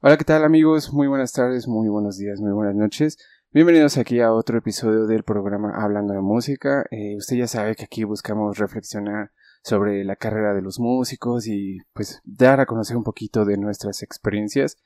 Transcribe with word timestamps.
Hola, 0.00 0.16
¿qué 0.16 0.22
tal 0.22 0.44
amigos? 0.44 0.92
Muy 0.92 1.08
buenas 1.08 1.32
tardes, 1.32 1.66
muy 1.66 1.88
buenos 1.88 2.16
días, 2.18 2.40
muy 2.40 2.52
buenas 2.52 2.76
noches. 2.76 3.18
Bienvenidos 3.52 3.98
aquí 3.98 4.20
a 4.20 4.32
otro 4.32 4.56
episodio 4.56 5.08
del 5.08 5.24
programa 5.24 5.72
Hablando 5.74 6.14
de 6.14 6.20
Música. 6.20 6.86
Eh, 6.92 7.16
usted 7.16 7.34
ya 7.34 7.48
sabe 7.48 7.74
que 7.74 7.82
aquí 7.82 8.04
buscamos 8.04 8.58
reflexionar 8.58 9.32
sobre 9.64 10.04
la 10.04 10.14
carrera 10.14 10.54
de 10.54 10.62
los 10.62 10.78
músicos 10.78 11.48
y 11.48 11.78
pues 11.94 12.20
dar 12.22 12.60
a 12.60 12.66
conocer 12.66 12.96
un 12.96 13.02
poquito 13.02 13.44
de 13.44 13.56
nuestras 13.56 14.04
experiencias. 14.04 14.76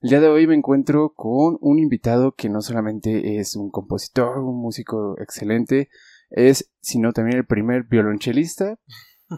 El 0.00 0.08
día 0.08 0.20
de 0.20 0.28
hoy 0.28 0.46
me 0.46 0.54
encuentro 0.54 1.12
con 1.14 1.58
un 1.60 1.78
invitado 1.78 2.32
que 2.32 2.48
no 2.48 2.62
solamente 2.62 3.36
es 3.36 3.56
un 3.56 3.70
compositor, 3.70 4.38
un 4.38 4.58
músico 4.58 5.20
excelente, 5.20 5.90
es 6.30 6.72
sino 6.80 7.12
también 7.12 7.36
el 7.36 7.44
primer 7.44 7.82
violonchelista 7.82 8.78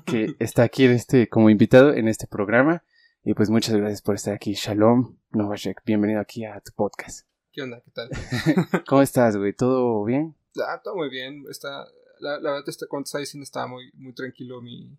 que 0.07 0.29
está 0.39 0.63
aquí 0.63 0.85
en 0.85 0.93
este, 0.93 1.29
como 1.29 1.51
invitado 1.51 1.93
en 1.93 2.07
este 2.07 2.29
programa. 2.29 2.85
Y 3.27 3.33
pues 3.33 3.49
muchas 3.49 3.75
gracias 3.75 4.03
por 4.03 4.17
estar 4.17 4.35
aquí. 4.35 4.53
Shalom, 4.53 5.17
Novacek, 5.31 5.83
bienvenido 5.87 6.21
aquí 6.21 6.45
a 6.45 6.61
tu 6.61 6.73
podcast. 6.77 7.27
¿Qué 7.53 7.63
onda? 7.63 7.81
¿Qué 7.81 7.91
tal? 7.91 8.11
¿Cómo 8.87 9.01
estás, 9.01 9.35
güey? 9.39 9.55
¿Todo 9.55 10.05
bien? 10.05 10.37
Ah, 10.63 10.79
todo 10.85 10.97
muy 10.97 11.09
bien. 11.09 11.43
Está, 11.49 11.87
la, 12.21 12.39
la 12.39 12.51
verdad, 12.51 12.69
está, 12.69 12.85
cuando 12.87 13.05
estaba 13.05 13.21
diciendo, 13.21 13.45
estaba 13.45 13.67
muy, 13.67 13.91
muy 13.95 14.13
tranquilo 14.13 14.61
mi, 14.61 14.95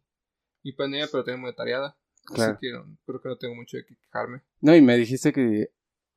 mi 0.63 0.71
pandemia, 0.71 1.07
pero 1.11 1.23
tengo 1.23 1.37
muy 1.37 1.53
tareada. 1.53 1.95
Claro. 2.23 2.53
Así 2.53 2.59
que 2.61 2.71
no, 2.73 2.97
creo 3.05 3.21
que 3.21 3.29
no 3.29 3.37
tengo 3.37 3.53
mucho 3.53 3.77
de 3.77 3.85
qué 3.85 3.95
quejarme. 3.95 4.41
No, 4.59 4.75
y 4.75 4.81
me 4.81 4.97
dijiste 4.97 5.31
que 5.31 5.69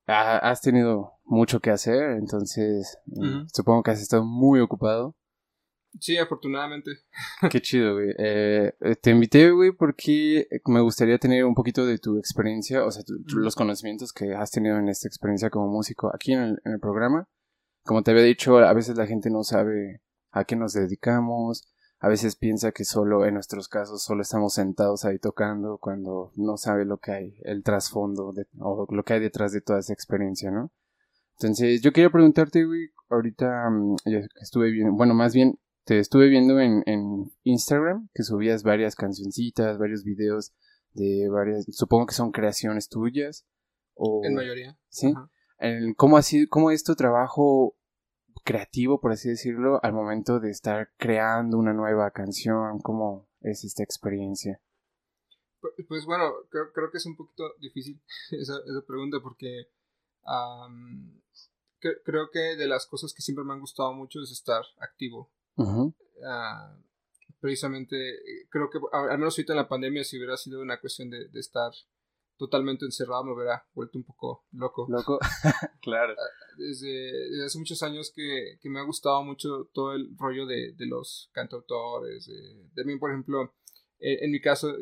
has 0.07 0.63
tenido 0.63 1.13
mucho 1.25 1.61
que 1.61 1.69
hacer, 1.69 2.13
entonces 2.13 2.97
mm, 3.05 3.49
supongo 3.53 3.83
que 3.83 3.91
has 3.91 4.01
estado 4.01 4.25
muy 4.25 4.61
ocupado. 4.61 5.15
Sí, 6.01 6.17
afortunadamente. 6.17 6.91
Qué 7.51 7.61
chido, 7.61 7.95
güey. 7.95 8.15
Eh, 8.19 8.73
te 9.01 9.11
invité, 9.11 9.51
güey, 9.51 9.73
porque 9.73 10.49
me 10.67 10.81
gustaría 10.81 11.19
tener 11.19 11.45
un 11.45 11.55
poquito 11.55 11.87
de 11.87 11.99
tu 11.99 12.19
experiencia, 12.19 12.85
o 12.85 12.91
sea, 12.91 13.03
los 13.35 13.55
conocimientos 13.57 14.13
que 14.13 14.35
has 14.35 14.51
tenido 14.51 14.79
en 14.79 14.89
esta 14.89 15.09
experiencia 15.09 15.51
como 15.51 15.69
músico 15.69 16.11
aquí 16.15 16.33
en 16.33 16.41
el, 16.41 16.63
en 16.65 16.73
el 16.73 16.81
programa. 16.81 17.29
Como 17.85 18.03
te 18.03 18.11
había 18.11 18.23
dicho, 18.23 18.59
a 18.59 18.73
veces 18.75 18.97
la 18.97 19.07
gente 19.07 19.31
no 19.31 19.43
sabe 19.45 20.03
a 20.31 20.45
qué 20.45 20.57
nos 20.57 20.75
dedicamos, 20.75 21.69
a 22.01 22.09
veces 22.09 22.37
piensa 22.37 22.71
que 22.71 22.85
solo, 22.85 23.27
en 23.27 23.35
nuestros 23.35 23.69
casos, 23.69 24.03
solo 24.03 24.23
estamos 24.23 24.55
sentados 24.55 25.05
ahí 25.05 25.19
tocando 25.19 25.79
cuando 25.79 26.33
no 26.37 26.57
sabe 26.57 26.85
lo 26.85 26.99
que 26.99 27.13
hay, 27.13 27.39
el 27.43 27.65
trasfondo 27.65 28.33
o 28.61 28.87
lo 28.95 29.03
que 29.05 29.15
hay 29.15 29.21
detrás 29.21 29.53
de 29.53 29.63
toda 29.63 29.81
esa 29.81 29.95
experiencia, 29.95 30.51
¿no? 30.51 30.71
Entonces, 31.41 31.83
yo 31.83 31.93
quería 31.93 32.11
preguntarte, 32.11 32.65
güey, 32.65 32.91
ahorita 33.09 33.71
mm, 33.71 33.97
estuve 34.41 34.71
bien, 34.71 34.97
bueno, 34.97 35.15
más 35.15 35.35
bien 35.35 35.59
te 35.89 35.99
estuve 35.99 36.29
viendo 36.29 36.61
en, 36.61 36.83
en 36.85 37.33
Instagram 37.45 38.11
que 38.13 38.23
subías 38.23 38.63
varias 38.63 38.95
cancioncitas, 38.95 39.79
varios 39.79 40.05
videos 40.05 40.53
de 40.93 41.31
varias, 41.31 41.65
supongo 41.71 42.05
que 42.05 42.15
son 42.15 42.31
creaciones 42.31 42.91
tuyas. 42.91 43.47
O, 43.95 44.21
en 44.23 44.35
mayoría. 44.35 44.79
Sí. 44.91 45.15
¿Cómo, 45.97 46.19
así, 46.19 46.47
¿Cómo 46.47 46.71
es 46.71 46.85
tu 46.85 46.95
trabajo 46.95 47.75
creativo, 48.45 49.01
por 49.01 49.13
así 49.13 49.31
decirlo, 49.31 49.81
al 49.83 49.95
momento 49.95 50.41
de 50.41 50.51
estar 50.51 50.91
creando 50.99 51.57
una 51.57 51.73
nueva 51.73 52.11
canción? 52.11 52.81
¿Cómo 52.81 53.27
es 53.41 53.65
esta 53.65 53.83
experiencia? 53.83 54.61
Pues, 55.89 56.05
bueno, 56.05 56.35
creo, 56.51 56.71
creo, 56.75 56.91
que 56.91 56.99
es 56.99 57.07
un 57.07 57.17
poquito 57.17 57.45
difícil 57.61 57.99
esa, 58.33 58.59
esa 58.59 58.87
pregunta 58.87 59.21
porque 59.23 59.71
creo 62.05 62.31
que 62.31 62.57
de 62.57 62.69
las 62.69 62.87
cosas 62.87 63.15
que 63.15 63.23
siempre 63.23 63.43
me 63.43 63.55
han 63.55 63.61
gustado 63.61 63.95
mucho 63.95 64.21
es 64.21 64.31
estar 64.31 64.63
activo. 64.81 65.31
Ah, 66.25 66.77
precisamente, 67.41 67.97
creo 68.51 68.69
que 68.71 68.79
al 68.93 69.19
menos 69.19 69.39
ahorita 69.39 69.53
en 69.53 69.59
la 69.59 69.69
pandemia, 69.69 70.05
si 70.05 70.17
hubiera 70.17 70.37
sido 70.37 70.61
una 70.61 70.81
cuestión 70.81 71.11
de, 71.11 71.29
estar 71.35 71.73
totalmente 72.37 72.85
encerrado, 72.85 73.25
me 73.25 73.33
hubiera 73.33 73.65
vuelto 73.75 73.99
un 73.99 74.05
poco 74.05 74.45
loco. 74.53 74.87
Loco, 74.89 75.19
claro. 75.83 76.15
Ah, 76.19 76.55
desde, 76.57 77.45
hace 77.45 77.59
muchos 77.59 77.83
años 77.83 78.13
que, 78.15 78.59
me 78.65 78.81
ha 78.81 78.85
gustado 78.85 79.23
mucho 79.23 79.69
todo 79.73 79.95
el 79.95 80.17
rollo 80.17 80.47
de, 80.47 80.75
los 80.79 81.31
cantautores. 81.33 82.27
De, 82.27 82.69
de, 82.75 82.85
mí, 82.85 82.99
por 82.99 83.11
ejemplo, 83.11 83.55
eh, 84.01 84.19
en 84.23 84.31
mi 84.31 84.41
caso, 84.41 84.75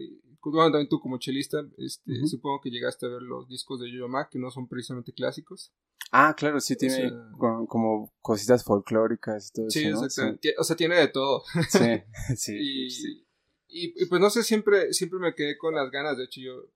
bueno, 0.43 0.71
también 0.71 0.89
tú 0.89 1.01
como 1.01 1.19
chelista, 1.19 1.67
este, 1.79 2.27
supongo 2.27 2.61
que 2.61 2.71
llegaste 2.71 3.07
a 3.07 3.11
ver 3.11 3.23
los 3.23 3.49
discos 3.49 3.81
de 3.81 3.91
Yo-Yo 3.91 4.09
Ma, 4.09 4.29
que 4.29 4.39
no 4.39 4.51
son 4.51 4.69
precisamente 4.69 5.13
clásicos. 5.13 5.73
Ah, 6.13 6.35
claro, 6.37 6.61
sí, 6.61 6.77
tiene 6.77 7.11
como 7.37 8.13
cositas 8.21 8.63
folclóricas 8.63 9.49
y 9.49 9.53
todo 9.53 9.71
sí, 9.71 9.85
eso. 9.87 10.09
Sí, 10.09 10.23
o 10.57 10.65
sea, 10.65 10.77
tiene 10.77 10.97
de 10.97 11.09
todo. 11.09 11.43
Sí, 11.69 11.79
sí. 12.37 13.25
y, 13.69 14.03
y, 14.03 14.07
pues 14.07 14.21
no 14.21 14.31
sé, 14.31 14.45
siempre, 14.45 14.93
siempre 14.93 15.19
me 15.19 15.35
quedé 15.35 15.59
con 15.59 15.75
las 15.75 15.91
ganas. 15.91 16.17
De 16.17 16.25
hecho, 16.25 16.41
yo 16.41 16.71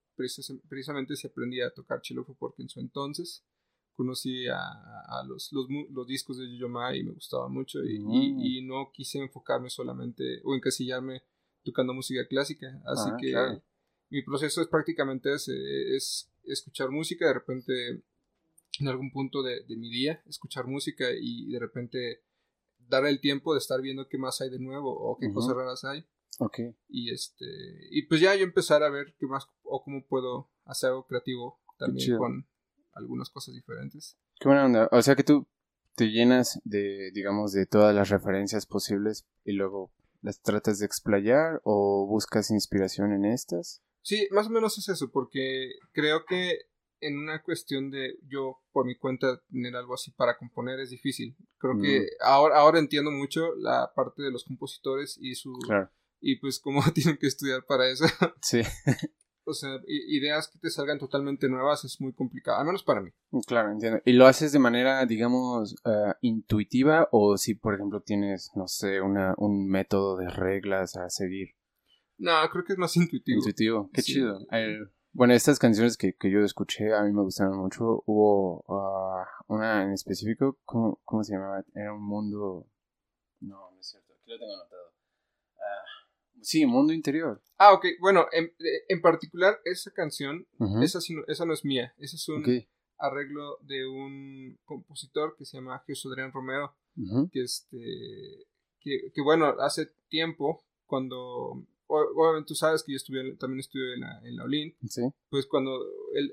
precisamente 0.69 1.17
se 1.17 1.29
aprendí 1.29 1.61
a 1.61 1.71
tocar 1.71 2.03
chilofo 2.03 2.35
porque 2.35 2.63
en 2.63 2.69
su 2.69 2.81
entonces 2.81 3.45
conocí 3.95 4.47
a, 4.49 4.57
a 4.57 5.25
los, 5.27 5.53
los, 5.53 5.67
los, 5.91 6.07
discos 6.07 6.39
de 6.39 6.69
Ma 6.69 6.97
y 6.97 7.03
me 7.03 7.13
gustaba 7.13 7.49
mucho. 7.49 7.85
Y, 7.85 8.01
mm. 8.01 8.41
y, 8.41 8.63
no 8.63 8.91
quise 8.93 9.19
enfocarme 9.19 9.71
solamente 9.71 10.41
o 10.45 10.55
encasillarme 10.55 11.23
tocando 11.63 11.95
música 11.95 12.27
clásica. 12.29 12.69
Así 12.87 13.11
ah, 13.13 13.17
que 13.21 13.63
mi 14.11 14.23
proceso 14.23 14.61
es 14.61 14.69
prácticamente 14.69 15.35
ese, 15.35 15.53
es 15.95 16.31
escuchar 16.45 16.91
música, 16.91 17.27
de 17.27 17.35
repente 17.35 18.03
en 18.79 18.89
algún 18.89 19.11
punto 19.13 19.43
de, 19.43 19.65
mi 19.69 19.91
día, 19.91 20.23
escuchar 20.27 20.67
música 20.67 21.07
y 21.21 21.51
de 21.51 21.59
repente 21.59 22.23
dar 22.79 23.07
el 23.07 23.21
tiempo 23.21 23.53
de 23.53 23.59
estar 23.59 23.81
viendo 23.81 24.09
qué 24.09 24.19
más 24.19 24.41
hay 24.41 24.51
de 24.51 24.59
nuevo 24.59 24.91
o 24.91 25.19
qué 25.19 25.33
cosas 25.33 25.55
raras 25.55 25.85
hay. 25.85 26.05
Ok. 26.39 26.59
Y 26.89 27.11
este, 27.11 27.45
y 27.91 28.03
pues 28.07 28.21
ya 28.21 28.35
yo 28.35 28.45
empezar 28.45 28.83
a 28.83 28.91
ver 28.91 29.15
qué 29.19 29.27
más 29.27 29.47
o 29.63 29.83
cómo 29.83 30.07
puedo 30.07 30.51
hacer 30.65 30.91
algo 30.91 31.07
creativo 31.07 31.61
también 31.79 32.17
con 32.17 32.47
algunas 32.93 33.31
cosas 33.31 33.55
diferentes. 33.55 34.17
Qué 34.39 34.49
buena 34.49 34.65
onda. 34.65 34.89
O 34.93 35.03
sea 35.03 35.15
que 35.15 35.25
tú 35.25 35.47
te 35.95 36.07
llenas 36.07 36.61
de, 36.65 37.11
digamos, 37.13 37.53
de 37.53 37.67
todas 37.67 37.95
las 37.95 38.09
referencias 38.09 38.67
posibles 38.67 39.27
y 39.45 39.53
luego 39.53 39.93
las 40.23 40.41
tratas 40.43 40.79
de 40.79 40.87
explayar 40.87 41.61
o 41.65 42.07
buscas 42.07 42.51
inspiración 42.51 43.13
en 43.13 43.25
estas. 43.25 43.83
Sí, 44.03 44.29
más 44.31 44.47
o 44.47 44.51
menos 44.51 44.79
es 44.79 44.89
eso, 44.89 45.11
porque 45.11 45.73
creo 45.93 46.25
que 46.25 46.59
en 47.01 47.19
una 47.19 47.43
cuestión 47.43 47.91
de 47.91 48.19
yo 48.29 48.61
por 48.73 48.87
mi 48.87 48.95
cuenta 48.97 49.41
tener 49.51 49.75
algo 49.75 49.95
así 49.95 50.11
para 50.13 50.37
componer 50.37 50.81
es 50.81 50.91
difícil. 50.91 51.37
Creo 51.59 51.81
que 51.81 52.07
ahora, 52.21 52.59
ahora 52.59 52.79
entiendo 52.79 53.11
mucho 53.11 53.55
la 53.57 53.93
parte 53.95 54.23
de 54.23 54.31
los 54.31 54.45
compositores 54.45 55.19
y 55.21 55.35
su... 55.35 55.53
Y 56.23 56.37
pues 56.37 56.61
cómo 56.61 56.83
tienen 56.95 57.17
que 57.17 57.27
estudiar 57.27 57.65
para 57.65 57.89
eso. 57.89 58.05
Sí. 58.43 58.61
o 59.45 59.55
sea, 59.55 59.79
ideas 59.87 60.49
que 60.49 60.59
te 60.59 60.71
salgan 60.71 60.99
totalmente 60.99 61.49
nuevas 61.49 61.85
es 61.85 62.01
muy 62.01 62.13
complicado, 62.13 62.59
al 62.59 62.67
menos 62.67 62.83
para 62.83 63.01
mí. 63.01 63.11
Claro, 63.47 63.73
entiendo. 63.73 64.01
¿Y 64.05 64.13
lo 64.13 64.27
haces 64.27 64.53
de 64.53 64.59
manera, 64.59 65.05
digamos, 65.07 65.77
eh, 65.85 66.15
intuitiva 66.21 67.09
o 67.13 67.37
si, 67.37 67.55
por 67.55 67.75
ejemplo, 67.75 68.01
tienes, 68.01 68.51
no 68.55 68.69
sé, 68.69 69.01
una, 69.01 69.35
un 69.39 69.67
método 69.69 70.17
de 70.17 70.29
reglas 70.29 70.97
a 70.97 71.09
seguir? 71.11 71.51
No, 72.19 72.33
creo 72.51 72.65
que 72.65 72.75
es 72.75 72.79
más 72.79 72.97
intuitivo. 72.97 73.39
Intuitivo, 73.39 73.91
qué 73.93 74.03
chido. 74.03 74.39
Bueno, 75.13 75.35
estas 75.35 75.59
canciones 75.59 75.97
que, 75.97 76.15
que, 76.15 76.31
yo 76.31 76.41
escuché 76.41 76.95
a 76.95 77.03
mí 77.03 77.13
me 77.13 77.23
gustaron 77.23 77.59
mucho. 77.59 78.05
Hubo 78.07 78.63
uh, 78.69 79.25
una 79.49 79.83
en 79.83 79.93
específico, 79.93 80.59
¿cómo, 80.65 81.01
¿cómo, 81.05 81.25
se 81.25 81.33
llamaba? 81.33 81.65
Era 81.75 81.93
un 81.93 82.03
mundo... 82.03 82.69
No, 83.41 83.73
no 83.73 83.81
es 83.81 83.89
cierto, 83.89 84.13
aquí 84.13 84.31
lo 84.31 84.39
tengo 84.39 84.55
anotado. 84.55 84.93
Uh, 85.57 86.00
sí, 86.43 86.67
Mundo 86.67 86.93
Interior. 86.93 87.43
Ah, 87.59 87.73
ok. 87.73 87.87
Bueno, 88.01 88.27
en, 88.33 88.53
en 88.89 89.01
particular 89.01 89.59
esa 89.65 89.91
canción, 89.91 90.47
esa, 90.83 90.99
esa 91.29 91.45
no 91.45 91.53
es 91.53 91.65
mía. 91.65 91.95
Ese 91.99 92.17
es 92.17 92.29
un 92.29 92.45
arreglo 92.99 93.59
de 93.63 93.87
un 93.87 94.59
compositor 94.65 95.37
que 95.37 95.45
se 95.45 95.57
llama 95.57 95.83
Jesús 95.87 96.13
Adrián 96.13 96.33
Romero. 96.33 96.75
Que, 97.33 97.43
este, 97.43 98.47
que, 98.81 99.11
que 99.15 99.23
bueno, 99.23 99.47
hace 99.61 99.87
tiempo, 100.09 100.65
cuando 100.85 101.67
obviamente 101.91 102.49
tú 102.49 102.55
sabes 102.55 102.83
que 102.83 102.93
yo 102.93 102.97
estuve, 102.97 103.37
también 103.37 103.61
estuve 103.61 103.95
en 103.95 104.01
la, 104.01 104.21
en 104.23 104.37
la 104.37 104.45
Olin. 104.45 104.75
Sí. 104.89 105.03
Pues 105.29 105.47
cuando 105.47 105.81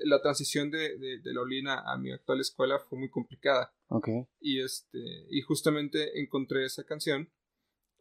la 0.04 0.20
transición 0.20 0.70
de, 0.70 0.98
de, 0.98 1.32
la 1.32 1.40
Olin 1.40 1.68
a, 1.68 1.96
mi 1.98 2.12
actual 2.12 2.40
escuela 2.40 2.78
fue 2.78 2.98
muy 2.98 3.10
complicada. 3.10 3.72
Ok. 3.88 4.08
Y, 4.40 4.60
este, 4.60 5.26
y 5.30 5.40
justamente 5.42 6.20
encontré 6.20 6.64
esa 6.64 6.84
canción 6.84 7.30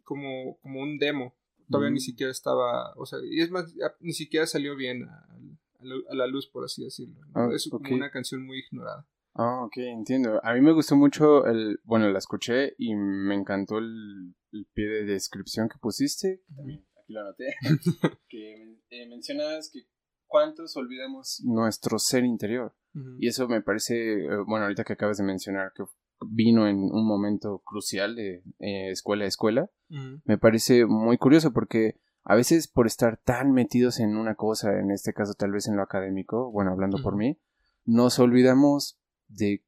como, 0.04 0.58
como 0.62 0.82
un 0.82 0.98
demo. 0.98 1.36
Todavía 1.70 1.92
ni 1.92 2.00
siquiera 2.00 2.32
estaba, 2.32 2.94
o 2.96 3.06
sea, 3.06 3.20
y 3.24 3.42
es 3.42 3.52
más, 3.52 3.74
ni 4.00 4.14
siquiera 4.14 4.46
salió 4.46 4.76
bien 4.76 5.04
a, 5.04 5.28
la, 6.14 6.28
luz, 6.28 6.48
por 6.48 6.64
así 6.64 6.84
decirlo. 6.84 7.20
Ah, 7.34 7.50
es 7.54 7.70
como 7.70 7.94
una 7.94 8.10
canción 8.10 8.46
muy 8.46 8.60
ignorada. 8.60 9.08
Ah, 9.34 9.64
ok, 9.64 9.78
entiendo. 9.78 10.40
A 10.44 10.54
mí 10.54 10.62
me 10.62 10.72
gustó 10.72 10.96
mucho 10.96 11.46
el, 11.46 11.80
bueno, 11.84 12.10
la 12.10 12.18
escuché 12.18 12.74
y 12.78 12.96
me 12.96 13.36
encantó 13.36 13.78
el, 13.78 14.36
pie 14.74 14.88
de 14.88 15.06
descripción 15.06 15.70
que 15.70 15.78
pusiste. 15.80 16.42
También 16.56 16.84
lo 17.08 17.22
anoté, 17.22 17.56
que 18.30 18.80
eh, 18.90 19.08
mencionas 19.08 19.70
que 19.72 19.82
cuántos 20.26 20.76
olvidamos 20.76 21.42
nuestro 21.44 22.00
ser 22.00 22.24
interior. 22.24 22.76
Y 23.20 23.28
eso 23.28 23.48
me 23.48 23.62
parece, 23.62 24.26
eh, 24.26 24.38
bueno, 24.48 24.66
ahorita 24.66 24.84
que 24.84 24.94
acabas 24.94 25.18
de 25.18 25.24
mencionar 25.24 25.72
que 25.76 25.84
vino 26.22 26.68
en 26.68 26.78
un 26.78 27.06
momento 27.06 27.62
crucial 27.66 28.16
de 28.16 28.44
eh, 28.60 28.92
escuela 28.92 29.26
a 29.26 29.28
escuela, 29.28 29.70
me 30.26 30.38
parece 30.38 30.86
muy 30.86 31.18
curioso 31.18 31.54
porque 31.54 32.00
a 32.24 32.36
veces 32.36 32.68
por 32.68 32.88
estar 32.88 33.18
tan 33.18 33.54
metidos 33.54 34.00
en 34.00 34.18
una 34.18 34.36
cosa, 34.36 34.80
en 34.80 34.92
este 34.92 35.14
caso 35.14 35.34
tal 35.34 35.52
vez 35.52 35.68
en 35.68 35.78
lo 35.78 35.84
académico, 35.84 36.52
bueno, 36.52 36.72
hablando 36.72 37.02
por 37.02 37.16
mí, 37.16 37.40
nos 37.86 38.20
olvidamos 38.20 39.00
de 39.30 39.64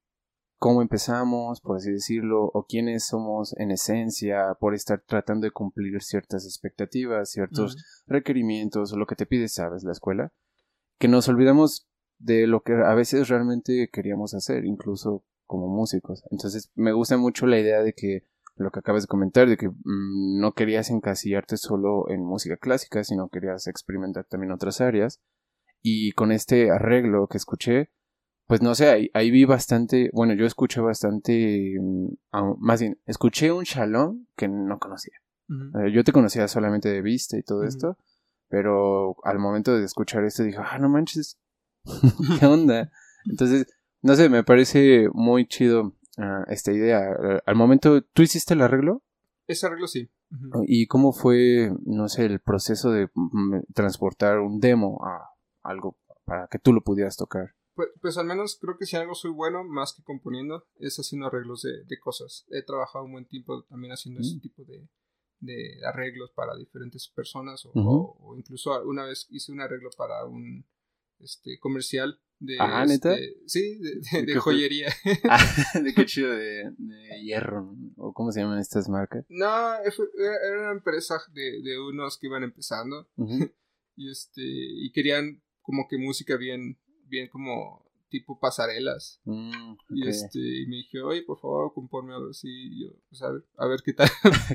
cómo 0.57 0.81
empezamos, 0.81 1.62
por 1.62 1.78
así 1.78 1.90
decirlo, 1.90 2.51
o 2.54 2.66
quiénes 2.66 3.06
somos 3.06 3.57
en 3.57 3.72
esencia, 3.72 4.57
por 4.60 4.75
estar 4.75 5.01
tratando 5.07 5.46
de 5.46 5.51
cumplir 5.51 6.01
ciertas 6.01 6.46
expectativas, 6.46 7.31
ciertos 7.31 8.04
requerimientos, 8.07 8.92
o 8.92 8.98
lo 8.98 9.07
que 9.07 9.16
te 9.16 9.25
pide, 9.25 9.48
sabes, 9.48 9.84
la 9.86 9.94
escuela, 9.94 10.34
que 10.98 11.07
nos 11.07 11.30
olvidamos 11.30 11.88
de 12.18 12.46
lo 12.46 12.62
que 12.62 12.74
a 12.74 12.94
veces 12.94 13.30
realmente 13.30 13.90
queríamos 13.92 14.34
hacer, 14.34 14.66
incluso 14.66 15.24
como 15.50 15.68
músicos. 15.68 16.24
Entonces, 16.30 16.69
me 16.75 16.94
gusta 16.94 17.18
mucho 17.18 17.48
la 17.48 17.60
idea 17.60 17.81
de 17.81 17.94
que 17.94 18.24
lo 18.56 18.69
que 18.69 18.80
acabas 18.80 19.04
de 19.04 19.07
comentar, 19.07 19.50
de 19.50 19.57
que 19.57 19.68
mm, 19.68 20.40
no 20.40 20.54
querías 20.54 20.92
encasillarte 20.92 21.57
solo 21.57 22.07
en 22.10 22.24
música 22.24 22.56
clásica, 22.56 23.04
sino 23.04 23.30
querías 23.30 23.66
experimentar 23.66 24.25
también 24.25 24.51
otras 24.51 24.80
áreas. 24.80 25.19
Y 25.81 26.12
con 26.12 26.31
este 26.31 26.69
arreglo 26.69 27.28
que 27.28 27.38
escuché, 27.38 27.90
pues 28.46 28.62
no 28.62 28.75
sé, 28.75 29.10
ahí, 29.13 29.31
vi 29.31 29.46
bastante, 29.46 30.12
bueno, 30.13 30.36
yo 30.36 30.46
escuché 30.46 30.81
bastante, 30.81 31.78
mm, 31.81 32.10
más 32.60 32.80
bien, 32.81 33.00
escuché 33.07 33.51
un 33.51 33.63
shalom 33.63 34.28
que 34.38 34.48
no 34.48 34.78
conocía. 34.78 35.16
Eh, 35.50 35.92
yo 35.92 36.04
te 36.04 36.12
conocía 36.12 36.48
solamente 36.48 36.90
de 36.90 37.01
vista 37.01 37.38
y 37.38 37.42
todo 37.42 37.63
esto, 37.63 37.98
pero 38.50 39.16
al 39.24 39.40
momento 39.40 39.75
de 39.75 39.84
escuchar 39.84 40.24
esto 40.25 40.44
dije, 40.44 40.60
ah, 40.60 40.78
no 40.78 40.90
manches, 40.90 41.40
¿qué 42.40 42.46
onda? 42.46 42.92
Entonces, 43.25 43.66
no 44.01 44.16
sé, 44.16 44.30
me 44.30 44.44
parece 44.44 45.10
muy 45.13 45.48
chido 45.48 45.96
ah, 46.18 46.44
esta 46.48 46.72
idea. 46.72 47.01
Al 47.46 47.56
momento, 47.56 48.01
¿tú 48.01 48.22
hiciste 48.22 48.54
el 48.54 48.62
arreglo? 48.62 49.04
Ese 49.48 49.66
arreglo 49.66 49.88
sí. 49.88 50.10
¿Y 50.68 50.86
cómo 50.88 51.12
fue, 51.12 51.72
no 51.86 52.07
sé, 52.07 52.25
el 52.25 52.40
proceso 52.40 52.92
de 52.92 53.10
mm, 53.13 53.62
transportar 53.74 54.40
un 54.40 54.60
demo 54.60 55.00
a 55.04 55.31
algo 55.63 55.98
para 56.24 56.48
que 56.48 56.60
tú 56.60 56.72
lo 56.72 56.81
pudieras 56.81 57.18
tocar? 57.18 57.56
Pues, 57.74 57.90
pues, 58.01 58.18
al 58.18 58.25
menos 58.25 58.57
creo 58.62 58.78
que 58.78 58.86
si 58.86 58.96
algo 58.96 59.16
soy 59.16 59.31
bueno, 59.31 59.63
más 59.63 59.94
que 59.94 60.04
componiendo, 60.04 60.68
es 60.75 60.98
haciendo 60.98 61.28
arreglos 61.28 61.62
de, 61.63 61.84
de 61.86 62.00
cosas. 62.00 62.46
He 62.51 62.62
trabajado 62.62 63.06
un 63.06 63.13
buen 63.13 63.25
tiempo 63.25 63.63
también 63.63 63.94
haciendo 63.94 64.22
ese 64.22 64.36
mm. 64.36 64.42
tipo 64.42 64.63
de, 64.66 64.88
de, 65.40 65.80
arreglos 65.86 66.31
para 66.31 66.56
diferentes 66.56 67.07
personas 67.07 67.66
o, 67.66 67.72
o, 67.74 68.36
incluso 68.38 68.84
una 68.84 69.06
vez 69.06 69.28
hice 69.30 69.51
un 69.51 69.62
arreglo 69.62 69.90
para 69.98 70.25
un 70.25 70.66
este 71.19 71.60
comercial 71.60 72.19
de 72.39 72.57
¿neta? 72.88 73.13
Este, 73.13 73.36
sí 73.45 73.80
de, 73.80 74.25
de 74.25 74.36
joyería. 74.36 74.94
Ah, 75.30 75.39
de 75.83 75.94
qué 75.94 76.06
chido 76.06 76.31
de, 76.31 76.71
hierro 77.21 77.75
o 77.98 78.13
cómo 78.13 78.31
se 78.31 78.42
llaman 78.42 78.60
estas 78.60 78.88
marcas 78.88 79.25
no 79.30 79.75
era 79.83 80.62
una 80.62 80.71
empresa 80.71 81.19
de, 81.33 81.62
de 81.62 81.80
unos 81.80 82.18
que 82.18 82.27
iban 82.27 82.44
empezando. 82.44 83.10
Y 84.01 84.10
este 84.10 84.42
y 84.42 84.94
querían 84.94 85.44
como 85.62 85.89
que 85.89 85.98
música 85.98 86.38
bien 86.38 86.80
bien 87.04 87.27
como 87.27 87.88
tipo 88.10 88.40
pasarelas. 88.40 89.22
Mm, 89.26 89.74
y 89.90 90.08
este, 90.08 90.40
y 90.40 90.68
me 90.68 90.78
dije, 90.78 91.02
oye, 91.02 91.24
por 91.24 91.40
favor, 91.40 91.74
conforme 91.74 92.14
algo 92.14 92.30
así, 92.30 92.48
y 92.50 92.84
yo, 92.84 92.92
pues 93.10 93.22
a 93.22 93.32
ver, 93.32 93.44
a 93.58 93.68
ver 93.68 93.82
qué 93.84 93.94
tal. 93.94 94.10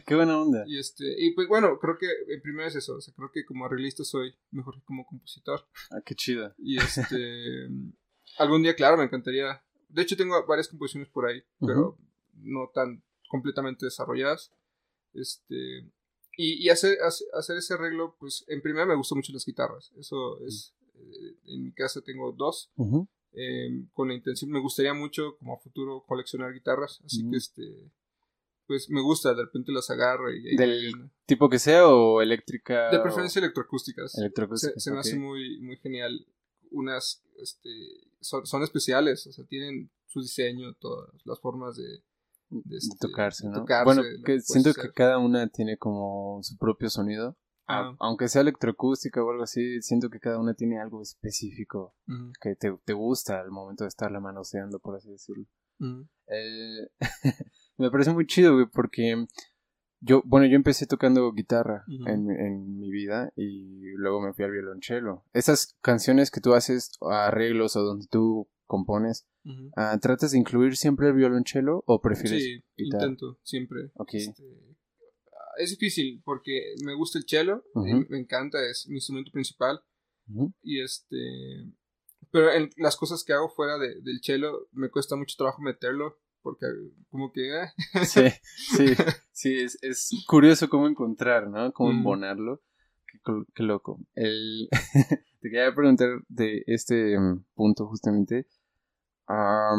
qué 0.07 0.15
buena 0.15 0.41
onda. 0.41 0.65
Y 0.67 0.79
este, 0.79 1.05
y 1.19 1.33
pues 1.35 1.49
bueno, 1.49 1.79
creo 1.79 1.97
que 1.99 2.07
en 2.29 2.43
primero 2.43 2.69
es 2.69 2.77
eso, 2.77 2.97
o 2.97 3.01
sea, 3.01 3.15
creo 3.15 3.31
que 3.33 3.45
como 3.45 3.65
arreglista 3.65 4.05
soy 4.05 4.35
mejor 4.51 4.75
que 4.75 4.85
como 4.85 5.07
compositor. 5.07 5.67
Ah, 5.91 6.01
qué 6.05 6.15
chido. 6.15 6.55
Y 6.59 6.79
este, 6.79 7.69
algún 8.39 8.63
día, 8.63 8.75
claro, 8.75 8.97
me 8.97 9.05
encantaría. 9.05 9.63
De 9.89 10.03
hecho, 10.03 10.17
tengo 10.17 10.45
varias 10.47 10.69
composiciones 10.69 11.09
por 11.09 11.27
ahí, 11.27 11.43
pero 11.61 11.97
no 12.35 12.71
tan 12.75 13.03
completamente 13.29 13.87
desarrolladas. 13.87 14.53
Este, 15.13 15.89
y, 16.37 16.65
y 16.65 16.69
hacer, 16.69 16.99
hacer, 17.03 17.57
ese 17.57 17.75
arreglo, 17.75 18.17
pues 18.19 18.45
en 18.49 18.61
primera 18.61 18.87
me 18.87 18.97
gustan 18.97 19.19
mucho 19.19 19.33
las 19.33 19.45
guitarras. 19.45 19.93
Eso 19.97 20.41
es, 20.41 20.75
eh, 20.95 21.37
en 21.47 21.65
mi 21.65 21.73
casa 21.73 22.01
tengo 22.01 22.33
dos. 22.33 22.73
Em, 23.37 23.89
con 23.93 24.09
la 24.09 24.15
intención, 24.15 24.51
me 24.51 24.61
gustaría 24.61 24.95
mucho 24.95 25.37
como 25.39 25.59
futuro 25.59 26.05
coleccionar 26.07 26.53
guitarras, 26.53 27.03
así 27.05 27.29
que 27.29 27.37
este, 27.37 27.91
pues 28.67 28.89
me 28.89 29.03
gusta, 29.03 29.35
de 29.35 29.43
repente 29.43 29.73
las 29.73 29.91
agarro 29.91 30.33
y... 30.33 30.57
¿Del 30.57 31.11
tipo 31.27 31.49
que 31.49 31.59
sea 31.59 31.89
o 31.89 32.23
eléctrica? 32.23 32.91
De 32.91 33.01
preferencia 33.01 33.41
electroacústicas. 33.41 34.17
Electroacústicas. 34.17 34.83
Se, 34.83 34.93
me 34.93 35.01
hace 35.01 35.19
muy, 35.19 35.61
muy 35.61 35.77
genial. 35.79 36.27
Unas, 36.71 37.25
este, 37.39 37.69
son, 38.21 38.63
especiales, 38.63 39.27
o 39.27 39.33
sea, 39.33 39.45
tienen 39.47 39.91
su 40.07 40.21
diseño, 40.21 40.75
todas 40.75 41.11
las 41.25 41.41
formas 41.41 41.77
de... 41.77 42.03
De, 42.51 42.77
este, 42.77 42.97
tocarse, 43.01 43.49
¿no? 43.49 43.67
bueno, 43.85 44.03
que 44.25 44.41
siento 44.41 44.75
que 44.75 44.93
cada 44.93 45.19
una 45.19 45.49
tiene 45.49 45.77
como 45.77 46.41
su 46.43 46.57
propio 46.57 46.89
sonido. 46.89 47.37
Ah. 47.67 47.95
Aunque 47.99 48.29
sea 48.29 48.43
electroacústica 48.43 49.23
o 49.23 49.31
algo 49.31 49.45
así, 49.45 49.81
siento 49.81 50.11
que 50.11 50.21
cada 50.21 50.39
una 50.39 50.55
tiene 50.55 50.81
algo 50.81 51.01
específico 51.01 51.95
que 52.41 52.57
te, 52.57 52.77
te, 52.85 52.93
gusta 52.93 53.41
al 53.41 53.51
momento 53.51 53.85
de 53.85 53.89
estarla 53.89 54.21
manoseando, 54.21 54.79
por 54.79 54.97
así 54.97 55.11
decirlo. 55.11 55.47
eh, 55.81 56.89
me 57.79 57.91
parece 57.91 58.13
muy 58.13 58.27
chido, 58.27 58.55
güey, 58.55 58.67
porque 58.67 59.27
yo, 60.01 60.23
bueno, 60.27 60.47
yo 60.47 60.57
empecé 60.57 60.87
tocando 60.87 61.33
guitarra 61.33 61.85
en, 61.89 62.31
en, 62.31 62.79
mi 62.79 62.91
vida 62.91 63.33
y 63.37 63.93
luego 63.97 64.21
me 64.21 64.35
fui 64.35 64.45
al 64.45 64.51
violonchelo. 64.51 65.25
Esas 65.33 65.79
canciones 65.81 66.31
que 66.31 66.43
tú 66.43 66.53
haces, 66.53 66.93
arreglos 67.01 67.77
o 67.77 67.83
donde 67.83 68.07
tú 68.11 68.47
compones, 68.67 69.27
ah, 69.77 69.97
¿tratas 70.03 70.33
de 70.33 70.39
incluir 70.39 70.77
siempre 70.77 71.09
el 71.09 71.15
violonchelo 71.15 71.83
o 71.87 72.03
prefieres? 72.03 72.43
Sí, 72.43 72.65
intento, 72.77 73.39
siempre. 73.43 73.91
Este, 74.13 74.43
es 75.59 75.71
difícil 75.71 76.21
porque 76.25 76.75
me 76.85 76.95
gusta 76.95 77.19
el 77.19 77.25
cello, 77.27 77.65
me, 77.75 78.19
encanta, 78.19 78.59
es 78.69 78.87
mi 78.89 78.97
instrumento 78.97 79.33
principal. 79.33 79.81
Y 80.63 80.81
este. 80.81 81.71
Pero 82.31 82.51
en 82.53 82.71
las 82.79 82.97
cosas 82.97 83.23
que 83.23 83.33
hago 83.33 83.49
fuera 83.49 83.79
de, 83.79 84.01
del 84.01 84.21
cello 84.23 84.69
me 84.73 84.89
cuesta 84.89 85.17
mucho 85.17 85.37
trabajo 85.37 85.63
meterlo 85.63 86.19
porque 86.45 86.67
como 87.09 87.33
que... 87.33 87.63
Eh. 87.63 87.73
Sí, 88.05 88.29
sí, 88.55 88.87
sí, 89.33 89.57
es, 89.61 89.79
es, 89.83 90.11
curioso 90.29 90.69
cómo 90.69 90.87
encontrar, 90.87 91.49
¿no? 91.49 91.73
Cómo 91.73 91.91
embonarlo. 91.91 92.63
Qué, 93.55 93.63
loco. 93.63 93.99
El... 94.15 94.69
Te 95.41 95.51
quería 95.51 95.75
preguntar 95.75 96.09
de 96.29 96.63
este 96.67 97.19
mm, 97.19 97.45
punto 97.55 97.87
justamente. 97.87 98.47
Ah, 99.27 99.75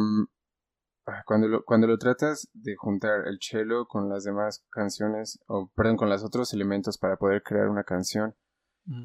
cuando 1.26 1.48
lo, 1.48 1.64
cuando 1.64 1.88
lo 1.88 1.98
tratas 1.98 2.50
de 2.54 2.76
juntar 2.76 3.28
el 3.28 3.40
cello 3.42 3.88
con 3.88 4.10
las 4.10 4.24
demás 4.24 4.66
canciones, 4.70 5.40
o 5.48 5.70
perdón, 5.76 5.98
con 5.98 6.10
los 6.10 6.24
otros 6.24 6.54
elementos 6.54 6.98
para 6.98 7.18
poder 7.18 7.44
crear 7.44 7.70
una 7.70 7.84
canción, 7.84 8.36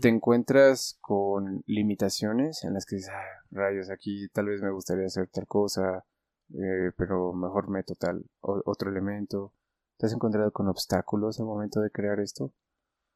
te 0.03 0.09
encuentras 0.09 0.99
con 1.01 1.63
limitaciones 1.67 2.65
en 2.65 2.75
las 2.75 2.85
que 2.85 2.97
dices, 2.97 3.11
ah, 3.15 3.45
rayos, 3.51 3.89
aquí 3.89 4.29
tal 4.29 4.47
vez 4.47 4.61
me 4.61 4.71
gustaría 4.71 5.07
hacer 5.07 5.29
tal 5.29 5.47
cosa, 5.47 6.05
eh, 6.51 6.93
pero 6.99 7.33
mejor 7.33 7.71
meto 7.71 7.95
tal 7.95 8.25
otro 8.41 8.91
elemento. 8.91 9.55
¿Te 9.97 10.07
has 10.07 10.13
encontrado 10.13 10.53
con 10.53 10.69
obstáculos 10.69 11.41
al 11.41 11.47
momento 11.47 11.81
de 11.81 11.91
crear 11.91 12.21
esto? 12.21 12.53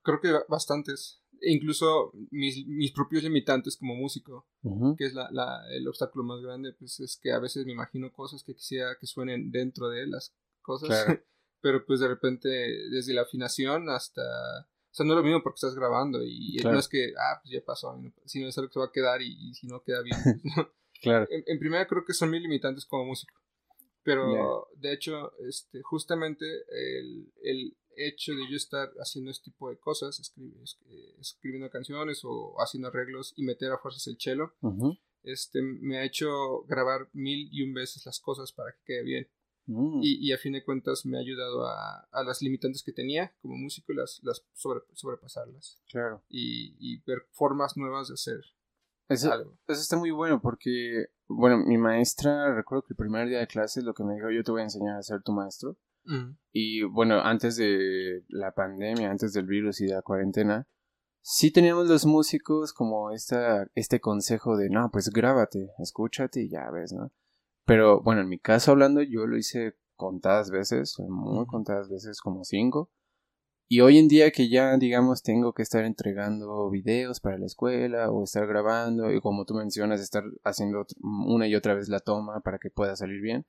Creo 0.03 0.21
que 0.21 0.33
bastantes 0.49 1.24
incluso 1.47 2.13
mis, 2.31 2.67
mis 2.67 2.93
propios 2.93 3.23
limitantes 3.23 3.77
como 3.77 3.95
músico, 3.95 4.47
que 4.97 5.05
es 5.05 5.15
la, 5.15 5.29
la, 5.31 5.63
el 5.71 5.87
obstáculo 5.89 6.25
más 6.25 6.41
grande, 6.41 6.73
pues 6.73 7.01
es 7.01 7.17
que 7.17 7.33
a 7.33 7.39
veces 7.39 7.67
me 7.67 7.73
imagino 7.73 8.13
cosas 8.13 8.43
que 8.43 8.55
quisiera 8.55 8.97
que 8.99 9.07
suenen 9.07 9.51
dentro 9.51 9.89
de 9.89 10.07
las 10.07 10.35
cosas, 10.63 10.89
pero 11.61 11.85
pues 11.87 12.01
de 12.01 12.09
repente 12.09 12.49
desde 12.91 13.15
la 13.15 13.23
afinación 13.23 13.89
hasta... 13.89 14.23
O 14.23 14.97
sea, 14.97 15.05
no 15.05 15.15
es 15.15 15.17
lo 15.17 15.25
mismo 15.25 15.43
porque 15.43 15.57
estás 15.57 15.75
grabando 15.75 16.23
y 16.23 16.57
no 16.63 16.79
es 16.79 16.87
que, 16.87 17.13
ah, 17.19 17.41
pues 17.43 17.53
ya 17.53 17.65
pasó, 17.65 18.01
sino 18.27 18.47
es 18.47 18.57
algo 18.57 18.69
que 18.69 18.75
se 18.75 18.79
va 18.79 18.87
a 18.87 18.93
quedar 18.93 19.23
y, 19.23 19.53
si 19.55 19.67
no 19.67 19.83
queda 19.83 20.03
bien. 20.03 20.19
Pues, 21.05 21.13
claro. 21.13 21.27
En, 21.29 21.59
primera 21.59 21.87
creo 21.87 22.03
que 22.03 22.15
son 22.15 22.31
mis 22.31 22.41
limitantes 22.41 22.87
como 22.87 23.05
músico. 23.05 23.35
Pero 24.05 24.69
de 24.77 24.93
hecho, 24.93 25.33
este, 25.41 25.83
justamente 25.83 26.47
el, 26.71 27.33
el, 27.43 27.77
hecho 27.97 28.33
de 28.33 28.49
yo 28.51 28.57
estar 28.57 28.91
haciendo 28.99 29.31
este 29.31 29.51
tipo 29.51 29.71
de 29.71 29.79
cosas, 29.79 30.21
escribiendo 31.21 31.71
canciones 31.71 32.21
o 32.25 32.55
haciendo 32.59 32.89
arreglos 32.89 33.33
y 33.37 33.45
meter 33.45 33.73
a 33.73 33.79
fuerzas 33.79 34.07
el 34.07 34.17
cello, 34.19 34.55
este, 35.23 35.63
me 35.63 35.99
ha 35.99 36.05
hecho 36.05 36.63
grabar 36.65 37.09
mil 37.13 37.49
y 37.51 37.63
un 37.63 37.75
veces 37.75 38.05
las 38.07 38.21
cosas 38.21 38.53
para 38.53 38.73
que 38.73 38.85
quede 38.85 39.03
bien. 39.03 39.29
Mm. 39.67 40.01
Y, 40.03 40.33
a 40.33 40.39
fin 40.39 40.53
de 40.53 40.63
cuentas 40.63 41.07
me 41.07 41.17
ha 41.17 41.21
ayudado 41.21 41.67
a, 41.67 42.07
a 42.13 42.23
las 42.23 42.43
limitantes 42.43 42.83
que 42.83 42.93
tenía 42.93 43.35
como 43.41 43.57
músico, 43.57 43.95
las, 43.95 44.21
las 44.23 44.45
sobrepasarlas. 44.53 45.81
Claro. 45.89 46.23
Y, 46.29 46.77
y, 46.79 47.03
ver 47.07 47.27
formas 47.31 47.77
nuevas 47.77 48.09
de 48.09 48.15
hacer 48.15 48.41
eso, 49.09 49.33
algo. 49.33 49.57
Eso 49.67 49.81
está 49.81 49.97
muy 49.97 50.11
bueno 50.11 50.41
porque, 50.41 51.07
bueno, 51.29 51.59
mi 51.59 51.79
maestra, 51.79 52.55
recuerdo 52.55 52.83
que 52.83 52.93
el 52.93 52.97
primer 52.97 53.29
día 53.29 53.39
de 53.39 53.47
clases 53.47 53.85
lo 53.85 53.95
que 53.95 54.05
me 54.05 54.15
dijo, 54.15 54.31
yo 54.31 54.45
te 54.45 54.51
voy 54.51 54.61
a 54.61 54.65
enseñar 54.65 54.97
a 54.97 55.03
ser 55.03 55.23
tu 55.23 55.33
maestro. 55.33 55.79
Y 56.53 56.83
bueno, 56.83 57.21
antes 57.21 57.57
de 57.57 58.25
la 58.29 58.53
pandemia, 58.53 59.11
antes 59.11 59.33
del 59.33 59.47
virus 59.47 59.81
y 59.81 59.87
de 59.87 59.95
la 59.95 60.03
cuarentena, 60.03 60.69
sí 61.23 61.51
teníamos 61.51 61.89
los 61.89 62.05
músicos 62.07 62.73
como 62.73 63.11
esta, 63.11 63.67
este 63.75 64.01
consejo 64.01 64.57
de, 64.57 64.69
no, 64.71 64.91
pues 64.93 65.09
grábate, 65.11 65.71
escúchate 65.79 66.43
y 66.43 66.51
ya 66.51 66.71
ves, 66.71 66.93
¿no? 66.93 67.11
Pero 67.65 68.03
bueno, 68.03 68.21
en 68.21 68.29
mi 68.29 68.39
caso 68.39 68.73
hablando, 68.73 69.03
yo 69.03 69.27
lo 69.27 69.39
hice 69.39 69.75
contadas 69.97 70.51
veces, 70.51 70.97
muy 71.09 71.47
contadas 71.47 71.89
veces, 71.89 72.21
como 72.21 72.45
cinco. 72.45 72.91
y 73.69 73.81
hoy 73.81 73.99
en 73.99 74.09
día 74.09 74.31
que 74.31 74.49
ya, 74.49 74.77
digamos, 74.77 75.23
tengo 75.23 75.53
que 75.55 75.63
estar 75.63 75.85
entregando 75.85 76.69
videos 76.71 77.21
para 77.21 77.39
la 77.39 77.47
escuela 77.47 78.11
o 78.11 78.25
estar 78.25 78.47
grabando 78.47 79.11
y 79.13 79.21
como 79.21 79.45
tú 79.47 79.55
mencionas, 79.55 80.01
estar 80.01 80.25
haciendo 80.45 80.87
una 81.01 81.49
y 81.49 81.55
otra 81.55 81.75
vez 81.75 81.89
la 81.89 82.01
toma 82.01 82.41
para 82.41 82.59
que 82.59 82.71
pueda 82.71 82.95
salir 82.97 83.21
bien, 83.23 83.47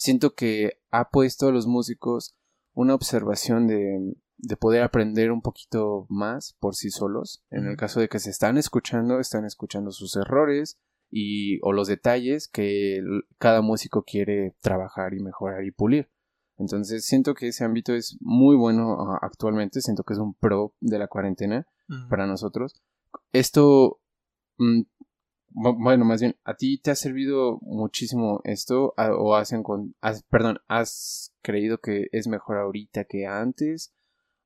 siento 0.00 0.34
que 0.34 0.80
ha 0.90 1.10
puesto 1.10 1.48
a 1.48 1.52
los 1.52 1.66
músicos 1.66 2.34
una 2.72 2.94
observación 2.94 3.66
de, 3.66 4.14
de 4.38 4.56
poder 4.56 4.82
aprender 4.82 5.30
un 5.30 5.42
poquito 5.42 6.06
más 6.08 6.56
por 6.58 6.74
sí 6.74 6.90
solos. 6.90 7.44
En 7.50 7.66
el 7.66 7.76
caso 7.76 8.00
de 8.00 8.08
que 8.08 8.18
se 8.18 8.30
están 8.30 8.56
escuchando, 8.56 9.20
están 9.20 9.44
escuchando 9.44 9.92
sus 9.92 10.16
errores 10.16 10.78
y 11.10 11.58
o 11.62 11.72
los 11.72 11.86
detalles 11.86 12.48
que 12.48 13.00
cada 13.38 13.60
músico 13.60 14.02
quiere 14.04 14.56
trabajar 14.62 15.12
y 15.12 15.20
mejorar 15.20 15.64
y 15.64 15.70
pulir. 15.70 16.08
Entonces 16.56 17.04
siento 17.04 17.34
que 17.34 17.48
ese 17.48 17.64
ámbito 17.64 17.94
es 17.94 18.16
muy 18.20 18.56
bueno 18.56 18.96
ah, 19.00 19.18
actualmente, 19.20 19.82
siento 19.82 20.02
que 20.04 20.14
es 20.14 20.18
un 20.18 20.34
pro 20.34 20.74
de 20.80 20.98
la 20.98 21.08
cuarentena 21.08 21.66
para 22.08 22.26
nosotros. 22.26 22.80
Esto, 23.32 24.00
mm, 24.58 24.82
bueno, 25.52 26.04
más 26.04 26.20
bien, 26.20 26.36
¿a 26.44 26.54
ti 26.54 26.78
te 26.78 26.90
ha 26.90 26.94
servido 26.94 27.58
muchísimo 27.62 28.40
esto 28.44 28.94
o 28.96 29.34
has, 29.34 29.52
has, 30.00 30.22
perdón, 30.24 30.60
has 30.68 31.34
creído 31.42 31.78
que 31.78 32.08
es 32.12 32.28
mejor 32.28 32.58
ahorita 32.58 33.04
que 33.04 33.26
antes 33.26 33.92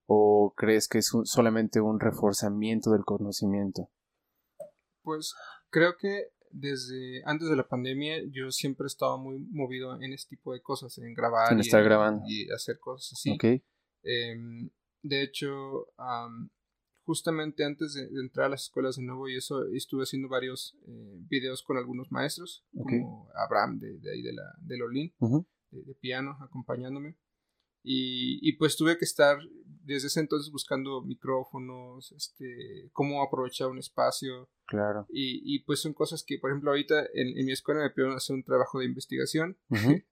o 0.06 0.54
crees 0.56 0.88
que 0.88 0.98
es 0.98 1.12
solamente 1.24 1.80
un 1.80 2.00
reforzamiento 2.00 2.90
del 2.90 3.04
conocimiento? 3.04 3.90
Pues 5.02 5.34
creo 5.70 5.96
que 5.98 6.28
desde 6.50 7.22
antes 7.26 7.48
de 7.48 7.56
la 7.56 7.66
pandemia 7.66 8.22
yo 8.30 8.50
siempre 8.50 8.84
he 8.84 8.86
estado 8.86 9.18
muy 9.18 9.38
movido 9.50 10.00
en 10.00 10.12
este 10.12 10.36
tipo 10.36 10.52
de 10.52 10.62
cosas, 10.62 10.96
en 10.98 11.12
grabar 11.12 11.54
y, 11.56 11.60
estar 11.60 11.82
grabando. 11.82 12.24
y 12.26 12.50
hacer 12.50 12.78
cosas 12.78 13.12
así. 13.12 13.36
Em, 14.02 14.70
de 15.02 15.22
hecho, 15.22 15.88
justamente 17.04 17.64
antes 17.64 17.94
de, 17.94 18.08
entrar 18.20 18.46
a 18.46 18.50
las 18.50 18.64
escuelas 18.64 18.96
de 18.96 19.02
nuevo 19.02 19.28
y 19.28 19.36
eso 19.36 19.64
estuve 19.66 20.04
haciendo 20.04 20.28
varios 20.28 20.76
eh, 20.86 21.18
videos 21.28 21.62
con 21.62 21.76
algunos 21.76 22.10
maestros, 22.10 22.64
como 22.72 23.28
Abraham 23.34 23.78
de, 23.78 24.10
ahí 24.10 24.22
de 24.22 24.32
la 24.32 24.54
de 24.60 24.78
Lolín, 24.78 25.14
de, 25.70 25.94
piano, 25.94 26.36
acompañándome. 26.40 27.16
Y, 27.86 28.38
y, 28.40 28.56
pues 28.56 28.76
tuve 28.76 28.96
que 28.96 29.04
estar 29.04 29.38
desde 29.84 30.06
ese 30.06 30.20
entonces 30.20 30.50
buscando 30.50 31.02
micrófonos, 31.02 32.12
este, 32.12 32.88
cómo 32.92 33.22
aprovechar 33.22 33.68
un 33.68 33.78
espacio. 33.78 34.48
Claro. 34.66 35.06
Y, 35.10 35.42
y 35.44 35.58
pues 35.64 35.80
son 35.80 35.92
cosas 35.92 36.24
que, 36.26 36.38
por 36.38 36.50
ejemplo, 36.50 36.70
ahorita 36.70 37.04
en, 37.12 37.44
mi 37.44 37.52
escuela 37.52 37.82
me 37.82 37.90
pidieron 37.90 38.16
hacer 38.16 38.34
un 38.34 38.42
trabajo 38.42 38.78
de 38.78 38.86
investigación. 38.86 39.58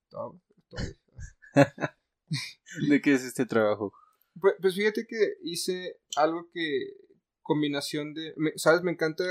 ¿De 2.88 3.00
qué 3.00 3.14
es 3.14 3.24
este 3.24 3.46
trabajo? 3.46 3.94
Pues, 4.40 4.54
pues, 4.60 4.74
fíjate 4.74 5.06
que 5.06 5.34
hice 5.42 6.00
algo 6.16 6.48
que 6.52 6.94
combinación 7.42 8.14
de, 8.14 8.34
¿sabes? 8.56 8.82
Me 8.82 8.92
encanta... 8.92 9.24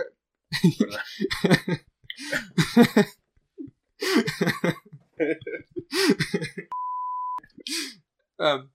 Ah, 8.44 8.68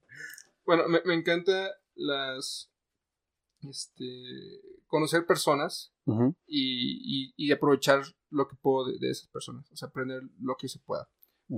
bueno, 0.65 0.83
me, 0.87 1.13
encanta 1.13 1.75
las. 1.95 2.71
Este. 3.61 4.05
Conocer 4.87 5.25
personas 5.25 5.93
y, 6.45 7.33
y, 7.35 7.51
aprovechar 7.51 8.01
lo 8.29 8.47
que 8.47 8.55
puedo 8.55 8.85
de, 8.85 9.09
esas 9.09 9.27
personas. 9.27 9.69
O 9.71 9.75
sea, 9.75 9.89
aprender 9.89 10.21
lo 10.39 10.55
que 10.55 10.69
se 10.69 10.79
pueda. 10.79 11.09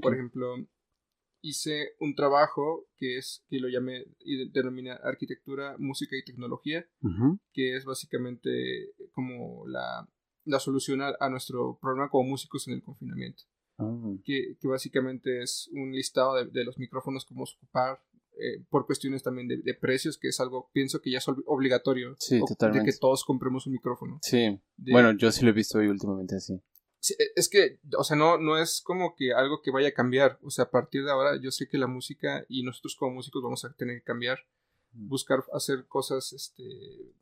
Por 0.02 0.16
ejemplo, 0.16 0.56
hice 1.42 1.94
un 2.00 2.16
trabajo 2.16 2.88
que 2.98 3.18
es, 3.18 3.44
que 3.50 3.60
lo 3.60 3.70
llamé 3.70 4.06
y 4.20 4.50
denomina 4.52 4.94
arquitectura, 4.96 5.76
música 5.78 6.16
y 6.16 6.24
tecnología, 6.24 6.86
que 7.54 7.76
es 7.76 7.86
básicamente 7.86 8.94
como 9.12 9.68
la, 9.68 10.08
la 10.46 10.60
solución 10.60 11.02
a, 11.02 11.30
nuestro 11.30 11.78
problema 11.82 12.10
como 12.10 12.30
músicos 12.30 12.68
en 12.68 12.76
el 12.76 12.84
confinamiento. 12.84 13.44
Ah. 13.82 13.96
que, 14.26 14.58
que, 14.60 14.68
básicamente 14.68 15.42
es 15.42 15.70
un 15.72 15.94
listado 15.94 16.36
de, 16.36 16.48
de 16.48 16.66
los 16.66 16.78
micrófonos 16.78 17.24
que 17.26 17.34
vamos 17.34 17.54
a 17.54 17.58
ocupar, 17.64 18.02
eh, 18.42 18.64
por 18.70 18.86
cuestiones 18.86 19.22
también 19.22 19.50
de, 19.50 19.74
precios, 19.74 20.18
que 20.18 20.30
es 20.30 20.40
algo, 20.40 20.70
pienso 20.72 21.02
que 21.02 21.12
ya 21.12 21.18
es 21.18 21.28
obligatorio. 21.46 22.16
Sí. 22.20 22.40
De 22.40 22.84
que 22.86 22.94
todos 22.94 23.26
compremos 23.26 23.68
un 23.68 23.74
micrófono. 23.74 24.20
Sí. 24.22 24.58
Bueno, 24.78 25.12
yo 25.12 25.32
sí 25.32 25.44
lo 25.44 25.52
he 25.52 25.54
visto 25.54 25.80
hoy 25.80 25.88
últimamente 25.88 26.36
así. 26.36 26.62
E, 27.18 27.32
es 27.36 27.50
que, 27.50 27.80
o 27.98 28.04
sea, 28.04 28.18
no, 28.18 28.38
no 28.38 28.58
es 28.58 28.82
como 28.82 29.16
que 29.16 29.34
algo 29.34 29.62
que 29.62 29.72
vaya 29.72 29.90
a 29.90 29.94
cambiar. 29.94 30.40
O 30.44 30.50
sea, 30.50 30.66
a 30.66 30.72
partir 30.72 31.04
de 31.04 31.12
ahora 31.12 31.40
yo 31.42 31.52
sé 31.52 31.68
que 31.68 31.78
la 31.78 31.88
música 31.88 32.46
y 32.48 32.64
nosotros 32.64 32.96
como 32.96 33.16
músicos 33.16 33.44
vamos 33.44 33.66
a 33.66 33.74
tener 33.74 34.00
que 34.00 34.04
cambiar. 34.04 34.40
Buscar 34.92 35.44
hacer 35.54 35.86
cosas, 35.88 36.34
este, 36.34 36.64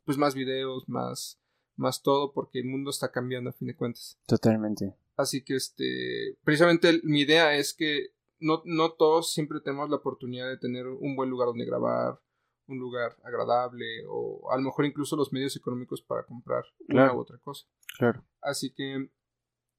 pues 0.04 0.16
más 0.16 0.34
videos, 0.34 0.88
más, 0.88 1.38
más 1.76 2.02
todo, 2.02 2.32
porque 2.32 2.60
el 2.60 2.64
mundo 2.64 2.90
está 2.90 3.12
cambiando 3.12 3.50
a 3.50 3.52
fin 3.52 3.68
de 3.68 3.76
cuentas. 3.76 4.18
Totalmente. 4.26 4.94
Así 5.16 5.42
que, 5.44 5.56
este, 5.56 6.38
precisamente 6.44 7.00
mi 7.02 7.20
idea 7.20 7.54
es 7.54 7.74
que 7.74 8.14
no, 8.40 8.62
no 8.64 8.92
todos 8.92 9.32
siempre 9.32 9.60
tenemos 9.60 9.90
la 9.90 9.96
oportunidad 9.96 10.48
de 10.48 10.56
tener 10.56 10.86
un 10.86 11.16
buen 11.16 11.28
lugar 11.28 11.48
donde 11.48 11.66
grabar, 11.66 12.20
un 12.68 12.78
lugar 12.78 13.16
agradable 13.24 14.04
o 14.08 14.50
a 14.52 14.56
lo 14.56 14.62
mejor 14.62 14.84
incluso 14.84 15.16
los 15.16 15.32
medios 15.32 15.56
económicos 15.56 16.02
para 16.02 16.24
comprar 16.24 16.64
una 16.88 17.12
u 17.14 17.20
otra 17.20 17.38
cosa. 17.38 17.66
Claro. 17.98 18.24
Así 18.40 18.72
que 18.72 19.10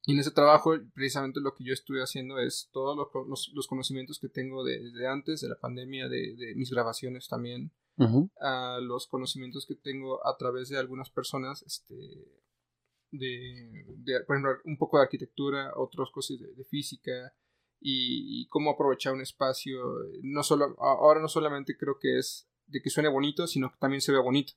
en 0.06 0.18
ese 0.18 0.30
trabajo 0.30 0.74
precisamente 0.94 1.40
lo 1.40 1.54
que 1.54 1.64
yo 1.64 1.72
estuve 1.72 2.02
haciendo 2.02 2.38
es 2.38 2.68
todos 2.72 2.96
los, 2.96 3.66
conocimientos 3.66 4.18
que 4.18 4.28
tengo 4.28 4.64
desde 4.64 5.06
antes 5.06 5.40
de 5.40 5.48
la 5.48 5.58
pandemia, 5.58 6.08
de, 6.08 6.54
mis 6.56 6.70
grabaciones 6.70 7.28
también, 7.28 7.72
los 7.96 9.06
conocimientos 9.06 9.66
que 9.66 9.74
tengo 9.74 10.26
a 10.26 10.36
través 10.36 10.68
de 10.68 10.78
algunas 10.78 11.10
personas, 11.10 11.62
este, 11.62 11.94
de, 13.10 13.84
por 14.26 14.36
ejemplo, 14.36 14.58
un 14.64 14.78
poco 14.78 14.96
de 14.96 15.04
arquitectura, 15.04 15.72
otras 15.76 16.08
cosas 16.10 16.38
de 16.40 16.64
física, 16.64 17.34
y, 17.80 18.46
cómo 18.48 18.70
aprovechar 18.70 19.14
un 19.14 19.22
espacio. 19.22 19.80
No 20.22 20.42
solo, 20.42 20.76
ahora 20.78 21.20
no 21.20 21.28
solamente 21.28 21.76
creo 21.76 21.98
que 21.98 22.18
es 22.18 22.48
de 22.66 22.80
que 22.82 22.90
suene 22.90 23.08
bonito, 23.08 23.46
sino 23.46 23.70
que 23.70 23.78
también 23.78 24.00
se 24.00 24.12
ve 24.12 24.18
bonito. 24.18 24.52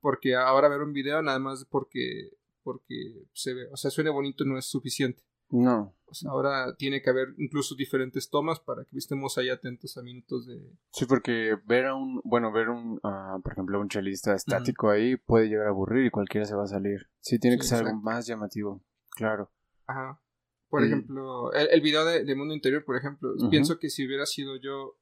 Porque 0.00 0.34
ahora 0.34 0.68
ver 0.68 0.82
un 0.82 0.92
video 0.92 1.22
nada 1.22 1.38
más 1.38 1.64
porque, 1.64 2.36
porque 2.62 3.24
se 3.32 3.54
ve, 3.54 3.68
o 3.72 3.76
sea, 3.76 3.90
suene 3.90 4.10
bonito 4.10 4.44
no 4.44 4.58
es 4.58 4.66
suficiente. 4.66 5.22
No. 5.50 5.94
O 6.06 6.14
sea, 6.14 6.30
ahora 6.30 6.74
tiene 6.76 7.02
que 7.02 7.10
haber 7.10 7.34
incluso 7.38 7.74
diferentes 7.74 8.30
tomas 8.30 8.60
para 8.60 8.84
que 8.84 8.96
estemos 8.96 9.36
ahí 9.38 9.48
atentos 9.48 9.96
a 9.96 10.02
minutos 10.02 10.46
de... 10.46 10.60
Sí, 10.92 11.06
porque 11.06 11.56
ver 11.66 11.86
a 11.86 11.94
un, 11.94 12.20
bueno, 12.24 12.52
ver 12.52 12.68
un, 12.68 13.00
ah, 13.02 13.38
por 13.42 13.52
ejemplo, 13.52 13.80
un 13.80 13.88
chelista 13.88 14.34
estático 14.34 14.90
ahí 14.90 15.16
puede 15.16 15.48
llegar 15.48 15.66
a 15.66 15.70
aburrir 15.70 16.06
y 16.06 16.10
cualquiera 16.10 16.46
se 16.46 16.54
va 16.54 16.64
a 16.64 16.68
salir. 16.68 17.08
Sí, 17.20 17.38
tiene 17.38 17.56
que 17.56 17.64
ser 17.64 17.84
algo 17.84 18.00
más 18.00 18.26
llamativo, 18.26 18.82
claro. 19.10 19.50
Ajá. 19.86 20.20
Por 20.68 20.84
ejemplo, 20.84 21.52
el, 21.52 21.68
el, 21.68 21.80
video 21.80 22.04
de, 22.04 22.34
Mundo 22.36 22.54
Interior, 22.54 22.84
por 22.84 22.96
ejemplo, 22.96 23.34
pienso 23.50 23.80
que 23.80 23.90
si 23.90 24.06
hubiera 24.06 24.24
sido 24.24 24.56
yo 24.56 24.99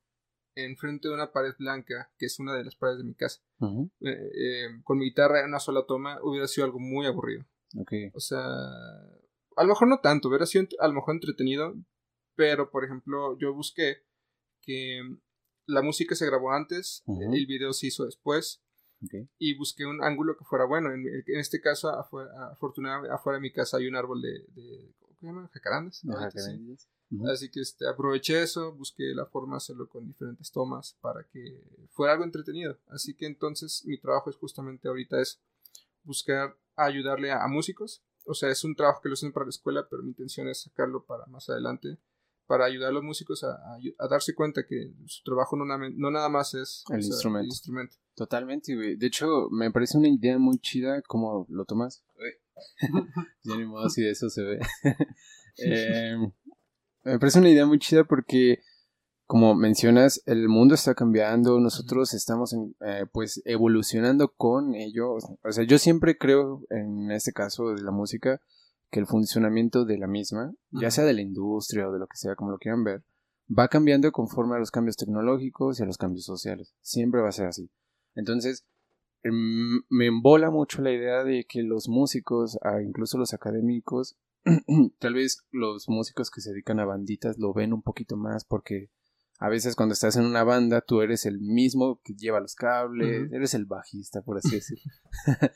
enfrente 0.54 1.08
de 1.08 1.14
una 1.14 1.32
pared 1.32 1.54
blanca, 1.58 2.10
que 2.18 2.26
es 2.26 2.38
una 2.38 2.54
de 2.54 2.64
las 2.64 2.74
paredes 2.74 2.98
de 2.98 3.04
mi 3.04 3.14
casa, 3.14 3.40
eh, 4.00 4.30
eh, 4.34 4.68
con 4.84 4.98
mi 4.98 5.06
guitarra 5.06 5.40
en 5.40 5.48
una 5.48 5.60
sola 5.60 5.84
toma, 5.86 6.18
hubiera 6.22 6.46
sido 6.48 6.64
algo 6.64 6.78
muy 6.78 7.06
aburrido. 7.06 7.44
O 8.14 8.20
sea, 8.20 8.40
a 8.40 9.62
lo 9.62 9.68
mejor 9.68 9.88
no 9.88 10.00
tanto, 10.00 10.28
hubiera 10.28 10.46
sido 10.46 10.66
a 10.80 10.88
lo 10.88 10.94
mejor 10.94 11.14
entretenido, 11.14 11.74
pero 12.34 12.70
por 12.70 12.84
ejemplo, 12.84 13.36
yo 13.38 13.54
busqué 13.54 14.04
que 14.62 15.00
la 15.66 15.82
música 15.82 16.14
se 16.14 16.26
grabó 16.26 16.52
antes, 16.52 17.02
el 17.06 17.46
video 17.46 17.72
se 17.72 17.88
hizo 17.88 18.04
después. 18.04 18.62
Y 19.38 19.56
busqué 19.56 19.86
un 19.86 20.02
ángulo 20.02 20.36
que 20.36 20.44
fuera 20.44 20.64
bueno. 20.64 20.92
En, 20.92 21.22
este 21.38 21.60
caso, 21.60 21.88
afortunadamente, 21.88 23.14
afuera 23.14 23.36
de 23.36 23.42
mi 23.42 23.52
casa 23.52 23.76
hay 23.76 23.86
un 23.86 23.94
árbol 23.94 24.20
de 24.20 24.44
¿qué 25.20 25.26
llama? 25.26 25.48
Jacarandas. 25.52 26.02
Así 27.30 27.50
que 27.50 27.60
este, 27.60 27.88
aproveché 27.88 28.42
eso, 28.42 28.72
busqué 28.72 29.14
la 29.14 29.24
forma 29.24 29.54
de 29.54 29.58
hacerlo 29.58 29.88
con 29.88 30.06
diferentes 30.06 30.52
tomas 30.52 30.96
para 31.00 31.24
que 31.24 31.62
fuera 31.90 32.12
algo 32.12 32.24
entretenido. 32.24 32.76
Así 32.88 33.14
que 33.14 33.26
entonces 33.26 33.82
mi 33.86 33.98
trabajo 33.98 34.28
es 34.28 34.36
justamente 34.36 34.88
ahorita 34.88 35.20
es 35.20 35.40
buscar 36.04 36.54
ayudarle 36.76 37.32
a, 37.32 37.46
músicos. 37.48 38.02
O 38.26 38.34
sea, 38.34 38.50
es 38.50 38.62
un 38.62 38.74
trabajo 38.74 39.00
que 39.00 39.08
lo 39.08 39.14
hacen 39.14 39.32
para 39.32 39.46
la 39.46 39.50
escuela, 39.50 39.86
pero 39.88 40.02
mi 40.02 40.10
intención 40.10 40.48
es 40.48 40.62
sacarlo 40.62 41.02
para 41.04 41.24
más 41.26 41.48
adelante, 41.48 41.96
para 42.46 42.66
ayudar 42.66 42.90
a 42.90 42.92
los 42.92 43.02
músicos 43.02 43.42
a, 43.42 43.58
darse 44.10 44.34
cuenta 44.34 44.66
que 44.66 44.92
su 45.06 45.22
trabajo 45.24 45.56
no, 45.56 45.64
no 45.64 46.10
nada 46.10 46.28
más 46.28 46.52
es 46.52 46.84
el, 46.90 47.02
instrumento. 47.02 47.96
Totalmente, 48.14 48.74
güey. 48.74 48.96
De 48.96 49.06
hecho, 49.06 49.48
me 49.50 49.70
parece 49.70 49.96
una 49.96 50.08
idea 50.08 50.38
muy 50.38 50.58
chida 50.58 51.00
como 51.02 51.46
lo 51.48 51.64
tomas. 51.64 52.02
ya 53.44 53.56
ni 53.56 53.64
modo 53.64 53.88
si 53.88 54.02
de 54.02 54.10
eso 54.10 54.28
se 54.28 54.42
ve. 54.42 54.58
Eh, 55.60 56.14
me 57.08 57.18
parece 57.18 57.38
una 57.38 57.50
idea 57.50 57.66
muy 57.66 57.78
chida 57.78 58.04
porque, 58.04 58.60
como 59.26 59.54
mencionas, 59.54 60.22
el 60.26 60.48
mundo 60.48 60.74
está 60.74 60.94
cambiando, 60.94 61.58
nosotros 61.60 62.14
estamos 62.14 62.54
eh, 62.54 63.06
pues 63.12 63.42
evolucionando 63.44 64.32
con 64.36 64.74
ello. 64.74 65.14
O 65.14 65.52
sea, 65.52 65.64
yo 65.64 65.78
siempre 65.78 66.18
creo, 66.18 66.62
en 66.70 67.10
este 67.10 67.32
caso 67.32 67.74
de 67.74 67.82
la 67.82 67.90
música, 67.90 68.40
que 68.90 69.00
el 69.00 69.06
funcionamiento 69.06 69.84
de 69.84 69.98
la 69.98 70.06
misma, 70.06 70.52
ya 70.70 70.90
sea 70.90 71.04
de 71.04 71.12
la 71.12 71.20
industria 71.20 71.88
o 71.88 71.92
de 71.92 71.98
lo 71.98 72.06
que 72.06 72.16
sea, 72.16 72.36
como 72.36 72.50
lo 72.50 72.58
quieran 72.58 72.84
ver, 72.84 73.02
va 73.56 73.68
cambiando 73.68 74.10
conforme 74.12 74.56
a 74.56 74.58
los 74.58 74.70
cambios 74.70 74.96
tecnológicos 74.96 75.78
y 75.78 75.82
a 75.82 75.86
los 75.86 75.98
cambios 75.98 76.24
sociales. 76.24 76.74
Siempre 76.80 77.20
va 77.20 77.28
a 77.28 77.32
ser 77.32 77.46
así. 77.46 77.70
Entonces, 78.14 78.64
em, 79.22 79.82
me 79.88 80.06
embola 80.06 80.50
mucho 80.50 80.82
la 80.82 80.92
idea 80.92 81.24
de 81.24 81.44
que 81.44 81.62
los 81.62 81.88
músicos, 81.88 82.58
ah, 82.62 82.80
incluso 82.82 83.18
los 83.18 83.34
académicos, 83.34 84.16
tal 84.98 85.14
vez 85.14 85.44
los 85.50 85.88
músicos 85.88 86.30
que 86.30 86.40
se 86.40 86.50
dedican 86.50 86.80
a 86.80 86.84
banditas 86.84 87.38
lo 87.38 87.52
ven 87.52 87.72
un 87.72 87.82
poquito 87.82 88.16
más 88.16 88.44
porque 88.44 88.90
a 89.40 89.48
veces 89.48 89.76
cuando 89.76 89.92
estás 89.92 90.16
en 90.16 90.24
una 90.24 90.42
banda 90.42 90.80
tú 90.80 91.00
eres 91.00 91.24
el 91.24 91.40
mismo 91.40 92.00
que 92.02 92.14
lleva 92.14 92.40
los 92.40 92.56
cables, 92.56 93.30
eres 93.32 93.54
el 93.54 93.66
bajista, 93.66 94.20
por 94.22 94.38
así 94.38 94.56
decirlo. 94.56 94.92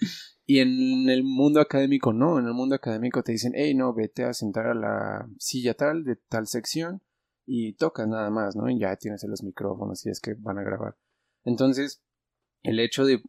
y 0.47 0.61
en 0.61 1.11
el 1.11 1.25
mundo 1.25 1.61
académico 1.61 2.13
no, 2.13 2.39
en 2.39 2.47
el 2.47 2.55
mundo 2.55 2.77
académico 2.77 3.25
te 3.25 3.33
dicen, 3.33 3.53
hey, 3.57 3.75
no, 3.75 3.93
vete 3.93 4.25
a 4.25 4.35
sentar 4.35 4.67
a 4.67 4.75
la 4.75 5.29
silla 5.39 5.75
tal 5.75 6.05
de 6.05 6.15
tal 6.15 6.47
sección 6.47 7.03
y 7.45 7.73
tocas 7.73 8.07
nada 8.07 8.31
más, 8.31 8.55
¿no? 8.55 8.71
Y 8.71 8.79
ya 8.79 8.95
tienes 8.97 9.25
los 9.25 9.43
micrófonos 9.43 10.07
y 10.07 10.11
es 10.11 10.21
que 10.21 10.35
van 10.35 10.59
a 10.59 10.63
grabar. 10.63 10.97
Entonces, 11.45 12.05
el 12.63 12.79
hecho 12.79 13.05
de 13.05 13.21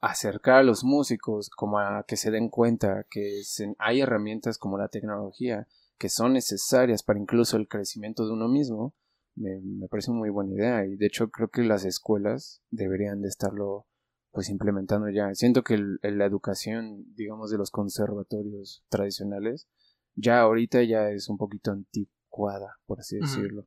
acercar 0.00 0.56
a 0.56 0.62
los 0.62 0.84
músicos 0.84 1.50
como 1.50 1.78
a 1.78 2.04
que 2.06 2.16
se 2.16 2.30
den 2.30 2.48
cuenta 2.48 3.06
que 3.10 3.42
hay 3.78 4.00
herramientas 4.00 4.58
como 4.58 4.78
la 4.78 4.88
tecnología 4.88 5.66
que 5.98 6.08
son 6.08 6.32
necesarias 6.32 7.02
para 7.02 7.18
incluso 7.18 7.58
el 7.58 7.68
crecimiento 7.68 8.26
de 8.26 8.32
uno 8.32 8.48
mismo, 8.48 8.94
me, 9.36 9.60
me 9.60 9.86
parece 9.88 10.10
una 10.10 10.20
muy 10.20 10.30
buena 10.30 10.54
idea 10.54 10.86
y 10.86 10.96
de 10.96 11.06
hecho 11.06 11.30
creo 11.30 11.48
que 11.48 11.62
las 11.62 11.84
escuelas 11.84 12.62
deberían 12.70 13.20
de 13.20 13.28
estarlo 13.28 13.86
pues 14.32 14.48
implementando 14.48 15.08
ya. 15.10 15.34
Siento 15.34 15.62
que 15.62 15.76
la 15.76 16.24
educación, 16.24 17.04
digamos, 17.14 17.50
de 17.50 17.58
los 17.58 17.70
conservatorios 17.70 18.84
tradicionales, 18.88 19.68
ya 20.14 20.40
ahorita 20.40 20.82
ya 20.84 21.10
es 21.10 21.28
un 21.28 21.36
poquito 21.36 21.72
anticuada, 21.72 22.78
por 22.86 23.00
así 23.00 23.18
decirlo. 23.18 23.66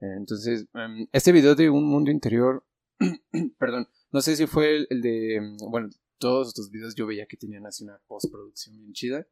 entonces, 0.00 0.66
em, 0.74 1.06
este 1.12 1.32
video 1.32 1.54
de 1.54 1.70
Un 1.70 1.88
Mundo 1.88 2.10
Interior, 2.10 2.64
perdón, 3.58 3.88
no 4.12 4.20
sé 4.20 4.36
si 4.36 4.46
fue 4.46 4.86
el, 4.88 5.00
de, 5.00 5.36
em, 5.36 5.56
bueno, 5.70 5.88
todos 6.18 6.48
estos 6.48 6.70
videos 6.70 6.94
yo 6.94 7.06
veía 7.06 7.26
que 7.26 7.36
tenían 7.36 7.66
así 7.66 7.82
una 7.82 8.00
postproducción 8.06 8.76
bien 8.76 8.92
chida. 8.92 9.26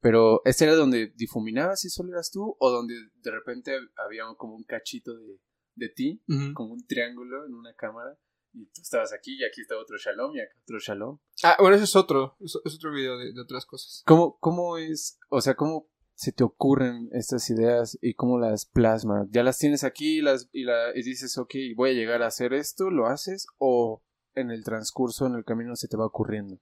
Pero 0.00 0.40
¿este 0.44 0.64
era 0.64 0.74
donde 0.74 1.12
difuminabas 1.16 1.84
y 1.84 1.90
solo 1.90 2.12
eras 2.12 2.30
tú? 2.30 2.56
¿O 2.58 2.70
donde 2.70 2.94
de 3.22 3.30
repente 3.30 3.76
había 3.96 4.22
como 4.36 4.54
un 4.54 4.64
cachito 4.64 5.14
de, 5.14 5.40
de 5.74 5.88
ti, 5.88 6.22
como 6.54 6.72
un 6.72 6.86
triángulo 6.86 7.46
en 7.46 7.54
una 7.54 7.74
cámara? 7.74 8.16
Y 8.52 8.66
tú 8.66 8.80
estabas 8.82 9.12
aquí 9.12 9.36
y 9.38 9.44
aquí 9.44 9.60
está 9.60 9.78
otro 9.78 9.96
Shalom 9.96 10.34
y 10.34 10.40
acá 10.40 10.52
otro 10.62 10.78
Shalom. 10.78 11.18
Ah, 11.44 11.56
bueno, 11.60 11.76
ese 11.76 11.84
es 11.84 11.94
otro, 11.94 12.36
es, 12.40 12.56
otro 12.56 12.92
video 12.92 13.16
de, 13.16 13.40
otras 13.40 13.64
cosas. 13.64 14.02
¿Cómo, 14.06 14.38
¿Cómo 14.40 14.76
es, 14.76 15.18
o 15.28 15.40
sea, 15.40 15.54
cómo 15.54 15.88
se 16.14 16.32
te 16.32 16.42
ocurren 16.44 17.08
estas 17.12 17.48
ideas 17.50 17.98
y 18.02 18.14
cómo 18.14 18.38
las 18.38 18.66
plasmas? 18.66 19.28
¿Ya 19.30 19.44
las 19.44 19.58
tienes 19.58 19.84
aquí 19.84 20.18
y, 20.18 20.22
las, 20.22 20.48
y, 20.52 20.64
la, 20.64 20.90
y 20.94 21.02
dices, 21.02 21.38
ok, 21.38 21.54
voy 21.76 21.90
a 21.90 21.94
llegar 21.94 22.22
a 22.22 22.26
hacer 22.26 22.52
esto, 22.52 22.90
lo 22.90 23.06
haces? 23.06 23.46
¿O 23.58 24.02
en 24.34 24.50
el 24.50 24.64
transcurso, 24.64 25.26
en 25.26 25.34
el 25.34 25.44
camino 25.44 25.76
se 25.76 25.88
te 25.88 25.96
va 25.96 26.06
ocurriendo? 26.06 26.58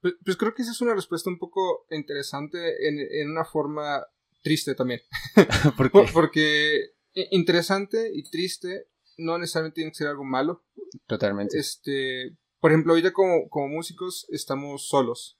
Pues, 0.00 0.14
pues, 0.24 0.36
creo 0.36 0.54
que 0.54 0.62
esa 0.62 0.72
es 0.72 0.80
una 0.80 0.94
respuesta 0.94 1.30
un 1.30 1.38
poco 1.38 1.86
interesante 1.90 2.88
en, 2.88 2.98
en 2.98 3.30
una 3.30 3.44
forma 3.44 4.06
triste 4.42 4.74
también. 4.74 5.00
Porque 6.12 6.92
interesante 7.14 8.10
y 8.14 8.22
triste 8.30 8.88
no 9.18 9.38
necesariamente 9.38 9.76
tiene 9.76 9.90
que 9.90 9.96
ser 9.96 10.08
algo 10.08 10.24
malo. 10.24 10.64
Totalmente. 11.06 11.58
Este, 11.58 12.36
por 12.60 12.70
ejemplo, 12.70 12.92
ahorita 12.92 13.12
como, 13.12 13.48
como 13.48 13.68
músicos 13.68 14.26
estamos 14.28 14.88
solos. 14.88 15.38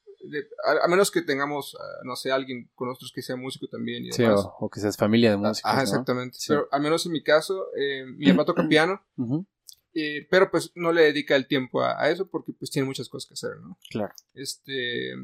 a, 0.82 0.88
menos 0.88 1.10
que 1.10 1.22
tengamos, 1.22 1.76
ah, 1.78 2.02
no 2.04 2.16
sé, 2.16 2.32
alguien 2.32 2.70
con 2.74 2.88
nosotros 2.88 3.12
que 3.14 3.22
sea 3.22 3.36
músico 3.36 3.66
también. 3.68 4.06
Y 4.06 4.12
sí, 4.12 4.24
o, 4.24 4.70
que 4.70 4.80
seas 4.80 4.96
familia 4.96 5.30
de 5.30 5.36
músicos. 5.36 5.70
Ah, 5.72 5.82
exactamente. 5.82 6.38
Pero 6.48 6.68
al 6.72 6.82
menos 6.82 7.04
en 7.06 7.12
mi 7.12 7.22
caso, 7.22 7.66
eh, 7.76 8.04
mi 8.06 8.30
papá 8.30 8.46
toca 8.46 8.66
piano. 8.68 9.04
Eh, 9.98 10.26
pero 10.30 10.50
pues 10.50 10.72
no 10.74 10.92
le 10.92 11.04
dedica 11.04 11.34
el 11.36 11.46
tiempo 11.46 11.80
a, 11.82 12.10
eso 12.10 12.28
porque 12.28 12.52
pues 12.52 12.70
tiene 12.70 12.86
muchas 12.86 13.08
cosas 13.08 13.26
que 13.26 13.32
hacer, 13.32 13.58
¿no? 13.62 13.78
Claro. 13.88 14.12
Este... 14.34 15.14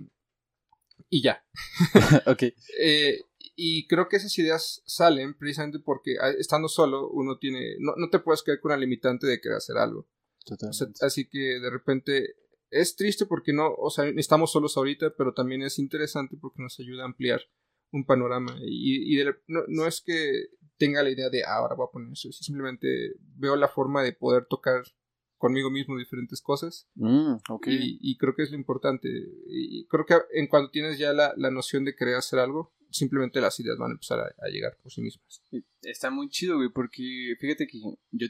Y 1.10 1.20
ya. 1.20 1.44
ok. 2.26 2.44
Eh, 2.78 3.20
y 3.54 3.86
creo 3.86 4.08
que 4.08 4.16
esas 4.16 4.36
ideas 4.38 4.82
salen 4.86 5.36
precisamente 5.36 5.78
porque 5.78 6.16
estando 6.38 6.68
solo 6.68 7.10
uno 7.10 7.36
tiene... 7.36 7.76
No, 7.80 7.92
no 7.98 8.08
te 8.08 8.18
puedes 8.18 8.42
quedar 8.42 8.60
con 8.60 8.70
la 8.70 8.78
limitante 8.78 9.26
de 9.26 9.42
querer 9.42 9.58
hacer 9.58 9.76
algo. 9.76 10.08
Totalmente. 10.42 11.04
así 11.04 11.28
que 11.28 11.60
de 11.60 11.70
repente 11.70 12.34
es 12.70 12.96
triste 12.96 13.26
porque 13.26 13.52
no, 13.52 13.74
o 13.74 13.90
sea, 13.90 14.06
estamos 14.16 14.52
solos 14.52 14.78
ahorita, 14.78 15.14
pero 15.16 15.34
también 15.34 15.62
es 15.62 15.78
interesante 15.78 16.38
porque 16.40 16.62
nos 16.62 16.80
ayuda 16.80 17.02
a 17.02 17.06
ampliar 17.06 17.42
un 17.92 18.04
panorama. 18.04 18.56
Y, 18.60 19.20
y 19.20 19.24
no, 19.46 19.62
no, 19.68 19.86
es 19.86 20.00
que 20.00 20.46
tenga 20.78 21.02
la 21.02 21.10
idea 21.10 21.30
de 21.30 21.44
ah, 21.44 21.56
ahora 21.56 21.76
voy 21.76 21.86
a 21.88 21.92
poner 21.92 22.12
eso. 22.12 22.32
Simplemente 22.32 23.14
veo 23.36 23.54
la 23.56 23.68
forma 23.68 24.02
de 24.02 24.12
poder 24.12 24.46
tocar 24.46 24.82
conmigo 25.42 25.70
mismo 25.70 25.98
diferentes 25.98 26.40
cosas. 26.40 26.88
Mm, 26.94 27.34
y, 27.66 28.16
creo 28.16 28.34
que 28.34 28.44
es 28.44 28.50
lo 28.50 28.56
importante. 28.56 29.08
Y 29.48 29.86
creo 29.86 30.06
que 30.06 30.14
en 30.32 30.46
cuanto 30.46 30.70
tienes 30.70 30.98
ya 30.98 31.12
la, 31.12 31.34
noción 31.50 31.84
de 31.84 31.94
querer 31.96 32.14
hacer 32.14 32.38
algo, 32.38 32.72
simplemente 32.90 33.40
las 33.40 33.58
ideas 33.58 33.76
van 33.76 33.90
a 33.90 33.94
empezar 33.94 34.20
a, 34.20 34.48
llegar 34.48 34.76
por 34.80 34.92
sí 34.92 35.02
mismas. 35.02 35.42
Está 35.82 36.10
muy 36.10 36.28
chido, 36.28 36.56
güey, 36.56 36.70
porque 36.72 37.34
fíjate 37.40 37.66
que 37.66 37.80
yo 38.12 38.26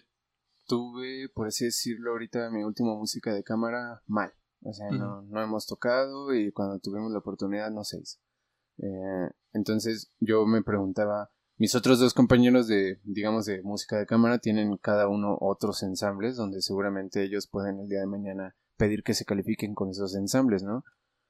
tuve, 0.66 1.28
por 1.34 1.48
así 1.48 1.66
decirlo, 1.66 2.12
ahorita 2.12 2.50
mi 2.50 2.64
última 2.64 2.94
música 2.94 3.34
de 3.34 3.44
cámara 3.44 4.02
mal. 4.06 4.32
O 4.64 4.72
sea, 4.72 4.90
no, 4.90 5.22
no 5.22 5.42
hemos 5.42 5.66
tocado 5.66 6.34
y 6.34 6.52
cuando 6.52 6.78
tuvimos 6.78 7.12
la 7.12 7.18
oportunidad 7.18 7.70
no 7.70 7.84
se 7.84 7.98
hizo. 8.00 8.20
Eh, 8.78 9.30
entonces 9.52 10.12
yo 10.20 10.46
me 10.46 10.62
preguntaba, 10.62 11.30
mis 11.56 11.74
otros 11.74 12.00
dos 12.00 12.14
compañeros 12.14 12.66
de, 12.66 13.00
digamos, 13.04 13.46
de 13.46 13.62
música 13.62 13.98
de 13.98 14.06
cámara 14.06 14.38
tienen 14.38 14.76
cada 14.78 15.08
uno 15.08 15.36
otros 15.40 15.82
ensambles 15.82 16.36
donde 16.36 16.62
seguramente 16.62 17.22
ellos 17.22 17.46
pueden 17.46 17.78
el 17.80 17.88
día 17.88 18.00
de 18.00 18.06
mañana 18.06 18.56
pedir 18.76 19.02
que 19.02 19.14
se 19.14 19.24
califiquen 19.24 19.74
con 19.74 19.90
esos 19.90 20.16
ensambles, 20.16 20.62
¿no? 20.62 20.84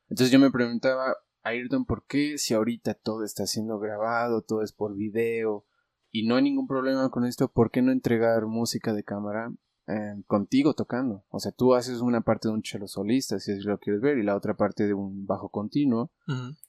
Entonces 0.09 0.31
yo 0.33 0.39
me 0.39 0.51
preguntaba, 0.51 1.17
Ayrton, 1.43 1.85
¿por 1.85 2.07
qué 2.07 2.39
si 2.39 2.55
ahorita 2.55 2.95
todo 2.95 3.25
está 3.25 3.47
siendo 3.47 3.79
grabado, 3.79 4.43
todo 4.43 4.63
es 4.63 4.73
por 4.73 4.97
video 4.97 5.67
y 6.11 6.27
no 6.27 6.37
hay 6.37 6.43
ningún 6.43 6.67
problema 6.67 7.11
con 7.11 7.25
esto, 7.25 7.49
¿por 7.49 7.71
qué 7.71 7.83
no 7.83 7.93
entregar 7.93 8.47
música 8.47 8.93
de 8.93 9.05
cámara 9.05 9.53
eh, 9.89 10.23
contigo 10.27 10.75
tocando? 10.75 11.25
O 11.29 11.39
sea, 11.39 11.53
tú 11.53 11.75
haces 11.75 12.01
una 12.01 12.21
parte 12.21 12.49
de 12.49 12.55
un 12.55 12.63
cello 12.63 12.87
solista, 12.87 13.39
si 13.39 13.53
es 13.53 13.65
lo 13.65 13.79
quieres 13.79 14.01
ver, 14.01 14.19
y 14.19 14.23
la 14.23 14.37
otra 14.37 14.57
parte 14.57 14.87
de 14.87 14.95
un 14.95 15.27
bajo 15.27 15.49
continuo 15.49 16.13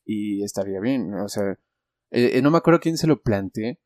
y 0.06 0.43
estaría 0.43 0.80
bien, 0.80 1.13
o 1.13 1.30
sea 1.30 1.58
eh, 2.13 2.38
eh, 2.38 2.41
no 2.43 2.52
me 2.52 2.60
acuerdo 2.60 2.80
quién 2.80 2.97
se 2.97 3.08
lo 3.08 3.21
planteé. 3.21 3.80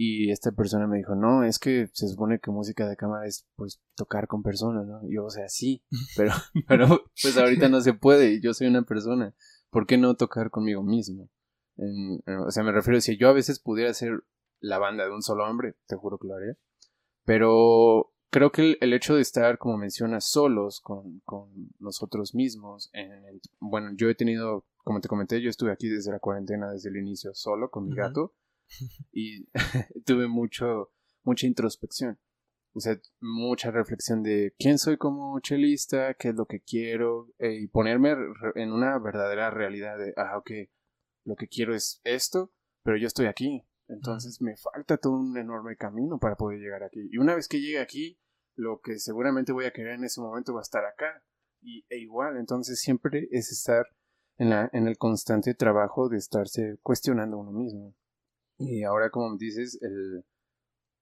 Y 0.00 0.30
esta 0.30 0.52
persona 0.52 0.86
me 0.86 0.98
dijo, 0.98 1.16
no, 1.16 1.42
es 1.42 1.58
que 1.58 1.88
se 1.92 2.06
supone 2.06 2.38
que 2.38 2.52
música 2.52 2.88
de 2.88 2.96
cámara 2.96 3.26
es 3.26 3.48
pues 3.56 3.80
tocar 3.96 4.28
con 4.28 4.44
personas, 4.44 4.86
¿no? 4.86 5.00
Y 5.08 5.16
yo, 5.16 5.24
o 5.24 5.30
sea, 5.30 5.48
sí, 5.48 5.82
pero, 6.16 6.32
pero 6.68 7.04
pues 7.20 7.36
ahorita 7.36 7.68
no 7.68 7.80
se 7.80 7.94
puede 7.94 8.34
y 8.34 8.40
yo 8.40 8.54
soy 8.54 8.68
una 8.68 8.82
persona. 8.82 9.34
¿Por 9.70 9.86
qué 9.86 9.98
no 9.98 10.14
tocar 10.14 10.50
conmigo 10.50 10.82
mismo? 10.82 11.30
o 11.76 12.50
sea, 12.50 12.64
me 12.64 12.72
refiero, 12.72 13.00
si 13.00 13.16
yo 13.16 13.28
a 13.28 13.32
veces 13.32 13.60
pudiera 13.60 13.94
ser 13.94 14.24
la 14.58 14.78
banda 14.78 15.04
de 15.04 15.12
un 15.12 15.22
solo 15.22 15.44
hombre, 15.48 15.76
te 15.86 15.94
juro 15.94 16.18
que 16.18 16.26
lo 16.26 16.34
haría. 16.34 16.56
Pero 17.24 18.12
creo 18.30 18.52
que 18.52 18.76
el, 18.80 18.92
hecho 18.92 19.14
de 19.14 19.22
estar, 19.22 19.58
como 19.58 19.76
mencionas, 19.76 20.30
solos 20.30 20.80
con, 20.80 21.20
con 21.24 21.50
nosotros 21.78 22.34
mismos, 22.34 22.90
en, 22.92 23.40
bueno, 23.60 23.90
yo 23.94 24.08
he 24.08 24.14
tenido 24.14 24.64
como 24.88 25.02
te 25.02 25.08
comenté, 25.08 25.42
yo 25.42 25.50
estuve 25.50 25.70
aquí 25.70 25.86
desde 25.86 26.10
la 26.10 26.18
cuarentena, 26.18 26.72
desde 26.72 26.88
el 26.88 26.96
inicio, 26.96 27.34
solo 27.34 27.70
con 27.70 27.84
mi 27.84 27.94
gato. 27.94 28.34
Y 29.12 29.46
tuve 30.06 30.28
mucho, 30.28 30.92
mucha 31.24 31.46
introspección. 31.46 32.18
O 32.72 32.80
sea, 32.80 32.98
mucha 33.20 33.70
reflexión 33.70 34.22
de 34.22 34.54
quién 34.58 34.78
soy 34.78 34.96
como 34.96 35.38
chelista, 35.40 36.14
qué 36.14 36.28
es 36.28 36.34
lo 36.34 36.46
que 36.46 36.60
quiero, 36.60 37.28
eh, 37.38 37.60
y 37.60 37.66
ponerme 37.66 38.14
en 38.54 38.72
una 38.72 38.98
verdadera 38.98 39.50
realidad 39.50 39.98
de, 39.98 40.14
ah, 40.16 40.38
ok, 40.38 40.50
lo 41.24 41.36
que 41.36 41.48
quiero 41.48 41.74
es 41.74 42.00
esto, 42.04 42.50
pero 42.82 42.96
yo 42.96 43.06
estoy 43.06 43.26
aquí. 43.26 43.66
Entonces 43.88 44.40
me 44.40 44.56
falta 44.56 44.98
todo 44.98 45.14
un 45.14 45.36
enorme 45.36 45.76
camino 45.76 46.18
para 46.18 46.36
poder 46.36 46.60
llegar 46.60 46.82
aquí. 46.82 47.08
Y 47.10 47.18
una 47.18 47.34
vez 47.34 47.48
que 47.48 47.60
llegue 47.60 47.80
aquí, 47.80 48.18
lo 48.54 48.80
que 48.80 48.98
seguramente 48.98 49.52
voy 49.52 49.64
a 49.64 49.72
querer 49.72 49.94
en 49.94 50.04
ese 50.04 50.20
momento 50.20 50.54
va 50.54 50.60
a 50.60 50.62
estar 50.62 50.84
acá. 50.84 51.22
Y, 51.60 51.84
e 51.88 51.98
igual, 51.98 52.36
entonces 52.36 52.80
siempre 52.80 53.28
es 53.30 53.50
estar 53.50 53.86
en, 54.36 54.50
la, 54.50 54.70
en 54.72 54.86
el 54.86 54.96
constante 54.96 55.54
trabajo 55.54 56.08
de 56.08 56.18
estarse 56.18 56.78
cuestionando 56.82 57.38
uno 57.38 57.50
mismo. 57.50 57.94
Y 58.58 58.82
ahora, 58.82 59.10
como 59.10 59.36
dices, 59.36 59.78
el, 59.82 60.24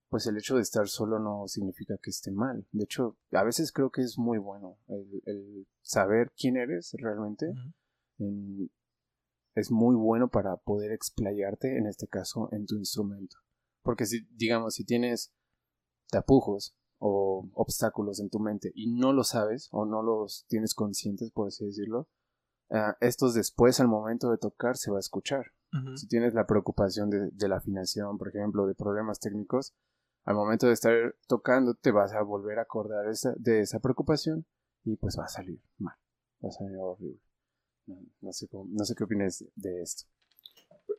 pues 0.08 0.26
el 0.26 0.36
hecho 0.36 0.56
de 0.56 0.62
estar 0.62 0.88
solo 0.88 1.18
no 1.18 1.48
significa 1.48 1.96
que 2.02 2.10
esté 2.10 2.30
mal. 2.30 2.66
De 2.72 2.84
hecho, 2.84 3.16
a 3.32 3.42
veces 3.42 3.72
creo 3.72 3.90
que 3.90 4.02
es 4.02 4.16
muy 4.18 4.38
bueno 4.38 4.78
el, 4.88 5.66
saber 5.82 6.32
quién 6.36 6.56
eres 6.56 6.94
realmente. 6.98 7.52
Es 9.56 9.72
muy 9.72 9.96
bueno 9.96 10.28
para 10.28 10.56
poder 10.56 10.92
explayarte, 10.92 11.78
en 11.78 11.86
este 11.86 12.06
caso, 12.06 12.48
en 12.52 12.66
tu 12.66 12.76
instrumento. 12.76 13.38
Porque 13.82 14.06
si, 14.06 14.28
digamos, 14.36 14.74
si 14.74 14.84
tienes 14.84 15.32
tapujos 16.10 16.76
o 16.98 17.48
obstáculos 17.54 18.20
en 18.20 18.30
tu 18.30 18.38
mente 18.38 18.70
y 18.74 18.92
no 18.92 19.12
lo 19.12 19.24
sabes 19.24 19.68
o 19.72 19.84
no 19.84 20.02
los 20.02 20.46
tienes 20.46 20.74
conscientes, 20.74 21.32
por 21.32 21.48
así 21.48 21.64
decirlo, 21.64 22.08
Ah, 22.70 22.96
estos 23.00 23.34
después 23.34 23.78
al 23.80 23.88
momento 23.88 24.30
de 24.30 24.38
tocar 24.38 24.76
se 24.76 24.90
va 24.90 24.98
a 24.98 25.00
escuchar. 25.00 25.52
Si 25.96 26.08
tienes 26.08 26.32
la 26.32 26.46
preocupación 26.46 27.10
de, 27.10 27.48
la 27.48 27.56
afinación, 27.56 28.16
por 28.16 28.28
ejemplo, 28.28 28.66
de 28.66 28.74
problemas 28.74 29.20
técnicos, 29.20 29.74
al 30.24 30.34
momento 30.34 30.68
de 30.68 30.72
estar 30.72 30.94
tocando 31.26 31.74
te 31.74 31.90
vas 31.90 32.14
a 32.14 32.22
volver 32.22 32.58
a 32.58 32.62
acordar 32.62 33.06
esa, 33.08 33.34
de 33.36 33.60
esa 33.60 33.78
preocupación 33.78 34.46
y 34.84 34.96
pues 34.96 35.18
va 35.18 35.24
a 35.24 35.28
salir 35.28 35.60
mal, 35.76 35.96
va 36.42 36.48
a 36.48 36.52
salir 36.52 36.78
horrible. 36.78 37.20
No, 37.86 38.32
sé, 38.32 38.48
no 38.52 38.84
sé 38.84 38.94
qué 38.94 39.04
opinas 39.04 39.44
de 39.54 39.82
esto. 39.82 40.04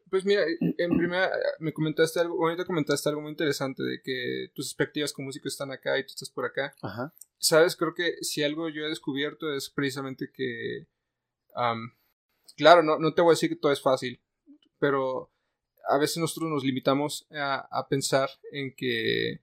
Pues 0.10 0.26
mira, 0.26 0.44
en 0.60 0.98
primera 0.98 1.30
me 1.60 1.74
comentaste 1.74 2.20
algo, 2.20 2.42
ahorita 2.42 2.66
comentaste 2.66 3.10
algo 3.10 3.22
muy 3.22 3.32
interesante 3.32 3.84
de 3.84 4.02
que 4.02 4.48
tus 4.54 4.68
expectativas 4.68 5.12
como 5.12 5.28
músico 5.28 5.48
están 5.48 5.72
acá 5.72 5.98
y 6.00 6.04
tú 6.04 6.14
estás 6.14 6.30
por 6.30 6.46
acá. 6.46 6.74
Ajá. 6.82 7.14
Sabes, 7.40 7.76
creo 7.76 7.94
que 7.94 8.16
si 8.22 8.42
algo 8.42 8.70
yo 8.70 8.84
he 8.84 8.90
descubierto 8.90 9.54
es 9.54 9.70
precisamente 9.70 10.32
que, 10.34 10.88
claro, 12.56 12.84
no, 12.84 13.00
no 13.00 13.14
te 13.14 13.22
voy 13.22 13.32
a 13.32 13.34
decir 13.34 13.50
que 13.50 13.58
todo 13.58 13.72
es 13.72 13.82
fácil, 13.82 14.22
pero 14.80 15.32
a 15.88 15.98
veces 15.98 16.18
nosotros 16.18 16.50
nos 16.50 16.64
limitamos 16.64 17.28
a, 17.32 17.88
pensar 17.90 18.30
en 18.52 18.74
que 18.76 19.42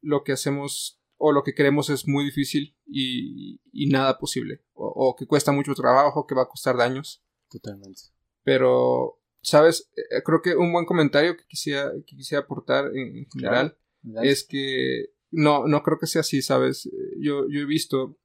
lo 0.00 0.22
que 0.22 0.32
hacemos 0.32 0.99
o 1.22 1.32
lo 1.32 1.42
que 1.42 1.54
queremos 1.54 1.90
es 1.90 2.08
muy 2.08 2.24
difícil 2.24 2.74
y, 2.86 3.60
nada 3.90 4.18
posible, 4.18 4.62
o, 4.72 4.86
o, 4.86 5.16
que 5.16 5.26
cuesta 5.26 5.52
mucho 5.52 5.74
trabajo, 5.74 6.26
que 6.26 6.34
va 6.34 6.42
a 6.42 6.48
costar 6.48 6.76
daños. 6.78 7.22
Totalmente. 7.50 8.02
Pero 8.42 9.20
sabes, 9.42 9.90
eh, 9.96 10.22
creo 10.24 10.40
que 10.40 10.56
un 10.56 10.72
buen 10.72 10.86
comentario 10.86 11.36
que 11.36 11.44
quisiera, 11.46 11.92
que 12.06 12.16
quisiera 12.16 12.44
aportar 12.44 12.86
en, 12.96 13.26
general 13.30 13.76
es 14.22 14.44
que 14.44 15.10
no, 15.30 15.66
no 15.66 15.82
creo 15.82 15.98
que 15.98 16.06
sea 16.06 16.22
así, 16.22 16.40
sabes. 16.40 16.88
Yo, 17.18 17.46
yo 17.50 17.60
he 17.60 17.66
visto 17.66 18.18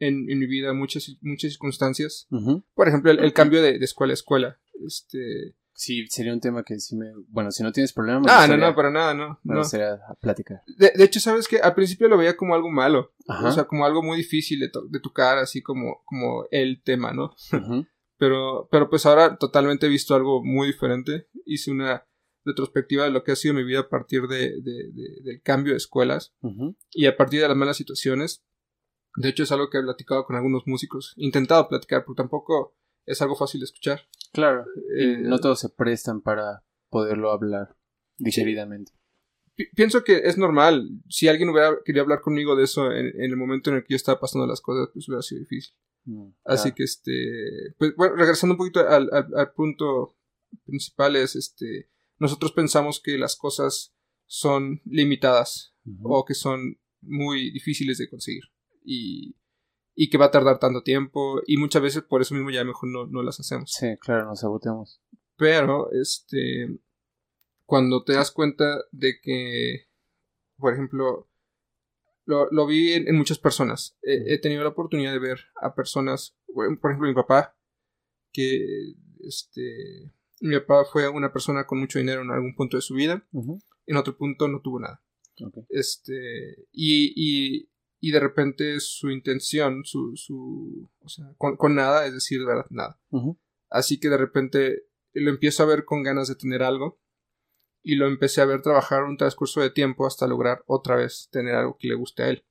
en, 0.00 0.28
en 0.28 0.40
mi 0.40 0.46
vida 0.46 0.72
muchas, 0.72 1.16
muchas 1.20 1.52
circunstancias. 1.52 2.26
Por 2.74 2.88
ejemplo, 2.88 3.12
el, 3.12 3.32
cambio 3.32 3.62
de, 3.62 3.76
escuela 3.76 4.12
a 4.12 4.14
escuela. 4.14 4.60
Este. 4.84 5.54
Sí, 5.74 6.06
sería 6.08 6.32
un 6.32 6.40
tema 6.40 6.62
que 6.62 6.78
sí 6.78 6.96
me... 6.96 7.12
Bueno, 7.28 7.50
si 7.50 7.62
no 7.62 7.72
tienes 7.72 7.92
problema... 7.92 8.22
Ah, 8.28 8.46
no, 8.46 8.56
no, 8.56 8.74
para 8.74 8.90
nada, 8.90 9.14
no. 9.14 9.40
no. 9.42 9.64
sería 9.64 9.98
platicar. 10.20 10.62
De, 10.66 10.92
de, 10.94 11.04
hecho, 11.04 11.18
sabes 11.18 11.48
que 11.48 11.58
al 11.58 11.74
principio 11.74 12.08
lo 12.08 12.18
veía 12.18 12.36
como 12.36 12.54
algo 12.54 12.70
malo. 12.70 13.12
O 13.26 13.50
sea, 13.50 13.64
como 13.64 13.84
algo 13.84 14.02
muy 14.02 14.18
difícil 14.18 14.60
de, 14.60 14.70
de 14.90 15.00
tocar, 15.00 15.38
así 15.38 15.62
como, 15.62 16.02
como 16.04 16.44
el 16.50 16.82
tema, 16.82 17.12
¿no? 17.12 17.34
Pero, 18.18 18.68
pero 18.70 18.88
pues 18.88 19.04
ahora 19.04 19.36
totalmente 19.36 19.86
he 19.86 19.88
visto 19.88 20.14
algo 20.14 20.44
muy 20.44 20.68
diferente. 20.68 21.26
Hice 21.44 21.72
una 21.72 22.06
retrospectiva 22.44 23.02
de 23.02 23.10
lo 23.10 23.24
que 23.24 23.32
ha 23.32 23.36
sido 23.36 23.52
mi 23.52 23.64
vida 23.64 23.80
a 23.80 23.88
partir 23.88 24.28
de, 24.28 24.60
del 24.62 25.42
cambio 25.42 25.72
de 25.72 25.78
escuelas 25.78 26.32
y 26.92 27.06
a 27.06 27.16
partir 27.16 27.40
de 27.40 27.48
las 27.48 27.56
malas 27.56 27.76
situaciones. 27.76 28.44
De 29.16 29.28
hecho, 29.28 29.42
es 29.42 29.50
algo 29.50 29.70
que 29.70 29.78
he 29.78 29.82
platicado 29.82 30.24
con 30.24 30.36
algunos 30.36 30.62
músicos. 30.66 31.14
intentado 31.16 31.68
platicar, 31.68 32.04
pero 32.04 32.14
tampoco 32.14 32.76
es 33.06 33.22
algo 33.22 33.36
fácil 33.36 33.60
de 33.60 33.64
escuchar. 33.64 34.00
Claro. 34.32 34.64
Eh, 34.96 35.18
no 35.18 35.38
todos 35.38 35.60
se 35.60 35.68
prestan 35.68 36.20
para 36.20 36.64
poderlo 36.88 37.30
hablar 37.30 37.76
digeridamente. 38.18 38.92
pienso 39.74 40.04
que 40.04 40.18
es 40.24 40.38
normal. 40.38 40.88
Si 41.08 41.28
alguien 41.28 41.50
hubiera 41.50 41.76
querido 41.84 42.02
hablar 42.02 42.20
conmigo 42.20 42.56
de 42.56 42.64
eso 42.64 42.90
en, 42.92 43.06
en, 43.06 43.30
el 43.30 43.36
momento 43.36 43.70
en 43.70 43.76
el 43.76 43.82
que 43.82 43.92
yo 43.92 43.96
estaba 43.96 44.20
pasando 44.20 44.46
las 44.46 44.60
cosas, 44.60 44.88
pues 44.92 45.08
hubiera 45.08 45.22
sido 45.22 45.40
difícil. 45.40 45.74
Mm, 46.04 46.30
Así 46.44 46.72
que 46.72 46.84
este, 46.84 47.74
pues 47.78 47.94
bueno, 47.96 48.16
regresando 48.16 48.54
un 48.54 48.58
poquito 48.58 48.80
al, 48.80 49.08
al, 49.12 49.52
punto 49.52 50.16
principal 50.64 51.16
es 51.16 51.36
este, 51.36 51.90
nosotros 52.18 52.52
pensamos 52.52 53.00
que 53.00 53.18
las 53.18 53.36
cosas 53.36 53.94
son 54.26 54.80
limitadas 54.84 55.74
o 56.02 56.24
que 56.24 56.34
son 56.34 56.78
muy 57.00 57.50
difíciles 57.50 57.98
de 57.98 58.08
conseguir 58.08 58.44
y, 58.84 59.36
y, 59.94 60.10
que 60.10 60.18
va 60.18 60.26
a 60.26 60.30
tardar 60.30 60.58
tanto 60.58 60.82
tiempo 60.82 61.40
y 61.46 61.56
muchas 61.56 61.82
veces 61.82 62.02
por 62.02 62.22
eso 62.22 62.34
mismo 62.34 62.50
ya 62.50 62.64
mejor 62.64 62.88
no, 62.88 63.06
no 63.06 63.22
las 63.22 63.40
hacemos. 63.40 63.70
Sí, 63.72 63.96
claro, 64.00 64.26
nos 64.26 64.40
saboteamos. 64.40 65.00
Pero 65.36 65.90
este, 65.92 66.78
cuando 67.64 68.04
te 68.04 68.14
das 68.14 68.30
cuenta 68.30 68.84
de 68.90 69.20
que, 69.20 69.86
por 70.56 70.72
ejemplo, 70.72 71.28
lo, 72.24 72.48
lo 72.50 72.66
vi 72.66 72.92
en, 72.92 73.16
muchas 73.16 73.38
personas. 73.38 73.98
he 74.02 74.38
tenido 74.40 74.62
la 74.62 74.70
oportunidad 74.70 75.12
de 75.12 75.18
ver 75.18 75.40
a 75.60 75.74
personas, 75.74 76.36
por 76.54 76.90
ejemplo, 76.90 77.08
mi 77.08 77.14
papá, 77.14 77.56
que 78.32 78.94
este, 79.20 80.12
mi 80.40 80.58
papá 80.60 80.84
fue 80.84 81.08
una 81.08 81.32
persona 81.32 81.66
con 81.66 81.78
mucho 81.78 81.98
dinero 81.98 82.22
en 82.22 82.30
algún 82.30 82.54
punto 82.54 82.76
de 82.76 82.82
su 82.82 82.94
vida, 82.94 83.26
en 83.86 83.96
otro 83.96 84.16
punto 84.16 84.48
no 84.48 84.60
tuvo 84.60 84.80
nada. 84.80 85.02
Este, 85.70 86.66
y, 86.72 87.12
y, 87.16 87.71
y, 88.02 88.10
de 88.10 88.20
repente 88.20 88.80
su 88.80 89.10
intención, 89.10 89.84
su, 89.84 90.16
su 90.16 90.90
o 91.00 91.08
sea, 91.08 91.26
con, 91.38 91.74
nada, 91.74 92.06
es 92.06 92.14
decir, 92.14 92.40
de 92.40 92.46
verdad, 92.46 92.66
nada. 92.70 93.00
Así 93.70 94.00
que 94.00 94.08
de 94.08 94.16
repente 94.16 94.86
lo 95.12 95.30
empiezo 95.30 95.62
a 95.62 95.66
ver 95.66 95.84
con 95.84 96.02
ganas 96.02 96.28
de 96.28 96.34
tener 96.34 96.62
algo 96.62 97.00
y 97.82 97.94
lo 97.94 98.06
empecé 98.06 98.40
a 98.40 98.46
ver 98.46 98.62
trabajar 98.62 99.04
un 99.04 99.16
transcurso 99.16 99.60
de 99.60 99.70
tiempo 99.70 100.06
hasta 100.06 100.26
lograr 100.26 100.62
otra 100.66 100.96
vez 100.96 101.28
tener 101.30 101.54
algo 101.54 101.76
que 101.78 101.88
le 101.88 101.94
guste 101.94 102.22
a 102.22 102.28
él. 102.30 102.44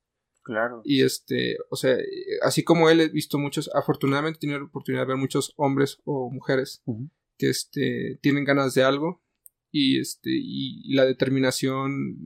Claro. 0.43 0.81
Y 0.83 1.03
este, 1.03 1.57
o 1.69 1.75
sea, 1.75 1.97
así 2.41 2.63
como 2.63 2.89
él 2.89 3.01
he 3.01 3.09
visto 3.09 3.37
muchos, 3.37 3.69
afortunadamente 3.73 4.37
he 4.37 4.41
tenido 4.41 4.59
la 4.59 4.65
oportunidad 4.65 5.03
de 5.03 5.09
ver 5.09 5.17
muchos 5.17 5.53
hombres 5.57 5.99
o 6.03 6.31
mujeres 6.31 6.83
que 7.37 7.49
este 7.49 8.19
tienen 8.21 8.45
ganas 8.45 8.73
de 8.73 8.83
algo 8.83 9.21
y 9.71 9.99
este 9.99 10.29
y, 10.31 10.93
la 10.93 11.05
determinación 11.05 12.17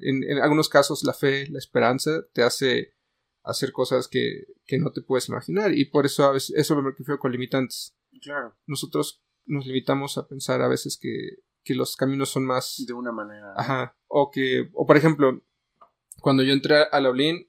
en, 0.00 0.24
en, 0.24 0.38
algunos 0.38 0.68
casos 0.68 1.04
la 1.04 1.12
fe, 1.12 1.48
la 1.48 1.58
esperanza 1.58 2.26
te 2.32 2.42
hace 2.42 2.94
hacer 3.42 3.72
cosas 3.72 4.08
que, 4.08 4.46
que 4.66 4.78
no 4.78 4.92
te 4.92 5.02
puedes 5.02 5.28
imaginar 5.28 5.72
y 5.72 5.84
por 5.86 6.06
eso 6.06 6.24
a 6.24 6.32
veces 6.32 6.56
eso 6.56 6.74
lo 6.74 6.90
refiero 6.90 7.18
con 7.18 7.32
limitantes. 7.32 7.96
Claro. 8.22 8.56
Nosotros 8.66 9.22
nos 9.46 9.66
limitamos 9.66 10.18
a 10.18 10.26
pensar 10.28 10.62
a 10.62 10.68
veces 10.68 10.98
que 11.00 11.42
que 11.64 11.74
los 11.74 11.96
caminos 11.96 12.30
son 12.30 12.44
más... 12.44 12.82
De 12.86 12.92
una 12.92 13.12
manera. 13.12 13.52
Ajá. 13.56 13.96
O 14.06 14.30
que, 14.30 14.70
o 14.72 14.86
por 14.86 14.96
ejemplo, 14.96 15.42
cuando 16.20 16.42
yo 16.42 16.52
entré 16.52 16.76
a 16.90 17.00
la 17.00 17.10
Olin, 17.10 17.48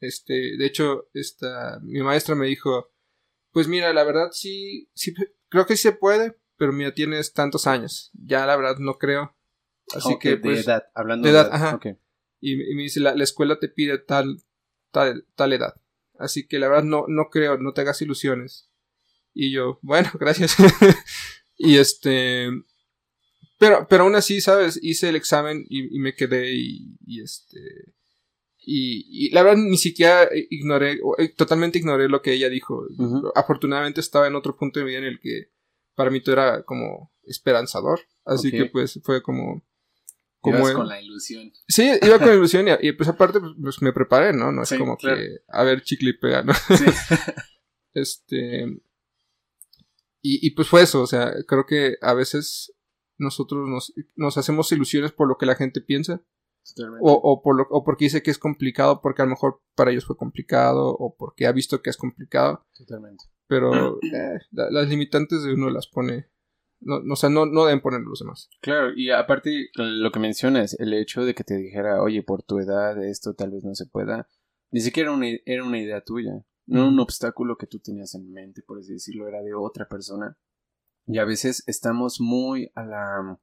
este, 0.00 0.56
de 0.56 0.66
hecho, 0.66 1.08
esta, 1.14 1.80
mi 1.82 2.00
maestra 2.02 2.34
me 2.34 2.46
dijo, 2.46 2.90
pues 3.50 3.68
mira, 3.68 3.92
la 3.92 4.04
verdad 4.04 4.28
sí, 4.32 4.90
sí, 4.94 5.14
creo 5.48 5.66
que 5.66 5.76
sí 5.76 5.82
se 5.82 5.92
puede, 5.92 6.36
pero 6.62 6.72
mira, 6.72 6.94
tienes 6.94 7.32
tantos 7.32 7.66
años. 7.66 8.12
Ya 8.12 8.46
la 8.46 8.54
verdad 8.54 8.76
no 8.78 8.96
creo. 8.96 9.34
Así 9.96 10.16
que, 10.20 10.36
pues, 10.36 10.58
de 10.58 10.62
edad, 10.62 10.84
hablando 10.94 11.26
de 11.26 11.34
edad, 11.34 11.48
ajá. 11.50 11.80
Y, 12.38 12.54
me 12.54 12.84
dice, 12.84 13.00
la, 13.00 13.16
la, 13.16 13.24
escuela 13.24 13.58
te 13.58 13.68
pide 13.68 13.98
tal, 13.98 14.40
tal, 14.92 15.26
tal 15.34 15.52
edad. 15.54 15.74
Así 16.20 16.46
que 16.46 16.60
la 16.60 16.68
verdad 16.68 16.84
no, 16.84 17.06
no 17.08 17.30
creo, 17.30 17.58
no 17.58 17.72
te 17.72 17.80
hagas 17.80 18.00
ilusiones. 18.00 18.70
Y 19.34 19.50
yo, 19.50 19.80
bueno, 19.82 20.08
gracias. 20.20 20.54
y 21.56 21.78
este, 21.78 22.48
pero, 23.58 23.88
pero 23.90 24.04
aún 24.04 24.14
así, 24.14 24.40
¿sabes? 24.40 24.78
Hice 24.80 25.08
el 25.08 25.16
examen 25.16 25.66
y, 25.68 25.98
me 25.98 26.14
quedé 26.14 26.54
y, 26.54 27.20
este... 27.20 27.58
Y, 28.64 29.30
la 29.30 29.42
verdad 29.42 29.60
ni 29.64 29.78
siquiera 29.78 30.28
ignoré, 30.48 31.00
eh, 31.18 31.28
totalmente 31.30 31.80
ignoré 31.80 32.08
lo 32.08 32.22
que 32.22 32.34
ella 32.34 32.48
dijo. 32.48 32.86
Afortunadamente 33.34 34.00
estaba 34.00 34.28
en 34.28 34.36
otro 34.36 34.56
punto 34.56 34.78
de 34.78 34.84
mi 34.84 34.92
vida 34.92 35.00
en 35.00 35.06
el 35.06 35.18
que 35.18 35.50
para 35.94 36.10
mí 36.10 36.22
todo 36.22 36.34
era 36.34 36.62
como 36.64 37.12
esperanzador. 37.24 38.00
Así 38.24 38.50
que 38.50 38.66
pues 38.66 39.00
fue 39.02 39.22
como... 39.22 39.62
como 40.40 40.58
Ibas 40.58 40.72
con 40.72 40.88
la 40.88 41.00
ilusión. 41.00 41.52
Sí, 41.68 41.90
iba 42.02 42.18
con 42.18 42.28
la 42.28 42.34
ilusión 42.34 42.66
y, 42.80 42.92
pues 42.92 43.08
aparte 43.08 43.40
pues, 43.40 43.52
pues, 43.60 43.82
me 43.82 43.92
preparé, 43.92 44.32
¿no? 44.32 44.52
No 44.52 44.62
es 44.62 44.74
como 44.76 44.96
que 44.96 45.40
a 45.48 45.62
ver 45.62 45.82
chicle 45.82 46.10
y 46.10 46.18
pega, 46.18 46.42
¿no? 46.42 46.54
Sí. 46.54 46.84
este... 47.94 48.64
Y, 50.24 50.46
y 50.46 50.50
pues 50.50 50.68
fue 50.68 50.82
eso, 50.82 51.02
o 51.02 51.06
sea, 51.08 51.34
creo 51.48 51.66
que 51.66 51.96
a 52.00 52.14
veces 52.14 52.72
nosotros 53.18 53.68
nos, 53.68 53.92
nos 54.14 54.38
hacemos 54.38 54.70
ilusiones 54.70 55.10
por 55.10 55.26
lo 55.26 55.36
que 55.36 55.46
la 55.46 55.56
gente 55.56 55.80
piensa. 55.80 56.22
O, 57.00 57.12
o, 57.12 57.42
por 57.42 57.56
lo, 57.56 57.66
o 57.70 57.82
porque 57.82 58.04
dice 58.04 58.22
que 58.22 58.30
es 58.30 58.38
complicado, 58.38 59.00
porque 59.00 59.22
a 59.22 59.24
lo 59.24 59.30
mejor 59.30 59.60
para 59.74 59.90
ellos 59.90 60.04
fue 60.04 60.16
complicado, 60.16 60.94
o 60.96 61.16
porque 61.16 61.46
ha 61.46 61.52
visto 61.52 61.82
que 61.82 61.90
es 61.90 61.96
complicado. 61.96 62.64
Totalmente. 62.76 63.24
Pero 63.46 63.98
eh, 64.02 64.38
las 64.50 64.88
limitantes 64.88 65.42
de 65.42 65.54
uno 65.54 65.70
las 65.70 65.86
pone. 65.88 66.26
No, 66.80 67.00
o 67.12 67.16
sea, 67.16 67.30
no, 67.30 67.46
no 67.46 67.64
deben 67.64 67.80
poner 67.80 68.00
los 68.00 68.20
demás. 68.20 68.48
Claro, 68.60 68.92
y 68.96 69.10
aparte 69.10 69.68
lo 69.74 70.10
que 70.10 70.18
mencionas, 70.18 70.74
el 70.80 70.94
hecho 70.94 71.24
de 71.24 71.34
que 71.34 71.44
te 71.44 71.56
dijera, 71.56 72.02
oye, 72.02 72.22
por 72.22 72.42
tu 72.42 72.58
edad 72.58 73.02
esto 73.04 73.34
tal 73.34 73.52
vez 73.52 73.62
no 73.62 73.74
se 73.74 73.86
pueda, 73.86 74.28
ni 74.72 74.80
siquiera 74.80 75.10
era 75.10 75.16
una, 75.16 75.26
era 75.46 75.64
una 75.64 75.78
idea 75.78 76.02
tuya, 76.02 76.44
no 76.66 76.88
un 76.88 76.98
obstáculo 76.98 77.56
que 77.56 77.66
tú 77.66 77.78
tenías 77.78 78.14
en 78.14 78.32
mente, 78.32 78.62
por 78.62 78.78
así 78.78 78.94
decirlo, 78.94 79.28
era 79.28 79.42
de 79.42 79.54
otra 79.54 79.88
persona. 79.88 80.36
Y 81.06 81.18
a 81.18 81.24
veces 81.24 81.64
estamos 81.66 82.20
muy 82.20 82.70
a 82.74 82.84
la, 82.84 83.40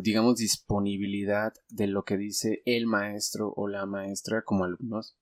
digamos, 0.00 0.36
disponibilidad 0.36 1.52
de 1.68 1.86
lo 1.86 2.04
que 2.04 2.16
dice 2.16 2.62
el 2.64 2.86
maestro 2.86 3.52
o 3.54 3.68
la 3.68 3.86
maestra 3.86 4.42
como 4.42 4.64
alumnos. 4.64 5.16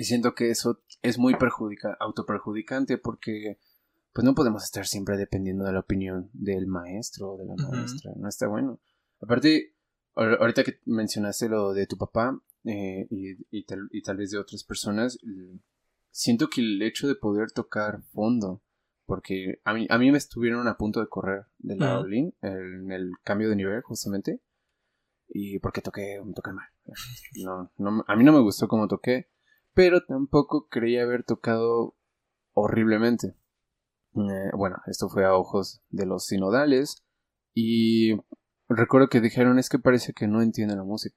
Y 0.00 0.04
siento 0.04 0.34
que 0.34 0.48
eso 0.48 0.80
es 1.02 1.18
muy 1.18 1.34
perjudica, 1.34 1.94
autoperjudicante 2.00 2.96
porque 2.96 3.58
pues 4.14 4.24
no 4.24 4.34
podemos 4.34 4.64
estar 4.64 4.86
siempre 4.86 5.18
dependiendo 5.18 5.66
de 5.66 5.74
la 5.74 5.80
opinión 5.80 6.30
del 6.32 6.66
maestro 6.66 7.32
o 7.32 7.36
de 7.36 7.44
la 7.44 7.54
maestra. 7.54 8.12
No 8.16 8.26
está 8.26 8.48
bueno. 8.48 8.80
Aparte, 9.20 9.74
ahorita 10.14 10.64
que 10.64 10.80
mencionaste 10.86 11.50
lo 11.50 11.74
de 11.74 11.86
tu 11.86 11.98
papá 11.98 12.40
eh, 12.64 13.08
y, 13.10 13.46
y, 13.50 13.64
tal, 13.64 13.90
y 13.92 14.00
tal 14.00 14.16
vez 14.16 14.30
de 14.30 14.38
otras 14.38 14.64
personas, 14.64 15.18
siento 16.10 16.48
que 16.48 16.62
el 16.62 16.80
hecho 16.80 17.06
de 17.06 17.14
poder 17.14 17.50
tocar 17.50 18.00
fondo 18.14 18.62
porque 19.04 19.60
a 19.64 19.74
mí, 19.74 19.86
a 19.90 19.98
mí 19.98 20.10
me 20.10 20.16
estuvieron 20.16 20.66
a 20.66 20.78
punto 20.78 21.00
de 21.00 21.08
correr 21.08 21.44
de 21.58 21.76
la 21.76 22.00
Olin 22.00 22.32
en 22.40 22.90
el 22.90 23.12
cambio 23.22 23.50
de 23.50 23.56
nivel 23.56 23.82
justamente 23.82 24.40
y 25.28 25.58
porque 25.58 25.82
toqué, 25.82 26.22
toqué 26.34 26.52
mal. 26.52 26.68
No, 27.44 27.70
no, 27.76 28.02
a 28.06 28.16
mí 28.16 28.24
no 28.24 28.32
me 28.32 28.40
gustó 28.40 28.66
cómo 28.66 28.88
toqué, 28.88 29.28
pero 29.74 30.04
tampoco 30.04 30.68
creía 30.68 31.02
haber 31.02 31.24
tocado 31.24 31.96
horriblemente. 32.52 33.34
Eh, 34.14 34.50
bueno, 34.56 34.76
esto 34.86 35.08
fue 35.08 35.24
a 35.24 35.34
ojos 35.34 35.82
de 35.88 36.06
los 36.06 36.26
sinodales 36.26 37.04
y 37.54 38.16
recuerdo 38.68 39.08
que 39.08 39.20
dijeron 39.20 39.58
es 39.58 39.68
que 39.68 39.78
parece 39.78 40.12
que 40.12 40.26
no 40.26 40.42
entiende 40.42 40.76
la 40.76 40.84
música. 40.84 41.16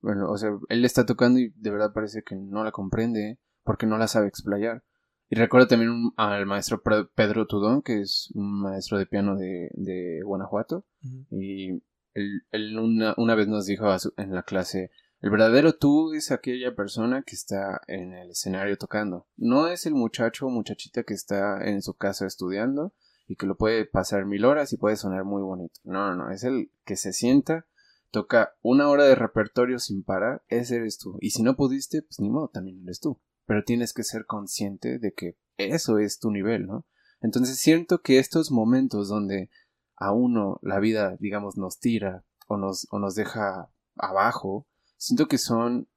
Bueno, 0.00 0.30
o 0.30 0.36
sea, 0.36 0.50
él 0.68 0.84
está 0.84 1.04
tocando 1.06 1.38
y 1.38 1.52
de 1.56 1.70
verdad 1.70 1.92
parece 1.92 2.22
que 2.22 2.36
no 2.36 2.64
la 2.64 2.72
comprende 2.72 3.38
porque 3.64 3.86
no 3.86 3.98
la 3.98 4.08
sabe 4.08 4.28
explayar. 4.28 4.82
Y 5.28 5.36
recuerdo 5.36 5.68
también 5.68 6.10
al 6.16 6.44
maestro 6.46 6.82
Pedro 7.14 7.46
Tudón, 7.46 7.82
que 7.82 8.00
es 8.00 8.32
un 8.34 8.62
maestro 8.62 8.98
de 8.98 9.06
piano 9.06 9.36
de, 9.36 9.70
de 9.74 10.22
Guanajuato. 10.24 10.84
Y 11.30 11.82
él, 12.14 12.78
una, 12.78 13.14
una, 13.16 13.36
vez 13.36 13.46
nos 13.46 13.66
dijo 13.66 13.86
en 14.16 14.34
la 14.34 14.42
clase, 14.42 14.90
el 15.20 15.30
verdadero 15.30 15.74
tú 15.74 16.14
es 16.14 16.30
aquella 16.30 16.74
persona 16.74 17.22
que 17.22 17.34
está 17.34 17.82
en 17.88 18.14
el 18.14 18.30
escenario 18.30 18.78
tocando. 18.78 19.26
No 19.36 19.68
es 19.68 19.84
el 19.84 19.94
muchacho 19.94 20.46
o 20.46 20.50
muchachita 20.50 21.02
que 21.02 21.12
está 21.12 21.62
en 21.68 21.82
su 21.82 21.94
casa 21.94 22.26
estudiando 22.26 22.94
y 23.26 23.36
que 23.36 23.46
lo 23.46 23.56
puede 23.56 23.84
pasar 23.84 24.24
mil 24.24 24.46
horas 24.46 24.72
y 24.72 24.78
puede 24.78 24.96
sonar 24.96 25.24
muy 25.24 25.42
bonito. 25.42 25.78
No, 25.84 26.08
no, 26.08 26.16
no. 26.16 26.30
Es 26.30 26.42
el 26.44 26.72
que 26.86 26.96
se 26.96 27.12
sienta, 27.12 27.66
toca 28.10 28.54
una 28.62 28.88
hora 28.88 29.04
de 29.04 29.14
repertorio 29.14 29.78
sin 29.78 30.04
parar. 30.04 30.42
Ese 30.48 30.76
eres 30.76 30.98
tú. 30.98 31.18
Y 31.20 31.30
si 31.30 31.42
no 31.42 31.54
pudiste, 31.54 32.00
pues 32.00 32.18
ni 32.18 32.30
modo, 32.30 32.48
también 32.48 32.82
eres 32.82 32.98
tú. 33.00 33.20
Pero 33.44 33.62
tienes 33.62 33.92
que 33.92 34.04
ser 34.04 34.24
consciente 34.24 34.98
de 34.98 35.12
que 35.12 35.36
eso 35.58 35.98
es 35.98 36.18
tu 36.18 36.30
nivel, 36.30 36.66
¿no? 36.66 36.86
Entonces 37.20 37.58
siento 37.58 38.00
que 38.00 38.18
estos 38.18 38.50
momentos 38.50 39.08
donde 39.08 39.50
a 39.96 40.12
uno 40.12 40.58
la 40.62 40.80
vida, 40.80 41.16
digamos, 41.20 41.58
nos 41.58 41.78
tira 41.78 42.24
o 42.48 42.56
nos, 42.56 42.88
o 42.90 42.98
nos 42.98 43.14
deja 43.14 43.70
abajo, 43.96 44.66
siento 45.00 45.28
que 45.28 45.38
son 45.38 45.88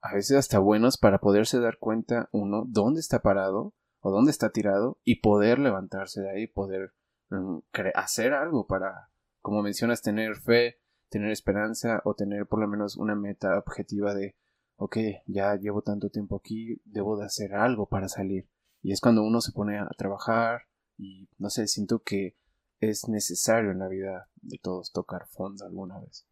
a 0.00 0.14
veces 0.14 0.36
hasta 0.36 0.60
buenos 0.60 0.96
para 0.96 1.18
poderse 1.18 1.58
dar 1.58 1.78
cuenta 1.78 2.28
uno 2.30 2.64
dónde 2.68 3.00
está 3.00 3.20
parado 3.20 3.74
o 4.00 4.10
dónde 4.10 4.30
está 4.30 4.50
tirado 4.50 4.98
y 5.02 5.20
poder 5.20 5.58
levantarse 5.58 6.20
de 6.20 6.30
ahí, 6.30 6.46
poder 6.46 6.92
mm, 7.30 7.58
hacer 7.94 8.32
algo 8.32 8.66
para, 8.66 9.10
como 9.40 9.62
mencionas, 9.62 10.02
tener 10.02 10.36
fe, 10.36 10.78
tener 11.08 11.30
esperanza 11.32 12.00
o 12.04 12.14
tener 12.14 12.46
por 12.46 12.60
lo 12.60 12.68
menos 12.68 12.96
una 12.96 13.16
meta 13.16 13.58
objetiva 13.58 14.14
de, 14.14 14.36
ok, 14.76 14.98
ya 15.26 15.56
llevo 15.56 15.82
tanto 15.82 16.10
tiempo 16.10 16.36
aquí, 16.36 16.80
debo 16.84 17.16
de 17.16 17.24
hacer 17.24 17.54
algo 17.54 17.88
para 17.88 18.08
salir. 18.08 18.48
Y 18.82 18.92
es 18.92 19.00
cuando 19.00 19.24
uno 19.24 19.40
se 19.40 19.52
pone 19.52 19.78
a 19.78 19.88
trabajar 19.96 20.62
y 20.96 21.28
no 21.38 21.50
sé, 21.50 21.66
siento 21.66 22.02
que 22.02 22.36
es 22.78 23.08
necesario 23.08 23.72
en 23.72 23.80
la 23.80 23.88
vida 23.88 24.28
de 24.42 24.58
todos 24.58 24.92
tocar 24.92 25.26
fondo 25.26 25.64
alguna 25.64 25.98
vez. 25.98 26.26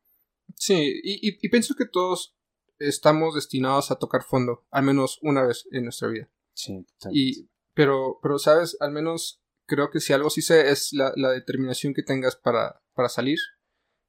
Sí, 0.56 1.00
y, 1.02 1.48
pienso 1.48 1.74
que 1.74 1.86
todos 1.86 2.36
estamos 2.78 3.34
destinados 3.34 3.90
a 3.90 3.96
tocar 3.96 4.22
fondo, 4.22 4.66
al 4.70 4.84
menos 4.84 5.18
una 5.22 5.46
vez 5.46 5.66
en 5.70 5.84
nuestra 5.84 6.08
vida. 6.08 6.30
Sí, 6.54 6.84
y, 7.12 7.48
pero, 7.74 8.18
pero, 8.22 8.38
sabes, 8.38 8.76
al 8.80 8.92
menos 8.92 9.42
creo 9.66 9.90
que 9.90 10.00
si 10.00 10.12
algo 10.12 10.30
sí 10.30 10.42
sé 10.42 10.70
es 10.70 10.92
la, 10.92 11.12
determinación 11.32 11.94
que 11.94 12.02
tengas 12.02 12.36
para, 12.36 12.82
para 12.94 13.08
salir. 13.08 13.38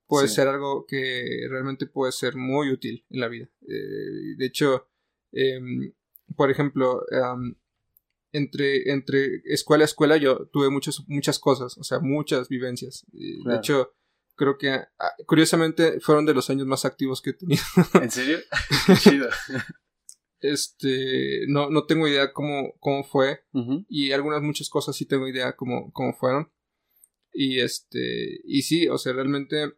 Puede 0.05 0.27
ser 0.27 0.47
algo 0.47 0.85
que 0.85 1.47
realmente 1.49 1.87
puede 1.87 2.11
ser 2.11 2.35
muy 2.35 2.69
útil 2.69 3.05
en 3.09 3.19
la 3.19 3.29
vida. 3.29 3.49
Eh, 3.61 4.35
de 4.37 4.45
hecho, 4.45 4.87
em, 5.31 5.93
por 6.35 6.51
ejemplo, 6.51 7.01
entre, 8.31 8.91
entre 8.91 9.41
escuela 9.45 9.83
a 9.83 9.85
escuela 9.85 10.17
yo 10.17 10.47
tuve 10.47 10.69
muchas, 10.69 11.03
muchas 11.07 11.39
cosas, 11.39 11.77
o 11.77 11.83
sea, 11.83 11.99
muchas 11.99 12.49
vivencias. 12.49 13.05
De 13.11 13.55
hecho, 13.55 13.93
creo 14.43 14.57
que 14.57 14.69
ah, 14.71 15.11
curiosamente 15.25 15.99
fueron 16.01 16.25
de 16.25 16.33
los 16.33 16.49
años 16.49 16.67
más 16.67 16.83
activos 16.83 17.21
que 17.21 17.29
he 17.31 17.33
tenido. 17.33 17.63
¿En 18.01 18.11
serio? 18.11 18.39
Qué 18.87 18.95
chido. 18.95 19.29
Este, 20.41 21.45
no, 21.47 21.69
no 21.69 21.85
tengo 21.85 22.07
idea 22.07 22.33
cómo, 22.33 22.73
cómo 22.79 23.05
fue. 23.05 23.45
Y 23.87 24.11
algunas 24.11 24.41
muchas 24.41 24.69
cosas 24.69 24.95
sí 24.95 25.05
tengo 25.05 25.27
idea 25.27 25.55
cómo, 25.55 25.91
cómo 25.93 26.13
fueron. 26.13 26.51
Y 27.31 27.61
este, 27.61 28.41
y 28.43 28.63
sí, 28.63 28.87
o 28.89 28.97
sea, 28.97 29.13
realmente, 29.13 29.73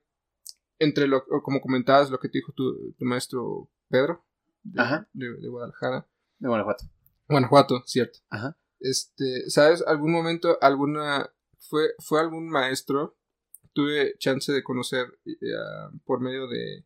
entre 0.80 1.08
lo, 1.08 1.24
como 1.44 1.62
comentabas, 1.62 2.10
lo 2.10 2.20
que 2.20 2.30
te 2.30 2.40
dijo 2.40 2.52
tu, 2.54 2.94
tu 2.98 3.06
maestro 3.06 3.70
Pedro, 3.90 4.26
de, 4.64 4.82
de, 5.14 5.48
Guadalajara. 5.48 6.10
De 6.40 6.50
Guanajuato. 6.50 6.86
Guanajuato, 7.30 7.84
cierto. 7.86 8.20
Ajá. 8.30 8.58
Este, 8.80 9.50
¿sabes? 9.50 9.84
Algún 9.86 10.12
momento, 10.12 10.58
alguna, 10.62 11.32
fue, 11.60 11.92
fue 12.00 12.20
algún 12.20 12.50
maestro 12.50 13.16
tuve 13.76 14.16
chance 14.18 14.52
de 14.52 14.64
conocer 14.64 15.06
eh, 15.26 15.36
por 16.06 16.22
medio 16.22 16.48
de 16.48 16.86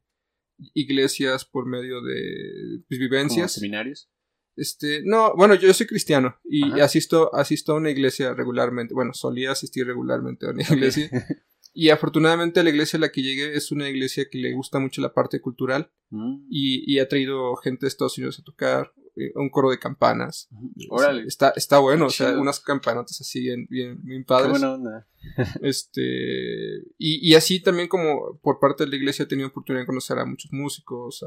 iglesias, 0.73 1.45
por 1.45 1.65
medio 1.65 2.01
de 2.01 2.81
pues, 2.89 2.99
vivencias. 2.99 3.53
seminarios? 3.53 4.09
Este, 4.55 5.03
no, 5.05 5.33
bueno, 5.37 5.55
yo 5.55 5.73
soy 5.73 5.87
cristiano 5.87 6.37
y 6.43 6.81
asisto, 6.81 7.33
asisto 7.33 7.71
a 7.71 7.75
una 7.75 7.91
iglesia 7.91 8.33
regularmente. 8.33 8.93
Bueno, 8.93 9.13
solía 9.13 9.51
asistir 9.51 9.87
regularmente 9.87 10.47
a 10.47 10.49
una 10.49 10.63
iglesia. 10.63 11.09
y 11.79 11.91
afortunadamente 11.91 12.61
la 12.61 12.71
iglesia 12.71 12.97
a 12.97 12.99
la 12.99 13.09
que 13.09 13.21
llegué 13.21 13.55
es 13.55 13.71
una 13.71 13.87
iglesia 13.87 14.27
que 14.29 14.37
le 14.37 14.51
gusta 14.51 14.79
mucho 14.79 15.01
la 15.01 15.13
parte 15.13 15.39
cultural 15.39 15.89
mm. 16.09 16.47
y, 16.49 16.93
y, 16.93 16.99
ha 16.99 17.07
traído 17.07 17.55
gente 17.55 17.85
de 17.85 17.87
Estados 17.87 18.17
Unidos 18.17 18.37
a 18.37 18.43
tocar, 18.43 18.91
eh, 19.15 19.31
un 19.35 19.49
coro 19.49 19.69
de 19.69 19.79
campanas. 19.79 20.49
Órale. 20.89 21.23
Está, 21.23 21.53
está 21.55 21.79
bueno, 21.79 22.07
o 22.07 22.09
sea, 22.09 22.37
unas 22.37 22.59
campanotas 22.59 23.21
así 23.21 23.39
bien, 23.39 23.65
bien, 23.69 23.97
bien 24.03 24.25
padres. 24.25 24.47
Qué 24.47 24.59
buena 24.59 24.73
onda. 24.73 25.07
este, 25.61 26.79
y, 26.97 27.29
y, 27.29 27.35
así 27.35 27.61
también 27.61 27.87
como 27.87 28.37
por 28.43 28.59
parte 28.59 28.83
de 28.83 28.89
la 28.89 28.97
iglesia 28.97 29.23
he 29.23 29.27
tenido 29.27 29.47
oportunidad 29.47 29.83
de 29.83 29.87
conocer 29.87 30.19
a 30.19 30.25
muchos 30.25 30.51
músicos, 30.51 31.25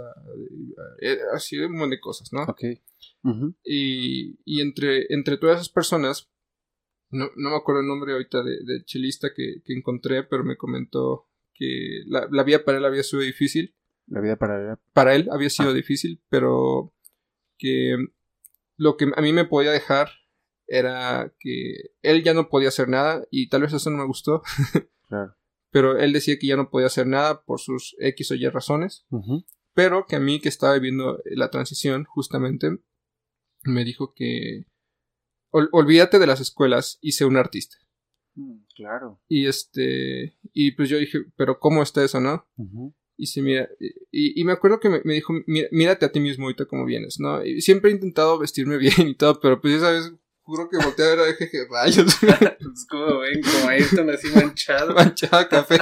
así 1.34 1.58
un 1.58 1.72
montón 1.72 1.90
de 1.90 2.00
cosas, 2.00 2.30
¿no? 2.30 2.42
Ok. 2.42 2.62
y, 3.64 4.36
y 4.44 4.60
entre, 4.60 5.06
entre 5.08 5.38
todas 5.38 5.56
esas 5.56 5.70
personas, 5.70 6.30
no, 7.12 7.30
no 7.36 7.50
me 7.50 7.56
acuerdo 7.56 7.82
el 7.82 7.86
nombre 7.86 8.12
ahorita 8.12 8.42
de, 8.42 8.64
de 8.64 8.84
chelista 8.84 9.28
que, 9.34 9.62
que, 9.64 9.74
encontré, 9.74 10.24
pero 10.24 10.44
me 10.44 10.56
comentó 10.56 11.28
que 11.54 12.02
la, 12.06 12.26
la, 12.30 12.42
vida 12.42 12.64
para 12.64 12.78
él 12.78 12.84
había 12.84 13.02
sido 13.02 13.20
difícil. 13.22 13.74
La 14.06 14.20
vida 14.20 14.36
para 14.36 14.72
él. 14.72 14.78
Para 14.92 15.14
él 15.14 15.28
había 15.30 15.50
sido 15.50 15.70
ah. 15.70 15.74
difícil, 15.74 16.22
pero 16.30 16.92
que 17.58 17.96
lo 18.76 18.96
que 18.96 19.12
a 19.14 19.20
mí 19.20 19.32
me 19.32 19.44
podía 19.44 19.70
dejar 19.70 20.08
era 20.66 21.34
que 21.38 21.92
él 22.00 22.22
ya 22.22 22.32
no 22.32 22.48
podía 22.48 22.68
hacer 22.68 22.88
nada 22.88 23.26
y 23.30 23.50
tal 23.50 23.60
vez 23.60 23.74
eso 23.74 23.90
no 23.90 23.98
me 23.98 24.06
gustó. 24.06 24.42
claro. 25.08 25.36
Pero 25.70 25.98
él 25.98 26.14
decía 26.14 26.38
que 26.38 26.46
ya 26.46 26.56
no 26.56 26.70
podía 26.70 26.86
hacer 26.86 27.06
nada 27.06 27.44
por 27.44 27.60
sus 27.60 27.94
X 27.98 28.30
o 28.30 28.34
Y 28.34 28.48
razones. 28.48 29.06
Pero 29.74 30.06
que 30.06 30.16
a 30.16 30.20
mí 30.20 30.40
que 30.40 30.48
estaba 30.48 30.74
viviendo 30.74 31.22
la 31.24 31.50
transición 31.50 32.04
justamente 32.04 32.78
me 33.64 33.84
dijo 33.84 34.12
que 34.14 34.66
olvídate 35.52 36.18
de 36.18 36.26
las 36.26 36.40
escuelas 36.40 36.98
y 37.00 37.12
sé 37.12 37.24
un 37.24 37.36
artista. 37.36 37.76
Mm, 38.34 38.60
claro. 38.74 39.20
Y 39.28 39.46
este, 39.46 40.36
y 40.52 40.72
pues 40.72 40.88
yo 40.88 40.98
dije, 40.98 41.20
pero 41.36 41.58
¿cómo 41.58 41.82
está 41.82 42.04
eso, 42.04 42.20
no? 42.20 42.46
Y 43.16 43.26
se 43.26 43.42
mira, 43.42 43.68
y, 44.10 44.40
y, 44.40 44.44
me 44.44 44.52
acuerdo 44.52 44.80
que 44.80 44.88
me, 44.88 45.14
dijo, 45.14 45.34
mírate 45.46 46.06
a 46.06 46.12
ti 46.12 46.18
mismo 46.18 46.46
ahorita 46.46 46.64
como 46.64 46.84
vienes, 46.84 47.20
¿no? 47.20 47.44
Y 47.44 47.60
siempre 47.60 47.90
he 47.90 47.94
intentado 47.94 48.38
vestirme 48.38 48.78
bien 48.78 49.08
y 49.08 49.14
todo, 49.14 49.38
pero 49.40 49.60
pues 49.60 49.74
ya 49.74 49.80
sabes, 49.80 50.12
juro 50.40 50.68
que 50.68 50.78
volteé 50.78 51.04
a 51.04 51.14
ver 51.14 51.20
a 51.20 51.34
jeje 51.34 51.66
rayos. 51.70 52.16
pues 52.20 52.86
como 52.88 53.18
ven, 53.20 53.42
como 53.42 53.68
Ayrton 53.68 54.10
así 54.10 54.28
manchado. 54.34 54.94
manchado 54.94 55.48
café. 55.48 55.76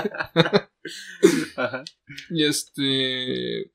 Ajá. 1.57 1.85
Y 2.31 2.45
este, 2.45 3.73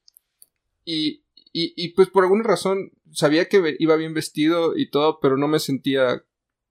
y, 0.84 1.24
y, 1.54 1.74
y 1.76 1.90
pues 1.96 2.10
por 2.10 2.24
alguna 2.24 2.44
razón 2.44 2.92
sabía 3.16 3.46
que 3.50 3.76
iba 3.80 3.96
bien 3.96 4.14
vestido 4.14 4.78
y 4.78 4.90
todo, 4.90 5.20
pero 5.20 5.38
no 5.38 5.48
me 5.48 5.60
sentía 5.60 6.24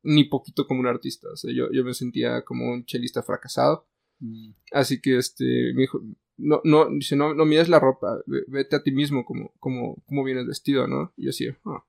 ni 0.03 0.25
poquito 0.25 0.67
como 0.67 0.81
un 0.81 0.87
artista. 0.87 1.29
O 1.33 1.37
sea, 1.37 1.53
yo, 1.53 1.71
yo 1.73 1.85
me 1.85 1.95
sentía 1.95 2.43
como 2.45 2.71
un 2.73 2.85
chelista 2.85 3.23
fracasado. 3.23 3.89
Mm. 4.21 4.51
Así 4.73 5.01
que 5.01 5.17
este, 5.17 5.73
me 5.75 5.83
dijo, 5.83 6.01
no, 6.37 6.61
no, 6.65 6.89
dice, 6.91 7.17
no, 7.17 7.35
no 7.35 7.45
mires 7.45 7.69
la 7.69 7.81
ropa, 7.81 8.23
vete 8.27 8.77
a 8.77 8.83
ti 8.83 8.93
mismo 8.93 9.25
como, 9.25 9.53
como, 9.59 10.03
como 10.07 10.25
vienes 10.25 10.47
vestido, 10.47 10.87
¿no? 10.87 11.13
Y 11.17 11.25
yo 11.25 11.31
así, 11.31 11.49
ah". 11.65 11.85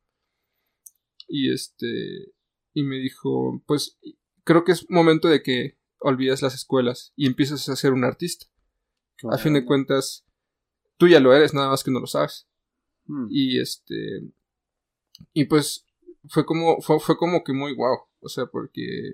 Y 1.28 1.52
este, 1.52 2.34
y 2.74 2.84
me 2.84 2.98
dijo, 2.98 3.63
pues 3.65 4.00
creo 4.44 4.63
que 4.63 4.74
es 4.74 4.89
momento 4.89 5.28
de 5.28 5.41
que 5.41 5.78
olvides 6.00 6.41
las 6.41 6.54
escuelas 6.54 7.13
y 7.15 7.26
empieces 7.26 7.68
a 7.70 7.76
ser 7.76 7.94
un 7.94 8.04
artista. 8.04 8.46
A 9.32 9.38
fin 9.38 9.54
de 9.54 9.65
cuentas, 9.65 10.26
tú 10.98 11.08
ya 11.08 11.20
lo 11.20 11.34
eres, 11.34 11.54
nada 11.54 11.70
más 11.70 11.84
que 11.84 11.91
no 11.91 12.00
lo 12.00 12.08
sabes. 12.08 12.48
Hmm. 13.06 13.28
Y 13.30 13.60
este, 13.60 14.22
y 15.34 15.45
pues 15.45 15.86
fue 16.30 16.45
como, 16.45 16.82
fue, 16.82 16.99
fue 16.99 17.17
como 17.17 17.43
que 17.43 17.54
muy 17.54 17.73
guau, 17.73 17.99
o 18.19 18.30
sea, 18.30 18.45
porque 18.47 19.13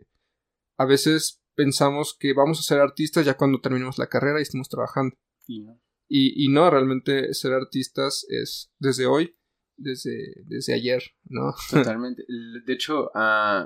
a 0.78 0.86
veces 0.86 1.42
pensamos 1.56 2.16
que 2.18 2.34
vamos 2.34 2.60
a 2.60 2.64
ser 2.64 2.80
artistas 2.80 3.26
ya 3.26 3.36
cuando 3.36 3.62
terminemos 3.62 3.98
la 3.98 4.08
carrera 4.08 4.40
y 4.40 4.44
estemos 4.44 4.70
trabajando. 4.70 5.16
Y, 5.48 6.46
y, 6.46 6.50
no, 6.50 6.70
realmente 6.70 7.34
ser 7.34 7.54
artistas 7.54 8.26
es 8.30 8.72
desde 8.80 9.06
hoy, 9.06 9.36
desde, 9.78 10.34
desde 10.46 10.74
ayer, 10.74 11.04
¿no? 11.26 11.54
Totalmente. 11.70 12.24
De 12.66 12.74
hecho, 12.74 13.12
uh, 13.14 13.66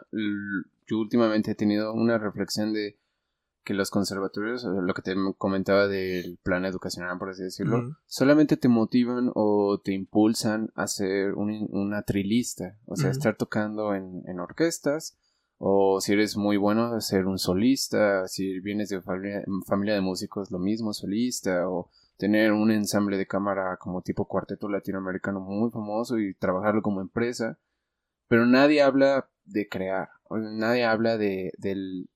yo 0.87 0.99
últimamente 0.99 1.51
he 1.51 1.55
tenido 1.55 1.93
una 1.93 2.17
reflexión 2.17 2.73
de 2.73 2.97
que 3.65 3.73
los 3.73 3.89
conservatorios, 3.89 4.63
lo 4.63 4.93
que 4.93 5.01
te 5.01 5.15
comentaba 5.39 5.87
del 5.87 6.37
plan 6.43 6.65
educacional, 6.65 7.17
por 7.17 7.31
así 7.31 7.41
decirlo, 7.41 7.97
solamente 8.05 8.57
te 8.57 8.67
motivan 8.67 9.31
o 9.33 9.81
te 9.83 9.91
impulsan 9.91 10.69
a 10.75 10.85
ser 10.85 11.33
un, 11.33 11.67
una 11.71 12.03
trilista, 12.03 12.77
o 12.85 12.95
sea, 12.95 13.09
estar 13.09 13.35
tocando 13.35 13.95
en, 13.95 14.21
en, 14.27 14.39
orquestas, 14.39 15.17
o 15.57 15.99
si 15.99 16.13
eres 16.13 16.37
muy 16.37 16.57
bueno, 16.57 17.01
ser 17.01 17.25
un 17.25 17.39
solista, 17.39 18.27
si 18.27 18.59
vienes 18.59 18.89
de 18.89 19.01
familia, 19.01 19.43
familia 19.65 19.95
de 19.95 20.01
músicos, 20.01 20.51
lo 20.51 20.59
mismo, 20.59 20.93
solista, 20.93 21.67
o 21.67 21.89
tener 22.17 22.51
un 22.51 22.69
ensamble 22.69 23.17
de 23.17 23.25
cámara 23.25 23.77
como 23.77 24.03
tipo 24.03 24.27
cuarteto 24.27 24.69
latinoamericano 24.69 25.39
muy 25.39 25.71
famoso 25.71 26.19
y 26.19 26.35
trabajarlo 26.35 26.83
como 26.83 27.01
empresa, 27.01 27.57
pero 28.27 28.45
nadie 28.45 28.83
habla 28.83 29.27
de 29.43 29.67
crear, 29.67 30.09
nadie 30.29 30.85
habla 30.85 31.17
de, 31.17 31.51
del 31.57 32.09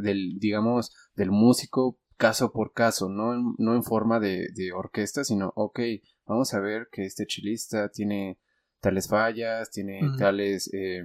del, 0.00 0.38
digamos, 0.38 0.94
del 1.14 1.30
músico 1.30 1.98
caso 2.16 2.52
por 2.52 2.72
caso, 2.72 3.08
no 3.08 3.32
en, 3.32 3.54
no 3.58 3.74
en 3.74 3.84
forma 3.84 4.20
de, 4.20 4.48
de 4.54 4.72
orquesta, 4.72 5.24
sino, 5.24 5.52
ok, 5.54 5.80
vamos 6.26 6.52
a 6.52 6.60
ver 6.60 6.88
que 6.90 7.04
este 7.04 7.26
chilista 7.26 7.88
tiene 7.90 8.38
tales 8.80 9.08
fallas, 9.08 9.70
tiene 9.70 10.00
tales 10.18 10.70
eh, 10.74 11.02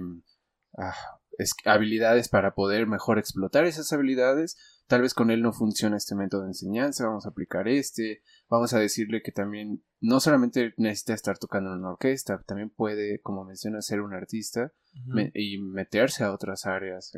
ah, 0.78 0.94
habilidades 1.64 2.28
para 2.28 2.54
poder 2.54 2.86
mejor 2.86 3.18
explotar 3.18 3.64
esas 3.64 3.92
habilidades. 3.92 4.56
Tal 4.86 5.02
vez 5.02 5.14
con 5.14 5.30
él 5.30 5.40
no 5.40 5.52
funciona 5.52 5.96
este 5.96 6.14
método 6.14 6.42
de 6.42 6.48
enseñanza, 6.48 7.06
vamos 7.06 7.26
a 7.26 7.30
aplicar 7.30 7.68
este, 7.68 8.22
vamos 8.48 8.74
a 8.74 8.78
decirle 8.78 9.22
que 9.22 9.32
también 9.32 9.82
no 10.00 10.20
solamente 10.20 10.74
necesita 10.76 11.14
estar 11.14 11.38
tocando 11.38 11.72
en 11.72 11.80
una 11.80 11.92
orquesta, 11.92 12.42
también 12.46 12.70
puede, 12.70 13.20
como 13.20 13.44
menciona, 13.44 13.80
ser 13.80 14.00
un 14.00 14.14
artista 14.14 14.72
y 15.34 15.58
meterse 15.58 16.24
a 16.24 16.32
otras 16.32 16.66
áreas. 16.66 17.12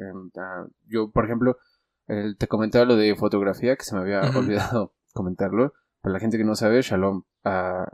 yo, 0.87 1.11
por 1.11 1.25
ejemplo, 1.25 1.59
te 2.07 2.49
comentaba 2.49 2.85
lo 2.85 2.97
de 2.97 3.15
fotografía, 3.17 3.77
que 3.77 3.85
se 3.85 3.95
me 3.95 4.03
había 4.03 4.21
olvidado 4.37 4.95
comentarlo. 5.13 5.73
Para 6.01 6.15
la 6.15 6.21
gente 6.21 6.39
que 6.39 6.45
no 6.45 6.55
sabe, 6.55 6.83
Shalom 6.83 7.25
ha, 7.43 7.87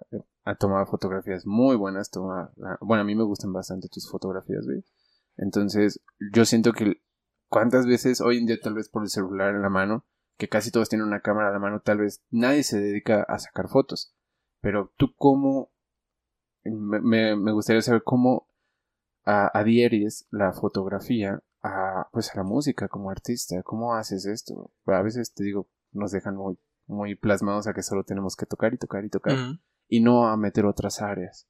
tomado 0.58 0.86
fotografías 0.86 1.46
muy 1.46 1.76
buenas. 1.76 2.10
Toma, 2.10 2.52
bueno, 2.80 3.02
a 3.02 3.04
mí 3.04 3.14
me 3.14 3.24
gustan 3.24 3.52
bastante 3.52 3.88
tus 3.88 4.10
fotografías, 4.10 4.66
¿ve? 4.66 4.84
Entonces, 5.36 6.02
yo 6.32 6.44
siento 6.44 6.72
que 6.72 7.00
cuántas 7.48 7.86
veces 7.86 8.20
hoy 8.20 8.38
en 8.38 8.46
día, 8.46 8.58
tal 8.60 8.74
vez 8.74 8.90
por 8.90 9.02
el 9.02 9.08
celular 9.08 9.54
en 9.54 9.62
la 9.62 9.70
mano, 9.70 10.04
que 10.36 10.48
casi 10.48 10.70
todos 10.70 10.88
tienen 10.88 11.06
una 11.06 11.20
cámara 11.20 11.48
a 11.48 11.52
la 11.52 11.58
mano, 11.58 11.80
tal 11.80 11.98
vez 11.98 12.22
nadie 12.30 12.62
se 12.62 12.80
dedica 12.80 13.22
a 13.22 13.38
sacar 13.38 13.68
fotos. 13.68 14.14
Pero 14.60 14.92
tú 14.96 15.14
cómo, 15.16 15.70
me, 16.64 17.36
me 17.36 17.52
gustaría 17.52 17.82
saber 17.82 18.02
cómo 18.04 18.48
adhieres 19.24 20.26
la 20.30 20.52
fotografía 20.52 21.42
a, 21.62 22.08
pues 22.12 22.30
a 22.32 22.38
la 22.38 22.42
música 22.42 22.88
como 22.88 23.10
artista. 23.10 23.62
¿Cómo 23.62 23.94
haces 23.94 24.26
esto? 24.26 24.70
A 24.86 25.02
veces 25.02 25.32
te 25.32 25.44
digo, 25.44 25.68
nos 25.92 26.12
dejan 26.12 26.36
muy, 26.36 26.58
muy 26.86 27.14
plasmados 27.14 27.66
a 27.66 27.72
que 27.72 27.82
solo 27.82 28.04
tenemos 28.04 28.36
que 28.36 28.46
tocar 28.46 28.74
y 28.74 28.78
tocar 28.78 29.04
y 29.04 29.10
tocar 29.10 29.36
y 29.88 30.00
no 30.00 30.28
a 30.28 30.36
meter 30.36 30.64
otras 30.64 31.02
áreas. 31.02 31.48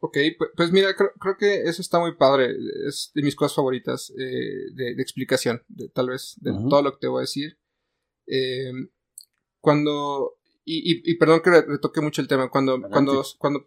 Ok, 0.00 0.16
pues, 0.56 0.70
mira, 0.70 0.94
creo, 0.94 1.36
que 1.36 1.62
eso 1.64 1.82
está 1.82 1.98
muy 1.98 2.16
padre. 2.16 2.54
Es 2.86 3.10
de 3.14 3.22
mis 3.22 3.34
cosas 3.34 3.56
favoritas 3.56 4.12
eh, 4.16 4.72
de, 4.74 4.92
explicación, 5.02 5.62
de, 5.68 5.88
tal 5.88 6.10
vez, 6.10 6.36
de 6.40 6.52
todo 6.68 6.82
lo 6.82 6.92
que 6.92 6.98
te 7.00 7.08
voy 7.08 7.18
a 7.18 7.22
decir. 7.22 7.58
Eh, 8.30 8.72
cuando. 9.60 10.34
Y, 10.70 11.16
perdón 11.16 11.40
que 11.42 11.62
retoque 11.62 12.02
mucho 12.02 12.20
el 12.20 12.28
tema. 12.28 12.50
Cuando, 12.50 12.78
cuando, 12.90 13.24
cuando 13.38 13.66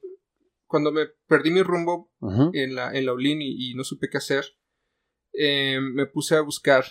cuando 0.72 0.94
me 0.94 1.08
perdí 1.28 1.52
mi 1.52 1.64
rumbo 1.64 2.10
en 2.54 2.76
la, 2.76 2.98
en 2.98 3.06
la 3.06 3.12
Olin 3.12 3.42
y, 3.42 3.74
no 3.76 3.84
supe 3.84 4.10
qué 4.10 4.18
hacer, 4.18 4.46
eh, 5.34 5.80
me 5.82 6.06
puse 6.06 6.36
a 6.36 6.42
buscar 6.42 6.86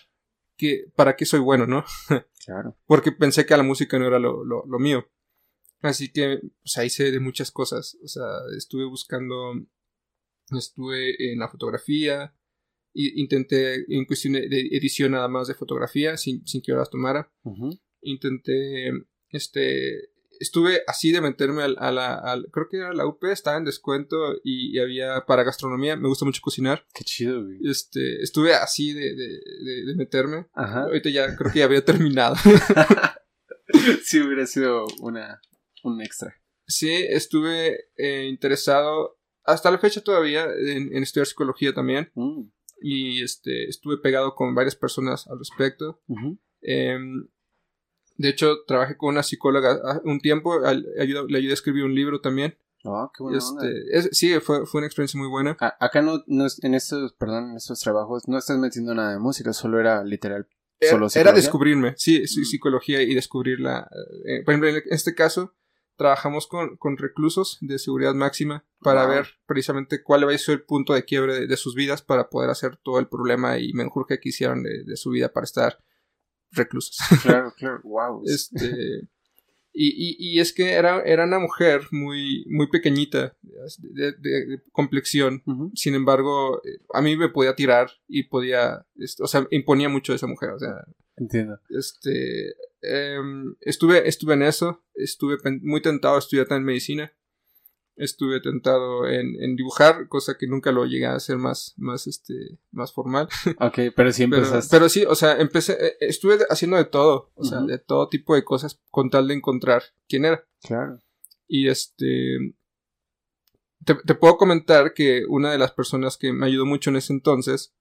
que, 0.58 0.84
para 0.94 1.16
qué 1.16 1.24
soy 1.24 1.40
bueno, 1.40 1.66
¿no? 1.66 1.84
claro. 2.44 2.76
Porque 2.84 3.10
pensé 3.10 3.46
que 3.46 3.56
la 3.56 3.62
música 3.62 3.98
no 3.98 4.06
era 4.06 4.18
lo, 4.18 4.44
lo, 4.44 4.78
mío. 4.78 5.08
Así 5.80 6.12
que, 6.12 6.40
pues 6.60 6.76
ahí 6.76 6.90
sé 6.90 7.10
de 7.10 7.20
muchas 7.20 7.50
cosas. 7.50 7.96
O 8.04 8.06
sea, 8.06 8.26
estuve 8.54 8.84
buscando, 8.84 9.54
estuve 10.50 11.32
en 11.32 11.38
la 11.38 11.48
fotografía, 11.48 12.34
intenté 12.92 13.84
en 13.88 14.04
cuestión 14.04 14.34
de 14.34 14.68
edición 14.72 15.12
nada 15.12 15.28
más 15.28 15.48
de 15.48 15.54
fotografía, 15.54 16.16
sin, 16.16 16.46
sin 16.46 16.62
que 16.62 16.72
yo 16.72 16.78
las 16.78 16.90
tomara. 16.90 17.32
Intenté, 18.02 18.92
este, 19.30 20.10
estuve 20.40 20.82
así 20.86 21.12
de 21.12 21.20
meterme 21.20 21.62
a, 21.62 21.92
la, 21.92 22.42
creo 22.50 22.68
que 22.68 22.78
era 22.78 22.94
la 22.94 23.06
UP, 23.06 23.22
estaba 23.24 23.58
en 23.58 23.64
descuento 23.64 24.16
y, 24.42 24.78
había 24.78 25.24
para 25.26 25.44
gastronomía, 25.44 25.96
me 25.96 26.08
gusta 26.08 26.24
mucho 26.24 26.40
cocinar. 26.42 26.86
Qué 26.94 27.04
chido, 27.04 27.44
güey. 27.44 27.58
Este, 27.62 28.22
estuve 28.22 28.54
así 28.54 28.92
de, 28.92 29.14
de, 29.14 29.84
de, 29.86 29.94
meterme. 29.96 30.46
Ajá. 30.54 30.84
Ahorita 30.84 31.10
ya 31.10 31.36
creo 31.36 31.52
que 31.52 31.58
ya 31.58 31.66
había 31.66 31.84
terminado. 31.84 32.36
sí, 34.04 34.20
hubiera 34.20 34.46
sido 34.46 34.86
una, 35.00 35.40
un 35.84 36.00
extra. 36.00 36.34
Sí, 36.66 36.90
estuve 37.08 37.88
eh, 37.96 38.26
interesado 38.28 39.18
hasta 39.44 39.70
la 39.70 39.78
fecha 39.78 40.00
todavía 40.00 40.44
en, 40.44 41.02
estudiar 41.02 41.26
psicología 41.26 41.74
también. 41.74 42.10
Mm. 42.14 42.44
Y 42.80 43.22
este, 43.22 43.68
estuve 43.68 43.98
pegado 43.98 44.34
con 44.34 44.54
varias 44.54 44.76
personas 44.76 45.26
al 45.28 45.38
respecto. 45.38 46.00
De 46.60 48.28
hecho, 48.28 48.64
trabajé 48.66 48.96
con 48.96 49.10
una 49.10 49.22
psicóloga 49.22 50.00
un 50.04 50.20
tiempo, 50.20 50.58
le 50.58 51.38
ayudé 51.38 51.50
a 51.50 51.54
escribir 51.54 51.84
un 51.84 51.94
libro 51.94 52.20
también. 52.20 52.56
Ah, 52.84 53.10
qué 53.16 53.22
bueno. 53.22 53.38
Este, 53.38 54.14
sí, 54.14 54.38
fue, 54.40 54.66
fue 54.66 54.80
una 54.80 54.86
experiencia 54.86 55.18
muy 55.18 55.28
buena. 55.28 55.56
acá 55.58 56.02
no, 56.02 56.22
no, 56.26 56.46
en 56.62 56.74
estos, 56.74 57.12
perdón, 57.14 57.50
en 57.50 57.56
estos 57.56 57.80
trabajos 57.80 58.26
no 58.28 58.38
estás 58.38 58.58
metiendo 58.58 58.94
nada 58.94 59.12
de 59.12 59.18
música, 59.18 59.52
solo 59.52 59.80
era 59.80 60.04
literal. 60.04 60.46
Era, 60.78 60.92
solo 60.92 61.08
era 61.14 61.32
descubrirme, 61.32 61.94
sí, 61.96 62.26
sí, 62.26 62.44
psicología 62.44 63.02
y 63.02 63.14
descubrirla. 63.14 63.88
Eh, 64.24 64.42
por 64.44 64.54
ejemplo, 64.54 64.70
en 64.70 64.82
este 64.90 65.14
caso, 65.14 65.54
trabajamos 66.00 66.46
con, 66.46 66.78
con 66.78 66.96
reclusos 66.96 67.58
de 67.60 67.78
seguridad 67.78 68.14
máxima 68.14 68.64
para 68.80 69.04
ver 69.04 69.26
precisamente 69.44 70.02
cuál 70.02 70.26
va 70.26 70.32
a 70.32 70.38
ser 70.38 70.54
el 70.54 70.62
punto 70.62 70.94
de 70.94 71.04
quiebre 71.04 71.46
de, 71.46 71.56
sus 71.58 71.74
vidas 71.74 72.00
para 72.00 72.30
poder 72.30 72.48
hacer 72.48 72.78
todo 72.78 72.98
el 73.00 73.06
problema 73.06 73.58
y 73.58 73.74
menjurje 73.74 74.18
que 74.18 74.30
hicieron 74.30 74.62
de, 74.62 74.82
de 74.84 74.96
su 74.96 75.10
vida 75.10 75.30
para 75.30 75.44
estar 75.44 75.78
reclusas. 76.52 76.96
Claro, 77.20 77.52
claro, 77.58 77.82
wow. 77.84 78.22
Este, 78.24 79.10
y, 79.74 80.16
y, 80.18 80.40
es 80.40 80.54
que 80.54 80.72
era, 80.72 81.02
era 81.02 81.24
una 81.24 81.38
mujer 81.38 81.82
muy, 81.90 82.46
muy 82.48 82.68
pequeñita, 82.68 83.36
de, 83.78 84.62
complexión. 84.72 85.42
Sin 85.74 85.94
embargo, 85.94 86.62
a 86.94 87.02
mí 87.02 87.14
me 87.14 87.28
podía 87.28 87.54
tirar 87.54 87.90
y 88.08 88.22
podía, 88.22 88.86
o 89.20 89.26
sea, 89.26 89.46
imponía 89.50 89.90
mucho 89.90 90.14
esa 90.14 90.26
mujer. 90.26 90.52
O 90.52 90.58
sea, 90.58 90.82
entiendo. 91.18 91.60
Este, 91.68 92.54
em, 92.82 93.54
estuve, 93.60 94.08
estuve 94.08 94.34
en 94.34 94.42
eso, 94.42 94.82
estuve 94.94 95.38
muy 95.62 95.82
tentado 95.82 96.16
a 96.16 96.18
estudiar 96.18 96.46
también 96.46 96.66
medicina 96.66 97.12
estuve 98.00 98.40
tentado 98.40 99.06
en, 99.06 99.56
dibujar, 99.56 100.08
cosa 100.08 100.36
que 100.38 100.46
nunca 100.46 100.72
lo 100.72 100.86
llegué 100.86 101.06
a 101.06 101.14
hacer 101.14 101.36
más, 101.36 101.74
más, 101.76 102.06
este, 102.06 102.58
más 102.72 102.92
formal. 102.92 103.28
Ok, 103.60 103.78
pero 103.94 104.12
sí 104.12 104.22
empezaste. 104.24 104.74
Pero, 104.74 104.88
sí, 104.88 105.04
o 105.06 105.14
sea, 105.14 105.38
empecé, 105.38 105.72
eh, 105.72 105.96
estuve 106.00 106.38
haciendo 106.48 106.78
de 106.78 106.86
todo, 106.86 107.30
o 107.34 107.44
sea, 107.44 107.60
de 107.60 107.78
todo 107.78 108.08
tipo 108.08 108.34
de 108.34 108.44
cosas 108.44 108.80
con 108.90 109.10
tal 109.10 109.28
de 109.28 109.34
encontrar 109.34 109.82
quién 110.08 110.24
era. 110.24 110.44
Claro. 110.62 110.98
Y 111.46 111.68
este, 111.68 112.54
te, 113.84 114.14
puedo 114.14 114.36
comentar 114.36 114.94
que 114.94 115.24
una 115.28 115.52
de 115.52 115.58
las 115.58 115.72
personas 115.72 116.16
que 116.16 116.32
me 116.32 116.46
ayudó 116.46 116.64
mucho 116.64 116.90
en 116.90 116.96
ese 116.96 117.12
entonces 117.12 117.74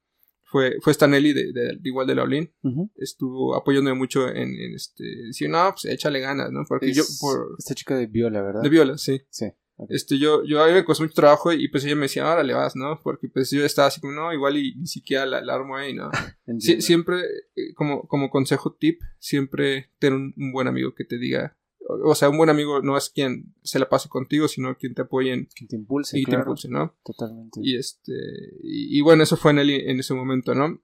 fue, 0.50 0.78
fue 0.82 0.94
Stanelli 0.94 1.34
de, 1.34 1.54
de, 1.54 1.80
igual 1.84 2.08
de 2.08 2.16
la 2.16 2.24
Olin. 2.24 2.52
Estuvo 2.96 3.56
apoyándome 3.56 3.96
mucho 3.96 4.28
en, 4.28 4.56
este, 4.74 5.04
decir, 5.28 5.50
no, 5.50 5.72
pues 5.72 5.86
échale 5.86 6.20
ganas, 6.20 6.52
¿no? 6.52 6.64
Porque 6.68 6.92
yo, 6.92 7.04
por... 7.22 7.56
Esta 7.58 7.76
chica 7.76 7.96
de 7.96 8.08
Viola, 8.08 8.42
¿verdad? 8.42 8.62
De 8.62 8.70
Viola, 8.70 8.98
sí. 8.98 9.22
Sí. 9.30 9.46
Este, 9.88 10.18
yo, 10.18 10.44
yo 10.44 10.62
a 10.62 10.68
mí 10.68 10.74
me 10.74 10.84
costó 10.84 11.04
mucho 11.04 11.14
trabajo 11.16 11.54
y 11.54 11.70
pues 11.70 11.86
ella 11.86 11.96
me 11.96 12.04
decía, 12.04 12.30
ahora 12.30 12.44
le 12.44 12.54
vas, 12.54 12.76
¿no? 12.76 13.00
Porque 13.02 13.30
pues 13.30 13.50
yo 13.52 13.64
estaba 13.64 13.88
así 13.88 14.02
como, 14.02 14.12
no, 14.12 14.34
igual 14.34 14.58
y 14.58 14.76
ni 14.76 14.88
siquiera 14.88 15.26
la, 15.26 15.54
armo 15.54 15.78
ahí, 15.78 15.94
¿no? 15.94 16.10
siempre, 16.60 17.22
eh, 17.56 17.74
como, 17.76 18.06
como 18.08 18.30
consejo 18.30 18.76
tip, 18.78 19.00
siempre 19.20 19.92
ten 20.00 20.14
un, 20.14 20.52
buen 20.52 20.68
amigo 20.68 20.94
que 20.96 21.06
te 21.06 21.18
diga, 21.18 21.58
o, 21.90 22.14
sea, 22.16 22.30
un 22.30 22.38
buen 22.38 22.50
amigo 22.50 22.82
no 22.82 22.98
es 22.98 23.10
quien 23.10 23.54
se 23.64 23.80
la 23.80 23.90
pase 23.90 24.10
contigo, 24.10 24.48
sino 24.48 24.76
quien 24.78 24.94
te 24.94 25.02
apoye 25.02 25.34
en... 25.34 25.46
Quien 25.56 25.68
te 25.68 25.76
impulse, 25.76 26.20
Y 26.20 26.24
te 26.24 26.36
impulse, 26.36 26.70
¿no? 26.70 26.96
Totalmente. 27.04 27.60
Y 27.64 27.78
este, 27.78 28.14
y, 28.62 29.02
bueno, 29.02 29.24
eso 29.24 29.38
fue 29.38 29.52
en 29.52 29.60
él 29.60 29.70
en 29.72 30.00
ese 30.00 30.14
momento, 30.14 30.54
¿no? 30.54 30.82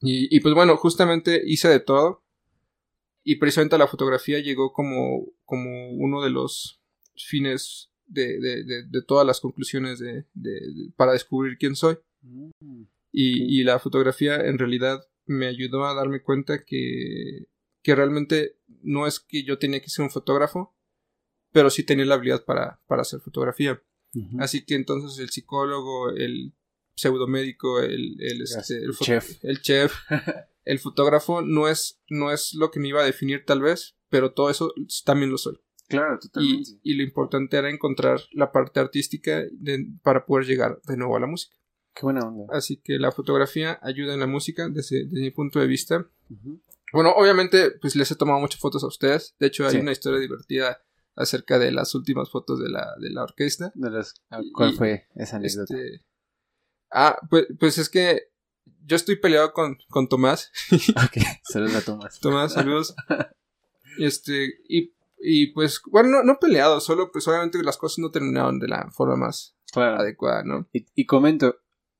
Y, 0.00 0.34
y 0.34 0.40
pues 0.40 0.54
bueno, 0.54 0.76
justamente 0.76 1.42
hice 1.44 1.68
de 1.68 1.80
todo. 1.80 2.24
Y 3.22 3.36
precisamente 3.36 3.78
la 3.78 3.86
fotografía 3.86 4.38
llegó 4.40 4.72
como, 4.72 5.26
como 5.44 5.90
uno 5.92 6.22
de 6.22 6.30
los 6.30 6.82
fines 7.14 7.90
de, 8.06 8.38
de, 8.38 8.64
de, 8.64 9.02
todas 9.02 9.26
las 9.26 9.40
conclusiones 9.40 9.98
de, 9.98 10.26
para 10.96 11.12
descubrir 11.12 11.56
quién 11.58 11.76
soy. 11.76 11.98
Mm, 12.22 12.82
y, 13.12 13.60
y, 13.60 13.64
la 13.64 13.78
fotografía 13.78 14.36
en 14.36 14.58
realidad 14.58 15.00
me 15.26 15.46
ayudó 15.46 15.84
a 15.84 15.94
darme 15.94 16.22
cuenta 16.22 16.64
que, 16.64 17.46
que 17.82 17.94
realmente 17.94 18.56
no 18.84 19.06
es 19.06 19.20
que 19.20 19.44
yo 19.44 19.58
tenía 19.58 19.80
que 19.80 19.90
ser 19.90 20.04
un 20.04 20.10
fotógrafo, 20.10 20.74
pero 21.52 21.70
sí 21.70 21.84
tenía 21.84 22.04
la 22.04 22.14
habilidad 22.14 22.44
para, 22.44 22.80
para 22.86 23.02
hacer 23.02 23.20
fotografía. 23.20 23.82
Así 24.38 24.64
que 24.64 24.76
entonces 24.76 25.18
el 25.18 25.30
psicólogo, 25.30 26.10
el 26.10 26.54
pseudomédico, 26.94 27.80
el, 27.80 28.16
el, 28.20 28.42
este, 28.42 28.76
el, 28.76 28.92
chef, 28.96 29.44
el 29.44 29.60
chef 29.60 29.92
el 30.64 30.78
fotógrafo 30.78 31.42
no 31.42 31.68
es, 31.68 32.00
no 32.08 32.30
es 32.30 32.54
lo 32.54 32.70
que 32.70 32.80
me 32.80 32.88
iba 32.88 33.02
a 33.02 33.04
definir 33.04 33.44
tal 33.44 33.60
vez, 33.60 33.96
pero 34.08 34.32
todo 34.32 34.50
eso 34.50 34.72
también 35.04 35.30
lo 35.30 35.38
soy. 35.38 35.58
Claro, 35.88 36.18
totalmente. 36.18 36.70
Y, 36.82 36.94
lo 36.94 37.02
importante 37.02 37.56
era 37.56 37.70
encontrar 37.70 38.20
la 38.32 38.52
parte 38.52 38.80
artística 38.80 39.42
para 40.02 40.24
poder 40.24 40.46
llegar 40.46 40.80
de 40.86 40.96
nuevo 40.96 41.16
a 41.16 41.20
la 41.20 41.26
música. 41.26 41.56
Qué 41.94 42.02
buena 42.02 42.26
onda. 42.26 42.46
Así 42.50 42.78
que 42.78 42.98
la 42.98 43.12
fotografía 43.12 43.78
ayuda 43.82 44.14
en 44.14 44.20
la 44.20 44.26
música 44.26 44.68
desde, 44.68 45.04
mi 45.06 45.30
punto 45.30 45.60
de 45.60 45.66
vista. 45.66 46.08
Bueno, 46.94 47.10
obviamente, 47.16 47.72
pues 47.72 47.96
les 47.96 48.10
he 48.10 48.14
tomado 48.14 48.38
muchas 48.38 48.60
fotos 48.60 48.84
a 48.84 48.86
ustedes. 48.86 49.34
De 49.40 49.48
hecho, 49.48 49.66
hay 49.66 49.76
una 49.78 49.92
historia 49.92 50.20
divertida 50.20 50.80
acerca 51.16 51.58
de 51.58 51.72
las 51.72 51.94
últimas 51.94 52.30
fotos 52.30 52.60
de 52.60 52.68
la, 52.68 52.94
de 53.00 53.10
la 53.10 53.24
orquesta. 53.24 53.72
¿Cuál 54.54 54.74
fue 54.74 55.08
esa 55.16 55.36
anécdota? 55.36 55.74
Este, 55.74 56.04
ah, 56.92 57.18
pues, 57.28 57.46
pues 57.58 57.78
es 57.78 57.88
que 57.88 58.28
yo 58.84 58.94
estoy 58.94 59.16
peleado 59.16 59.52
con, 59.52 59.76
con 59.88 60.08
Tomás. 60.08 60.52
ok, 60.90 61.22
saludos 61.42 61.74
a 61.74 61.80
Tomás. 61.82 62.20
Tomás, 62.20 62.52
saludos. 62.52 62.94
este, 63.98 64.54
y, 64.68 64.94
y 65.18 65.48
pues, 65.48 65.80
bueno, 65.90 66.10
no, 66.10 66.22
no, 66.22 66.38
peleado, 66.38 66.80
solo 66.80 67.10
pues 67.10 67.26
obviamente 67.26 67.60
las 67.62 67.76
cosas 67.76 67.98
no 67.98 68.12
terminaron 68.12 68.60
de 68.60 68.68
la 68.68 68.88
forma 68.92 69.16
más 69.16 69.56
adecuada, 69.74 70.44
¿no? 70.44 70.68
Y, 70.72 70.86
y 70.94 71.06
comento, 71.06 71.56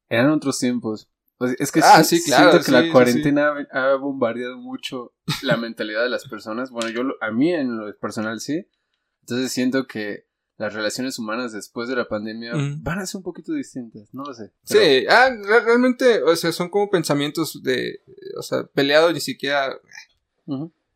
eran 0.09 0.31
otros 0.31 0.59
tiempos. 0.59 1.11
Es 1.47 1.73
que 1.73 1.81
ah, 1.83 2.03
sí, 2.05 2.23
claro, 2.23 2.51
siento 2.51 2.67
que 2.67 2.73
la 2.73 2.93
cuarentena 2.93 3.55
ha 3.73 3.95
bombardeado 3.97 4.59
mucho 4.59 5.15
la 5.43 5.57
mentalidad 5.57 6.03
de 6.03 6.09
las 6.09 6.29
personas. 6.29 6.71
Bueno, 6.71 6.91
yo 6.91 7.03
a 7.21 7.31
mí 7.31 7.53
en 7.53 7.77
lo 7.77 7.97
personal 7.99 8.41
sí. 8.41 8.67
Entonces 9.21 9.53
siento 9.53 9.87
que 9.87 10.27
las 10.57 10.73
relaciones 10.73 11.19
humanas 11.19 11.53
después 11.53 11.89
de 11.89 11.97
la 11.97 12.07
pandemia 12.07 12.53
van 12.81 13.01
a 13.01 13.07
ser 13.07 13.19
un 13.19 13.25
poquito 13.25 13.53
distintas, 13.53 14.13
no 14.13 14.23
lo 14.25 14.35
sé. 14.35 14.53
Sí, 14.63 15.07
ah, 15.09 15.31
realmente, 15.45 16.23
o 16.23 16.37
sea, 16.37 16.53
son 16.53 16.69
como 16.69 16.91
pensamientos 16.91 17.61
de, 17.63 18.01
o 18.39 18.43
sea, 18.43 18.65
peleados 18.67 19.13
ni 19.13 19.21
siquiera. 19.21 19.77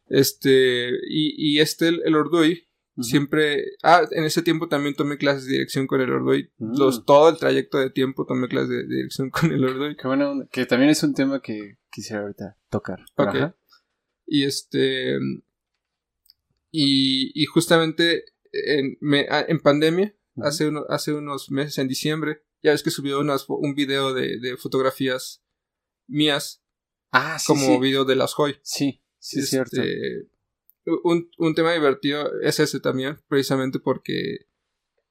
Este, 0.09 0.91
y, 1.09 1.35
y 1.57 1.61
este, 1.61 1.89
el, 1.89 2.03
el 2.05 2.15
Orduy, 2.15 2.68
siempre, 3.03 3.65
ah, 3.83 4.03
en 4.11 4.25
ese 4.25 4.43
tiempo 4.43 4.69
también 4.69 4.95
tomé 4.95 5.19
clases 5.19 5.47
de 5.47 5.53
dirección 5.53 5.87
con 5.87 6.01
el 6.01 6.11
Orduy, 6.11 6.51
mm. 6.59 6.79
los, 6.79 7.05
todo 7.05 7.29
el 7.29 7.39
trayecto 7.39 7.79
de 7.79 7.91
tiempo 7.91 8.27
tomé 8.27 8.49
clases 8.49 8.71
de, 8.71 8.87
dirección 8.87 9.31
con 9.31 9.53
el 9.53 9.65
Orduy. 9.65 9.97
Qué 9.97 10.07
bueno, 10.09 10.47
que 10.51 10.67
también 10.67 10.91
es 10.91 11.03
un 11.03 11.15
tema 11.15 11.41
que 11.41 11.79
quisiera 11.91 12.23
ahorita 12.23 12.57
tocar. 12.71 13.01
Ok. 13.17 13.55
Y 14.27 14.45
este, 14.45 15.19
y, 16.71 17.33
y 17.35 17.47
justamente 17.47 18.25
en, 18.53 18.99
me, 19.01 19.27
ah, 19.31 19.45
en 19.47 19.61
pandemia, 19.61 20.15
hace, 20.43 20.69
uno, 20.69 20.85
hace 20.89 21.13
unos 21.13 21.51
meses, 21.51 21.79
en 21.79 21.89
diciembre, 21.89 22.43
ya 22.63 22.73
ves 22.73 22.83
que 22.83 22.91
subió 22.91 23.21
unas, 23.21 23.47
un 23.49 23.75
video 23.75 24.13
de, 24.13 24.39
de 24.39 24.57
fotografías 24.57 25.43
mías. 26.07 26.63
Ah, 27.11 27.39
Como 27.47 27.81
video 27.81 28.05
de 28.05 28.17
las 28.17 28.35
Joy. 28.35 28.59
Sí, 28.63 29.03
sí, 29.19 29.41
es 29.41 29.49
cierto. 29.49 29.81
Un, 31.05 31.31
un, 31.39 31.55
tema 31.55 31.73
divertido 31.73 32.31
es 32.41 32.61
ese 32.61 32.81
también, 32.81 33.19
precisamente 33.29 33.79
porque 33.79 34.47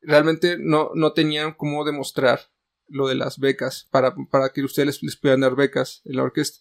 realmente 0.02 0.58
no, 0.60 0.92
no 0.96 1.14
tenían 1.14 1.54
cómo 1.54 1.86
demostrar 1.86 2.40
lo 2.88 3.08
de 3.08 3.16
las 3.16 3.40
becas 3.40 3.88
para, 3.92 4.16
para 4.32 4.50
que 4.54 4.64
ustedes 4.64 5.02
les, 5.04 5.18
puedan 5.18 5.42
dar 5.42 5.56
becas 5.56 6.02
en 6.06 6.16
la 6.16 6.24
orquesta. 6.24 6.60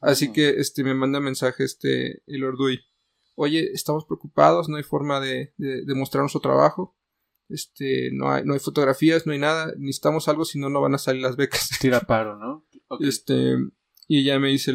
Así 0.00 0.32
que 0.32 0.50
este 0.60 0.84
me 0.84 0.94
manda 0.94 1.20
mensaje 1.20 1.64
este 1.64 2.22
el 2.26 2.44
Orduy 2.44 2.80
oye, 3.38 3.70
estamos 3.72 4.04
preocupados, 4.04 4.68
no 4.68 4.76
hay 4.76 4.82
forma 4.82 5.20
de, 5.20 5.54
de, 5.56 5.94
mostrar 5.94 6.22
nuestro 6.22 6.40
trabajo, 6.40 6.96
este, 7.48 8.10
no 8.12 8.32
hay, 8.32 8.44
no 8.44 8.52
hay 8.52 8.58
fotografías, 8.58 9.26
no 9.26 9.32
hay 9.32 9.38
nada, 9.38 9.72
necesitamos 9.78 10.26
algo, 10.26 10.44
si 10.44 10.58
no, 10.58 10.68
no 10.68 10.80
van 10.80 10.94
a 10.94 10.98
salir 10.98 11.22
las 11.22 11.36
becas. 11.36 11.70
Tira 11.80 12.00
paro, 12.00 12.36
¿no? 12.36 12.66
Este, 13.00 13.54
y 14.08 14.20
ella 14.20 14.38
me 14.38 14.48
dice, 14.48 14.72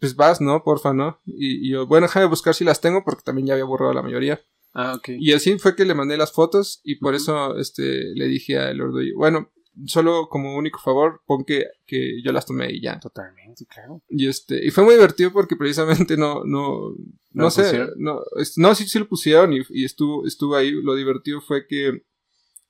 pues 0.00 0.16
vas, 0.16 0.40
¿no? 0.40 0.64
Porfa, 0.64 0.94
¿no? 0.94 1.20
Y, 1.26 1.70
yo, 1.70 1.86
bueno, 1.86 2.06
déjame 2.06 2.26
buscar 2.26 2.54
si 2.54 2.64
las 2.64 2.80
tengo, 2.80 3.04
porque 3.04 3.22
también 3.22 3.46
ya 3.46 3.52
había 3.52 3.66
borrado 3.66 3.92
la 3.92 4.02
mayoría. 4.02 4.40
Ah, 4.72 4.94
ok. 4.96 5.10
Y 5.18 5.34
así 5.34 5.58
fue 5.58 5.76
que 5.76 5.84
le 5.84 5.94
mandé 5.94 6.16
las 6.16 6.32
fotos, 6.32 6.80
y 6.82 6.96
por 6.96 7.14
eso, 7.14 7.58
este, 7.58 8.14
le 8.14 8.26
dije 8.26 8.58
a 8.58 8.72
Lordoy, 8.72 9.12
bueno, 9.12 9.52
solo 9.84 10.28
como 10.30 10.56
único 10.56 10.78
favor, 10.78 11.20
pon 11.26 11.44
que, 11.44 11.66
que 11.86 12.22
yo 12.22 12.32
las 12.32 12.46
tomé 12.46 12.72
y 12.72 12.80
ya. 12.80 12.98
Totalmente, 12.98 13.66
claro. 13.66 14.02
Y 14.08 14.26
este, 14.26 14.66
y 14.66 14.70
fue 14.70 14.84
muy 14.84 14.94
divertido 14.94 15.32
porque 15.32 15.56
precisamente 15.56 16.16
no, 16.16 16.42
no, 16.46 16.94
no, 17.32 17.50
sé, 17.50 17.86
no, 17.96 18.22
no, 18.56 18.74
sí, 18.74 18.88
sí 18.88 18.98
lo 18.98 19.06
pusieron 19.06 19.52
y, 19.52 19.60
y, 19.68 19.84
estuvo, 19.84 20.26
estuvo 20.26 20.56
ahí. 20.56 20.70
Lo 20.70 20.94
divertido 20.94 21.42
fue 21.42 21.66
que, 21.66 22.04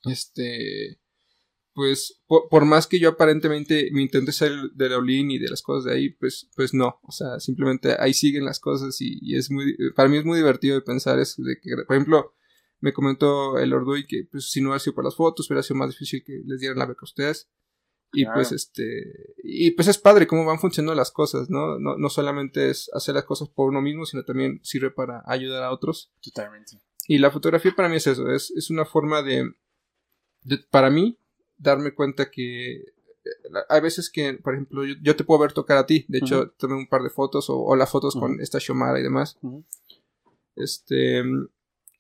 este, 0.05 0.99
pues, 1.77 2.23
por, 2.27 2.65
más 2.65 2.87
que 2.87 2.99
yo 2.99 3.11
aparentemente 3.11 3.91
me 3.93 4.01
intente 4.01 4.33
salir 4.33 4.73
de 4.73 4.89
la 4.89 4.97
Olin 4.97 5.31
y 5.31 5.39
de 5.39 5.51
las 5.51 5.61
cosas 5.61 5.85
de 5.85 5.93
ahí, 5.93 6.09
pues, 6.09 6.49
pues 6.57 6.73
no. 6.73 6.99
O 7.03 7.13
sea, 7.13 7.39
simplemente 7.39 7.95
ahí 8.01 8.15
siguen 8.15 8.47
las 8.47 8.59
cosas 8.59 8.99
y, 9.01 9.19
y 9.21 9.37
es 9.37 9.51
muy, 9.51 9.77
para 9.95 10.09
mí 10.09 10.17
es 10.17 10.25
muy 10.25 10.39
divertido 10.39 10.75
de 10.75 10.81
pensar 10.81 11.19
eso, 11.19 11.43
de 11.43 11.61
que, 11.61 11.71
por 11.87 11.95
ejemplo, 11.95 12.33
me 12.81 12.95
comentó 12.95 13.59
el 13.59 13.75
Orduy 13.75 14.07
que 14.07 14.27
pues 14.31 14.51
si 14.51 14.61
no 14.61 14.69
hubiera 14.69 14.81
sido 14.81 14.95
por 14.95 15.05
las 15.05 15.17
fotos 15.17 15.51
hubiera 15.51 15.63
sido 15.63 15.77
más 15.77 15.91
difícil 15.91 16.23
que 16.25 16.43
les 16.45 16.61
dieran 16.61 16.79
la 16.79 16.87
beca 16.87 17.01
a 17.03 17.05
ustedes 17.05 17.51
y 18.13 18.25
pues 18.27 18.53
este 18.53 19.35
y 19.43 19.73
pues 19.73 19.89
es 19.89 19.99
padre 19.99 20.27
cómo 20.27 20.45
van 20.45 20.59
funcionando 20.59 20.95
las 20.95 21.11
cosas 21.11 21.51
¿no? 21.51 21.79
¿no? 21.79 21.97
no 21.97 22.09
solamente 22.11 22.71
es 22.71 22.91
hacer 22.93 23.15
las 23.15 23.25
cosas 23.25 23.49
por 23.49 23.71
uno 23.71 23.81
mismo 23.81 24.05
sino 24.05 24.25
también 24.25 24.61
sirve 24.63 24.91
para 24.91 25.23
ayudar 25.27 25.63
a 25.63 25.73
otros 25.73 26.13
totalmente 26.23 26.81
y 27.09 27.19
la 27.19 27.31
fotografía 27.31 27.73
para 27.75 27.89
mí 27.89 27.97
es 27.97 28.07
eso 28.07 28.31
es, 28.31 28.53
es 28.53 28.71
una 28.71 28.85
forma 28.85 29.23
de, 29.23 29.51
de, 30.43 30.59
para 30.71 30.91
mí 30.91 31.19
darme 31.59 31.95
cuenta 31.95 32.31
que 32.31 32.75
eh, 32.75 32.85
hay 33.69 33.81
veces 33.81 34.11
que, 34.11 34.35
por 34.35 34.55
ejemplo, 34.55 34.83
yo, 34.85 35.17
te 35.17 35.25
puedo 35.25 35.41
ver 35.41 35.53
tocar 35.53 35.79
a 35.79 35.87
ti. 35.87 36.05
De 36.09 36.19
hecho, 36.19 36.51
tomé 36.59 36.75
un 36.75 36.89
par 36.89 37.03
de 37.03 37.11
fotos 37.11 37.47
o, 37.49 37.75
las 37.77 37.91
fotos 37.91 38.15
con 38.15 38.41
esta 38.41 38.59
Shomara 38.59 39.01
y 39.01 39.03
demás. 39.03 39.39
Este, 40.55 41.23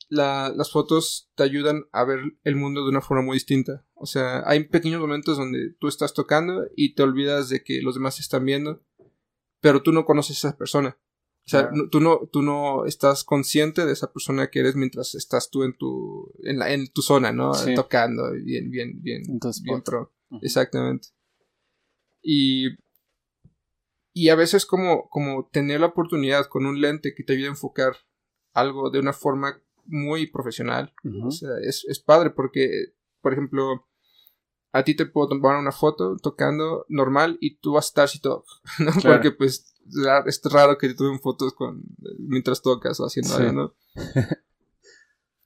las 0.09 0.71
fotos 0.71 1.31
te 1.35 1.43
ayudan 1.43 1.87
a 1.93 2.05
ver 2.05 2.21
el 2.45 2.57
mundo 2.57 2.83
de 2.83 2.91
una 2.91 3.01
forma 3.01 3.23
muy 3.23 3.37
distinta. 3.37 3.85
O 3.95 4.07
sea, 4.07 4.43
hay 4.47 4.65
pequeños 4.65 5.01
momentos 5.01 5.37
donde 5.37 5.71
tú 5.79 5.89
estás 5.89 6.15
tocando 6.15 6.67
y 6.77 6.95
te 6.95 7.03
olvidas 7.03 7.49
de 7.49 7.63
que 7.65 7.83
los 7.83 7.95
demás 7.95 8.21
están 8.21 8.45
viendo, 8.45 8.83
pero 9.61 9.83
tú 9.83 9.93
no 9.93 10.05
conoces 10.05 10.45
a 10.45 10.49
esa 10.49 10.59
persona. 10.59 10.99
O 11.47 11.49
sea, 11.49 11.71
tú, 11.93 12.01
no, 12.01 12.29
tú 12.33 12.43
no 12.43 12.87
estás 12.87 13.23
consciente 13.23 13.87
de 13.87 13.93
esa 13.93 14.13
persona 14.13 14.49
que 14.49 14.59
eres 14.59 14.75
mientras 14.75 15.15
estás 15.15 15.49
tú 15.49 15.63
en 15.63 15.77
tu, 15.77 16.33
en, 16.43 16.59
la, 16.59 16.73
en 16.73 16.89
tu 16.89 17.03
zona, 17.03 17.31
¿no? 17.31 17.53
Tocando 17.77 18.33
bien, 18.33 18.69
bien, 18.69 19.01
bien, 19.01 19.23
bien 19.63 19.83
pro. 19.83 20.13
Exactamente. 20.43 21.09
Y, 22.21 22.71
y 24.13 24.31
a 24.31 24.35
veces 24.35 24.67
como, 24.67 25.09
como 25.09 25.49
tener 25.53 25.79
la 25.79 25.87
oportunidad 25.87 26.47
con 26.47 26.67
un 26.67 26.81
lente 26.81 27.15
que 27.15 27.23
te 27.23 27.35
ayude 27.35 27.47
a 27.47 27.51
enfocar 27.51 27.95
algo 28.53 28.91
de 28.91 28.99
una 28.99 29.13
forma 29.13 29.63
muy 29.85 30.27
profesional. 30.27 30.93
O 31.23 31.31
sea, 31.31 31.51
es, 31.63 31.85
es, 31.87 32.01
padre 32.01 32.31
porque, 32.31 32.95
por 33.21 33.33
ejemplo, 33.33 33.87
a 34.73 34.83
ti 34.83 34.97
te 34.97 35.07
puedo 35.07 35.29
tomar 35.29 35.57
una 35.59 35.71
foto 35.71 36.17
tocando 36.17 36.87
normal 36.89 37.39
y 37.41 37.59
tú 37.59 37.75
vas 37.75 37.87
a 37.87 37.89
estar 37.89 38.05
así 38.07 38.21
todo, 38.21 38.45
¿no? 38.81 38.91
Porque 39.01 39.31
pues 39.31 39.76
es 40.27 40.41
raro 40.45 40.79
que 40.79 40.89
te 40.89 40.95
tomen 40.95 41.21
fotos 41.21 41.55
con, 41.55 41.83
mientras 42.19 42.63
tocas 42.63 42.99
o 43.01 43.07
haciendo 43.07 43.37
algo, 43.37 43.53
¿no? 43.53 43.75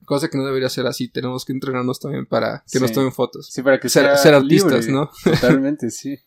Cosa 0.05 0.29
que 0.29 0.39
no 0.39 0.45
debería 0.45 0.69
ser 0.69 0.87
así, 0.87 1.09
tenemos 1.09 1.45
que 1.45 1.53
entrenarnos 1.53 2.01
también 2.01 2.27
para 2.27 2.65
que 2.71 2.81
nos 2.81 2.93
tomen 2.93 3.13
fotos. 3.13 3.49
Sí, 3.51 3.63
para 3.63 3.79
que 3.79 3.89
ser, 3.89 4.17
ser 4.17 4.35
artistas, 4.35 4.89
¿no? 4.89 5.11
Totalmente, 5.25 5.91
sí. 5.91 6.19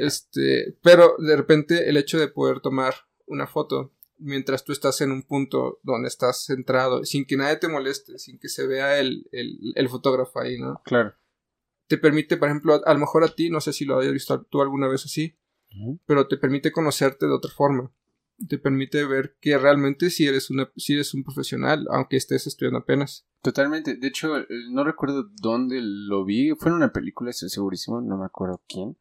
este, 0.00 0.78
pero 0.82 1.16
de 1.18 1.36
repente 1.36 1.88
el 1.88 1.96
hecho 1.96 2.18
de 2.18 2.28
poder 2.28 2.60
tomar 2.60 2.94
una 3.26 3.46
foto 3.46 3.92
mientras 4.18 4.64
tú 4.64 4.72
estás 4.72 5.00
en 5.00 5.12
un 5.12 5.22
punto 5.22 5.78
donde 5.82 6.08
estás 6.08 6.44
centrado, 6.44 7.04
sin 7.04 7.24
que 7.24 7.36
nadie 7.36 7.56
te 7.56 7.68
moleste, 7.68 8.18
sin 8.18 8.38
que 8.38 8.48
se 8.48 8.66
vea 8.66 8.98
el, 8.98 9.28
el, 9.32 9.88
fotógrafo 9.88 10.40
ahí, 10.40 10.58
¿no? 10.58 10.82
Claro. 10.84 11.14
Te 11.86 11.98
permite, 11.98 12.36
por 12.36 12.48
ejemplo, 12.48 12.82
a, 12.84 12.92
lo 12.92 12.98
mejor 12.98 13.24
a 13.24 13.34
ti, 13.34 13.48
no 13.48 13.60
sé 13.60 13.72
si 13.72 13.84
lo 13.84 13.98
hayas 13.98 14.12
visto 14.12 14.42
tú 14.42 14.60
alguna 14.60 14.88
vez 14.88 15.04
así, 15.04 15.36
pero 16.06 16.26
te 16.26 16.36
permite 16.36 16.72
conocerte 16.72 17.26
de 17.26 17.32
otra 17.32 17.50
forma. 17.50 17.90
Te 18.48 18.58
permite 18.58 19.04
ver 19.04 19.36
que 19.40 19.58
realmente 19.58 20.10
si 20.10 20.26
eres, 20.26 20.50
una, 20.50 20.70
si 20.76 20.94
eres 20.94 21.12
un 21.12 21.24
profesional, 21.24 21.86
aunque 21.90 22.16
estés 22.16 22.46
estudiando 22.46 22.78
apenas. 22.78 23.26
Totalmente. 23.42 23.96
De 23.96 24.06
hecho, 24.06 24.38
eh, 24.38 24.46
no 24.70 24.84
recuerdo 24.84 25.28
dónde 25.40 25.80
lo 25.82 26.24
vi. 26.24 26.52
Fue 26.56 26.70
en 26.70 26.76
una 26.76 26.92
película, 26.92 27.30
estoy 27.30 27.48
segurísimo, 27.48 28.00
no 28.00 28.16
me 28.16 28.26
acuerdo 28.26 28.62
quién. 28.68 28.96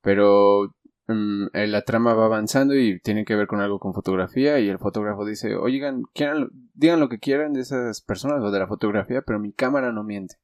Pero 0.00 0.74
eh, 1.08 1.66
la 1.66 1.82
trama 1.82 2.14
va 2.14 2.26
avanzando 2.26 2.74
y 2.74 3.00
tiene 3.00 3.24
que 3.24 3.34
ver 3.34 3.46
con 3.46 3.60
algo 3.60 3.78
con 3.78 3.92
fotografía 3.92 4.60
y 4.60 4.68
el 4.68 4.78
fotógrafo 4.78 5.24
dice, 5.24 5.56
oigan, 5.56 6.04
quieran, 6.14 6.48
digan 6.74 7.00
lo 7.00 7.08
que 7.08 7.18
quieran 7.18 7.52
de 7.52 7.60
esas 7.60 8.00
personas 8.00 8.40
o 8.42 8.50
de 8.50 8.58
la 8.58 8.68
fotografía, 8.68 9.22
pero 9.22 9.40
mi 9.40 9.52
cámara 9.52 9.92
no 9.92 10.04
miente. 10.04 10.36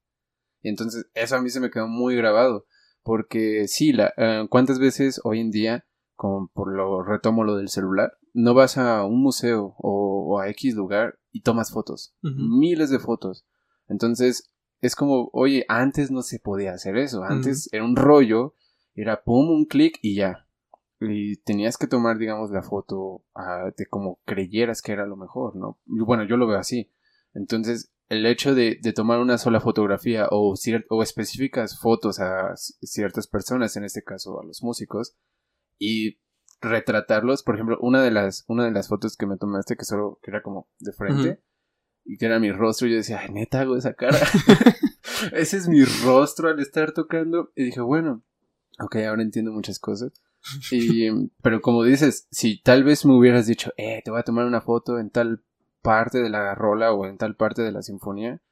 Y 0.62 0.68
entonces 0.68 1.08
eso 1.14 1.36
a 1.36 1.42
mí 1.42 1.50
se 1.50 1.60
me 1.60 1.70
quedó 1.70 1.86
muy 1.86 2.16
grabado, 2.16 2.66
porque 3.08 3.68
sí, 3.68 3.94
la, 3.94 4.12
eh, 4.18 4.46
¿cuántas 4.50 4.78
veces 4.78 5.18
hoy 5.24 5.40
en 5.40 5.50
día, 5.50 5.86
como 6.14 6.48
por 6.48 6.70
lo 6.70 7.02
retomo 7.02 7.42
lo 7.42 7.56
del 7.56 7.70
celular, 7.70 8.18
no 8.34 8.52
vas 8.52 8.76
a 8.76 9.02
un 9.06 9.22
museo 9.22 9.74
o, 9.78 10.38
a 10.38 10.50
X 10.50 10.74
lugar 10.74 11.18
y 11.32 11.40
tomas 11.40 11.72
fotos? 11.72 12.14
Miles 12.20 12.90
de 12.90 12.98
fotos. 12.98 13.46
Entonces 13.88 14.52
es 14.82 14.94
como, 14.94 15.30
oye, 15.32 15.64
antes 15.68 16.10
no 16.10 16.20
se 16.20 16.38
podía 16.38 16.72
hacer 16.72 16.98
eso, 16.98 17.24
antes 17.24 17.72
era 17.72 17.82
un 17.82 17.96
rollo, 17.96 18.54
era 18.94 19.24
pum, 19.24 19.52
un 19.52 19.64
clic 19.64 19.98
y 20.02 20.14
ya 20.14 20.46
y 21.00 21.36
tenías 21.36 21.78
que 21.78 21.86
tomar, 21.86 22.18
digamos, 22.18 22.50
la 22.50 22.62
foto 22.62 23.24
ah, 23.34 23.70
de 23.74 23.86
como 23.86 24.18
creyeras 24.26 24.82
que 24.82 24.92
era 24.92 25.06
lo 25.06 25.16
mejor, 25.16 25.56
¿no? 25.56 25.78
bueno, 25.86 26.24
yo 26.24 26.36
lo 26.36 26.46
veo 26.46 26.58
así. 26.58 26.90
Entonces, 27.32 27.90
el 28.08 28.26
hecho 28.26 28.54
de, 28.54 28.78
de 28.80 28.92
tomar 28.92 29.20
una 29.20 29.38
sola 29.38 29.60
fotografía 29.60 30.28
o, 30.30 30.54
o 30.88 31.02
específicas 31.02 31.78
fotos 31.78 32.20
a 32.20 32.54
ciertas 32.56 33.26
personas, 33.26 33.76
en 33.76 33.84
este 33.84 34.02
caso 34.02 34.40
a 34.40 34.44
los 34.44 34.62
músicos, 34.62 35.16
y 35.78 36.18
retratarlos, 36.60 37.42
por 37.42 37.54
ejemplo, 37.54 37.78
una 37.80 38.02
de 38.02 38.10
las, 38.10 38.44
una 38.48 38.64
de 38.64 38.72
las 38.72 38.88
fotos 38.88 39.16
que 39.16 39.26
me 39.26 39.36
tomaste 39.36 39.76
que 39.76 39.84
solo, 39.84 40.18
que 40.22 40.30
era 40.30 40.42
como 40.42 40.68
de 40.78 40.92
frente, 40.92 41.42
y 42.04 42.16
que 42.16 42.26
era 42.26 42.40
mi 42.40 42.50
rostro, 42.50 42.86
y 42.86 42.92
yo 42.92 42.96
decía, 42.96 43.20
ay, 43.20 43.30
neta 43.30 43.60
hago 43.60 43.76
esa 43.76 43.92
cara. 43.94 44.18
Ese 45.32 45.58
es 45.58 45.68
mi 45.68 45.84
rostro 45.84 46.48
al 46.48 46.58
estar 46.58 46.92
tocando. 46.92 47.52
Y 47.54 47.64
dije, 47.64 47.80
bueno, 47.80 48.24
ok, 48.80 48.96
ahora 49.08 49.22
entiendo 49.22 49.52
muchas 49.52 49.78
cosas. 49.78 50.12
Y, 50.70 51.08
pero 51.42 51.60
como 51.60 51.82
dices, 51.82 52.26
si 52.30 52.62
tal 52.62 52.84
vez 52.84 53.04
me 53.04 53.14
hubieras 53.14 53.46
dicho, 53.46 53.72
eh, 53.76 54.00
te 54.04 54.10
voy 54.10 54.20
a 54.20 54.24
tomar 54.24 54.46
una 54.46 54.60
foto 54.62 54.98
en 54.98 55.10
tal 55.10 55.44
parte 55.88 56.18
de 56.18 56.28
la 56.28 56.54
rola 56.54 56.92
o 56.92 57.06
en 57.06 57.16
tal 57.16 57.34
parte 57.34 57.62
de 57.62 57.72
la 57.72 57.80
sinfonía, 57.80 58.42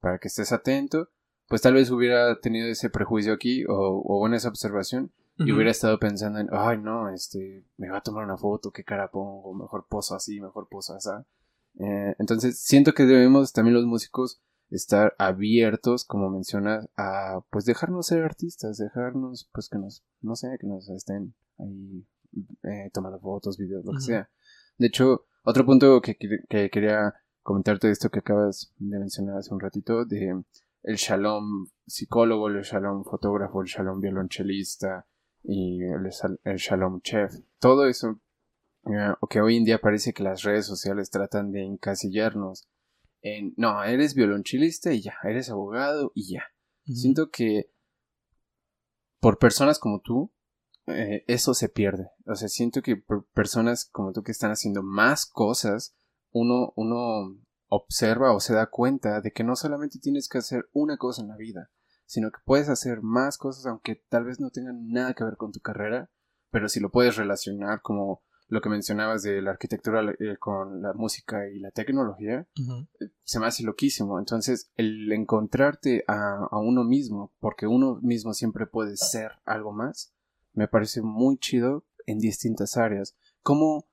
para 0.00 0.16
que 0.16 0.28
estés 0.28 0.50
atento, 0.50 1.10
pues 1.46 1.60
tal 1.60 1.74
vez 1.74 1.90
hubiera 1.90 2.40
tenido 2.40 2.68
ese 2.68 2.88
prejuicio 2.88 3.34
aquí 3.34 3.66
o, 3.68 4.00
o 4.02 4.26
en 4.26 4.32
esa 4.32 4.48
observación 4.48 5.12
y 5.38 5.52
hubiera 5.52 5.70
estado 5.70 5.98
pensando 5.98 6.38
en, 6.38 6.48
ay 6.52 6.78
no, 6.78 7.10
este, 7.10 7.66
me 7.76 7.90
va 7.90 7.98
a 7.98 8.02
tomar 8.02 8.24
una 8.24 8.38
foto, 8.38 8.70
qué 8.70 8.82
cara 8.82 9.10
pongo, 9.10 9.52
mejor 9.52 9.86
poso 9.86 10.14
así, 10.14 10.40
mejor 10.40 10.68
poso 10.70 10.94
así. 10.94 11.10
Eh, 11.80 12.16
entonces 12.18 12.58
siento 12.60 12.94
que 12.94 13.04
debemos 13.04 13.52
también 13.52 13.74
los 13.74 13.84
músicos 13.84 14.40
estar 14.70 15.14
abiertos, 15.18 16.06
como 16.06 16.30
mencionas, 16.30 16.88
a 16.96 17.40
pues 17.50 17.66
dejarnos 17.66 18.06
ser 18.06 18.24
artistas, 18.24 18.78
dejarnos 18.78 19.50
pues 19.52 19.68
que 19.68 19.76
nos, 19.76 20.02
no 20.22 20.34
sé, 20.34 20.56
que 20.58 20.66
nos 20.66 20.88
estén 20.88 21.34
ahí 21.58 22.06
eh, 22.62 22.90
tomando 22.94 23.20
fotos, 23.20 23.58
videos, 23.58 23.84
lo 23.84 23.92
que 23.92 24.00
sea. 24.00 24.30
De 24.78 24.86
hecho, 24.86 25.26
otro 25.46 25.64
punto 25.64 26.00
que, 26.00 26.16
que, 26.16 26.70
quería 26.70 27.14
comentarte 27.42 27.86
de 27.86 27.92
esto 27.92 28.10
que 28.10 28.18
acabas 28.18 28.72
de 28.76 28.98
mencionar 28.98 29.38
hace 29.38 29.54
un 29.54 29.60
ratito, 29.60 30.04
de 30.04 30.42
el 30.82 30.96
shalom 30.96 31.68
psicólogo, 31.86 32.48
el 32.48 32.62
shalom 32.62 33.04
fotógrafo, 33.04 33.62
el 33.62 33.68
shalom 33.68 34.00
violonchelista 34.00 35.06
y 35.42 35.82
el, 35.82 36.10
el 36.44 36.56
shalom 36.56 37.00
chef, 37.00 37.32
todo 37.60 37.86
eso 37.86 38.20
o 39.20 39.26
que 39.26 39.40
hoy 39.40 39.56
en 39.56 39.64
día 39.64 39.80
parece 39.80 40.12
que 40.12 40.22
las 40.22 40.42
redes 40.42 40.66
sociales 40.66 41.10
tratan 41.10 41.50
de 41.50 41.64
encasillarnos 41.64 42.68
en, 43.22 43.54
no, 43.56 43.82
eres 43.82 44.14
violonchelista 44.14 44.92
y 44.92 45.02
ya, 45.02 45.14
eres 45.24 45.50
abogado 45.50 46.12
y 46.14 46.32
ya. 46.32 46.44
Siento 46.84 47.30
que 47.30 47.70
por 49.20 49.38
personas 49.38 49.80
como 49.80 50.00
tú, 50.00 50.32
eh, 50.86 51.24
eso 51.26 51.54
se 51.54 51.68
pierde. 51.68 52.10
O 52.26 52.34
sea, 52.34 52.48
siento 52.48 52.82
que 52.82 52.96
por 52.96 53.26
personas 53.28 53.84
como 53.84 54.12
tú 54.12 54.22
que 54.22 54.32
están 54.32 54.50
haciendo 54.50 54.82
más 54.82 55.26
cosas, 55.26 55.94
uno, 56.32 56.72
uno 56.76 57.36
observa 57.68 58.32
o 58.32 58.40
se 58.40 58.54
da 58.54 58.66
cuenta 58.66 59.20
de 59.20 59.32
que 59.32 59.44
no 59.44 59.56
solamente 59.56 59.98
tienes 59.98 60.28
que 60.28 60.38
hacer 60.38 60.68
una 60.72 60.96
cosa 60.96 61.22
en 61.22 61.28
la 61.28 61.36
vida, 61.36 61.70
sino 62.04 62.30
que 62.30 62.38
puedes 62.44 62.68
hacer 62.68 63.02
más 63.02 63.38
cosas 63.38 63.66
aunque 63.66 64.02
tal 64.08 64.24
vez 64.24 64.40
no 64.40 64.50
tengan 64.50 64.88
nada 64.88 65.14
que 65.14 65.24
ver 65.24 65.36
con 65.36 65.52
tu 65.52 65.60
carrera, 65.60 66.10
pero 66.50 66.68
si 66.68 66.80
lo 66.80 66.90
puedes 66.90 67.16
relacionar 67.16 67.82
como 67.82 68.22
lo 68.48 68.60
que 68.60 68.68
mencionabas 68.68 69.22
de 69.22 69.42
la 69.42 69.50
arquitectura 69.50 70.02
eh, 70.20 70.36
con 70.38 70.80
la 70.80 70.92
música 70.92 71.48
y 71.48 71.58
la 71.58 71.72
tecnología, 71.72 72.46
eh, 73.00 73.08
se 73.24 73.40
me 73.40 73.46
hace 73.46 73.64
loquísimo. 73.64 74.18
Entonces, 74.18 74.70
el 74.76 75.10
encontrarte 75.12 76.04
a, 76.06 76.48
uno 76.52 76.84
mismo, 76.84 77.34
porque 77.40 77.66
uno 77.66 77.98
mismo 78.02 78.34
siempre 78.34 78.66
puede 78.66 78.96
ser 78.96 79.32
algo 79.44 79.72
más, 79.72 80.14
me 80.56 80.66
parece 80.66 81.02
muy 81.02 81.38
chido 81.38 81.84
en 82.06 82.18
distintas 82.18 82.76
áreas. 82.76 83.14
¿Cómo, 83.42 83.86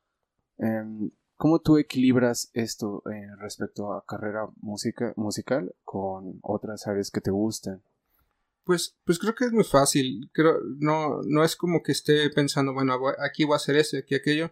em, 0.57 1.11
¿cómo 1.36 1.59
tú 1.59 1.78
equilibras 1.78 2.49
esto 2.53 3.03
eh, 3.11 3.28
respecto 3.39 3.93
a 3.93 4.05
carrera 4.05 4.47
música, 4.61 5.14
musical 5.16 5.76
con 5.84 6.39
otras 6.41 6.88
áreas 6.88 7.11
que 7.11 7.22
te 7.22 7.32
gustan? 7.32 7.84
Pues, 8.64 8.97
pues 9.03 9.20
creo 9.20 9.36
que 9.36 9.45
es 9.45 9.51
muy 9.51 9.66
fácil. 9.66 10.30
Creo, 10.32 10.59
no, 10.80 11.22
no 11.28 11.43
es 11.43 11.55
como 11.57 11.84
que 11.84 11.91
esté 11.91 12.30
pensando, 12.30 12.74
bueno, 12.74 12.97
aquí 13.20 13.43
voy 13.43 13.53
a 13.53 13.57
hacer 13.57 13.76
eso, 13.76 13.97
aquí 13.97 14.16
aquello. 14.16 14.51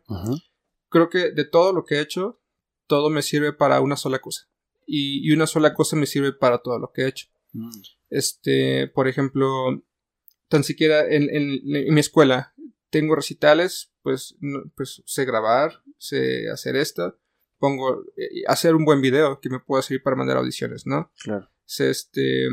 Creo 0.89 1.09
que 1.09 1.31
de 1.31 1.45
todo 1.45 1.71
lo 1.71 1.85
que 1.85 1.95
he 1.95 2.01
hecho, 2.01 2.41
todo 2.87 3.09
me 3.09 3.21
sirve 3.21 3.53
para 3.53 3.79
una 3.79 3.95
sola 3.95 4.19
cosa. 4.19 4.49
Y, 4.85 5.31
una 5.31 5.47
sola 5.47 5.73
cosa 5.73 5.95
me 5.95 6.05
sirve 6.05 6.33
para 6.33 6.57
todo 6.57 6.77
lo 6.77 6.91
que 6.91 7.03
he 7.03 7.07
hecho. 7.07 7.27
Mm. 7.53 7.69
Este, 8.09 8.89
por 8.89 9.07
ejemplo, 9.07 9.81
tan 10.51 10.65
siquiera 10.65 11.07
en, 11.09 11.33
en, 11.33 11.61
mi 11.63 11.99
escuela 12.01 12.53
tengo 12.89 13.15
recitales, 13.15 13.93
pues, 14.03 14.35
pues 14.75 15.01
sé 15.05 15.23
grabar, 15.23 15.81
sé 15.97 16.49
hacer 16.49 16.75
esto, 16.75 17.17
pongo, 17.57 18.03
eh, 18.17 18.43
hacer 18.47 18.75
un 18.75 18.83
buen 18.83 19.01
video 19.01 19.39
que 19.39 19.49
me 19.49 19.61
pueda 19.61 19.81
servir 19.81 20.03
para 20.03 20.17
mandar 20.17 20.35
audiciones, 20.35 20.85
¿no? 20.85 21.09
Claro. 21.23 21.49
Sé, 21.63 21.89
este, 21.89 22.47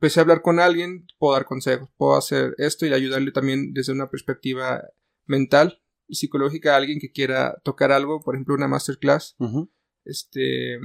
a 0.00 0.20
hablar 0.20 0.42
con 0.42 0.60
alguien, 0.60 1.06
puedo 1.18 1.32
dar 1.32 1.44
consejos, 1.44 1.90
puedo 1.96 2.16
hacer 2.16 2.54
esto 2.58 2.86
y 2.86 2.92
ayudarle 2.92 3.32
también 3.32 3.72
desde 3.74 3.92
una 3.92 4.10
perspectiva 4.10 4.84
mental 5.26 5.82
y 6.06 6.14
psicológica 6.14 6.74
a 6.74 6.76
alguien 6.76 7.00
que 7.00 7.10
quiera 7.10 7.60
tocar 7.64 7.90
algo, 7.90 8.20
por 8.20 8.36
ejemplo, 8.36 8.54
una 8.54 8.68
masterclass, 8.68 9.36
este, 10.04 10.78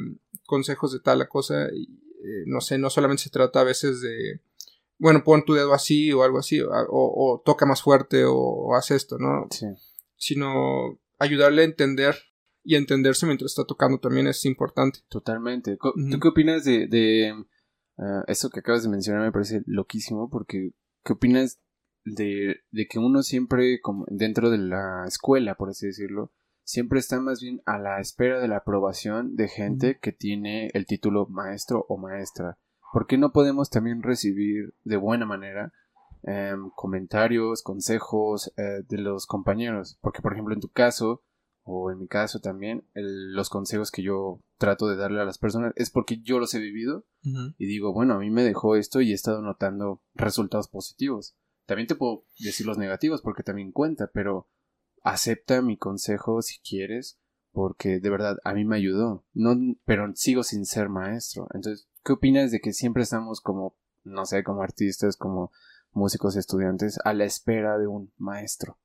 consejos 0.47 0.93
de 0.93 0.99
tal 0.99 1.27
cosa, 1.27 1.67
y, 1.71 1.83
eh, 2.23 2.43
no 2.47 2.59
sé, 2.59 2.79
no 2.79 2.89
solamente 2.89 3.23
se 3.23 3.29
trata 3.29 3.61
a 3.61 3.65
veces 3.65 4.01
de, 4.01 4.41
bueno, 4.99 5.23
pon 5.23 5.43
tu 5.43 5.53
dedo 5.53 5.73
así 5.73 6.11
o 6.11 6.23
algo 6.23 6.37
así, 6.39 6.59
o, 6.61 7.41
toca 7.43 7.65
más 7.65 7.81
fuerte 7.81 8.25
o, 8.27 8.75
haz 8.75 8.91
esto, 8.91 9.17
¿no? 9.17 9.47
Sí. 9.49 9.65
Sino 10.15 10.99
ayudarle 11.17 11.63
a 11.63 11.65
entender 11.65 12.15
y 12.63 12.75
entenderse 12.75 13.25
mientras 13.25 13.51
está 13.51 13.65
tocando 13.65 13.99
también 13.99 14.27
es 14.27 14.45
importante. 14.45 14.99
Totalmente. 15.09 15.77
¿Tú 15.77 16.19
qué 16.19 16.27
opinas 16.27 16.63
de 16.65 17.33
Ah, 17.99 18.23
eso 18.27 18.49
que 18.49 18.61
acabas 18.61 18.83
de 18.83 18.89
mencionar 18.89 19.23
me 19.23 19.31
parece 19.31 19.61
loquísimo 19.65 20.29
porque 20.29 20.71
¿qué 21.03 21.13
opinas 21.13 21.59
de, 22.05 22.61
de 22.71 22.87
que 22.87 22.97
uno 22.97 23.23
siempre, 23.23 23.81
como 23.81 24.05
dentro 24.09 24.49
de 24.49 24.57
la 24.57 25.03
escuela, 25.05 25.55
por 25.55 25.69
así 25.69 25.87
decirlo, 25.87 26.31
siempre 26.63 26.99
está 26.99 27.19
más 27.19 27.41
bien 27.41 27.61
a 27.65 27.77
la 27.77 27.99
espera 27.99 28.39
de 28.39 28.47
la 28.47 28.57
aprobación 28.57 29.35
de 29.35 29.49
gente 29.49 29.99
que 30.01 30.13
tiene 30.13 30.69
el 30.73 30.85
título 30.85 31.27
maestro 31.27 31.85
o 31.89 31.97
maestra? 31.97 32.57
¿Por 32.91 33.07
qué 33.07 33.17
no 33.17 33.31
podemos 33.31 33.69
también 33.69 34.03
recibir 34.03 34.73
de 34.83 34.97
buena 34.97 35.25
manera 35.25 35.73
em, 36.23 36.69
comentarios, 36.75 37.61
consejos 37.61 38.51
eh, 38.57 38.83
de 38.87 38.97
los 38.97 39.25
compañeros? 39.25 39.97
Porque, 40.01 40.21
por 40.21 40.33
ejemplo, 40.33 40.53
en 40.53 40.61
tu 40.61 40.69
caso, 40.69 41.23
o 41.63 41.91
en 41.91 41.99
mi 41.99 42.07
caso 42.07 42.39
también, 42.39 42.83
los 42.93 43.49
consejos 43.49 43.91
que 43.91 44.01
yo 44.01 44.41
trato 44.57 44.87
de 44.87 44.95
darle 44.95 45.21
a 45.21 45.25
las 45.25 45.37
personas 45.37 45.71
es 45.75 45.91
porque 45.91 46.19
yo 46.19 46.39
los 46.39 46.53
he 46.55 46.59
vivido 46.59 47.05
y 47.57 47.65
digo, 47.67 47.93
bueno, 47.93 48.15
a 48.15 48.19
mí 48.19 48.31
me 48.31 48.43
dejó 48.43 48.75
esto 48.75 49.01
y 49.01 49.11
he 49.11 49.13
estado 49.13 49.41
notando 49.43 50.01
resultados 50.15 50.67
positivos. 50.67 51.35
También 51.67 51.87
te 51.87 51.95
puedo 51.95 52.25
decir 52.39 52.65
los 52.65 52.79
negativos 52.79 53.21
porque 53.21 53.43
también 53.43 53.71
cuenta, 53.71 54.09
pero 54.11 54.47
acepta 55.03 55.61
mi 55.61 55.77
consejo 55.77 56.41
si 56.41 56.59
quieres 56.59 57.19
porque 57.51 57.99
de 57.99 58.09
verdad 58.09 58.37
a 58.43 58.53
mí 58.53 58.65
me 58.65 58.77
ayudó, 58.77 59.25
no, 59.33 59.55
pero 59.85 60.11
sigo 60.15 60.43
sin 60.43 60.65
ser 60.65 60.89
maestro. 60.89 61.47
Entonces, 61.53 61.87
¿qué 62.09 62.13
opinas 62.13 62.49
de 62.49 62.59
que 62.59 62.73
siempre 62.73 63.03
estamos 63.03 63.39
como, 63.39 63.77
no 64.03 64.25
sé, 64.25 64.43
como 64.43 64.63
artistas, 64.63 65.15
como 65.15 65.51
músicos 65.91 66.35
estudiantes 66.35 66.97
a 67.03 67.13
la 67.13 67.25
espera 67.25 67.77
de 67.77 67.85
un 67.85 68.11
maestro? 68.17 68.79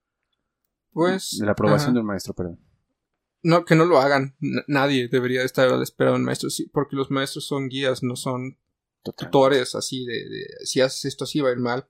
Pues. 0.93 1.39
De 1.41 1.47
la 1.47 1.53
aprobación 1.53 1.95
de 1.95 2.01
un 2.01 2.07
maestro, 2.07 2.35
perdón 2.35 2.59
no, 3.45 3.65
que 3.65 3.77
no 3.77 3.85
lo 3.85 4.01
hagan. 4.01 4.35
nadie 4.67 5.09
debería 5.09 5.43
estar 5.43 5.69
a 5.69 5.77
la 5.77 5.83
espera 5.85 6.11
de 6.11 6.17
un 6.17 6.25
maestro, 6.25 6.49
porque 6.73 6.97
los 6.97 7.11
maestros 7.11 7.47
son 7.47 7.69
guías, 7.69 8.03
no 8.03 8.17
son 8.17 8.59
tutores 9.03 9.75
así 9.75 10.07
de, 10.07 10.47
si 10.65 10.81
haces 10.81 11.05
esto 11.05 11.25
así 11.25 11.41
va 11.41 11.51
a 11.51 11.53
ir 11.53 11.59
mal. 11.59 11.87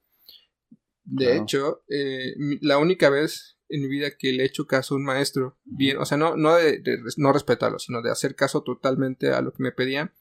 De 1.05 1.37
hecho, 1.37 1.85
eh, 1.89 2.35
la 2.61 2.78
única 2.78 3.09
vez 3.09 3.57
en 3.68 3.82
mi 3.82 3.89
vida 3.89 4.16
que 4.18 4.32
le 4.32 4.43
he 4.43 4.47
hecho 4.47 4.66
caso 4.66 4.95
a 4.95 4.97
un 4.97 5.05
maestro, 5.05 5.57
bien, 5.64 5.99
o 5.99 6.05
sea, 6.05 6.18
no, 6.18 6.37
no 6.37 6.57
de, 6.57 6.82
no 7.18 7.32
respetarlo, 7.32 7.78
sino 7.78 8.03
de 8.03 8.11
hacer 8.11 8.35
caso 8.35 8.62
totalmente 8.62 9.30
a 9.30 9.41
lo 9.41 9.53
que 9.53 9.62
me 9.62 9.70
pedía, 9.70 10.12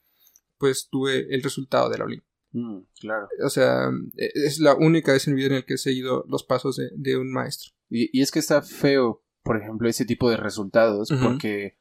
pues 0.64 0.88
tuve 0.90 1.34
el 1.34 1.42
resultado 1.42 1.90
de 1.90 1.98
la 1.98 2.04
OLI. 2.04 2.22
Mm, 2.52 2.78
claro. 3.00 3.28
O 3.44 3.50
sea, 3.50 3.90
e, 4.16 4.30
es 4.34 4.60
la 4.60 4.74
única 4.74 5.12
vez 5.12 5.26
en 5.26 5.34
mi 5.34 5.42
vida 5.42 5.48
en 5.48 5.60
la 5.60 5.66
que 5.66 5.74
he 5.74 5.78
seguido 5.78 6.24
los 6.28 6.44
pasos 6.44 6.80
de, 6.94 7.16
un 7.18 7.32
maestro. 7.32 7.72
Y, 7.90 8.16
y, 8.18 8.22
es 8.22 8.30
que 8.30 8.38
está 8.38 8.62
feo 8.62 9.24
por 9.44 9.58
ejemplo, 9.58 9.88
ese 9.88 10.06
tipo 10.06 10.30
de 10.30 10.38
resultados, 10.38 11.10
porque, 11.22 11.76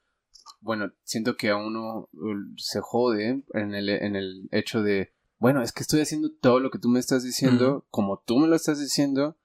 bueno, 0.59 0.91
siento 1.03 1.37
que 1.37 1.49
a 1.49 1.55
uno 1.55 2.09
se 2.57 2.81
jode 2.81 3.41
en 3.53 3.73
el, 3.73 3.87
en 3.87 4.17
el 4.17 4.49
hecho 4.51 4.83
de, 4.83 5.13
bueno, 5.39 5.63
es 5.63 5.71
que 5.71 5.81
estoy 5.81 6.01
haciendo 6.01 6.29
todo 6.29 6.59
lo 6.59 6.69
que 6.69 6.77
tú 6.77 6.89
me 6.89 6.99
estás 6.99 7.23
diciendo, 7.23 7.87
como 7.89 8.21
tú 8.25 8.37
me 8.37 8.49
lo 8.49 8.55
estás 8.57 8.81
diciendo, 8.81 9.37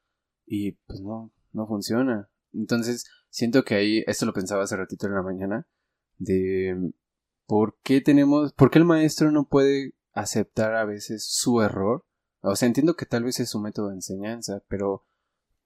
y 0.44 0.72
pues 0.72 1.00
no, 1.00 1.32
no 1.52 1.68
funciona. 1.68 2.28
Entonces, 2.52 3.08
siento 3.30 3.64
que 3.64 3.76
ahí, 3.76 4.04
esto 4.08 4.26
lo 4.26 4.32
pensaba 4.32 4.64
hace 4.64 4.76
ratito 4.76 5.06
en 5.06 5.14
la 5.14 5.22
mañana, 5.22 5.68
de 6.16 6.92
por 7.48 7.78
qué 7.82 8.02
tenemos, 8.02 8.52
por 8.52 8.70
qué 8.70 8.78
el 8.78 8.84
maestro 8.84 9.32
no 9.32 9.48
puede 9.48 9.94
aceptar 10.12 10.76
a 10.76 10.84
veces 10.84 11.26
su 11.26 11.62
error. 11.62 12.04
O 12.42 12.54
sea, 12.54 12.68
entiendo 12.68 12.94
que 12.94 13.06
tal 13.06 13.24
vez 13.24 13.40
es 13.40 13.48
su 13.50 13.58
método 13.58 13.88
de 13.88 13.94
enseñanza, 13.94 14.62
pero 14.68 15.06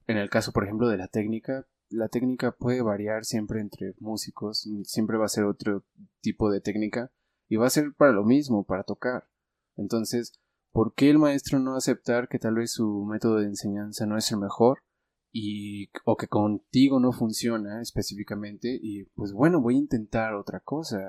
en 0.06 0.16
el 0.16 0.30
caso, 0.30 0.52
por 0.52 0.64
ejemplo, 0.64 0.88
de 0.88 0.96
la 0.96 1.08
técnica, 1.08 1.66
la 1.90 2.08
técnica 2.08 2.52
puede 2.52 2.82
variar 2.82 3.24
siempre 3.24 3.60
entre 3.60 3.94
músicos, 3.98 4.66
siempre 4.84 5.18
va 5.18 5.24
a 5.24 5.28
ser 5.28 5.44
otro 5.44 5.84
tipo 6.20 6.50
de 6.52 6.60
técnica 6.60 7.10
y 7.48 7.56
va 7.56 7.66
a 7.66 7.70
ser 7.70 7.92
para 7.96 8.12
lo 8.12 8.24
mismo, 8.24 8.64
para 8.64 8.84
tocar. 8.84 9.28
Entonces, 9.76 10.40
¿por 10.70 10.94
qué 10.94 11.10
el 11.10 11.18
maestro 11.18 11.58
no 11.58 11.74
aceptar 11.74 12.28
que 12.28 12.38
tal 12.38 12.54
vez 12.54 12.70
su 12.70 13.04
método 13.04 13.38
de 13.38 13.46
enseñanza 13.46 14.06
no 14.06 14.16
es 14.16 14.30
el 14.30 14.38
mejor 14.38 14.84
y 15.32 15.90
o 16.04 16.16
que 16.16 16.28
contigo 16.28 17.00
no 17.00 17.10
funciona 17.10 17.82
específicamente 17.82 18.78
y 18.80 19.04
pues 19.16 19.32
bueno, 19.32 19.60
voy 19.60 19.74
a 19.74 19.80
intentar 19.80 20.34
otra 20.34 20.60
cosa? 20.60 21.00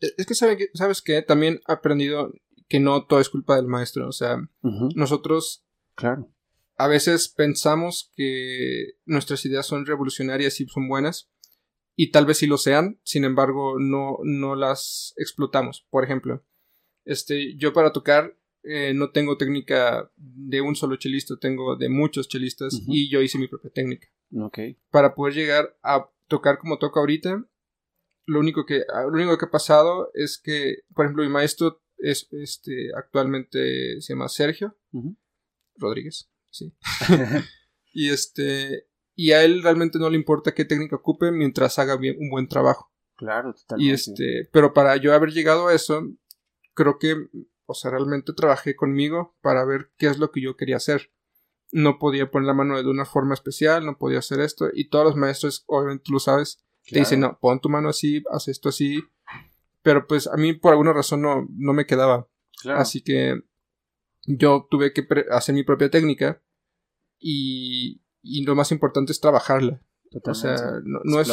E, 0.00 0.14
es 0.16 0.26
que, 0.26 0.34
sabes 0.34 1.02
que 1.02 1.22
también 1.22 1.60
he 1.68 1.72
aprendido 1.72 2.32
que 2.68 2.80
no 2.80 3.06
todo 3.06 3.20
es 3.20 3.28
culpa 3.28 3.56
del 3.56 3.66
maestro, 3.66 4.08
o 4.08 4.12
sea, 4.12 4.38
nosotros 4.94 5.64
claro 5.94 6.28
a 6.76 6.88
veces 6.88 7.28
pensamos 7.28 8.12
que 8.14 8.94
nuestras 9.04 9.44
ideas 9.46 9.66
son 9.66 9.86
revolucionarias 9.86 10.60
y 10.60 10.66
son 10.66 10.88
buenas, 10.88 11.30
y 11.96 12.10
tal 12.10 12.26
vez 12.26 12.38
sí 12.38 12.46
lo 12.46 12.58
sean, 12.58 13.00
sin 13.02 13.24
embargo, 13.24 13.76
no, 13.78 14.18
no 14.22 14.54
las 14.54 15.14
explotamos. 15.16 15.86
Por 15.88 16.04
ejemplo, 16.04 16.44
este, 17.04 17.56
yo 17.56 17.72
para 17.72 17.92
tocar 17.92 18.36
eh, 18.62 18.92
no 18.94 19.10
tengo 19.10 19.38
técnica 19.38 20.10
de 20.16 20.60
un 20.60 20.76
solo 20.76 20.96
chelista, 20.96 21.36
tengo 21.40 21.76
de 21.76 21.88
muchos 21.88 22.28
chelistas 22.28 22.82
y 22.86 23.08
yo 23.08 23.22
hice 23.22 23.38
mi 23.38 23.48
propia 23.48 23.70
técnica. 23.70 24.08
Okay. 24.38 24.76
Para 24.90 25.14
poder 25.14 25.34
llegar 25.34 25.78
a 25.82 26.10
tocar 26.26 26.58
como 26.58 26.78
toco 26.78 26.98
ahorita, 27.00 27.42
lo 28.26 28.40
único 28.40 28.66
que, 28.66 28.84
lo 28.88 29.12
único 29.12 29.38
que 29.38 29.46
ha 29.46 29.50
pasado 29.50 30.10
es 30.14 30.38
que, 30.42 30.82
por 30.94 31.06
ejemplo, 31.06 31.22
mi 31.22 31.30
maestro 31.30 31.80
es, 31.96 32.28
este, 32.32 32.90
actualmente 32.94 34.00
se 34.00 34.12
llama 34.12 34.28
Sergio 34.28 34.76
Rodríguez. 35.76 36.28
Sí. 36.50 36.74
y 37.92 38.10
este. 38.10 38.88
Y 39.14 39.32
a 39.32 39.44
él 39.44 39.62
realmente 39.62 39.98
no 39.98 40.10
le 40.10 40.16
importa 40.16 40.52
qué 40.52 40.64
técnica 40.64 40.96
ocupe 40.96 41.30
mientras 41.30 41.78
haga 41.78 41.96
bien, 41.96 42.16
un 42.18 42.28
buen 42.28 42.48
trabajo. 42.48 42.92
Claro, 43.16 43.54
totalmente. 43.54 43.90
Y 43.90 43.94
este. 43.94 44.48
Pero 44.52 44.74
para 44.74 44.96
yo 44.96 45.14
haber 45.14 45.30
llegado 45.30 45.68
a 45.68 45.74
eso, 45.74 46.02
creo 46.74 46.98
que. 46.98 47.28
O 47.68 47.74
sea, 47.74 47.90
realmente 47.90 48.32
trabajé 48.32 48.76
conmigo 48.76 49.36
para 49.40 49.64
ver 49.64 49.90
qué 49.98 50.06
es 50.06 50.18
lo 50.18 50.30
que 50.30 50.40
yo 50.40 50.56
quería 50.56 50.76
hacer. 50.76 51.12
No 51.72 51.98
podía 51.98 52.30
poner 52.30 52.46
la 52.46 52.54
mano 52.54 52.80
de 52.80 52.88
una 52.88 53.04
forma 53.04 53.34
especial, 53.34 53.84
no 53.84 53.98
podía 53.98 54.20
hacer 54.20 54.40
esto. 54.40 54.68
Y 54.72 54.88
todos 54.88 55.04
los 55.04 55.16
maestros, 55.16 55.64
obviamente 55.66 56.04
tú 56.06 56.12
lo 56.12 56.20
sabes, 56.20 56.64
te 56.88 56.98
dicen, 57.00 57.20
no, 57.20 57.38
pon 57.40 57.60
tu 57.60 57.68
mano 57.68 57.88
así, 57.88 58.22
haz 58.30 58.48
esto 58.48 58.68
así. 58.68 59.02
Pero 59.82 60.06
pues 60.06 60.26
a 60.26 60.36
mí 60.36 60.52
por 60.52 60.72
alguna 60.72 60.92
razón 60.92 61.22
no, 61.22 61.46
no 61.50 61.72
me 61.72 61.86
quedaba. 61.86 62.28
Así 62.64 63.02
que 63.02 63.40
yo 64.26 64.66
tuve 64.70 64.92
que 64.92 65.06
hacer 65.30 65.54
mi 65.54 65.62
propia 65.62 65.90
técnica 65.90 66.42
y, 67.18 68.00
y 68.22 68.44
lo 68.44 68.54
más 68.54 68.72
importante 68.72 69.12
es 69.12 69.20
trabajarla. 69.20 69.80
O 70.24 70.34
sea, 70.34 70.56
no, 70.84 71.20
es... 71.20 71.28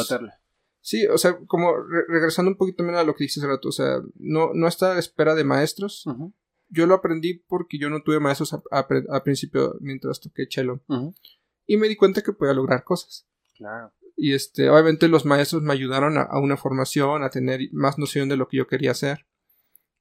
Sí, 0.80 1.06
o 1.06 1.16
sea, 1.16 1.38
como 1.46 1.74
regresando 2.08 2.50
un 2.50 2.58
poquito 2.58 2.78
también 2.78 2.98
a 2.98 3.04
lo 3.04 3.14
que 3.14 3.24
dices 3.24 3.42
hace 3.42 3.50
rato, 3.50 3.70
o 3.70 3.72
sea, 3.72 4.02
no, 4.16 4.52
no 4.52 4.68
está 4.68 4.90
a 4.90 4.94
la 4.94 5.00
espera 5.00 5.34
de 5.34 5.42
maestros. 5.42 6.04
Yo 6.68 6.86
lo 6.86 6.94
aprendí 6.94 7.34
porque 7.34 7.78
yo 7.78 7.88
no 7.88 8.02
tuve 8.02 8.20
maestros 8.20 8.52
a, 8.52 9.22
principio 9.24 9.76
mientras 9.80 10.20
toqué 10.20 10.46
cello. 10.50 10.82
Y 11.66 11.78
me 11.78 11.88
di 11.88 11.96
cuenta 11.96 12.22
que 12.22 12.32
podía 12.32 12.52
lograr 12.52 12.84
cosas. 12.84 13.26
Claro. 13.56 13.92
Y 14.16 14.32
este, 14.32 14.68
obviamente 14.70 15.08
los 15.08 15.24
maestros 15.24 15.62
me 15.62 15.72
ayudaron 15.72 16.18
a, 16.18 16.22
a, 16.22 16.38
una 16.38 16.56
formación, 16.56 17.22
a 17.24 17.30
tener 17.30 17.60
más 17.72 17.98
noción 17.98 18.28
de 18.28 18.36
lo 18.36 18.48
que 18.48 18.58
yo 18.58 18.66
quería 18.66 18.92
hacer. 18.92 19.26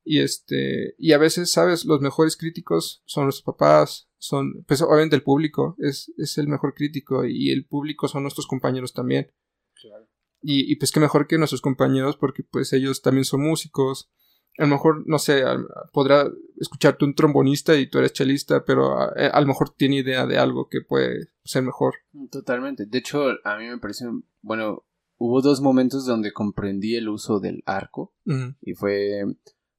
Y 0.06 0.20
este, 0.20 0.96
y 0.98 1.14
a 1.14 1.18
veces, 1.18 1.52
sabes, 1.52 1.86
los 1.86 2.02
mejores 2.02 2.36
críticos 2.36 3.02
son 3.06 3.26
los 3.26 3.42
papás, 3.42 4.10
son, 4.18 4.64
pues 4.68 4.82
obviamente 4.82 5.16
el 5.16 5.24
público 5.24 5.76
es, 5.80 6.12
es 6.18 6.38
el 6.38 6.48
mejor 6.48 6.74
crítico 6.74 7.26
y 7.26 7.52
el 7.52 7.66
público 7.66 8.08
son 8.08 8.24
nuestros 8.24 8.48
compañeros 8.48 8.94
también. 8.94 9.32
Claro. 9.74 10.08
Y, 10.42 10.72
y 10.72 10.76
pues 10.76 10.92
qué 10.92 11.00
mejor 11.00 11.28
que 11.28 11.38
nuestros 11.38 11.62
compañeros 11.62 12.18
porque 12.18 12.44
pues 12.44 12.74
ellos 12.74 13.02
también 13.02 13.24
son 13.24 13.42
músicos. 13.42 14.12
A 14.58 14.64
lo 14.64 14.68
mejor, 14.68 15.04
no 15.08 15.18
sé, 15.18 15.44
podrá 15.92 16.30
escucharte 16.60 17.06
un 17.06 17.16
trombonista 17.16 17.76
y 17.76 17.88
tú 17.88 17.98
eres 17.98 18.14
chelista, 18.14 18.64
pero 18.64 19.00
a, 19.00 19.06
a, 19.08 19.42
lo 19.42 19.48
mejor 19.48 19.72
tiene 19.72 19.98
idea 19.98 20.28
de 20.28 20.38
algo 20.38 20.68
que 20.70 20.82
puede 20.82 21.30
ser 21.44 21.64
mejor. 21.64 21.96
Totalmente. 22.32 22.86
De 22.86 22.98
hecho, 23.00 23.30
a 23.44 23.58
mí 23.58 23.66
me 23.66 23.80
parece, 23.80 24.06
bueno, 24.42 24.86
hubo 25.18 25.42
dos 25.42 25.60
momentos 25.62 26.06
donde 26.06 26.34
comprendí 26.34 26.96
el 26.96 27.10
uso 27.10 27.40
del 27.40 27.64
arco 27.66 28.14
y 28.62 28.74
fue 28.74 29.24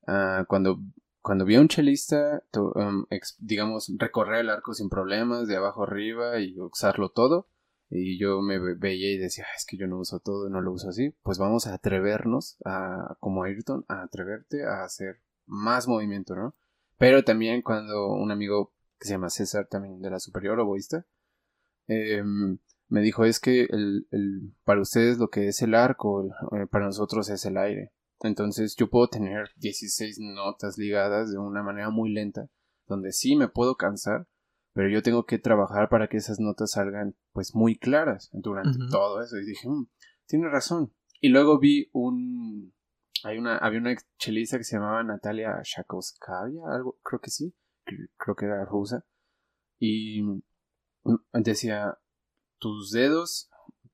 Ah, 0.07 0.45
cuando, 0.49 0.81
cuando 1.23 1.45
vi 1.45 1.57
a 1.57 1.61
un 1.61 1.69
chelista, 1.69 2.43
um, 2.55 3.07
digamos, 3.39 3.93
recorrer 3.97 4.41
el 4.41 4.51
arco 4.51 4.75
sin 4.75 4.89
problemas, 4.89 5.49
de 5.49 5.57
abajo 5.57 5.85
arriba 5.85 6.41
y 6.41 6.59
usarlo 6.59 7.11
todo, 7.11 7.49
y 7.95 8.19
yo 8.19 8.41
me 8.41 8.59
veía 8.59 9.13
y 9.13 9.19
decía, 9.19 9.47
es 9.57 9.65
que 9.65 9.77
yo 9.77 9.87
no 9.87 9.99
uso 9.99 10.19
todo, 10.19 10.51
no 10.51 10.61
lo 10.61 10.73
uso 10.73 10.89
así, 10.89 11.15
pues 11.23 11.39
vamos 11.39 11.67
a 11.67 11.75
atrevernos, 11.75 12.57
a, 12.65 13.17
como 13.21 13.45
Ayrton, 13.45 13.85
a 13.89 14.03
atreverte 14.03 14.65
a 14.65 14.83
hacer 14.83 15.21
más 15.47 15.87
movimiento, 15.87 16.35
¿no? 16.35 16.57
Pero 16.99 17.23
también 17.23 17.63
cuando 17.63 18.09
un 18.09 18.33
amigo 18.33 18.73
que 18.99 19.07
se 19.07 19.15
llama 19.15 19.31
César, 19.31 19.69
también 19.69 20.01
de 20.01 20.11
la 20.11 20.19
superior 20.19 20.59
oboísta, 20.59 21.07
em, 21.87 22.59
me 22.89 23.01
dijo 23.01 23.25
es 23.25 23.39
que 23.39 23.63
el, 23.71 24.09
el, 24.11 24.55
para 24.65 24.81
ustedes 24.81 25.19
lo 25.19 25.29
que 25.29 25.49
es 25.49 25.63
el 25.63 25.75
arco, 25.75 26.27
eh, 26.53 26.67
para 26.69 26.87
nosotros 26.87 27.31
es 27.31 27.45
el 27.45 27.57
aire. 27.57 27.93
Entonces 28.21 28.75
yo 28.77 28.91
puedo 28.91 29.09
tener 29.09 29.51
16 29.57 30.19
notas 30.21 30.79
ligadas 30.79 31.31
de 31.31 31.39
una 31.39 31.63
manera 31.63 31.91
muy 31.91 32.13
lenta, 32.13 32.49
donde 32.87 33.13
sí 33.13 33.37
me 33.37 33.49
puedo 33.49 33.77
cansar, 33.77 34.27
pero 34.75 34.91
yo 34.91 35.03
tengo 35.03 35.25
que 35.25 35.39
trabajar 35.39 35.89
para 35.89 36.09
que 36.09 36.17
esas 36.17 36.41
notas 36.41 36.73
salgan 36.73 37.17
pues 37.33 37.55
muy 37.55 37.79
claras 37.79 38.29
durante 38.33 38.77
todo 38.91 39.23
eso. 39.23 39.39
Y 39.39 39.47
dije, 39.47 39.69
mm, 39.69 39.89
tiene 40.27 40.49
razón. 40.49 40.93
Y 41.21 41.29
luego 41.29 41.59
vi 41.59 41.89
un... 41.93 42.75
Hay 43.23 43.39
una, 43.39 43.57
había 43.57 43.79
una 43.79 43.95
chelista 44.19 44.59
que 44.59 44.65
se 44.65 44.77
llamaba 44.77 45.03
Natalia 45.03 45.63
Shakovskaya, 45.63 46.61
algo, 46.71 46.99
creo 47.03 47.21
que 47.21 47.31
sí, 47.31 47.55
creo 48.19 48.37
que 48.37 48.45
era 48.45 48.65
rusa. 48.67 49.07
Y 49.79 50.23
decía, 51.33 51.99
tus 52.59 52.91
dedos, 52.91 53.51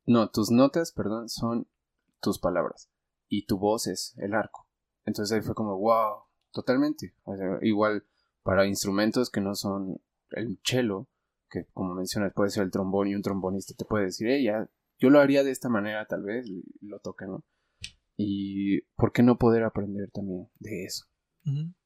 no, 0.07 0.31
tus 0.31 0.51
notas, 0.51 0.91
perdón, 0.93 1.29
son 1.29 1.69
tus 2.21 2.41
palabras 2.41 2.91
y 3.29 3.47
tu 3.47 3.59
voz 3.59 3.87
es 3.87 4.15
el 4.19 4.35
arco. 4.35 4.67
Entonces 5.05 5.37
ahí 5.37 5.43
fue 5.43 5.55
como, 5.55 5.79
wow, 5.79 6.25
totalmente. 6.51 7.15
igual 7.63 8.05
para 8.43 8.67
instrumentos 8.67 9.31
que 9.31 9.41
no 9.41 9.55
son 9.55 10.01
el 10.33 10.59
cello, 10.65 11.09
que 11.51 11.67
como 11.73 11.95
mencionas 11.95 12.33
puede 12.35 12.51
ser 12.51 12.65
el 12.65 12.71
trombón 12.71 13.09
y 13.09 13.15
un 13.15 13.23
trombonista 13.23 13.75
te 13.77 13.85
puede 13.85 14.07
decir, 14.07 14.29
hey, 14.29 14.45
ya, 14.45 14.69
yo 14.99 15.11
lo 15.11 15.21
haría 15.21 15.43
de 15.43 15.51
esta 15.51 15.69
manera 15.69 16.07
tal 16.07 16.23
vez, 16.23 16.47
y 16.47 16.63
lo 16.83 16.99
toque, 17.01 17.27
¿no? 17.27 17.45
Y 18.17 18.83
¿por 18.97 19.13
qué 19.13 19.23
no 19.23 19.39
poder 19.39 19.65
aprender 19.65 20.11
también 20.11 20.49
de 20.59 20.85
eso? 20.85 21.07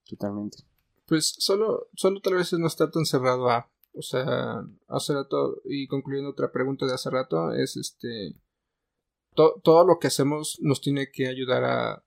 Totalmente. 0.09 0.59
Pues 1.07 1.35
solo, 1.39 1.89
solo 1.95 2.21
tal 2.21 2.35
vez 2.35 2.53
no 2.55 2.67
estar 2.67 2.91
tan 2.91 3.05
cerrado 3.05 3.49
a, 3.51 3.71
o 3.93 4.03
sea, 4.03 4.65
hace 4.89 5.15
rato, 5.15 5.61
y 5.65 5.87
concluyendo 5.87 6.31
otra 6.31 6.51
pregunta 6.51 6.87
de 6.87 6.95
hace 6.95 7.11
rato, 7.11 7.53
es 7.53 7.77
este, 7.77 8.37
todo 9.35 9.87
lo 9.87 9.99
que 9.99 10.09
hacemos 10.09 10.59
nos 10.61 10.81
tiene 10.81 11.11
que 11.13 11.29
ayudar 11.29 11.65
a 11.65 12.05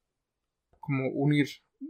como 0.79 1.09
unir 1.09 1.47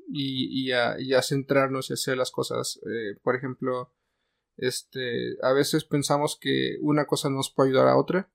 y, 0.10 0.72
a, 0.72 1.22
centrarnos 1.22 1.90
y 1.90 1.94
hacer 1.94 2.18
las 2.18 2.32
cosas. 2.32 2.80
Eh, 2.86 3.20
por 3.22 3.36
ejemplo, 3.36 3.94
este, 4.58 5.38
a 5.42 5.54
veces 5.54 5.86
pensamos 5.86 6.38
que 6.40 6.78
una 6.82 7.06
cosa 7.06 7.30
nos 7.30 7.52
puede 7.52 7.70
ayudar 7.70 7.88
a 7.88 7.98
otra. 7.98 8.32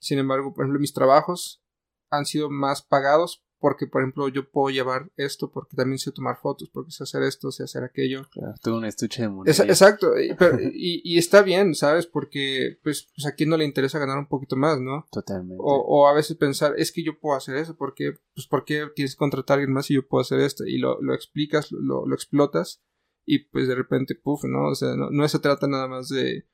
Sin 0.00 0.18
embargo, 0.18 0.54
por 0.54 0.64
ejemplo, 0.64 0.80
mis 0.80 0.94
trabajos 0.94 1.62
han 2.10 2.26
sido 2.26 2.50
más 2.50 2.82
pagados 2.82 3.44
porque, 3.64 3.86
por 3.86 4.02
ejemplo, 4.02 4.28
yo 4.28 4.50
puedo 4.50 4.68
llevar 4.68 5.10
esto 5.16 5.50
porque 5.50 5.74
también 5.74 5.98
sé 5.98 6.12
tomar 6.12 6.36
fotos, 6.36 6.68
porque 6.70 6.90
sé 6.90 7.04
hacer 7.04 7.22
esto, 7.22 7.50
sé 7.50 7.62
hacer 7.62 7.82
aquello. 7.82 8.26
Claro, 8.30 8.76
un 8.76 8.84
estuche 8.84 9.22
de 9.22 9.50
exacto, 9.50 10.12
y, 10.20 11.00
y, 11.02 11.16
está 11.16 11.40
bien, 11.40 11.74
¿sabes? 11.74 12.06
Porque, 12.06 12.78
pues, 12.82 13.08
pues, 13.16 13.26
a 13.26 13.34
quién 13.34 13.48
no 13.48 13.56
le 13.56 13.64
interesa 13.64 13.98
ganar 13.98 14.18
un 14.18 14.28
poquito 14.28 14.54
más, 14.54 14.78
¿no? 14.82 15.06
Totalmente. 15.10 15.56
O, 15.58 15.76
o 15.76 16.06
a 16.06 16.12
veces 16.12 16.36
pensar, 16.36 16.74
es 16.76 16.92
que 16.92 17.02
yo 17.02 17.18
puedo 17.18 17.38
hacer 17.38 17.56
eso, 17.56 17.74
porque, 17.74 18.18
pues, 18.34 18.46
¿por 18.46 18.66
qué 18.66 18.86
tienes 18.94 19.14
que 19.14 19.18
contratar 19.18 19.54
a 19.54 19.60
alguien 19.60 19.72
más 19.72 19.86
si 19.86 19.94
yo 19.94 20.06
puedo 20.06 20.20
hacer 20.20 20.40
esto? 20.40 20.66
Y 20.66 20.76
lo, 20.76 21.00
lo 21.00 21.14
explicas, 21.14 21.72
lo, 21.72 22.06
lo 22.06 22.14
explotas, 22.14 22.82
y 23.26 23.40
pues 23.46 23.68
de 23.68 23.74
repente, 23.74 24.14
puff, 24.14 24.44
¿no? 24.44 24.68
O 24.68 24.74
sea, 24.74 24.96
no, 24.96 25.10
no 25.10 25.28
se 25.28 25.38
trata 25.38 25.66
nada 25.66 25.88
más 25.88 26.08
de, 26.08 26.46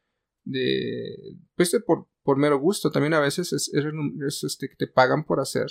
de, 0.45 1.37
pues, 1.57 1.71
de 1.73 1.81
por, 1.81 2.09
por 2.23 2.37
mero 2.37 2.59
gusto, 2.59 2.91
también 2.91 3.15
a 3.15 3.21
veces 3.21 3.53
es, 3.53 3.73
es, 3.75 3.85
es 4.27 4.45
este, 4.45 4.69
que 4.69 4.77
te 4.77 4.87
pagan 4.87 5.25
por 5.25 5.41
hacer 5.41 5.67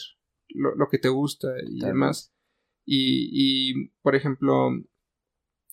lo, 0.49 0.87
que 0.89 0.97
te 0.97 1.09
gusta 1.09 1.49
y 1.67 1.79
demás. 1.79 2.33
Y, 2.85 3.29
y, 3.31 3.89
por 4.01 4.15
ejemplo, 4.15 4.71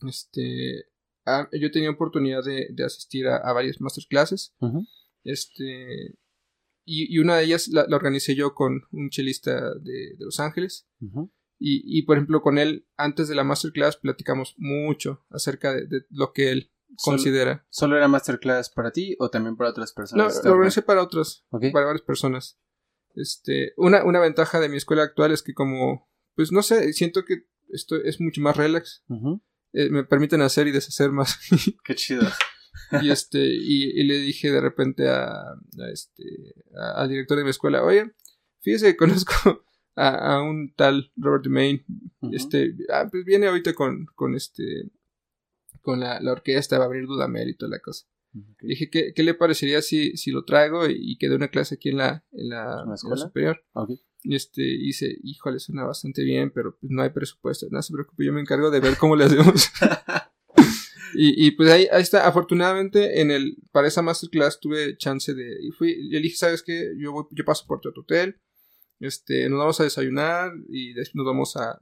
este, 0.07 0.85
ah, 1.25 1.49
yo 1.53 1.71
tenía 1.71 1.91
oportunidad 1.91 2.45
de, 2.45 2.69
de 2.73 2.85
asistir 2.85 3.27
a, 3.27 3.53
varias 3.53 3.81
masterclasses. 3.81 4.55
Este, 5.25 6.19
y, 6.85 7.19
una 7.19 7.37
de 7.37 7.45
ellas 7.45 7.69
la, 7.69 7.87
organicé 7.91 8.35
yo 8.35 8.55
con 8.55 8.83
un 8.93 9.11
chelista 9.11 9.75
de, 9.75 10.15
Los 10.19 10.41
Ángeles. 10.41 10.87
Y, 11.59 11.99
y, 11.99 12.03
por 12.03 12.17
ejemplo, 12.17 12.43
con 12.43 12.59
él, 12.59 12.87
antes 12.97 13.29
de 13.29 13.35
la 13.35 13.45
masterclass, 13.45 13.97
platicamos 13.97 14.55
mucho 14.59 15.25
acerca 15.31 15.75
de, 15.75 16.05
lo 16.11 16.33
que 16.33 16.51
él 16.53 16.73
considera. 17.03 17.67
¿Solo 17.71 17.97
era 17.97 18.09
masterclass 18.09 18.71
para 18.71 18.93
ti 18.93 19.17
o 19.19 19.31
también 19.31 19.57
para 19.57 19.71
otras 19.71 19.93
personas? 19.93 20.43
No, 20.43 20.51
lo 20.51 20.57
organicé 20.57 20.83
para 20.83 21.03
otros, 21.03 21.47
para 21.51 21.87
varias 21.87 22.03
personas. 22.03 22.59
Este, 23.15 23.73
una, 23.79 24.05
una 24.05 24.21
ventaja 24.21 24.61
de 24.61 24.69
mi 24.69 24.77
escuela 24.77 25.03
actual 25.03 25.33
es 25.33 25.43
que 25.43 25.55
como, 25.55 26.11
pues 26.35 26.53
no 26.53 26.63
sé, 26.63 26.93
siento 26.93 27.25
que 27.25 27.47
esto 27.71 27.97
es 27.97 28.21
mucho 28.21 28.41
más 28.43 28.57
relax. 28.57 29.05
Eh, 29.73 29.89
me 29.91 30.05
permiten 30.05 30.43
hacer 30.43 30.67
y 30.67 30.73
deshacer 30.73 31.11
más. 31.11 31.39
Qué 31.85 31.95
chido. 31.95 32.27
y 33.03 33.11
este, 33.11 33.39
y, 33.39 34.05
le 34.05 34.19
dije 34.19 34.51
de 34.51 34.61
repente 34.61 35.09
a, 35.09 35.33
este, 35.93 36.55
al 36.75 37.09
director 37.09 37.39
de 37.39 37.45
mi 37.45 37.51
escuela, 37.51 37.83
oye, 37.83 38.13
fíjese, 38.61 38.97
conozco 38.97 39.65
a, 39.97 40.43
un 40.43 40.73
tal 40.75 41.11
Robert 41.17 41.47
Main, 41.47 41.85
este, 42.31 42.77
ah, 42.93 43.09
pues 43.11 43.25
viene 43.25 43.47
ahorita 43.47 43.75
con, 43.75 44.07
con 44.15 44.35
este, 44.35 44.91
con 45.81 46.01
la, 46.01 46.21
la 46.21 46.33
orquesta, 46.33 46.79
va 46.79 46.85
a 46.85 46.87
abrir 46.87 47.07
Dudamel 47.07 47.49
y 47.49 47.57
toda 47.57 47.71
la 47.71 47.81
cosa. 47.81 48.07
Dije, 48.61 48.91
¿qué, 48.91 49.15
¿qué, 49.15 49.23
le 49.23 49.33
parecería 49.33 49.81
si, 49.81 50.15
si 50.19 50.31
lo 50.31 50.45
traigo 50.45 50.87
y, 50.87 51.17
que 51.17 51.31
dé 51.31 51.37
una 51.37 51.49
clase 51.49 51.77
aquí 51.77 51.89
en 51.89 51.97
la, 51.97 52.23
en 52.33 52.51
la, 52.51 52.85
superior? 52.97 53.65
Y 54.23 54.35
este, 54.35 54.63
hice, 54.63 55.17
híjole, 55.23 55.59
suena 55.59 55.85
bastante 55.85 56.23
bien, 56.23 56.51
pero 56.51 56.77
pues 56.79 56.91
no 56.91 57.03
hay 57.03 57.11
presupuesto. 57.11 57.67
No 57.71 57.81
se 57.81 57.95
preocupe, 57.95 58.27
yo 58.27 58.35
me 58.35 58.43
encargo 58.43 58.71
de 58.71 58.81
ver 58.81 58.99
cómo 58.99 59.17
le 59.17 59.25
hacemos. 59.25 59.71
y, 61.15 61.47
y 61.47 61.53
pues 61.53 61.71
ahí, 61.71 61.89
ahí 61.91 62.03
está. 62.03 62.27
Afortunadamente, 62.27 63.23
en 63.23 63.31
el, 63.31 63.57
para 63.73 63.89
esa 63.89 64.03
masterclass 64.03 64.61
tuve 64.61 64.99
chance 64.99 65.33
de, 65.33 65.57
y 65.63 65.71
fui, 65.71 66.11
le 66.11 66.21
dije, 66.21 66.37
¿sabes 66.37 66.63
qué? 66.63 66.93
Yo 66.99 67.13
voy, 67.13 67.25
yo 67.31 67.43
paso 67.43 67.65
por 67.67 67.81
tu 67.81 67.89
hotel 67.89 68.39
este, 68.99 69.49
nos 69.49 69.59
vamos 69.59 69.81
a 69.81 69.85
desayunar 69.85 70.53
y 70.69 70.95
después 70.95 71.17
nos 71.17 71.27
vamos 71.27 71.57
a, 71.57 71.79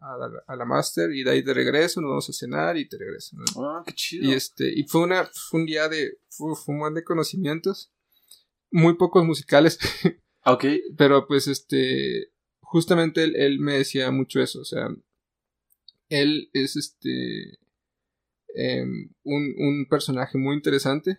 a, 0.47 0.57
la 0.57 0.65
master 0.65 1.13
y 1.13 1.23
de 1.23 1.31
ahí 1.31 1.43
de 1.43 1.55
regreso 1.55 2.01
nos 2.01 2.11
vamos 2.11 2.29
a 2.29 2.33
cenar 2.33 2.77
y 2.77 2.89
te 2.89 2.99
regreso. 2.99 3.37
Ah, 3.57 3.83
qué 3.87 3.93
chido. 3.93 4.29
Y 4.29 4.33
este, 4.33 4.73
y 4.75 4.85
fue 4.85 5.03
una, 5.03 5.31
fue 5.33 5.61
un 5.61 5.67
día 5.67 5.89
de, 5.89 6.19
fue, 6.29 6.53
un 6.67 6.81
buen 6.81 6.95
de 6.95 7.05
conocimientos, 7.05 7.93
muy 8.71 8.97
pocos 8.97 9.25
musicales. 9.25 9.79
ok. 10.45 10.65
Pero 10.97 11.27
pues 11.29 11.47
este, 11.47 12.33
justamente 12.61 13.23
él, 13.23 13.37
él, 13.37 13.61
me 13.61 13.75
decía 13.75 14.11
mucho 14.11 14.41
eso, 14.41 14.61
o 14.61 14.65
sea, 14.65 14.89
él 16.09 16.51
es 16.53 16.75
este, 16.77 17.59
em, 18.55 19.11
un, 19.23 19.55
un, 19.57 19.87
personaje 19.89 20.37
muy 20.37 20.57
interesante. 20.57 21.19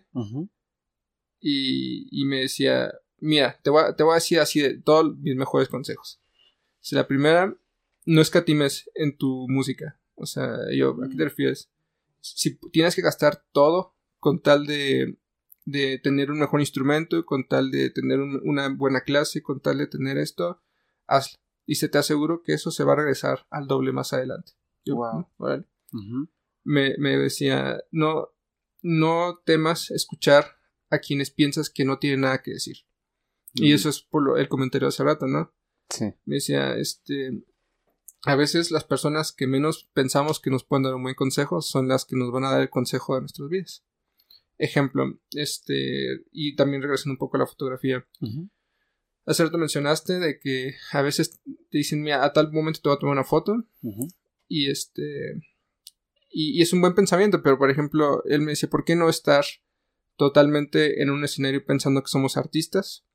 y, 1.40 2.08
y 2.10 2.24
me 2.26 2.40
decía, 2.40 2.92
Mira, 3.18 3.58
te 3.62 3.70
voy, 3.70 3.84
a, 3.84 3.96
te 3.96 4.02
voy 4.02 4.12
a 4.12 4.16
decir 4.16 4.40
así 4.40 4.60
de 4.60 4.78
todos 4.78 5.16
mis 5.18 5.36
mejores 5.36 5.68
consejos. 5.68 6.20
Si 6.80 6.94
la 6.94 7.06
primera, 7.06 7.56
no 8.04 8.20
escatimes 8.20 8.90
en 8.94 9.16
tu 9.16 9.46
música. 9.48 9.98
O 10.14 10.26
sea, 10.26 10.56
yo, 10.72 10.96
¿a 11.02 11.08
qué 11.08 11.16
te 11.16 11.24
refieres? 11.24 11.70
Si 12.20 12.56
tienes 12.70 12.94
que 12.94 13.02
gastar 13.02 13.44
todo 13.52 13.94
con 14.18 14.40
tal 14.40 14.66
de, 14.66 15.18
de 15.64 15.98
tener 15.98 16.30
un 16.30 16.38
mejor 16.38 16.60
instrumento, 16.60 17.24
con 17.26 17.46
tal 17.46 17.70
de 17.70 17.90
tener 17.90 18.20
una 18.20 18.68
buena 18.68 19.02
clase, 19.02 19.42
con 19.42 19.60
tal 19.60 19.78
de 19.78 19.86
tener 19.86 20.16
esto, 20.18 20.62
hazlo. 21.06 21.38
Y 21.66 21.74
se 21.76 21.88
te 21.88 21.98
aseguro 21.98 22.42
que 22.42 22.54
eso 22.54 22.70
se 22.70 22.84
va 22.84 22.92
a 22.92 22.96
regresar 22.96 23.46
al 23.50 23.66
doble 23.66 23.92
más 23.92 24.12
adelante. 24.12 24.52
wow. 24.86 25.26
me, 26.62 26.94
me 26.98 27.16
decía, 27.18 27.82
no, 27.90 28.28
no 28.82 29.40
temas 29.44 29.90
escuchar 29.90 30.58
a 30.90 30.98
quienes 30.98 31.30
piensas 31.30 31.70
que 31.70 31.84
no 31.84 31.98
tienen 31.98 32.20
nada 32.20 32.42
que 32.42 32.52
decir. 32.52 32.85
Y 33.56 33.72
eso 33.72 33.88
es 33.88 34.00
por 34.00 34.38
el 34.38 34.48
comentario 34.48 34.86
de 34.86 34.90
hace 34.90 35.04
rato, 35.04 35.26
¿no? 35.26 35.52
Sí. 35.88 36.06
Me 36.24 36.36
decía, 36.36 36.76
este, 36.76 37.44
a 38.24 38.34
veces 38.34 38.70
las 38.70 38.84
personas 38.84 39.32
que 39.32 39.46
menos 39.46 39.88
pensamos 39.94 40.40
que 40.40 40.50
nos 40.50 40.64
pueden 40.64 40.82
dar 40.82 40.94
un 40.94 41.02
buen 41.04 41.14
consejo 41.14 41.62
son 41.62 41.88
las 41.88 42.04
que 42.04 42.16
nos 42.16 42.32
van 42.32 42.44
a 42.44 42.50
dar 42.50 42.60
el 42.60 42.70
consejo 42.70 43.14
de 43.14 43.20
nuestras 43.20 43.48
vidas. 43.48 43.84
Ejemplo, 44.58 45.20
este, 45.30 46.24
y 46.32 46.56
también 46.56 46.82
regresando 46.82 47.12
un 47.12 47.18
poco 47.18 47.36
a 47.36 47.40
la 47.40 47.46
fotografía. 47.46 48.06
Hace 49.26 49.44
rato 49.44 49.58
mencionaste 49.58 50.18
de 50.18 50.38
que 50.38 50.74
a 50.92 51.02
veces 51.02 51.40
te 51.70 51.78
dicen, 51.78 52.02
mira, 52.02 52.24
a 52.24 52.32
tal 52.32 52.52
momento 52.52 52.80
te 52.80 52.88
voy 52.88 52.96
a 52.96 52.98
tomar 52.98 53.12
una 53.14 53.24
foto. 53.24 53.64
Y 54.48 54.70
este, 54.70 55.34
y, 56.30 56.58
y, 56.58 56.62
es 56.62 56.72
un 56.72 56.80
buen 56.80 56.94
pensamiento, 56.94 57.42
pero 57.42 57.58
por 57.58 57.70
ejemplo, 57.70 58.24
él 58.24 58.40
me 58.40 58.52
dice, 58.52 58.66
¿por 58.68 58.84
qué 58.84 58.96
no 58.96 59.08
estar 59.08 59.44
totalmente 60.16 61.00
en 61.00 61.10
un 61.10 61.24
escenario 61.24 61.64
pensando 61.64 62.02
que 62.02 62.08
somos 62.08 62.36
artistas? 62.36 63.05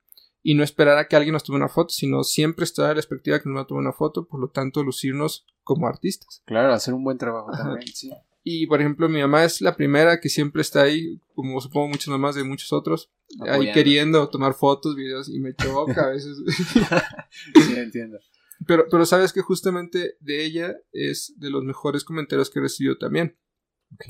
Y 0.44 0.56
no 0.56 0.64
esperar 0.64 0.98
a 0.98 1.08
que 1.08 1.16
alguien 1.16 1.34
nos 1.34 1.44
tome 1.44 1.58
una 1.58 1.68
foto, 1.68 1.90
sino 1.90 2.24
siempre 2.24 2.64
estar 2.64 2.90
a 2.90 2.94
la 2.94 3.00
expectativa 3.00 3.38
de 3.38 3.44
que 3.44 3.50
nos 3.50 3.58
va 3.58 3.62
a 3.62 3.68
tomar 3.68 3.82
una 3.82 3.94
foto, 3.94 4.28
por 4.28 4.40
lo 4.40 4.50
tanto 4.50 4.84
lucirnos 4.84 5.46
como 5.64 5.88
artistas. 5.88 6.42
Claro, 6.46 6.74
hacer 6.74 6.94
un 6.94 7.04
buen 7.04 7.18
trabajo 7.18 7.52
también, 7.52 7.88
sí. 7.88 8.12
Y 8.44 8.66
por 8.66 8.80
ejemplo, 8.80 9.08
mi 9.08 9.22
mamá 9.22 9.44
es 9.44 9.62
la 9.62 9.76
primera 9.76 10.20
que 10.20 10.30
siempre 10.30 10.64
está 10.64 10.82
ahí, 10.82 11.22
como 11.36 11.62
supongo 11.62 11.90
muchas 11.90 12.08
mamás 12.08 12.34
de 12.34 12.44
muchos 12.44 12.74
otros, 12.74 13.12
ahí 13.42 13.72
queriendo 13.72 14.28
tomar 14.30 14.56
fotos, 14.56 14.96
videos, 14.96 15.30
y 15.30 15.40
me 15.40 15.54
choca 15.54 16.06
a 16.06 16.10
veces. 16.10 16.38
sí, 17.68 17.74
entiendo. 17.78 18.20
Pero, 18.66 18.86
pero 18.90 19.06
sabes 19.06 19.32
que 19.32 19.42
justamente 19.42 20.18
de 20.20 20.44
ella 20.44 20.76
es 20.92 21.34
de 21.38 21.52
los 21.52 21.64
mejores 21.64 22.04
comentarios 22.04 22.50
que 22.50 22.60
he 22.60 22.64
recibido 22.64 22.98
también. 22.98 23.38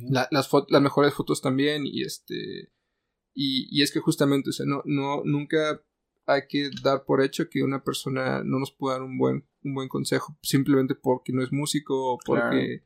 las, 0.10 0.30
las 0.32 0.82
mejores 0.82 1.14
fotos 1.14 1.42
también, 1.42 1.86
y 1.86 2.04
este. 2.04 2.72
Y, 3.34 3.68
y 3.70 3.82
es 3.82 3.92
que 3.92 4.00
justamente, 4.00 4.50
o 4.50 4.54
sea, 4.54 4.66
no, 4.66 4.82
no, 4.86 5.24
nunca 5.26 5.82
hay 6.34 6.44
que 6.48 6.70
dar 6.84 7.04
por 7.06 7.22
hecho 7.22 7.50
que 7.50 7.64
una 7.64 7.84
persona 7.84 8.44
no 8.44 8.60
nos 8.60 8.72
puede 8.72 8.96
dar 8.96 9.04
un 9.04 9.18
buen, 9.18 9.46
un 9.64 9.74
buen 9.74 9.88
consejo 9.88 10.38
simplemente 10.42 10.96
porque 10.96 11.34
no 11.34 11.44
es 11.44 11.52
músico 11.52 12.14
o 12.14 12.18
porque, 12.26 12.84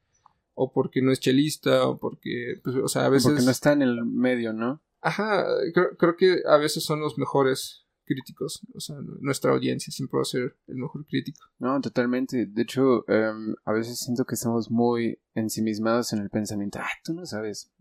o 0.53 0.71
porque 0.71 1.01
no 1.01 1.11
es 1.11 1.19
chelista 1.19 1.87
o 1.87 1.97
porque, 1.97 2.59
pues, 2.63 2.75
o 2.75 2.87
sea, 2.87 3.05
a 3.05 3.09
veces... 3.09 3.31
Porque 3.31 3.45
no 3.45 3.51
está 3.51 3.73
en 3.73 3.81
el 3.81 4.05
medio, 4.05 4.53
¿no? 4.53 4.81
Ajá, 5.01 5.45
creo, 5.73 5.95
creo 5.97 6.15
que 6.15 6.41
a 6.47 6.57
veces 6.57 6.83
son 6.83 6.99
los 6.99 7.17
mejores 7.17 7.85
críticos, 8.05 8.61
o 8.73 8.79
sea, 8.79 8.95
nuestra 9.19 9.51
audiencia 9.51 9.91
siempre 9.91 10.17
va 10.17 10.21
a 10.21 10.25
ser 10.25 10.55
el 10.67 10.75
mejor 10.75 11.05
crítico. 11.05 11.45
No, 11.59 11.81
totalmente. 11.81 12.45
De 12.45 12.61
hecho, 12.61 13.07
em, 13.09 13.55
a 13.65 13.73
veces 13.73 13.99
siento 13.99 14.25
que 14.25 14.35
estamos 14.35 14.71
muy 14.71 15.19
ensimismados 15.33 16.13
en 16.13 16.19
el 16.19 16.29
pensamiento, 16.29 16.79
ah, 16.81 16.87
tú 17.03 17.13
no 17.13 17.25
sabes, 17.25 17.71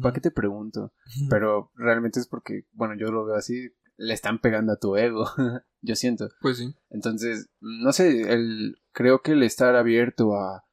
¿para 0.00 0.14
qué 0.14 0.20
te 0.20 0.30
pregunto? 0.30 0.92
Pero 1.28 1.72
realmente 1.74 2.20
es 2.20 2.26
porque, 2.26 2.66
bueno, 2.72 2.94
yo 2.96 3.10
lo 3.10 3.26
veo 3.26 3.36
así, 3.36 3.70
le 4.00 4.14
están 4.14 4.40
pegando 4.40 4.72
a 4.72 4.78
tu 4.78 4.96
ego, 4.96 5.26
yo 5.82 5.94
siento. 5.94 6.30
Pues 6.40 6.56
sí. 6.56 6.74
Entonces, 6.88 7.50
no 7.60 7.92
sé, 7.92 8.32
el, 8.32 8.78
creo 8.92 9.20
que 9.20 9.32
el 9.32 9.42
estar 9.42 9.76
abierto 9.76 10.34
a, 10.34 10.64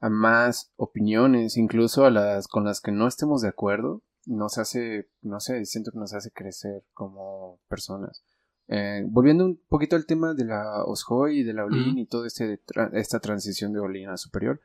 a 0.00 0.10
más 0.10 0.70
opiniones, 0.76 1.56
incluso 1.56 2.04
a 2.04 2.10
las 2.10 2.46
con 2.46 2.64
las 2.64 2.82
que 2.82 2.92
no 2.92 3.08
estemos 3.08 3.40
de 3.40 3.48
acuerdo, 3.48 4.02
nos 4.26 4.58
hace, 4.58 5.08
no 5.22 5.40
sé, 5.40 5.64
siento 5.64 5.92
que 5.92 5.98
nos 5.98 6.12
hace 6.12 6.30
crecer 6.30 6.84
como 6.92 7.58
personas. 7.68 8.22
Eh, 8.68 9.04
volviendo 9.08 9.46
un 9.46 9.56
poquito 9.68 9.96
al 9.96 10.06
tema 10.06 10.34
de 10.34 10.44
la 10.44 10.84
Oshoy 10.84 11.40
y 11.40 11.42
de 11.42 11.54
la 11.54 11.64
Olin 11.64 11.98
y 11.98 12.06
toda 12.06 12.26
este, 12.26 12.60
esta 12.92 13.18
transición 13.18 13.72
de 13.72 13.80
Olin 13.80 14.10
a 14.10 14.18
superior, 14.18 14.60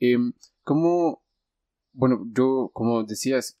eh, 0.00 0.16
¿cómo, 0.62 1.22
bueno, 1.92 2.26
yo, 2.32 2.70
como 2.72 3.04
decías, 3.04 3.58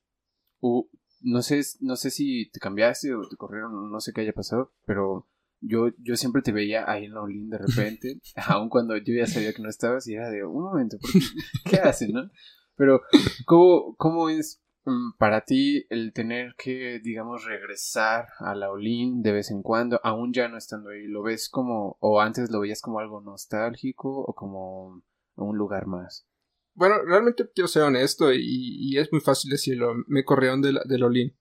no 1.24 1.42
sé, 1.42 1.62
no 1.80 1.96
sé 1.96 2.10
si 2.10 2.50
te 2.50 2.60
cambiaste 2.60 3.14
o 3.14 3.26
te 3.28 3.36
corrieron, 3.36 3.90
no 3.90 4.00
sé 4.00 4.12
qué 4.12 4.20
haya 4.20 4.32
pasado, 4.32 4.72
pero 4.86 5.26
yo, 5.60 5.88
yo 5.98 6.16
siempre 6.16 6.42
te 6.42 6.52
veía 6.52 6.90
ahí 6.90 7.06
en 7.06 7.14
la 7.14 7.22
Olin 7.22 7.48
de 7.48 7.58
repente, 7.58 8.20
aun 8.48 8.68
cuando 8.68 8.96
yo 8.96 9.14
ya 9.14 9.26
sabía 9.26 9.52
que 9.52 9.62
no 9.62 9.68
estabas 9.68 10.06
y 10.06 10.14
era 10.14 10.30
de, 10.30 10.44
un 10.44 10.62
momento, 10.62 10.98
¿qué 11.64 11.76
hacen, 11.76 12.12
no? 12.12 12.30
Pero, 12.76 13.02
¿cómo, 13.46 13.94
cómo 13.96 14.28
es 14.28 14.60
mm, 14.84 15.16
para 15.18 15.42
ti 15.42 15.86
el 15.88 16.12
tener 16.12 16.54
que, 16.58 17.00
digamos, 17.02 17.44
regresar 17.44 18.28
a 18.38 18.54
la 18.54 18.70
Olin 18.70 19.22
de 19.22 19.32
vez 19.32 19.50
en 19.50 19.62
cuando, 19.62 20.00
aún 20.04 20.32
ya 20.32 20.48
no 20.48 20.58
estando 20.58 20.90
ahí? 20.90 21.06
¿Lo 21.06 21.22
ves 21.22 21.48
como, 21.48 21.96
o 22.00 22.20
antes 22.20 22.50
lo 22.50 22.60
veías 22.60 22.82
como 22.82 22.98
algo 22.98 23.20
nostálgico 23.20 24.10
o 24.10 24.34
como 24.34 25.02
un 25.36 25.56
lugar 25.56 25.86
más? 25.86 26.26
Bueno, 26.74 26.96
realmente 27.04 27.48
quiero 27.54 27.68
ser 27.68 27.82
honesto 27.82 28.32
y, 28.32 28.96
es 28.98 29.10
muy 29.12 29.20
fácil 29.20 29.50
decirlo. 29.50 29.94
Me 30.06 30.24
corrieron 30.24 30.60
de, 30.60 30.72
la, 30.72 31.06
Olin. 31.06 31.36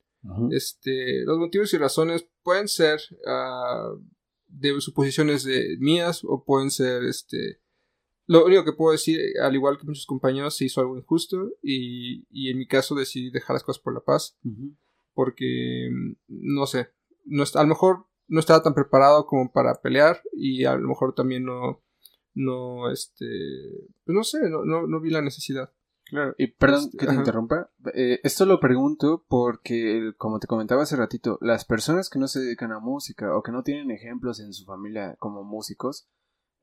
este, 0.52 1.24
los 1.26 1.38
motivos 1.38 1.74
y 1.74 1.78
razones 1.78 2.28
pueden 2.44 2.68
ser 2.68 3.00
uh, 3.26 4.00
de 4.48 4.80
suposiciones 4.80 5.44
de 5.44 5.78
mías 5.80 6.22
o 6.24 6.44
pueden 6.46 6.72
ser 6.72 7.04
este 7.04 7.62
lo 8.26 8.46
único 8.46 8.64
que 8.64 8.72
puedo 8.72 8.94
decir 8.94 9.20
al 9.42 9.54
igual 9.54 9.78
que 9.78 9.86
muchos 9.86 10.06
compañeros 10.06 10.56
se 10.56 10.66
hizo 10.66 10.80
algo 10.80 10.98
injusto 10.98 11.52
y, 11.62 12.26
y 12.30 12.50
en 12.52 12.58
mi 12.58 12.68
caso 12.68 12.96
decidí 12.96 13.32
dejar 13.32 13.56
las 13.56 13.64
cosas 13.64 13.84
por 13.84 13.94
la 13.94 14.00
paz 14.00 14.38
porque 15.14 15.90
no 16.28 16.66
sé 16.66 16.90
no 17.26 17.44
a 17.44 17.64
lo 17.64 17.68
mejor 17.68 18.08
no 18.28 18.40
estaba 18.40 18.64
tan 18.64 18.74
preparado 18.74 19.26
como 19.26 19.52
para 19.52 19.82
pelear 19.82 20.22
y 20.32 20.64
a 20.64 20.76
lo 20.76 20.88
mejor 20.88 21.14
también 21.14 21.44
no 21.44 21.83
no, 22.34 22.92
este, 22.92 23.26
pues 24.06 24.16
no 24.16 24.24
sé, 24.24 24.50
no, 24.50 24.64
no, 24.88 25.00
vi 25.00 25.10
la 25.10 25.22
necesidad. 25.22 25.72
Claro, 26.06 26.36
y 26.38 26.48
perdón 26.48 26.82
este, 26.86 26.98
que 26.98 27.08
te 27.08 27.16
interrumpa. 27.16 27.72
Eh, 27.94 28.20
esto 28.24 28.46
lo 28.46 28.60
pregunto 28.60 29.26
porque, 29.28 30.12
como 30.18 30.40
te 30.40 30.48
comentaba 30.48 30.84
hace 30.84 30.96
ratito, 30.96 31.38
las 31.42 31.66
personas 31.66 32.10
que 32.10 32.20
no 32.20 32.28
se 32.28 32.42
dedican 32.42 32.72
a 32.72 32.80
música 32.80 33.36
o 33.36 33.42
que 33.42 33.52
no 33.52 33.64
tienen 33.64 33.90
ejemplos 33.92 34.40
en 34.40 34.54
su 34.54 34.66
familia 34.66 35.16
como 35.20 35.44
músicos, 35.44 36.08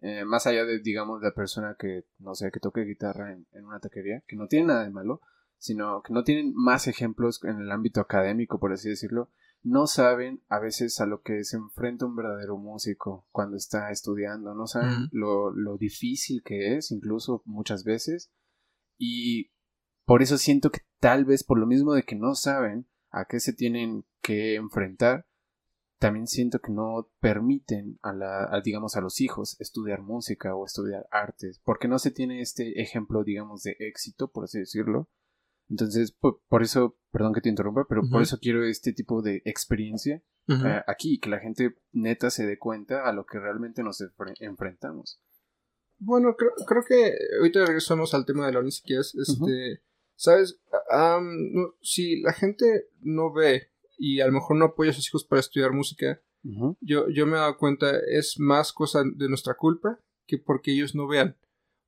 eh, 0.03 0.25
más 0.25 0.47
allá 0.47 0.65
de, 0.65 0.81
digamos, 0.81 1.21
la 1.23 1.33
persona 1.33 1.77
que, 1.79 2.05
no 2.19 2.35
sé, 2.35 2.51
que 2.51 2.61
toque 2.61 2.83
guitarra 2.83 3.33
en, 3.33 3.47
una 3.65 3.81
taquería, 3.81 4.23
que 4.27 4.37
no 4.37 4.47
tiene 4.47 4.69
nada 4.69 4.85
de 4.85 4.91
malo, 4.91 5.21
sino 5.59 6.03
que 6.03 6.15
no 6.15 6.25
tienen 6.25 6.55
más 6.55 6.87
ejemplos 6.87 7.45
en 7.45 7.61
el 7.61 7.71
ámbito 7.71 8.01
académico, 8.01 8.59
por 8.59 8.73
así 8.73 8.89
decirlo, 8.89 9.31
no 9.63 9.87
saben 9.87 10.43
a 10.49 10.59
veces 10.59 11.01
a 11.01 11.07
lo 11.07 11.23
que 11.23 11.45
se 11.45 11.57
enfrenta 11.57 12.07
un 12.07 12.17
verdadero 12.17 12.57
músico 12.57 13.27
cuando 13.31 13.57
está 13.57 13.91
estudiando, 13.91 14.55
no 14.55 14.67
saben 14.67 15.09
lo, 15.13 15.51
lo 15.51 15.77
difícil 15.77 16.43
que 16.43 16.77
es, 16.77 16.91
incluso 16.91 17.43
muchas 17.45 17.85
veces, 17.85 18.31
y 18.99 19.51
por 20.05 20.23
eso 20.23 20.39
siento 20.39 20.71
que 20.71 20.81
tal 20.99 21.25
vez 21.25 21.45
por 21.45 21.59
lo 21.59 21.67
mismo 21.67 21.93
de 21.93 22.03
que 22.03 22.17
no 22.17 22.35
saben 22.35 22.87
a 23.11 23.27
qué 23.27 23.41
se 23.41 23.53
tienen 23.53 24.05
que 24.23 24.55
enfrentar, 24.55 25.27
también 26.01 26.27
siento 26.27 26.61
que 26.61 26.73
no 26.73 27.11
permiten 27.21 27.99
a 28.01 28.15
la, 28.15 28.61
digamos, 28.65 28.97
a 28.97 29.03
los 29.03 29.21
hijos 29.21 29.61
estudiar 29.61 30.01
música 30.01 30.55
o 30.55 30.65
estudiar 30.65 31.07
artes, 31.11 31.61
porque 31.63 31.89
no 31.89 31.99
se 31.99 32.11
tiene 32.11 32.41
este 32.41 32.81
ejemplo, 32.81 33.23
digamos, 33.23 33.63
de 33.63 33.77
éxito, 33.79 34.29
por 34.29 34.45
así 34.45 34.59
decirlo. 34.59 35.11
Entonces, 35.71 36.13
por, 36.13 36.63
eso, 36.63 36.99
perdón 37.13 37.33
que 37.33 37.41
te 37.41 37.49
interrumpa, 37.49 37.87
pero 37.89 38.03
por 38.11 38.21
eso 38.23 38.39
quiero 38.41 38.65
este 38.65 38.93
tipo 38.93 39.23
de 39.23 39.41
experiencia 39.45 40.23
eh, 40.49 40.83
aquí, 40.89 41.21
que 41.21 41.31
la 41.31 41.39
gente 41.39 41.77
neta 41.93 42.29
se 42.31 42.45
dé 42.45 42.59
cuenta 42.59 43.09
a 43.09 43.13
lo 43.13 43.25
que 43.25 43.39
realmente 43.39 43.85
nos 43.85 44.03
enfrentamos. 44.41 45.23
Bueno, 45.99 46.35
creo, 46.37 46.51
creo 46.67 46.83
que 46.87 47.15
ahorita 47.39 47.65
regresamos 47.67 48.15
al 48.15 48.27
tema 48.27 48.47
de 48.47 48.53
la 48.53 48.71
si 48.71 48.95
Este, 48.95 49.83
¿Sabes? 50.17 50.61
si 51.81 52.21
la 52.21 52.33
gente 52.33 52.89
no 53.01 53.33
ve 53.33 53.71
y 53.97 54.21
a 54.21 54.27
lo 54.27 54.33
mejor 54.33 54.57
no 54.57 54.67
apoya 54.67 54.91
a 54.91 54.95
sus 54.95 55.07
hijos 55.07 55.25
para 55.25 55.41
estudiar 55.41 55.73
música, 55.73 56.21
yo, 56.81 57.09
yo 57.11 57.27
me 57.27 57.37
he 57.37 57.41
dado 57.41 57.59
cuenta, 57.59 57.93
es 58.09 58.41
más 58.41 58.73
cosa 58.73 59.03
de 59.05 59.29
nuestra 59.29 59.55
culpa 59.55 60.01
que 60.27 60.39
porque 60.39 60.73
ellos 60.73 60.95
no 60.95 61.07
vean. 61.07 61.37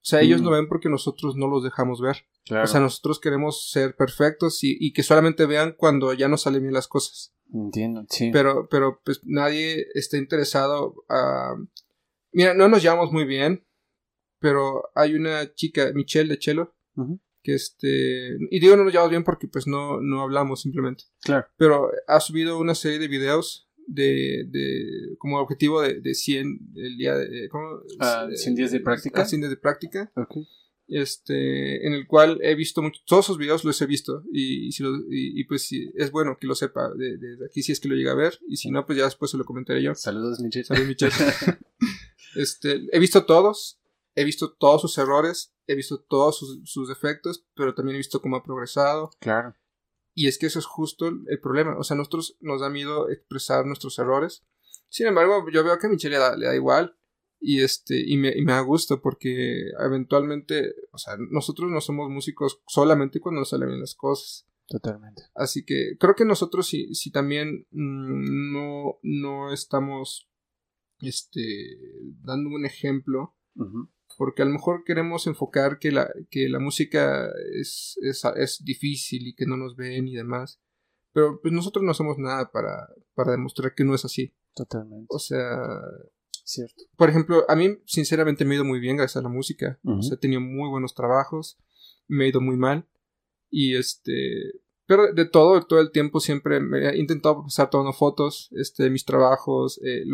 O 0.02 0.04
sea, 0.04 0.20
ellos 0.20 0.42
no 0.42 0.50
mm. 0.50 0.52
ven 0.54 0.68
porque 0.68 0.88
nosotros 0.88 1.36
no 1.36 1.46
los 1.46 1.62
dejamos 1.62 2.00
ver. 2.00 2.26
O 2.50 2.66
sea, 2.66 2.80
nosotros 2.80 3.20
queremos 3.20 3.70
ser 3.70 3.94
perfectos 3.94 4.64
y, 4.64 4.76
y, 4.80 4.92
que 4.92 5.04
solamente 5.04 5.46
vean 5.46 5.76
cuando 5.78 6.12
ya 6.12 6.26
no 6.26 6.36
salen 6.36 6.62
bien 6.62 6.74
las 6.74 6.88
cosas. 6.88 7.32
Entiendo, 7.54 8.04
sí. 8.08 8.30
Pero, 8.32 8.66
pero 8.68 9.00
pues 9.04 9.20
nadie 9.22 9.86
está 9.94 10.16
interesado 10.16 11.04
a... 11.08 11.54
Mira, 12.32 12.52
no 12.52 12.68
nos 12.68 12.82
llevamos 12.82 13.12
muy 13.12 13.24
bien, 13.24 13.64
pero 14.40 14.90
hay 14.96 15.14
una 15.14 15.54
chica, 15.54 15.92
Michelle 15.94 16.30
de 16.30 16.38
Chelo, 16.38 16.74
que 17.42 17.54
este, 17.54 18.38
y 18.50 18.58
digo 18.58 18.76
no 18.76 18.84
nos 18.84 18.92
llevamos 18.92 19.10
bien 19.10 19.22
porque 19.22 19.46
pues 19.46 19.68
no, 19.68 20.00
no 20.00 20.22
hablamos 20.22 20.62
simplemente. 20.62 21.04
Claro. 21.20 21.46
Pero 21.56 21.90
ha 22.08 22.18
subido 22.18 22.58
una 22.58 22.74
serie 22.74 22.98
de 22.98 23.06
videos 23.06 23.70
de, 23.94 24.44
de 24.48 25.16
como 25.18 25.38
objetivo 25.38 25.82
de, 25.82 26.00
de 26.00 26.14
100 26.14 26.72
el 26.76 26.96
día 26.96 27.16
de, 27.16 27.48
¿cómo? 27.48 27.80
100 27.88 27.98
ah, 28.00 28.28
días 28.54 28.72
de 28.72 28.80
práctica. 28.80 29.24
100 29.24 29.40
días 29.40 29.50
de 29.50 29.56
práctica. 29.56 30.12
Okay. 30.14 30.46
Este, 30.88 31.86
en 31.86 31.94
el 31.94 32.06
cual 32.06 32.38
he 32.42 32.54
visto 32.54 32.82
mucho, 32.82 33.00
todos 33.06 33.24
sus 33.24 33.38
videos 33.38 33.64
los 33.64 33.80
he 33.80 33.86
visto 33.86 34.24
y, 34.30 34.68
y, 34.68 35.40
y, 35.40 35.44
pues 35.44 35.70
es 35.72 36.10
bueno 36.10 36.36
que 36.38 36.46
lo 36.46 36.54
sepa 36.54 36.92
de, 36.92 37.16
de, 37.16 37.46
aquí 37.46 37.62
si 37.62 37.72
es 37.72 37.80
que 37.80 37.88
lo 37.88 37.94
llega 37.94 38.12
a 38.12 38.16
ver 38.16 38.38
y 38.46 38.56
si 38.56 38.70
no 38.70 38.84
pues 38.84 38.98
ya 38.98 39.04
después 39.04 39.30
se 39.30 39.38
lo 39.38 39.44
comentaré 39.44 39.82
yo. 39.82 39.94
Saludos 39.94 40.40
Michelle. 40.40 40.64
Saludos 40.64 40.88
Michelle. 40.88 41.12
este, 42.36 42.82
he 42.92 42.98
visto 42.98 43.24
todos, 43.24 43.80
he 44.14 44.24
visto 44.24 44.52
todos 44.52 44.82
sus 44.82 44.98
errores, 44.98 45.54
he 45.66 45.74
visto 45.74 45.98
todos 45.98 46.60
sus, 46.64 46.88
defectos, 46.88 47.46
pero 47.54 47.74
también 47.74 47.94
he 47.94 47.98
visto 47.98 48.20
cómo 48.20 48.36
ha 48.36 48.44
progresado. 48.44 49.10
Claro. 49.18 49.54
Y 50.14 50.28
es 50.28 50.38
que 50.38 50.46
eso 50.46 50.58
es 50.58 50.66
justo 50.66 51.06
el 51.08 51.40
problema. 51.40 51.76
O 51.78 51.84
sea, 51.84 51.94
a 51.94 51.98
nosotros 51.98 52.36
nos 52.40 52.60
da 52.60 52.68
miedo 52.68 53.08
expresar 53.08 53.64
nuestros 53.66 53.98
errores. 53.98 54.44
Sin 54.88 55.06
embargo, 55.06 55.46
yo 55.50 55.64
veo 55.64 55.78
que 55.78 55.86
a 55.86 55.90
Michelle 55.90 56.18
le 56.36 56.46
da, 56.46 56.54
igual. 56.54 56.96
Y 57.40 57.62
este, 57.62 57.98
y 57.98 58.16
me, 58.18 58.30
y 58.36 58.42
me 58.42 58.52
da 58.52 58.60
gusto 58.60 59.00
porque 59.00 59.70
eventualmente, 59.80 60.74
o 60.92 60.98
sea, 60.98 61.16
nosotros 61.18 61.70
no 61.70 61.80
somos 61.80 62.08
músicos 62.08 62.60
solamente 62.68 63.20
cuando 63.20 63.40
nos 63.40 63.48
salen 63.48 63.68
bien 63.68 63.80
las 63.80 63.94
cosas. 63.94 64.46
Totalmente. 64.68 65.22
Así 65.34 65.64
que 65.64 65.96
creo 65.98 66.14
que 66.14 66.24
nosotros 66.24 66.66
si, 66.66 66.94
si 66.94 67.10
también 67.10 67.66
mm, 67.70 68.52
no, 68.52 68.98
no 69.02 69.52
estamos 69.52 70.30
este, 71.00 71.78
dando 72.22 72.50
un 72.50 72.64
ejemplo, 72.64 73.34
porque 74.16 74.42
a 74.42 74.44
lo 74.44 74.52
mejor 74.52 74.84
queremos 74.84 75.26
enfocar 75.26 75.78
que 75.78 75.92
la, 75.92 76.10
que 76.30 76.48
la 76.48 76.58
música 76.58 77.28
es, 77.54 77.98
es, 78.02 78.64
difícil 78.64 79.26
y 79.28 79.34
que 79.34 79.46
no 79.46 79.56
nos 79.56 79.76
ven 79.76 80.08
y 80.08 80.14
demás. 80.14 80.60
Pero 81.12 81.40
pues 81.40 81.52
nosotros 81.52 81.84
no 81.84 81.90
hacemos 81.90 82.18
nada 82.18 82.50
para, 82.50 82.88
para 83.14 83.32
demostrar 83.32 83.74
que 83.74 83.84
no 83.84 83.94
es 83.94 84.04
así. 84.04 84.34
Totalmente. 84.54 85.06
O 85.08 85.18
sea, 85.18 85.68
cierto. 86.44 86.84
Por 86.96 87.10
ejemplo, 87.10 87.44
a 87.48 87.56
mí 87.56 87.78
sinceramente 87.84 88.44
me 88.44 88.54
ha 88.54 88.56
ido 88.56 88.64
muy 88.64 88.80
bien 88.80 88.96
gracias 88.96 89.18
a 89.18 89.22
la 89.22 89.28
música. 89.28 89.78
O 89.84 90.02
sea, 90.02 90.14
he 90.14 90.18
tenido 90.18 90.40
muy 90.40 90.68
buenos 90.68 90.94
trabajos, 90.94 91.58
me 92.08 92.24
ha 92.24 92.28
ido 92.28 92.40
muy 92.40 92.56
mal. 92.56 92.86
Y 93.50 93.76
este, 93.76 94.62
pero 94.86 95.12
de 95.12 95.24
todo, 95.24 95.62
todo 95.62 95.80
el 95.80 95.92
tiempo 95.92 96.20
siempre 96.20 96.60
me 96.60 96.90
he 96.90 96.98
intentado 96.98 97.42
pasar 97.44 97.70
tomando 97.70 97.92
fotos, 97.92 98.50
este, 98.52 98.90
mis 98.90 99.04
trabajos, 99.04 99.80
eh, 99.84 100.04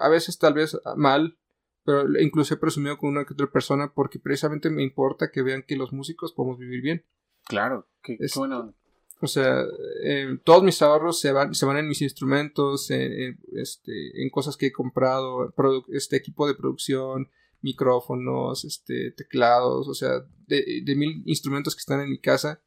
a 0.00 0.08
veces 0.08 0.38
tal 0.38 0.54
vez 0.54 0.76
mal, 0.96 1.38
pero 1.86 2.04
incluso 2.20 2.52
he 2.52 2.56
presumido 2.56 2.98
con 2.98 3.10
una 3.10 3.24
que 3.24 3.32
otra 3.32 3.46
persona 3.46 3.92
porque 3.94 4.18
precisamente 4.18 4.70
me 4.70 4.82
importa 4.82 5.30
que 5.30 5.42
vean 5.42 5.62
que 5.62 5.76
los 5.76 5.92
músicos 5.92 6.32
podemos 6.32 6.58
vivir 6.58 6.82
bien. 6.82 7.06
Claro, 7.44 7.88
qué, 8.02 8.18
bueno. 8.34 8.74
O 9.20 9.28
sea, 9.28 9.62
eh, 10.02 10.36
todos 10.44 10.64
mis 10.64 10.82
ahorros 10.82 11.20
se 11.20 11.30
van, 11.30 11.54
se 11.54 11.64
van 11.64 11.78
en 11.78 11.88
mis 11.88 12.02
instrumentos, 12.02 12.90
en, 12.90 13.38
este, 13.52 14.20
en 14.20 14.28
cosas 14.30 14.56
que 14.56 14.66
he 14.66 14.72
comprado, 14.72 15.54
este 15.88 16.16
equipo 16.16 16.48
de 16.48 16.56
producción, 16.56 17.30
micrófonos, 17.62 18.64
este, 18.64 19.12
teclados, 19.12 19.86
o 19.86 19.94
sea, 19.94 20.26
de, 20.48 20.82
mil 20.96 21.22
instrumentos 21.24 21.76
que 21.76 21.80
están 21.80 22.00
en 22.00 22.10
mi 22.10 22.18
casa. 22.18 22.60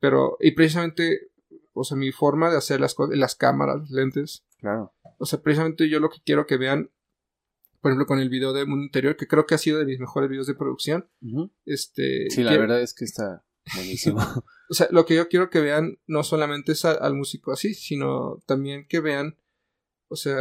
Pero, 0.00 0.36
y 0.40 0.50
precisamente, 0.50 1.30
o 1.72 1.84
sea, 1.84 1.96
mi 1.96 2.10
forma 2.10 2.50
de 2.50 2.56
hacer 2.56 2.80
las 2.80 2.94
cosas, 2.94 3.16
las 3.16 3.36
cámaras, 3.36 3.78
los 3.78 3.90
lentes. 3.90 4.44
Claro. 4.58 4.92
O 5.18 5.24
sea, 5.24 5.40
precisamente 5.40 5.88
yo 5.88 6.00
lo 6.00 6.10
que 6.10 6.18
quiero 6.24 6.44
que 6.44 6.56
vean 6.56 6.90
por 7.80 7.90
ejemplo, 7.90 8.06
con 8.06 8.18
el 8.18 8.28
video 8.28 8.52
de 8.52 8.64
Mundo 8.64 8.84
Interior, 8.84 9.16
que 9.16 9.28
creo 9.28 9.46
que 9.46 9.54
ha 9.54 9.58
sido 9.58 9.78
de 9.78 9.86
mis 9.86 10.00
mejores 10.00 10.28
videos 10.28 10.46
de 10.46 10.54
producción. 10.54 11.08
Este. 11.64 12.28
Sí, 12.30 12.42
la 12.42 12.56
verdad 12.56 12.80
es 12.80 12.92
que 12.92 13.04
está 13.04 13.44
buenísimo. 13.74 14.18
o 14.70 14.74
sea, 14.74 14.88
lo 14.90 15.06
que 15.06 15.14
yo 15.14 15.28
quiero 15.28 15.48
que 15.48 15.60
vean 15.60 15.98
no 16.06 16.24
solamente 16.24 16.72
es 16.72 16.84
al, 16.84 17.14
músico 17.14 17.52
así, 17.52 17.74
sino 17.74 18.42
también 18.46 18.86
que 18.88 19.00
vean, 19.00 19.36
o 20.08 20.16
sea, 20.16 20.36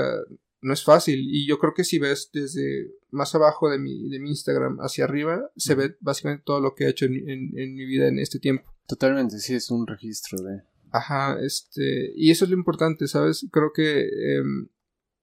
no 0.62 0.74
es 0.74 0.84
fácil. 0.84 1.20
Y 1.20 1.48
yo 1.48 1.60
creo 1.60 1.74
que 1.76 1.84
si 1.84 2.00
ves 2.00 2.32
desde 2.34 2.92
más 3.12 3.36
abajo 3.36 3.70
de 3.70 3.78
mi, 3.78 4.10
de 4.10 4.20
mi 4.20 4.30
Instagram 4.30 4.80
hacia 4.80 5.06
arriba, 5.06 5.52
se 5.56 5.76
ve 5.76 5.96
básicamente 6.00 6.44
todo 6.44 6.60
lo 6.60 6.74
que 6.74 6.86
he 6.86 6.90
hecho 6.90 7.06
en, 7.06 7.52
mi 7.54 7.86
vida 7.86 8.08
en 8.08 8.18
este 8.18 8.40
tiempo. 8.40 8.74
Totalmente, 8.88 9.38
sí, 9.40 9.54
es 9.54 9.70
un 9.70 9.86
registro 9.86 10.40
de. 10.42 10.64
Ajá, 10.92 11.38
este. 11.40 12.14
Y 12.16 12.32
eso 12.32 12.46
es 12.46 12.52
lo 12.52 12.58
importante, 12.58 13.08
¿sabes? 13.08 13.46
Creo 13.52 13.74
que 13.74 14.08
em, 14.38 14.70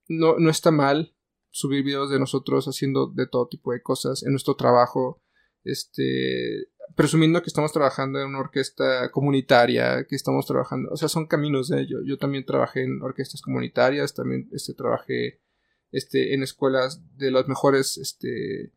no, 0.08 0.38
no 0.38 0.50
está 0.50 0.70
mal 0.70 1.13
subir 1.54 1.84
videos 1.84 2.10
de 2.10 2.18
nosotros 2.18 2.66
haciendo 2.66 3.06
de 3.06 3.28
todo 3.28 3.46
tipo 3.46 3.72
de 3.72 3.80
cosas 3.80 4.24
en 4.24 4.32
nuestro 4.32 4.56
trabajo, 4.56 5.22
este, 5.62 6.66
presumiendo 6.96 7.40
que 7.42 7.46
estamos 7.46 7.72
trabajando 7.72 8.20
en 8.20 8.26
una 8.26 8.40
orquesta 8.40 9.08
comunitaria, 9.12 10.04
que 10.08 10.16
estamos 10.16 10.46
trabajando, 10.46 10.90
o 10.90 10.96
sea, 10.96 11.08
son 11.08 11.28
caminos 11.28 11.68
de 11.68 11.82
ello. 11.82 11.98
Yo 12.04 12.18
también 12.18 12.44
trabajé 12.44 12.82
en 12.82 13.00
orquestas 13.00 13.40
comunitarias, 13.40 14.14
también 14.14 14.48
este, 14.52 14.74
trabajé 14.74 15.42
este, 15.92 16.34
en 16.34 16.42
escuelas 16.42 17.00
de 17.16 17.30
las 17.30 17.46
mejores 17.46 17.98
este, 17.98 18.72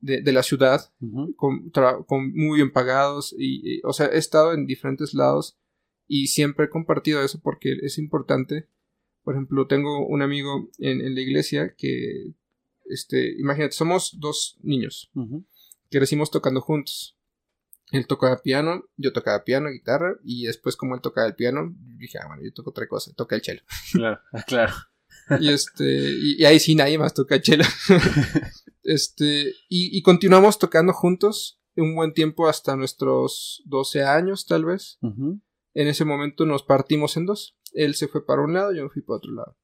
de, 0.00 0.32
la 0.32 0.42
ciudad, 0.42 0.92
con, 1.36 1.70
con, 2.04 2.32
muy 2.34 2.56
bien 2.56 2.72
pagados, 2.72 3.32
y, 3.38 3.80
o 3.84 3.92
sea, 3.92 4.06
he 4.08 4.18
estado 4.18 4.54
en 4.54 4.66
diferentes 4.66 5.14
lados 5.14 5.56
y 6.08 6.26
siempre 6.26 6.66
he 6.66 6.68
compartido 6.68 7.22
eso 7.22 7.38
porque 7.40 7.76
es 7.82 7.96
importante 7.96 8.68
por 9.28 9.34
ejemplo, 9.34 9.66
tengo 9.66 10.06
un 10.06 10.22
amigo 10.22 10.70
en, 10.78 11.14
la 11.14 11.20
iglesia 11.20 11.74
que, 11.76 12.32
este, 12.86 13.38
imagínate, 13.38 13.72
somos 13.72 14.16
dos 14.18 14.56
niños 14.62 15.10
que 15.90 15.98
crecimos 15.98 16.30
tocando 16.30 16.62
juntos. 16.62 17.14
Él 17.92 18.06
tocaba 18.06 18.40
piano, 18.40 18.88
yo 18.96 19.12
tocaba 19.12 19.44
piano, 19.44 19.68
guitarra, 19.68 20.16
y 20.24 20.46
después 20.46 20.76
como 20.76 20.94
él 20.94 21.02
tocaba 21.02 21.26
el 21.26 21.34
piano, 21.34 21.76
dije, 21.98 22.16
ah, 22.18 22.26
bueno, 22.26 22.42
yo 22.42 22.54
toco 22.54 22.70
otra 22.70 22.88
cosa, 22.88 23.12
toca 23.14 23.36
el 23.36 23.42
cello. 23.42 23.60
Claro, 23.92 24.18
claro. 24.46 24.72
y 25.38 25.50
este, 25.50 25.84
y, 25.84 26.42
ahí 26.46 26.58
sí 26.58 26.74
nadie 26.74 26.96
más 26.96 27.12
toca 27.12 27.34
el 27.34 27.44
cello. 27.44 27.64
este, 28.82 29.52
y, 29.68 30.00
continuamos 30.00 30.58
tocando 30.58 30.94
juntos 30.94 31.60
un 31.76 31.94
buen 31.94 32.14
tiempo 32.14 32.48
hasta 32.48 32.76
nuestros 32.76 33.62
12 33.66 34.04
años, 34.04 34.46
tal 34.46 34.64
vez. 34.64 34.98
En 35.02 35.86
ese 35.86 36.06
momento 36.06 36.46
nos 36.46 36.62
partimos 36.62 37.18
en 37.18 37.26
dos 37.26 37.57
él 37.72 37.94
se 37.94 38.08
fue 38.08 38.24
para 38.24 38.42
un 38.42 38.52
lado, 38.52 38.72
yo 38.72 38.84
me 38.84 38.90
fui 38.90 39.02
para 39.02 39.16
otro 39.18 39.32
lado. 39.32 39.56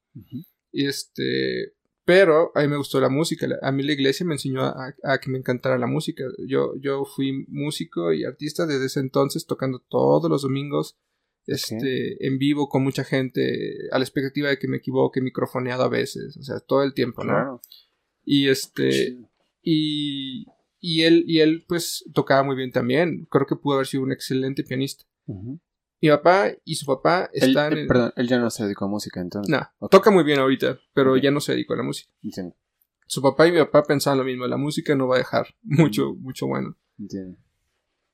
Y 0.71 0.87
este, 0.87 1.73
pero 2.05 2.51
a 2.53 2.61
mí 2.61 2.67
me 2.67 2.77
gustó 2.77 2.99
la 2.99 3.09
música. 3.09 3.47
A 3.61 3.71
mí 3.71 3.81
la 3.81 3.93
iglesia 3.93 4.25
me 4.25 4.35
enseñó 4.35 4.61
a, 4.63 4.93
que 5.19 5.29
me 5.31 5.39
encantara 5.39 5.77
la 5.79 5.87
música. 5.87 6.23
Yo, 6.47 6.73
yo 6.79 7.03
fui 7.03 7.45
músico 7.47 8.13
y 8.13 8.23
artista 8.23 8.67
desde 8.67 8.85
ese 8.85 8.99
entonces, 8.99 9.47
tocando 9.47 9.79
todos 9.79 10.29
los 10.29 10.43
domingos, 10.43 10.97
este, 11.47 12.25
en 12.25 12.37
vivo 12.37 12.69
con 12.69 12.83
mucha 12.83 13.03
gente, 13.03 13.89
a 13.91 13.97
la 13.97 14.03
expectativa 14.03 14.49
de 14.49 14.59
que 14.59 14.67
me 14.67 14.77
equivoque, 14.77 15.21
microfoneado 15.21 15.83
a 15.83 15.89
veces, 15.89 16.37
o 16.37 16.43
sea, 16.43 16.59
todo 16.59 16.83
el 16.83 16.93
tiempo, 16.93 17.23
¿no? 17.23 17.61
Y 18.23 18.49
este, 18.49 19.17
y, 19.61 20.45
y 20.79 21.03
él, 21.03 21.23
y 21.27 21.39
él, 21.39 21.65
pues, 21.67 22.05
tocaba 22.13 22.43
muy 22.43 22.55
bien 22.55 22.71
también. 22.71 23.27
Creo 23.31 23.47
que 23.47 23.55
pudo 23.55 23.75
haber 23.75 23.87
sido 23.87 24.03
un 24.03 24.11
excelente 24.11 24.63
pianista. 24.63 25.05
Mi 26.01 26.09
papá 26.09 26.51
y 26.63 26.75
su 26.75 26.85
papá 26.85 27.29
están 27.33 27.73
él, 27.73 27.87
Perdón, 27.87 28.13
él 28.15 28.27
ya 28.27 28.37
no 28.37 28.49
se 28.49 28.63
dedicó 28.63 28.85
a 28.85 28.87
música 28.89 29.21
entonces. 29.21 29.49
No, 29.49 29.87
toca 29.89 30.11
muy 30.11 30.23
bien 30.23 30.39
ahorita, 30.39 30.79
pero 30.93 31.17
ya 31.17 31.31
no 31.31 31.39
se 31.39 31.53
dedicó 31.53 31.73
a 31.73 31.77
la 31.77 31.83
música. 31.83 32.11
Entiendo. 32.21 32.55
Su 33.07 33.21
papá 33.21 33.47
y 33.47 33.51
mi 33.51 33.59
papá 33.59 33.83
pensaban 33.83 34.19
lo 34.19 34.25
mismo, 34.25 34.47
la 34.47 34.57
música 34.57 34.95
no 34.95 35.07
va 35.07 35.15
a 35.15 35.19
dejar 35.19 35.47
mucho, 35.63 36.15
mucho 36.15 36.47
bueno. 36.47 36.75
Entiendo. 36.99 37.37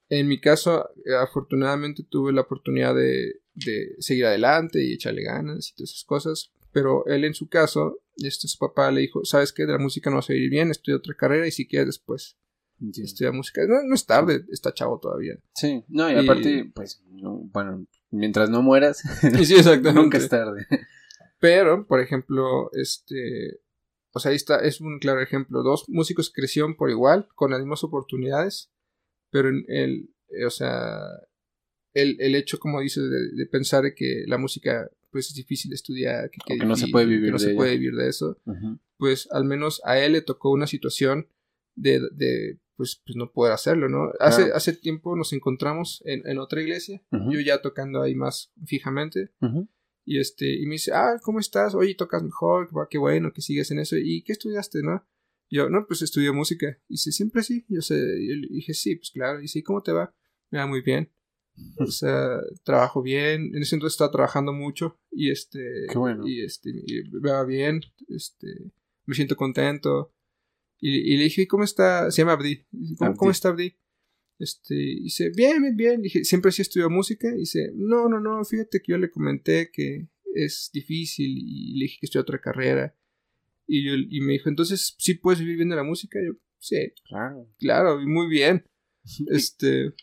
En 0.10 0.28
mi 0.28 0.40
caso, 0.42 0.90
afortunadamente 1.22 2.04
tuve 2.04 2.34
la 2.34 2.42
oportunidad 2.42 2.94
de, 2.94 3.42
de 3.54 3.96
seguir 4.00 4.26
adelante 4.26 4.84
y 4.84 4.94
echarle 4.94 5.24
ganas 5.24 5.70
y 5.70 5.76
todas 5.76 5.92
esas 5.92 6.04
cosas. 6.04 6.52
Pero 6.74 7.06
él 7.08 7.24
en 7.24 7.34
su 7.34 7.48
caso, 7.48 8.00
este, 8.18 8.48
su 8.48 8.58
papá 8.58 8.92
le 8.92 9.02
dijo, 9.02 9.24
¿sabes 9.26 9.54
qué? 9.54 9.66
De 9.66 9.74
la 9.74 9.80
música 9.80 10.10
no 10.10 10.18
vas 10.18 10.30
a 10.30 10.34
ir 10.34 10.50
bien, 10.50 10.72
estudia 10.72 10.98
otra 10.98 11.16
carrera 11.16 11.48
y 11.48 11.52
si 11.52 11.68
quieres 11.68 11.88
después 11.88 12.38
estudia 12.90 13.32
música. 13.32 13.62
No, 13.68 13.84
no, 13.84 13.96
es 13.96 14.06
tarde, 14.06 14.46
está 14.52 14.74
chavo 14.74 15.00
todavía. 15.00 15.36
Sí, 15.54 15.84
no, 15.88 16.10
y, 16.10 16.16
aparte, 16.16 16.72
pues, 16.74 17.02
bueno, 17.08 17.86
mientras 18.10 18.50
no 18.50 18.62
mueras, 18.62 19.04
sí, 19.44 19.56
nunca 19.94 20.18
es 20.18 20.30
tarde. 20.30 20.66
Pero, 21.40 21.88
por 21.88 22.00
ejemplo, 22.00 22.72
este, 22.74 23.62
o 24.14 24.20
sea, 24.20 24.32
ahí 24.32 24.36
está, 24.36 24.60
es 24.60 24.82
un 24.82 25.00
claro 25.00 25.22
ejemplo. 25.22 25.64
Dos 25.64 25.86
músicos 25.88 26.32
crecieron 26.32 26.76
por 26.76 26.90
igual, 26.90 27.28
con 27.36 27.52
las 27.52 27.60
mismas 27.60 27.84
oportunidades, 27.84 28.70
pero 29.30 29.50
en 29.50 29.66
el, 29.68 30.10
o 30.46 30.50
sea, 30.50 31.00
el, 31.94 32.18
el 32.20 32.36
hecho, 32.36 32.60
como 32.60 32.82
dices, 32.82 33.04
de, 33.10 33.46
pensar 33.48 33.94
que 33.96 34.24
la 34.28 34.38
música 34.38 34.90
pues 35.10 35.28
es 35.28 35.36
difícil 35.36 35.70
de 35.70 35.76
estudiar, 35.76 36.30
que, 36.30 36.56
no 36.58 36.76
se 36.76 36.88
puede 36.88 37.06
vivir, 37.06 37.32
no 37.32 37.38
de, 37.38 37.46
se 37.46 37.54
puede 37.54 37.72
vivir 37.72 37.96
de 37.96 38.08
eso, 38.08 38.38
pues 38.98 39.28
al 39.32 39.44
menos 39.44 39.82
a 39.84 40.00
él 40.00 40.14
le 40.14 40.22
tocó 40.22 40.52
una 40.52 40.68
situación 40.68 41.28
de, 41.76 42.00
de 42.14 42.60
pues, 42.82 43.00
pues 43.06 43.16
no 43.16 43.32
poder 43.32 43.54
hacerlo, 43.54 43.90
¿no? 43.90 44.12
Hace, 44.20 44.52
hace 44.54 44.74
tiempo 44.74 45.16
nos 45.16 45.34
encontramos 45.34 46.02
en, 46.06 46.28
en 46.28 46.40
otra 46.40 46.62
iglesia, 46.62 47.00
yo 47.12 47.40
ya 47.40 47.62
tocando 47.62 48.02
ahí 48.02 48.16
más 48.16 48.52
fijamente, 48.66 49.30
y 50.04 50.18
este, 50.18 50.60
y 50.60 50.66
me 50.66 50.74
dice, 50.74 50.94
ah, 50.94 51.20
¿cómo 51.22 51.40
estás? 51.40 51.76
Oye, 51.76 51.94
tocas 51.94 52.24
mejor, 52.24 52.70
qué 52.90 52.98
bueno 52.98 53.32
que 53.34 53.42
sigues 53.42 53.70
en 53.70 53.78
eso, 53.78 53.98
¿y 53.98 54.24
qué 54.24 54.32
estudiaste, 54.32 54.82
no? 54.82 55.06
Yo, 55.52 55.70
no, 55.70 55.86
pues 55.86 56.02
estudié 56.02 56.32
música. 56.32 56.80
Y 56.88 56.94
dice, 56.94 57.12
siempre 57.12 57.44
sí. 57.44 57.66
Yo 57.68 57.82
sé, 57.82 57.96
y 57.96 58.56
dije, 58.56 58.74
sí, 58.74 58.96
pues 58.96 59.12
claro. 59.12 59.40
Y 59.40 59.44
dice, 59.44 59.62
¿cómo 59.62 59.84
te 59.84 59.92
va? 59.92 60.16
Me 60.50 60.60
va 60.60 60.66
muy 60.66 60.82
bien. 60.82 61.12
O 61.78 61.88
sea, 61.88 62.40
trabajo 62.64 63.02
bien. 63.02 63.54
En 63.54 63.62
ese 63.62 63.76
entonces 63.76 63.96
estaba 63.96 64.12
trabajando 64.12 64.54
mucho. 64.54 64.98
Y 65.12 65.30
este. 65.30 65.88
Qué 65.90 65.98
bueno. 65.98 66.26
Y 66.26 66.42
este, 66.42 66.72
me 67.12 67.32
va 67.32 67.44
bien. 67.44 67.82
Este. 68.08 68.72
Me 69.06 69.14
siento 69.14 69.36
contento. 69.36 70.14
Y, 70.84 71.16
le 71.16 71.26
dije, 71.26 71.48
¿cómo 71.48 71.64
está? 71.64 72.10
Se 72.10 72.24
llama 72.24 72.34
Abdi. 72.34 72.66
¿Cómo, 73.16 73.30
está 73.30 73.50
Abdi? 73.50 73.78
Este, 74.40 74.74
y 74.74 75.04
dice, 75.04 75.30
bien, 75.30 75.62
bien, 75.62 75.76
bien. 75.76 76.02
dije, 76.02 76.24
¿siempre 76.26 76.52
sí 76.52 76.64
estudió 76.64 76.90
música? 76.90 77.30
Y 77.30 77.42
dice, 77.42 77.72
no, 77.76 78.10
no, 78.10 78.20
no, 78.20 78.44
fíjate 78.44 78.82
que 78.82 78.94
yo 78.94 78.98
le 78.98 79.12
comenté 79.12 79.70
que 79.72 80.10
es 80.34 80.72
difícil 80.74 81.30
y 81.30 81.78
le 81.78 81.84
dije 81.84 81.98
que 82.02 82.08
estudió 82.08 82.24
otra 82.24 82.42
carrera. 82.42 82.96
Y, 83.68 83.86
yo, 83.86 83.94
y 83.94 84.22
me 84.22 84.34
dijo, 84.34 84.50
entonces, 84.50 84.96
¿sí 84.98 85.14
puedes 85.14 85.40
vivir 85.40 85.58
bien 85.58 85.70
de 85.70 85.76
la 85.76 85.84
música? 85.84 86.20
Y 86.20 86.26
yo, 86.26 86.34
sí. 86.58 86.94
Claro. 87.08 87.48
Claro, 87.60 88.02
y 88.02 88.08
muy 88.08 88.28
bien. 88.28 88.66
este... 89.28 89.94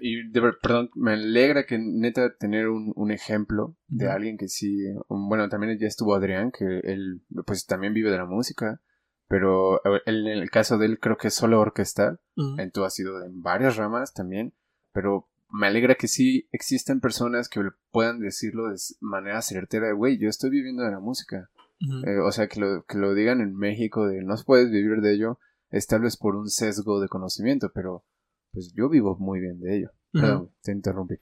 y 0.00 0.28
de, 0.28 0.42
perdón, 0.60 0.90
me 0.96 1.12
alegra 1.12 1.66
que 1.66 1.78
neta 1.78 2.36
tener 2.36 2.68
un, 2.68 2.92
un 2.96 3.12
ejemplo 3.12 3.78
de 3.86 4.08
alguien 4.08 4.38
que 4.38 4.48
sí, 4.48 4.76
bueno, 5.08 5.48
también 5.48 5.78
ya 5.78 5.86
estuvo 5.86 6.16
Adrián, 6.16 6.50
que 6.50 6.80
él 6.82 7.22
pues 7.46 7.64
también 7.64 7.94
vive 7.94 8.10
de 8.10 8.18
la 8.18 8.26
música, 8.26 8.82
pero 9.28 9.80
en 10.06 10.26
el 10.26 10.50
caso 10.50 10.78
de 10.78 10.86
él 10.86 11.00
creo 11.00 11.16
que 11.16 11.28
es 11.28 11.34
solo 11.34 11.60
orquestal, 11.60 12.20
en 12.36 12.70
tú 12.70 12.84
has 12.84 12.94
sido 12.94 13.22
en 13.24 13.42
varias 13.42 13.76
ramas 13.76 14.14
también, 14.14 14.54
pero 14.92 15.28
me 15.50 15.66
alegra 15.66 15.94
que 15.94 16.08
sí 16.08 16.48
existen 16.52 17.00
personas 17.00 17.48
que 17.48 17.60
puedan 17.90 18.20
decirlo 18.20 18.68
de 18.68 18.76
manera 19.00 19.42
certera, 19.42 19.92
güey, 19.92 20.18
yo 20.18 20.28
estoy 20.28 20.50
viviendo 20.50 20.82
de 20.82 20.90
la 20.90 21.00
música. 21.00 21.50
Eh, 21.80 22.18
o 22.24 22.32
sea, 22.32 22.48
que 22.48 22.58
lo, 22.58 22.84
que 22.84 22.96
lo 22.96 23.14
digan 23.14 23.40
en 23.40 23.54
México 23.54 24.06
de 24.06 24.22
no 24.22 24.34
puedes 24.46 24.70
vivir 24.70 25.00
de 25.02 25.14
ello, 25.14 25.38
es 25.70 25.86
tal 25.86 26.02
vez 26.02 26.16
por 26.16 26.36
un 26.36 26.48
sesgo 26.48 27.00
de 27.00 27.08
conocimiento, 27.08 27.70
pero 27.74 28.04
pues 28.52 28.72
yo 28.74 28.88
vivo 28.88 29.16
muy 29.18 29.40
bien 29.40 29.60
de 29.60 29.76
ello. 29.76 29.90
Perdón, 30.12 30.50
te 30.62 30.72
interrumpí. 30.72 31.16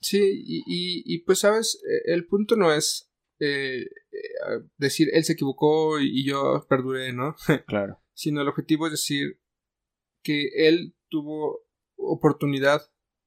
Sí, 0.00 0.18
y, 0.20 0.64
y, 1.06 1.18
pues 1.20 1.38
sabes, 1.38 1.80
e, 1.88 2.12
el 2.12 2.26
punto 2.26 2.56
no 2.56 2.72
es 2.72 3.10
eh, 3.40 3.82
eh, 4.12 4.60
decir 4.76 5.08
él 5.12 5.24
se 5.24 5.32
equivocó 5.32 6.00
y 6.00 6.24
yo 6.24 6.66
perduré, 6.68 7.12
¿no? 7.12 7.34
Claro. 7.66 8.00
Sino 8.14 8.40
el 8.40 8.48
objetivo 8.48 8.86
es 8.86 8.92
decir 8.92 9.40
que 10.22 10.68
él 10.68 10.94
tuvo 11.08 11.64
oportunidad 11.96 12.82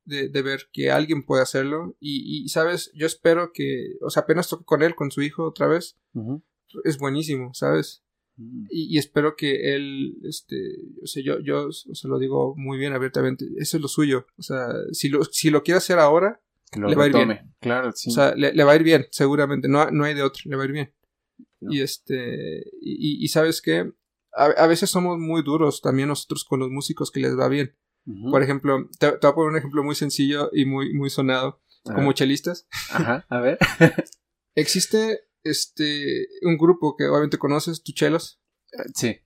de, 0.05 0.29
de, 0.29 0.41
ver 0.41 0.69
que 0.71 0.89
alguien 0.89 1.23
puede 1.23 1.43
hacerlo 1.43 1.97
y, 1.99 2.43
y, 2.43 2.47
sabes, 2.47 2.91
yo 2.95 3.05
espero 3.05 3.51
que, 3.53 3.97
o 4.01 4.09
sea, 4.09 4.23
apenas 4.23 4.47
toque 4.47 4.63
con 4.63 4.81
él, 4.81 4.95
con 4.95 5.11
su 5.11 5.21
hijo 5.21 5.43
otra 5.43 5.67
vez, 5.67 5.97
es 6.85 6.97
buenísimo, 6.97 7.53
¿sabes? 7.53 8.05
Mm. 8.37 8.67
Y, 8.69 8.97
espero 8.97 9.35
que 9.35 9.75
él, 9.75 10.17
este, 10.23 10.55
o 11.03 11.07
sea, 11.07 11.21
yo, 11.23 11.39
yo 11.39 11.71
se 11.71 12.07
lo 12.07 12.19
digo 12.19 12.55
muy 12.55 12.77
bien 12.77 12.93
abiertamente, 12.93 13.45
eso 13.57 13.77
es 13.77 13.81
lo 13.81 13.89
suyo, 13.89 14.25
o 14.37 14.41
sea, 14.41 14.69
si 14.93 15.09
lo, 15.09 15.25
si 15.25 15.49
lo 15.49 15.63
quiere 15.63 15.79
hacer 15.79 15.99
ahora, 15.99 16.41
le 16.75 16.95
va 16.95 17.03
a 17.03 17.07
ir 17.07 17.13
bien. 17.13 17.55
Claro, 17.59 17.91
sí. 17.93 18.09
O 18.09 18.13
sea, 18.13 18.35
le, 18.35 18.63
va 18.63 18.71
a 18.71 18.75
ir 18.75 18.83
bien, 18.83 19.05
seguramente, 19.11 19.67
no, 19.67 19.89
no 19.91 20.05
hay 20.05 20.13
de 20.13 20.23
otro, 20.23 20.43
le 20.45 20.55
va 20.55 20.63
a 20.63 20.65
ir 20.65 20.71
bien. 20.71 20.93
Y 21.61 21.81
este, 21.81 22.63
y, 22.81 23.23
y 23.23 23.27
sabes 23.29 23.61
que 23.61 23.91
a, 24.37 24.67
veces 24.67 24.89
somos 24.89 25.17
muy 25.17 25.41
duros 25.41 25.81
también 25.81 26.09
nosotros 26.09 26.45
con 26.45 26.59
los 26.59 26.69
músicos 26.69 27.11
que 27.11 27.19
les 27.19 27.37
va 27.37 27.47
bien. 27.47 27.75
Por 28.31 28.41
ejemplo, 28.41 28.87
te, 28.99 29.11
te, 29.11 29.17
voy 29.27 29.31
a 29.31 29.35
poner 29.35 29.51
un 29.51 29.57
ejemplo 29.57 29.83
muy 29.83 29.95
sencillo 29.95 30.49
y 30.53 30.65
muy, 30.65 30.93
muy 30.93 31.09
sonado, 31.09 31.61
como 31.83 32.13
chelistas. 32.13 32.67
Ajá, 32.91 33.25
a 33.27 33.41
ver. 33.41 33.57
Existe 34.55 35.21
este, 35.43 36.27
un 36.43 36.57
grupo 36.57 36.95
que 36.95 37.05
obviamente 37.05 37.37
conoces, 37.37 37.83
Tuchelos. 37.83 38.39
Sí. 38.95 39.17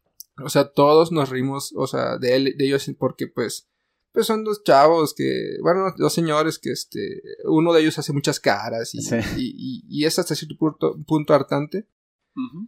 O 0.43 0.49
sea, 0.49 0.71
todos 0.71 1.11
nos 1.11 1.29
rimos, 1.29 1.73
o 1.75 1.85
sea, 1.85 2.17
de, 2.17 2.35
él, 2.35 2.55
de 2.57 2.65
ellos 2.65 2.89
porque 2.97 3.27
pues, 3.27 3.69
pues 4.11 4.27
son 4.27 4.43
dos 4.43 4.63
chavos 4.63 5.13
que, 5.13 5.57
bueno, 5.61 5.93
dos 5.97 6.13
señores 6.13 6.59
que 6.59 6.71
este, 6.71 7.21
uno 7.45 7.73
de 7.73 7.81
ellos 7.81 7.97
hace 7.97 8.13
muchas 8.13 8.39
caras 8.39 8.93
y, 8.93 8.99
y, 9.37 9.83
y, 9.87 10.05
es 10.05 10.19
hasta 10.19 10.35
cierto 10.35 10.57
punto, 10.57 11.01
punto 11.05 11.33
hartante. 11.33 11.87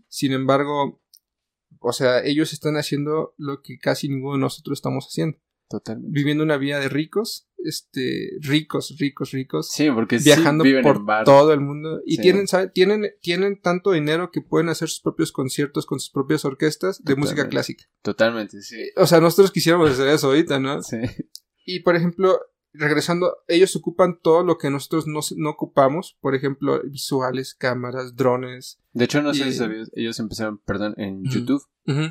Sin 0.07 0.31
embargo, 0.33 1.01
o 1.79 1.93
sea, 1.93 2.23
ellos 2.23 2.53
están 2.53 2.75
haciendo 2.75 3.33
lo 3.37 3.61
que 3.61 3.77
casi 3.77 4.07
ninguno 4.07 4.33
de 4.33 4.41
nosotros 4.41 4.77
estamos 4.77 5.05
haciendo. 5.05 5.37
Totalmente. 5.73 6.11
Viviendo 6.11 6.43
una 6.43 6.57
vida 6.57 6.79
de 6.79 6.87
ricos, 6.87 7.49
este, 7.57 8.29
ricos, 8.41 8.95
ricos, 8.99 9.31
ricos. 9.31 9.71
Sí, 9.71 9.89
porque 9.89 10.19
viajando 10.19 10.63
por 10.83 11.03
todo 11.25 11.51
el 11.51 11.61
mundo. 11.61 11.99
Y 12.05 12.17
tienen, 12.17 12.45
tienen, 12.75 13.09
tienen 13.21 13.59
tanto 13.59 13.91
dinero 13.91 14.29
que 14.29 14.41
pueden 14.41 14.69
hacer 14.69 14.87
sus 14.87 15.01
propios 15.01 15.31
conciertos 15.31 15.87
con 15.87 15.99
sus 15.99 16.11
propias 16.11 16.45
orquestas 16.45 17.03
de 17.03 17.15
música 17.15 17.49
clásica. 17.49 17.85
Totalmente, 18.03 18.61
sí. 18.61 18.91
O 18.97 19.07
sea, 19.07 19.19
nosotros 19.19 19.51
quisiéramos 19.51 19.89
hacer 19.89 20.09
eso 20.09 20.27
ahorita, 20.27 20.59
¿no? 20.59 20.83
Sí. 20.83 20.97
Y 21.65 21.79
por 21.79 21.95
ejemplo, 21.95 22.39
regresando, 22.71 23.37
ellos 23.47 23.75
ocupan 23.75 24.19
todo 24.21 24.43
lo 24.43 24.59
que 24.59 24.69
nosotros 24.69 25.07
no, 25.07 25.21
no 25.37 25.49
ocupamos, 25.49 26.19
por 26.21 26.35
ejemplo, 26.35 26.83
visuales, 26.83 27.55
cámaras, 27.55 28.15
drones. 28.15 28.79
De 28.91 29.05
hecho, 29.05 29.23
no 29.23 29.33
sé 29.33 29.45
si 29.45 29.53
sabías, 29.53 29.89
ellos 29.95 30.19
empezaron, 30.19 30.59
perdón, 30.59 30.93
en 30.97 31.23
YouTube. 31.23 31.63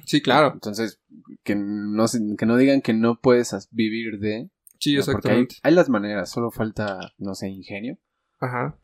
Sí, 0.07 0.21
claro. 0.21 0.53
Entonces, 0.55 1.01
que 1.45 1.55
no, 1.55 2.05
que 2.39 2.47
no 2.47 2.57
digan 2.57 2.83
que 2.83 2.93
no 2.93 3.21
puedes 3.21 3.69
vivir 3.71 4.19
de... 4.19 4.51
Sí, 4.79 4.97
exactamente. 4.97 5.57
Hay, 5.63 5.75
las 5.75 5.89
maneras, 5.89 6.31
solo 6.31 6.51
falta, 6.51 7.13
no 7.19 7.35
sé, 7.35 7.49
ingenio. 7.49 7.99
Ajá. 8.41 8.79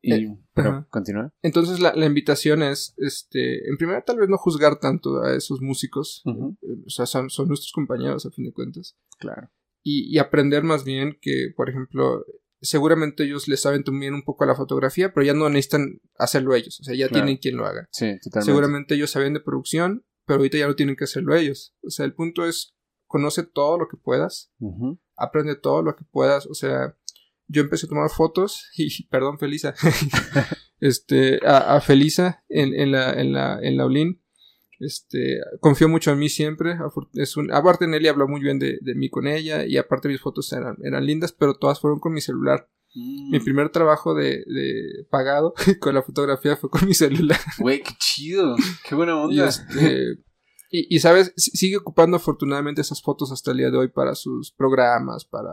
Y, 0.00 0.14
eh, 0.14 0.38
pero, 0.54 0.86
continúa. 0.88 1.34
Entonces, 1.42 1.80
la, 1.80 1.92
la, 1.94 2.06
invitación 2.06 2.62
es, 2.62 2.94
este, 2.96 3.68
en 3.68 3.76
primera, 3.76 4.02
tal 4.02 4.18
vez 4.18 4.28
no 4.28 4.38
juzgar 4.38 4.78
tanto 4.78 5.22
a 5.22 5.34
esos 5.34 5.60
músicos. 5.60 6.22
Eh, 6.24 6.82
o 6.86 6.90
sea, 6.90 7.06
son, 7.06 7.28
son 7.28 7.48
nuestros 7.48 7.72
compañeros, 7.72 8.24
a 8.24 8.30
fin 8.30 8.44
de 8.44 8.52
cuentas. 8.52 8.96
Claro 9.18 9.50
y, 9.82 10.18
aprender 10.18 10.62
más 10.62 10.84
bien 10.84 11.18
que, 11.20 11.52
por 11.56 11.70
ejemplo, 11.70 12.24
seguramente 12.60 13.24
ellos 13.24 13.48
les 13.48 13.60
saben 13.60 13.84
también 13.84 14.14
un 14.14 14.22
poco 14.22 14.44
a 14.44 14.46
la 14.46 14.54
fotografía, 14.54 15.12
pero 15.12 15.24
ya 15.24 15.34
no 15.34 15.48
necesitan 15.48 16.00
hacerlo 16.18 16.54
ellos, 16.54 16.80
o 16.80 16.84
sea, 16.84 16.94
ya 16.94 17.08
tienen 17.08 17.38
quien 17.38 17.56
lo 17.56 17.66
haga. 17.66 17.88
Sí, 17.90 18.18
totalmente. 18.22 18.44
Seguramente 18.44 18.94
ellos 18.94 19.10
saben 19.10 19.32
de 19.32 19.40
producción, 19.40 20.04
pero 20.30 20.38
ahorita 20.38 20.58
ya 20.58 20.68
no 20.68 20.76
tienen 20.76 20.94
que 20.94 21.02
hacerlo 21.02 21.34
ellos. 21.34 21.74
O 21.82 21.90
sea, 21.90 22.06
el 22.06 22.14
punto 22.14 22.46
es, 22.46 22.76
conoce 23.08 23.42
todo 23.42 23.76
lo 23.76 23.88
que 23.88 23.96
puedas, 23.96 24.52
aprende 25.16 25.56
todo 25.56 25.82
lo 25.82 25.96
que 25.96 26.04
puedas, 26.04 26.46
o 26.46 26.54
sea, 26.54 26.96
yo 27.48 27.62
empecé 27.62 27.86
a 27.86 27.88
tomar 27.88 28.10
fotos 28.10 28.70
y, 28.76 29.08
perdón, 29.08 29.40
Felisa, 29.40 29.74
este, 30.80 31.44
a, 31.44 31.74
a 31.74 31.80
Felisa 31.80 32.44
en, 32.48 32.74
en, 32.74 32.92
la, 32.92 33.12
en 33.20 33.32
la, 33.32 33.58
en 33.60 33.76
la 33.76 33.86
Olin, 33.86 34.22
este, 34.78 35.40
confió 35.58 35.88
mucho 35.88 36.12
en 36.12 36.20
mí 36.20 36.28
siempre. 36.28 36.78
Es 37.14 37.36
un, 37.36 37.52
aparte 37.52 37.88
Nelly 37.88 38.06
habló 38.06 38.28
muy 38.28 38.40
bien 38.40 38.60
de, 38.60 38.78
de, 38.80 38.94
mí 38.94 39.10
con 39.10 39.26
ella 39.26 39.66
y 39.66 39.78
aparte 39.78 40.06
mis 40.06 40.20
fotos 40.20 40.52
eran, 40.52 40.76
eran 40.84 41.04
lindas, 41.04 41.32
pero 41.32 41.54
todas 41.54 41.80
fueron 41.80 41.98
con 41.98 42.12
mi 42.12 42.20
celular. 42.20 42.70
Mi 42.94 43.38
mm. 43.38 43.44
primer 43.44 43.70
trabajo 43.70 44.14
de, 44.14 44.44
de, 44.46 45.06
pagado 45.10 45.54
con 45.80 45.94
la 45.94 46.02
fotografía 46.02 46.56
fue 46.56 46.70
con 46.70 46.86
mi 46.86 46.94
celular. 46.94 47.38
Güey, 47.58 47.82
qué 47.82 47.92
chido. 47.98 48.56
Qué 48.88 48.94
buena 48.94 49.20
onda. 49.20 49.48
este, 49.48 50.18
Y, 50.70 50.94
y, 50.94 51.00
sabes, 51.00 51.32
sigue 51.36 51.76
ocupando 51.76 52.16
afortunadamente 52.16 52.80
esas 52.80 53.02
fotos 53.02 53.30
hasta 53.32 53.52
el 53.52 53.58
día 53.58 53.70
de 53.70 53.78
hoy 53.78 53.88
para 53.88 54.14
sus 54.14 54.52
programas, 54.52 55.24
para 55.24 55.52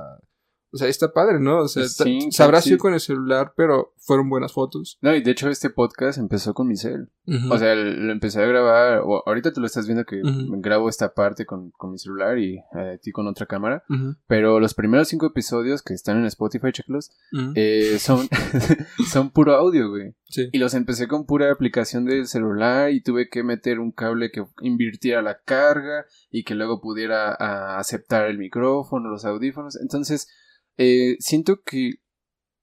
o 0.77 0.79
sea, 0.79 0.87
está 0.87 1.11
padre, 1.11 1.39
¿no? 1.39 1.61
O 1.61 1.67
sea, 1.67 1.87
sabrás 2.29 2.65
sí. 2.65 2.77
con 2.77 2.93
el 2.93 2.99
celular, 2.99 3.53
pero 3.57 3.95
fueron 3.97 4.29
buenas 4.29 4.53
fotos. 4.53 4.99
No, 5.01 5.15
y 5.15 5.23
de 5.23 5.31
hecho 5.31 5.49
este 5.49 5.71
podcast 5.71 6.19
empezó 6.19 6.53
con 6.53 6.67
mi 6.67 6.75
cel. 6.77 7.09
O 7.49 7.57
sea, 7.57 7.73
lo 7.73 8.11
empecé 8.11 8.41
a 8.41 8.45
grabar, 8.45 9.01
o 9.03 9.23
ahorita 9.25 9.51
tú 9.51 9.59
lo 9.59 9.65
estás 9.65 9.87
viendo 9.87 10.05
que 10.05 10.21
grabo 10.59 10.87
esta 10.87 11.13
parte 11.13 11.47
con, 11.47 11.71
con, 11.71 11.91
mi 11.91 11.97
celular 11.97 12.37
y 12.37 12.59
a 12.71 12.93
eh, 12.93 12.99
ti 12.99 13.11
con 13.11 13.27
otra 13.27 13.47
cámara. 13.47 13.83
Pero 14.27 14.59
los 14.59 14.75
primeros 14.75 15.07
cinco 15.07 15.25
episodios 15.25 15.81
que 15.81 15.95
están 15.95 16.19
en 16.19 16.25
Spotify, 16.25 16.71
checklos, 16.71 17.09
eh, 17.55 17.97
son, 17.99 18.29
son 19.11 19.31
puro 19.31 19.55
audio, 19.55 19.89
güey. 19.89 20.13
Sí. 20.25 20.49
Y 20.51 20.59
los 20.59 20.75
empecé 20.75 21.07
con 21.07 21.25
pura 21.25 21.51
aplicación 21.51 22.05
del 22.05 22.27
celular 22.27 22.91
y 22.91 23.01
tuve 23.01 23.29
que 23.29 23.43
meter 23.43 23.79
un 23.79 23.91
cable 23.91 24.29
que 24.29 24.45
invirtiera 24.61 25.21
la 25.21 25.39
carga 25.39 26.05
y 26.31 26.43
que 26.43 26.55
luego 26.55 26.79
pudiera 26.81 27.33
aceptar 27.77 28.27
el 28.27 28.37
micrófono, 28.37 29.09
los 29.09 29.25
audífonos. 29.25 29.77
Entonces, 29.81 30.29
eh, 30.77 31.17
siento 31.19 31.61
que 31.63 31.95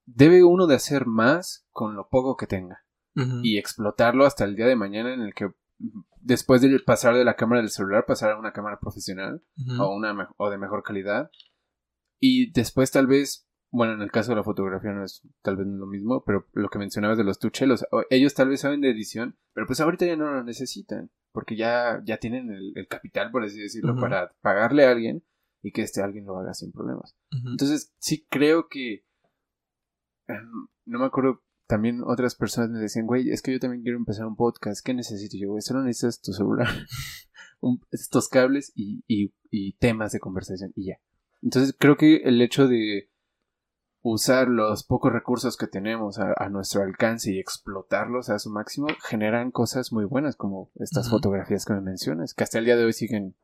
debe 0.07 0.45
uno 0.45 0.67
de 0.67 0.77
hacer 0.77 1.07
más 1.07 1.67
con 1.71 1.97
lo 1.97 2.09
poco 2.09 2.37
que 2.37 2.47
tenga 2.47 2.85
y 3.45 3.59
explotarlo 3.59 4.27
hasta 4.27 4.45
el 4.45 4.57
día 4.57 4.67
de 4.67 4.75
mañana 4.75 5.15
en 5.15 5.21
el 5.21 5.35
que 5.35 5.49
después 6.21 6.61
de 6.61 6.81
pasar 6.81 7.15
de 7.15 7.25
la 7.25 7.37
cámara 7.37 7.61
del 7.61 7.71
celular 7.71 8.07
pasar 8.07 8.33
a 8.33 8.39
una 8.39 8.53
cámara 8.53 8.81
profesional 8.81 9.41
o 9.79 9.95
una 9.95 10.35
o 10.37 10.51
de 10.51 10.59
mejor 10.59 10.83
calidad. 10.83 11.31
Y 12.19 12.51
después 12.51 12.91
tal 12.91 13.07
vez 13.07 13.47
bueno 13.71 13.95
en 13.95 14.03
el 14.03 14.11
caso 14.13 14.31
de 14.31 14.37
la 14.37 14.45
fotografía 14.45 14.93
no 14.93 15.05
es 15.05 15.23
tal 15.43 15.57
vez 15.57 15.67
lo 15.67 15.87
mismo 15.87 16.23
pero 16.25 16.47
lo 16.53 16.69
que 16.69 16.79
mencionabas 16.79 17.19
de 17.19 17.25
los 17.25 17.41
tuchelos 17.41 17.85
ellos 18.09 18.33
tal 18.33 18.49
vez 18.49 18.61
saben 18.61 18.81
de 18.81 18.91
edición 18.91 19.37
pero 19.53 19.67
pues 19.67 19.81
ahorita 19.81 20.07
ya 20.07 20.15
no 20.15 20.31
lo 20.31 20.45
necesitan 20.45 21.11
porque 21.33 21.57
ya 21.57 22.01
ya 22.05 22.19
tienen 22.19 22.51
el, 22.51 22.87
capital 22.87 23.33
por 23.33 23.43
así 23.43 23.59
decirlo 23.59 23.97
para 23.97 24.33
pagarle 24.43 24.87
a 24.87 24.93
alguien 24.93 25.25
y 25.65 25.73
que 25.73 25.83
este 25.83 26.03
alguien 26.03 26.27
lo 26.27 26.39
haga 26.39 26.53
sin 26.53 26.71
problemas. 26.71 27.17
Entonces, 27.31 27.93
sí 27.99 28.27
creo 28.29 28.69
que... 28.69 29.07
Em, 30.29 30.69
no 30.85 30.99
me 30.99 31.07
acuerdo, 31.07 31.43
también 31.67 32.03
otras 32.05 32.35
personas 32.35 32.71
me 32.71 32.79
decían, 32.79 33.07
güey, 33.07 33.31
es 33.31 33.41
que 33.41 33.51
yo 33.51 33.59
también 33.59 33.83
quiero 33.83 33.97
empezar 33.97 34.27
un 34.27 34.37
podcast, 34.37 34.85
¿qué 34.85 34.93
necesito 34.93 35.39
yo? 35.39 35.49
Güey, 35.49 35.63
solo 35.63 35.83
necesitas 35.83 36.21
tu 36.21 36.33
celular, 36.33 36.69
estos 37.91 38.29
cables 38.29 38.73
y, 38.75 39.03
y, 39.09 39.73
temas 39.79 40.13
de 40.13 40.21
conversación 40.21 40.73
y 40.77 40.89
ya. 40.89 40.99
Entonces, 41.41 41.75
creo 41.79 41.97
que 41.97 42.17
el 42.17 42.43
hecho 42.43 42.69
de 42.69 43.11
usar 44.03 44.49
los 44.49 44.85
pocos 44.85 45.15
recursos 45.15 45.57
que 45.57 45.67
tenemos 45.67 46.19
a, 46.19 46.49
nuestro 46.51 46.83
alcance 46.83 47.33
y 47.33 47.39
explotarlos 47.39 48.29
a 48.29 48.39
su 48.39 48.51
máximo 48.51 48.89
generan 49.09 49.51
cosas 49.51 49.93
muy 49.93 50.05
buenas 50.05 50.37
como 50.37 50.71
estas 50.75 51.09
fotografías 51.09 51.65
que 51.65 51.73
me 51.73 51.81
mencionas, 51.81 52.35
que 52.35 52.45
hasta 52.45 52.59
el 52.59 52.67
día 52.67 52.77
de 52.77 52.85
hoy 52.85 52.93
siguen 52.93 53.35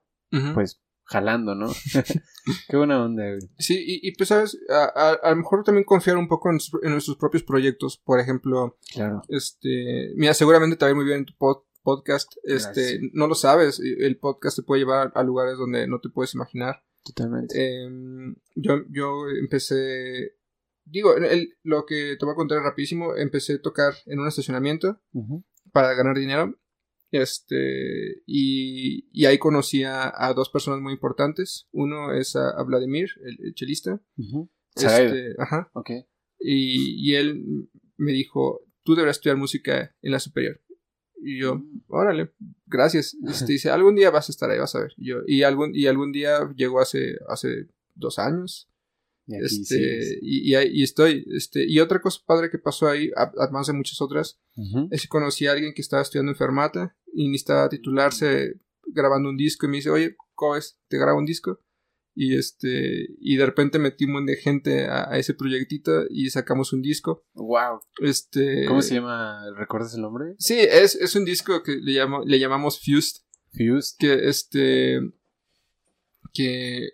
pues 0.52 0.82
jalando, 1.10 1.54
¿no? 1.54 1.66
Qué 2.68 2.76
buena 2.76 3.04
onda, 3.04 3.24
güey. 3.26 3.40
Sí, 3.58 3.76
y, 3.84 4.12
pues, 4.12 4.28
¿sabes? 4.28 4.58
A, 4.68 5.16
a, 5.22 5.30
lo 5.30 5.36
mejor 5.36 5.64
también 5.64 5.84
confiar 5.84 6.16
un 6.16 6.28
poco 6.28 6.50
en, 6.50 6.58
nuestros 6.90 7.16
propios 7.16 7.42
proyectos. 7.42 7.98
Por 7.98 8.20
ejemplo, 8.20 8.78
claro. 8.92 9.22
este, 9.28 10.12
mira, 10.14 10.34
seguramente 10.34 10.76
te 10.76 10.86
va 10.86 10.94
muy 10.94 11.04
bien 11.04 11.18
en 11.18 11.26
tu 11.26 11.34
podcast. 11.82 12.32
Este, 12.44 13.00
no 13.12 13.26
lo 13.26 13.34
sabes, 13.34 13.80
el 13.80 14.18
podcast 14.18 14.56
te 14.56 14.62
puede 14.62 14.80
llevar 14.80 15.10
a 15.14 15.22
lugares 15.24 15.58
donde 15.58 15.88
no 15.88 16.00
te 16.00 16.10
puedes 16.10 16.34
imaginar. 16.34 16.84
Totalmente. 17.02 17.56
Em, 17.58 18.36
yo, 18.54 18.84
yo 18.90 19.28
empecé, 19.40 20.36
digo, 20.84 21.16
el, 21.16 21.54
lo 21.64 21.86
que 21.86 22.16
te 22.18 22.24
voy 22.24 22.32
a 22.32 22.36
contar 22.36 22.62
rapidísimo, 22.62 23.16
empecé 23.16 23.54
a 23.54 23.62
tocar 23.62 23.94
en 24.06 24.20
un 24.20 24.28
estacionamiento 24.28 25.00
para 25.72 25.94
ganar 25.94 26.16
dinero 26.16 26.59
este, 27.10 28.22
y, 28.26 29.08
y 29.12 29.24
ahí 29.26 29.38
conocí 29.38 29.82
a, 29.84 30.32
dos 30.34 30.48
personas 30.48 30.80
muy 30.80 30.92
importantes. 30.92 31.68
Uno 31.72 32.12
es 32.12 32.36
a, 32.36 32.62
Vladimir, 32.62 33.10
el, 33.24 33.54
chelista. 33.54 34.00
este, 34.76 35.34
ajá. 35.38 35.70
Okay. 35.74 36.04
Y, 36.38 37.10
y, 37.10 37.16
él 37.16 37.68
me 37.96 38.12
dijo, 38.12 38.62
tú 38.82 38.94
deberás 38.94 39.16
estudiar 39.16 39.36
música 39.36 39.94
en 40.02 40.12
la 40.12 40.20
superior. 40.20 40.60
Y 41.22 41.38
yo, 41.40 41.56
mm. 41.56 41.82
órale, 41.88 42.32
gracias. 42.66 43.16
Este, 43.28 43.52
dice, 43.52 43.70
algún 43.70 43.96
día 43.96 44.10
vas 44.10 44.28
a 44.28 44.32
estar 44.32 44.50
ahí, 44.50 44.58
vas 44.58 44.74
a 44.74 44.80
ver. 44.80 44.92
Y 44.96 45.08
yo, 45.08 45.18
y 45.26 45.42
algún, 45.42 45.74
y 45.74 45.86
algún 45.86 46.12
día 46.12 46.48
llegó 46.56 46.80
hace, 46.80 47.18
hace 47.28 47.68
dos 47.94 48.18
años. 48.18 48.69
Y, 49.30 49.44
este, 49.44 50.18
y, 50.22 50.56
y, 50.56 50.82
estoy, 50.82 51.24
este, 51.34 51.64
y 51.66 51.78
otra 51.78 52.00
cosa 52.00 52.20
padre 52.26 52.50
que 52.50 52.58
pasó 52.58 52.88
ahí, 52.88 53.10
además 53.14 53.66
de 53.68 53.72
muchas 53.74 54.00
otras, 54.00 54.40
es 54.90 55.02
que 55.02 55.08
conocí 55.08 55.46
a 55.46 55.52
alguien 55.52 55.72
que 55.74 55.82
estaba 55.82 56.02
estudiando 56.02 56.32
enfermata 56.32 56.96
y 57.12 57.28
necesitaba 57.28 57.68
titularse 57.68 58.60
grabando 58.86 59.30
un 59.30 59.36
disco 59.36 59.66
y 59.66 59.68
me 59.70 59.76
dice, 59.76 59.90
oye, 59.90 60.16
¿cómo 60.34 60.56
es? 60.56 60.78
¿Te 60.88 60.98
grabo 60.98 61.18
un 61.18 61.26
disco? 61.26 61.60
Y 62.14 62.36
este, 62.36 63.06
y 63.18 63.36
de 63.36 63.46
repente 63.46 63.78
metimos 63.78 64.26
de 64.26 64.36
gente 64.36 64.86
a, 64.86 65.16
ese 65.16 65.32
proyectito 65.34 66.04
y 66.10 66.28
sacamos 66.30 66.72
un 66.72 66.82
disco. 66.82 67.24
Wow. 67.34 67.80
Este. 68.00 68.66
¿Cómo 68.66 68.82
se 68.82 68.96
llama? 68.96 69.42
¿Recuerdas 69.56 69.94
el 69.94 70.02
nombre? 70.02 70.34
Sí, 70.38 70.58
es, 70.58 70.96
es 70.96 71.14
un 71.14 71.24
disco 71.24 71.62
que 71.62 71.76
le, 71.76 71.92
llamo, 71.92 72.24
le 72.24 72.38
llamamos 72.38 72.80
Fused. 72.80 73.22
Fused. 73.52 73.96
Que 73.98 74.28
este. 74.28 75.00
Que, 76.34 76.90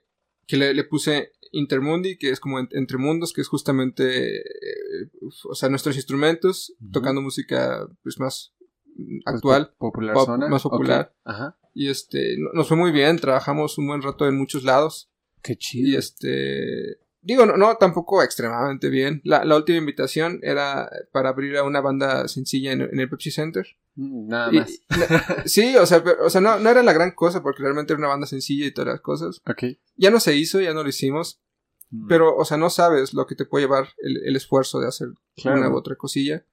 que 0.46 0.56
le, 0.56 0.74
le 0.74 0.84
puse 0.84 1.32
Intermundi, 1.56 2.18
que 2.18 2.30
es 2.30 2.40
como 2.40 2.58
entre 2.58 2.98
mundos, 2.98 3.32
que 3.32 3.40
es 3.40 3.48
justamente, 3.48 4.38
eh, 4.38 5.10
o 5.48 5.54
sea, 5.54 5.68
nuestros 5.68 5.96
instrumentos, 5.96 6.74
tocando 6.92 7.22
música 7.22 7.86
pues 8.02 8.18
más 8.18 8.54
pues, 8.96 9.22
actual, 9.26 9.74
popular 9.78 10.16
más 10.48 10.62
popular. 10.62 11.14
Ajá. 11.24 11.58
Y 11.74 11.88
este, 11.88 12.36
nos 12.54 12.68
fue 12.68 12.76
muy 12.76 12.90
bien, 12.90 13.18
trabajamos 13.18 13.76
un 13.76 13.86
buen 13.88 14.02
rato 14.02 14.26
en 14.26 14.36
muchos 14.36 14.64
lados. 14.64 15.10
Qué 15.42 15.56
chido. 15.56 15.90
Y 15.90 15.96
este, 15.96 16.98
digo, 17.20 17.44
no, 17.44 17.56
no 17.56 17.76
tampoco 17.76 18.22
extremadamente 18.22 18.88
bien. 18.88 19.20
La, 19.24 19.44
la, 19.44 19.56
última 19.56 19.78
invitación 19.78 20.40
era 20.42 20.88
para 21.12 21.28
abrir 21.28 21.56
a 21.56 21.64
una 21.64 21.80
banda 21.80 22.28
sencilla 22.28 22.72
en, 22.72 22.80
el 22.98 23.08
Pepsi 23.10 23.30
Center. 23.30 23.66
Mm, 23.94 24.28
nada 24.28 24.52
más. 24.52 24.80
sí, 25.44 25.76
o 25.76 25.84
sea, 25.84 26.02
o 26.22 26.30
sea 26.30 26.40
no, 26.40 26.58
no, 26.58 26.70
era 26.70 26.82
la 26.82 26.92
gran 26.92 27.10
cosa 27.10 27.42
porque 27.42 27.62
realmente 27.62 27.92
era 27.92 27.98
una 27.98 28.08
banda 28.08 28.26
sencilla 28.26 28.64
y 28.66 28.72
todas 28.72 28.92
las 28.92 29.00
cosas. 29.00 29.42
Ok. 29.46 29.76
Ya 29.96 30.10
no 30.10 30.18
se 30.18 30.34
hizo, 30.34 30.60
ya 30.60 30.72
no 30.72 30.82
lo 30.82 30.88
hicimos. 30.88 31.42
Mm. 31.90 32.08
Pero, 32.08 32.36
o 32.36 32.44
sea, 32.44 32.56
no 32.56 32.70
sabes 32.70 33.14
lo 33.14 33.26
que 33.26 33.34
te 33.34 33.44
puede 33.44 33.64
llevar 33.64 33.88
el, 33.98 34.18
el 34.24 34.36
esfuerzo 34.36 34.80
de 34.80 34.88
hacer 34.88 35.08
una 35.44 35.70
u 35.70 35.76
otra 35.76 35.96
cosilla. 35.96 36.44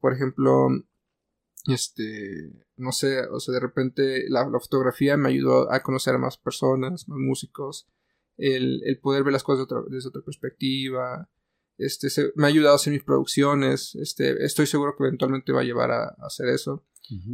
Por 0.00 0.12
ejemplo, 0.12 0.68
este, 1.66 2.52
no 2.76 2.92
sé, 2.92 3.20
o 3.26 3.40
sea, 3.40 3.54
de 3.54 3.60
repente 3.60 4.24
la, 4.28 4.48
fotografía 4.60 5.16
me 5.16 5.28
ayudó 5.28 5.70
a 5.72 5.82
conocer 5.82 6.14
a 6.14 6.18
más 6.18 6.38
personas, 6.38 7.08
más 7.08 7.18
músicos, 7.18 7.88
el, 8.36 8.82
el 8.84 8.98
poder 9.00 9.24
ver 9.24 9.32
las 9.32 9.42
cosas 9.42 9.66
desde 9.90 10.08
otra 10.08 10.22
perspectiva, 10.22 11.28
este, 11.76 12.08
me 12.34 12.46
ha 12.46 12.48
ayudado 12.48 12.72
a 12.72 12.76
hacer 12.76 12.92
mis 12.92 13.04
producciones, 13.04 13.94
este, 13.96 14.44
estoy 14.44 14.66
seguro 14.66 14.94
que 14.96 15.04
eventualmente 15.04 15.52
va 15.52 15.60
a 15.60 15.64
llevar 15.64 15.90
a, 15.90 16.16
hacer 16.20 16.48
eso. 16.48 16.84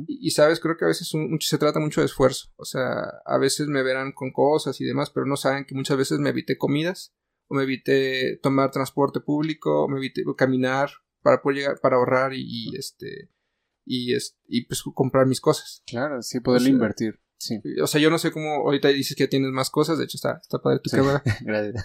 y, 0.07 0.30
sabes, 0.30 0.61
creo 0.61 0.76
que 0.76 0.84
a 0.84 0.88
veces 0.88 1.11
se 1.40 1.59
trata 1.59 1.80
mucho 1.80 2.01
de 2.01 2.07
esfuerzo, 2.07 2.49
o 2.57 2.64
sea, 2.64 3.20
a 3.24 3.38
veces 3.38 3.66
me 3.68 3.82
verán 3.82 4.12
con 4.12 4.32
cosas 4.32 4.80
y 4.80 4.84
demás, 4.84 5.11
pero 5.11 5.26
no 5.26 5.36
saben 5.36 5.64
que 5.64 5.74
muchas 5.74 5.97
veces 5.97 6.18
me 6.18 6.30
evité 6.30 6.57
comidas, 6.57 7.12
o 7.49 7.55
me 7.55 7.62
evité 7.64 8.38
tomar 8.42 8.70
transporte 8.70 9.20
público, 9.20 9.84
o 9.84 9.88
me 9.88 9.99
evité 9.99 10.22
caminar 10.37 10.91
para 11.22 11.41
poder 11.42 11.58
llegar, 11.58 11.80
para 11.80 11.96
ahorrar 11.96 12.33
y 12.34 12.76
este, 12.76 13.30
y, 13.84 14.14
es, 14.14 14.37
y 14.46 14.66
pues 14.66 14.83
comprar 14.95 15.26
mis 15.26 15.41
cosas. 15.41 15.83
Claro, 15.87 16.22
sí, 16.22 16.41
poderle 16.41 16.71
invertir. 16.71 17.21
Sí. 17.38 17.61
O 17.83 17.87
sea, 17.87 18.00
yo 18.00 18.11
no 18.11 18.18
sé 18.18 18.30
cómo 18.30 18.54
ahorita 18.64 18.88
dices 18.88 19.16
que 19.16 19.29
tienes 19.29 19.50
más 19.50 19.71
cosas, 19.71 19.99
de 19.99 20.04
hecho 20.04 20.16
está, 20.16 20.38
está 20.41 20.61
padre 20.61 20.80
tu 20.83 20.91
cámara. 20.91 21.22
Gracias. 21.42 21.84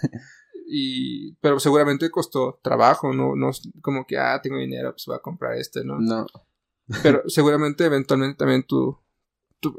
Y, 0.68 1.34
pero 1.36 1.60
seguramente 1.60 2.10
costó 2.12 2.60
trabajo, 2.64 3.14
no, 3.14 3.36
no 3.36 3.52
como 3.82 4.06
que, 4.06 4.18
ah, 4.18 4.40
tengo 4.42 4.58
dinero, 4.58 4.92
pues 4.92 5.06
voy 5.08 5.16
a 5.16 5.22
comprar 5.22 5.58
este, 5.58 5.84
¿no? 5.84 6.00
No. 6.00 6.26
Pero 7.04 7.24
seguramente 7.28 7.86
eventualmente 7.86 8.38
también 8.38 8.64
tú, 8.64 9.00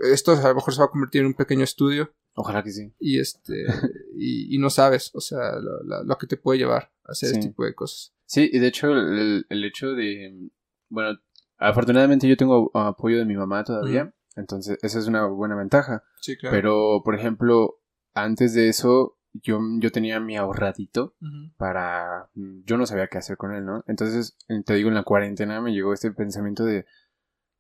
esto 0.03 0.33
a 0.33 0.49
lo 0.49 0.55
mejor 0.57 0.75
se 0.75 0.81
va 0.81 0.87
a 0.87 0.91
convertir 0.91 1.23
en 1.23 1.29
un 1.29 1.35
pequeño 1.35 1.65
estudio. 1.65 2.13
Ojalá 2.35 2.63
que 2.63 2.71
sí. 2.71 2.93
Y 2.99 3.19
este, 3.19 3.65
y, 4.17 4.55
y 4.55 4.59
no 4.59 4.71
sabes, 4.71 5.11
o 5.15 5.21
sea, 5.21 5.57
lo, 5.57 6.05
lo, 6.05 6.19
que 6.19 6.27
te 6.27 6.37
puede 6.37 6.59
llevar 6.59 6.93
a 7.05 7.13
hacer 7.13 7.31
este 7.31 7.49
tipo 7.49 7.65
de 7.65 7.75
cosas. 7.75 8.15
Sí, 8.27 8.49
y 8.53 8.59
de 8.59 8.69
hecho 8.69 8.93
el, 8.93 9.47
el 9.49 9.65
hecho 9.65 9.93
de, 9.93 10.51
bueno, 10.89 11.19
Afortunadamente 11.61 12.27
yo 12.27 12.39
tengo 12.39 12.71
apoyo 12.75 13.19
de 13.19 13.27
mi 13.27 13.37
mamá 13.37 13.63
todavía, 13.65 14.15
entonces 14.35 14.79
esa 14.81 14.99
es 14.99 15.07
una 15.07 15.27
buena 15.27 15.55
ventaja. 15.55 16.03
Sí, 16.23 16.37
claro. 16.39 16.57
Pero, 16.57 17.03
por 17.05 17.15
ejemplo, 17.15 17.83
antes 18.15 18.55
de 18.55 18.71
eso, 18.71 19.19
yo, 19.35 19.61
yo 19.79 19.93
tenía 19.93 20.21
mi 20.21 20.39
ahorradito 20.39 21.15
para... 21.59 22.31
Yo 22.35 22.79
no 22.79 22.87
sabía 22.87 23.09
qué 23.09 23.19
hacer 23.19 23.37
con 23.37 23.55
él, 23.55 23.67
¿no? 23.67 23.85
Entonces, 23.87 24.39
te 24.65 24.75
digo, 24.75 24.89
en 24.89 24.95
la 24.95 25.03
cuarentena 25.03 25.61
me 25.61 25.73
llegó 25.73 25.93
este 25.93 26.11
pensamiento 26.13 26.65
de... 26.65 26.87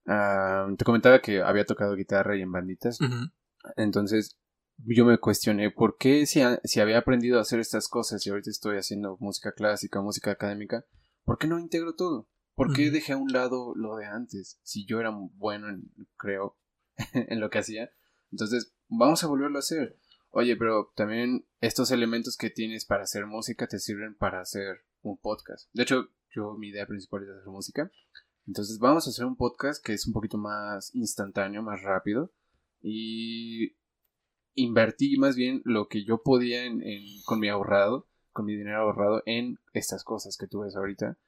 Ah, 0.07 0.67
te 0.79 0.85
comentaba 0.87 1.21
que 1.21 1.43
había 1.43 1.67
tocado 1.67 1.95
guitarra 1.95 2.39
y 2.39 2.41
en 2.41 2.53
banditas. 2.53 2.99
Entonces, 3.77 4.39
yo 4.87 5.05
me 5.05 5.19
cuestioné 5.19 5.71
por 5.71 5.97
qué 5.97 6.27
si, 6.27 6.41
si 6.65 6.81
había 6.81 6.99
aprendido 6.99 7.39
a 7.39 7.43
hacer 7.43 7.61
estas 7.61 7.89
cosas 7.89 8.27
y 8.27 8.31
ahorita 8.31 8.51
estoy 8.51 8.77
haciendo 8.77 9.17
música 9.21 9.53
clásica, 9.53 10.01
música 10.01 10.31
académica, 10.31 10.85
¿por 11.25 11.39
qué 11.39 11.47
no 11.47 11.59
integro 11.59 11.95
todo? 11.95 12.29
¿Por 12.55 12.75
qué 12.75 12.91
dejé 12.91 13.15
a 13.15 13.17
un 13.17 13.33
lado 13.33 13.73
lo 13.75 13.97
de 13.97 14.07
antes? 14.07 14.61
Si 14.63 14.85
yo 14.85 15.01
era 15.01 15.11
bueno, 15.11 15.67
creo, 16.17 16.59
en 17.15 17.41
lo 17.41 17.49
que 17.49 17.59
hacía. 17.59 17.91
Entonces, 18.31 18.75
vamos 18.89 19.25
a 19.25 19.29
volverlo 19.29 19.57
a 19.57 19.61
hacer. 19.61 19.99
Oye, 20.31 20.57
pero 20.57 20.93
también 20.95 21.47
estos 21.61 21.91
elementos 21.91 22.37
que 22.37 22.51
tienes 22.51 22.85
para 22.85 23.05
hacer 23.05 23.27
música 23.27 23.67
te 23.67 23.79
sirven 23.79 24.15
para 24.15 24.41
hacer 24.41 24.85
un 25.03 25.19
podcast. 25.19 25.69
De 25.73 25.83
hecho, 25.83 26.09
yo 26.35 26.55
mi 26.55 26.69
idea 26.69 26.87
principal 26.87 27.23
es 27.25 27.31
hacer 27.31 27.49
música. 27.49 27.91
Entonces 28.47 28.79
vamos 28.79 29.07
a 29.07 29.11
hacer 29.11 29.25
un 29.25 29.37
podcast 29.37 29.85
que 29.85 29.93
es 29.93 30.07
un 30.07 30.13
poquito 30.13 30.39
más 30.39 30.95
instantáneo, 30.95 31.63
más 31.63 31.83
rápido. 31.83 32.33
Y 32.83 33.77
invertí 34.55 35.17
más 35.19 35.37
bien 35.37 35.63
lo 35.65 35.89
que 35.89 36.05
yo 36.05 36.23
podía 36.23 36.63
con 37.25 37.41
mi 37.41 37.49
ahorrado, 37.49 38.09
con 38.33 38.47
mi 38.47 38.57
dinero 38.57 38.83
ahorrado 38.83 39.23
en 39.27 39.59
estas 39.73 40.05
cosas 40.05 40.37
que 40.37 40.47
tú 40.47 40.61
ves 40.61 40.77
ahorita. 40.77 41.19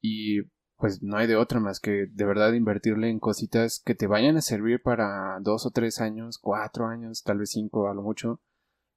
Y 0.00 0.42
pues 0.76 1.02
no 1.02 1.16
hay 1.16 1.26
de 1.26 1.36
otra 1.36 1.60
más 1.60 1.80
que 1.80 2.06
de 2.10 2.24
verdad 2.24 2.52
invertirle 2.52 3.08
en 3.08 3.20
cositas 3.20 3.80
que 3.84 3.94
te 3.94 4.06
vayan 4.06 4.36
a 4.36 4.42
servir 4.42 4.82
para 4.82 5.38
dos 5.40 5.66
o 5.66 5.70
tres 5.70 6.00
años, 6.00 6.38
cuatro 6.38 6.86
años, 6.86 7.22
tal 7.22 7.38
vez 7.38 7.50
cinco 7.50 7.88
a 7.88 7.94
lo 7.94 8.02
mucho, 8.02 8.40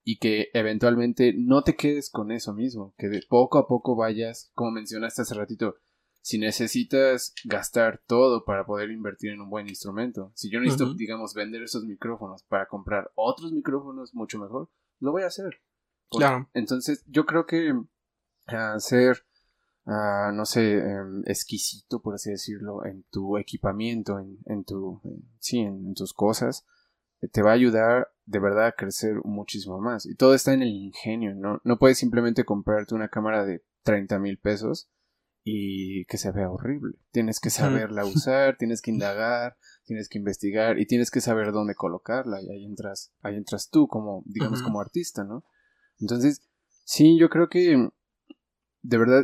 y 0.04 0.18
que 0.18 0.48
eventualmente 0.54 1.34
no 1.38 1.64
te 1.64 1.76
quedes 1.76 2.10
con 2.10 2.32
eso 2.32 2.54
mismo, 2.54 2.94
que 2.98 3.10
de 3.10 3.22
poco 3.30 3.58
a 3.58 3.68
poco 3.68 3.96
vayas, 3.96 4.52
como 4.54 4.72
mencionaste 4.72 5.22
hace 5.22 5.36
ratito, 5.36 5.76
si 6.22 6.38
necesitas 6.38 7.34
gastar 7.46 8.02
todo 8.06 8.44
para 8.44 8.66
poder 8.66 8.92
invertir 8.92 9.32
en 9.32 9.42
un 9.42 9.50
buen 9.50 9.68
instrumento, 9.68 10.32
si 10.36 10.50
yo 10.50 10.60
necesito, 10.60 10.94
digamos, 10.94 11.34
vender 11.34 11.64
esos 11.64 11.86
micrófonos 11.86 12.44
para 12.44 12.68
comprar 12.68 13.12
otros 13.16 13.52
micrófonos 13.52 14.14
mucho 14.14 14.40
mejor, 14.40 14.70
lo 15.00 15.12
voy 15.12 15.24
a 15.24 15.28
hacer. 15.28 15.62
claro. 16.10 16.50
Entonces, 16.54 17.04
yo 17.08 17.26
creo 17.26 17.46
que 17.46 17.74
hacer 18.48 19.24
Ah, 19.90 20.32
no 20.34 20.46
sé, 20.46 20.80
em, 20.80 21.24
exquisito, 21.28 22.02
por 22.02 22.16
así 22.16 22.30
decirlo, 22.30 22.86
en 22.86 23.04
tu 23.10 23.38
equipamiento, 23.38 24.20
en, 24.20 24.38
en 24.46 24.66
tu, 24.66 25.02
sí, 25.40 25.60
en, 25.60 25.94
tus 25.94 26.14
cosas, 26.14 26.66
te 27.32 27.42
va 27.42 27.52
a 27.52 27.54
ayudar 27.54 28.10
de 28.26 28.40
verdad 28.40 28.68
a 28.68 28.72
crecer 28.74 29.16
muchísimo 29.24 29.80
más. 29.80 30.06
Y 30.06 30.16
todo 30.16 30.34
está 30.34 30.54
en 30.54 30.62
el 30.64 30.70
ingenio, 30.70 31.34
¿no? 31.36 31.62
No 31.64 31.80
puedes 31.80 31.98
simplemente 31.98 32.44
comprarte 32.44 32.96
una 32.96 33.08
cámara 33.08 33.46
de 33.46 33.64
30 33.84 34.20
mil 34.20 34.38
pesos 34.38 34.90
y 35.50 36.04
que 36.08 36.18
se 36.18 36.32
vea 36.32 36.52
horrible. 36.52 36.98
Tienes 37.12 37.40
que 37.40 37.50
saberla 37.50 38.04
usar, 38.06 38.58
tienes 38.58 38.82
que 38.82 38.92
indagar, 38.92 39.56
tienes 39.86 40.10
que 40.10 40.18
investigar 40.18 40.78
y 40.78 40.86
tienes 40.86 41.10
que 41.10 41.22
saber 41.22 41.54
dónde 41.54 41.74
colocarla. 41.74 42.42
Y 42.42 42.50
ahí 42.50 42.66
entras, 42.66 43.14
ahí 43.22 43.38
entras 43.38 43.70
tú 43.70 43.88
como, 43.88 44.24
digamos, 44.26 44.62
como 44.62 44.82
artista, 44.82 45.24
¿no? 45.24 45.46
Entonces, 46.00 46.42
sí, 46.84 47.18
yo 47.18 47.30
creo 47.30 47.48
que 47.48 47.90
de 48.82 48.98
verdad 48.98 49.24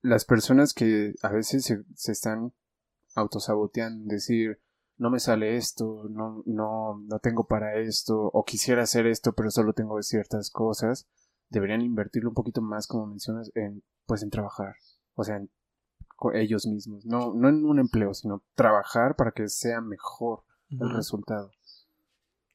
las 0.00 0.24
personas 0.24 0.74
que 0.74 1.14
a 1.22 1.32
veces 1.32 1.64
se, 1.64 1.82
se 1.96 2.12
están 2.12 2.52
autosaboteando, 3.16 4.14
decir, 4.14 4.60
no 4.96 5.10
me 5.10 5.18
sale 5.18 5.56
esto, 5.56 6.04
no, 6.08 6.44
no, 6.46 7.00
no 7.00 7.18
tengo 7.18 7.48
para 7.48 7.80
esto, 7.80 8.30
o 8.32 8.44
quisiera 8.44 8.84
hacer 8.84 9.08
esto, 9.08 9.32
pero 9.32 9.50
solo 9.50 9.72
tengo 9.72 10.00
ciertas 10.02 10.50
cosas, 10.50 11.08
deberían 11.48 11.80
invertirlo 11.80 12.28
un 12.28 12.36
poquito 12.36 12.62
más, 12.62 12.86
como 12.86 13.08
mencionas, 13.08 13.50
en, 13.56 13.82
pues 14.06 14.22
en 14.22 14.30
trabajar, 14.30 14.76
o 15.18 15.24
sea, 15.24 15.44
ellos 16.34 16.64
mismos, 16.66 17.04
no, 17.04 17.34
no 17.34 17.48
en 17.48 17.64
un 17.64 17.80
empleo, 17.80 18.14
sino 18.14 18.44
trabajar 18.54 19.16
para 19.16 19.32
que 19.32 19.48
sea 19.48 19.80
mejor 19.80 20.44
el 20.70 20.90
resultado. 20.90 21.50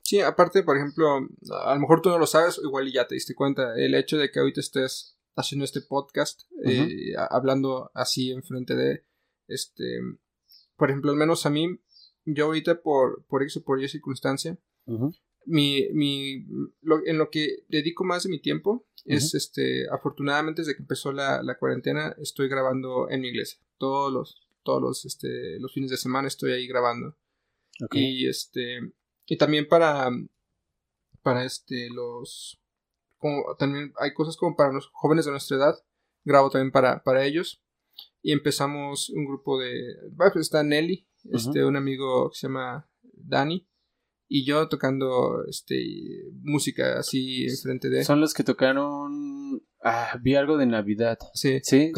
Sí, 0.02 0.22
aparte, 0.22 0.64
por 0.64 0.78
ejemplo, 0.78 1.28
a 1.66 1.74
lo 1.74 1.80
mejor 1.82 2.02
tú 2.02 2.10
no 2.10 2.18
lo 2.18 2.26
sabes, 2.26 2.62
igual 2.64 2.90
ya 2.90 3.06
te 3.06 3.16
diste 3.16 3.36
cuenta, 3.36 3.76
el 3.76 3.96
hecho 3.96 4.18
de 4.18 4.32
que 4.32 4.40
ahorita 4.40 4.62
estés 4.62 5.18
haciendo 5.36 5.66
este 5.66 5.82
podcast, 5.82 6.44
eh, 6.64 7.14
hablando 7.30 7.92
así 7.94 8.32
enfrente 8.32 8.76
de, 8.78 9.04
este, 9.50 10.00
por 10.78 10.90
ejemplo, 10.90 11.12
al 11.12 11.18
menos 11.18 11.46
a 11.46 11.50
mí, 11.50 11.82
yo 12.24 12.46
ahorita 12.46 12.82
por, 12.82 13.26
por 13.26 13.44
X 13.44 13.58
o 13.58 13.64
por 13.64 13.84
Y 13.84 13.90
circunstancia, 13.90 14.58
mi, 15.46 15.88
mi, 15.94 16.46
en 17.06 17.18
lo 17.18 17.30
que 17.30 17.64
dedico 17.68 18.04
más 18.04 18.24
de 18.24 18.30
mi 18.30 18.40
tiempo 18.40 18.86
es, 19.06 19.34
este, 19.34 19.88
afortunadamente 19.90 20.62
desde 20.62 20.76
que 20.76 20.82
empezó 20.82 21.12
la, 21.12 21.44
la, 21.44 21.58
cuarentena, 21.58 22.16
estoy 22.20 22.48
grabando 22.48 23.10
en 23.10 23.22
mi 23.22 23.30
iglesia. 23.30 23.60
Todos 23.78 24.14
los, 24.14 24.42
todos 24.64 24.82
los, 24.82 25.06
este, 25.06 25.60
los 25.60 25.74
fines 25.74 25.92
de 25.92 25.98
semana 25.98 26.28
estoy 26.28 26.52
ahí 26.52 26.68
grabando. 26.68 27.18
Y 27.92 28.28
este, 28.28 28.80
y 29.26 29.38
también 29.38 29.68
para, 29.68 30.10
para 31.22 31.44
este, 31.44 31.90
los, 31.90 32.62
también 33.58 33.94
hay 34.00 34.14
cosas 34.14 34.38
como 34.38 34.56
para 34.56 34.72
los 34.72 34.90
jóvenes 34.94 35.26
de 35.26 35.32
nuestra 35.32 35.58
edad, 35.58 35.76
grabo 36.24 36.50
también 36.50 36.72
para, 36.72 37.04
para 37.04 37.26
ellos. 37.26 37.62
Y 38.22 38.32
empezamos 38.32 39.10
un 39.10 39.26
grupo 39.26 39.60
de, 39.60 39.96
pues 40.16 40.36
está 40.38 40.64
Nelly, 40.64 41.06
este, 41.32 41.66
un 41.66 41.76
amigo 41.76 42.30
que 42.30 42.38
se 42.38 42.48
llama 42.48 42.90
Dani, 43.02 43.68
y 44.28 44.46
yo 44.46 44.68
tocando 44.68 45.46
este 45.48 45.76
música 46.42 47.00
así 47.00 47.46
enfrente 47.46 47.90
de 47.90 48.04
Son 48.04 48.22
los 48.22 48.34
que 48.34 48.44
tocaron 48.44 49.62
ah, 49.84 50.18
vi 50.22 50.36
algo 50.36 50.58
de 50.58 50.66
Navidad. 50.66 51.18
Sí, 51.34 51.60
sí, 51.64 51.92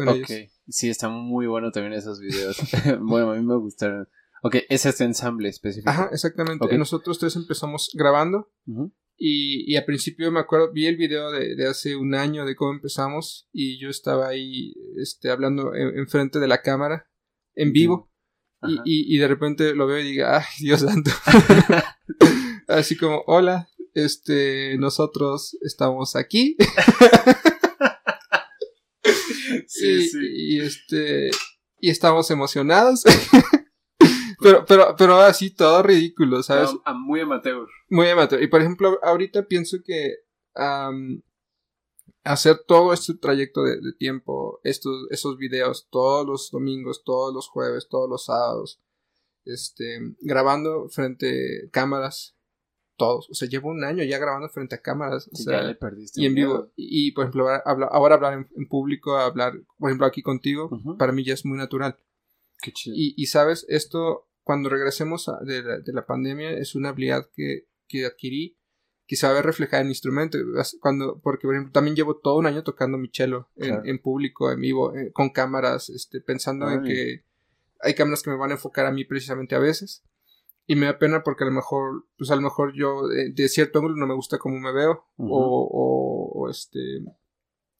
Sí, 0.68 0.88
está 0.88 1.08
muy 1.08 1.46
bueno 1.46 1.70
también 1.70 1.92
esos 1.92 2.20
videos. 2.20 2.58
bueno, 3.00 3.30
a 3.30 3.36
mí 3.36 3.44
me 3.44 3.56
gustaron. 3.56 4.08
Ok, 4.42 4.56
es 4.68 4.84
este 4.84 5.04
ensamble 5.04 5.48
específico. 5.48 5.88
Ajá, 5.88 6.08
exactamente. 6.12 6.76
Nosotros 6.76 7.18
tres 7.18 7.36
empezamos 7.36 7.90
grabando 7.94 8.50
y, 9.16 9.72
y 9.72 9.76
al 9.76 9.84
principio 9.84 10.30
me 10.30 10.40
acuerdo, 10.40 10.72
vi 10.72 10.86
el 10.86 10.96
video 10.96 11.30
de, 11.30 11.54
de, 11.54 11.68
hace 11.68 11.96
un 11.96 12.14
año 12.14 12.44
de 12.44 12.54
cómo 12.54 12.72
empezamos 12.72 13.48
y 13.52 13.78
yo 13.78 13.88
estaba 13.88 14.28
ahí 14.28 14.74
este, 15.00 15.30
hablando 15.30 15.74
enfrente 15.74 16.38
de 16.38 16.48
la 16.48 16.62
cámara, 16.62 17.08
en 17.54 17.72
vivo, 17.72 18.12
y, 18.62 18.74
y, 18.84 19.16
y, 19.16 19.18
de 19.18 19.28
repente 19.28 19.74
lo 19.74 19.86
veo 19.86 20.00
y 20.00 20.10
digo, 20.10 20.26
ay, 20.26 20.44
Dios 20.60 20.80
santo. 20.80 21.10
Así 22.66 22.96
como, 22.96 23.22
hola, 23.26 23.68
este, 23.94 24.76
nosotros 24.78 25.56
estamos 25.62 26.16
aquí. 26.16 26.56
sí, 29.66 30.08
sí. 30.08 30.18
y 30.20 30.60
este, 30.60 31.30
y 31.80 31.90
estamos 31.90 32.30
emocionados. 32.30 33.04
Pero, 34.38 34.66
pero, 34.66 34.94
pero 34.98 35.18
así 35.20 35.50
todo 35.50 35.82
ridículo, 35.82 36.42
¿sabes? 36.42 36.70
muy 36.94 37.20
amateur. 37.20 37.66
Muy 37.88 38.06
amateur. 38.08 38.42
Y 38.42 38.48
por 38.48 38.60
ejemplo, 38.60 38.98
ahorita 39.02 39.48
pienso 39.48 39.78
que 39.84 40.16
hacer 42.22 42.62
todo 42.66 42.92
este 42.92 43.14
trayecto 43.14 43.62
de, 43.62 43.80
tiempo, 43.98 44.60
estos, 44.62 45.06
esos 45.10 45.38
videos, 45.38 45.88
todos 45.90 46.26
los 46.26 46.50
domingos, 46.50 47.02
todos 47.02 47.34
los 47.34 47.48
jueves, 47.48 47.88
todos 47.88 48.10
los 48.10 48.26
sábados, 48.26 48.80
este, 49.44 50.00
grabando 50.20 50.88
frente 50.90 51.66
a 51.66 51.70
cámaras, 51.70 52.35
todos. 52.96 53.28
O 53.30 53.34
sea, 53.34 53.48
llevo 53.48 53.70
un 53.70 53.84
año 53.84 54.02
ya 54.04 54.18
grabando 54.18 54.48
frente 54.48 54.74
a 54.74 54.82
cámaras. 54.82 55.28
O 55.32 55.36
sea, 55.36 55.60
ya 55.60 55.68
le 55.68 55.74
perdiste. 55.74 56.20
Y 56.20 56.26
en 56.26 56.34
vivo. 56.34 56.72
Y, 56.76 57.12
por 57.12 57.24
ejemplo, 57.24 57.48
ahora, 57.64 58.14
hablar 58.14 58.46
en, 58.54 58.68
público, 58.68 59.16
hablar, 59.16 59.54
por 59.78 59.90
ejemplo, 59.90 60.06
aquí 60.06 60.22
contigo, 60.22 60.70
para 60.98 61.12
mí 61.12 61.24
ya 61.24 61.34
es 61.34 61.44
muy 61.44 61.58
natural. 61.58 61.96
Qué 62.60 62.72
chido. 62.72 62.96
Y, 62.96 63.14
y 63.16 63.26
sabes, 63.26 63.66
esto 63.68 64.28
cuando 64.42 64.68
regresemos 64.68 65.28
de, 65.42 65.82
la, 65.92 66.06
pandemia 66.06 66.52
es 66.52 66.74
una 66.74 66.90
habilidad 66.90 67.28
que, 67.34 67.66
que 67.88 68.06
adquirí 68.06 68.56
que 69.06 69.16
se 69.16 69.26
va 69.26 69.32
a 69.32 69.36
ver 69.36 69.46
reflejada 69.46 69.80
en 69.80 69.88
mi 69.88 69.92
instrumento. 69.92 70.38
Cuando, 70.80 71.20
porque, 71.20 71.46
por 71.46 71.54
ejemplo, 71.54 71.72
también 71.72 71.96
llevo 71.96 72.16
todo 72.16 72.36
un 72.36 72.46
año 72.46 72.62
tocando 72.64 72.98
mi 72.98 73.08
cello 73.12 73.48
en, 73.56 73.98
público, 74.00 74.50
en 74.50 74.60
vivo, 74.60 74.94
eh, 74.96 75.12
con 75.12 75.30
cámaras, 75.30 75.90
este, 75.90 76.20
pensando 76.20 76.68
en 76.70 76.82
que 76.82 77.24
hay 77.80 77.94
cámaras 77.94 78.22
que 78.22 78.30
me 78.30 78.36
van 78.36 78.50
a 78.50 78.54
enfocar 78.54 78.86
a 78.86 78.90
mí 78.90 79.04
precisamente 79.04 79.54
a 79.54 79.60
veces. 79.60 80.04
Y 80.66 80.76
me 80.76 80.86
da 80.86 80.98
pena 80.98 81.22
porque 81.22 81.44
a 81.44 81.46
lo 81.46 81.52
mejor, 81.52 82.06
pues 82.18 82.30
a 82.30 82.36
lo 82.36 82.42
mejor 82.42 82.72
yo 82.74 83.10
eh, 83.10 83.32
de, 83.32 83.48
cierto 83.48 83.78
ángulo 83.78 83.96
no 83.96 84.06
me 84.06 84.14
gusta 84.14 84.38
cómo 84.38 84.58
me 84.58 84.72
veo. 84.72 85.04
o, 85.16 86.32
o, 86.34 86.50
este. 86.50 86.78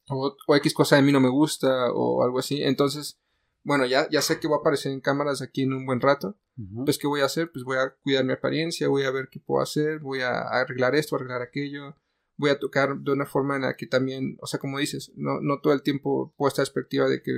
O, 0.08 0.36
o 0.46 0.56
X 0.56 0.72
cosa 0.72 0.96
de 0.96 1.02
mí 1.02 1.10
no 1.10 1.20
me 1.20 1.28
gusta. 1.28 1.92
O 1.92 2.22
algo 2.22 2.38
así. 2.38 2.62
Entonces, 2.62 3.18
bueno, 3.66 3.84
ya, 3.84 4.08
ya 4.10 4.22
sé 4.22 4.38
que 4.38 4.46
voy 4.46 4.58
a 4.58 4.60
aparecer 4.60 4.92
en 4.92 5.00
cámaras 5.00 5.42
aquí 5.42 5.62
en 5.62 5.72
un 5.72 5.86
buen 5.86 6.00
rato. 6.00 6.38
Pues, 6.84 6.98
¿qué 6.98 7.08
voy 7.08 7.20
a 7.20 7.24
hacer? 7.24 7.50
Pues 7.52 7.64
voy 7.64 7.76
a 7.78 7.94
cuidar 8.00 8.24
mi 8.24 8.32
apariencia, 8.32 8.88
voy 8.88 9.02
a 9.02 9.10
ver 9.10 9.28
qué 9.28 9.40
puedo 9.40 9.60
hacer, 9.60 9.98
voy 9.98 10.20
a 10.20 10.38
arreglar 10.40 10.94
esto, 10.94 11.16
arreglar 11.16 11.42
aquello. 11.42 11.96
Voy 12.36 12.50
a 12.50 12.58
tocar 12.58 12.98
de 12.98 13.12
una 13.12 13.26
forma 13.26 13.56
en 13.56 13.62
la 13.62 13.76
que 13.76 13.86
también, 13.86 14.36
o 14.40 14.46
sea, 14.46 14.60
como 14.60 14.78
dices, 14.78 15.12
no, 15.16 15.40
no 15.40 15.60
todo 15.60 15.72
el 15.72 15.82
tiempo 15.82 16.34
puedo 16.36 16.48
estar 16.48 16.64
perspectiva 16.64 17.08
de 17.08 17.22
que 17.22 17.32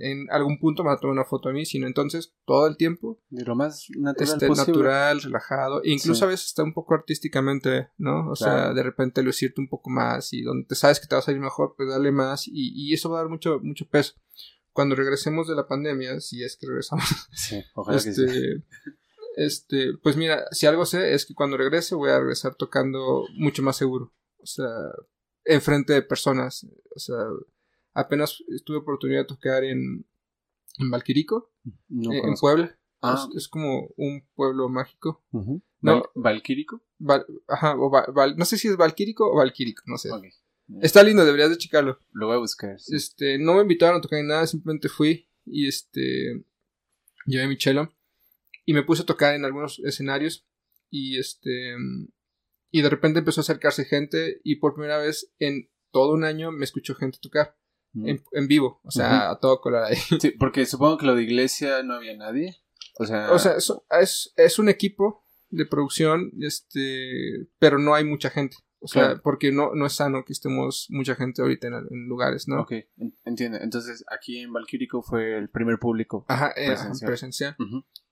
en 0.00 0.30
algún 0.30 0.58
punto 0.58 0.82
me 0.82 0.88
va 0.88 0.94
a 0.94 0.98
tomar 0.98 1.14
una 1.14 1.24
foto 1.24 1.48
a 1.48 1.52
mí, 1.52 1.64
sino 1.64 1.86
entonces 1.86 2.34
todo 2.44 2.66
el 2.66 2.76
tiempo. 2.76 3.20
De 3.30 3.44
lo 3.44 3.54
más 3.54 3.86
natural 3.96 4.28
este, 4.28 4.48
natural, 4.48 5.22
relajado. 5.22 5.82
E 5.84 5.90
incluso 5.90 6.24
a 6.24 6.28
veces 6.28 6.46
está 6.46 6.62
un 6.62 6.72
poco 6.72 6.94
artísticamente, 6.94 7.88
¿no? 7.98 8.30
O 8.30 8.36
sea, 8.36 8.72
de 8.72 8.82
repente 8.82 9.22
lucirte 9.22 9.60
un 9.60 9.68
poco 9.68 9.90
más 9.90 10.32
y 10.32 10.42
donde 10.42 10.66
te 10.66 10.74
sabes 10.74 11.00
que 11.00 11.06
te 11.06 11.14
va 11.14 11.20
a 11.20 11.22
salir 11.22 11.40
mejor, 11.40 11.74
pues 11.76 11.88
dale 11.88 12.10
más 12.10 12.48
y, 12.48 12.72
y 12.74 12.92
eso 12.94 13.10
va 13.10 13.18
a 13.18 13.22
dar 13.22 13.30
mucho, 13.30 13.60
mucho 13.60 13.88
peso 13.88 14.14
cuando 14.74 14.96
regresemos 14.96 15.46
de 15.46 15.54
la 15.54 15.68
pandemia, 15.68 16.20
si 16.20 16.42
es 16.42 16.56
que 16.56 16.66
regresamos. 16.66 17.04
Sí, 17.32 17.62
ojalá 17.74 18.02
que 18.02 18.12
sí. 18.12 18.24
Este, 18.24 18.64
este, 19.36 19.92
pues 20.02 20.16
mira, 20.16 20.44
si 20.50 20.66
algo 20.66 20.84
sé 20.84 21.14
es 21.14 21.24
que 21.24 21.34
cuando 21.34 21.56
regrese 21.56 21.94
voy 21.94 22.10
a 22.10 22.18
regresar 22.18 22.56
tocando 22.56 23.24
mucho 23.36 23.62
más 23.62 23.76
seguro. 23.76 24.12
O 24.44 24.46
sea, 24.46 24.68
enfrente 25.44 25.94
de 25.94 26.02
personas. 26.02 26.66
O 26.94 26.98
sea, 26.98 27.16
apenas 27.94 28.42
tuve 28.64 28.78
oportunidad 28.78 29.20
de 29.20 29.26
tocar 29.26 29.64
en, 29.64 30.06
en 30.78 30.90
Valquirico, 30.90 31.50
en 31.90 32.34
Puebla. 32.38 32.78
Ah. 33.00 33.28
Es, 33.36 33.48
como 33.48 33.88
un 33.96 34.26
pueblo 34.34 34.68
mágico. 34.68 35.24
no, 35.80 36.10
¿Valquírico? 36.14 36.82
ajá, 37.48 37.74
o 37.76 37.90
no 38.36 38.44
sé 38.44 38.56
si 38.56 38.68
es 38.68 38.76
Valquírico 38.76 39.30
o 39.30 39.36
Valquírico, 39.36 39.82
no 39.86 39.98
sé. 39.98 40.10
Está 40.80 41.02
lindo, 41.02 41.24
deberías 41.24 41.50
de 41.50 41.58
checarlo. 41.58 41.98
Lo 42.12 42.26
voy 42.28 42.36
a 42.36 42.38
buscar. 42.38 42.76
Este, 42.88 43.38
no 43.38 43.54
me 43.54 43.62
invitaron 43.62 43.98
a 43.98 44.00
tocar 44.00 44.20
ni 44.20 44.28
nada, 44.28 44.46
simplemente 44.46 44.88
fui 44.88 45.28
y 45.44 45.68
este 45.68 46.44
llevé 47.26 47.46
mi 47.46 47.58
chelo 47.58 47.92
y 48.64 48.72
me 48.72 48.82
puse 48.82 49.02
a 49.02 49.06
tocar 49.06 49.34
en 49.34 49.44
algunos 49.44 49.78
escenarios 49.80 50.46
y 50.90 51.18
este 51.18 51.74
y 52.74 52.82
de 52.82 52.90
repente 52.90 53.20
empezó 53.20 53.40
a 53.40 53.42
acercarse 53.42 53.84
gente 53.84 54.40
y 54.42 54.56
por 54.56 54.74
primera 54.74 54.98
vez 54.98 55.32
en 55.38 55.70
todo 55.92 56.12
un 56.12 56.24
año 56.24 56.50
me 56.50 56.64
escuchó 56.64 56.96
gente 56.96 57.18
tocar 57.22 57.56
en, 57.94 58.48
vivo, 58.48 58.80
o 58.82 58.90
sea, 58.90 59.30
a 59.30 59.38
todo 59.38 59.60
color 59.60 59.84
ahí. 59.84 59.96
Sí, 60.20 60.32
porque 60.32 60.66
supongo 60.66 60.98
que 60.98 61.06
lo 61.06 61.14
de 61.14 61.22
iglesia 61.22 61.84
no 61.84 61.94
había 61.94 62.16
nadie. 62.16 62.56
O 62.98 63.06
sea, 63.06 63.30
o 63.30 63.38
sea 63.38 63.52
es, 64.00 64.32
es, 64.34 64.58
un 64.58 64.68
equipo 64.68 65.24
de 65.50 65.66
producción, 65.66 66.32
este, 66.40 67.46
pero 67.60 67.78
no 67.78 67.94
hay 67.94 68.02
mucha 68.02 68.28
gente. 68.28 68.56
O 68.80 68.88
sea, 68.88 69.20
porque 69.22 69.52
no, 69.52 69.76
no 69.76 69.86
es 69.86 69.92
sano 69.92 70.24
que 70.24 70.32
estemos 70.32 70.88
mucha 70.90 71.14
gente 71.14 71.42
ahorita 71.42 71.68
en, 71.68 72.08
lugares, 72.08 72.48
¿no? 72.48 72.62
Ok, 72.62 72.72
entiendo. 73.24 73.58
Entonces, 73.60 74.04
aquí 74.10 74.40
en 74.40 74.52
Valquírico 74.52 75.00
fue 75.00 75.38
el 75.38 75.48
primer 75.48 75.78
público 75.78 76.26
Ajá, 76.28 76.52
eh, 76.56 76.74
presencial. 77.06 77.56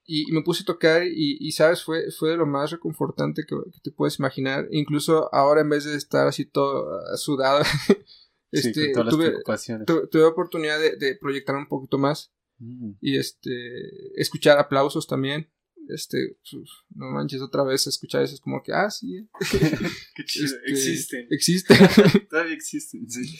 Y, 0.05 0.31
me 0.33 0.43
puse 0.43 0.63
a 0.63 0.67
tocar 0.67 1.07
y, 1.07 1.37
y, 1.41 1.53
¿sabes? 1.53 1.83
Fue, 1.83 2.11
fue 2.11 2.31
de 2.31 2.37
lo 2.37 2.47
más 2.47 2.71
reconfortante 2.71 3.45
que, 3.47 3.57
te 3.83 3.91
puedes 3.91 4.19
imaginar. 4.19 4.69
Incluso 4.71 5.33
ahora, 5.35 5.61
en 5.61 5.71
vez 5.71 5.85
de 5.85 5.97
estar 5.97 6.27
así 6.27 6.45
todo 6.45 6.93
ah, 6.95 7.17
sudado, 7.17 7.63
este, 8.51 8.93
tuve, 8.93 9.43
tuve, 10.11 10.25
oportunidad 10.25 10.79
de, 10.79 10.97
de, 10.97 11.17
proyectar 11.17 11.57
un 11.57 11.69
poquito 11.69 11.99
más. 11.99 12.33
Mm. 12.59 12.93
Y 13.01 13.17
este, 13.17 14.21
escuchar 14.21 14.59
aplausos 14.59 15.07
también 15.07 15.49
este, 15.89 16.37
no 16.95 17.11
manches, 17.11 17.41
otra 17.41 17.65
vez 17.65 17.87
escuchar 17.87 18.23
eso 18.23 18.35
es 18.35 18.41
como 18.41 18.63
que, 18.63 18.73
ah, 18.73 18.91
sí. 18.91 19.17
Eh". 19.17 19.29
Qué 20.15 20.25
chido, 20.25 20.47
este, 20.47 20.71
existen. 20.71 21.27
Existen. 21.31 21.77
Todavía 22.31 22.55
existen, 22.55 23.11
sí. 23.11 23.39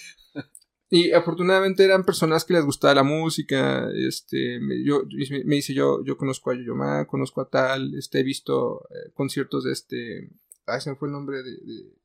Y 0.95 1.11
afortunadamente 1.13 1.83
eran 1.87 2.05
personas 2.05 2.45
que 2.45 2.53
les 2.53 2.67
gustaba 2.67 2.97
la 2.97 3.03
música, 3.03 3.89
este, 3.95 4.61
me, 4.61 4.85
yo, 4.85 5.05
me 5.47 5.55
dice 5.55 5.73
yo, 5.73 6.05
yo 6.05 6.19
conozco 6.19 6.51
a 6.51 6.55
Yoyoma, 6.55 7.07
conozco 7.07 7.41
a 7.41 7.49
tal, 7.49 7.95
este, 7.95 8.21
he 8.21 8.23
visto 8.23 8.87
eh, 8.91 9.11
conciertos 9.15 9.65
de 9.65 9.73
este, 9.73 10.31
ah, 10.67 10.77
ese 10.77 10.95
fue 10.97 11.09
el 11.09 11.13
nombre 11.13 11.43
de, 11.43 11.53
de 11.53 11.97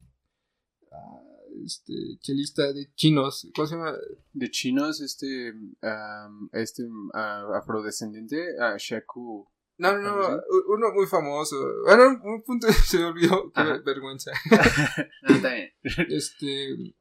ah, 0.93 1.21
este, 1.65 1.93
chelista 2.21 2.71
de 2.71 2.89
chinos, 2.95 3.49
¿cómo 3.53 3.67
se 3.67 3.75
llama? 3.75 3.93
De 4.31 4.49
chinos, 4.51 5.01
este, 5.01 5.53
este, 6.53 6.83
afrodescendiente, 7.55 8.37
uh, 8.57 8.77
Shaku. 8.77 9.49
No, 9.79 9.97
no, 9.97 10.15
no, 10.15 10.41
uno 10.69 10.93
muy 10.93 11.07
famoso. 11.07 11.57
Bueno, 11.83 12.21
un 12.23 12.41
punto 12.41 12.67
se 12.87 12.99
me 12.99 13.03
olvidó, 13.03 13.51
qué 13.53 13.63
vergüenza. 13.85 14.31
no, 15.23 15.35
está 15.35 15.53
bien. 15.53 15.73
Este, 16.07 16.95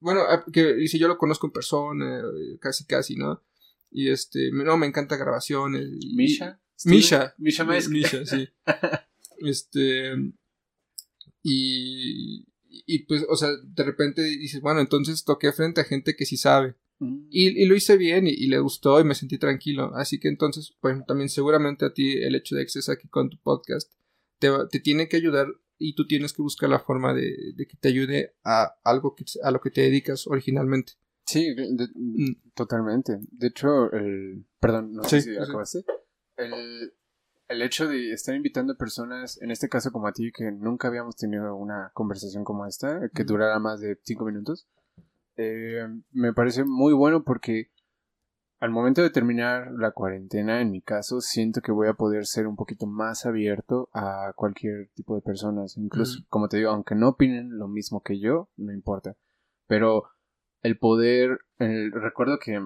bueno, 0.00 0.22
ah, 0.28 0.44
que 0.52 0.74
dice 0.74 0.98
yo 0.98 1.08
lo 1.08 1.18
conozco 1.18 1.46
en 1.46 1.52
persona, 1.52 2.22
casi 2.60 2.84
casi, 2.84 3.16
¿no? 3.16 3.42
Y 3.90 4.10
este, 4.10 4.50
no, 4.52 4.76
me 4.76 4.86
encanta 4.86 5.16
grabaciones. 5.16 5.88
¿Misha? 6.14 6.60
Misha. 6.84 7.34
Misha 7.38 7.64
Misha, 7.64 8.24
sí. 8.24 8.48
este, 9.38 10.12
y, 11.42 12.46
y 12.68 12.98
pues, 13.00 13.24
o 13.28 13.36
sea, 13.36 13.50
de 13.62 13.82
repente 13.82 14.22
dices, 14.22 14.60
bueno, 14.60 14.80
entonces 14.80 15.24
toqué 15.24 15.52
frente 15.52 15.80
a 15.80 15.84
gente 15.84 16.14
que 16.16 16.26
sí 16.26 16.36
sabe. 16.36 16.76
Mm. 17.00 17.26
Y, 17.30 17.64
lo 17.64 17.74
hice 17.74 17.96
bien 17.96 18.26
y, 18.26 18.46
le 18.46 18.60
gustó 18.60 19.00
y 19.00 19.04
me 19.04 19.14
sentí 19.14 19.38
tranquilo. 19.38 19.92
Así 19.94 20.18
que 20.20 20.28
entonces, 20.28 20.74
pues 20.80 20.96
también 21.06 21.28
seguramente 21.28 21.84
a 21.84 21.92
ti 21.92 22.12
el 22.12 22.34
hecho 22.34 22.54
de 22.54 22.62
que 22.62 22.68
estés 22.68 22.88
aquí 22.88 23.08
con 23.08 23.30
tu 23.30 23.38
podcast 23.38 23.92
te, 24.38 24.50
te 24.70 24.80
tiene 24.80 25.08
que 25.08 25.16
ayudar 25.16 25.48
y 25.80 25.94
tú 25.94 26.06
tienes 26.06 26.32
que 26.34 26.42
buscar 26.42 26.68
la 26.68 26.78
forma 26.78 27.14
de, 27.14 27.54
que 27.56 27.76
te 27.76 27.88
ayude 27.88 28.34
a 28.44 28.76
algo 28.84 29.14
que, 29.16 29.24
a 29.42 29.50
lo 29.50 29.60
que 29.60 29.70
te 29.70 29.80
dedicas 29.80 30.26
originalmente. 30.26 30.92
Sí, 31.24 31.54
mm. 31.56 32.52
totalmente. 32.54 33.18
De 33.32 33.48
hecho, 33.48 33.90
el, 33.92 34.44
perdón, 34.60 34.92
no 34.92 35.02
sé 35.04 35.22
si 35.22 35.36
acabaste. 35.36 35.84
El, 36.36 36.92
el 37.48 37.62
hecho 37.62 37.88
de 37.88 38.12
estar 38.12 38.34
invitando 38.34 38.74
a 38.74 38.76
personas, 38.76 39.40
en 39.40 39.50
este 39.50 39.70
caso 39.70 39.90
como 39.90 40.06
a 40.06 40.12
ti, 40.12 40.30
que 40.32 40.52
nunca 40.52 40.88
habíamos 40.88 41.16
tenido 41.16 41.56
una 41.56 41.90
conversación 41.94 42.44
como 42.44 42.66
esta, 42.66 43.08
que 43.08 43.24
durara 43.24 43.58
más 43.58 43.80
de 43.80 43.98
cinco 44.02 44.26
minutos, 44.26 44.68
eh, 45.36 45.88
me 46.12 46.34
parece 46.34 46.64
muy 46.64 46.92
bueno 46.92 47.24
porque 47.24 47.70
al 48.60 48.70
momento 48.70 49.02
de 49.02 49.08
terminar 49.08 49.72
la 49.72 49.92
cuarentena, 49.92 50.60
en 50.60 50.70
mi 50.70 50.82
caso, 50.82 51.22
siento 51.22 51.62
que 51.62 51.72
voy 51.72 51.88
a 51.88 51.94
poder 51.94 52.26
ser 52.26 52.46
un 52.46 52.56
poquito 52.56 52.86
más 52.86 53.24
abierto 53.24 53.88
a 53.94 54.34
cualquier 54.36 54.90
tipo 54.94 55.14
de 55.14 55.22
personas. 55.22 55.78
Incluso, 55.78 56.20
como 56.28 56.48
te 56.48 56.58
digo, 56.58 56.70
aunque 56.70 56.94
no 56.94 57.08
opinen 57.08 57.58
lo 57.58 57.68
mismo 57.68 58.02
que 58.02 58.20
yo, 58.20 58.50
no 58.58 58.72
importa. 58.72 59.16
Pero 59.66 60.10
el 60.60 60.78
poder, 60.78 61.38
el, 61.58 61.90
recuerdo 61.90 62.38
que, 62.38 62.62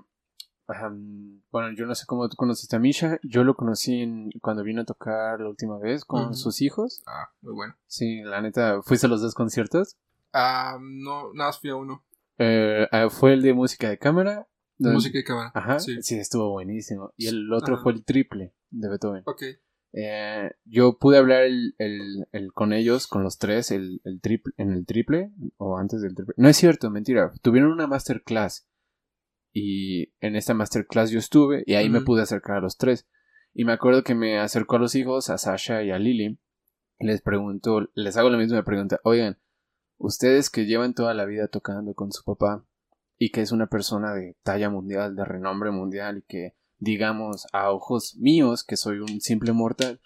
bueno, 1.53 1.77
yo 1.77 1.87
no 1.87 1.95
sé 1.95 2.07
cómo 2.07 2.29
tú 2.29 2.35
conociste 2.35 2.75
a 2.75 2.81
Misha, 2.81 3.21
yo 3.23 3.45
lo 3.45 3.55
conocí 3.55 4.31
cuando 4.43 4.65
vino 4.65 4.83
a 4.83 4.87
tocar 4.87 5.39
la 5.39 5.49
última 5.49 5.79
vez 5.79 6.05
con 6.05 6.35
sus 6.35 6.61
hijos. 6.61 7.05
Ah, 7.07 7.29
muy 7.41 7.55
bueno. 7.55 7.77
Sí, 7.87 8.21
la 8.25 8.41
neta, 8.41 8.83
¿fuiste 8.83 9.07
a 9.07 9.11
los 9.11 9.23
dos 9.23 9.35
conciertos? 9.35 9.97
Ah, 10.33 10.77
no, 10.81 11.33
nada 11.35 11.51
más 11.51 11.61
fui 11.61 11.71
a 11.71 11.77
uno. 11.77 12.05
Eh, 12.39 12.89
ah, 12.91 13.09
fue 13.11 13.35
el 13.35 13.43
de 13.43 13.55
música 13.55 13.89
de 13.89 13.99
cámara. 13.99 14.49
Música 14.79 15.19
de 15.19 15.25
cámara. 15.25 15.53
Ajá. 15.55 15.79
Sí. 15.81 15.99
estuvo 16.17 16.51
buenísimo. 16.51 17.13
Y 17.17 17.27
el 17.29 17.53
otro 17.53 17.79
fue 17.79 17.93
el 17.93 18.05
triple 18.05 18.55
de 18.71 18.89
Beethoven. 18.89 19.23
Ok. 19.27 19.43
Eh, 19.97 20.51
yo 20.65 20.99
pude 20.99 21.19
hablar 21.19 21.43
el, 21.43 21.75
el, 21.79 22.27
el, 22.33 22.53
con 22.53 22.73
ellos, 22.73 23.07
con 23.07 23.23
los 23.23 23.39
tres, 23.39 23.71
el, 23.71 24.01
el 24.05 24.21
triple, 24.21 24.53
en 24.57 24.73
el 24.73 24.87
triple, 24.87 25.31
o 25.57 25.79
antes 25.79 26.03
del 26.03 26.15
triple. 26.15 26.35
No 26.37 26.49
es 26.49 26.57
cierto, 26.57 26.91
mentira. 26.91 27.33
Tuvieron 27.43 27.71
una 27.71 27.87
masterclass. 27.87 28.67
Y 29.53 30.13
en 30.21 30.35
esta 30.35 30.53
masterclass 30.53 31.11
yo 31.11 31.21
estuve, 31.21 31.63
y 31.65 31.75
ahí 31.75 31.89
me 31.89 32.01
pude 32.01 32.23
acercar 32.23 32.57
a 32.57 32.61
los 32.61 32.77
tres. 32.77 33.07
Y 33.53 33.65
me 33.65 33.73
acuerdo 33.73 34.03
que 34.03 34.17
me 34.17 34.39
acercó 34.41 34.77
a 34.77 34.81
los 34.81 34.97
hijos, 34.97 35.31
a 35.31 35.39
Sasha 35.39 35.85
y 35.85 35.93
a 35.93 35.99
Lily. 35.99 36.41
Les 36.99 37.23
pregunto, 37.23 37.89
les 37.95 38.17
hago 38.17 38.31
la 38.31 38.39
misma 38.39 38.65
pregunta. 38.65 38.99
Oigan, 39.05 39.39
Ustedes 39.99 40.51
que 40.51 40.67
llevan 40.67 40.95
toda 40.95 41.15
la 41.15 41.25
vida 41.25 41.49
tocando 41.49 41.95
con 41.95 42.13
su 42.13 42.25
papá 42.25 42.65
y 43.19 43.31
que 43.31 43.41
es 43.43 43.53
una 43.53 43.67
persona 43.67 44.15
de 44.15 44.37
talla 44.43 44.71
mundial, 44.71 45.17
de 45.17 45.25
renombre 45.25 45.71
mundial 45.71 46.19
y 46.19 46.23
que, 46.23 46.55
digamos, 46.79 47.47
a 47.53 47.71
ojos 47.71 48.17
míos, 48.19 48.65
que 48.65 48.77
soy 48.77 48.99
un 48.99 49.21
simple 49.21 49.53
mortal, 49.53 50.01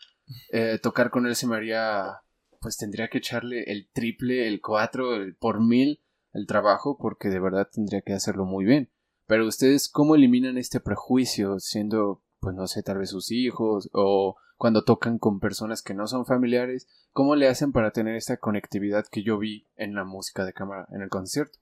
eh, 0.53 0.79
tocar 0.83 1.11
con 1.11 1.27
él 1.27 1.35
se 1.35 1.47
me 1.47 1.57
haría, 1.57 2.21
pues 2.61 2.77
tendría 2.77 3.09
que 3.09 3.19
echarle 3.19 3.65
el 3.65 3.89
triple, 3.93 4.47
el 4.47 4.61
cuatro, 4.61 5.15
el 5.15 5.37
por 5.37 5.61
mil 5.61 6.01
el 6.33 6.47
trabajo 6.47 6.99
porque 6.99 7.29
de 7.29 7.41
verdad 7.41 7.69
tendría 7.73 8.03
que 8.03 8.13
hacerlo 8.13 8.45
muy 8.45 8.65
bien. 8.65 8.91
Pero 9.27 9.47
ustedes, 9.47 9.89
¿cómo 9.89 10.15
eliminan 10.15 10.57
este 10.57 10.81
prejuicio 10.81 11.59
siendo, 11.59 12.23
pues 12.41 12.55
no 12.55 12.67
sé, 12.67 12.83
tal 12.83 12.99
vez 12.99 13.11
sus 13.11 13.31
hijos 13.31 13.91
o 13.93 14.37
cuando 14.57 14.85
tocan 14.85 15.19
con 15.19 15.39
personas 15.39 15.83
que 15.83 15.95
no 15.95 16.07
son 16.07 16.27
familiares, 16.27 16.89
¿cómo 17.13 17.37
le 17.37 17.49
hacen 17.49 17.73
para 17.73 17.93
tener 17.93 18.17
esta 18.17 18.39
conectividad 18.39 19.07
que 19.07 19.23
yo 19.23 19.39
vi 19.39 19.69
en 19.77 19.95
la 19.95 20.05
música 20.05 20.45
de 20.45 20.53
cámara 20.53 20.89
en 20.91 21.03
el 21.03 21.09
concierto? 21.09 21.59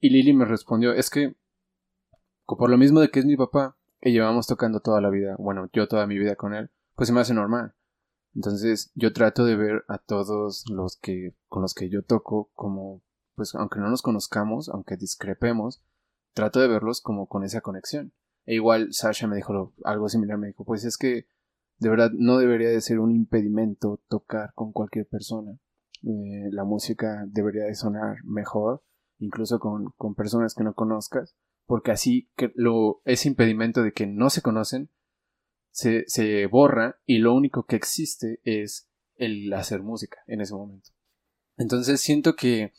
Y 0.00 0.10
Lili 0.10 0.32
me 0.32 0.44
respondió, 0.44 0.92
es 0.92 1.10
que, 1.10 1.36
por 2.46 2.70
lo 2.70 2.78
mismo 2.78 3.00
de 3.00 3.10
que 3.10 3.20
es 3.20 3.26
mi 3.26 3.36
papá, 3.36 3.76
y 4.02 4.12
llevamos 4.12 4.46
tocando 4.46 4.80
toda 4.80 5.00
la 5.00 5.10
vida, 5.10 5.36
bueno, 5.38 5.68
yo 5.72 5.86
toda 5.88 6.06
mi 6.06 6.18
vida 6.18 6.36
con 6.36 6.54
él, 6.54 6.70
pues 6.94 7.08
se 7.08 7.12
me 7.12 7.20
hace 7.20 7.34
normal. 7.34 7.74
Entonces 8.34 8.92
yo 8.94 9.12
trato 9.12 9.44
de 9.44 9.56
ver 9.56 9.84
a 9.88 9.98
todos 9.98 10.64
los 10.70 10.96
que 10.96 11.34
con 11.48 11.62
los 11.62 11.74
que 11.74 11.88
yo 11.88 12.02
toco 12.02 12.50
como 12.54 13.02
pues 13.34 13.54
aunque 13.54 13.80
no 13.80 13.88
nos 13.88 14.02
conozcamos, 14.02 14.68
aunque 14.68 14.96
discrepemos, 14.96 15.82
trato 16.34 16.60
de 16.60 16.68
verlos 16.68 17.00
como 17.00 17.26
con 17.26 17.42
esa 17.42 17.60
conexión. 17.60 18.12
E 18.44 18.54
igual 18.54 18.92
Sasha 18.92 19.26
me 19.26 19.36
dijo 19.36 19.72
algo 19.84 20.08
similar, 20.08 20.36
me 20.36 20.48
dijo, 20.48 20.64
pues 20.64 20.84
es 20.84 20.98
que 20.98 21.26
de 21.78 21.88
verdad 21.88 22.10
no 22.12 22.36
debería 22.36 22.68
de 22.68 22.80
ser 22.82 23.00
un 23.00 23.12
impedimento 23.12 24.00
tocar 24.08 24.52
con 24.54 24.72
cualquier 24.72 25.06
persona. 25.06 25.52
Eh, 26.02 26.50
la 26.50 26.64
música 26.64 27.24
debería 27.28 27.64
de 27.64 27.74
sonar 27.74 28.18
mejor, 28.24 28.82
incluso 29.20 29.60
con, 29.60 29.92
con, 29.96 30.14
personas 30.14 30.54
que 30.54 30.64
no 30.64 30.74
conozcas, 30.74 31.36
porque 31.66 31.92
así 31.92 32.28
que 32.36 32.52
lo, 32.54 33.00
ese 33.04 33.28
impedimento 33.28 33.82
de 33.82 33.92
que 33.92 34.06
no 34.06 34.30
se 34.30 34.42
conocen 34.42 34.90
se, 35.70 36.04
se 36.08 36.46
borra 36.46 36.98
y 37.06 37.18
lo 37.18 37.34
único 37.34 37.64
que 37.64 37.76
existe 37.76 38.40
es 38.44 38.88
el 39.14 39.52
hacer 39.52 39.82
música 39.82 40.18
en 40.26 40.40
ese 40.40 40.54
momento. 40.54 40.90
Entonces 41.56 42.00
siento 42.00 42.34
que 42.34 42.72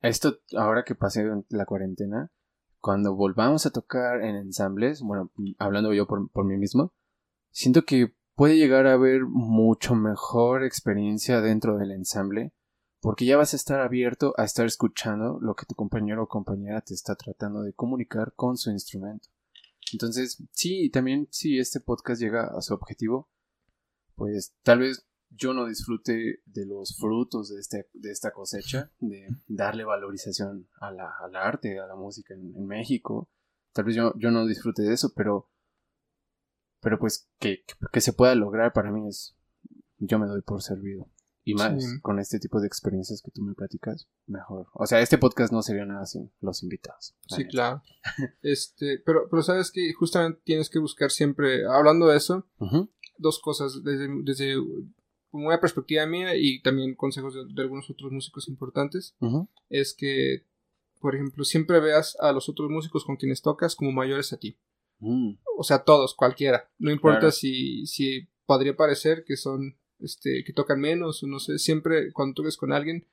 esto, 0.00 0.38
ahora 0.56 0.84
que 0.84 0.94
pasé 0.94 1.24
la 1.48 1.64
cuarentena, 1.64 2.30
cuando 2.80 3.14
volvamos 3.14 3.66
a 3.66 3.70
tocar 3.70 4.22
en 4.22 4.36
ensambles, 4.36 5.00
bueno, 5.00 5.32
hablando 5.58 5.92
yo 5.94 6.06
por, 6.06 6.30
por 6.30 6.44
mí 6.44 6.56
mismo, 6.56 6.92
siento 7.50 7.84
que 7.84 8.14
puede 8.34 8.56
llegar 8.56 8.86
a 8.86 8.92
haber 8.92 9.22
mucho 9.24 9.94
mejor 9.94 10.64
experiencia 10.64 11.40
dentro 11.40 11.78
del 11.78 11.92
ensamble 11.92 12.52
porque 13.00 13.24
ya 13.24 13.36
vas 13.36 13.52
a 13.52 13.56
estar 13.56 13.80
abierto 13.80 14.34
a 14.36 14.44
estar 14.44 14.66
escuchando 14.66 15.38
lo 15.40 15.54
que 15.54 15.66
tu 15.66 15.74
compañero 15.74 16.24
o 16.24 16.28
compañera 16.28 16.80
te 16.80 16.94
está 16.94 17.14
tratando 17.14 17.62
de 17.62 17.72
comunicar 17.72 18.32
con 18.34 18.56
su 18.56 18.70
instrumento. 18.70 19.28
Entonces, 19.92 20.42
sí, 20.52 20.90
también 20.90 21.28
si 21.30 21.58
este 21.58 21.80
podcast 21.80 22.20
llega 22.20 22.46
a 22.46 22.60
su 22.60 22.74
objetivo, 22.74 23.30
pues 24.14 24.54
tal 24.62 24.80
vez 24.80 25.06
yo 25.30 25.52
no 25.52 25.66
disfrute 25.66 26.40
de 26.44 26.66
los 26.66 26.96
frutos 26.96 27.50
de, 27.50 27.60
este, 27.60 27.88
de 27.92 28.10
esta 28.10 28.32
cosecha, 28.32 28.90
de 28.98 29.28
darle 29.46 29.84
valorización 29.84 30.68
a 30.80 30.90
la, 30.90 31.10
al 31.22 31.36
arte, 31.36 31.78
a 31.78 31.86
la 31.86 31.96
música 31.96 32.34
en, 32.34 32.66
México. 32.66 33.28
Tal 33.72 33.84
vez 33.84 33.94
yo, 33.94 34.12
yo 34.16 34.30
no 34.30 34.46
disfrute 34.46 34.82
de 34.82 34.94
eso, 34.94 35.12
pero, 35.14 35.50
pero 36.80 36.98
pues 36.98 37.28
que, 37.38 37.64
que, 37.92 38.00
se 38.00 38.12
pueda 38.12 38.34
lograr 38.34 38.72
para 38.72 38.90
mí 38.90 39.06
es, 39.06 39.36
yo 39.98 40.18
me 40.18 40.26
doy 40.26 40.42
por 40.42 40.62
servido. 40.62 41.08
Y 41.48 41.54
más 41.54 41.98
con 42.02 42.18
este 42.18 42.38
tipo 42.38 42.60
de 42.60 42.66
experiencias 42.66 43.22
que 43.22 43.30
tú 43.30 43.40
me 43.42 43.54
platicas, 43.54 44.06
mejor. 44.26 44.66
O 44.74 44.86
sea, 44.86 45.00
este 45.00 45.16
podcast 45.16 45.50
no 45.52 45.62
sería 45.62 45.86
nada 45.86 46.04
sin 46.04 46.30
los 46.40 46.62
invitados. 46.62 47.14
Sí, 47.26 47.46
claro. 47.46 47.82
este, 48.42 48.98
pero, 48.98 49.28
pero 49.30 49.42
sabes 49.42 49.70
que 49.70 49.92
justamente 49.94 50.40
tienes 50.44 50.68
que 50.68 50.78
buscar 50.78 51.10
siempre, 51.10 51.66
hablando 51.66 52.08
de 52.08 52.18
eso, 52.18 52.46
dos 53.16 53.40
cosas. 53.40 53.82
Desde, 53.82 54.08
desde 54.24 54.56
una 55.30 55.58
perspectiva 55.58 56.04
mía 56.06 56.36
y 56.36 56.60
también 56.60 56.94
consejos 56.94 57.34
de, 57.34 57.62
algunos 57.62 57.88
otros 57.88 58.12
músicos 58.12 58.46
importantes, 58.48 59.16
es 59.70 59.94
que, 59.94 60.44
por 61.00 61.14
ejemplo, 61.14 61.44
siempre 61.44 61.80
veas 61.80 62.14
a 62.20 62.32
los 62.32 62.48
otros 62.48 62.70
músicos 62.70 63.04
con 63.04 63.16
quienes 63.16 63.40
tocas 63.40 63.74
como 63.74 63.92
mayores 63.92 64.32
a 64.32 64.36
ti. 64.36 64.58
Mm. 64.98 65.34
O 65.56 65.64
sea, 65.64 65.84
todos, 65.84 66.14
cualquiera. 66.14 66.70
No 66.78 66.90
importa 66.90 67.30
si, 67.30 67.86
si 67.86 68.28
podría 68.46 68.76
parecer 68.76 69.24
que 69.24 69.36
son 69.36 69.78
este, 70.00 70.44
que 70.44 70.52
tocan 70.52 70.80
menos, 70.80 71.22
o 71.22 71.26
no 71.26 71.38
sé, 71.38 71.58
siempre 71.58 72.12
cuando 72.12 72.34
toques 72.34 72.56
con 72.56 72.72
alguien, 72.72 73.06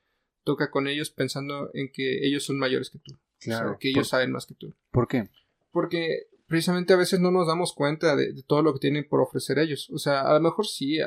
toca 0.43 0.69
con 0.71 0.87
ellos 0.87 1.09
pensando 1.09 1.71
en 1.73 1.91
que 1.91 2.25
ellos 2.25 2.43
son 2.43 2.57
mayores 2.57 2.89
que 2.89 2.99
tú. 2.99 3.17
Claro. 3.39 3.77
que 3.79 3.89
ellos 3.89 4.07
saben 4.07 4.31
más 4.31 4.45
que 4.45 4.55
tú. 4.55 4.73
¿Por 4.91 5.07
qué? 5.07 5.29
Porque 5.71 6.27
precisamente 6.47 6.93
a 6.93 6.97
veces 6.97 7.19
no 7.19 7.31
nos 7.31 7.47
damos 7.47 7.73
cuenta 7.73 8.15
de, 8.15 8.33
todo 8.47 8.61
lo 8.61 8.73
que 8.73 8.79
tienen 8.79 9.07
por 9.07 9.21
ofrecer 9.21 9.59
ellos. 9.59 9.89
O 9.91 9.97
sea, 9.97 10.21
a 10.21 10.33
lo 10.33 10.39
mejor 10.39 10.67
sí, 10.67 10.97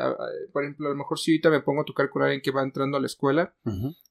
por 0.52 0.64
ejemplo, 0.64 0.88
a 0.88 0.90
lo 0.90 0.96
mejor 0.96 1.18
sí 1.18 1.32
ahorita 1.32 1.50
me 1.50 1.60
pongo 1.60 1.82
a 1.82 1.84
tocar 1.84 2.10
con 2.10 2.22
alguien 2.22 2.40
que 2.40 2.50
va 2.50 2.62
entrando 2.62 2.96
a 2.96 3.00
la 3.00 3.06
escuela, 3.06 3.54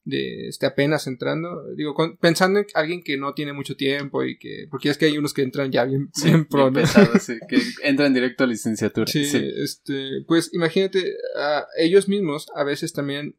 de 0.03 0.47
este 0.47 0.65
apenas 0.65 1.07
entrando, 1.07 1.73
digo, 1.75 1.95
pensando 2.19 2.59
en 2.59 2.65
alguien 2.75 3.03
que 3.03 3.17
no 3.17 3.33
tiene 3.33 3.53
mucho 3.53 3.75
tiempo 3.75 4.23
y 4.23 4.37
que, 4.37 4.67
porque 4.69 4.89
es 4.89 4.97
que 4.97 5.05
hay 5.05 5.17
unos 5.17 5.33
que 5.33 5.41
entran 5.41 5.71
ya 5.71 5.83
bien, 5.83 6.09
bien 6.23 6.45
pro, 6.45 6.71
que 7.49 7.59
entran 7.83 8.13
directo 8.13 8.43
a 8.43 8.47
licenciatura. 8.47 9.07
Sí, 9.07 9.29
este, 9.33 10.23
pues 10.27 10.53
imagínate, 10.53 11.13
a 11.37 11.65
ellos 11.77 12.07
mismos 12.07 12.47
a 12.55 12.63
veces 12.63 12.93
también 12.93 13.35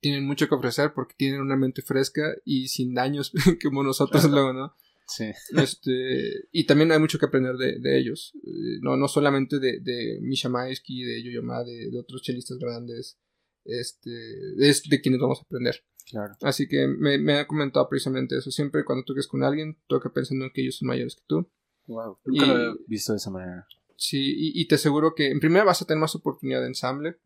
tienen 0.00 0.26
mucho 0.26 0.48
que 0.48 0.54
ofrecer 0.54 0.92
porque 0.94 1.14
tienen 1.16 1.40
una 1.40 1.56
mente 1.56 1.80
fresca 1.80 2.34
y 2.44 2.68
sin 2.68 2.92
daños 2.92 3.32
como 3.62 3.82
nosotros 3.82 4.28
luego, 4.30 4.52
¿no? 4.52 4.74
Sí. 5.16 5.30
Este, 5.56 6.48
y 6.50 6.64
también 6.64 6.92
hay 6.92 6.98
mucho 6.98 7.18
que 7.18 7.26
aprender 7.26 7.56
de, 7.56 7.98
ellos. 7.98 8.32
Eh, 8.44 8.78
no, 8.80 8.96
no 8.96 9.08
solamente 9.08 9.58
de, 9.58 9.80
de 9.80 10.18
Misha 10.20 10.48
de 10.48 11.22
Yoyoma, 11.22 11.64
de, 11.64 11.90
de 11.90 11.98
otros 11.98 12.22
chelistas 12.22 12.58
grandes. 12.58 13.18
Este, 13.64 14.10
es 14.58 14.82
de 14.88 15.00
quienes 15.00 15.20
vamos 15.20 15.40
a 15.40 15.44
aprender. 15.44 15.76
Claro. 16.10 16.34
Así 16.42 16.66
que 16.66 16.86
me, 16.88 17.18
me 17.18 17.34
ha 17.34 17.46
comentado 17.46 17.88
precisamente 17.88 18.36
eso. 18.36 18.50
Siempre 18.50 18.84
cuando 18.84 19.04
toques 19.04 19.26
con 19.26 19.42
alguien, 19.44 19.78
toca 19.86 20.12
pensando 20.12 20.44
en 20.44 20.50
que 20.52 20.62
ellos 20.62 20.76
son 20.76 20.88
mayores 20.88 21.16
que 21.16 21.22
tú. 21.26 21.48
Wow. 21.86 22.18
Nunca 22.24 22.46
lo 22.46 22.72
he 22.72 22.76
visto 22.86 23.12
de 23.12 23.18
esa 23.18 23.30
manera. 23.30 23.66
Sí, 23.96 24.34
y, 24.36 24.66
te 24.66 24.74
aseguro 24.74 25.14
que 25.14 25.30
en 25.30 25.38
primera 25.38 25.64
vas 25.64 25.80
a 25.80 25.84
tener 25.84 26.00
más 26.00 26.14
oportunidad 26.16 26.60
de 26.60 26.66
ensamble. 26.66 27.18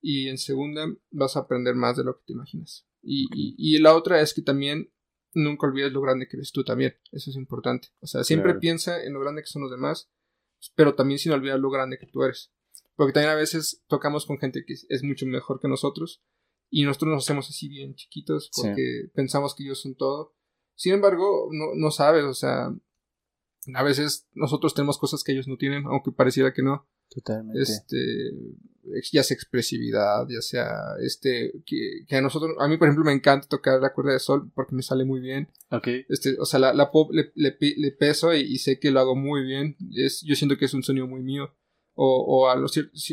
Y 0.00 0.28
en 0.28 0.38
segunda 0.38 0.86
vas 1.10 1.36
a 1.36 1.40
aprender 1.40 1.74
más 1.74 1.96
de 1.96 2.04
lo 2.04 2.16
que 2.16 2.24
te 2.26 2.32
imaginas. 2.32 2.86
Y, 3.02 3.28
y, 3.32 3.54
y 3.56 3.78
la 3.78 3.94
otra 3.94 4.20
es 4.20 4.34
que 4.34 4.42
también 4.42 4.90
nunca 5.34 5.66
olvides 5.66 5.92
lo 5.92 6.00
grande 6.00 6.28
que 6.28 6.36
eres 6.36 6.52
tú 6.52 6.64
también. 6.64 6.96
Eso 7.12 7.30
es 7.30 7.36
importante. 7.36 7.88
O 8.00 8.06
sea, 8.06 8.24
siempre 8.24 8.54
piensa 8.54 9.02
en 9.02 9.12
lo 9.12 9.20
grande 9.20 9.42
que 9.42 9.48
son 9.48 9.62
los 9.62 9.70
demás, 9.70 10.10
pero 10.74 10.94
también 10.94 11.18
sin 11.18 11.32
olvidar 11.32 11.58
lo 11.58 11.70
grande 11.70 11.98
que 11.98 12.06
tú 12.06 12.22
eres. 12.22 12.52
Porque 12.96 13.12
también 13.12 13.32
a 13.32 13.36
veces 13.36 13.82
tocamos 13.86 14.26
con 14.26 14.38
gente 14.38 14.64
que 14.66 14.74
es 14.74 15.02
mucho 15.02 15.26
mejor 15.26 15.60
que 15.60 15.68
nosotros 15.68 16.22
y 16.70 16.84
nosotros 16.84 17.12
nos 17.12 17.24
hacemos 17.24 17.48
así 17.48 17.68
bien 17.68 17.94
chiquitos 17.94 18.50
porque 18.54 19.10
pensamos 19.14 19.54
que 19.54 19.64
ellos 19.64 19.80
son 19.80 19.96
todo. 19.96 20.34
Sin 20.74 20.94
embargo, 20.94 21.48
no, 21.50 21.74
no 21.74 21.90
sabes, 21.90 22.24
o 22.24 22.34
sea, 22.34 22.74
a 23.74 23.82
veces 23.82 24.28
nosotros 24.32 24.74
tenemos 24.74 24.98
cosas 24.98 25.24
que 25.24 25.32
ellos 25.32 25.48
no 25.48 25.56
tienen, 25.56 25.84
aunque 25.86 26.12
pareciera 26.12 26.52
que 26.52 26.62
no. 26.62 26.88
Totalmente. 27.10 27.60
Este, 27.60 28.32
ya 29.12 29.22
sea 29.22 29.34
expresividad, 29.34 30.26
ya 30.28 30.40
sea 30.40 30.70
este, 31.02 31.52
que, 31.66 32.04
que, 32.06 32.16
a 32.16 32.20
nosotros, 32.20 32.52
a 32.58 32.68
mí 32.68 32.76
por 32.76 32.88
ejemplo 32.88 33.04
me 33.04 33.12
encanta 33.12 33.48
tocar 33.48 33.80
la 33.80 33.92
cuerda 33.92 34.12
de 34.12 34.18
sol 34.18 34.50
porque 34.54 34.74
me 34.74 34.82
sale 34.82 35.04
muy 35.04 35.20
bien. 35.20 35.48
Ok. 35.70 35.88
Este, 36.08 36.36
o 36.38 36.44
sea, 36.44 36.60
la, 36.60 36.72
la 36.72 36.90
pop 36.90 37.10
le, 37.12 37.32
le, 37.34 37.92
peso 37.92 38.34
y, 38.34 38.58
sé 38.58 38.78
que 38.78 38.90
lo 38.90 39.00
hago 39.00 39.16
muy 39.16 39.44
bien. 39.44 39.76
Es, 39.94 40.22
yo 40.22 40.34
siento 40.34 40.56
que 40.56 40.64
es 40.64 40.74
un 40.74 40.82
sonido 40.82 41.06
muy 41.06 41.22
mío. 41.22 41.54
O, 41.94 42.24
o 42.26 42.48
a 42.48 42.56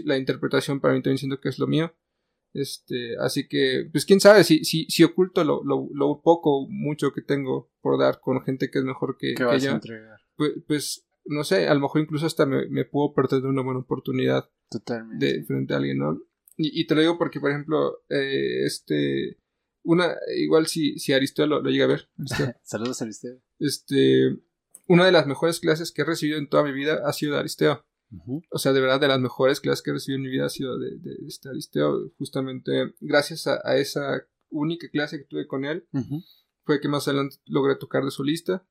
la 0.06 0.18
interpretación 0.18 0.80
para 0.80 0.94
mí 0.94 1.02
también 1.02 1.18
siento 1.18 1.42
que 1.42 1.50
es 1.50 1.60
lo 1.60 1.68
mío. 1.68 1.94
Este, 2.54 3.18
así 3.20 3.48
que, 3.48 3.90
pues 3.92 4.06
quién 4.06 4.20
sabe, 4.20 4.44
si, 4.44 4.64
si, 4.64 4.86
si 4.86 5.04
oculto 5.04 5.44
lo, 5.44 5.64
lo, 5.64 5.90
lo 5.94 6.22
poco, 6.22 6.68
mucho 6.70 7.12
que 7.12 7.22
tengo 7.22 7.70
por 7.82 8.00
dar 8.00 8.20
con 8.20 8.42
gente 8.42 8.72
que 8.72 8.80
es 8.80 8.86
mejor 8.86 9.18
que, 9.18 9.36
que 9.36 9.60
yo, 9.60 9.80
pues, 10.36 10.54
pues 10.66 11.07
no 11.28 11.44
sé, 11.44 11.68
a 11.68 11.74
lo 11.74 11.82
mejor 11.82 12.02
incluso 12.02 12.26
hasta 12.26 12.46
me, 12.46 12.68
me 12.70 12.86
puedo 12.86 13.14
perder 13.14 13.42
de 13.42 13.48
una 13.48 13.64
buena 13.64 13.80
oportunidad. 13.80 14.50
Totalmente. 14.70 15.26
De 15.26 15.44
frente 15.44 15.74
a 15.74 15.78
alguien, 15.78 16.00
¿no? 16.00 16.22
Y, 16.58 16.82
y 16.82 16.88
te 16.88 16.96
lo 16.96 17.02
digo 17.02 17.18
porque, 17.18 17.40
por 17.40 17.52
ejemplo, 17.52 18.00
eh, 18.10 18.66
este, 18.66 19.38
una, 19.84 20.18
igual 20.36 20.68
si, 20.68 21.00
si 21.00 21.14
Aristeo 21.14 21.48
lo, 21.48 21.62
llega 21.64 21.86
a 21.86 21.88
ver. 21.88 22.10
Saludos 22.64 23.02
Aristeo. 23.02 23.40
Este, 23.58 24.38
una 24.88 25.06
de 25.06 25.12
las 25.12 25.28
mejores 25.28 25.60
clases 25.62 25.92
que 25.92 26.02
he 26.02 26.06
recibido 26.06 26.38
en 26.38 26.50
toda 26.50 26.64
mi 26.64 26.74
vida 26.74 27.02
ha 27.06 27.14
sido 27.14 27.34
de 27.34 27.40
Aristeo. 27.40 27.86
O 28.52 28.58
sea, 28.58 28.72
de 28.72 28.80
verdad, 28.80 29.02
de 29.02 29.10
las 29.10 29.20
mejores 29.20 29.60
clases 29.60 29.84
que 29.84 29.90
he 29.90 29.94
recibido 29.94 30.18
en 30.18 30.24
mi 30.24 30.30
vida 30.30 30.46
ha 30.46 30.50
sido 30.50 30.78
de, 30.80 30.98
de 30.98 31.16
este 31.28 31.50
Aristeo. 31.50 32.12
Justamente 32.18 32.94
gracias 33.02 33.48
a, 33.48 33.78
esa 33.78 34.26
única 34.50 34.90
clase 34.90 35.20
que 35.20 35.26
tuve 35.26 35.48
con 35.48 35.66
él, 35.66 35.88
fue 36.64 36.80
que 36.80 36.88
más 36.88 37.08
adelante 37.08 37.38
logré 37.46 37.76
tocar 37.76 38.04
de 38.04 38.12
solista. 38.12 38.66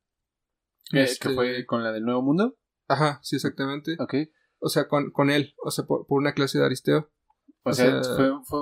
¿Que 0.90 1.02
este, 1.02 1.30
fue 1.30 1.66
con 1.66 1.82
la 1.82 1.92
del 1.92 2.04
Nuevo 2.04 2.22
Mundo? 2.22 2.56
Ajá, 2.88 3.20
sí, 3.22 3.36
exactamente. 3.36 3.96
Ok. 3.98 4.14
O 4.58 4.68
sea, 4.68 4.88
con, 4.88 5.10
con 5.10 5.30
él, 5.30 5.54
o 5.62 5.70
sea, 5.70 5.84
por, 5.84 6.06
una 6.08 6.32
clase 6.32 6.58
de 6.58 6.64
Aristeo. 6.64 7.10
O, 7.62 7.72
sea, 7.72 8.02
¿fue, 8.02 8.30
fue, 8.44 8.60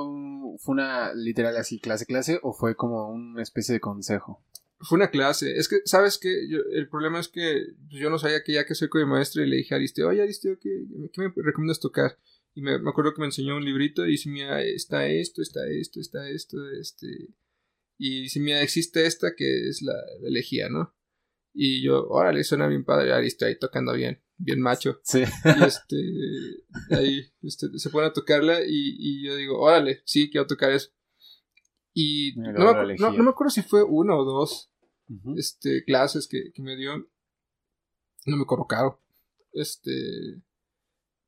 ¿fue 0.59 0.73
una 0.73 1.13
literal 1.15 1.57
así 1.57 1.79
clase 1.79 2.07
clase 2.07 2.41
o 2.43 2.55
fue 2.55 2.75
como 2.75 3.11
una 3.11 3.43
especie 3.43 3.75
de 3.75 3.81
consejo? 3.81 4.43
Fue 4.79 4.97
una 4.97 5.11
clase. 5.11 5.57
Es 5.57 5.69
que, 5.69 5.81
¿sabes 5.85 6.19
qué? 6.19 6.31
el 6.73 6.89
problema 6.89 7.21
es 7.21 7.29
que 7.29 7.67
yo 7.89 8.11
no 8.11 8.19
sabía 8.19 8.43
que 8.43 8.55
ya 8.55 8.65
que 8.65 8.75
soy 8.75 8.89
mi 8.95 9.05
maestro 9.05 9.43
y 9.43 9.49
le 9.49 9.57
dije 9.57 9.75
a 9.75 9.77
Aristeo, 9.77 10.09
oye 10.09 10.23
Aristeo, 10.23 10.59
¿qué, 10.59 10.71
qué 11.13 11.21
me 11.21 11.33
recomiendas 11.37 11.81
tocar? 11.81 12.19
Y 12.55 12.63
me, 12.63 12.79
me, 12.79 12.91
acuerdo 12.91 13.13
que 13.15 13.21
me 13.21 13.27
enseñó 13.27 13.57
un 13.57 13.65
librito 13.65 14.07
y 14.07 14.13
dice, 14.13 14.31
mira, 14.31 14.63
está 14.63 15.07
esto, 15.09 15.43
está 15.43 15.67
esto, 15.69 16.01
está 16.01 16.29
esto, 16.29 16.57
este... 16.81 17.35
Y 17.99 18.23
dice, 18.23 18.41
mira, 18.41 18.63
existe 18.63 19.07
esta 19.07 19.35
que 19.37 19.69
es 19.69 19.83
la, 19.83 19.95
la 20.21 20.29
elegía, 20.29 20.69
¿no? 20.69 20.95
Y 21.57 21.85
yo, 21.85 22.09
órale, 22.09 22.43
suena 22.43 22.67
bien 22.67 22.85
padre, 22.85 23.13
ahí 23.13 23.29
está 23.29 23.47
ahí 23.47 23.57
tocando 23.57 23.93
bien, 23.93 24.21
bien 24.37 24.61
macho. 24.61 25.01
Sí. 25.05 25.21
Y 25.21 25.65
este, 25.65 25.97
ahí 26.91 27.33
este, 27.43 27.79
se 27.79 27.91
pone 27.91 28.09
a 28.09 28.13
tocarla 28.13 28.61
y, 28.61 28.97
y 28.99 29.25
yo 29.25 29.37
digo, 29.37 29.61
órale, 29.61 30.03
sí, 30.05 30.31
quiero 30.31 30.49
tocar 30.49 30.73
eso. 30.73 30.91
Y 31.95 32.35
no 32.37 32.75
me, 32.75 32.97
no, 32.97 33.13
me, 33.13 33.31
acuerdo 33.31 33.51
si 33.51 33.63
fue 33.63 33.85
uno 33.85 34.19
o 34.19 34.25
dos 34.25 34.73
este, 35.37 35.85
clases 35.85 36.27
que, 36.27 36.51
que, 36.53 36.61
me 36.61 36.77
dio. 36.77 36.97
No 38.27 38.37
me 38.37 38.45
colocaron. 38.47 38.97
Este. 39.53 40.43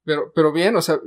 Pero, 0.03 0.33
pero 0.35 0.53
bien, 0.53 0.75
o 0.75 0.83
sea, 0.83 1.01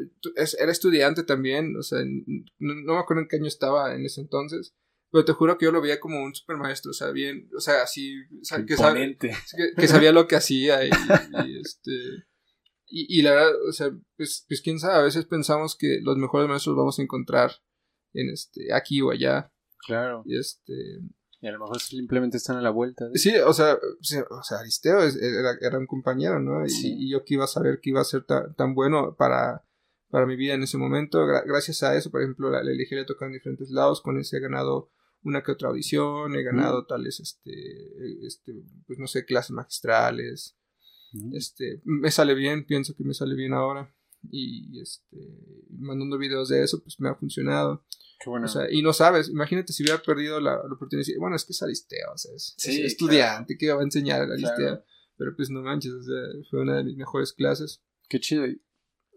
era 0.57 0.71
estudiante 0.71 1.23
también, 1.23 1.75
o 1.77 1.83
sea, 1.83 1.99
no, 2.05 2.43
no, 2.57 2.93
me 2.93 2.99
acuerdo 2.99 3.23
en 3.23 3.27
qué 3.29 3.37
año 3.37 3.47
estaba 3.47 3.93
en 3.95 4.05
ese 4.05 4.21
entonces. 4.21 4.75
Pero 5.11 5.25
te 5.25 5.33
juro 5.33 5.57
que 5.57 5.65
yo 5.65 5.71
lo 5.71 5.81
veía 5.81 5.99
como 5.99 6.23
un 6.23 6.35
super 6.35 6.57
maestro, 6.57 6.91
o 6.91 6.93
sea, 6.93 7.09
bien, 7.09 7.49
o 7.55 7.59
sea, 7.59 7.81
así, 7.81 8.15
que, 8.57 8.65
que, 8.65 9.87
sabía 9.87 10.11
lo 10.11 10.27
que 10.27 10.35
hacía 10.35 10.85
y, 10.85 10.89
este, 11.59 11.91
y, 12.85 13.21
la 13.23 13.31
verdad, 13.31 13.51
o 13.67 13.71
sea, 13.71 13.91
pues, 14.17 14.45
pues 14.47 14.61
quién 14.61 14.79
sabe, 14.79 14.95
a 14.95 15.03
veces 15.03 15.25
pensamos 15.25 15.75
que 15.75 15.99
los 16.01 16.17
mejores 16.17 16.47
maestros 16.47 16.73
los 16.73 16.81
vamos 16.81 16.99
a 16.99 17.01
encontrar 17.01 17.51
en 18.13 18.29
este, 18.29 18.73
aquí 18.73 19.01
o 19.01 19.11
allá. 19.11 19.51
Claro. 19.85 20.23
Y 20.25 20.37
este, 20.37 20.73
y 21.41 21.47
a 21.47 21.51
lo 21.51 21.59
mejor 21.59 21.79
simplemente 21.79 22.37
están 22.37 22.57
a 22.57 22.61
la 22.61 22.69
vuelta. 22.69 23.05
Sí, 23.13 23.35
o 23.37 23.53
sea, 23.53 23.75
o 23.75 24.43
sea 24.43 24.59
Aristeo 24.59 24.99
era, 25.61 25.77
un 25.77 25.87
compañero, 25.87 26.39
¿no? 26.39 26.65
Y, 26.65 27.09
yo 27.09 27.23
que 27.23 27.35
iba 27.35 27.45
a 27.45 27.47
saber 27.47 27.79
que 27.81 27.91
iba 27.91 28.01
a 28.01 28.05
ser 28.05 28.25
tan 28.25 28.75
bueno 28.75 29.15
para, 29.15 29.63
para 30.09 30.25
mi 30.25 30.35
vida 30.35 30.53
en 30.53 30.63
ese 30.63 30.77
momento. 30.77 31.25
gracias 31.25 31.81
a 31.83 31.95
eso, 31.95 32.11
por 32.11 32.21
ejemplo, 32.21 32.49
la, 32.49 32.63
la 32.63 32.71
elegí 32.71 32.97
a 32.97 33.05
tocar 33.05 33.27
en 33.27 33.33
diferentes 33.33 33.69
lados, 33.69 34.01
con 34.01 34.19
ese 34.19 34.37
he 34.37 34.41
ganado 34.41 34.91
una 35.23 35.43
que 35.43 35.51
otra 35.51 35.69
audición, 35.69 36.35
he 36.35 36.43
ganado 36.43 36.85
tales, 36.85 37.19
este, 37.19 37.51
este, 38.25 38.63
pues 38.87 38.99
no 38.99 39.07
sé, 39.07 39.25
clases 39.25 39.51
magistrales, 39.51 40.57
este, 41.33 41.81
me 41.83 42.11
sale 42.11 42.35
bien, 42.35 42.65
pienso 42.65 42.95
que 42.95 43.03
me 43.03 43.13
sale 43.13 43.35
bien 43.35 43.53
ahora, 43.53 43.93
y 44.31 44.79
este, 44.79 45.17
mandando 45.69 46.17
videos 46.17 46.49
de 46.49 46.63
eso, 46.63 46.81
pues 46.81 46.99
me 46.99 47.09
ha 47.09 47.15
funcionado. 47.15 47.85
Qué 48.19 48.29
bueno. 48.29 48.45
O 48.45 48.49
sea, 48.49 48.69
y 48.69 48.81
no 48.81 48.93
sabes, 48.93 49.29
imagínate 49.29 49.71
si 49.71 49.83
hubiera 49.83 50.01
perdido 50.01 50.39
la, 50.39 50.57
oportunidad 50.57 50.91
de 50.91 50.97
decir, 50.97 51.19
bueno, 51.19 51.35
es 51.35 51.45
que 51.45 51.53
es 51.53 51.61
Aristeo, 51.61 52.11
o 52.13 52.17
sea, 52.17 52.33
es, 52.35 52.55
estudiante, 52.57 53.57
que 53.57 53.71
va 53.71 53.79
a 53.79 53.83
enseñar 53.83 54.21
a 54.21 54.33
Aristeo? 54.33 54.83
Pero 55.17 55.35
pues 55.35 55.49
no 55.49 55.61
manches, 55.61 55.93
o 55.93 56.03
sea, 56.03 56.21
fue 56.49 56.61
una 56.61 56.77
de 56.77 56.83
mis 56.83 56.95
mejores 56.95 57.33
clases. 57.33 57.81
Qué 58.07 58.19
chido. 58.19 58.45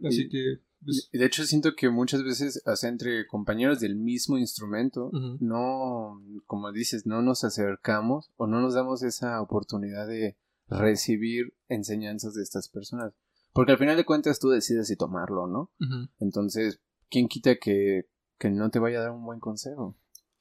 Así 0.04 0.28
que... 0.28 0.60
Pues 0.84 1.08
de 1.12 1.24
hecho, 1.24 1.44
siento 1.44 1.74
que 1.76 1.90
muchas 1.90 2.24
veces, 2.24 2.62
o 2.66 2.76
sea, 2.76 2.90
entre 2.90 3.26
compañeros 3.26 3.80
del 3.80 3.96
mismo 3.96 4.38
instrumento, 4.38 5.10
no, 5.40 6.20
como 6.46 6.72
dices, 6.72 7.06
no 7.06 7.22
nos 7.22 7.44
acercamos 7.44 8.32
o 8.36 8.46
no 8.46 8.60
nos 8.60 8.74
damos 8.74 9.02
esa 9.02 9.40
oportunidad 9.40 10.06
de 10.06 10.36
recibir 10.68 11.54
enseñanzas 11.68 12.34
de 12.34 12.42
estas 12.42 12.68
personas. 12.68 13.14
Porque 13.52 13.72
al 13.72 13.78
final 13.78 13.96
de 13.96 14.04
cuentas 14.04 14.38
tú 14.38 14.48
decides 14.48 14.88
si 14.88 14.96
tomarlo, 14.96 15.46
¿no? 15.46 15.70
Entonces, 16.18 16.80
¿quién 17.10 17.28
quita 17.28 17.56
que, 17.56 18.08
que, 18.38 18.50
no 18.50 18.70
te 18.70 18.78
vaya 18.78 18.98
a 18.98 19.02
dar 19.02 19.10
un 19.12 19.24
buen 19.24 19.40
consejo? 19.40 19.96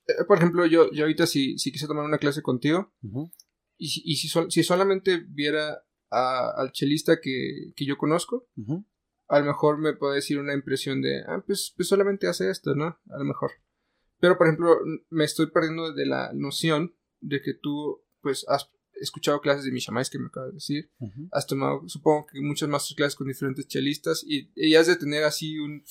Eh, 0.07 0.23
por 0.27 0.37
ejemplo, 0.37 0.65
yo, 0.65 0.91
yo 0.91 1.03
ahorita 1.03 1.27
si, 1.27 1.57
si 1.57 1.71
quise 1.71 1.87
tomar 1.87 2.05
una 2.05 2.17
clase 2.17 2.41
contigo, 2.41 2.93
y, 3.77 4.01
y 4.05 4.15
si, 4.15 4.29
si 4.49 4.63
solamente 4.63 5.17
viera 5.17 5.83
al 6.09 6.71
chelista 6.71 7.19
que, 7.21 7.73
que 7.75 7.85
yo 7.85 7.97
conozco, 7.97 8.47
a 9.31 9.39
lo 9.39 9.45
mejor 9.45 9.77
me 9.77 9.93
puede 9.93 10.15
decir 10.15 10.37
una 10.37 10.53
impresión 10.53 11.01
de, 11.01 11.23
ah, 11.25 11.41
pues, 11.45 11.73
pues, 11.75 11.87
solamente 11.87 12.27
hace 12.27 12.49
esto, 12.49 12.75
¿no? 12.75 12.99
A 13.09 13.17
lo 13.17 13.23
mejor. 13.23 13.51
Pero, 14.19 14.37
por 14.37 14.47
ejemplo, 14.47 14.77
me 15.09 15.23
estoy 15.23 15.47
perdiendo 15.47 15.93
de 15.93 16.05
la 16.05 16.31
noción 16.33 16.93
de 17.21 17.41
que 17.41 17.53
tú, 17.53 18.03
pues, 18.21 18.45
has 18.49 18.69
escuchado 18.95 19.39
clases 19.39 19.63
de 19.63 19.71
Mishamais 19.71 20.09
que 20.09 20.19
me 20.19 20.27
acabas 20.27 20.49
de 20.49 20.55
decir. 20.55 20.91
Has 21.31 21.47
tomado, 21.47 21.87
supongo 21.87 22.27
que 22.27 22.41
muchas 22.41 22.67
masterclases 22.67 23.15
con 23.15 23.27
diferentes 23.27 23.67
chelistas 23.67 24.21
y, 24.27 24.51
y 24.53 24.75
has 24.75 24.87
de 24.87 24.97
tener 24.97 25.23
así 25.23 25.57
un... 25.57 25.81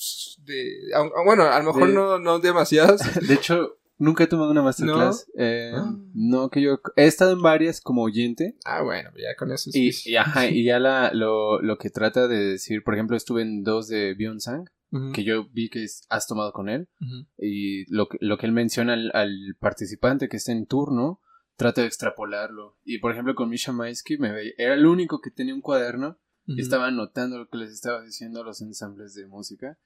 De, 0.45 0.91
bueno, 1.25 1.43
a 1.43 1.57
lo 1.59 1.73
mejor 1.73 1.89
no, 1.89 2.19
no 2.19 2.37
demasiadas. 2.37 3.01
De 3.27 3.33
hecho, 3.33 3.80
Nunca 4.01 4.23
he 4.23 4.27
tomado 4.27 4.49
una 4.49 4.63
masterclass. 4.63 5.27
No, 5.35 5.43
eh, 5.43 5.73
ah. 5.75 5.95
no 6.15 6.49
que 6.49 6.59
yo... 6.59 6.81
He 6.95 7.05
estado 7.05 7.33
en 7.33 7.41
varias 7.43 7.81
como 7.81 8.01
oyente. 8.01 8.57
Ah, 8.65 8.81
bueno, 8.81 9.11
ya 9.15 9.35
con 9.37 9.51
eso 9.51 9.69
sí. 9.69 9.91
Y, 10.05 10.15
ajá, 10.15 10.47
y 10.49 10.63
ya 10.63 10.79
la, 10.79 11.13
lo, 11.13 11.61
lo, 11.61 11.77
que 11.77 11.91
trata 11.91 12.27
de 12.27 12.37
decir, 12.37 12.83
por 12.83 12.95
ejemplo, 12.95 13.15
estuve 13.15 13.43
en 13.43 13.61
dos 13.61 13.87
de 13.87 14.15
Beyond 14.15 14.39
Sang, 14.39 14.65
que 15.13 15.23
yo 15.23 15.47
vi 15.51 15.69
que 15.69 15.85
has 16.09 16.25
tomado 16.25 16.51
con 16.51 16.67
él. 16.67 16.89
Y 17.37 17.85
lo, 17.93 18.09
lo 18.19 18.39
que 18.39 18.47
él 18.47 18.53
menciona 18.53 18.93
al, 18.93 19.11
al, 19.13 19.55
participante 19.59 20.29
que 20.29 20.37
está 20.37 20.51
en 20.51 20.65
turno, 20.65 21.21
trata 21.55 21.81
de 21.81 21.87
extrapolarlo. 21.87 22.79
Y 22.83 22.97
por 22.97 23.11
ejemplo, 23.11 23.35
con 23.35 23.49
Misha 23.49 23.71
Maisky 23.71 24.17
me 24.17 24.31
veía, 24.31 24.53
era 24.57 24.73
el 24.73 24.87
único 24.87 25.21
que 25.21 25.29
tenía 25.29 25.53
un 25.53 25.61
cuaderno 25.61 26.17
y 26.47 26.59
estaba 26.59 26.87
anotando 26.87 27.37
lo 27.37 27.47
que 27.49 27.59
les 27.59 27.69
estaba 27.69 28.01
diciendo 28.01 28.41
a 28.41 28.43
los 28.43 28.61
ensambles 28.61 29.13
de 29.13 29.27
música. 29.27 29.77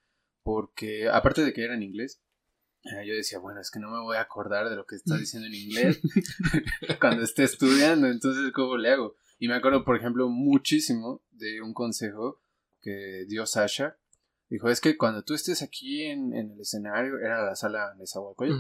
Porque, 0.42 1.10
aparte 1.10 1.44
de 1.44 1.52
que 1.52 1.66
era 1.66 1.76
en 1.76 1.84
inglés, 1.84 2.22
yo 3.06 3.14
decía, 3.14 3.40
bueno, 3.40 3.62
es 3.62 3.72
que 3.72 3.80
no 3.80 3.90
me 3.90 4.00
voy 4.00 4.18
a 4.18 4.22
acordar 4.22 4.70
de 4.70 4.76
lo 4.76 4.86
que 4.86 4.96
está 4.96 5.18
diciendo 5.18 5.48
en 5.48 5.56
inglés 5.56 6.00
cuando 7.00 7.24
esté 7.24 7.44
estudiando, 7.44 8.08
entonces, 8.08 8.52
¿cómo 8.54 8.78
le 8.78 8.92
hago? 8.92 9.16
Y 9.40 9.48
me 9.48 9.56
acuerdo, 9.56 9.84
por 9.84 9.98
ejemplo, 9.98 10.30
muchísimo 10.30 11.24
de 11.32 11.62
un 11.62 11.74
consejo 11.74 12.42
que 12.82 13.26
dio 13.28 13.46
Sasha. 13.46 13.98
Dijo, 14.48 14.70
es 14.70 14.80
que 14.80 14.96
cuando 14.96 15.24
tú 15.24 15.34
estés 15.34 15.62
aquí 15.62 16.04
en, 16.04 16.34
el 16.34 16.60
escenario, 16.60 17.18
era 17.20 17.44
la 17.44 17.56
sala 17.56 17.96
de 17.98 18.06
Zahualcoyo, 18.06 18.56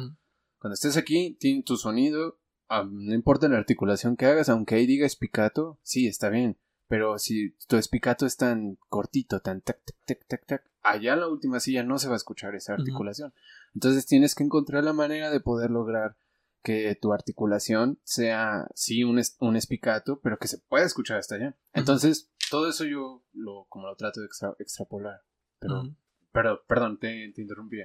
cuando 0.57 0.73
estés 0.73 0.97
aquí, 0.97 1.37
tiene 1.39 1.61
tu 1.63 1.77
sonido, 1.77 2.39
no 2.69 3.13
importa 3.13 3.47
la 3.47 3.57
articulación 3.57 4.17
que 4.17 4.25
hagas, 4.25 4.49
aunque 4.49 4.75
ahí 4.75 4.87
diga 4.87 5.05
espicato, 5.05 5.79
sí, 5.83 6.07
está 6.07 6.29
bien, 6.29 6.57
pero 6.87 7.17
si 7.17 7.55
tu 7.67 7.77
espicato 7.77 8.25
es 8.25 8.37
tan 8.37 8.77
cortito, 8.89 9.39
tan 9.39 9.61
tac, 9.61 9.83
tac, 9.83 9.97
tac, 10.05 10.27
tac, 10.27 10.45
tac, 10.45 10.71
allá 10.83 11.13
en 11.13 11.19
la 11.21 11.27
última 11.27 11.59
silla 11.59 11.83
no 11.83 11.97
se 11.97 12.07
va 12.07 12.13
a 12.13 12.17
escuchar 12.17 12.55
esa 12.55 12.73
articulación. 12.73 13.33
Entonces 13.73 14.05
tienes 14.05 14.35
que 14.35 14.43
encontrar 14.43 14.83
la 14.83 14.93
manera 14.93 15.31
de 15.31 15.39
poder 15.39 15.71
lograr 15.71 16.15
que 16.63 16.97
tu 16.99 17.13
articulación 17.13 17.99
sea, 18.03 18.67
sí, 18.73 19.03
un, 19.03 19.21
un 19.39 19.55
espicato, 19.55 20.19
pero 20.21 20.39
que 20.39 20.47
se 20.47 20.57
pueda 20.57 20.85
escuchar 20.85 21.19
hasta 21.19 21.35
allá. 21.35 21.55
Entonces, 21.73 22.31
todo 22.49 22.67
eso 22.67 22.85
yo 22.85 23.23
lo, 23.33 23.65
como 23.69 23.87
lo 23.87 23.95
trato 23.95 24.19
de 24.19 24.27
extrapolar. 24.59 25.21
Pero, 25.59 25.95
perdón, 26.35 26.59
perdón, 26.67 26.99
te, 26.99 27.31
te 27.33 27.41
interrumpí. 27.41 27.77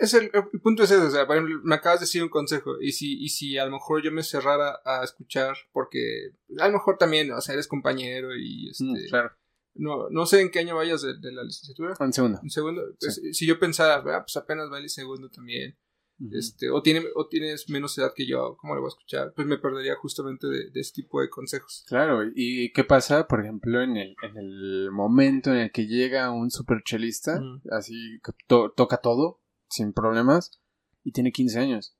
es, 0.00 0.14
el, 0.14 0.30
punto 0.62 0.82
es 0.82 0.90
ese, 0.90 1.02
o 1.02 1.10
sea, 1.10 1.26
me 1.62 1.74
acabas 1.74 2.00
de 2.00 2.04
decir 2.04 2.22
un 2.22 2.28
consejo, 2.28 2.80
y 2.80 2.92
si, 2.92 3.22
y 3.22 3.28
si 3.28 3.58
a 3.58 3.66
lo 3.66 3.72
mejor 3.72 4.02
yo 4.02 4.10
me 4.10 4.22
cerrara 4.22 4.80
a 4.84 5.04
escuchar, 5.04 5.54
porque 5.72 6.32
a 6.58 6.66
lo 6.66 6.72
mejor 6.72 6.98
también, 6.98 7.30
o 7.30 7.40
sea, 7.40 7.52
eres 7.52 7.68
compañero 7.68 8.34
y 8.34 8.72
mm, 8.80 8.96
este... 8.96 9.08
claro 9.10 9.32
no, 9.78 10.10
no 10.10 10.26
sé 10.26 10.40
en 10.40 10.50
qué 10.50 10.58
año 10.58 10.76
vayas 10.76 11.02
de, 11.02 11.32
la 11.32 11.44
licenciatura. 11.44 11.94
En 12.00 12.12
segundo. 12.12 12.40
En 12.42 12.50
segundo. 12.50 12.82
Pues, 13.00 13.20
si 13.32 13.46
yo 13.46 13.58
pensara, 13.58 14.02
ah, 14.14 14.24
pues 14.24 14.36
apenas 14.36 14.70
va 14.70 14.78
el 14.78 14.90
segundo 14.90 15.30
también. 15.30 15.78
Este, 16.32 16.68
o, 16.70 16.82
tiene, 16.82 17.02
o 17.14 17.28
tienes 17.28 17.70
menos 17.70 17.96
edad 17.96 18.12
que 18.14 18.26
yo, 18.26 18.56
¿cómo 18.56 18.74
le 18.74 18.80
voy 18.80 18.88
a 18.88 18.94
escuchar? 18.94 19.32
Pues 19.34 19.46
me 19.46 19.58
perdería 19.58 19.94
justamente 19.96 20.48
de, 20.48 20.70
de 20.70 20.80
este 20.80 21.02
tipo 21.02 21.20
de 21.20 21.30
consejos. 21.30 21.84
Claro, 21.86 22.22
¿y 22.34 22.72
qué 22.72 22.82
pasa, 22.82 23.28
por 23.28 23.40
ejemplo, 23.40 23.80
en 23.82 23.96
el, 23.96 24.16
en 24.22 24.36
el 24.36 24.90
momento 24.90 25.50
en 25.50 25.58
el 25.58 25.70
que 25.70 25.86
llega 25.86 26.30
un 26.30 26.50
super 26.50 26.82
chelista, 26.84 27.40
así 27.70 28.20
que 28.24 28.32
toca 28.46 28.96
todo, 28.96 29.40
sin 29.68 29.92
problemas, 29.92 30.60
y 31.04 31.12
tiene 31.12 31.30
15 31.30 31.58
años? 31.58 31.96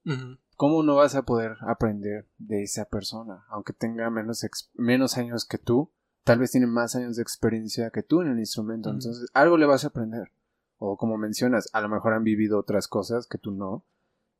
¿Cómo 0.57 0.83
no 0.83 0.97
vas 0.97 1.15
a 1.15 1.25
poder 1.25 1.57
aprender 1.61 2.27
de 2.39 2.65
esa 2.65 2.87
persona, 2.87 3.45
aunque 3.51 3.73
tenga 3.73 4.11
menos, 4.11 4.45
menos 4.75 5.17
años 5.17 5.45
que 5.45 5.59
tú? 5.59 5.93
tal 6.29 6.41
vez 6.41 6.51
tienen 6.51 6.69
más 6.69 6.95
años 6.95 7.17
de 7.17 7.23
experiencia 7.23 7.89
que 7.89 8.03
tú 8.03 8.21
en 8.21 8.29
el 8.29 8.39
instrumento, 8.39 8.91
entonces 8.91 9.31
algo 9.33 9.57
le 9.57 9.65
vas 9.65 9.85
a 9.85 9.89
aprender. 9.89 10.31
O 10.77 10.99
como 10.99 11.17
mencionas, 11.17 11.71
a 11.73 11.81
lo 11.81 11.89
mejor 11.89 12.13
han 12.13 12.23
vivido 12.23 12.59
otras 12.59 12.87
cosas 12.87 13.27
que 13.27 13.39
tú 13.39 13.51
no, 13.51 13.87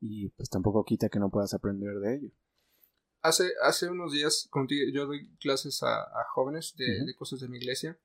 y 0.01 0.29
pues 0.31 0.49
tampoco 0.51 0.85
quita 0.85 1.09
que 1.09 1.19
no 1.19 1.31
puedas 1.31 1.55
aprender 1.55 1.99
de 1.99 2.17
ello. 2.17 2.31
Hace, 3.21 3.51
hace 3.63 3.91
unos 3.91 4.13
días, 4.13 4.49
yo 4.93 5.07
doy 5.07 5.29
clases 5.39 5.83
a, 5.83 6.07
jóvenes 6.33 6.75
de, 6.77 7.15
cosas 7.17 7.41
de 7.41 7.49
mi 7.49 7.57
iglesia, 7.59 7.99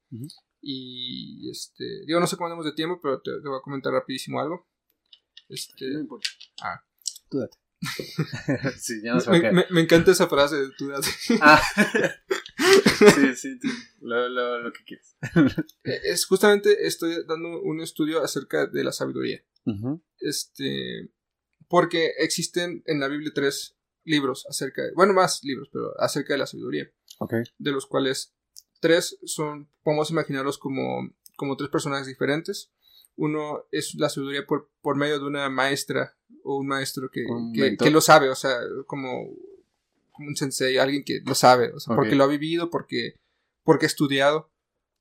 y 0.59 1.49
este, 1.49 2.05
digo, 2.05 2.19
no 2.19 2.27
sé 2.27 2.37
cómo 2.37 2.47
andamos 2.47 2.65
de 2.65 2.71
tiempo, 2.71 2.99
pero 3.01 3.21
te, 3.21 3.31
voy 3.43 3.57
a 3.57 3.61
comentar 3.61 3.91
rapidísimo 3.91 4.39
algo. 4.39 4.65
Este, 5.49 5.89
no 5.89 5.99
importa. 5.99 6.29
Ah. 6.61 6.81
Tú 7.29 7.39
date. 7.39 7.57
sí, 8.79 9.01
ya 9.03 9.15
me, 9.29 9.51
me, 9.51 9.65
me, 9.69 9.81
encanta 9.81 10.11
esa 10.11 10.27
frase 10.27 10.55
de 10.55 10.69
tú 10.77 10.87
date. 10.87 11.07
ah. 11.41 11.61
sí, 13.15 13.35
sí, 13.35 13.59
lo, 13.99 14.29
lo, 14.29 14.61
lo, 14.61 14.71
que 14.71 14.83
quieres. 14.85 15.17
Eh, 15.83 15.99
es 16.05 16.25
justamente 16.25 16.87
estoy 16.87 17.25
dando 17.27 17.61
un 17.61 17.81
estudio 17.81 18.23
acerca 18.23 18.67
de 18.67 18.83
la 18.85 18.93
sabiduría. 18.93 19.43
Este, 20.19 21.11
porque 21.73 22.11
existen 22.19 22.83
en 22.85 22.99
la 22.99 23.07
Biblia 23.07 23.31
tres 23.33 23.75
libros 24.03 24.45
acerca 24.47 24.83
de, 24.83 24.91
bueno, 24.91 25.11
más 25.11 25.43
libros, 25.43 25.69
pero 25.73 25.99
acerca 25.99 26.35
de 26.35 26.37
la 26.37 26.45
sabiduría. 26.45 26.87
De 27.57 27.71
los 27.71 27.87
cuales 27.87 28.35
tres 28.79 29.17
son, 29.25 29.67
podemos 29.81 30.11
imaginarlos 30.11 30.59
como, 30.59 31.09
como 31.35 31.57
tres 31.57 31.71
personajes 31.71 32.05
diferentes. 32.05 32.71
Uno 33.15 33.65
es 33.71 33.95
la 33.95 34.09
sabiduría 34.09 34.45
por, 34.45 34.69
por 34.83 34.97
medio 34.97 35.17
de 35.17 35.25
una 35.25 35.49
maestra 35.49 36.15
o 36.43 36.57
un 36.57 36.67
maestro 36.67 37.09
que, 37.09 37.25
que, 37.79 37.89
lo 37.89 38.01
sabe, 38.01 38.29
o 38.29 38.35
sea, 38.35 38.55
como 38.85 39.35
como 40.11 40.27
un 40.27 40.35
sensei, 40.35 40.77
alguien 40.77 41.03
que 41.03 41.21
lo 41.25 41.33
sabe, 41.33 41.73
o 41.73 41.79
sea, 41.79 41.95
porque 41.95 42.13
lo 42.13 42.23
ha 42.25 42.27
vivido, 42.27 42.69
porque, 42.69 43.15
porque 43.63 43.87
ha 43.87 43.87
estudiado, 43.87 44.51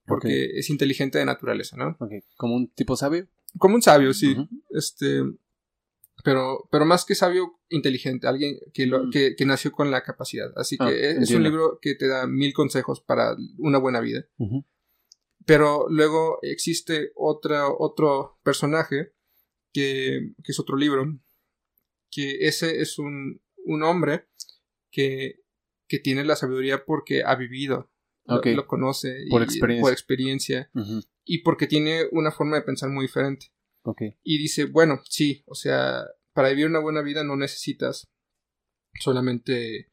porque 0.06 0.58
es 0.58 0.70
inteligente 0.70 1.18
de 1.18 1.26
naturaleza, 1.26 1.76
¿no? 1.76 1.98
¿Como 2.38 2.56
un 2.56 2.68
tipo 2.68 2.96
sabio? 2.96 3.28
Como 3.58 3.74
un 3.74 3.82
sabio, 3.82 4.14
sí. 4.14 4.34
Este, 4.70 5.22
pero, 6.22 6.68
pero 6.70 6.84
más 6.84 7.04
que 7.04 7.14
sabio, 7.14 7.58
inteligente, 7.68 8.26
alguien 8.26 8.58
que, 8.72 8.86
lo, 8.86 9.04
mm. 9.04 9.10
que, 9.10 9.44
nació 9.46 9.72
con 9.72 9.90
la 9.90 10.02
capacidad. 10.02 10.52
Así 10.56 10.76
que 10.76 10.84
ah, 10.84 10.90
es, 10.90 11.30
un 11.30 11.42
libro 11.42 11.78
que 11.80 11.94
te 11.94 12.06
da 12.06 12.26
mil 12.26 12.52
consejos 12.52 13.00
para 13.00 13.36
una 13.58 13.78
buena 13.78 14.00
vida. 14.00 14.26
Pero 15.44 15.86
luego 15.88 16.38
existe 16.42 17.12
otra, 17.16 17.68
otro 17.68 18.38
personaje 18.44 19.12
que, 19.72 20.32
que, 20.44 20.52
es 20.52 20.60
otro 20.60 20.76
libro, 20.76 21.04
que 22.10 22.46
ese 22.46 22.80
es 22.80 22.98
un, 22.98 23.42
un 23.64 23.82
hombre 23.82 24.28
que, 24.90 25.40
que 25.88 25.98
tiene 25.98 26.24
la 26.24 26.36
sabiduría 26.36 26.84
porque 26.84 27.22
ha 27.24 27.34
vivido, 27.34 27.90
lo, 28.26 28.66
conoce 28.66 29.24
por 29.28 29.42
experiencia, 29.42 29.82
por 29.82 29.92
experiencia 29.92 30.70
y 31.24 31.42
porque 31.42 31.66
tiene 31.66 32.04
una 32.12 32.30
forma 32.30 32.56
de 32.56 32.62
pensar 32.62 32.88
muy 32.90 33.06
diferente. 33.06 33.46
Y 34.22 34.38
dice, 34.38 34.64
bueno, 34.64 35.00
sí, 35.08 35.42
o 35.46 35.54
sea, 35.54 36.04
para 36.32 36.50
vivir 36.50 36.66
una 36.66 36.80
buena 36.80 37.02
vida 37.02 37.24
no 37.24 37.36
necesitas 37.36 38.08
solamente, 39.00 39.90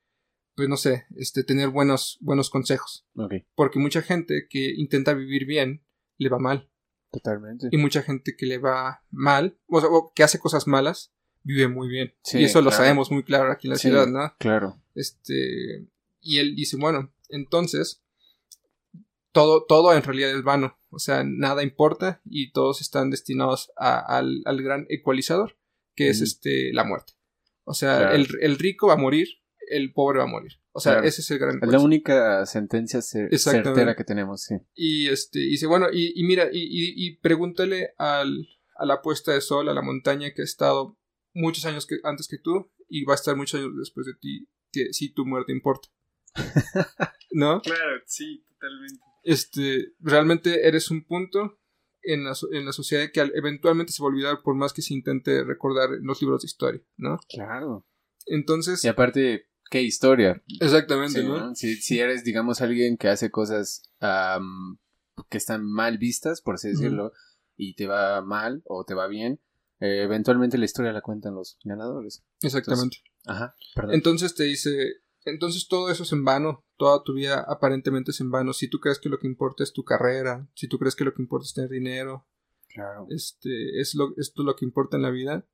pues 0.56 0.70
no 0.70 0.78
sé, 0.78 1.06
este, 1.18 1.44
tener 1.44 1.70
buenos, 1.70 2.18
buenos 2.22 2.50
consejos. 2.50 3.08
Porque 3.56 3.80
mucha 3.80 4.02
gente 4.02 4.48
que 4.50 4.74
intenta 4.76 5.14
vivir 5.14 5.46
bien 5.46 5.86
le 6.18 6.30
va 6.30 6.40
mal. 6.40 6.70
Totalmente. 7.12 7.70
Y 7.72 7.78
mucha 7.78 8.04
gente 8.04 8.36
que 8.38 8.46
le 8.46 8.60
va 8.60 9.04
mal, 9.10 9.58
o 9.68 9.82
sea, 9.82 9.90
que 10.14 10.24
hace 10.24 10.40
cosas 10.40 10.68
malas, 10.68 11.12
vive 11.44 11.68
muy 11.68 11.88
bien. 11.88 12.14
y 12.34 12.44
eso 12.44 12.62
lo 12.62 12.72
sabemos 12.72 13.12
muy 13.12 13.24
claro 13.24 13.52
aquí 13.52 13.68
en 13.68 13.72
la 13.72 13.78
ciudad, 13.78 14.08
¿no? 14.08 14.36
Claro. 14.38 14.82
Este, 14.94 15.88
y 16.22 16.38
él 16.38 16.56
dice, 16.56 16.78
bueno, 16.78 17.12
entonces, 17.30 18.04
todo, 19.32 19.66
todo 19.66 19.94
en 19.94 20.04
realidad 20.04 20.32
es 20.32 20.44
vano. 20.44 20.78
O 20.90 21.00
sea, 21.00 21.24
nada 21.24 21.64
importa 21.64 22.22
y 22.26 22.52
todos 22.52 22.82
están 22.82 23.10
destinados 23.10 23.72
al, 23.76 24.42
al, 24.46 24.64
gran 24.64 24.86
ecualizador, 24.90 25.58
que 25.96 26.10
es 26.10 26.22
este, 26.22 26.74
la 26.74 26.84
muerte. 26.84 27.14
O 27.64 27.74
sea, 27.74 28.14
el, 28.14 28.28
el, 28.42 28.58
rico 28.58 28.88
va 28.88 28.94
a 28.94 28.98
morir, 28.98 29.28
el 29.70 29.94
pobre 29.94 30.18
va 30.18 30.26
a 30.26 30.28
morir. 30.28 30.54
O 30.72 30.80
sea, 30.80 31.00
ese 31.00 31.22
es 31.22 31.30
el 31.32 31.40
gran 31.40 31.60
Es 31.62 31.70
la 31.70 31.80
única 31.80 32.46
sentencia 32.46 33.02
certera 33.02 33.96
que 33.96 34.04
tenemos, 34.04 34.44
sí. 34.44 34.56
Y 34.74 35.10
este, 35.10 35.40
y 35.40 35.50
dice, 35.52 35.68
bueno, 35.68 35.88
y, 35.92 36.24
mira, 36.24 36.50
y, 36.52 36.62
y, 36.62 37.18
pregúntale 37.18 37.94
al, 37.98 38.48
a 38.76 38.86
la 38.86 39.02
puesta 39.02 39.34
de 39.34 39.42
sol, 39.42 39.70
a 39.70 39.74
la 39.74 39.82
montaña 39.82 40.34
que 40.34 40.42
ha 40.42 40.46
estado 40.46 40.98
muchos 41.34 41.66
años 41.66 41.86
que, 41.86 41.98
antes 42.04 42.28
que 42.28 42.38
tú 42.40 42.72
y 42.88 43.04
va 43.04 43.14
a 43.14 43.16
estar 43.16 43.36
muchos 43.36 43.60
años 43.60 43.74
después 43.78 44.08
de 44.08 44.14
ti, 44.16 44.48
que 44.72 44.94
si 44.94 45.14
tu 45.14 45.26
muerte 45.26 45.52
importa. 45.52 45.90
¿No? 47.32 47.62
Claro, 47.62 48.02
sí, 48.06 48.44
totalmente. 48.48 49.09
Este, 49.24 49.94
realmente 50.00 50.68
eres 50.68 50.92
un 50.92 51.04
punto 51.04 51.60
en 52.02 52.24
la, 52.24 52.34
en 52.52 52.66
la 52.66 52.72
sociedad 52.72 53.10
que 53.12 53.20
eventualmente 53.20 53.92
se 53.92 54.02
va 54.02 54.08
a 54.08 54.12
olvidar 54.12 54.42
por 54.44 54.56
más 54.56 54.74
que 54.74 54.82
se 54.82 54.94
intente 54.94 55.44
recordar 55.44 55.94
en 55.94 56.06
los 56.06 56.22
libros 56.22 56.42
de 56.42 56.48
historia, 56.48 56.82
¿no? 56.98 57.20
Claro. 57.30 57.86
Entonces... 58.26 58.84
Y 58.84 58.88
aparte, 58.88 59.50
¿qué 59.70 59.82
historia? 59.82 60.42
Exactamente, 60.60 61.24
¿no? 61.24 61.54
Si, 61.56 61.76
si, 61.76 62.00
eres, 62.00 62.24
digamos, 62.24 62.62
alguien 62.62 62.98
que 62.98 63.10
hace 63.10 63.30
cosas 63.32 63.84
que 65.30 65.38
están 65.38 65.66
mal 65.66 65.98
vistas, 65.98 66.42
por 66.42 66.56
así 66.56 66.70
decirlo, 66.70 67.12
y 67.56 67.76
te 67.76 67.88
va 67.88 68.22
mal 68.22 68.62
o 68.66 68.86
te 68.86 68.94
va 68.94 69.08
bien, 69.08 69.42
eh, 69.80 70.04
eventualmente 70.04 70.58
la 70.58 70.66
historia 70.66 70.94
la 70.94 71.02
cuentan 71.02 71.36
los 71.36 71.58
ganadores. 71.64 72.24
Exactamente. 72.42 72.98
ajá, 73.26 73.56
perdón. 73.76 73.96
Entonces 73.96 74.36
te 74.36 74.44
dice, 74.44 74.72
entonces 75.26 75.68
todo 75.68 75.90
eso 75.90 76.04
es 76.04 76.12
en 76.12 76.24
vano, 76.24 76.66
toda 76.80 77.04
tu 77.04 77.14
vida 77.14 77.46
aparentemente 77.48 78.12
es 78.12 78.22
en 78.22 78.32
vano. 78.32 78.54
Si 78.54 78.70
tú 78.70 78.80
crees 78.80 79.00
que 79.00 79.10
lo 79.10 79.20
que 79.20 79.28
importa 79.28 79.64
es 79.64 79.74
tu 79.74 79.84
carrera, 79.84 80.50
si 80.56 80.70
tú 80.70 80.80
crees 80.80 80.96
que 80.96 81.04
lo 81.04 81.14
que 81.14 81.22
importa 81.22 81.46
es 81.46 81.54
tener 81.54 81.70
dinero, 81.70 82.26
claro. 82.70 83.06
este, 83.10 83.82
es 83.82 83.96
lo, 83.96 84.14
esto 84.18 84.44
lo 84.44 84.56
que 84.56 84.64
importa 84.64 84.96
en 84.96 85.04
la 85.04 85.12
vida, 85.12 85.46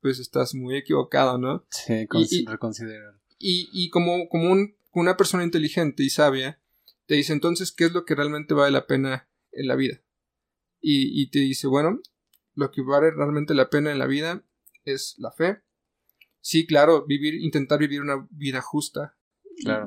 pues 0.00 0.18
estás 0.18 0.54
muy 0.54 0.76
equivocado, 0.76 1.38
¿no? 1.38 1.66
Sí, 1.70 2.06
y, 2.30 2.44
reconsiderar. 2.46 3.18
Y, 3.38 3.70
y 3.72 3.88
como, 3.88 4.28
como 4.28 4.52
un, 4.52 4.76
una 4.92 5.16
persona 5.16 5.42
inteligente 5.42 6.02
y 6.02 6.10
sabia, 6.10 6.60
te 7.06 7.14
dice 7.14 7.32
entonces 7.32 7.72
qué 7.72 7.86
es 7.86 7.92
lo 7.92 8.04
que 8.04 8.14
realmente 8.14 8.52
vale 8.52 8.70
la 8.70 8.86
pena 8.86 9.26
en 9.52 9.66
la 9.66 9.76
vida. 9.76 10.02
Y, 10.82 11.18
y 11.18 11.30
te 11.30 11.38
dice, 11.38 11.66
bueno, 11.66 12.00
lo 12.54 12.70
que 12.70 12.82
vale 12.82 13.10
realmente 13.10 13.54
la 13.54 13.70
pena 13.70 13.90
en 13.90 13.98
la 13.98 14.06
vida 14.06 14.44
es 14.84 15.14
la 15.16 15.32
fe. 15.32 15.62
Sí, 16.42 16.66
claro, 16.66 17.06
vivir, 17.06 17.36
intentar 17.36 17.78
vivir 17.78 18.02
una 18.02 18.28
vida 18.30 18.60
justa 18.60 19.16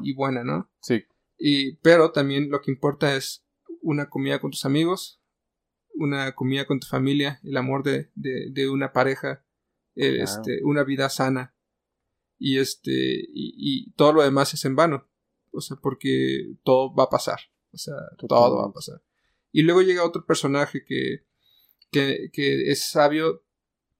y, 0.01 0.13
buena, 0.13 0.43
¿no? 0.43 0.71
Sí. 0.81 1.03
Y, 1.37 1.77
pero 1.77 2.11
también 2.11 2.49
lo 2.49 2.61
que 2.61 2.71
importa 2.71 3.15
es 3.15 3.45
una 3.81 4.09
comida 4.09 4.39
con 4.39 4.51
tus 4.51 4.65
amigos, 4.65 5.21
una 5.93 6.33
comida 6.33 6.65
con 6.65 6.79
tu 6.79 6.87
familia, 6.87 7.39
el 7.43 7.57
amor 7.57 7.83
de, 7.83 8.11
de, 8.15 8.69
una 8.69 8.93
pareja, 8.93 9.43
este, 9.95 10.63
una 10.63 10.83
vida 10.83 11.09
sana. 11.09 11.55
Y 12.39 12.59
este, 12.59 12.91
y, 12.91 13.53
y, 13.57 13.91
todo 13.93 14.13
lo 14.13 14.23
demás 14.23 14.53
es 14.53 14.63
en 14.65 14.75
vano. 14.75 15.09
O 15.51 15.61
sea, 15.61 15.77
porque 15.77 16.53
todo 16.63 16.93
va 16.93 17.05
a 17.05 17.09
pasar. 17.09 17.39
O 17.71 17.77
sea, 17.77 17.95
todo 18.27 18.57
va 18.57 18.69
a 18.69 18.73
pasar. 18.73 19.01
Y 19.51 19.63
luego 19.63 19.81
llega 19.81 20.05
otro 20.05 20.25
personaje 20.25 20.83
que, 20.85 21.25
que, 21.91 22.29
que 22.31 22.69
es 22.69 22.89
sabio 22.89 23.43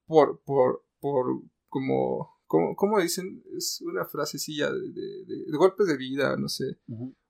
por, 0.06 0.40
por, 0.44 0.84
por 1.00 1.42
como, 1.68 2.37
como, 2.48 3.00
dicen, 3.00 3.44
es 3.56 3.80
una 3.82 4.06
frasecilla 4.06 4.72
de, 4.72 4.90
de, 4.90 5.24
de, 5.46 5.56
golpes 5.56 5.86
de 5.86 5.96
vida, 5.96 6.34
no 6.36 6.48
sé. 6.48 6.78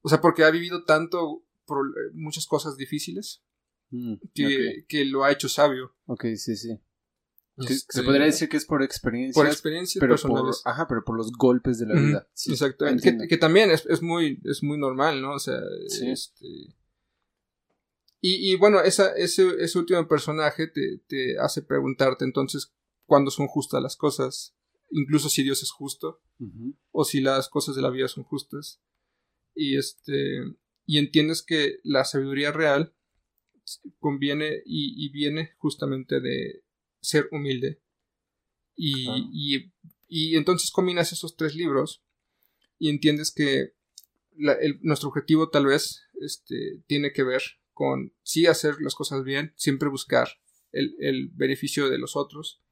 O 0.01 0.09
sea, 0.09 0.20
porque 0.20 0.45
ha 0.45 0.51
vivido 0.51 0.85
tanto 0.85 1.45
por 1.66 1.86
muchas 2.15 2.47
cosas 2.47 2.77
difíciles 2.77 3.43
mm, 3.90 4.15
que, 4.32 4.85
que, 4.89 5.05
lo 5.05 5.24
ha 5.24 5.32
hecho 5.32 5.49
sabio. 5.49 5.95
Ok, 6.07 6.27
sí, 6.36 6.57
sí. 6.57 6.81
Este, 7.59 7.74
se 7.89 8.03
podría 8.05 8.27
decir 8.27 8.49
que 8.49 8.57
es 8.57 8.65
por 8.65 8.82
experiencia. 8.85 9.40
Por 9.43 9.49
experiencias 9.51 10.01
pero 10.01 10.12
personales. 10.12 10.62
ajá, 10.65 10.86
pero 10.86 11.05
por 11.05 11.16
los 11.16 11.32
golpes 11.32 11.78
de 11.78 11.86
la 11.86 12.01
vida. 12.01 12.28
Exactamente. 12.47 13.19
Que, 13.19 13.27
que, 13.27 13.36
también 13.36 13.73
es, 13.73 13.85
es, 13.86 14.01
muy, 14.01 14.40
es 14.45 14.62
muy 14.62 14.78
normal, 14.78 15.20
¿no? 15.20 15.35
O 15.35 15.39
sea, 15.40 15.59
este, 15.85 16.47
y, 18.20 18.53
y 18.53 18.57
bueno, 18.57 18.81
esa, 18.81 19.12
ese, 19.16 19.49
ese 19.59 19.78
último 19.78 20.07
personaje 20.07 20.69
te, 20.69 21.03
te 21.09 21.39
hace 21.39 21.62
preguntarte 21.62 22.24
entonces 22.24 22.73
cuándo 23.07 23.32
son 23.32 23.49
justas 23.49 23.82
las 23.82 23.97
cosas, 23.97 24.55
incluso 24.90 25.28
si 25.28 25.43
Dios 25.43 25.62
es 25.62 25.70
justo, 25.70 26.23
o 26.93 27.05
si 27.05 27.20
las 27.20 27.48
cosas 27.48 27.77
de 27.77 27.82
la 27.82 27.90
vida 27.90 28.09
son 28.09 28.24
justas. 28.24 28.81
Y 29.55 29.77
este. 29.77 30.40
Y 30.86 30.98
entiendes 30.98 31.43
que 31.43 31.81
la 31.82 32.05
sabiduría 32.05 32.51
real 32.51 32.94
conviene 33.98 34.62
y, 34.65 35.05
y 35.05 35.10
viene 35.10 35.52
justamente 35.59 36.20
de 36.20 36.65
ser 37.01 37.28
humilde. 37.31 37.82
Y, 38.74 39.06
y, 39.32 39.73
y, 40.06 40.36
entonces 40.36 40.70
combinas 40.70 41.12
esos 41.12 41.36
tres 41.36 41.55
libros 41.55 42.05
y 42.78 42.90
entiendes 42.90 43.32
que 43.35 43.74
el, 44.60 44.78
nuestro 44.82 45.09
objetivo 45.09 45.51
tal 45.51 45.66
vez 45.66 46.02
este, 46.20 46.82
tiene 46.86 47.12
que 47.12 47.24
ver 47.24 47.43
con 47.73 48.15
sí 48.23 48.47
hacer 48.47 48.77
las 48.81 48.94
cosas 48.94 49.24
bien, 49.24 49.52
siempre 49.56 49.89
buscar 49.89 50.28
el, 50.73 51.31
beneficio 51.32 51.89
de 51.89 51.98
los 51.98 52.16
otros, 52.16 52.62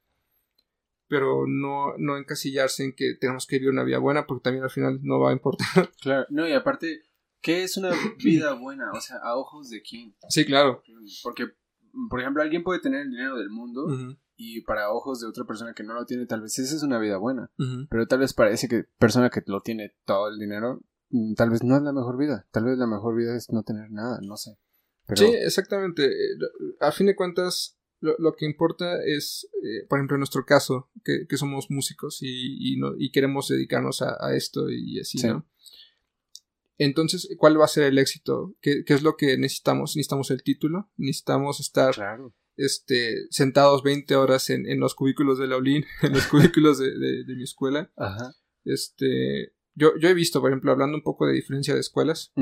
pero 1.08 1.46
no, 1.46 1.96
no 1.98 2.16
encasillarse 2.16 2.84
en 2.84 2.94
que 2.94 3.14
tenemos 3.14 3.46
que 3.46 3.56
vivir 3.56 3.70
una 3.70 3.84
vida 3.84 3.98
buena, 3.98 4.26
porque 4.26 4.44
también 4.44 4.64
al 4.64 4.70
final 4.70 5.00
no 5.02 5.20
va 5.20 5.30
a 5.30 5.32
importar. 5.32 5.66
Claro, 6.00 6.26
no, 6.30 6.48
y 6.48 6.52
aparte, 6.52 7.02
¿qué 7.40 7.64
es 7.64 7.76
una 7.76 7.90
vida 8.22 8.54
buena? 8.54 8.90
O 8.92 9.00
sea, 9.00 9.16
¿a 9.18 9.36
ojos 9.36 9.70
de 9.70 9.82
quién? 9.82 10.14
Sí, 10.28 10.44
claro. 10.44 10.82
Porque, 11.22 11.48
por 12.08 12.20
ejemplo, 12.20 12.42
alguien 12.42 12.62
puede 12.62 12.80
tener 12.80 13.02
el 13.02 13.10
dinero 13.10 13.36
del 13.36 13.50
mundo 13.50 13.86
y 14.36 14.60
para 14.62 14.90
ojos 14.90 15.20
de 15.20 15.26
otra 15.26 15.44
persona 15.44 15.72
que 15.74 15.82
no 15.82 15.94
lo 15.94 16.04
tiene, 16.04 16.26
tal 16.26 16.42
vez 16.42 16.58
esa 16.58 16.76
es 16.76 16.82
una 16.82 16.98
vida 16.98 17.16
buena, 17.16 17.50
pero 17.88 18.06
tal 18.06 18.20
vez 18.20 18.34
parece 18.34 18.68
que 18.68 18.84
persona 18.98 19.30
que 19.30 19.42
lo 19.46 19.62
tiene 19.62 19.94
todo 20.04 20.28
el 20.28 20.38
dinero, 20.38 20.82
mm, 21.10 21.34
tal 21.34 21.50
vez 21.50 21.62
no 21.64 21.76
es 21.76 21.82
la 21.82 21.92
mejor 21.92 22.18
vida, 22.18 22.46
tal 22.50 22.64
vez 22.64 22.76
la 22.78 22.86
mejor 22.86 23.16
vida 23.16 23.34
es 23.36 23.50
no 23.50 23.62
tener 23.62 23.90
nada, 23.90 24.18
no 24.22 24.36
sé. 24.36 24.58
Sí, 25.14 25.24
exactamente. 25.24 26.10
A 26.80 26.90
fin 26.90 27.06
de 27.06 27.14
cuentas, 27.14 27.75
lo, 28.00 28.34
que 28.34 28.44
importa 28.44 29.02
es, 29.04 29.48
eh, 29.62 29.86
por 29.88 29.98
ejemplo, 29.98 30.16
en 30.16 30.20
nuestro 30.20 30.44
caso, 30.44 30.90
que, 31.04 31.36
somos 31.36 31.70
músicos 31.70 32.18
y, 32.22 32.74
y, 32.74 32.76
no, 32.76 32.94
y 32.98 33.10
queremos 33.10 33.48
dedicarnos 33.48 34.02
a, 34.02 34.34
esto 34.34 34.70
y 34.70 35.00
así, 35.00 35.18
¿no? 35.26 35.46
Entonces, 36.78 37.28
¿cuál 37.38 37.58
va 37.58 37.64
a 37.64 37.68
ser 37.68 37.84
el 37.84 37.98
éxito? 37.98 38.54
¿Qué, 38.60 38.84
¿Qué, 38.84 38.94
es 38.94 39.02
lo 39.02 39.16
que 39.16 39.38
necesitamos? 39.38 39.96
Necesitamos 39.96 40.30
el 40.30 40.42
título, 40.42 40.90
necesitamos 40.96 41.58
estar 41.60 41.94
este, 42.56 43.26
sentados 43.30 43.82
20 43.82 44.14
horas 44.16 44.50
en, 44.50 44.66
en, 44.66 44.78
los 44.78 44.94
cubículos 44.94 45.38
de 45.38 45.46
la 45.46 45.56
Olin, 45.56 45.84
en 46.02 46.12
los 46.12 46.26
cubículos 46.26 46.78
de, 46.78 46.90
de, 46.90 47.34
mi 47.34 47.44
escuela. 47.44 47.90
Ajá. 47.96 48.34
Este, 48.64 49.54
yo, 49.74 49.92
yo 49.98 50.08
he 50.08 50.14
visto, 50.14 50.40
por 50.40 50.50
ejemplo, 50.50 50.72
hablando 50.72 50.96
un 50.96 51.02
poco 51.02 51.26
de 51.26 51.34
diferencia 51.34 51.74
de 51.74 51.80
escuelas, 51.80 52.32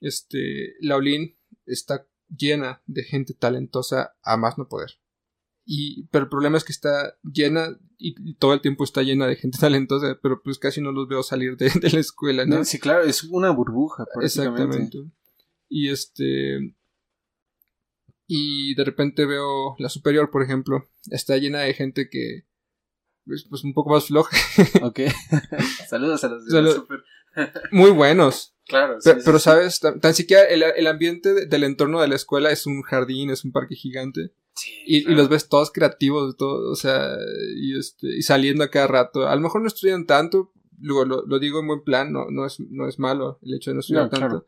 este, 0.00 0.74
la 0.80 0.96
Olin 0.96 1.36
está 1.66 2.06
llena 2.36 2.82
de 2.86 3.04
gente 3.04 3.34
talentosa 3.34 4.14
a 4.22 4.36
más 4.36 4.58
no 4.58 4.68
poder. 4.68 4.98
Y, 5.64 6.04
pero 6.06 6.24
el 6.24 6.30
problema 6.30 6.56
es 6.56 6.64
que 6.64 6.72
está 6.72 7.16
llena 7.22 7.78
y, 7.96 8.34
todo 8.34 8.54
el 8.54 8.60
tiempo 8.60 8.82
está 8.82 9.02
llena 9.02 9.26
de 9.26 9.36
gente 9.36 9.58
talentosa, 9.60 10.18
pero 10.22 10.42
pues 10.42 10.58
casi 10.58 10.80
no 10.80 10.92
los 10.92 11.08
veo 11.08 11.22
salir 11.22 11.56
de, 11.56 11.70
la 11.92 12.00
escuela, 12.00 12.44
¿no? 12.46 12.64
Sí, 12.64 12.78
claro, 12.78 13.04
es 13.04 13.24
una 13.24 13.50
burbuja, 13.50 14.04
Exactamente. 14.20 14.98
Y 15.68 15.90
este. 15.90 16.74
Y 18.26 18.74
de 18.74 18.84
repente 18.84 19.26
veo 19.26 19.76
la 19.78 19.88
superior, 19.88 20.30
por 20.30 20.42
ejemplo, 20.42 20.88
está 21.10 21.36
llena 21.36 21.60
de 21.60 21.74
gente 21.74 22.08
que. 22.08 22.46
Pues, 23.24 23.46
pues 23.48 23.62
un 23.62 23.74
poco 23.74 23.90
más 23.90 24.06
floja. 24.06 24.36
ok. 24.82 25.00
Saludos 25.88 26.24
a 26.24 26.28
los 26.28 26.46
de 26.46 26.62
la 26.62 26.72
super. 26.72 27.04
Muy 27.70 27.90
buenos. 27.90 28.56
Claro. 28.70 28.98
pero, 29.24 29.38
sabes, 29.38 29.80
tan, 29.80 30.14
siquiera 30.14 30.44
el, 30.44 30.86
ambiente 30.86 31.46
del 31.46 31.64
entorno 31.64 32.00
de 32.00 32.08
la 32.08 32.14
escuela 32.14 32.50
es 32.50 32.66
un 32.66 32.82
jardín, 32.82 33.30
es 33.30 33.44
un 33.44 33.52
parque 33.52 33.74
gigante. 33.74 34.32
y, 34.86 35.02
los 35.02 35.28
ves 35.28 35.48
todos 35.48 35.70
creativos, 35.70 36.36
todo, 36.36 36.70
o 36.70 36.76
sea, 36.76 37.16
y, 37.56 37.78
este, 37.78 38.06
y 38.18 38.22
saliendo 38.22 38.64
a 38.64 38.70
cada 38.70 38.86
rato. 38.86 39.28
A 39.28 39.34
lo 39.34 39.42
mejor 39.42 39.60
no 39.60 39.66
estudian 39.66 40.06
tanto, 40.06 40.52
luego 40.78 41.04
lo, 41.04 41.38
digo 41.38 41.60
en 41.60 41.66
buen 41.66 41.82
plan, 41.82 42.12
no, 42.12 42.30
no, 42.30 42.46
es, 42.46 42.60
no 42.60 42.88
es 42.88 42.98
malo 42.98 43.38
el 43.42 43.54
hecho 43.54 43.70
de 43.70 43.74
no 43.74 43.80
estudiar 43.80 44.08
tanto. 44.08 44.46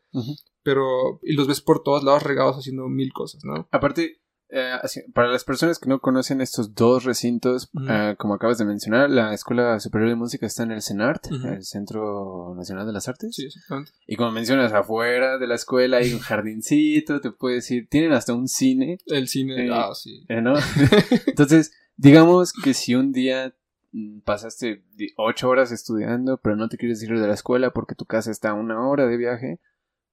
Pero, 0.62 1.18
y 1.22 1.34
los 1.34 1.48
ves 1.48 1.60
por 1.60 1.82
todos 1.82 2.04
lados 2.04 2.22
regados 2.22 2.56
haciendo 2.56 2.88
mil 2.88 3.12
cosas, 3.12 3.44
¿no? 3.44 3.68
Aparte, 3.72 4.21
eh, 4.54 4.76
para 5.14 5.28
las 5.28 5.44
personas 5.44 5.78
que 5.78 5.88
no 5.88 6.00
conocen 6.00 6.42
estos 6.42 6.74
dos 6.74 7.04
recintos, 7.04 7.70
eh, 7.88 8.16
como 8.18 8.34
acabas 8.34 8.58
de 8.58 8.66
mencionar, 8.66 9.08
la 9.08 9.32
Escuela 9.32 9.80
Superior 9.80 10.10
de 10.10 10.16
Música 10.16 10.44
está 10.44 10.62
en 10.64 10.72
el 10.72 10.82
CENART, 10.82 11.28
el 11.32 11.64
Centro 11.64 12.54
Nacional 12.54 12.86
de 12.86 12.92
las 12.92 13.08
Artes. 13.08 13.34
Sí, 13.34 13.46
exactamente. 13.46 13.92
Y 14.06 14.16
como 14.16 14.30
mencionas, 14.30 14.74
afuera 14.74 15.38
de 15.38 15.46
la 15.46 15.54
escuela 15.54 15.96
hay 15.96 16.12
un 16.12 16.18
jardincito, 16.20 17.22
te 17.22 17.30
puedes 17.30 17.70
ir, 17.70 17.88
tienen 17.88 18.12
hasta 18.12 18.34
un 18.34 18.46
cine. 18.46 18.98
El 19.06 19.26
cine, 19.26 19.68
eh, 19.68 19.70
ah, 19.72 19.90
sí. 19.94 20.26
Entonces, 21.26 21.72
digamos 21.96 22.52
que 22.52 22.74
si 22.74 22.94
un 22.94 23.12
día 23.12 23.54
mm, 23.92 24.20
pasaste 24.20 24.84
ocho 25.16 25.48
horas 25.48 25.72
estudiando, 25.72 26.36
pero 26.42 26.56
no 26.56 26.68
te 26.68 26.76
quieres 26.76 27.02
ir 27.02 27.18
de 27.18 27.26
la 27.26 27.34
escuela 27.34 27.70
porque 27.70 27.94
tu 27.94 28.04
casa 28.04 28.30
está 28.30 28.50
a 28.50 28.54
una 28.54 28.86
hora 28.86 29.06
de 29.06 29.16
viaje, 29.16 29.60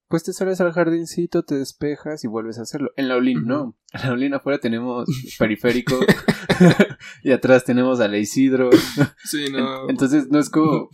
pues 0.10 0.24
te 0.24 0.34
sales 0.34 0.60
al 0.60 0.74
jardincito, 0.74 1.44
te 1.44 1.56
despejas 1.56 2.24
y 2.24 2.28
vuelves 2.28 2.58
a 2.60 2.64
hacerlo. 2.64 2.92
En 2.98 3.08
la 3.08 3.16
Olin 3.16 3.46
no. 3.46 3.78
En 3.94 4.02
la 4.02 4.12
Olin 4.14 4.34
afuera 4.34 4.60
tenemos 4.60 5.08
periférico 5.40 5.98
y 7.24 7.32
atrás 7.32 7.64
tenemos 7.64 8.00
a 8.00 8.08
la 8.08 8.18
Isidro. 8.18 8.70
Sí, 9.24 9.46
no. 9.52 9.88
Entonces 9.90 10.30
no 10.30 10.40
es 10.40 10.50
como 10.50 10.90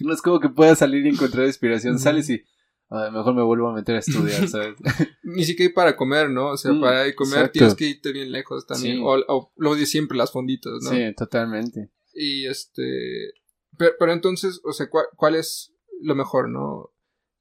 no 0.00 0.12
es 0.12 0.22
como 0.22 0.40
que 0.40 0.48
puedas 0.48 0.78
salir 0.78 1.06
y 1.06 1.10
encontrar 1.10 1.46
inspiración, 1.46 1.98
sales 1.98 2.28
y 2.30 2.42
a 2.90 3.10
mejor 3.10 3.34
me 3.34 3.42
vuelvo 3.42 3.68
a 3.68 3.74
meter 3.74 3.96
a 3.96 3.98
estudiar, 3.98 4.48
¿sabes? 4.48 4.76
Ni 5.22 5.44
siquiera 5.44 5.72
para 5.74 5.96
comer, 5.96 6.30
¿no? 6.30 6.52
O 6.52 6.56
sea, 6.56 6.72
mm, 6.72 6.80
para 6.80 7.14
comer 7.14 7.50
tienes 7.50 7.74
que 7.74 7.86
irte 7.86 8.12
bien 8.12 8.32
lejos 8.32 8.66
también. 8.66 9.00
O, 9.02 9.52
lo 9.56 9.74
de 9.74 9.84
siempre 9.84 10.16
las 10.16 10.32
fonditas, 10.32 10.72
¿no? 10.82 10.90
Sí, 10.90 11.14
totalmente. 11.14 11.90
Y 12.14 12.46
este. 12.46 13.34
Pero, 13.76 14.12
entonces, 14.12 14.60
o 14.64 14.72
sea, 14.72 14.88
¿cuál, 14.88 15.34
es 15.34 15.74
lo 16.00 16.14
mejor, 16.14 16.48
no? 16.48 16.90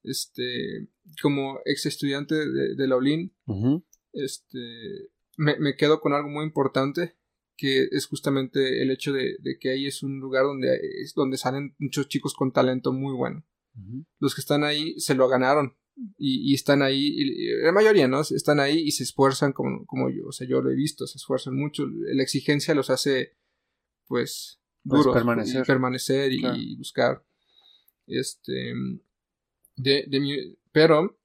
Este. 0.08 0.90
Como 1.22 1.60
ex 1.66 1.86
estudiante 1.86 2.36
de, 2.36 2.76
de 2.76 2.88
la 2.88 2.96
Olin, 2.96 3.34
este. 4.14 5.10
Me, 5.38 5.58
me 5.60 5.76
quedo 5.76 6.00
con 6.00 6.14
algo 6.14 6.30
muy 6.30 6.46
importante 6.46 7.16
que 7.58 7.88
es 7.92 8.06
justamente 8.06 8.84
el 8.84 8.92
hecho 8.92 9.12
de, 9.12 9.36
de, 9.40 9.58
que 9.60 9.72
ahí 9.72 9.88
es 9.88 10.04
un 10.04 10.20
lugar 10.20 10.44
donde, 10.44 10.80
es 11.02 11.14
donde 11.16 11.38
salen 11.38 11.76
muchos 11.80 12.08
chicos 12.08 12.34
con 12.36 12.54
talento 12.54 12.94
muy 12.94 13.14
bueno. 13.14 13.44
Los 14.20 14.34
que 14.34 14.42
están 14.42 14.64
ahí 14.64 15.00
se 15.00 15.14
lo 15.14 15.28
ganaron 15.28 15.78
y, 16.18 16.54
están 16.54 16.82
ahí, 16.82 17.16
la 17.62 17.72
mayoría, 17.72 18.08
¿no? 18.08 18.22
Están 18.22 18.60
ahí 18.60 18.80
y 18.80 18.92
se 18.92 19.04
esfuerzan 19.04 19.54
como, 19.54 19.86
como 19.86 20.10
yo, 20.10 20.28
o 20.28 20.32
sea, 20.32 20.48
yo 20.48 20.62
lo 20.62 20.72
he 20.72 20.76
visto, 20.76 21.06
se 21.06 21.18
esfuerzan 21.18 21.56
mucho. 21.56 21.86
La 21.88 22.24
exigencia 22.24 22.74
los 22.74 22.90
hace, 22.90 23.38
pues, 24.08 24.60
pues 24.84 25.04
duros. 25.04 25.16
permanecer. 25.16 25.62
Y 25.64 25.66
permanecer 25.66 26.32
y, 26.34 26.76
buscar. 26.76 27.24
Este. 28.08 28.74
De, 29.78 30.06
de 30.08 30.20
mi, 30.20 30.58
pero, 30.72 31.18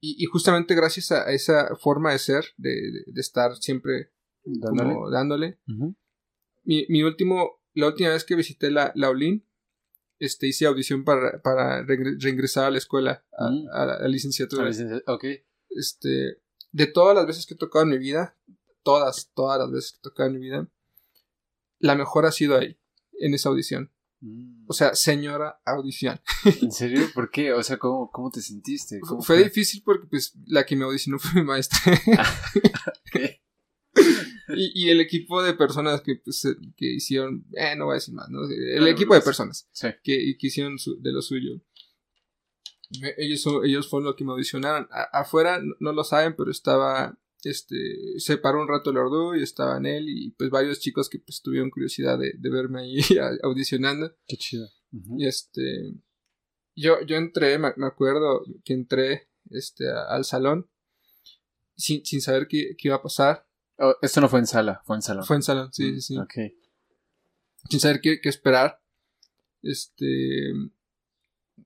y, 0.00 0.24
justamente 0.26 0.74
gracias 0.74 1.12
a 1.12 1.32
esa 1.32 1.76
forma 1.76 2.12
de 2.12 2.18
ser, 2.18 2.44
de, 2.56 2.70
de, 3.06 3.20
estar 3.20 3.56
siempre 3.56 4.10
dándole, 4.44 4.94
como 4.94 5.10
dándole 5.10 5.58
mi, 6.64 6.86
mi 6.88 7.02
último, 7.02 7.60
la 7.74 7.88
última 7.88 8.10
vez 8.10 8.24
que 8.24 8.34
visité 8.34 8.70
la, 8.70 8.92
la 8.94 9.10
Olin, 9.10 9.44
este, 10.18 10.46
hice 10.46 10.66
audición 10.66 11.04
para, 11.04 11.40
para 11.42 11.82
reingresar 11.82 12.66
a 12.66 12.70
la 12.70 12.78
escuela, 12.78 13.24
a, 13.36 13.50
mm. 13.50 13.64
la, 13.72 14.08
licenciatura. 14.08 14.68
Este, 15.70 16.38
de 16.72 16.86
todas 16.86 17.14
las 17.14 17.26
veces 17.26 17.46
que 17.46 17.54
he 17.54 17.56
tocado 17.58 17.84
en 17.84 17.90
mi 17.90 17.98
vida, 17.98 18.36
todas, 18.82 19.30
todas 19.34 19.58
las 19.58 19.70
veces 19.70 19.92
que 19.92 19.98
he 19.98 20.02
tocado 20.02 20.28
en 20.28 20.34
mi 20.36 20.40
vida, 20.40 20.68
la 21.78 21.94
mejor 21.94 22.26
ha 22.26 22.32
sido 22.32 22.56
ahí, 22.56 22.78
en 23.18 23.34
esa 23.34 23.48
audición. 23.48 23.90
Mm. 24.20 24.64
O 24.66 24.72
sea, 24.72 24.94
señora 24.94 25.60
audición. 25.64 26.20
¿En 26.60 26.72
serio? 26.72 27.08
¿Por 27.14 27.30
qué? 27.30 27.52
O 27.52 27.62
sea, 27.62 27.78
¿cómo, 27.78 28.10
cómo 28.10 28.30
te 28.30 28.42
sentiste? 28.42 29.00
fue, 29.20 29.42
difícil 29.42 29.82
porque 29.84 30.06
pues 30.06 30.34
la 30.46 30.64
que 30.64 30.76
me 30.76 30.84
audicionó 30.84 31.18
fue 31.20 31.40
mi 31.40 31.46
maestra. 31.46 31.78
y, 34.48 34.84
y, 34.84 34.90
el 34.90 35.00
equipo 35.00 35.42
de 35.42 35.54
personas 35.54 36.02
que, 36.02 36.16
pues, 36.16 36.46
que 36.76 36.86
hicieron, 36.86 37.46
eh, 37.56 37.74
no 37.76 37.86
voy 37.86 37.92
a 37.92 37.94
decir 37.94 38.14
más, 38.14 38.28
¿no? 38.28 38.40
El 38.48 38.86
equipo 38.88 39.14
de 39.14 39.22
personas 39.22 39.68
que, 40.02 40.36
que, 40.38 40.46
hicieron 40.46 40.76
de 40.76 41.12
lo 41.12 41.22
suyo. 41.22 41.60
Ellos, 43.18 43.46
ellos 43.64 43.88
fueron 43.88 44.06
los 44.06 44.16
que 44.16 44.24
me 44.24 44.32
audicionaron. 44.32 44.88
afuera 45.12 45.60
no, 45.78 45.92
lo 45.92 46.04
saben, 46.04 46.34
pero 46.36 46.50
estaba, 46.50 47.16
este, 47.44 47.76
se 48.18 48.38
paró 48.38 48.60
un 48.60 48.68
rato 48.68 48.90
el 48.90 48.98
Ordu 48.98 49.34
y 49.34 49.42
estaba 49.42 49.78
en 49.78 49.86
él 49.86 50.08
y 50.08 50.30
pues 50.32 50.50
varios 50.50 50.80
chicos 50.80 51.08
que 51.08 51.18
pues 51.18 51.40
tuvieron 51.42 51.70
curiosidad 51.70 52.18
de, 52.18 52.32
de 52.36 52.50
verme 52.50 52.82
ahí 52.82 52.98
audicionando. 53.42 54.14
Qué 54.26 54.36
chido. 54.36 54.68
Y 55.16 55.26
este, 55.26 55.94
yo, 56.74 57.00
yo 57.06 57.16
entré, 57.16 57.58
me, 57.58 57.68
acuerdo 57.86 58.42
que 58.64 58.72
entré, 58.72 59.28
este, 59.50 59.84
al 59.88 60.24
salón 60.24 60.68
sin, 61.76 62.04
sin 62.04 62.20
saber 62.20 62.46
qué, 62.48 62.74
qué 62.76 62.88
iba 62.88 62.96
a 62.96 63.02
pasar 63.02 63.46
Oh, 63.82 63.96
esto 64.02 64.20
no 64.20 64.28
fue 64.28 64.40
en 64.40 64.46
sala, 64.46 64.82
fue 64.84 64.96
en 64.96 65.02
salón. 65.02 65.24
Fue 65.24 65.36
en 65.36 65.42
salón, 65.42 65.72
sí, 65.72 65.94
sí, 65.94 66.00
sí. 66.02 66.18
Ok. 66.18 66.34
Sin 67.70 67.80
saber 67.80 68.02
qué, 68.02 68.20
esperar. 68.24 68.78
Este. 69.62 70.52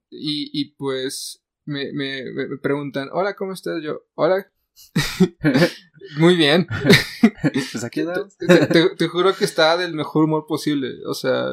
Y, 0.09 0.49
y 0.53 0.75
pues 0.75 1.43
me, 1.65 1.91
me, 1.91 2.23
me, 2.31 2.57
preguntan, 2.57 3.09
hola, 3.11 3.35
¿cómo 3.35 3.51
estás? 3.51 3.83
Yo, 3.83 4.05
hola. 4.13 4.49
Muy 6.19 6.35
bien. 6.35 6.67
pues 7.71 7.83
aquí 7.83 8.01
te, 8.39 8.89
te, 8.95 9.07
juro 9.07 9.35
que 9.35 9.45
está 9.45 9.75
del 9.75 9.93
mejor 9.93 10.25
humor 10.25 10.45
posible. 10.47 10.89
O 11.07 11.13
sea, 11.13 11.47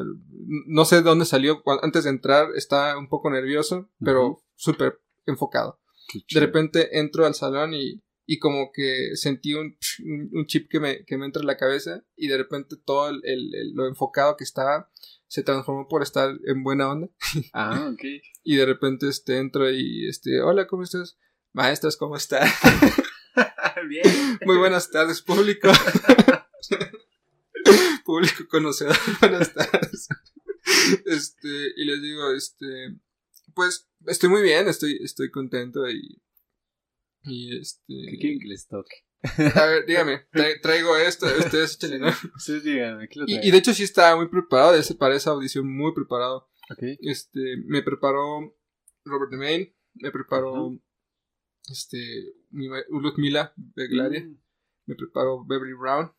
no 0.67 0.85
sé 0.85 0.97
de 0.97 1.01
dónde 1.01 1.25
salió. 1.25 1.63
Antes 1.81 2.03
de 2.03 2.11
entrar 2.11 2.49
estaba 2.55 2.97
un 2.97 3.09
poco 3.09 3.31
nervioso, 3.31 3.89
pero 3.99 4.43
súper 4.55 4.99
enfocado. 5.25 5.79
De 6.31 6.39
repente 6.39 6.99
entro 6.99 7.25
al 7.25 7.33
salón 7.33 7.73
y 7.73 8.03
y 8.25 8.39
como 8.39 8.71
que 8.73 9.15
sentí 9.15 9.53
un, 9.53 9.77
un 10.31 10.45
chip 10.45 10.69
que 10.69 10.79
me, 10.79 11.03
que 11.05 11.17
me 11.17 11.25
entra 11.25 11.41
en 11.41 11.47
la 11.47 11.57
cabeza 11.57 12.03
y 12.15 12.27
de 12.27 12.37
repente 12.37 12.75
todo 12.77 13.09
el, 13.09 13.21
el, 13.23 13.73
lo 13.73 13.87
enfocado 13.87 14.37
que 14.37 14.43
estaba 14.43 14.89
se 15.27 15.43
transformó 15.43 15.87
por 15.87 16.03
estar 16.03 16.33
en 16.45 16.63
buena 16.63 16.89
onda. 16.89 17.09
Ah, 17.53 17.89
ok. 17.91 18.03
y 18.43 18.55
de 18.55 18.65
repente 18.65 19.07
este, 19.09 19.37
entro 19.37 19.69
y 19.69 20.07
este, 20.07 20.41
hola, 20.41 20.67
¿cómo 20.67 20.83
estás? 20.83 21.17
Maestras, 21.53 21.97
¿cómo 21.97 22.15
estás? 22.15 22.51
Bien. 23.87 24.03
Muy 24.45 24.57
buenas 24.57 24.91
tardes, 24.91 25.21
público. 25.21 25.69
público 28.05 28.43
conocedor, 28.49 28.97
buenas 29.21 29.53
tardes. 29.53 30.09
Este, 31.05 31.47
y 31.77 31.85
les 31.85 32.01
digo, 32.01 32.33
este, 32.33 32.97
pues 33.53 33.89
estoy 34.07 34.29
muy 34.29 34.41
bien, 34.41 34.67
estoy, 34.67 34.99
estoy 35.03 35.31
contento 35.31 35.89
y 35.89 36.21
y 37.23 37.57
este. 37.57 37.81
¿Qué 37.87 38.17
quieren 38.19 38.39
que 38.39 38.47
les 38.47 38.67
toque? 38.67 38.95
A 39.55 39.65
ver, 39.65 39.85
dígame, 39.85 40.27
traigo 40.61 40.97
esto, 40.97 41.25
ustedes 41.39 41.75
échenle, 41.75 41.99
¿no? 41.99 42.11
¿qué 42.45 43.19
lo 43.19 43.25
y, 43.25 43.47
y, 43.47 43.51
de 43.51 43.57
hecho 43.57 43.73
sí 43.73 43.83
estaba 43.83 44.17
muy 44.17 44.27
preparado, 44.27 44.73
para 44.97 45.15
esa 45.15 45.31
audición 45.31 45.73
muy 45.73 45.93
preparado. 45.93 46.49
Okay. 46.69 46.97
Este, 47.01 47.57
me 47.65 47.81
preparó 47.83 48.53
Robert 49.05 49.31
DeMaine, 49.31 49.73
me 49.93 50.11
preparó 50.11 50.77
este, 51.69 52.33
mi, 52.51 52.67
Mila 53.17 53.53
Beglaria, 53.55 54.25
mm. 54.25 54.37
me 54.87 54.95
preparó 54.95 55.45
Beverly 55.45 55.73
Brown, 55.73 56.11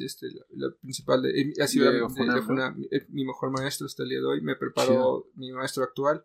este, 0.00 0.28
la, 0.50 0.70
principal 0.80 1.22
de, 1.22 1.52
ha 1.60 1.66
sido 1.66 1.90
eh, 1.92 3.06
mi 3.08 3.24
mejor 3.24 3.50
maestro 3.50 3.86
hasta 3.86 4.02
el 4.02 4.10
día 4.10 4.20
de 4.20 4.26
hoy, 4.26 4.40
me 4.40 4.56
preparó 4.56 5.30
mi 5.34 5.52
maestro 5.52 5.84
actual. 5.84 6.24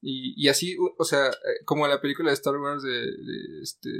y, 0.00 0.34
y, 0.36 0.48
así, 0.48 0.76
o 0.98 1.04
sea, 1.04 1.28
eh, 1.28 1.64
como 1.64 1.88
la 1.88 2.00
película 2.00 2.30
de 2.30 2.34
Star 2.34 2.56
Wars 2.56 2.82
de, 2.82 3.62
este, 3.62 3.90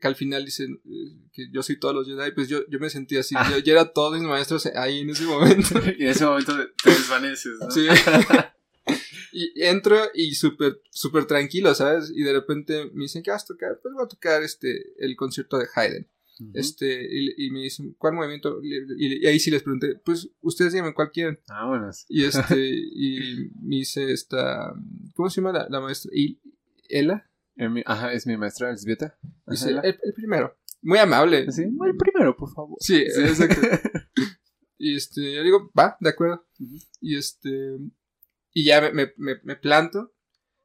que 0.00 0.08
al 0.08 0.16
final 0.16 0.44
dicen 0.44 0.80
eh, 0.84 1.28
que 1.32 1.50
yo 1.52 1.62
soy 1.62 1.78
todos 1.78 1.94
los 1.94 2.06
Jedi, 2.06 2.32
pues 2.32 2.48
yo, 2.48 2.66
yo 2.68 2.78
me 2.80 2.90
sentí 2.90 3.16
así, 3.16 3.34
ah. 3.38 3.58
yo, 3.62 3.72
era 3.72 3.92
todos 3.92 4.18
mis 4.18 4.28
maestros 4.28 4.66
ahí 4.66 5.00
en 5.00 5.10
ese 5.10 5.24
momento. 5.24 5.74
y 5.98 6.02
en 6.02 6.08
ese 6.08 6.24
momento 6.24 6.54
te 6.82 6.90
desvaneces, 6.90 7.52
¿no? 7.60 7.70
Sí. 7.70 7.86
y 9.32 9.62
entro 9.62 9.98
y 10.14 10.34
súper, 10.34 10.80
súper 10.90 11.26
tranquilo, 11.26 11.74
¿sabes? 11.74 12.12
Y 12.14 12.22
de 12.22 12.32
repente 12.32 12.90
me 12.92 13.02
dicen, 13.02 13.22
¿qué 13.22 13.30
vas 13.30 13.44
a 13.44 13.48
tocar? 13.48 13.78
Pues 13.82 13.94
voy 13.94 14.04
a 14.04 14.08
tocar 14.08 14.42
este, 14.42 14.92
el 14.98 15.16
concierto 15.16 15.58
de 15.58 15.66
Haydn. 15.74 16.06
Este, 16.54 17.06
y, 17.36 17.50
me 17.50 17.60
dicen, 17.60 17.94
¿cuál 17.98 18.14
movimiento? 18.14 18.60
Y, 18.62 19.26
ahí 19.26 19.38
sí 19.38 19.50
les 19.50 19.62
pregunté, 19.62 19.96
pues 19.96 20.30
ustedes 20.40 20.72
díganme 20.72 20.94
cuál 20.94 21.10
quieren. 21.10 21.38
Ah, 21.48 21.66
buenas. 21.66 22.06
Y 22.08 22.24
este, 22.24 22.58
y 22.58 23.50
me 23.60 23.76
dice 23.76 24.10
esta, 24.10 24.74
¿cómo 25.14 25.28
se 25.28 25.40
llama 25.40 25.66
la, 25.68 25.80
maestra? 25.80 26.10
¿Ela? 26.88 27.30
Ajá, 27.84 28.12
es 28.12 28.26
mi 28.26 28.36
maestra, 28.38 28.70
Elzbieta. 28.70 29.18
Dice, 29.46 29.70
el, 29.70 29.80
el, 29.84 30.14
primero. 30.14 30.56
Muy 30.82 30.98
amable. 30.98 31.50
¿Sí? 31.52 31.62
El 31.62 31.96
primero, 31.98 32.34
por 32.34 32.50
favor. 32.52 32.78
Sí, 32.80 32.96
exacto. 32.96 33.60
y 34.78 34.96
este, 34.96 35.34
yo 35.34 35.42
digo, 35.42 35.70
va, 35.78 35.98
de 36.00 36.08
acuerdo. 36.08 36.46
Y 37.02 37.16
este, 37.16 37.76
y 38.52 38.64
ya 38.64 38.80
me, 38.80 39.12
me, 39.16 39.40
me, 39.42 39.56
planto. 39.56 40.12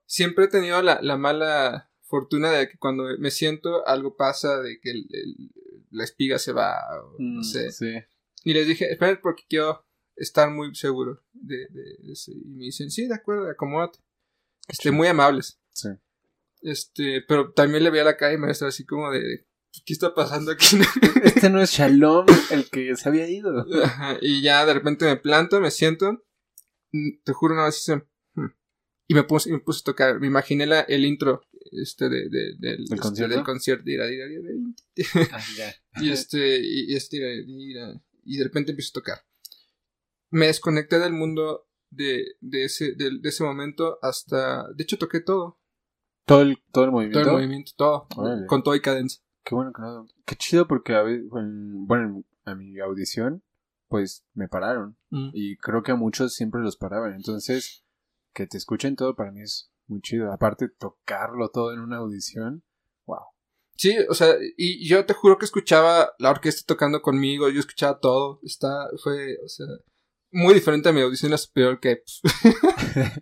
Siempre 0.06 0.46
he 0.46 0.48
tenido 0.48 0.82
la, 0.82 1.02
la 1.02 1.18
mala 1.18 1.92
fortuna 2.04 2.52
de 2.52 2.70
que 2.70 2.78
cuando 2.78 3.06
me 3.18 3.32
siento 3.32 3.88
algo 3.88 4.16
pasa, 4.16 4.62
de 4.62 4.80
que 4.80 4.92
el, 4.92 5.08
la 5.92 6.04
espiga 6.04 6.38
se 6.40 6.52
va, 6.52 6.80
no 7.18 7.40
mm, 7.40 7.44
sé. 7.44 8.08
Y 8.44 8.54
les 8.54 8.68
dije, 8.68 8.92
esperen 8.92 9.20
porque 9.22 9.44
quiero 9.50 9.86
estar 10.16 10.50
muy 10.50 10.74
seguro 10.76 11.24
de, 11.34 11.68
de, 11.70 12.12
eso. 12.12 12.32
Y 12.32 12.46
me 12.54 12.66
dicen, 12.66 12.92
sí, 12.92 13.08
de 13.08 13.16
acuerdo, 13.16 13.50
acomódate. 13.50 14.00
Este, 14.68 14.92
muy 14.92 15.08
amables. 15.08 15.60
Sí. 15.72 15.90
Este, 16.62 17.24
pero 17.28 17.52
también 17.54 17.84
le 17.84 17.90
veía 17.90 18.04
la 18.04 18.18
cara 18.18 18.34
y 18.34 18.38
me 18.38 18.50
estaba 18.50 18.70
así 18.70 18.86
como 18.86 19.12
de, 19.12 19.46
¿qué 19.86 19.94
está 19.94 20.14
pasando 20.14 20.52
aquí? 20.52 20.78
este 21.24 21.50
no 21.50 21.62
es 21.62 21.72
Shalom 21.72 22.26
el 22.52 22.70
que 22.70 22.96
se 22.96 23.10
había 23.10 23.30
ido. 23.30 23.66
y 24.22 24.42
ya 24.42 24.66
de 24.66 24.74
repente 24.74 25.06
me 25.06 25.18
planto, 25.18 25.60
me 25.60 25.72
siento. 25.72 26.24
Te 27.24 27.34
juro, 27.34 27.54
una 27.54 27.70
hice, 27.70 28.04
hmm", 28.34 28.46
y 29.08 29.14
me 29.14 29.24
puse, 29.24 29.52
me 29.52 29.60
puse 29.60 29.82
a 29.82 29.84
tocar. 29.84 30.20
Me 30.20 30.28
imaginé 30.28 30.66
la, 30.66 30.82
el 30.82 31.06
intro 31.06 31.42
este 31.72 32.10
de, 32.10 32.30
de, 32.30 32.56
del, 32.58 32.84
este, 32.84 32.98
concierto? 32.98 33.36
del 33.36 33.44
concierto 33.44 33.84
ah, 35.32 35.40
y 36.02 36.12
este 36.12 36.60
y, 36.62 36.96
este 36.96 37.18
y 38.24 38.38
de 38.38 38.44
repente 38.44 38.72
empiezo 38.72 38.92
a 38.92 39.02
tocar 39.02 39.26
me 40.30 40.48
desconecté 40.48 41.00
del 41.00 41.14
mundo 41.14 41.68
de, 41.90 42.36
de 42.42 42.66
ese 42.66 42.94
de, 42.96 43.20
ese 43.24 43.44
momento 43.44 44.00
hasta 44.02 44.72
de 44.74 44.84
hecho 44.84 44.98
toqué 44.98 45.22
todo 45.22 45.60
Todo 46.26 46.42
el, 46.42 46.58
todo 46.72 46.86
el 46.86 46.92
movimiento. 46.92 47.20
Todo 47.20 47.30
el 47.30 47.36
movimiento, 47.36 47.72
todo. 47.76 48.08
Con 48.48 48.64
todo 48.64 48.76
y 48.76 48.82
cadencia. 48.82 49.22
Qué 49.44 49.54
bueno. 49.54 49.72
Qué 50.26 50.36
chido 50.36 50.68
porque 50.68 50.96
a 50.96 51.04
veces, 51.04 51.28
bueno, 51.30 52.24
a 52.46 52.56
mi 52.56 52.80
audición, 52.80 53.44
pues 53.88 54.26
me 54.34 54.48
pararon. 54.48 54.98
Mm. 55.10 55.30
Y 55.34 55.58
creo 55.58 55.84
que 55.84 55.92
a 55.92 55.96
muchos 55.96 56.34
siempre 56.34 56.62
los 56.62 56.78
paraban. 56.78 57.14
Entonces, 57.14 57.84
que 58.34 58.48
te 58.48 58.58
escuchen 58.58 58.96
todo 58.96 59.16
para 59.16 59.32
mí 59.32 59.42
es 59.42 59.72
muy 59.88 60.02
chido. 60.02 60.32
Aparte, 60.32 60.70
tocarlo 60.70 61.50
todo 61.50 61.74
en 61.74 61.80
una 61.80 61.98
audición, 61.98 62.64
wow. 63.06 63.20
Sí, 63.78 63.98
o 64.10 64.14
sea, 64.14 64.36
y 64.58 64.88
yo 64.88 65.06
te 65.06 65.14
juro 65.14 65.38
que 65.38 65.46
escuchaba 65.46 66.14
la 66.20 66.32
orquesta 66.32 66.64
tocando 66.66 67.02
conmigo, 67.02 67.50
yo 67.50 67.60
escuchaba 67.60 68.00
todo. 68.00 68.40
Está, 68.44 68.88
fue, 69.04 69.38
o 69.44 69.50
sea, 69.50 69.68
muy 70.32 70.54
diferente 70.54 70.90
a 70.90 70.94
mi 70.94 71.02
audición 71.02 71.32
la 71.32 71.38
superior 71.38 71.80
que. 71.80 71.98
Pues, 71.98 72.22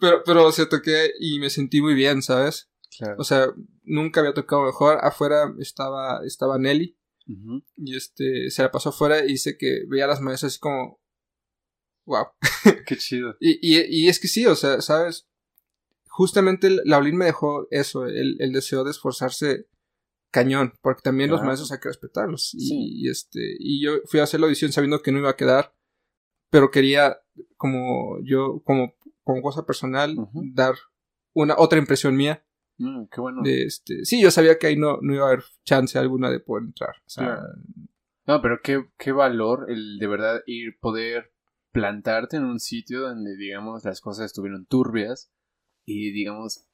pero, 0.00 0.22
pero, 0.24 0.46
o 0.46 0.52
sea, 0.52 0.68
toqué 0.68 1.10
y 1.20 1.38
me 1.38 1.50
sentí 1.50 1.82
muy 1.82 1.94
bien, 1.94 2.22
¿sabes? 2.22 2.70
O 3.18 3.24
sea, 3.24 3.48
nunca 3.82 4.20
había 4.20 4.34
tocado 4.34 4.62
mejor. 4.64 4.98
Afuera 5.02 5.52
estaba, 5.58 6.20
estaba 6.24 6.58
Nelly. 6.58 6.96
Y 7.26 7.96
este, 7.96 8.50
se 8.50 8.62
la 8.62 8.70
pasó 8.70 8.90
afuera 8.90 9.24
y 9.24 9.28
dice 9.28 9.56
que 9.56 9.84
veía 9.88 10.04
a 10.04 10.08
las 10.08 10.20
maestras 10.20 10.52
así 10.52 10.60
como. 10.60 11.00
Wow. 12.06 12.26
Qué 12.86 12.96
chido. 12.96 13.36
y, 13.40 13.58
y, 13.62 13.80
y, 13.88 14.08
es 14.08 14.20
que 14.20 14.28
sí, 14.28 14.46
o 14.46 14.54
sea, 14.54 14.82
¿sabes? 14.82 15.26
Justamente 16.08 16.70
Laulín 16.84 17.16
me 17.16 17.24
dejó 17.24 17.66
eso, 17.70 18.06
el, 18.06 18.36
el 18.40 18.52
deseo 18.52 18.84
de 18.84 18.90
esforzarse 18.90 19.66
cañón, 20.34 20.74
porque 20.82 21.02
también 21.02 21.30
los 21.30 21.42
maestros 21.42 21.70
hay 21.70 21.78
que 21.78 21.88
respetarlos. 21.88 22.50
Y, 22.54 23.08
este, 23.08 23.56
y 23.58 23.80
yo 23.80 24.00
fui 24.06 24.18
a 24.18 24.24
hacer 24.24 24.40
la 24.40 24.46
audición 24.46 24.72
sabiendo 24.72 25.00
que 25.00 25.12
no 25.12 25.20
iba 25.20 25.30
a 25.30 25.36
quedar, 25.36 25.72
pero 26.50 26.72
quería, 26.72 27.20
como 27.56 28.18
yo, 28.24 28.60
como, 28.64 28.94
como 29.22 29.42
cosa 29.42 29.64
personal, 29.64 30.16
dar 30.52 30.74
una 31.34 31.54
otra 31.56 31.78
impresión 31.78 32.16
mía 32.16 32.44
Mm, 32.78 33.04
qué 33.10 33.20
bueno. 33.20 33.42
este, 33.44 34.04
sí, 34.04 34.20
yo 34.20 34.30
sabía 34.30 34.58
que 34.58 34.68
ahí 34.68 34.76
no, 34.76 34.98
no 35.00 35.14
iba 35.14 35.24
a 35.24 35.28
haber 35.28 35.44
chance 35.64 35.98
alguna 35.98 36.30
de 36.30 36.40
poder 36.40 36.64
entrar. 36.64 36.94
No, 38.26 38.40
pero 38.40 38.60
qué, 38.62 38.86
qué 38.98 39.12
valor 39.12 39.66
el 39.70 39.98
de 39.98 40.06
verdad 40.06 40.40
ir, 40.46 40.78
poder 40.80 41.32
plantarte 41.72 42.36
en 42.36 42.44
un 42.44 42.60
sitio 42.60 43.00
donde, 43.00 43.36
digamos, 43.36 43.84
las 43.84 44.00
cosas 44.00 44.26
estuvieron 44.26 44.64
turbias 44.66 45.30
y, 45.84 46.12
digamos, 46.12 46.66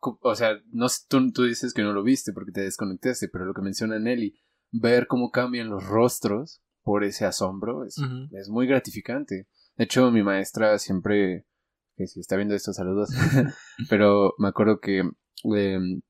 o 0.00 0.34
sea, 0.34 0.60
no, 0.72 0.86
tú, 1.08 1.32
tú 1.32 1.44
dices 1.44 1.72
que 1.72 1.82
no 1.82 1.92
lo 1.92 2.02
viste 2.02 2.32
porque 2.32 2.52
te 2.52 2.62
desconectaste, 2.62 3.28
pero 3.28 3.44
lo 3.44 3.54
que 3.54 3.62
menciona 3.62 3.98
Nelly, 3.98 4.38
ver 4.72 5.06
cómo 5.06 5.30
cambian 5.30 5.68
los 5.68 5.86
rostros 5.86 6.62
por 6.82 7.04
ese 7.04 7.24
asombro 7.24 7.84
es, 7.84 7.96
es 8.32 8.48
muy 8.48 8.66
gratificante. 8.66 9.48
De 9.76 9.84
hecho, 9.84 10.10
mi 10.10 10.22
maestra 10.22 10.78
siempre 10.78 11.46
que 11.96 12.06
si 12.06 12.20
está 12.20 12.36
viendo 12.36 12.54
estos 12.54 12.76
saludos, 12.76 13.10
pero 13.90 14.34
me 14.38 14.48
acuerdo 14.48 14.80
que 14.80 14.98
em, 15.44 16.02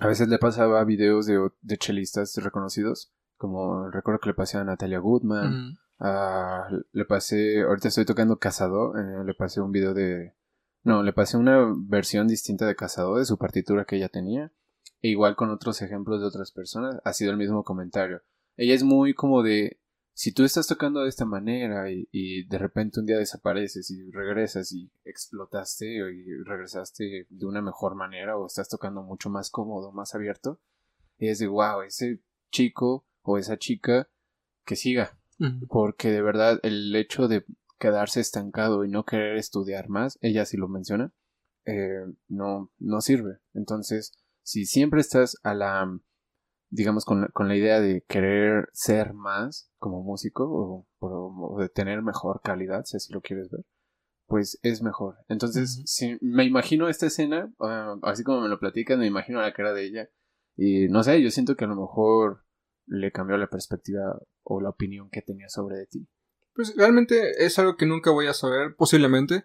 a 0.00 0.06
veces 0.06 0.28
le 0.28 0.38
pasaba 0.38 0.84
videos 0.84 1.26
de, 1.26 1.38
de 1.60 1.76
chelistas 1.76 2.34
reconocidos, 2.36 3.12
como 3.36 3.90
recuerdo 3.90 4.20
que 4.20 4.30
le 4.30 4.34
pasé 4.34 4.58
a 4.58 4.64
Natalia 4.64 5.00
Goodman, 5.00 5.76
le 6.92 7.04
pasé, 7.04 7.62
ahorita 7.62 7.88
estoy 7.88 8.04
tocando 8.04 8.38
Casado, 8.38 8.96
eh, 8.96 9.24
le 9.24 9.34
pasé 9.34 9.60
un 9.60 9.72
video 9.72 9.94
de, 9.94 10.34
no, 10.84 11.02
le 11.02 11.12
pasé 11.12 11.36
una 11.36 11.72
versión 11.76 12.28
distinta 12.28 12.66
de 12.66 12.76
Casado, 12.76 13.16
de 13.16 13.24
su 13.24 13.38
partitura 13.38 13.84
que 13.84 13.96
ella 13.96 14.08
tenía, 14.08 14.52
e 15.00 15.08
igual 15.08 15.36
con 15.36 15.50
otros 15.50 15.82
ejemplos 15.82 16.20
de 16.20 16.26
otras 16.26 16.52
personas, 16.52 17.00
ha 17.04 17.12
sido 17.12 17.32
el 17.32 17.36
mismo 17.36 17.64
comentario. 17.64 18.22
Ella 18.56 18.74
es 18.74 18.84
muy 18.84 19.14
como 19.14 19.42
de, 19.42 19.80
si 20.14 20.32
tú 20.32 20.44
estás 20.44 20.66
tocando 20.66 21.00
de 21.00 21.08
esta 21.08 21.24
manera 21.24 21.90
y, 21.90 22.44
de 22.44 22.58
repente 22.58 23.00
un 23.00 23.06
día 23.06 23.16
desapareces 23.16 23.90
y 23.90 24.10
regresas 24.10 24.72
y 24.72 24.90
explotaste 25.04 25.86
y 25.86 26.42
regresaste 26.44 27.26
de 27.28 27.46
una 27.46 27.62
mejor 27.62 27.94
manera 27.94 28.36
o 28.36 28.46
estás 28.46 28.68
tocando 28.68 29.02
mucho 29.02 29.30
más 29.30 29.50
cómodo, 29.50 29.92
más 29.92 30.14
abierto, 30.14 30.60
y 31.18 31.28
es 31.28 31.38
de 31.38 31.46
wow, 31.46 31.82
ese 31.82 32.20
chico 32.50 33.06
o 33.22 33.38
esa 33.38 33.56
chica 33.56 34.08
que 34.64 34.76
siga. 34.76 35.18
Porque 35.68 36.10
de 36.10 36.22
verdad 36.22 36.60
el 36.62 36.94
hecho 36.94 37.26
de 37.26 37.44
quedarse 37.80 38.20
estancado 38.20 38.84
y 38.84 38.88
no 38.88 39.04
querer 39.04 39.36
estudiar 39.36 39.88
más, 39.88 40.16
ella 40.20 40.44
sí 40.44 40.56
lo 40.56 40.68
menciona, 40.68 41.12
eh, 41.64 42.04
no, 42.28 42.70
no 42.78 43.00
sirve. 43.00 43.38
Entonces, 43.52 44.12
si 44.44 44.66
siempre 44.66 45.00
estás 45.00 45.36
a 45.42 45.54
la 45.54 45.80
digamos, 46.72 47.04
con, 47.04 47.28
con 47.34 47.48
la 47.48 47.56
idea 47.56 47.80
de 47.80 48.02
querer 48.08 48.68
ser 48.72 49.12
más 49.12 49.70
como 49.78 50.02
músico 50.02 50.86
o, 51.00 51.58
de 51.60 51.68
tener 51.68 52.02
mejor 52.02 52.40
calidad, 52.42 52.84
si 52.84 52.96
así 52.96 53.12
lo 53.12 53.20
quieres 53.20 53.50
ver, 53.50 53.64
pues 54.26 54.58
es 54.62 54.82
mejor. 54.82 55.18
Entonces, 55.28 55.82
si 55.84 56.16
me 56.22 56.44
imagino 56.44 56.88
esta 56.88 57.06
escena, 57.06 57.52
ah, 57.60 57.96
así 58.02 58.24
como 58.24 58.40
me 58.40 58.48
lo 58.48 58.58
platican, 58.58 58.98
me 58.98 59.06
imagino 59.06 59.40
la 59.40 59.52
cara 59.52 59.74
de 59.74 59.84
ella 59.84 60.08
y 60.56 60.88
no 60.88 61.02
sé, 61.02 61.22
yo 61.22 61.30
siento 61.30 61.56
que 61.56 61.66
a 61.66 61.68
lo 61.68 61.76
mejor 61.76 62.44
le 62.86 63.12
cambió 63.12 63.36
la 63.36 63.50
perspectiva 63.50 64.18
o 64.42 64.60
la 64.62 64.70
opinión 64.70 65.10
que 65.10 65.20
tenía 65.20 65.48
sobre 65.50 65.86
ti. 65.86 66.08
Pues 66.54 66.74
realmente 66.74 67.44
es 67.44 67.58
algo 67.58 67.76
que 67.76 67.86
nunca 67.86 68.10
voy 68.10 68.28
a 68.28 68.34
saber, 68.34 68.74
posiblemente. 68.76 69.44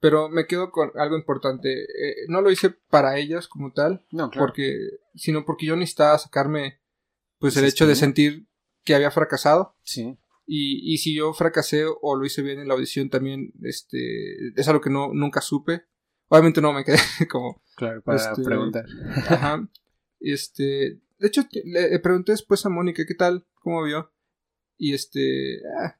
Pero 0.00 0.28
me 0.28 0.46
quedo 0.46 0.70
con 0.70 0.90
algo 0.94 1.16
importante. 1.16 1.82
Eh, 1.82 2.26
no 2.28 2.40
lo 2.40 2.50
hice 2.50 2.70
para 2.70 3.18
ellas 3.18 3.48
como 3.48 3.72
tal. 3.72 4.04
No, 4.10 4.30
claro. 4.30 4.46
Porque, 4.46 4.76
sino 5.14 5.44
porque 5.44 5.66
yo 5.66 5.76
necesitaba 5.76 6.18
sacarme, 6.18 6.80
pues, 7.38 7.56
el 7.56 7.64
hecho 7.64 7.86
de 7.86 7.96
sentir 7.96 8.46
que 8.84 8.94
había 8.94 9.10
fracasado. 9.10 9.76
Sí. 9.82 10.16
Y, 10.46 10.94
y 10.94 10.98
si 10.98 11.14
yo 11.14 11.32
fracasé 11.34 11.84
o 12.00 12.16
lo 12.16 12.24
hice 12.24 12.42
bien 12.42 12.60
en 12.60 12.68
la 12.68 12.74
audición 12.74 13.10
también, 13.10 13.52
este, 13.62 14.48
es 14.56 14.68
algo 14.68 14.80
que 14.80 14.90
no, 14.90 15.12
nunca 15.12 15.40
supe. 15.40 15.82
Obviamente 16.28 16.60
no 16.60 16.72
me 16.72 16.84
quedé 16.84 16.98
como... 17.30 17.62
Claro, 17.76 18.02
para 18.02 18.18
este, 18.18 18.42
preguntar. 18.42 18.86
Ajá. 19.28 19.68
Este, 20.20 21.00
de 21.18 21.26
hecho, 21.26 21.42
le 21.64 21.98
pregunté 22.00 22.32
después 22.32 22.64
a 22.64 22.68
Mónica, 22.68 23.04
¿qué 23.06 23.14
tal? 23.14 23.46
¿Cómo 23.54 23.82
vio? 23.82 24.12
Y 24.78 24.94
este, 24.94 25.60
ah, 25.82 25.96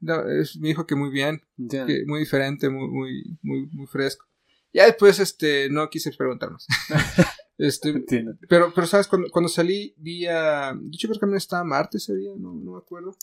me 0.61 0.69
dijo 0.69 0.87
que 0.87 0.95
muy 0.95 1.11
bien, 1.11 1.43
que 1.69 2.05
muy 2.07 2.21
diferente, 2.21 2.71
muy, 2.71 2.89
muy, 2.89 3.39
muy, 3.43 3.67
muy 3.73 3.87
fresco. 3.89 4.25
Ya 4.73 4.87
después, 4.87 5.19
este, 5.19 5.69
no 5.69 5.91
quise 5.91 6.13
preguntar 6.13 6.53
más. 6.53 6.67
este, 7.59 8.05
pero, 8.49 8.73
pero, 8.73 8.87
¿sabes? 8.87 9.09
Cuando, 9.09 9.29
cuando 9.31 9.49
salí, 9.49 9.95
vi 9.99 10.27
a, 10.27 10.73
de 10.75 10.89
hecho 10.95 11.09
creo 11.09 11.33
que 11.33 11.37
estaba 11.37 11.65
Marte 11.65 11.97
ese 11.97 12.15
día, 12.15 12.31
no, 12.39 12.55
no 12.55 12.73
me 12.73 12.79
acuerdo. 12.79 13.17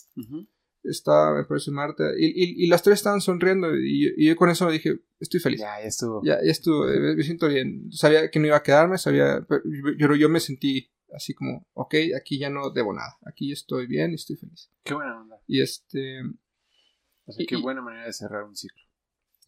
Estaba, 0.82 1.34
me 1.34 1.44
parece, 1.44 1.70
Marta, 1.70 2.04
y, 2.16 2.26
y, 2.26 2.64
y, 2.64 2.68
las 2.68 2.82
tres 2.82 2.98
estaban 2.98 3.20
sonriendo, 3.20 3.74
y, 3.74 4.12
y, 4.16 4.26
yo 4.26 4.36
con 4.36 4.50
eso 4.50 4.70
dije, 4.70 5.00
estoy 5.18 5.40
feliz. 5.40 5.60
Ya, 5.60 5.80
ya 5.80 5.88
estuvo. 5.88 6.22
Ya, 6.22 6.38
ya 6.44 6.50
estuvo, 6.50 6.88
eh, 6.88 7.16
me, 7.16 7.22
siento 7.24 7.48
bien. 7.48 7.90
Sabía 7.90 8.30
que 8.30 8.38
no 8.38 8.46
iba 8.46 8.56
a 8.56 8.62
quedarme, 8.62 8.98
sabía, 8.98 9.44
pero 9.48 9.62
yo, 9.96 10.14
yo 10.14 10.28
me 10.28 10.38
sentí 10.38 10.92
así 11.14 11.34
como, 11.34 11.66
ok, 11.72 11.94
aquí 12.16 12.38
ya 12.38 12.50
no 12.50 12.70
debo 12.70 12.92
nada, 12.92 13.18
aquí 13.26 13.52
estoy 13.52 13.86
bien 13.86 14.12
y 14.12 14.14
estoy 14.14 14.36
feliz. 14.36 14.70
Qué 14.84 14.94
buena 14.94 15.20
onda. 15.20 15.40
Y 15.46 15.60
este... 15.60 16.20
O 17.28 17.32
sea, 17.32 17.44
qué 17.46 17.56
buena 17.56 17.82
manera 17.82 18.06
de 18.06 18.12
cerrar 18.12 18.44
un 18.44 18.54
ciclo. 18.54 18.82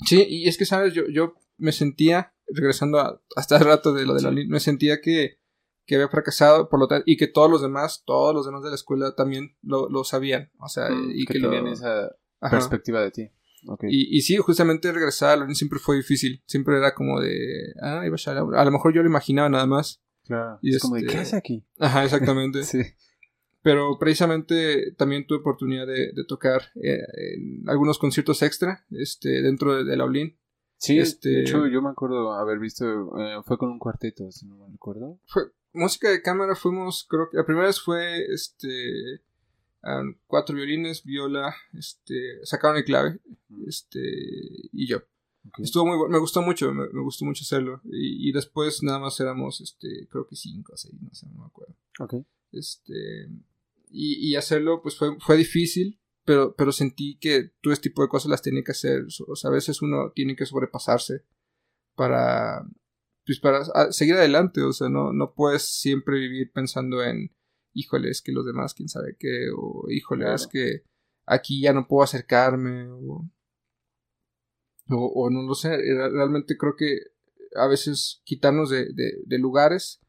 Sí, 0.05 0.25
y 0.29 0.49
es 0.49 0.59
que, 0.59 0.65
¿sabes? 0.65 0.95
Yo, 0.95 1.05
yo 1.09 1.35
me 1.57 1.73
sentía, 1.73 2.35
regresando 2.47 2.99
a, 2.99 3.21
hasta 3.37 3.57
el 3.57 3.65
rato 3.65 3.93
de 3.93 4.07
lo 4.07 4.15
de 4.15 4.23
la 4.23 4.31
me 4.31 4.61
sentía 4.61 5.01
que, 5.01 5.39
que 5.87 5.97
había 5.97 6.09
fracasado, 6.09 6.69
por 6.69 6.79
lo 6.79 6.87
tanto, 6.87 7.05
y 7.07 7.17
que 7.17 7.27
todos 7.27 7.51
los 7.51 7.63
demás, 7.63 8.05
todos 8.07 8.35
los 8.35 8.47
demás 8.47 8.63
de 8.63 8.69
la 8.69 8.75
escuela 8.75 9.15
también 9.15 9.57
lo, 9.63 9.89
lo 9.89 10.05
sabían, 10.05 10.51
o 10.61 10.69
sea, 10.69 10.91
mm, 10.91 11.11
y 11.15 11.25
que, 11.25 11.41
tenían 11.41 11.67
esa 11.67 12.17
perspectiva 12.41 13.01
de 13.01 13.11
ti. 13.11 13.31
Okay. 13.67 13.91
Y, 13.91 14.17
y 14.17 14.21
sí, 14.21 14.37
justamente 14.37 14.93
regresar 14.93 15.31
a 15.31 15.45
la 15.45 15.55
siempre 15.55 15.81
fue 15.81 15.97
difícil, 15.97 16.43
siempre 16.47 16.77
era 16.77 16.95
como 16.95 17.21
de, 17.21 17.75
ah, 17.83 18.05
iba 18.07 18.17
a, 18.17 18.61
a 18.61 18.65
lo 18.65 18.71
mejor 18.71 18.95
yo 18.95 19.03
lo 19.03 19.09
imaginaba 19.09 19.49
nada 19.49 19.67
más, 19.67 20.01
Claro. 20.29 20.59
Y 20.63 20.77
es 20.77 20.83
como 20.83 20.95
de, 20.95 21.03
¿qué 21.03 21.07
este, 21.09 21.19
hace 21.19 21.37
aquí? 21.37 21.65
Ajá, 21.79 22.05
exactamente. 22.05 22.63
sí. 22.63 22.83
Pero 23.63 23.99
precisamente 23.99 24.93
también 24.93 25.27
tuve 25.27 25.39
oportunidad 25.39 25.87
de, 25.87 26.13
tocar 26.29 26.63
eh, 26.77 27.01
en 27.35 27.69
algunos 27.69 27.99
conciertos 27.99 28.43
extra 28.43 28.87
este, 28.91 29.43
dentro 29.43 29.75
de, 29.75 29.85
de 29.85 29.97
la 29.97 30.05
Olin. 30.05 30.39
Sí, 30.77 30.99
este, 30.99 31.31
de 31.31 31.41
hecho 31.41 31.67
yo 31.67 31.83
me 31.83 31.91
acuerdo 31.91 32.33
haber 32.35 32.61
visto, 32.61 32.85
eh, 33.19 33.43
fue 33.45 33.59
con 33.59 33.71
un 33.71 33.81
cuarteto, 33.81 34.31
si 34.31 34.47
no 34.47 34.69
me 34.69 34.75
acuerdo. 34.75 35.19
Fue, 35.27 35.51
música 35.73 36.09
de 36.09 36.23
cámara 36.23 36.55
fuimos, 36.55 37.05
creo 37.09 37.29
que 37.31 37.37
la 37.37 37.45
primera 37.45 37.67
vez 37.67 37.81
fue 37.81 38.25
este 38.33 39.23
cuatro 40.27 40.55
violines, 40.55 41.03
viola, 41.05 41.55
este, 41.73 42.45
sacaron 42.45 42.77
el 42.77 42.85
clave, 42.85 43.19
este, 43.67 44.01
y 44.73 44.87
yo. 44.87 45.03
Estuvo 45.59 45.87
muy 45.87 45.97
bueno, 45.97 46.13
me 46.13 46.19
gustó 46.19 46.43
mucho, 46.43 46.73
me, 46.73 46.87
gustó 47.03 47.25
mucho 47.25 47.43
hacerlo. 47.43 47.81
Y, 47.85 48.31
después 48.33 48.83
nada 48.83 48.99
más 48.99 49.19
éramos, 49.21 49.61
este, 49.61 50.07
creo 50.09 50.27
que 50.27 50.37
cinco 50.37 50.73
o 50.75 50.77
seis, 50.77 50.95
no 51.01 51.13
sé, 51.15 51.27
no 51.29 51.41
me 51.41 51.47
acuerdo. 51.47 51.75
Este, 52.53 53.29
y, 53.91 54.31
y, 54.31 54.37
hacerlo, 54.37 54.83
pues 54.83 54.97
fue, 54.97 55.19
fue 55.21 55.37
difícil, 55.37 56.01
pero, 56.25 56.55
pero 56.55 56.73
sentí 56.73 57.19
que 57.19 57.53
todo 57.61 57.73
este 57.73 57.91
tipo 57.91 58.03
de 58.03 58.09
cosas 58.09 58.31
las 58.31 58.43
tenía 58.43 58.63
que 58.63 58.73
hacer. 58.73 59.07
O 59.27 59.37
sea, 59.37 59.51
a 59.51 59.55
veces 59.55 59.83
uno 59.83 60.13
tiene 60.15 60.37
que 60.37 60.47
sobrepasarse 60.47 61.25
para, 61.95 62.67
pues 63.25 63.41
para 63.41 63.65
seguir 63.93 64.15
adelante. 64.15 64.63
O 64.63 64.73
sea, 64.73 64.89
no, 64.89 65.13
no 65.13 65.35
puedes 65.35 65.63
siempre 65.63 66.19
vivir 66.19 66.53
pensando 66.53 67.03
en, 67.03 67.35
híjole, 67.75 68.11
es 68.11 68.23
que 68.23 68.33
los 68.33 68.45
demás, 68.45 68.75
quién 68.75 68.89
sabe 68.89 69.17
qué, 69.19 69.49
o 69.57 69.87
híjole, 69.91 70.33
es 70.35 70.47
que 70.47 70.83
aquí 71.27 71.61
ya 71.63 71.73
no 71.73 71.87
puedo 71.87 72.03
acercarme, 72.03 72.89
o 72.89 73.29
o, 74.91 75.31
no 75.31 75.43
lo 75.43 75.55
sé, 75.55 75.77
realmente 75.77 76.57
creo 76.57 76.75
que 76.77 76.99
a 77.55 77.67
veces 77.67 78.23
quitarnos 78.25 78.71
de, 78.71 78.87
de, 78.93 79.39
lugares 79.39 80.01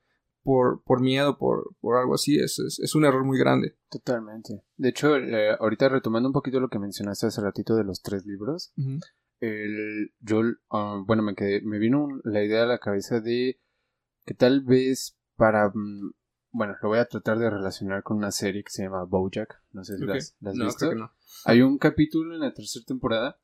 por, 0.43 0.83
por 0.83 1.01
miedo, 1.01 1.37
por, 1.37 1.75
por 1.79 1.97
algo 1.97 2.15
así, 2.15 2.39
es, 2.39 2.59
es, 2.59 2.95
un 2.95 3.05
error 3.05 3.23
muy 3.23 3.37
grande. 3.37 3.77
Totalmente. 3.89 4.63
De 4.77 4.89
hecho, 4.89 5.17
eh, 5.17 5.55
ahorita 5.59 5.89
retomando 5.89 6.29
un 6.29 6.33
poquito 6.33 6.59
lo 6.59 6.69
que 6.69 6.79
mencionaste 6.79 7.27
hace 7.27 7.41
ratito 7.41 7.75
de 7.75 7.83
los 7.83 8.01
tres 8.01 8.25
libros, 8.25 8.73
el, 9.39 10.11
yo, 10.19 10.41
ah, 10.71 11.01
bueno, 11.05 11.23
me, 11.23 11.35
quedé, 11.35 11.61
me 11.61 11.79
vino 11.79 12.07
la 12.23 12.43
idea 12.43 12.63
a 12.63 12.67
la 12.67 12.79
cabeza 12.79 13.21
de 13.21 13.59
que 14.25 14.33
tal 14.33 14.61
vez 14.61 15.17
para... 15.35 15.69
Mm, 15.73 16.11
bueno, 16.51 16.75
lo 16.81 16.89
voy 16.89 16.97
a 16.97 17.05
tratar 17.05 17.37
de 17.37 17.47
relacionar 17.47 18.01
con 18.01 18.17
una 18.17 18.31
serie 18.31 18.63
que 18.63 18.71
se 18.71 18.83
llama 18.83 19.03
Bojack. 19.03 19.61
No 19.71 19.83
sé 19.83 19.97
si 19.97 20.03
las, 20.03 20.35
has 20.43 20.55
visto. 20.55 20.91
Hay 21.45 21.61
un 21.61 21.77
capítulo 21.77 22.33
en 22.33 22.39
la 22.39 22.53
tercera 22.53 22.83
temporada 22.85 23.39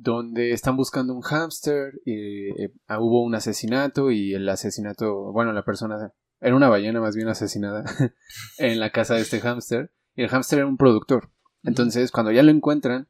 donde 0.00 0.52
están 0.52 0.76
buscando 0.76 1.14
un 1.14 1.20
hámster 1.20 2.00
y 2.06 2.48
eh, 2.62 2.72
hubo 2.98 3.22
un 3.22 3.34
asesinato 3.34 4.10
y 4.10 4.32
el 4.32 4.48
asesinato, 4.48 5.30
bueno, 5.32 5.52
la 5.52 5.62
persona 5.62 6.12
era 6.40 6.56
una 6.56 6.70
ballena 6.70 7.00
más 7.00 7.14
bien 7.14 7.28
asesinada 7.28 7.84
en 8.58 8.80
la 8.80 8.90
casa 8.90 9.14
de 9.14 9.20
este 9.20 9.40
hámster 9.40 9.92
y 10.14 10.22
el 10.22 10.30
hámster 10.30 10.60
era 10.60 10.68
un 10.68 10.78
productor. 10.78 11.30
Entonces, 11.62 12.10
cuando 12.10 12.32
ya 12.32 12.42
lo 12.42 12.50
encuentran, 12.50 13.08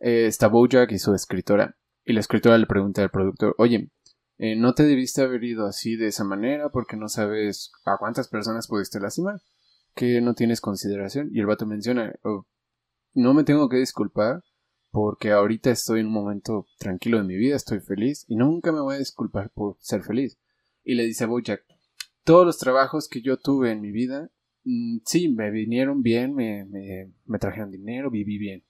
eh, 0.00 0.26
está 0.26 0.48
Bojack 0.48 0.90
y 0.90 0.98
su 0.98 1.14
escritora 1.14 1.76
y 2.04 2.12
la 2.12 2.20
escritora 2.20 2.58
le 2.58 2.66
pregunta 2.66 3.02
al 3.02 3.10
productor, 3.10 3.54
oye, 3.58 3.92
eh, 4.38 4.56
no 4.56 4.74
te 4.74 4.82
debiste 4.82 5.22
haber 5.22 5.44
ido 5.44 5.66
así 5.66 5.94
de 5.94 6.08
esa 6.08 6.24
manera 6.24 6.70
porque 6.70 6.96
no 6.96 7.08
sabes 7.08 7.70
a 7.84 7.98
cuántas 7.98 8.26
personas 8.26 8.66
pudiste 8.66 8.98
lastimar, 8.98 9.40
que 9.94 10.20
no 10.20 10.34
tienes 10.34 10.60
consideración. 10.60 11.28
Y 11.32 11.38
el 11.38 11.46
vato 11.46 11.66
menciona, 11.66 12.12
oh, 12.24 12.46
no 13.14 13.32
me 13.32 13.44
tengo 13.44 13.68
que 13.68 13.76
disculpar 13.76 14.42
porque 14.92 15.32
ahorita 15.32 15.70
estoy 15.70 16.00
en 16.00 16.06
un 16.06 16.12
momento 16.12 16.66
tranquilo 16.78 17.18
de 17.18 17.24
mi 17.24 17.34
vida, 17.34 17.56
estoy 17.56 17.80
feliz 17.80 18.24
y 18.28 18.36
nunca 18.36 18.70
me 18.70 18.80
voy 18.80 18.96
a 18.96 18.98
disculpar 18.98 19.50
por 19.50 19.76
ser 19.80 20.02
feliz. 20.02 20.38
Y 20.84 20.94
le 20.94 21.04
dice 21.04 21.24
a 21.24 21.26
Bojack, 21.26 21.64
todos 22.24 22.46
los 22.46 22.58
trabajos 22.58 23.08
que 23.08 23.22
yo 23.22 23.38
tuve 23.38 23.72
en 23.72 23.80
mi 23.80 23.90
vida, 23.90 24.30
mm, 24.64 24.98
sí, 25.04 25.30
me 25.30 25.50
vinieron 25.50 26.02
bien, 26.02 26.34
me, 26.34 26.66
me, 26.66 27.38
trajeron 27.38 27.70
dinero, 27.70 28.10
viví 28.10 28.38
bien. 28.38 28.64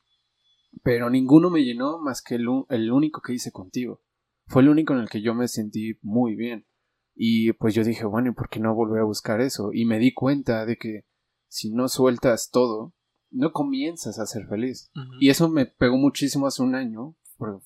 Pero 0.82 1.10
ninguno 1.10 1.50
me 1.50 1.64
llenó 1.64 1.98
más 1.98 2.22
que 2.22 2.36
el, 2.36 2.46
el 2.70 2.92
único 2.92 3.20
que 3.20 3.34
hice 3.34 3.50
contigo 3.50 4.00
fue 4.46 4.62
el 4.62 4.68
único 4.68 4.92
en 4.92 5.00
el 5.00 5.08
que 5.08 5.22
yo 5.22 5.34
me 5.34 5.48
sentí 5.48 5.98
muy 6.02 6.36
bien. 6.36 6.66
Y 7.14 7.52
pues 7.54 7.74
yo 7.74 7.84
dije, 7.84 8.04
bueno, 8.04 8.30
¿y 8.30 8.34
por 8.34 8.48
qué 8.48 8.60
no 8.60 8.74
volver 8.74 9.00
a 9.00 9.04
buscar 9.04 9.40
eso? 9.40 9.70
Y 9.72 9.84
me 9.84 9.98
di 9.98 10.12
cuenta 10.12 10.66
de 10.66 10.76
que 10.76 11.04
si 11.48 11.70
no 11.70 11.88
sueltas 11.88 12.50
todo, 12.50 12.94
no 13.32 13.52
comienzas 13.52 14.18
a 14.18 14.26
ser 14.26 14.46
feliz. 14.46 14.90
Y 15.20 15.30
eso 15.30 15.48
me 15.48 15.66
pegó 15.66 15.96
muchísimo 15.96 16.46
hace 16.46 16.62
un 16.62 16.74
año, 16.74 17.14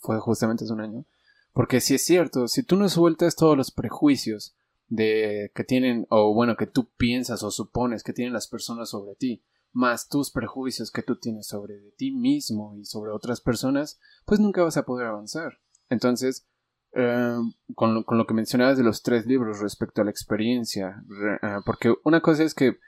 fue 0.01 0.18
justamente 0.20 0.64
hace 0.64 0.72
un 0.72 0.80
año, 0.80 1.05
porque 1.52 1.80
si 1.80 1.94
es 1.94 2.05
cierto, 2.05 2.48
si 2.48 2.62
tú 2.62 2.76
no 2.76 2.88
sueltas 2.88 3.36
todos 3.36 3.56
los 3.56 3.70
prejuicios 3.70 4.56
de 4.88 5.51
que 5.55 5.64
tienen, 5.64 6.06
o 6.10 6.32
bueno, 6.34 6.56
que 6.56 6.66
tú 6.66 6.88
piensas 6.97 7.43
o 7.43 7.51
supones 7.51 8.02
que 8.02 8.12
tienen 8.12 8.32
las 8.32 8.47
personas 8.47 8.90
sobre 8.90 9.14
ti, 9.14 9.43
más 9.72 10.09
tus 10.09 10.30
prejuicios 10.30 10.90
que 10.90 11.02
tú 11.02 11.16
tienes 11.16 11.47
sobre 11.48 11.76
ti 11.97 12.10
mismo 12.10 12.76
y 12.76 12.84
sobre 12.84 13.10
otras 13.10 13.40
personas, 13.40 14.01
pues 14.24 14.40
nunca 14.40 14.62
vas 14.62 14.76
a 14.76 14.84
poder 14.84 15.06
avanzar. 15.06 15.59
Entonces, 15.90 16.47
eh, 16.93 17.36
con, 17.74 18.05
lo, 18.09 18.26
que 18.26 18.34
mencionabas 18.34 18.78
de 18.78 18.84
los 18.84 19.02
tres 19.02 19.26
libros 19.26 19.60
respecto 19.60 20.01
a 20.01 20.05
la 20.05 20.10
experiencia, 20.10 21.05
eh, 21.43 21.56
porque 21.66 21.94
una 22.05 22.22
cosa 22.22 22.43
es 22.43 22.55
que 22.55 22.78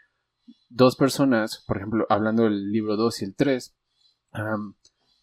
dos 0.68 0.96
personas, 0.96 1.64
por 1.66 1.76
ejemplo, 1.78 2.06
hablando 2.08 2.44
del 2.44 2.70
libro 2.70 2.96
2 2.96 3.22
y 3.22 3.24
el 3.24 3.34
3, 3.34 3.76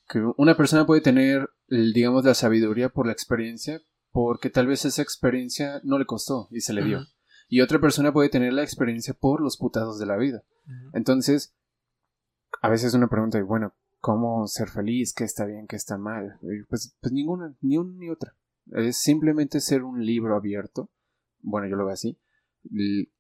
que 0.08 0.20
una 0.38 0.58
persona 0.58 0.86
puede 0.86 1.02
tener, 1.02 1.50
digamos, 1.68 2.26
la 2.26 2.34
sabiduría 2.34 2.90
por 2.90 3.08
la 3.08 3.14
experiencia, 3.14 3.82
porque 4.12 4.50
tal 4.50 4.68
vez 4.68 4.86
esa 4.86 5.02
experiencia 5.02 5.82
no 5.84 6.00
le 6.00 6.06
costó 6.06 6.48
y 6.52 6.62
se 6.62 6.74
le 6.74 6.84
dio. 6.84 7.06
Y 7.48 7.62
otra 7.62 7.80
persona 7.80 8.14
puede 8.14 8.30
tener 8.30 8.54
la 8.54 8.64
experiencia 8.64 9.14
por 9.14 9.42
los 9.42 9.58
putados 9.58 10.00
de 10.00 10.06
la 10.06 10.18
vida. 10.18 10.44
Entonces, 10.94 11.56
a 12.62 12.70
veces 12.70 12.94
una 12.94 13.08
pregunta, 13.08 13.42
bueno, 13.44 13.76
¿cómo 14.00 14.48
ser 14.48 14.70
feliz? 14.70 15.14
¿Qué 15.14 15.24
está 15.24 15.46
bien? 15.46 15.68
¿Qué 15.68 15.76
está 15.76 15.98
mal? 15.98 16.38
Pues, 16.70 16.96
pues 17.00 17.14
ninguna, 17.14 17.56
ni 17.62 17.78
una 17.78 17.94
ni 17.98 18.10
otra. 18.10 18.36
Es 18.68 18.98
simplemente 18.98 19.60
ser 19.60 19.84
un 19.84 20.04
libro 20.04 20.36
abierto. 20.36 20.90
Bueno, 21.42 21.68
yo 21.68 21.76
lo 21.76 21.86
veo 21.86 21.94
así. 21.94 22.18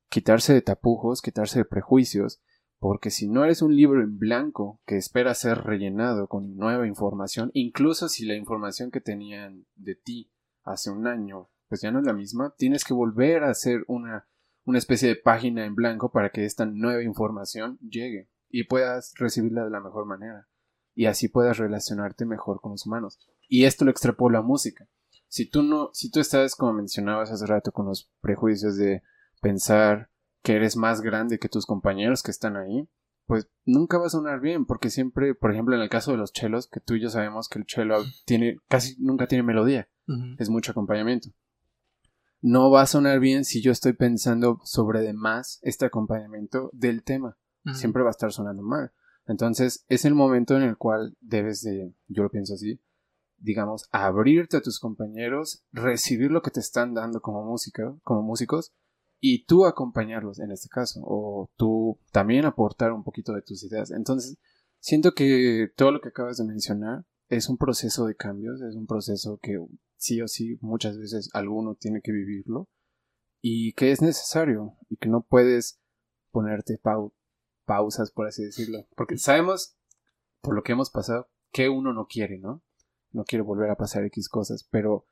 Quitarse 0.09 0.53
de 0.53 0.61
tapujos, 0.61 1.21
quitarse 1.21 1.59
de 1.59 1.65
prejuicios. 1.65 2.41
Porque 2.77 3.09
si 3.09 3.27
no 3.27 3.43
eres 3.43 3.61
un 3.61 3.75
libro 3.75 4.01
en 4.01 4.19
blanco 4.19 4.81
que 4.85 4.97
espera 4.97 5.33
ser 5.33 5.59
rellenado 5.59 6.27
con 6.27 6.55
nueva 6.57 6.87
información, 6.87 7.49
incluso 7.53 8.09
si 8.09 8.25
la 8.25 8.35
información 8.35 8.91
que 8.91 9.01
tenían 9.01 9.65
de 9.75 9.95
ti 9.95 10.31
hace 10.63 10.91
un 10.91 11.07
año 11.07 11.49
pues 11.67 11.81
ya 11.81 11.91
no 11.91 11.99
es 11.99 12.05
la 12.05 12.13
misma, 12.13 12.53
tienes 12.57 12.83
que 12.83 12.93
volver 12.93 13.43
a 13.43 13.49
hacer 13.49 13.85
una, 13.87 14.27
una 14.65 14.77
especie 14.77 15.07
de 15.07 15.15
página 15.15 15.65
en 15.65 15.73
blanco 15.73 16.11
para 16.11 16.29
que 16.29 16.45
esta 16.45 16.65
nueva 16.65 17.01
información 17.01 17.79
llegue 17.79 18.29
y 18.49 18.65
puedas 18.65 19.13
recibirla 19.15 19.63
de 19.63 19.71
la 19.71 19.79
mejor 19.79 20.05
manera 20.05 20.47
y 20.93 21.07
así 21.07 21.27
puedas 21.27 21.57
relacionarte 21.57 22.25
mejor 22.25 22.61
con 22.61 22.73
los 22.73 22.85
humanos. 22.85 23.19
Y 23.47 23.65
esto 23.65 23.83
lo 23.83 23.89
extrapola 23.89 24.39
a 24.39 24.43
música 24.43 24.87
si 25.35 25.45
tú 25.45 25.63
no, 25.63 25.89
si 25.93 26.09
tú 26.09 26.21
estás, 26.21 26.55
como 26.55 26.71
mencionabas 26.71 27.29
hace 27.29 27.45
rato, 27.45 27.73
con 27.73 27.87
los 27.87 28.09
prejuicios 28.21 28.77
de 28.77 29.03
pensar 29.45 30.09
que 30.41 30.55
eres 30.55 30.75
más 30.75 31.01
grande 31.01 31.37
que 31.37 31.49
tus 31.49 31.67
compañeros 31.67 32.23
que 32.23 32.31
están 32.31 32.57
ahí, 32.57 32.89
pues 33.27 33.47
nunca 33.63 33.99
va 33.99 34.07
a 34.07 34.09
sonar 34.09 34.39
bien, 34.39 34.65
porque 34.65 34.89
siempre, 34.89 35.35
por 35.35 35.51
ejemplo, 35.51 35.75
en 35.75 35.83
el 35.83 35.89
caso 35.89 36.09
de 36.09 36.17
los 36.17 36.33
chelos, 36.33 36.67
que 36.67 36.79
tú 36.79 36.95
y 36.95 37.01
yo 37.01 37.09
sabemos 37.09 37.47
que 37.47 37.59
el 37.59 37.67
chelo 37.67 38.03
tiene, 38.25 38.57
casi 38.67 38.95
nunca 38.97 39.27
tiene 39.27 39.43
melodía, 39.43 39.87
es 40.39 40.49
mucho 40.49 40.71
acompañamiento. 40.71 41.29
No 42.41 42.71
va 42.71 42.81
a 42.81 42.87
sonar 42.87 43.19
bien 43.19 43.45
si 43.45 43.61
yo 43.61 43.71
estoy 43.71 43.93
pensando 43.93 44.59
sobre 44.63 45.01
de 45.01 45.13
más 45.13 45.59
este 45.61 45.85
acompañamiento 45.85 46.71
del 46.73 47.03
tema. 47.03 47.37
Siempre 47.71 48.01
va 48.01 48.09
a 48.09 48.17
estar 48.17 48.31
sonando 48.31 48.63
mal. 48.63 48.93
Entonces, 49.27 49.85
es 49.89 50.05
el 50.05 50.15
momento 50.15 50.55
en 50.55 50.63
el 50.63 50.75
cual 50.75 51.15
debes 51.21 51.61
de, 51.61 51.93
yo 52.07 52.23
lo 52.23 52.31
pienso 52.31 52.55
así, 52.55 52.79
digamos, 53.37 53.87
abrirte 53.91 54.57
a 54.57 54.61
tus 54.61 54.79
compañeros, 54.79 55.63
recibir 55.71 56.31
lo 56.31 56.41
que 56.41 56.49
te 56.49 56.59
están 56.59 56.95
dando 56.95 57.21
como 57.21 57.43
música, 57.43 57.95
como 58.03 58.23
músicos, 58.23 58.73
y 59.27 59.45
tú 59.45 59.65
acompañarlos 59.65 60.39
en 60.39 60.51
este 60.51 60.69
caso, 60.69 61.01
o 61.03 61.49
tú 61.55 61.99
también 62.11 62.45
aportar 62.45 62.91
un 62.91 63.03
poquito 63.03 63.33
de 63.33 63.41
tus 63.41 63.63
ideas. 63.63 63.89
Entonces, 63.89 64.37
siento 64.79 65.13
que 65.13 65.71
todo 65.75 65.91
lo 65.91 65.99
que 65.99 66.09
acabas 66.09 66.37
de 66.37 66.45
mencionar 66.45 67.07
es 67.27 67.49
un 67.49 67.57
proceso 67.57 68.05
de 68.05 68.15
cambios, 68.15 68.61
es 68.61 68.75
un 68.75 68.85
proceso 68.85 69.39
que 69.41 69.57
sí 69.95 70.21
o 70.21 70.27
sí 70.27 70.59
muchas 70.61 70.99
veces 70.99 71.31
alguno 71.33 71.73
tiene 71.73 72.01
que 72.03 72.11
vivirlo 72.11 72.69
y 73.41 73.73
que 73.73 73.91
es 73.91 73.99
necesario 73.99 74.77
y 74.89 74.97
que 74.97 75.09
no 75.09 75.25
puedes 75.27 75.79
ponerte 76.29 76.79
pausas, 77.65 78.11
por 78.11 78.27
así 78.27 78.43
decirlo, 78.43 78.87
porque 78.95 79.17
sabemos 79.17 79.75
por 80.41 80.53
lo 80.53 80.61
que 80.61 80.73
hemos 80.73 80.91
pasado 80.91 81.31
que 81.51 81.67
uno 81.67 81.93
no 81.93 82.05
quiere, 82.05 82.37
¿no? 82.37 82.61
no 83.15 83.23
quiero 83.23 83.43
volver 83.45 83.71
a 83.71 83.77
pasar 83.77 84.03
X 84.03 84.29
cosas, 84.29 84.67
pero 84.69 85.07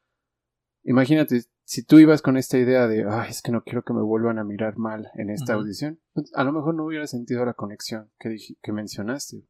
imagínate, 0.83 1.43
si 1.65 1.83
tú 1.83 1.99
ibas 1.99 2.21
con 2.21 2.37
esta 2.37 2.57
idea 2.57 2.87
de, 2.87 3.05
ay, 3.09 3.29
es 3.29 3.41
que 3.41 3.51
no 3.51 3.63
quiero 3.63 3.83
que 3.83 3.93
me 3.93 4.01
vuelvan 4.01 4.37
a 4.39 4.43
mirar 4.43 4.77
mal 4.77 5.09
en 5.15 5.29
esta 5.29 5.53
audición, 5.53 5.99
pues, 6.13 6.31
a 6.35 6.43
lo 6.43 6.51
mejor 6.51 6.75
no 6.75 6.85
hubiera 6.85 7.07
sentido 7.07 7.45
la 7.45 7.53
conexión 7.53 8.11
que, 8.19 8.35
que 8.61 8.71
mencionaste, 8.71 9.47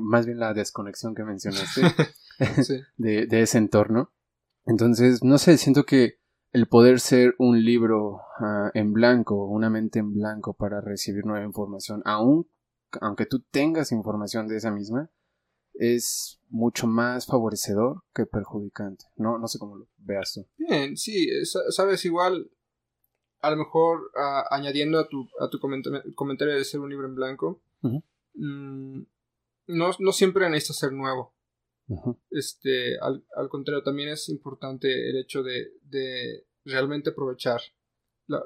más 0.00 0.26
bien 0.26 0.38
la 0.38 0.54
desconexión 0.54 1.14
que 1.14 1.24
mencionaste 1.24 1.82
de, 2.96 3.42
ese 3.42 3.58
entorno. 3.58 4.12
Entonces, 4.64 5.22
no 5.24 5.38
sé, 5.38 5.58
siento 5.58 5.84
que 5.84 6.20
el 6.52 6.66
poder 6.66 7.00
ser 7.00 7.34
un 7.38 7.64
libro 7.64 8.20
ah, 8.38 8.70
en 8.74 8.92
blanco, 8.92 9.46
una 9.46 9.70
mente 9.70 9.98
en 9.98 10.12
blanco 10.12 10.54
para 10.54 10.80
recibir 10.80 11.26
nueva 11.26 11.44
información, 11.44 12.02
aun, 12.04 12.46
aunque 13.00 13.26
tú 13.26 13.40
tengas 13.40 13.90
información 13.90 14.46
de 14.48 14.56
esa 14.56 14.70
misma, 14.70 15.10
es 15.74 16.40
mucho 16.48 16.86
más 16.86 17.26
favorecedor 17.26 18.02
que 18.14 18.26
perjudicante. 18.26 19.04
No, 19.16 19.38
no 19.38 19.48
sé 19.48 19.58
cómo 19.58 19.76
lo 19.76 19.88
veas 19.98 20.34
tú. 20.34 20.46
Bien, 20.58 20.96
sí, 20.96 21.28
sabes, 21.70 22.04
igual, 22.04 22.50
a 23.40 23.50
lo 23.50 23.56
mejor 23.56 24.10
añadiendo 24.50 24.98
a 24.98 25.08
tu, 25.08 25.28
a 25.40 25.48
tu 25.48 25.58
comentario 25.58 26.54
de 26.54 26.64
ser 26.64 26.80
un 26.80 26.90
libro 26.90 27.06
en 27.06 27.14
blanco, 27.14 27.62
mm, 27.82 29.02
no, 29.68 29.90
no, 29.98 30.12
siempre 30.12 30.48
necesita 30.50 30.74
ser 30.74 30.92
nuevo. 30.92 31.34
Este, 32.30 32.98
al, 33.00 33.48
contrario, 33.50 33.82
también 33.82 34.08
es 34.08 34.28
importante 34.28 35.10
el 35.10 35.18
hecho 35.18 35.42
de, 35.42 35.72
de 35.82 36.46
realmente 36.64 37.10
aprovechar 37.10 37.60
la, 38.26 38.42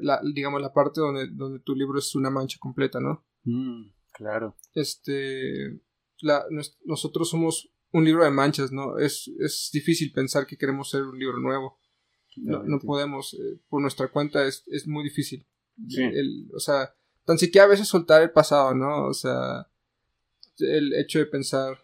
la, 0.00 0.20
digamos, 0.34 0.60
la 0.60 0.72
parte 0.72 1.00
donde, 1.00 1.28
donde 1.30 1.60
tu 1.60 1.74
libro 1.74 1.98
es 1.98 2.14
una 2.14 2.30
mancha 2.30 2.58
completa, 2.60 2.98
¿no? 2.98 3.24
Mm, 3.44 3.90
claro. 4.12 4.56
Este, 4.74 5.80
nosotros 6.84 7.30
somos 7.30 7.70
un 7.92 8.04
libro 8.04 8.24
de 8.24 8.30
manchas, 8.30 8.72
¿no? 8.72 8.98
Es, 8.98 9.30
es 9.38 9.70
difícil 9.72 10.12
pensar 10.12 10.46
que 10.46 10.56
queremos 10.56 10.90
ser 10.90 11.02
un 11.02 11.18
libro 11.18 11.38
nuevo. 11.38 11.78
No, 12.36 12.62
no 12.62 12.78
podemos, 12.78 13.34
eh, 13.34 13.60
por 13.68 13.80
nuestra 13.80 14.08
cuenta 14.08 14.44
es, 14.46 14.62
es 14.68 14.86
muy 14.86 15.02
difícil. 15.04 15.46
o 16.54 16.60
sea, 16.60 16.94
tan 17.24 17.38
siquiera 17.38 17.64
a 17.64 17.68
veces 17.68 17.88
soltar 17.88 18.22
el 18.22 18.30
pasado, 18.30 18.74
¿no? 18.74 19.06
O 19.06 19.14
sea, 19.14 19.68
el 20.58 20.94
hecho 20.94 21.18
de 21.18 21.26
pensar, 21.26 21.78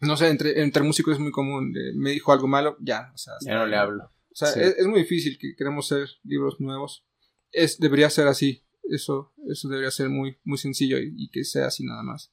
no 0.00 0.16
sé, 0.16 0.28
entre, 0.28 0.62
entre 0.62 0.82
músicos 0.82 1.14
es 1.14 1.20
muy 1.20 1.32
común, 1.32 1.74
me 1.94 2.10
dijo 2.10 2.32
algo 2.32 2.46
malo, 2.46 2.76
ya, 2.80 3.10
o 3.14 3.18
sea, 3.18 3.34
ya 3.40 3.54
no 3.54 3.66
le 3.66 3.76
hablo. 3.76 4.04
O 4.34 4.36
sea, 4.36 4.50
es, 4.50 4.84
muy 4.86 5.00
difícil 5.00 5.38
que 5.38 5.54
queremos 5.54 5.90
hacer 5.90 6.08
libros 6.24 6.58
nuevos. 6.58 7.06
Es, 7.52 7.78
debería 7.78 8.10
ser 8.10 8.26
así. 8.26 8.64
Eso, 8.82 9.32
eso 9.48 9.68
debería 9.68 9.92
ser 9.92 10.08
muy, 10.08 10.38
muy 10.42 10.58
sencillo 10.58 10.98
y, 10.98 11.30
que 11.30 11.44
sea 11.44 11.66
así 11.66 11.84
nada 11.84 12.02
más. 12.02 12.32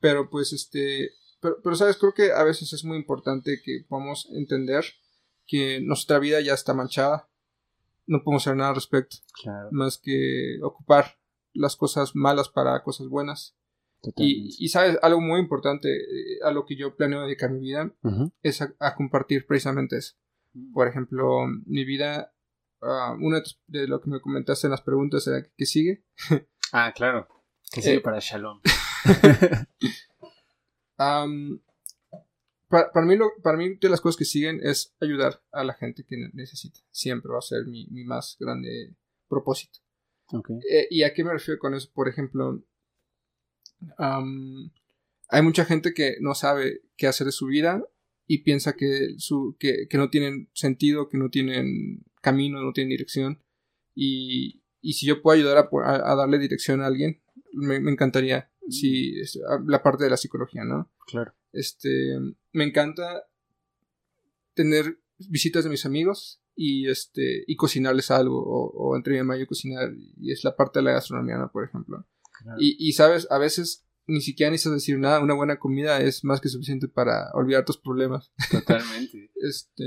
Pero 0.00 0.30
pues 0.30 0.52
este, 0.52 1.10
pero, 1.40 1.56
pero 1.62 1.76
sabes, 1.76 1.96
creo 1.96 2.14
que 2.14 2.32
a 2.32 2.42
veces 2.44 2.72
es 2.72 2.84
muy 2.84 2.96
importante 2.96 3.60
que 3.64 3.84
podamos 3.88 4.28
entender 4.32 4.84
que 5.46 5.80
nuestra 5.80 6.18
vida 6.18 6.40
ya 6.40 6.54
está 6.54 6.74
manchada. 6.74 7.28
No 8.06 8.22
podemos 8.22 8.42
hacer 8.42 8.56
nada 8.56 8.70
al 8.70 8.76
respecto. 8.76 9.16
Más 9.70 9.98
que 9.98 10.58
ocupar 10.62 11.18
las 11.52 11.76
cosas 11.76 12.14
malas 12.14 12.48
para 12.48 12.82
cosas 12.82 13.08
buenas. 13.08 13.56
Y, 14.16 14.54
y, 14.64 14.68
sabes, 14.68 14.98
algo 15.02 15.20
muy 15.20 15.40
importante 15.40 15.88
eh, 15.88 16.38
a 16.44 16.52
lo 16.52 16.64
que 16.64 16.76
yo 16.76 16.94
planeo 16.94 17.22
dedicar 17.22 17.50
mi 17.50 17.58
vida 17.58 17.92
es 18.42 18.62
a, 18.62 18.94
compartir 18.94 19.46
precisamente 19.46 19.96
eso. 19.96 20.14
Mm. 20.52 20.72
Por 20.72 20.86
ejemplo, 20.86 21.46
mi 21.64 21.84
vida, 21.84 22.32
uh, 22.82 23.14
una 23.18 23.42
de 23.66 23.88
lo 23.88 24.00
que 24.00 24.10
me 24.10 24.20
comentaste 24.20 24.68
en 24.68 24.72
las 24.72 24.82
preguntas 24.82 25.26
era 25.26 25.44
que 25.56 25.66
sigue. 25.66 26.04
ah, 26.72 26.92
claro. 26.94 27.26
Que 27.72 27.82
sigue 27.82 27.96
eh, 27.96 28.00
para 28.00 28.20
Shalom. 28.20 28.60
para, 30.96 31.26
mí 33.06 33.16
lo, 33.16 33.30
para 33.42 33.56
mí 33.56 33.76
de 33.76 33.88
las 33.88 34.00
cosas 34.00 34.16
que 34.16 34.24
siguen 34.24 34.60
es 34.62 34.94
ayudar 35.00 35.42
a 35.52 35.64
la 35.64 35.74
gente 35.74 36.04
que 36.04 36.16
necesita. 36.32 36.80
Siempre 36.90 37.32
va 37.32 37.38
a 37.38 37.42
ser 37.42 37.66
mi, 37.66 37.86
más 38.04 38.36
grande 38.38 38.94
propósito. 39.28 39.80
Eh, 40.68 40.88
¿Y 40.90 41.02
a 41.04 41.14
qué 41.14 41.22
me 41.22 41.32
refiero 41.32 41.58
con 41.58 41.74
eso? 41.74 41.90
Por 41.94 42.08
ejemplo, 42.08 42.64
hay 45.28 45.42
mucha 45.42 45.64
gente 45.64 45.94
que 45.94 46.16
no 46.20 46.34
sabe 46.34 46.82
qué 46.96 47.06
hacer 47.06 47.26
de 47.26 47.32
su 47.32 47.46
vida 47.46 47.82
y 48.26 48.38
piensa 48.38 48.74
que, 48.74 49.14
su, 49.18 49.56
que, 49.58 49.88
no 49.94 50.10
tienen 50.10 50.50
sentido, 50.52 51.08
que 51.08 51.18
no 51.18 51.30
tienen 51.30 52.04
camino, 52.20 52.60
no 52.62 52.72
tienen 52.72 52.90
dirección. 52.90 53.42
Y, 53.94 54.62
si 54.82 55.06
yo 55.06 55.22
puedo 55.22 55.36
ayudar 55.36 55.68
a, 55.84 56.14
darle 56.14 56.38
dirección 56.38 56.80
a 56.80 56.86
alguien, 56.86 57.22
me, 57.52 57.76
encantaría. 57.76 58.50
Si, 58.68 59.14
la 59.66 59.82
parte 59.82 60.04
de 60.04 60.10
la 60.10 60.16
psicología, 60.16 60.64
¿no? 60.64 60.90
Claro. 61.06 61.34
Este, 61.52 62.18
me 62.52 62.64
encanta 62.64 63.24
tener 64.54 64.98
visitas 65.18 65.64
de 65.64 65.70
mis 65.70 65.86
amigos 65.86 66.40
y 66.56 66.88
este 66.88 67.44
y 67.46 67.54
cocinarles 67.56 68.10
algo 68.10 68.42
o, 68.42 68.96
entre 68.96 69.12
mi 69.12 69.18
mamá 69.18 69.38
y 69.38 69.46
cocinar 69.46 69.92
y 70.16 70.32
es 70.32 70.42
la 70.42 70.56
parte 70.56 70.78
de 70.78 70.84
la 70.84 70.92
gastronomía 70.92 71.36
¿no? 71.36 71.50
por 71.52 71.64
ejemplo 71.64 72.06
y, 72.58 72.76
y 72.78 72.92
sabes 72.92 73.26
a 73.30 73.38
veces 73.38 73.84
ni 74.06 74.20
siquiera 74.20 74.50
necesitas 74.50 74.74
decir 74.74 74.98
nada 74.98 75.20
una 75.20 75.34
buena 75.34 75.58
comida 75.58 76.00
es 76.00 76.24
más 76.24 76.40
que 76.40 76.48
suficiente 76.48 76.88
para 76.88 77.30
olvidar 77.34 77.64
tus 77.64 77.78
problemas 77.78 78.32
totalmente 78.50 79.30
este 79.36 79.84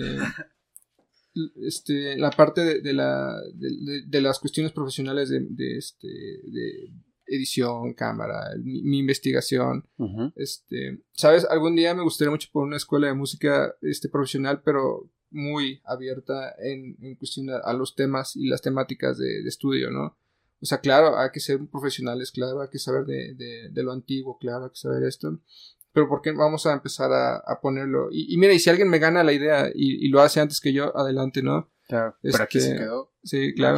este 1.64 2.18
la 2.18 2.30
parte 2.32 2.82
de, 2.82 2.94
la 2.94 3.34
de, 3.54 4.22
las 4.22 4.40
cuestiones 4.40 4.72
profesionales 4.72 5.30
de, 5.30 5.40
de 5.50 5.78
este 5.78 6.08
de 6.08 6.92
edición, 7.30 7.94
cámara, 7.94 8.52
mi, 8.64 9.00
investigación. 9.00 9.88
Este, 10.36 11.02
sabes, 11.14 11.46
algún 11.46 11.76
día 11.76 11.94
me 11.94 12.04
gustaría 12.04 12.32
mucho 12.32 12.50
por 12.52 12.64
una 12.64 12.78
escuela 12.78 13.08
de 13.08 13.14
música 13.14 13.76
este, 13.82 14.10
profesional, 14.10 14.62
pero 14.64 15.10
muy 15.32 15.82
abierta 15.86 16.56
en, 16.60 16.98
en 17.02 17.16
cuestión 17.16 17.50
a, 17.50 17.74
los 17.74 17.96
temas 17.96 18.36
y 18.36 18.48
las 18.48 18.62
temáticas 18.62 19.18
de, 19.18 19.42
estudio, 19.48 19.92
¿no? 19.92 20.18
O 20.62 20.66
sea, 20.66 20.80
claro, 20.80 21.18
hay 21.18 21.30
que 21.32 21.40
ser 21.40 21.60
profesionales, 21.68 22.32
claro, 22.32 22.62
hay 22.62 22.70
que 22.70 22.80
saber 22.80 23.06
de, 23.06 23.34
de, 23.72 23.84
lo 23.84 23.94
antiguo, 23.94 24.38
claro, 24.38 24.66
hay 24.66 24.72
que 24.72 24.78
saber 24.78 25.04
esto. 25.04 25.40
Pero 25.94 26.10
¿por 26.10 26.22
qué 26.22 26.32
vamos 26.32 26.66
a 26.66 26.74
empezar 26.74 27.12
a, 27.14 27.60
ponerlo? 27.62 28.10
Y, 28.12 28.38
mira, 28.38 28.54
y 28.54 28.60
si 28.60 28.70
alguien 28.70 28.90
me 28.90 29.00
gana 29.00 29.24
la 29.24 29.32
idea 29.32 29.70
y, 29.74 30.10
lo 30.10 30.22
hace 30.22 30.42
antes 30.42 30.60
que 30.60 30.74
yo, 30.74 30.96
adelante, 30.98 31.42
¿no? 31.42 31.72
Claro, 31.88 32.16
pero 32.22 32.44
aquí 32.44 32.60
se 32.60 32.72
este, 32.72 32.80
quedó. 32.80 33.12
Sí, 33.24 33.54
claro. 33.56 33.78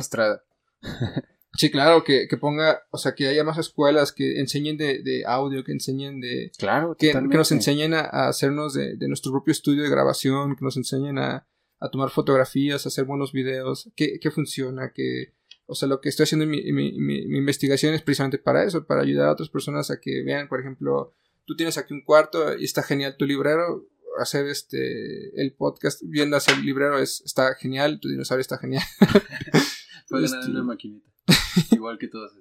Sí, 1.54 1.70
claro, 1.70 2.04
que, 2.04 2.28
que, 2.30 2.38
ponga, 2.38 2.84
o 2.92 2.98
sea, 2.98 3.14
que 3.14 3.28
haya 3.28 3.44
más 3.44 3.58
escuelas 3.58 4.14
que 4.14 4.40
enseñen 4.40 4.78
de, 4.78 5.02
de 5.04 5.26
audio, 5.26 5.64
que 5.64 5.74
enseñen 5.74 6.22
de... 6.22 6.52
Claro, 6.58 6.96
que, 6.98 7.12
que 7.12 7.38
nos 7.38 7.52
enseñen 7.52 7.94
a, 7.94 8.30
hacernos 8.30 8.74
de, 8.74 8.96
de, 8.96 9.08
nuestro 9.08 9.32
propio 9.32 9.52
estudio 9.52 9.84
de 9.84 9.90
grabación, 9.90 10.56
que 10.56 10.64
nos 10.64 10.78
enseñen 10.78 11.18
a, 11.18 11.46
a 11.80 11.90
tomar 11.90 12.10
fotografías, 12.10 12.86
a 12.86 12.90
hacer 12.90 13.04
buenos 13.04 13.34
videos, 13.34 13.92
qué, 13.96 14.20
qué 14.20 14.32
funciona, 14.32 14.92
que... 14.94 15.34
O 15.66 15.76
sea, 15.76 15.88
lo 15.88 16.02
que 16.02 16.10
estoy 16.10 16.24
haciendo 16.26 16.44
en 16.44 16.52
mi, 16.52 16.72
mi, 16.74 16.92
mi, 17.00 17.38
investigación 17.38 17.94
es 17.94 18.02
precisamente 18.02 18.38
para 18.38 18.66
eso, 18.66 18.86
para 18.86 19.04
ayudar 19.04 19.30
a 19.30 19.32
otras 19.32 19.48
personas 19.48 19.90
a 19.90 20.02
que 20.02 20.22
vean, 20.22 20.50
por 20.50 20.60
ejemplo, 20.60 21.14
tú 21.46 21.56
tienes 21.56 21.78
aquí 21.78 21.94
un 21.94 22.04
cuarto 22.04 22.58
y 22.58 22.66
está 22.66 22.84
genial 22.84 23.16
tu 23.18 23.26
librero, 23.26 23.88
hacer 24.20 24.48
este 24.48 25.42
el 25.42 25.54
podcast 25.54 26.02
viendo 26.04 26.36
hacer 26.36 26.56
el 26.56 26.66
librero 26.66 27.00
es, 27.00 27.22
está 27.26 27.56
genial, 27.56 28.00
tu 28.02 28.10
dinosaurio 28.10 28.42
está 28.42 28.58
genial. 28.58 28.84
Puedes 30.10 30.32
ganar 30.34 30.50
una 30.50 30.64
maquinita. 30.64 31.11
Igual 31.72 31.98
que 31.98 32.08
todos. 32.08 32.32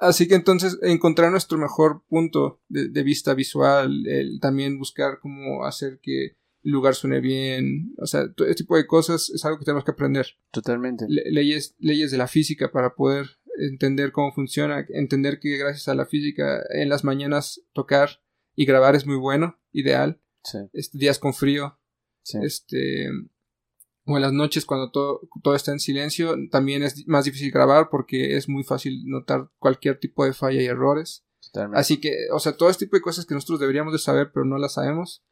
Así 0.00 0.28
que 0.28 0.34
entonces 0.34 0.78
encontrar 0.82 1.30
nuestro 1.30 1.58
mejor 1.58 2.04
punto 2.08 2.60
de, 2.68 3.02
vista 3.02 3.34
visual, 3.34 4.06
el, 4.06 4.38
también 4.40 4.78
buscar 4.78 5.18
cómo 5.20 5.64
hacer 5.64 6.00
que 6.02 6.36
el 6.62 6.72
lugar 6.72 6.94
suene 6.94 7.20
bien, 7.20 7.94
o 7.96 8.06
sea, 8.06 8.30
todo 8.32 8.46
este 8.46 8.64
tipo 8.64 8.76
de 8.76 8.86
cosas 8.86 9.30
es 9.30 9.44
algo 9.44 9.58
que 9.58 9.64
tenemos 9.64 9.84
que 9.84 9.92
aprender. 9.92 10.26
Totalmente. 10.50 11.06
leyes, 11.08 11.74
leyes 11.78 12.10
de 12.10 12.18
la 12.18 12.28
física 12.28 12.70
para 12.70 12.94
poder 12.94 13.38
entender 13.58 14.12
cómo 14.12 14.32
funciona, 14.32 14.84
entender 14.90 15.40
que 15.40 15.56
gracias 15.56 15.88
a 15.88 15.94
la 15.94 16.06
física 16.06 16.62
en 16.70 16.88
las 16.88 17.04
mañanas 17.04 17.62
tocar 17.72 18.22
y 18.54 18.66
grabar 18.66 18.94
es 18.94 19.06
muy 19.06 19.16
bueno, 19.16 19.58
ideal. 19.72 20.20
Sí. 20.44 20.58
Este, 20.72 20.98
días 20.98 21.18
con 21.18 21.32
frío. 21.34 21.78
Este, 22.42 23.08
o 24.04 24.16
en 24.16 24.22
las 24.22 24.32
noches 24.32 24.64
cuando 24.64 24.90
todo, 24.90 25.20
todo 25.42 25.54
está 25.54 25.72
en 25.72 25.80
silencio, 25.80 26.34
también 26.50 26.82
es 26.82 27.06
más 27.06 27.24
difícil 27.24 27.50
grabar 27.50 27.88
porque 27.90 28.36
es 28.36 28.48
muy 28.48 28.64
fácil 28.64 29.02
notar 29.06 29.50
cualquier 29.58 29.98
tipo 29.98 30.24
de 30.24 30.32
falla 30.32 30.62
y 30.62 30.66
errores. 30.66 31.24
Así 31.74 31.98
que, 32.00 32.28
o 32.32 32.38
sea, 32.38 32.56
todo 32.56 32.70
este 32.70 32.86
tipo 32.86 32.96
de 32.96 33.02
cosas 33.02 33.26
que 33.26 33.34
nosotros 33.34 33.60
deberíamos 33.60 33.92
de 33.92 33.98
saber 33.98 34.30
pero 34.32 34.46
no 34.46 34.58
las 34.58 34.74
sabemos, 34.74 35.24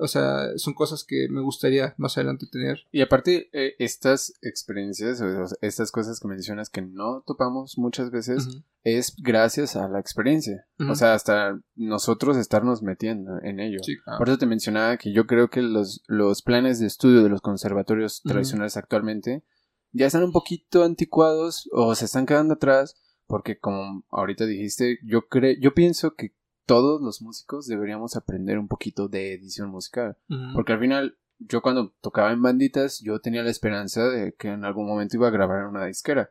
o 0.00 0.08
sea, 0.08 0.56
son 0.56 0.74
cosas 0.74 1.04
que 1.04 1.28
me 1.30 1.42
gustaría 1.42 1.94
más 1.98 2.16
adelante 2.16 2.46
tener. 2.50 2.80
Y 2.90 3.02
aparte, 3.02 3.50
eh, 3.52 3.74
estas 3.78 4.32
experiencias, 4.42 5.22
estas 5.60 5.92
cosas 5.92 6.18
que 6.18 6.28
mencionas 6.28 6.70
que 6.70 6.82
no 6.82 7.22
topamos 7.26 7.76
muchas 7.76 8.10
veces, 8.10 8.48
es 8.82 9.14
gracias 9.18 9.76
a 9.76 9.88
la 9.88 10.00
experiencia. 10.00 10.66
O 10.88 10.94
sea, 10.94 11.14
hasta 11.14 11.60
nosotros 11.76 12.36
estarnos 12.36 12.82
metiendo 12.82 13.40
en 13.42 13.60
ello. 13.60 13.80
Por 14.18 14.28
eso 14.28 14.38
te 14.38 14.46
mencionaba 14.46 14.96
que 14.96 15.12
yo 15.12 15.26
creo 15.26 15.50
que 15.50 15.62
los, 15.62 16.02
los 16.06 16.42
planes 16.42 16.80
de 16.80 16.86
estudio 16.86 17.22
de 17.22 17.28
los 17.28 17.42
conservatorios 17.42 18.22
tradicionales 18.22 18.76
actualmente 18.76 19.44
ya 19.92 20.06
están 20.06 20.22
un 20.22 20.32
poquito 20.32 20.84
anticuados 20.84 21.68
o 21.72 21.94
se 21.94 22.06
están 22.06 22.26
quedando 22.26 22.54
atrás. 22.54 22.96
Porque 23.26 23.60
como 23.60 24.04
ahorita 24.10 24.44
dijiste, 24.44 24.98
yo 25.04 25.28
creo, 25.28 25.54
yo 25.60 25.72
pienso 25.72 26.14
que 26.14 26.34
todos 26.70 27.02
los 27.02 27.20
músicos 27.20 27.66
deberíamos 27.66 28.14
aprender 28.14 28.56
un 28.56 28.68
poquito 28.68 29.08
de 29.08 29.34
edición 29.34 29.70
musical. 29.70 30.16
Porque 30.54 30.72
al 30.72 30.78
final, 30.78 31.18
yo 31.40 31.62
cuando 31.62 31.92
tocaba 32.00 32.30
en 32.30 32.40
banditas, 32.40 33.00
yo 33.00 33.18
tenía 33.18 33.42
la 33.42 33.50
esperanza 33.50 34.08
de 34.08 34.34
que 34.34 34.50
en 34.50 34.64
algún 34.64 34.86
momento 34.86 35.16
iba 35.16 35.26
a 35.26 35.32
grabar 35.32 35.62
en 35.62 35.70
una 35.70 35.86
disquera. 35.86 36.30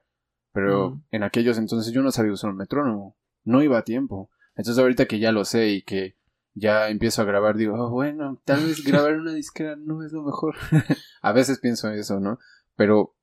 Pero 0.54 1.02
en 1.12 1.24
aquellos 1.24 1.58
entonces 1.58 1.92
yo 1.92 2.02
no 2.02 2.12
sabía 2.12 2.32
usar 2.32 2.52
un 2.52 2.56
metrónomo. 2.56 3.18
No 3.44 3.62
iba 3.62 3.80
a 3.80 3.84
tiempo. 3.84 4.30
Entonces 4.56 4.80
ahorita 4.80 5.08
que 5.08 5.20
ya 5.20 5.34
lo 5.34 5.44
sé 5.44 5.72
y 5.72 5.82
que 5.82 6.16
ya 6.54 6.88
empiezo 6.88 7.22
a 7.22 7.26
grabar, 7.26 7.58
digo, 7.58 7.76
oh, 7.76 7.90
bueno, 7.90 8.42
tal 8.46 8.66
vez 8.66 8.82
grabar 8.86 9.16
en 9.16 9.20
una 9.20 9.34
disquera 9.34 9.76
no 9.76 10.06
es 10.06 10.14
lo 10.14 10.24
mejor. 10.24 10.56
a 11.22 11.34
veces 11.34 11.60
pienso 11.60 11.92
eso, 11.92 12.22
¿no? 12.22 12.40
Pero 12.78 13.14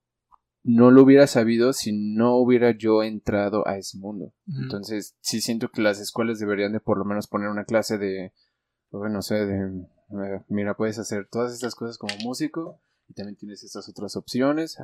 no 0.67 0.91
lo 0.91 1.03
hubiera 1.03 1.27
sabido 1.27 1.71
si 1.71 1.93
no 1.93 2.35
hubiera 2.35 2.71
yo 2.77 3.01
entrado 3.01 3.65
a 3.65 3.77
ese 3.77 3.97
mundo. 3.97 4.33
Entonces, 4.47 5.15
sí 5.21 5.39
siento 5.39 5.69
que 5.69 5.81
las 5.81 6.01
escuelas 6.01 6.39
deberían 6.39 6.73
de 6.73 6.81
por 6.81 6.97
lo 6.97 7.05
menos 7.05 7.27
poner 7.27 7.47
una 7.47 7.63
clase 7.63 7.97
de, 7.97 8.33
bueno, 8.91 9.15
no 9.15 9.21
sé, 9.21 9.45
de, 9.45 9.85
mira, 10.49 10.75
puedes 10.75 10.99
hacer 10.99 11.29
todas 11.31 11.53
estas 11.53 11.73
cosas 11.73 11.97
como 11.97 12.13
músico 12.17 12.81
y 13.07 13.13
también 13.13 13.37
tienes 13.37 13.63
estas 13.63 13.87
otras 13.87 14.17
opciones, 14.17 14.77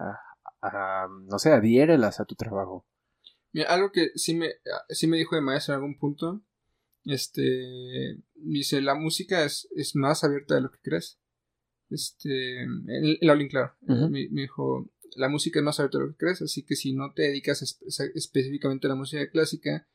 a, 0.61 1.07
no 1.27 1.38
sé, 1.38 1.51
adhiérelas 1.51 2.22
a 2.22 2.26
tu 2.26 2.35
trabajo. 2.35 2.88
Mira, 3.51 3.68
algo 3.69 3.91
que 3.91 4.11
sí 4.15 4.35
me, 4.35 4.51
sí 4.88 5.07
me 5.07 5.18
dijo 5.18 5.35
de 5.35 5.41
maestro 5.41 5.73
en 5.73 5.81
algún 5.81 5.99
punto, 5.99 6.41
este, 7.03 8.22
dice, 8.35 8.81
la 8.81 8.95
música 8.95 9.43
es, 9.43 9.68
es 9.76 9.97
más 9.97 10.23
abierta 10.23 10.55
de 10.55 10.61
lo 10.61 10.72
que 10.72 10.80
crees. 10.81 11.19
Este, 11.89 12.64
el, 12.64 13.19
el 13.19 13.49
claro, 13.49 13.76
me 13.81 14.30
dijo, 14.31 14.89
la 15.18 15.30
música 15.30 15.60
es 15.60 15.65
más 15.65 15.80
abierta 15.80 15.98
de 15.98 16.06
lo 16.06 16.11
que 16.11 16.18
crees, 16.18 16.41
así 16.41 16.64
que 16.64 16.76
si 16.76 16.94
no 16.94 17.14
te 17.14 17.23
dedicas 17.23 17.61
específicamente 17.61 18.88
a 18.88 18.90
la 18.90 18.95
música 18.95 19.30
clásica, 19.30 19.88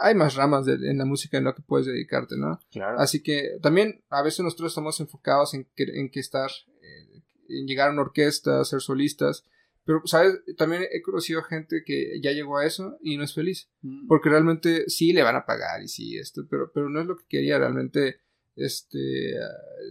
hay 0.00 0.14
más 0.14 0.34
ramas 0.34 0.66
en 0.66 0.98
la 0.98 1.04
música 1.04 1.38
en 1.38 1.44
lo 1.44 1.54
que 1.54 1.62
puedes 1.62 1.86
dedicarte, 1.86 2.36
¿no? 2.36 2.58
Claro. 2.72 2.98
Así 2.98 3.22
que 3.22 3.58
también 3.62 4.02
a 4.10 4.22
veces 4.22 4.40
nosotros 4.40 4.72
estamos 4.72 4.98
enfocados 5.00 5.54
en 5.54 5.68
que, 5.76 5.84
en 5.84 6.10
que 6.10 6.20
estar, 6.20 6.50
eh, 6.82 7.22
en 7.48 7.66
llegar 7.66 7.88
a 7.88 7.92
una 7.92 8.02
orquesta, 8.02 8.64
ser 8.64 8.80
solistas, 8.80 9.44
pero, 9.84 10.00
¿sabes? 10.06 10.40
También 10.56 10.86
he 10.90 11.02
conocido 11.02 11.42
gente 11.42 11.82
que 11.84 12.18
ya 12.22 12.32
llegó 12.32 12.58
a 12.58 12.64
eso 12.64 12.98
y 13.02 13.16
no 13.16 13.24
es 13.24 13.34
feliz, 13.34 13.70
mm. 13.82 14.06
porque 14.06 14.30
realmente 14.30 14.88
sí 14.88 15.12
le 15.12 15.22
van 15.22 15.36
a 15.36 15.44
pagar 15.44 15.82
y 15.82 15.88
sí 15.88 16.16
esto, 16.16 16.46
pero, 16.48 16.72
pero 16.72 16.88
no 16.88 17.00
es 17.00 17.06
lo 17.06 17.16
que 17.16 17.26
quería 17.28 17.58
realmente. 17.58 18.20
Este, 18.56 19.34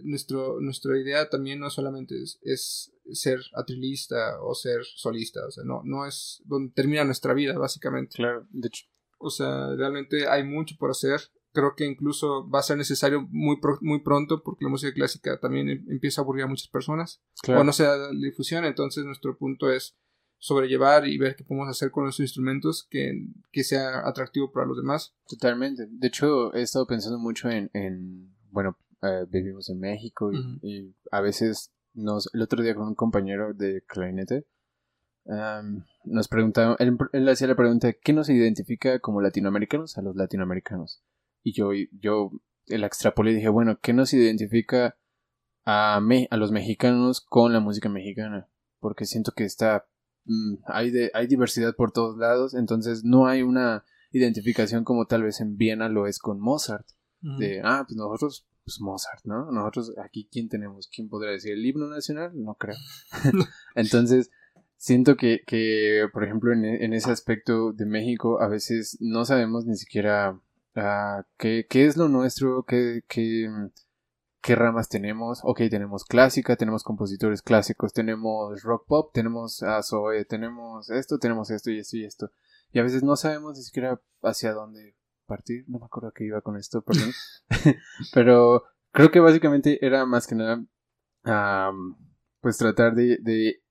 nuestro, 0.02 0.60
nuestra 0.60 0.98
idea 0.98 1.28
también 1.28 1.60
no 1.60 1.70
solamente 1.70 2.14
es, 2.42 2.92
ser 3.12 3.40
atrilista 3.54 4.40
o 4.40 4.54
ser 4.54 4.84
solista, 4.84 5.46
o 5.46 5.50
sea, 5.50 5.64
no, 5.64 5.82
no 5.84 6.06
es 6.06 6.42
donde 6.46 6.72
termina 6.72 7.04
nuestra 7.04 7.34
vida, 7.34 7.58
básicamente. 7.58 8.16
Claro, 8.16 8.46
de 8.50 8.68
hecho. 8.68 8.86
O 9.18 9.30
sea, 9.30 9.74
realmente 9.74 10.28
hay 10.28 10.44
mucho 10.44 10.76
por 10.78 10.90
hacer. 10.90 11.20
Creo 11.52 11.74
que 11.76 11.86
incluso 11.86 12.48
va 12.50 12.58
a 12.58 12.64
ser 12.64 12.76
necesario 12.76 13.26
muy, 13.30 13.58
muy 13.80 14.00
pronto 14.00 14.42
porque 14.42 14.64
la 14.64 14.70
música 14.70 14.92
clásica 14.92 15.38
también 15.38 15.68
em, 15.68 15.86
empieza 15.88 16.20
a 16.20 16.24
aburrir 16.24 16.44
a 16.44 16.48
muchas 16.48 16.68
personas. 16.68 17.22
Claro. 17.42 17.60
O 17.60 17.64
no 17.64 17.72
se 17.72 17.84
da 17.84 18.10
difusión, 18.10 18.64
entonces 18.64 19.04
nuestro 19.04 19.38
punto 19.38 19.70
es 19.70 19.96
sobrellevar 20.38 21.08
y 21.08 21.16
ver 21.16 21.36
qué 21.36 21.44
podemos 21.44 21.70
hacer 21.70 21.90
con 21.90 22.04
los 22.04 22.20
instrumentos 22.20 22.86
que, 22.90 23.28
sea 23.62 24.06
atractivo 24.06 24.52
para 24.52 24.66
los 24.66 24.76
demás. 24.76 25.14
Totalmente. 25.26 25.86
De 25.88 26.08
hecho, 26.08 26.52
he 26.52 26.60
estado 26.60 26.86
pensando 26.86 27.18
mucho 27.18 27.48
en, 27.48 27.70
en 27.72 28.33
bueno, 28.54 28.78
eh, 29.02 29.26
vivimos 29.28 29.68
en 29.68 29.80
México 29.80 30.30
y, 30.32 30.94
a 31.10 31.20
veces 31.20 31.72
nos, 31.92 32.30
el 32.34 32.42
otro 32.42 32.62
día 32.62 32.74
con 32.74 32.88
un 32.88 32.94
compañero 32.94 33.52
de 33.52 33.82
clarinete, 33.86 34.46
nos 36.04 36.28
preguntaba, 36.28 36.76
él, 36.78 36.96
él, 37.12 37.28
hacía 37.28 37.48
la 37.48 37.56
pregunta, 37.56 37.92
¿qué 37.92 38.12
nos 38.12 38.28
identifica 38.28 38.98
como 39.00 39.20
latinoamericanos 39.20 39.96
a 39.96 40.02
los 40.02 40.16
latinoamericanos? 40.16 41.02
Y 41.42 41.52
yo, 41.52 41.70
yo 41.92 42.30
la 42.66 42.86
extrapolé 42.86 43.32
y 43.32 43.36
dije, 43.36 43.48
bueno, 43.48 43.78
¿qué 43.80 43.92
nos 43.92 44.12
identifica 44.12 44.96
a, 45.64 46.00
me, 46.00 46.28
a 46.30 46.36
los 46.36 46.52
mexicanos 46.52 47.20
con 47.20 47.52
la 47.52 47.60
música 47.60 47.88
mexicana? 47.88 48.48
Porque 48.80 49.06
siento 49.06 49.32
que 49.32 49.44
está 49.44 49.86
Mm, 50.24 50.56
hay, 50.66 50.90
de, 50.90 51.10
hay 51.14 51.26
diversidad 51.26 51.74
por 51.76 51.92
todos 51.92 52.16
lados, 52.16 52.54
entonces 52.54 53.04
no 53.04 53.26
hay 53.26 53.42
una 53.42 53.84
identificación 54.10 54.84
como 54.84 55.06
tal 55.06 55.22
vez 55.22 55.40
en 55.40 55.56
Viena 55.56 55.88
lo 55.88 56.06
es 56.06 56.18
con 56.18 56.40
Mozart. 56.40 56.86
De, 57.38 57.62
ah, 57.64 57.84
pues 57.86 57.96
nosotros, 57.96 58.46
pues 58.64 58.80
Mozart, 58.80 59.24
¿no? 59.24 59.50
Nosotros 59.50 59.92
aquí, 60.04 60.28
¿quién 60.30 60.50
tenemos? 60.50 60.88
¿Quién 60.94 61.08
podría 61.08 61.32
decir 61.32 61.52
el 61.52 61.64
himno 61.64 61.88
nacional? 61.88 62.32
No 62.34 62.54
creo. 62.54 62.76
entonces, 63.74 64.30
siento 64.76 65.16
que, 65.16 65.42
que 65.46 66.06
por 66.12 66.24
ejemplo, 66.24 66.52
en, 66.52 66.64
en, 66.64 66.92
ese 66.92 67.10
aspecto 67.10 67.72
de 67.72 67.86
México, 67.86 68.42
a 68.42 68.48
veces 68.48 68.98
no 69.00 69.24
sabemos 69.24 69.64
ni 69.64 69.76
siquiera 69.76 70.38
uh, 70.76 71.22
qué, 71.38 71.66
qué 71.68 71.86
es 71.86 71.96
lo 71.96 72.08
nuestro, 72.08 72.64
qué, 72.64 73.02
qué, 73.08 73.48
qué 74.42 74.54
ramas 74.54 74.90
tenemos. 74.90 75.40
Ok, 75.42 75.62
tenemos 75.70 76.04
clásica, 76.04 76.56
tenemos 76.56 76.82
compositores 76.82 77.40
clásicos, 77.40 77.94
tenemos 77.94 78.62
rock 78.62 78.86
pop, 78.86 79.10
tenemos 79.14 79.62
a 79.62 79.82
Zoe, 79.82 80.26
tenemos 80.26 80.90
esto, 80.90 81.18
tenemos 81.18 81.50
esto 81.50 81.70
y 81.70 81.78
esto 81.78 81.96
y 81.96 82.04
esto. 82.04 82.30
Y 82.72 82.78
a 82.78 82.82
veces 82.82 83.02
no 83.02 83.16
sabemos 83.16 83.56
ni 83.56 83.64
siquiera 83.64 84.00
hacia 84.22 84.52
dónde 84.52 84.94
partir. 85.24 85.64
No 85.68 85.78
me 85.78 85.86
acuerdo 85.86 86.12
que 86.12 86.24
iba 86.24 86.40
con 86.40 86.56
esto, 86.56 86.82
perdón. 86.82 87.10
Pero 88.14 88.64
creo 88.92 89.10
que 89.10 89.20
básicamente 89.20 89.84
era 89.84 90.06
más 90.06 90.26
que 90.26 90.34
nada, 90.34 90.64
pues 92.40 92.58
tratar 92.58 92.94
de, 92.94 93.18
de, 93.20 93.62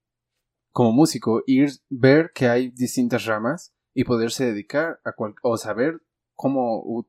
como 0.71 0.91
músico, 0.91 1.43
ir, 1.45 1.69
ver 1.89 2.31
que 2.33 2.47
hay 2.47 2.71
distintas 2.71 3.25
ramas 3.25 3.73
y 3.93 4.03
poderse 4.03 4.45
dedicar 4.45 4.99
a 5.03 5.13
cual, 5.13 5.35
o 5.41 5.57
saber 5.57 6.01
cómo, 6.33 7.07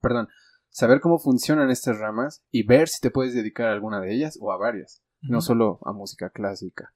perdón, 0.00 0.28
saber 0.70 1.00
cómo 1.00 1.18
funcionan 1.18 1.70
estas 1.70 1.98
ramas 1.98 2.42
y 2.50 2.62
ver 2.62 2.88
si 2.88 3.00
te 3.00 3.10
puedes 3.10 3.34
dedicar 3.34 3.68
a 3.68 3.72
alguna 3.72 4.00
de 4.00 4.14
ellas 4.14 4.38
o 4.40 4.52
a 4.52 4.56
varias, 4.56 5.02
no 5.20 5.40
solo 5.40 5.78
a 5.84 5.92
música 5.92 6.30
clásica. 6.30 6.94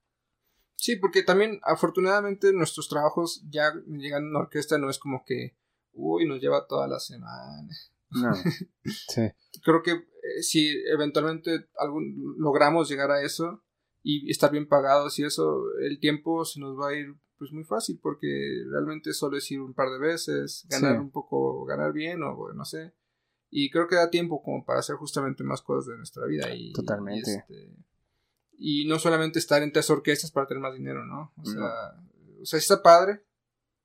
Sí, 0.77 0.97
porque 0.97 1.23
también 1.23 1.61
afortunadamente 1.63 2.53
nuestros 2.53 2.89
trabajos 2.89 3.45
ya 3.49 3.73
llegando 3.87 4.27
a 4.27 4.31
una 4.31 4.41
orquesta 4.41 4.79
no 4.79 4.91
es 4.91 4.99
como 4.99 5.25
que, 5.25 5.57
uy, 5.95 6.27
nos 6.27 6.41
lleva 6.41 6.67
toda 6.67 6.87
la 6.87 6.99
semana. 6.99 7.69
No. 8.11 8.33
sí. 8.85 9.23
Creo 9.65 9.83
que 9.83 9.93
eh, 9.93 10.43
si 10.43 10.69
eventualmente 10.87 11.69
algún, 11.79 12.37
logramos 12.39 12.89
llegar 12.89 13.11
a 13.11 13.23
eso 13.23 13.63
y 14.03 14.31
estar 14.31 14.51
bien 14.51 14.69
pagados 14.69 15.19
y 15.19 15.25
eso, 15.25 15.63
el 15.81 15.99
tiempo 15.99 16.45
se 16.45 16.61
nos 16.61 16.79
va 16.79 16.89
a 16.91 16.95
ir 16.95 17.15
pues 17.39 17.53
muy 17.53 17.65
fácil 17.65 17.99
porque 18.01 18.29
realmente 18.71 19.13
solo 19.13 19.37
es 19.37 19.51
ir 19.51 19.61
un 19.61 19.75
par 19.75 19.91
de 19.91 19.99
veces, 19.99 20.67
ganar 20.69 21.01
un 21.01 21.11
poco, 21.11 21.65
ganar 21.65 21.93
bien 21.93 22.23
o 22.23 22.53
no 22.53 22.65
sé 22.65 22.93
y 23.57 23.71
creo 23.71 23.87
que 23.87 23.95
da 23.95 24.11
tiempo 24.11 24.43
como 24.43 24.65
para 24.65 24.81
hacer 24.81 24.97
justamente 24.97 25.45
más 25.45 25.63
cosas 25.63 25.87
de 25.87 25.97
nuestra 25.97 26.27
vida. 26.27 26.53
Y, 26.53 26.73
Totalmente. 26.73 27.31
Y, 27.31 27.35
este, 27.37 27.77
y 28.59 28.85
no 28.87 28.99
solamente 28.99 29.39
estar 29.39 29.63
en 29.63 29.71
tres 29.71 29.89
orquestas 29.91 30.33
para 30.33 30.49
tener 30.49 30.61
más 30.61 30.75
dinero, 30.75 31.07
¿no? 31.07 31.33
O 31.37 31.45
sea, 31.45 31.71
o 32.43 32.45
sea, 32.45 32.59
está 32.59 32.83
padre. 32.83 33.25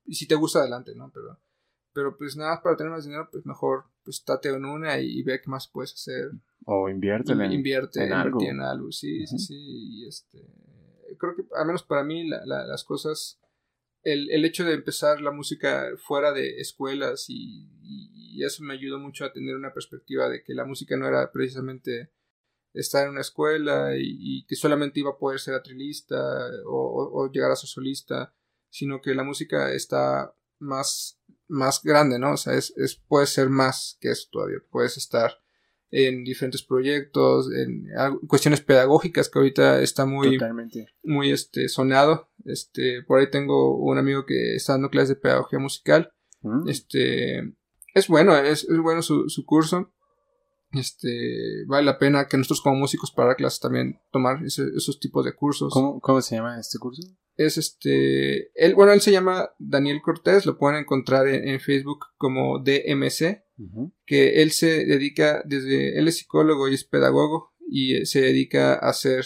Y 0.04 0.16
si 0.16 0.26
te 0.26 0.34
gusta, 0.34 0.58
adelante, 0.58 0.92
¿no? 0.96 1.12
Pero, 1.14 1.38
pero 1.92 2.16
pues 2.16 2.36
nada 2.36 2.52
más 2.52 2.60
para 2.62 2.76
tener 2.76 2.92
más 2.92 3.04
dinero, 3.04 3.28
pues 3.30 3.44
mejor 3.46 3.84
pues 4.04 4.18
estate 4.18 4.50
en 4.50 4.64
una 4.64 5.00
y, 5.00 5.22
ve 5.22 5.40
qué 5.40 5.50
más 5.50 5.68
puedes 5.68 5.94
hacer. 5.94 6.30
O 6.64 6.88
invierte 6.88 7.32
en, 7.32 7.52
invierte 7.52 8.04
en 8.04 8.12
algo. 8.12 8.40
en 8.42 8.60
algo. 8.60 8.92
Sí, 8.92 9.26
sí, 9.26 9.38
sí. 9.38 9.56
Y 9.56 10.06
este, 10.06 10.38
creo 11.18 11.34
que 11.36 11.44
al 11.54 11.66
menos 11.66 11.82
para 11.82 12.04
mí 12.04 12.28
las 12.28 12.84
cosas 12.84 13.40
el, 14.02 14.30
el, 14.30 14.44
hecho 14.44 14.64
de 14.64 14.74
empezar 14.74 15.20
la 15.20 15.30
música 15.30 15.88
fuera 15.98 16.32
de 16.32 16.60
escuelas 16.60 17.26
y, 17.28 17.68
y, 17.82 18.44
eso 18.44 18.62
me 18.62 18.72
ayudó 18.72 18.98
mucho 18.98 19.26
a 19.26 19.32
tener 19.32 19.54
una 19.54 19.74
perspectiva 19.74 20.28
de 20.30 20.42
que 20.42 20.54
la 20.54 20.64
música 20.64 20.96
no 20.96 21.06
era 21.06 21.30
precisamente 21.30 22.10
estar 22.72 23.04
en 23.04 23.10
una 23.10 23.20
escuela 23.20 23.92
y, 23.98 24.46
que 24.46 24.56
solamente 24.56 25.00
iba 25.00 25.10
a 25.10 25.18
poder 25.18 25.40
ser 25.40 25.54
atrilista 25.54 26.16
o, 26.66 27.10
o, 27.12 27.30
llegar 27.30 27.50
a 27.50 27.56
ser 27.56 27.68
solista, 27.68 28.34
sino 28.70 29.02
que 29.02 29.14
la 29.14 29.24
música 29.24 29.72
está 29.74 30.34
más, 30.58 31.20
más 31.50 31.82
grande, 31.82 32.18
¿no? 32.18 32.32
O 32.32 32.36
sea, 32.36 32.54
es, 32.54 32.72
es, 32.76 32.96
puede 32.96 33.26
ser 33.26 33.50
más 33.50 33.98
que 34.00 34.10
eso 34.10 34.28
todavía. 34.30 34.58
Puedes 34.70 34.96
estar 34.96 35.32
en 35.90 36.22
diferentes 36.24 36.62
proyectos, 36.62 37.50
en 37.52 37.86
cuestiones 38.28 38.60
pedagógicas 38.60 39.28
que 39.28 39.38
ahorita 39.38 39.82
está 39.82 40.06
muy, 40.06 40.38
muy 41.02 41.32
este, 41.32 41.68
sonado. 41.68 42.30
Este, 42.44 43.02
por 43.02 43.18
ahí 43.18 43.28
tengo 43.30 43.76
un 43.76 43.98
amigo 43.98 44.24
que 44.24 44.54
está 44.54 44.74
dando 44.74 44.90
clases 44.90 45.10
de 45.10 45.16
pedagogía 45.16 45.58
musical. 45.58 46.12
Mm. 46.42 46.68
Este, 46.68 47.54
es 47.94 48.08
bueno, 48.08 48.36
es, 48.36 48.64
es 48.64 48.78
bueno 48.78 49.02
su, 49.02 49.28
su, 49.28 49.44
curso. 49.44 49.92
Este, 50.72 51.64
vale 51.66 51.84
la 51.84 51.98
pena 51.98 52.28
que 52.28 52.36
nosotros 52.36 52.60
como 52.60 52.76
músicos 52.76 53.10
para 53.10 53.34
clases 53.34 53.58
también 53.58 54.00
tomar 54.12 54.44
esos 54.44 55.00
tipos 55.00 55.24
de 55.24 55.34
cursos. 55.34 55.72
¿Cómo, 55.72 56.00
¿Cómo 56.00 56.22
se 56.22 56.36
llama 56.36 56.58
este 56.60 56.78
curso? 56.78 57.02
Es 57.46 57.56
este, 57.56 58.50
él, 58.54 58.74
bueno, 58.74 58.92
él 58.92 59.00
se 59.00 59.12
llama 59.12 59.50
Daniel 59.58 60.02
Cortés, 60.02 60.44
lo 60.44 60.58
pueden 60.58 60.80
encontrar 60.80 61.26
en, 61.26 61.58
Facebook 61.60 62.06
como 62.16 62.58
DMC, 62.58 63.44
que 64.06 64.42
él 64.42 64.50
se 64.50 64.84
dedica 64.84 65.42
desde, 65.44 65.98
él 65.98 66.08
es 66.08 66.18
psicólogo 66.18 66.68
y 66.68 66.74
es 66.74 66.84
pedagogo 66.84 67.54
y 67.68 67.96
eh, 67.96 68.06
se 68.06 68.20
dedica 68.20 68.74
a 68.74 68.90
hacer, 68.90 69.24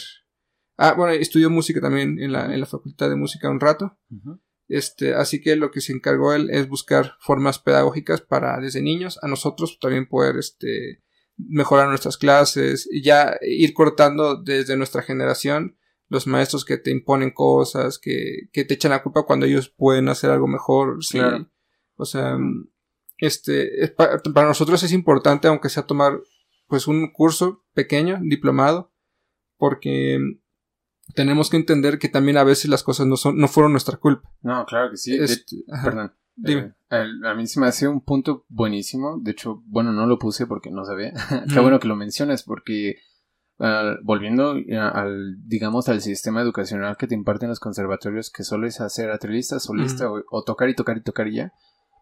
ah, 0.76 0.94
bueno, 0.94 1.12
estudió 1.12 1.50
música 1.50 1.80
también 1.80 2.20
en 2.20 2.32
la, 2.32 2.52
en 2.52 2.60
la 2.60 2.66
Facultad 2.66 3.08
de 3.08 3.16
Música 3.16 3.50
un 3.50 3.60
rato, 3.60 3.98
este, 4.68 5.14
así 5.14 5.40
que 5.40 5.56
lo 5.56 5.70
que 5.70 5.80
se 5.80 5.92
encargó 5.92 6.34
él 6.34 6.50
es 6.50 6.68
buscar 6.68 7.16
formas 7.20 7.58
pedagógicas 7.58 8.20
para 8.20 8.58
desde 8.60 8.80
niños 8.80 9.18
a 9.22 9.28
nosotros 9.28 9.78
también 9.80 10.08
poder, 10.08 10.36
este, 10.36 11.02
mejorar 11.36 11.88
nuestras 11.88 12.16
clases 12.16 12.88
y 12.90 13.02
ya 13.02 13.36
ir 13.42 13.74
cortando 13.74 14.40
desde 14.40 14.76
nuestra 14.76 15.02
generación 15.02 15.76
los 16.08 16.26
maestros 16.26 16.64
que 16.64 16.78
te 16.78 16.90
imponen 16.90 17.30
cosas, 17.30 17.98
que, 17.98 18.48
que 18.52 18.64
te 18.64 18.74
echan 18.74 18.90
la 18.90 19.02
culpa 19.02 19.24
cuando 19.26 19.46
ellos 19.46 19.68
pueden 19.68 20.08
hacer 20.08 20.30
algo 20.30 20.46
mejor. 20.46 21.02
Sí. 21.02 21.18
O 21.96 22.04
sea, 22.04 22.36
este, 23.18 23.94
para, 23.96 24.46
nosotros 24.46 24.82
es 24.82 24.92
importante, 24.92 25.48
aunque 25.48 25.68
sea 25.68 25.86
tomar 25.86 26.20
pues 26.66 26.86
un 26.86 27.12
curso 27.12 27.64
pequeño, 27.72 28.18
diplomado, 28.22 28.92
porque 29.56 30.18
tenemos 31.14 31.50
que 31.50 31.56
entender 31.56 31.98
que 31.98 32.08
también 32.08 32.36
a 32.36 32.44
veces 32.44 32.70
las 32.70 32.82
cosas 32.82 33.06
no 33.06 33.16
son, 33.16 33.38
no 33.38 33.48
fueron 33.48 33.72
nuestra 33.72 33.96
culpa. 33.96 34.30
No, 34.42 34.64
claro 34.66 34.90
que 34.90 34.96
sí. 34.96 35.18
perdón. 35.82 36.12
Dime. 36.36 36.74
Eh, 36.90 37.06
a 37.24 37.34
mí 37.34 37.46
se 37.46 37.60
me 37.60 37.66
hace 37.66 37.86
un 37.86 38.00
punto 38.00 38.44
buenísimo. 38.48 39.18
De 39.22 39.30
hecho, 39.32 39.62
bueno, 39.66 39.92
no 39.92 40.06
lo 40.06 40.18
puse 40.18 40.46
porque 40.46 40.70
no 40.70 40.84
sabía. 40.84 41.12
Qué 41.52 41.60
bueno 41.60 41.78
que 41.78 41.88
lo 41.88 41.96
mencionas 41.96 42.42
porque 42.42 42.96
volviendo 43.58 44.56
al, 44.80 45.36
digamos, 45.46 45.88
al 45.88 46.00
sistema 46.00 46.42
educacional 46.42 46.96
que 46.96 47.06
te 47.06 47.14
imparten 47.14 47.48
los 47.48 47.60
conservatorios, 47.60 48.30
que 48.30 48.44
solo 48.44 48.66
es 48.66 48.80
hacer 48.80 49.10
atrilista, 49.10 49.60
solista 49.60 50.08
o, 50.10 50.42
tocar 50.44 50.68
y 50.68 50.74
tocar 50.74 50.96
y 50.96 51.02
tocar 51.02 51.28
y 51.28 51.36
ya. 51.36 51.52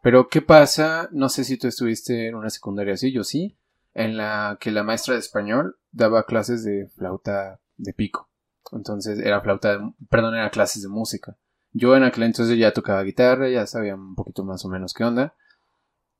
Pero, 0.03 0.29
¿qué 0.29 0.43
pasa? 0.43 1.09
No 1.13 1.29
sé 1.29 1.45
si 1.45 1.59
tú 1.59 1.69
estuviste 1.69 2.27
en 2.27 2.35
una 2.35 2.51
secundaria 2.51 2.95
así, 2.95 3.13
yo 3.13 3.23
sí, 3.23 3.57
en 3.95 4.17
la 4.17 4.59
que 4.61 4.71
la 4.71 4.83
maestra 4.83 5.15
de 5.15 5.21
español 5.21 5.77
daba 5.93 6.25
clases 6.25 6.65
de 6.65 6.89
flauta 6.97 7.61
de 7.77 7.93
pico. 7.93 8.29
Entonces, 8.73 9.19
era 9.21 9.41
flauta, 9.43 9.79
de, 9.79 9.93
perdón, 10.11 10.35
era 10.35 10.51
clases 10.51 10.83
de 10.83 10.89
música. 10.89 11.37
Yo 11.73 11.97
en 11.97 12.03
aquel 12.03 12.25
entonces 12.25 12.59
ya 12.59 12.73
tocaba 12.73 13.03
guitarra, 13.03 13.49
ya 13.49 13.67
sabía 13.67 13.95
un 13.95 14.15
poquito 14.15 14.45
más 14.45 14.65
o 14.65 14.69
menos 14.69 14.93
qué 14.93 15.05
onda. 15.05 15.35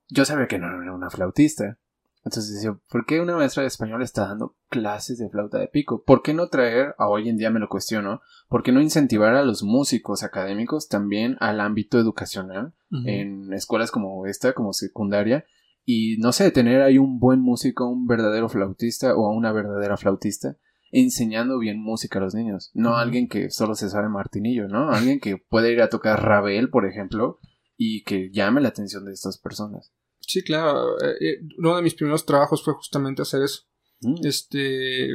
Yo 0.09 0.25
sabía 0.25 0.47
que 0.47 0.59
no 0.59 0.83
era 0.83 0.93
una 0.93 1.11
flautista, 1.11 1.79
entonces 2.25 2.55
decía, 2.55 2.79
¿por 2.89 3.05
qué 3.05 3.21
una 3.21 3.37
maestra 3.37 3.63
de 3.63 3.69
español 3.69 4.03
está 4.03 4.29
dando 4.29 4.57
clases 4.69 5.19
de 5.19 5.29
flauta 5.29 5.59
de 5.59 5.67
pico? 5.67 6.05
¿Por 6.05 6.23
qué 6.23 6.35
no 6.35 6.49
traer, 6.49 6.95
a 6.99 7.09
hoy 7.09 7.29
en 7.29 7.37
día 7.37 7.51
me 7.51 7.59
lo 7.59 7.69
cuestiono, 7.69 8.21
¿por 8.49 8.63
qué 8.63 8.71
no 8.71 8.81
incentivar 8.81 9.35
a 9.35 9.45
los 9.45 9.63
músicos 9.63 10.23
académicos 10.23 10.89
también 10.89 11.37
al 11.41 11.61
ámbito 11.61 11.99
educacional 11.99 12.75
en 13.07 13.53
escuelas 13.55 13.91
como 13.91 14.27
esta, 14.27 14.53
como 14.53 14.73
secundaria, 14.75 15.47
y 15.85 16.19
no 16.19 16.33
sé, 16.33 16.51
tener 16.51 16.83
ahí 16.83 16.99
un 16.99 17.19
buen 17.19 17.41
músico, 17.41 17.89
un 17.89 18.07
verdadero 18.07 18.49
flautista 18.49 19.17
o 19.17 19.31
una 19.33 19.51
verdadera 19.51 19.97
flautista 19.97 20.57
enseñando 20.93 21.59
bien 21.59 21.83
música 21.83 22.19
a 22.19 22.23
los 22.23 22.35
niños. 22.35 22.71
No 22.75 22.97
alguien 22.97 23.27
que 23.27 23.51
solo 23.51 23.75
se 23.75 23.89
sabe 23.89 24.09
martinillo, 24.09 24.69
¿no? 24.69 24.91
Alguien 24.91 25.19
que 25.19 25.39
puede 25.39 25.73
ir 25.73 25.81
a 25.81 25.89
tocar 25.89 26.23
Ravel, 26.23 26.69
por 26.69 26.87
ejemplo, 26.87 27.41
y 27.77 28.05
que 28.05 28.31
llame 28.31 28.61
la 28.61 28.69
atención 28.69 29.07
de 29.07 29.13
estas 29.13 29.39
personas. 29.39 29.93
Sí, 30.27 30.43
claro. 30.43 31.01
Eh, 31.01 31.17
eh, 31.21 31.41
uno 31.59 31.77
de 31.77 31.83
mis 31.83 31.95
primeros 31.95 32.25
trabajos 32.25 32.63
fue 32.63 32.75
justamente 32.75 33.23
hacer 33.23 33.43
eso. 33.43 33.63
Mm. 34.01 34.27
Este. 34.27 35.09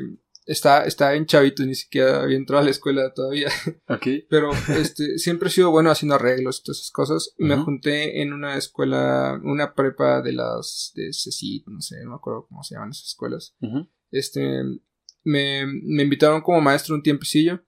Está, 0.45 0.85
está 0.85 1.13
en 1.13 1.25
chavito, 1.25 1.65
ni 1.65 1.75
siquiera 1.75 2.21
había 2.21 2.37
entrado 2.37 2.61
a 2.61 2.65
la 2.65 2.71
escuela 2.71 3.13
todavía. 3.13 3.49
Ok. 3.89 4.07
Pero 4.29 4.51
este, 4.79 5.17
siempre 5.17 5.49
he 5.49 5.51
sido 5.51 5.71
bueno 5.71 5.91
haciendo 5.91 6.15
arreglos 6.15 6.59
y 6.59 6.63
todas 6.63 6.79
esas 6.79 6.91
cosas. 6.91 7.33
Y 7.37 7.43
me 7.43 7.57
junté 7.57 8.21
en 8.21 8.31
una 8.31 8.57
escuela, 8.57 9.39
una 9.43 9.73
prepa 9.73 10.21
de 10.21 10.31
las 10.31 10.93
de 10.95 11.11
CECIT, 11.11 11.67
no 11.67 11.81
sé, 11.81 12.01
no 12.03 12.11
me 12.11 12.15
acuerdo 12.15 12.47
cómo 12.47 12.63
se 12.63 12.75
llaman 12.75 12.91
esas 12.91 13.07
escuelas. 13.07 13.55
Este, 14.09 14.63
me, 15.23 15.65
me 15.65 16.03
invitaron 16.03 16.41
como 16.41 16.61
maestro 16.61 16.95
un 16.95 17.03
tiempecillo 17.03 17.61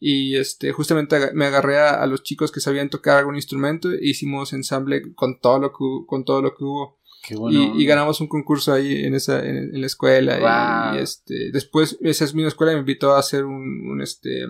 y 0.00 0.36
este 0.36 0.72
justamente 0.72 1.32
me 1.34 1.46
agarré 1.46 1.78
a, 1.78 2.06
los 2.06 2.22
chicos 2.22 2.52
que 2.52 2.60
sabían 2.60 2.90
tocar 2.90 3.18
algún 3.18 3.36
instrumento 3.36 3.90
e 3.90 3.98
hicimos 4.02 4.52
ensamble 4.52 5.14
con 5.14 5.40
todo 5.40 5.58
lo 5.58 5.70
que 5.70 6.06
con 6.06 6.24
todo 6.24 6.42
lo 6.42 6.54
que 6.54 6.64
hubo. 6.64 6.98
Y, 7.26 7.86
ganamos 7.86 8.20
un 8.20 8.28
concurso 8.28 8.74
ahí 8.74 9.06
en 9.06 9.14
esa 9.14 9.42
en, 9.42 9.80
la 9.80 9.86
escuela 9.86 10.92
y, 10.94 10.98
este 10.98 11.50
después 11.52 11.96
esa 12.02 12.24
misma 12.26 12.48
escuela 12.48 12.74
me 12.74 12.80
invitó 12.80 13.14
a 13.14 13.18
hacer 13.18 13.46
un, 13.46 14.00
este 14.02 14.44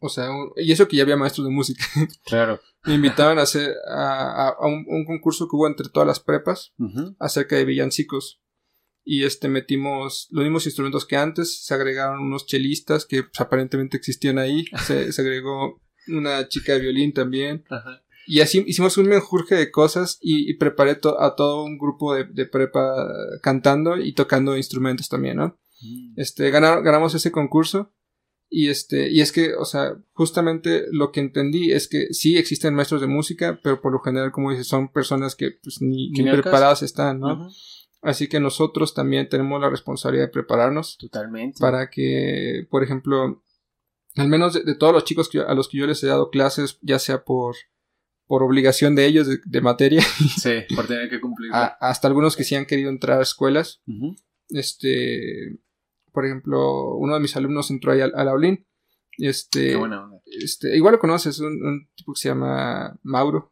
o 0.00 0.08
sea 0.08 0.28
y 0.56 0.72
eso 0.72 0.88
que 0.88 0.96
ya 0.96 1.04
había 1.04 1.16
maestros 1.16 1.46
de 1.46 1.52
música. 1.52 1.84
Claro. 2.24 2.60
Me 2.84 2.94
invitaban 2.94 3.38
a 3.38 3.42
hacer 3.42 3.76
a, 3.88 4.56
un, 4.60 5.04
concurso 5.04 5.46
que 5.46 5.54
hubo 5.54 5.68
entre 5.68 5.88
todas 5.88 6.06
las 6.06 6.18
prepas 6.18 6.72
acerca 7.20 7.54
de 7.54 7.64
villancicos 7.64 8.42
y 9.04 9.24
este 9.24 9.48
metimos 9.48 10.28
los 10.30 10.44
mismos 10.44 10.66
instrumentos 10.66 11.06
que 11.06 11.16
antes, 11.16 11.64
se 11.64 11.74
agregaron 11.74 12.20
unos 12.20 12.46
chelistas 12.46 13.04
que 13.04 13.24
pues, 13.24 13.40
aparentemente 13.40 13.96
existían 13.96 14.38
ahí, 14.38 14.64
se, 14.86 15.10
agregó 15.18 15.80
una 16.08 16.48
chica 16.48 16.74
de 16.74 16.80
violín 16.80 17.12
también. 17.12 17.64
Y 18.26 18.40
así 18.40 18.62
hicimos 18.66 18.96
un 18.98 19.06
menjurje 19.08 19.56
de 19.56 19.70
cosas 19.70 20.18
y, 20.20 20.54
preparé 20.54 20.92
a 21.18 21.34
todo 21.34 21.64
un 21.64 21.78
grupo 21.78 22.14
de, 22.14 22.46
prepa 22.46 23.08
cantando 23.42 23.96
y 23.98 24.12
tocando 24.14 24.56
instrumentos 24.56 25.08
también, 25.08 25.36
¿no? 25.36 25.58
Mm. 25.80 26.14
Este, 26.16 26.50
ganamos 26.50 27.14
ese 27.14 27.32
concurso 27.32 27.92
y 28.54 28.68
este, 28.68 29.10
y 29.10 29.22
es 29.22 29.32
que, 29.32 29.54
o 29.54 29.64
sea, 29.64 29.96
justamente 30.12 30.84
lo 30.92 31.10
que 31.10 31.20
entendí 31.20 31.72
es 31.72 31.88
que 31.88 32.08
sí 32.12 32.36
existen 32.36 32.74
maestros 32.74 33.00
de 33.00 33.06
música, 33.06 33.58
pero 33.62 33.80
por 33.80 33.92
lo 33.92 34.00
general, 34.00 34.30
como 34.30 34.50
dices, 34.50 34.68
son 34.68 34.92
personas 34.92 35.34
que 35.34 35.52
pues 35.62 35.80
ni, 35.80 36.12
preparadas 36.12 36.82
están, 36.82 37.20
¿no? 37.20 37.48
Así 38.02 38.28
que 38.28 38.40
nosotros 38.40 38.94
también 38.94 39.28
tenemos 39.28 39.60
la 39.60 39.70
responsabilidad 39.70 40.24
de 40.24 40.32
prepararnos. 40.32 40.98
Totalmente. 40.98 41.58
Para 41.60 41.88
que, 41.88 42.66
por 42.68 42.82
ejemplo, 42.82 43.44
al 44.16 44.28
menos 44.28 44.54
de, 44.54 44.74
todos 44.74 44.92
los 44.92 45.04
chicos 45.04 45.30
a 45.46 45.54
los 45.54 45.68
que 45.68 45.78
yo 45.78 45.86
les 45.86 46.02
he 46.02 46.08
dado 46.08 46.30
clases, 46.30 46.78
ya 46.82 46.98
sea 46.98 47.22
por, 47.24 47.54
por 48.26 48.42
obligación 48.42 48.96
de 48.96 49.06
ellos 49.06 49.28
de, 49.44 49.60
materia. 49.60 50.02
Sí, 50.36 50.50
por 50.74 50.88
tener 50.88 51.08
que 51.08 51.20
cumplir. 51.20 51.50
hasta 51.52 52.08
algunos 52.08 52.36
que 52.36 52.42
sí 52.42 52.56
han 52.56 52.66
querido 52.66 52.90
entrar 52.90 53.20
a 53.20 53.22
escuelas. 53.22 53.82
Este, 54.48 55.60
por 56.12 56.26
ejemplo, 56.26 56.96
uno 56.96 57.14
de 57.14 57.20
mis 57.20 57.36
alumnos 57.36 57.70
entró 57.70 57.92
ahí 57.92 58.00
al, 58.00 58.12
al 58.16 58.28
Aulín. 58.28 58.66
Este, 59.16 59.68
Qué 59.68 59.76
buena 59.76 60.02
onda. 60.04 60.20
Este, 60.24 60.76
igual 60.76 60.94
lo 60.94 60.98
conoces, 60.98 61.38
un, 61.38 61.64
un 61.64 61.88
tipo 61.94 62.14
que 62.14 62.20
se 62.20 62.30
llama 62.30 62.98
Mauro. 63.02 63.51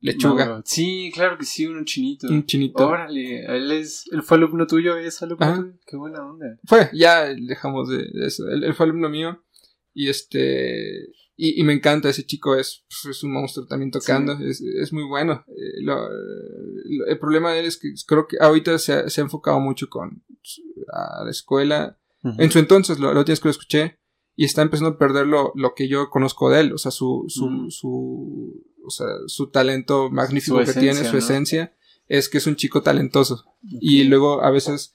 Lechuga. 0.00 0.62
Sí, 0.64 1.10
claro 1.14 1.38
que 1.38 1.44
sí, 1.44 1.66
un 1.66 1.84
chinito. 1.84 2.28
Un 2.28 2.44
chinito. 2.44 2.86
Órale, 2.86 3.44
él 3.44 3.72
es, 3.72 4.04
él 4.12 4.22
fue 4.22 4.36
alumno 4.36 4.66
tuyo, 4.66 4.96
es 4.96 5.22
alumno 5.22 5.54
tuyo. 5.56 5.72
Qué 5.86 5.96
buena 5.96 6.24
onda. 6.24 6.58
Fue, 6.64 6.90
ya 6.92 7.24
dejamos 7.24 7.88
de, 7.88 8.06
eso. 8.26 8.48
Él, 8.48 8.74
fue 8.74 8.86
alumno 8.86 9.08
mío. 9.08 9.42
Y 9.94 10.08
este, 10.08 11.08
y, 11.36 11.62
me 11.64 11.72
encanta 11.72 12.10
ese 12.10 12.26
chico, 12.26 12.54
es, 12.54 12.84
pues, 12.88 13.16
es 13.16 13.22
un 13.22 13.32
monstruo 13.32 13.66
también 13.66 13.90
tocando, 13.90 14.32
es, 14.34 14.60
es, 14.60 14.92
muy 14.92 15.04
bueno. 15.04 15.44
Eh, 15.48 15.82
el 17.06 17.18
problema 17.18 17.52
de 17.52 17.60
él 17.60 17.66
es 17.66 17.78
que 17.78 17.92
creo 18.06 18.26
que 18.26 18.36
ahorita 18.38 18.78
se 18.78 18.92
ha, 18.92 19.08
se 19.08 19.20
ha 19.20 19.24
enfocado 19.24 19.58
mucho 19.60 19.88
con 19.88 20.22
a 20.92 21.24
la 21.24 21.30
escuela. 21.30 21.98
En 22.38 22.50
su 22.50 22.58
entonces, 22.58 22.98
la 22.98 23.08
última 23.08 23.24
vez 23.24 23.40
que 23.40 23.48
lo 23.48 23.52
escuché, 23.52 24.00
y 24.34 24.44
está 24.44 24.60
empezando 24.60 24.90
a 24.90 24.98
perder 24.98 25.26
lo, 25.26 25.52
lo 25.54 25.74
que 25.74 25.88
yo 25.88 26.10
conozco 26.10 26.50
de 26.50 26.60
él, 26.60 26.72
o 26.72 26.78
sea, 26.78 26.90
su, 26.90 27.24
su, 27.28 27.70
su 27.70 28.62
o 28.86 28.90
sea, 28.90 29.06
su 29.26 29.50
talento 29.50 30.10
magnífico 30.10 30.58
que 30.64 30.72
tiene, 30.72 31.04
su 31.04 31.16
esencia, 31.16 31.74
es 32.08 32.28
que 32.28 32.38
es 32.38 32.46
un 32.46 32.56
chico 32.56 32.82
talentoso. 32.82 33.44
Y 33.62 34.04
luego 34.04 34.42
a 34.42 34.50
veces 34.50 34.94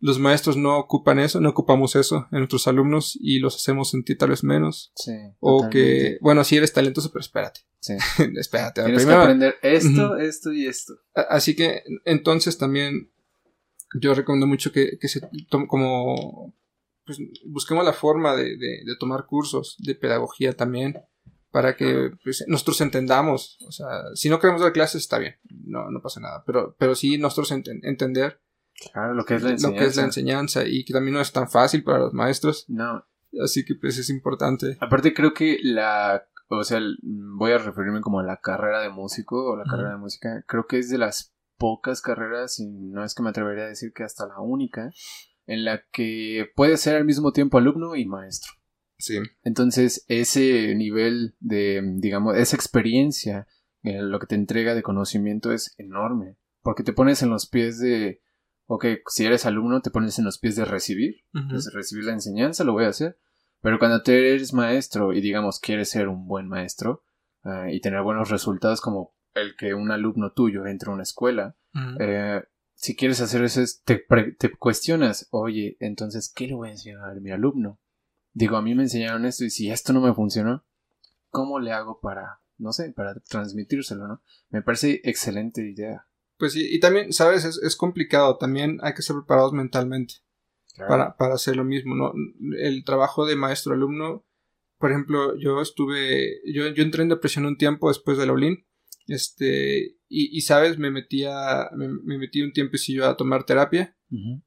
los 0.00 0.18
maestros 0.18 0.56
no 0.56 0.78
ocupan 0.78 1.18
eso, 1.18 1.40
no 1.40 1.50
ocupamos 1.50 1.94
eso 1.94 2.26
en 2.32 2.38
nuestros 2.38 2.66
alumnos 2.66 3.16
y 3.20 3.38
los 3.38 3.54
hacemos 3.56 3.90
sentir 3.90 4.18
tal 4.18 4.30
vez 4.30 4.42
menos. 4.42 4.92
Sí, 4.96 5.12
o 5.38 5.68
que, 5.68 6.18
bueno, 6.20 6.42
sí 6.42 6.56
eres 6.56 6.72
talentoso, 6.72 7.10
pero 7.12 7.20
espérate. 7.20 7.60
Sí. 7.80 7.94
espérate. 8.36 8.82
Tienes 8.82 9.06
que 9.06 9.12
aprender 9.12 9.54
esto, 9.62 10.16
esto 10.16 10.52
y 10.52 10.66
esto. 10.66 10.94
Así 11.14 11.54
que 11.54 11.84
entonces 12.04 12.58
también 12.58 13.12
yo 14.00 14.14
recomiendo 14.14 14.46
mucho 14.46 14.72
que, 14.72 14.98
que 14.98 15.08
se 15.08 15.20
tome 15.48 15.66
como 15.66 16.54
pues 17.04 17.18
busquemos 17.46 17.84
la 17.84 17.92
forma 17.92 18.36
de, 18.36 18.56
de, 18.56 18.82
de 18.84 18.96
tomar 18.98 19.26
cursos 19.26 19.76
de 19.78 19.94
pedagogía 19.94 20.56
también 20.56 20.96
para 21.50 21.76
que 21.76 22.12
pues, 22.22 22.44
nosotros 22.46 22.80
entendamos. 22.80 23.58
O 23.66 23.72
sea, 23.72 23.88
si 24.14 24.28
no 24.28 24.38
queremos 24.38 24.62
dar 24.62 24.72
clases 24.72 25.02
está 25.02 25.18
bien, 25.18 25.36
no, 25.48 25.90
no 25.90 26.00
pasa 26.00 26.20
nada, 26.20 26.42
pero, 26.46 26.74
pero 26.78 26.94
sí 26.94 27.18
nosotros 27.18 27.50
entender 27.52 28.40
claro, 28.92 29.14
lo, 29.14 29.24
que 29.24 29.34
es 29.34 29.42
la 29.42 29.50
enseñanza. 29.50 29.68
lo 29.68 29.78
que 29.78 29.88
es 29.88 29.96
la 29.96 30.04
enseñanza 30.04 30.64
y 30.66 30.84
que 30.84 30.92
también 30.92 31.14
no 31.14 31.20
es 31.20 31.32
tan 31.32 31.50
fácil 31.50 31.84
para 31.84 31.98
los 31.98 32.14
maestros. 32.14 32.64
No. 32.68 33.04
Así 33.42 33.64
que 33.64 33.74
pues 33.74 33.98
es 33.98 34.10
importante. 34.10 34.76
Aparte 34.80 35.14
creo 35.14 35.32
que 35.34 35.58
la, 35.62 36.24
o 36.48 36.64
sea, 36.64 36.80
voy 37.02 37.52
a 37.52 37.58
referirme 37.58 38.00
como 38.00 38.20
a 38.20 38.24
la 38.24 38.38
carrera 38.38 38.80
de 38.80 38.90
músico 38.90 39.52
o 39.52 39.56
la 39.56 39.64
carrera 39.64 39.90
de 39.90 39.98
música, 39.98 40.44
creo 40.46 40.66
que 40.66 40.78
es 40.78 40.90
de 40.90 40.98
las 40.98 41.34
pocas 41.56 42.00
carreras, 42.00 42.58
y 42.58 42.66
no 42.66 43.04
es 43.04 43.14
que 43.14 43.22
me 43.22 43.28
atrevería 43.28 43.64
a 43.64 43.68
decir 43.68 43.92
que 43.92 44.02
hasta 44.02 44.26
la 44.26 44.40
única, 44.40 44.90
en 45.46 45.64
la 45.64 45.82
que 45.92 46.50
puede 46.56 46.76
ser 46.76 46.96
al 46.96 47.04
mismo 47.04 47.32
tiempo 47.32 47.58
alumno 47.58 47.94
y 47.94 48.06
maestro. 48.06 48.52
Sí. 49.00 49.18
Entonces, 49.42 50.04
ese 50.08 50.74
nivel 50.74 51.34
de, 51.40 51.82
digamos, 51.96 52.36
esa 52.36 52.56
experiencia, 52.56 53.46
eh, 53.82 54.00
lo 54.00 54.18
que 54.20 54.26
te 54.26 54.34
entrega 54.34 54.74
de 54.74 54.82
conocimiento 54.82 55.52
es 55.52 55.74
enorme. 55.78 56.36
Porque 56.62 56.82
te 56.82 56.92
pones 56.92 57.22
en 57.22 57.30
los 57.30 57.48
pies 57.48 57.78
de, 57.78 58.20
ok, 58.66 58.86
si 59.06 59.24
eres 59.24 59.46
alumno, 59.46 59.80
te 59.80 59.90
pones 59.90 60.18
en 60.18 60.26
los 60.26 60.38
pies 60.38 60.56
de 60.56 60.64
recibir, 60.64 61.24
de 61.32 61.58
recibir 61.72 62.04
la 62.04 62.12
enseñanza, 62.12 62.64
lo 62.64 62.72
voy 62.72 62.84
a 62.84 62.88
hacer. 62.88 63.18
Pero 63.62 63.78
cuando 63.78 64.02
te 64.02 64.34
eres 64.34 64.52
maestro 64.52 65.12
y, 65.12 65.20
digamos, 65.20 65.58
quieres 65.58 65.88
ser 65.90 66.08
un 66.08 66.26
buen 66.26 66.48
maestro 66.48 67.02
eh, 67.44 67.74
y 67.74 67.80
tener 67.80 68.02
buenos 68.02 68.30
resultados 68.30 68.80
como 68.80 69.14
el 69.34 69.56
que 69.56 69.74
un 69.74 69.90
alumno 69.90 70.32
tuyo 70.32 70.66
entre 70.66 70.90
a 70.90 70.94
una 70.94 71.02
escuela, 71.02 71.56
eh, 72.00 72.42
si 72.74 72.96
quieres 72.96 73.20
hacer 73.20 73.44
eso, 73.44 73.60
te, 73.84 74.04
te 74.38 74.50
cuestionas, 74.52 75.28
oye, 75.30 75.76
entonces, 75.80 76.32
¿qué 76.34 76.46
le 76.46 76.54
voy 76.54 76.68
a 76.68 76.72
enseñar 76.72 77.10
a 77.10 77.14
mi 77.14 77.30
alumno? 77.30 77.78
Digo, 78.32 78.56
a 78.56 78.62
mí 78.62 78.74
me 78.74 78.84
enseñaron 78.84 79.24
esto 79.24 79.44
y 79.44 79.50
si 79.50 79.70
esto 79.70 79.92
no 79.92 80.00
me 80.00 80.14
funcionó, 80.14 80.64
¿cómo 81.30 81.58
le 81.58 81.72
hago 81.72 82.00
para, 82.00 82.40
no 82.58 82.72
sé, 82.72 82.92
para 82.92 83.14
transmitírselo, 83.20 84.06
¿no? 84.06 84.22
Me 84.50 84.62
parece 84.62 85.00
excelente 85.04 85.62
idea. 85.62 86.06
Pues 86.38 86.52
sí, 86.52 86.66
y 86.70 86.80
también, 86.80 87.12
¿sabes? 87.12 87.44
Es, 87.44 87.76
complicado, 87.76 88.38
también 88.38 88.78
hay 88.82 88.94
que 88.94 89.02
ser 89.02 89.16
preparados 89.16 89.52
mentalmente 89.52 90.14
para, 90.88 91.16
para 91.16 91.34
hacer 91.34 91.56
lo 91.56 91.64
mismo, 91.64 91.94
¿no? 91.94 92.12
El 92.58 92.84
trabajo 92.84 93.26
de 93.26 93.36
maestro-alumno, 93.36 94.24
por 94.78 94.90
ejemplo, 94.90 95.36
yo 95.36 95.60
estuve, 95.60 96.40
yo, 96.50 96.68
yo 96.68 96.82
entré 96.82 97.02
en 97.02 97.10
depresión 97.10 97.44
un 97.44 97.58
tiempo 97.58 97.88
después 97.88 98.16
de 98.16 98.26
la 98.26 98.32
Olin, 98.32 98.64
este, 99.12 99.96
y, 100.08 100.40
sabes, 100.40 100.78
me 100.78 100.90
metía, 100.90 101.68
me, 101.76 101.88
me 101.88 102.18
metí 102.18 102.42
un 102.42 102.52
tiempecillo 102.52 103.06
a 103.06 103.16
tomar 103.16 103.44
terapia 103.44 103.96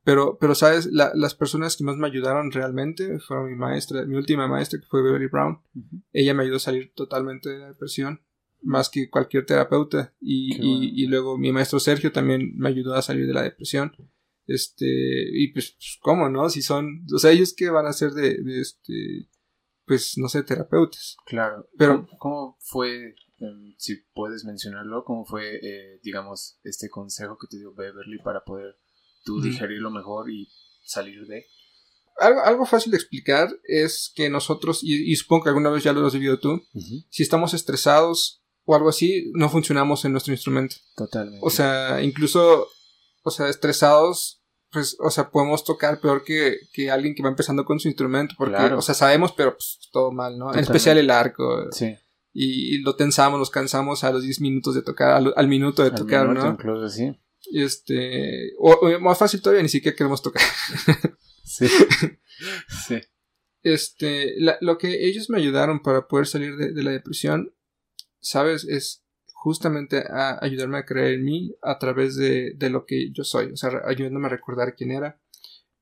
pero, 0.03 0.37
pero, 0.39 0.55
¿sabes? 0.55 0.89
las 0.91 1.35
personas 1.35 1.77
que 1.77 1.85
más 1.85 1.95
me 1.95 2.07
ayudaron 2.07 2.51
realmente 2.51 3.19
fueron 3.19 3.49
mi 3.49 3.55
maestra, 3.55 4.05
mi 4.05 4.15
última 4.15 4.47
maestra, 4.47 4.79
que 4.79 4.87
fue 4.87 5.01
Beverly 5.01 5.27
Brown. 5.27 5.61
Ella 6.11 6.33
me 6.33 6.43
ayudó 6.43 6.57
a 6.57 6.59
salir 6.59 6.91
totalmente 6.93 7.49
de 7.49 7.59
la 7.59 7.67
depresión, 7.69 8.21
más 8.61 8.89
que 8.89 9.09
cualquier 9.09 9.45
terapeuta. 9.45 10.13
Y, 10.19 11.01
y, 11.01 11.07
luego 11.07 11.37
mi 11.37 11.53
maestro 11.53 11.79
Sergio 11.79 12.11
también 12.11 12.53
me 12.57 12.69
ayudó 12.69 12.93
a 12.93 13.01
salir 13.01 13.25
de 13.25 13.33
la 13.33 13.43
depresión. 13.43 13.95
Este, 14.45 14.85
y 14.85 15.53
pues, 15.53 15.71
pues 15.77 15.97
¿cómo, 16.01 16.27
no? 16.27 16.49
Si 16.49 16.61
son, 16.61 17.05
o 17.13 17.17
sea, 17.17 17.31
ellos 17.31 17.53
que 17.53 17.69
van 17.69 17.85
a 17.85 17.93
ser 17.93 18.11
de, 18.11 18.43
de 18.43 18.59
este, 18.59 19.29
pues, 19.85 20.17
no 20.17 20.27
sé, 20.27 20.43
terapeutas. 20.43 21.15
Claro. 21.25 21.69
Pero, 21.77 22.05
¿cómo, 22.19 22.57
fue, 22.59 23.15
si 23.77 23.97
puedes 24.13 24.45
mencionarlo, 24.45 25.03
cómo 25.03 25.25
fue, 25.25 25.55
eh, 25.55 25.99
digamos, 26.03 26.59
este 26.63 26.89
consejo 26.89 27.37
que 27.39 27.47
te 27.47 27.57
dio 27.57 27.73
Beverly 27.73 28.19
para 28.19 28.43
poder 28.43 28.75
tú 29.23 29.41
digerirlo 29.41 29.91
mejor 29.91 30.29
y 30.29 30.49
salir 30.83 31.25
de. 31.27 31.45
Algo, 32.17 32.41
algo, 32.41 32.65
fácil 32.65 32.91
de 32.91 32.97
explicar 32.97 33.49
es 33.63 34.11
que 34.15 34.29
nosotros, 34.29 34.81
y, 34.83 35.15
supongo 35.15 35.43
que 35.43 35.49
alguna 35.49 35.71
vez 35.71 35.83
ya 35.83 35.93
lo 35.93 36.05
has 36.05 36.13
vivido 36.13 36.39
tú, 36.39 36.61
si 37.09 37.23
estamos 37.23 37.53
estresados, 37.53 38.43
o 38.65 38.75
algo 38.75 38.89
así, 38.89 39.31
no 39.33 39.49
funcionamos 39.49 40.05
en 40.05 40.11
nuestro 40.11 40.31
instrumento. 40.31 40.75
Totalmente. 40.95 41.39
O 41.41 41.49
sea, 41.49 42.01
incluso, 42.03 42.67
o 43.23 43.31
sea, 43.31 43.49
estresados, 43.49 44.43
pues, 44.71 44.95
o 44.99 45.09
sea, 45.09 45.31
podemos 45.31 45.63
tocar 45.63 45.99
peor 45.99 46.23
que, 46.23 46.57
que 46.71 46.91
alguien 46.91 47.15
que 47.15 47.23
va 47.23 47.29
empezando 47.29 47.65
con 47.65 47.79
su 47.79 47.87
instrumento, 47.87 48.35
porque, 48.37 48.73
o 48.73 48.81
sea, 48.81 48.93
sabemos, 48.93 49.31
pero 49.31 49.53
pues 49.53 49.79
todo 49.91 50.11
mal, 50.11 50.37
¿no? 50.37 50.53
En 50.53 50.59
especial 50.59 50.99
el 50.99 51.09
arco. 51.09 51.71
Sí. 51.71 51.95
Y, 52.33 52.79
lo 52.79 52.95
tensamos, 52.95 53.39
nos 53.39 53.51
cansamos 53.51 54.03
a 54.03 54.11
los 54.11 54.23
10 54.23 54.41
minutos 54.41 54.73
de 54.73 54.81
tocar, 54.81 55.23
al, 55.35 55.47
minuto 55.47 55.83
de 55.83 55.91
tocar, 55.91 56.29
¿no? 56.29 56.47
Incluso, 56.47 56.89
sí. 56.89 57.15
Este, 57.51 58.53
o, 58.57 58.99
más 58.99 59.17
fácil 59.17 59.41
todavía, 59.41 59.61
ni 59.61 59.69
siquiera 59.69 59.95
queremos 59.95 60.21
tocar. 60.21 60.41
sí. 61.43 61.67
sí. 62.87 63.01
Este, 63.61 64.35
lo 64.61 64.77
que 64.77 65.07
ellos 65.07 65.29
me 65.29 65.37
ayudaron 65.37 65.81
para 65.81 66.07
poder 66.07 66.27
salir 66.27 66.57
de, 66.57 66.73
de 66.73 66.83
la 66.83 66.91
depresión 66.91 67.53
¿sabes? 68.23 68.63
Es 68.63 69.03
justamente 69.33 70.03
a 70.09 70.39
ayudarme 70.41 70.79
a 70.79 70.85
creer 70.85 71.15
en 71.15 71.25
mí 71.25 71.55
a 71.61 71.77
través 71.77 72.15
de, 72.15 72.53
de, 72.55 72.69
lo 72.69 72.85
que 72.85 73.11
yo 73.11 73.23
soy, 73.23 73.51
o 73.51 73.57
sea, 73.57 73.81
ayudándome 73.85 74.27
a 74.27 74.31
recordar 74.31 74.75
quién 74.75 74.91
era. 74.91 75.19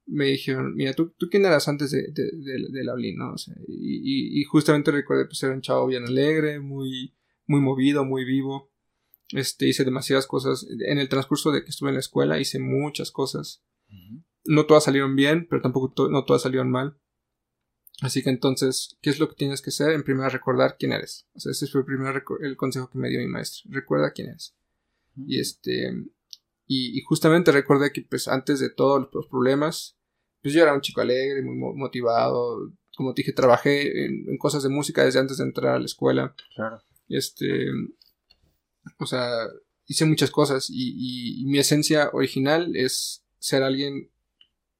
Me 0.06 0.26
dijeron, 0.26 0.76
mira, 0.76 0.94
¿tú, 0.94 1.14
tú 1.18 1.30
quién 1.30 1.46
eras 1.46 1.68
antes 1.68 1.92
de, 1.92 2.12
de, 2.12 2.32
de, 2.34 2.84
la 2.84 2.94
¿no? 3.16 3.34
O 3.34 3.38
sea, 3.38 3.56
y, 3.68 4.42
y, 4.42 4.44
justamente 4.44 4.92
recuerdo 4.92 5.26
pues 5.28 5.42
era 5.44 5.54
un 5.54 5.62
chavo 5.62 5.88
bien 5.88 6.06
alegre, 6.06 6.60
muy, 6.60 7.14
muy 7.46 7.62
movido, 7.62 8.04
muy 8.04 8.26
vivo. 8.26 8.72
Este, 9.30 9.68
hice 9.68 9.86
demasiadas 9.86 10.28
cosas. 10.28 10.68
En 10.86 10.98
el 10.98 11.08
transcurso 11.08 11.52
de 11.52 11.64
que 11.64 11.70
estuve 11.70 11.90
en 11.90 11.96
la 11.96 12.02
escuela 12.02 12.40
hice 12.40 12.60
muchas 12.60 13.12
cosas. 13.12 13.64
No 14.44 14.66
todas 14.66 14.86
salieron 14.86 15.16
bien, 15.16 15.48
pero 15.50 15.62
tampoco 15.62 16.10
no 16.10 16.26
todas 16.26 16.42
salieron 16.42 16.72
mal. 16.72 16.98
Así 18.02 18.24
que 18.24 18.32
entonces, 18.32 18.98
¿qué 19.02 19.12
es 19.12 19.20
lo 19.20 19.30
que 19.30 19.36
tienes 19.36 19.62
que 19.62 19.70
hacer? 19.70 19.92
En 19.92 20.04
primer 20.04 20.32
recordar 20.32 20.76
quién 20.80 20.92
eres. 20.92 21.28
O 21.34 21.40
sea, 21.40 21.52
ese 21.52 21.68
fue 21.68 21.82
el 21.82 21.86
primer 21.86 22.24
el 22.42 22.58
consejo 22.58 22.90
que 22.90 22.98
me 22.98 23.10
dio 23.10 23.20
mi 23.20 23.28
maestro. 23.28 23.70
Recuerda 23.72 24.12
quién 24.12 24.30
eres. 24.30 24.56
Y 25.16 25.40
este, 25.40 25.94
y, 26.74 27.02
justamente 27.02 27.52
recordé 27.52 27.92
que 27.92 28.02
pues 28.02 28.30
antes 28.30 28.62
de 28.62 28.70
todos 28.70 29.10
los 29.14 29.28
problemas, 29.28 29.98
pues 30.42 30.54
yo 30.54 30.62
era 30.62 30.74
un 30.74 30.80
chico 30.80 31.02
alegre, 31.02 31.42
muy 31.42 31.58
motivado. 31.76 32.72
Como 32.96 33.14
te 33.14 33.24
dije, 33.24 33.34
trabajé 33.34 34.06
en, 34.06 34.38
cosas 34.38 34.64
de 34.64 34.70
música 34.70 35.04
desde 35.04 35.20
antes 35.20 35.38
de 35.38 35.44
entrar 35.44 35.76
a 35.76 35.80
la 35.80 35.86
escuela. 35.86 36.34
Claro. 36.56 36.82
Este, 37.10 37.66
o 38.98 39.06
sea, 39.06 39.50
hice 39.86 40.06
muchas 40.06 40.32
cosas 40.32 40.68
y, 40.70 41.44
mi 41.46 41.60
esencia 41.60 42.10
original 42.14 42.74
es 42.74 43.26
ser 43.38 43.64
alguien 43.64 44.10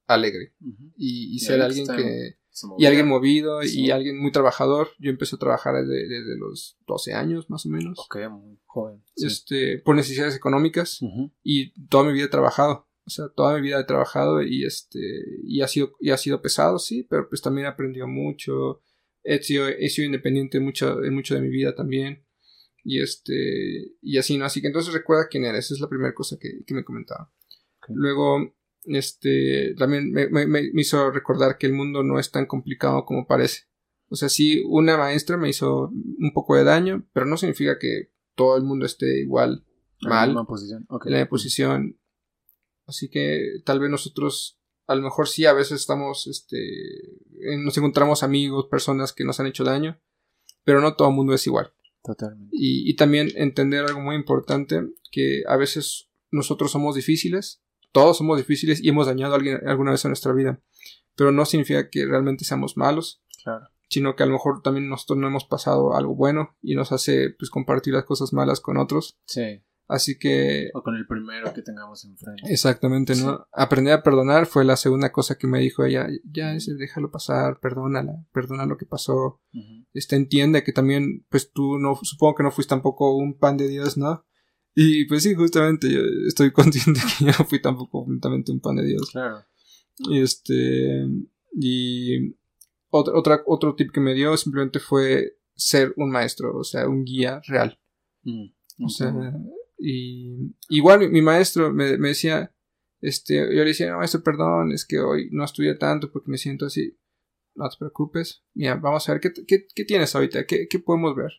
alegre. 0.08 0.54
Y, 0.96 1.40
ser 1.40 1.62
alguien 1.62 1.88
que 1.88 2.38
y 2.78 2.86
alguien 2.86 3.08
movido 3.08 3.64
y 3.64 3.92
alguien 3.92 4.20
muy 4.20 4.32
trabajador. 4.32 4.90
Yo 5.00 5.10
empecé 5.10 5.36
a 5.36 5.40
trabajar 5.40 5.76
desde, 5.86 6.38
los 6.38 6.78
12 6.88 7.14
años 7.14 7.50
más 7.50 7.66
o 7.66 7.70
menos. 7.70 8.00
Ok, 8.00 8.18
muy 8.30 8.60
joven. 8.66 9.04
Este, 9.16 9.80
por 9.80 9.96
necesidades 9.96 10.36
económicas 10.36 11.00
y 11.44 11.72
toda 11.88 12.06
mi 12.06 12.14
vida 12.14 12.26
he 12.26 12.30
trabajado. 12.30 12.88
O 13.06 13.10
sea, 13.10 13.30
toda 13.30 13.56
mi 13.56 13.62
vida 13.62 13.80
he 13.80 13.84
trabajado 13.84 14.44
y 14.44 14.66
este 14.66 15.00
y 15.44 15.62
ha 15.62 15.68
sido 15.68 15.94
y 16.00 16.12
ha 16.12 16.18
sido 16.18 16.42
pesado, 16.42 16.78
sí, 16.78 17.06
pero 17.10 17.28
pues 17.28 17.42
también 17.42 17.66
he 17.66 17.70
aprendido 17.70 18.08
mucho. 18.08 18.82
He 19.24 19.42
sido, 19.42 19.68
he 19.68 19.90
sido 19.90 20.06
independiente 20.06 20.60
mucho, 20.60 21.04
en 21.04 21.14
mucho 21.14 21.36
de 21.36 21.42
mi 21.42 21.50
vida 21.50 21.76
también. 21.76 22.26
Y 22.84 23.02
este 23.02 23.96
y 24.02 24.18
así, 24.18 24.38
¿no? 24.38 24.46
Así 24.46 24.62
que 24.62 24.68
entonces 24.68 24.94
recuerda 24.94 25.28
quién 25.30 25.46
eres, 25.46 25.66
esa 25.66 25.76
es 25.76 25.80
la 25.80 25.90
primera 25.90 26.14
cosa 26.14 26.38
que, 26.40 26.74
me 26.74 26.84
comentaba. 26.84 27.32
Luego 27.90 28.56
este, 28.86 29.76
también 29.76 30.12
me, 30.12 30.28
me, 30.28 30.72
hizo 30.74 31.12
recordar 31.12 31.58
que 31.58 31.68
el 31.68 31.74
mundo 31.74 32.04
no 32.04 32.20
es 32.20 32.32
tan 32.32 32.46
complicado 32.46 33.06
como 33.06 33.28
parece. 33.28 33.64
O 34.10 34.16
sea, 34.16 34.30
sí, 34.30 34.64
una 34.68 34.98
maestra 34.98 35.38
me 35.38 35.50
hizo 35.50 35.90
un 35.90 36.32
poco 36.34 36.56
de 36.56 36.64
daño, 36.64 37.08
pero 37.14 37.26
no 37.26 37.38
significa 37.38 37.80
que 37.80 38.12
todo 38.36 38.58
el 38.58 38.64
mundo 38.64 38.86
esté 38.86 39.22
igual 39.22 39.66
mal. 40.02 40.30
En 40.30 40.36
la 40.36 40.44
posición. 40.44 40.88
En 41.06 41.14
la 41.14 41.30
posición. 41.30 42.00
Así 42.86 43.10
que 43.10 43.62
tal 43.64 43.80
vez 43.80 43.90
nosotros, 43.90 44.60
a 44.88 44.96
lo 44.96 45.02
mejor 45.02 45.28
sí, 45.28 45.46
a 45.46 45.54
veces 45.54 45.80
estamos, 45.80 46.28
este, 46.28 46.58
nos 47.58 47.78
encontramos 47.78 48.24
amigos, 48.24 48.68
personas 48.70 49.14
que 49.14 49.24
nos 49.24 49.40
han 49.40 49.48
hecho 49.48 49.64
daño, 49.64 50.02
pero 50.64 50.82
no 50.82 50.96
todo 50.96 51.10
el 51.10 51.16
mundo 51.16 51.34
es 51.34 51.48
igual. 51.48 51.72
Totalmente. 52.04 52.50
Y, 52.52 52.90
y 52.90 52.96
también 52.96 53.30
entender 53.36 53.86
algo 53.86 54.02
muy 54.02 54.16
importante, 54.16 54.82
que 55.12 55.44
a 55.48 55.56
veces 55.56 56.10
nosotros 56.32 56.72
somos 56.72 56.96
difíciles, 56.96 57.61
todos 57.92 58.18
somos 58.18 58.38
difíciles 58.38 58.84
y 58.84 58.90
hemos 58.90 59.08
dañado 59.08 59.34
a 59.34 59.38
alguien 59.38 59.60
alguna 59.68 59.92
vez 59.92 60.04
en 60.06 60.10
nuestra 60.10 60.34
vida. 60.34 60.60
Pero 61.16 61.32
no 61.32 61.46
significa 61.46 61.90
que 61.90 62.06
realmente 62.06 62.46
seamos 62.46 62.78
malos. 62.78 63.24
Claro. 63.44 63.68
Sino 63.90 64.16
que 64.16 64.24
a 64.24 64.26
lo 64.26 64.34
mejor 64.34 64.62
también 64.62 64.88
nosotros 64.88 65.20
no 65.20 65.28
hemos 65.28 65.44
pasado 65.44 65.96
algo 65.96 66.16
bueno 66.16 66.56
y 66.62 66.76
nos 66.76 66.92
hace 66.92 67.32
pues 67.38 67.50
compartir 67.50 67.94
las 67.94 68.06
cosas 68.06 68.32
malas 68.32 68.62
con 68.62 68.78
otros. 68.78 69.20
Sí. 69.26 69.62
Así 69.92 70.18
que... 70.18 70.70
O 70.74 70.84
con 70.84 70.96
el 70.96 71.06
primero 71.06 71.54
que 71.54 71.62
tengamos 71.62 72.06
enfrente. 72.06 72.44
Exactamente, 72.46 73.14
¿no? 73.18 73.46
Aprender 73.52 73.94
a 73.94 74.04
perdonar 74.04 74.46
fue 74.46 74.64
la 74.64 74.78
segunda 74.78 75.12
cosa 75.12 75.36
que 75.36 75.48
me 75.48 75.60
dijo 75.60 75.84
ella. 75.84 76.08
Ya, 76.24 76.56
déjalo 76.78 77.12
pasar, 77.12 77.60
perdónala, 77.60 78.26
perdona 78.32 78.66
lo 78.66 78.78
que 78.78 78.86
pasó. 78.86 79.42
Este, 79.94 80.16
entiende 80.16 80.64
que 80.64 80.72
también, 80.72 81.26
pues 81.28 81.52
tú 81.52 81.78
no, 81.78 82.00
supongo 82.04 82.36
que 82.36 82.44
no 82.44 82.52
fuiste 82.52 82.70
tampoco 82.70 83.18
un 83.18 83.38
pan 83.38 83.58
de 83.58 83.68
Dios, 83.68 83.98
¿no? 83.98 84.26
Y 84.74 85.06
pues 85.06 85.24
sí, 85.24 85.36
justamente 85.36 85.92
yo 85.92 86.02
estoy 86.28 86.52
consciente 86.54 87.02
que 87.02 87.26
yo 87.26 87.32
no 87.38 87.46
fui 87.46 87.62
tampoco 87.62 88.04
completamente 88.06 88.52
un 88.52 88.60
pan 88.60 88.78
de 88.78 88.86
Dios. 88.86 89.10
Claro. 89.12 89.46
Y 89.98 90.22
este. 90.22 91.06
Y. 91.54 92.36
Otra, 92.90 93.14
otra, 93.18 93.44
otro 93.46 93.76
tip 93.76 93.92
que 93.92 94.02
me 94.02 94.14
dio 94.14 94.36
simplemente 94.36 94.80
fue 94.80 95.38
ser 95.56 95.94
un 95.96 96.12
maestro, 96.12 96.58
o 96.58 96.64
sea, 96.64 96.90
un 96.90 97.06
guía 97.06 97.42
real. 97.48 97.80
Mm, 98.24 98.86
o 98.86 98.90
sea, 98.90 99.14
y. 99.78 100.56
Igual 100.70 101.10
mi, 101.10 101.22
maestro 101.22 101.72
me, 101.74 101.98
me, 101.98 102.10
decía. 102.10 102.54
Este, 103.00 103.36
yo 103.36 103.64
le 103.64 103.66
decía, 103.66 103.92
no, 103.92 103.98
maestro, 103.98 104.22
perdón, 104.24 104.72
es 104.74 104.86
que 104.86 105.00
hoy 105.00 105.30
no 105.32 105.44
estudié 105.44 105.76
tanto 105.76 106.12
porque 106.12 106.30
me 106.30 106.38
siento 106.38 106.66
así. 106.68 106.98
No 107.56 107.68
te 107.70 107.78
preocupes. 107.78 108.44
Mira, 108.54 108.76
vamos 108.76 109.08
a 109.10 109.14
ver, 109.14 109.22
¿qué, 109.22 109.34
qué, 109.46 109.68
qué 109.74 109.86
tienes 109.86 110.16
ahorita? 110.16 110.46
¿Qué, 110.46 110.68
¿Qué 110.70 110.80
podemos 110.80 111.16
ver? 111.16 111.32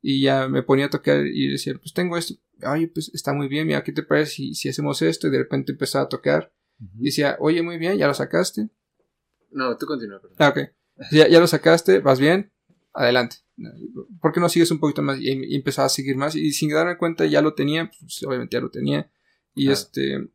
Y 0.00 0.22
ya 0.22 0.48
me 0.48 0.62
ponía 0.62 0.86
a 0.86 0.90
tocar 0.90 1.26
y 1.26 1.48
decía, 1.48 1.74
pues 1.74 1.92
tengo 1.92 2.16
esto 2.16 2.34
oye, 2.62 2.88
pues 2.88 3.10
está 3.14 3.32
muy 3.32 3.48
bien, 3.48 3.66
mira, 3.66 3.82
¿qué 3.82 3.92
te 3.92 4.02
parece 4.02 4.32
si, 4.32 4.54
si 4.54 4.68
hacemos 4.68 5.02
esto? 5.02 5.28
Y 5.28 5.30
de 5.30 5.38
repente 5.38 5.72
empezaba 5.72 6.04
a 6.04 6.08
tocar. 6.08 6.52
Y 6.98 7.06
decía, 7.06 7.36
oye, 7.40 7.62
muy 7.62 7.78
bien, 7.78 7.96
ya 7.96 8.06
lo 8.06 8.14
sacaste. 8.14 8.68
No, 9.50 9.76
tú 9.76 9.86
continúa. 9.86 10.20
Ah, 10.38 10.48
ok. 10.48 10.58
Ya, 11.10 11.28
ya 11.28 11.40
lo 11.40 11.46
sacaste, 11.46 12.00
vas 12.00 12.18
bien, 12.18 12.52
adelante. 12.92 13.36
¿Por 14.20 14.32
qué 14.32 14.40
no 14.40 14.48
sigues 14.48 14.70
un 14.70 14.80
poquito 14.80 15.02
más? 15.02 15.18
Y, 15.20 15.54
empezaba 15.54 15.86
a 15.86 15.90
seguir 15.90 16.16
más. 16.16 16.34
Y 16.34 16.52
sin 16.52 16.70
darme 16.70 16.98
cuenta 16.98 17.26
ya 17.26 17.40
lo 17.40 17.54
tenía, 17.54 17.90
pues 18.00 18.22
obviamente 18.24 18.56
ya 18.56 18.60
lo 18.60 18.70
tenía. 18.70 19.10
Y 19.54 19.70
este, 19.70 20.28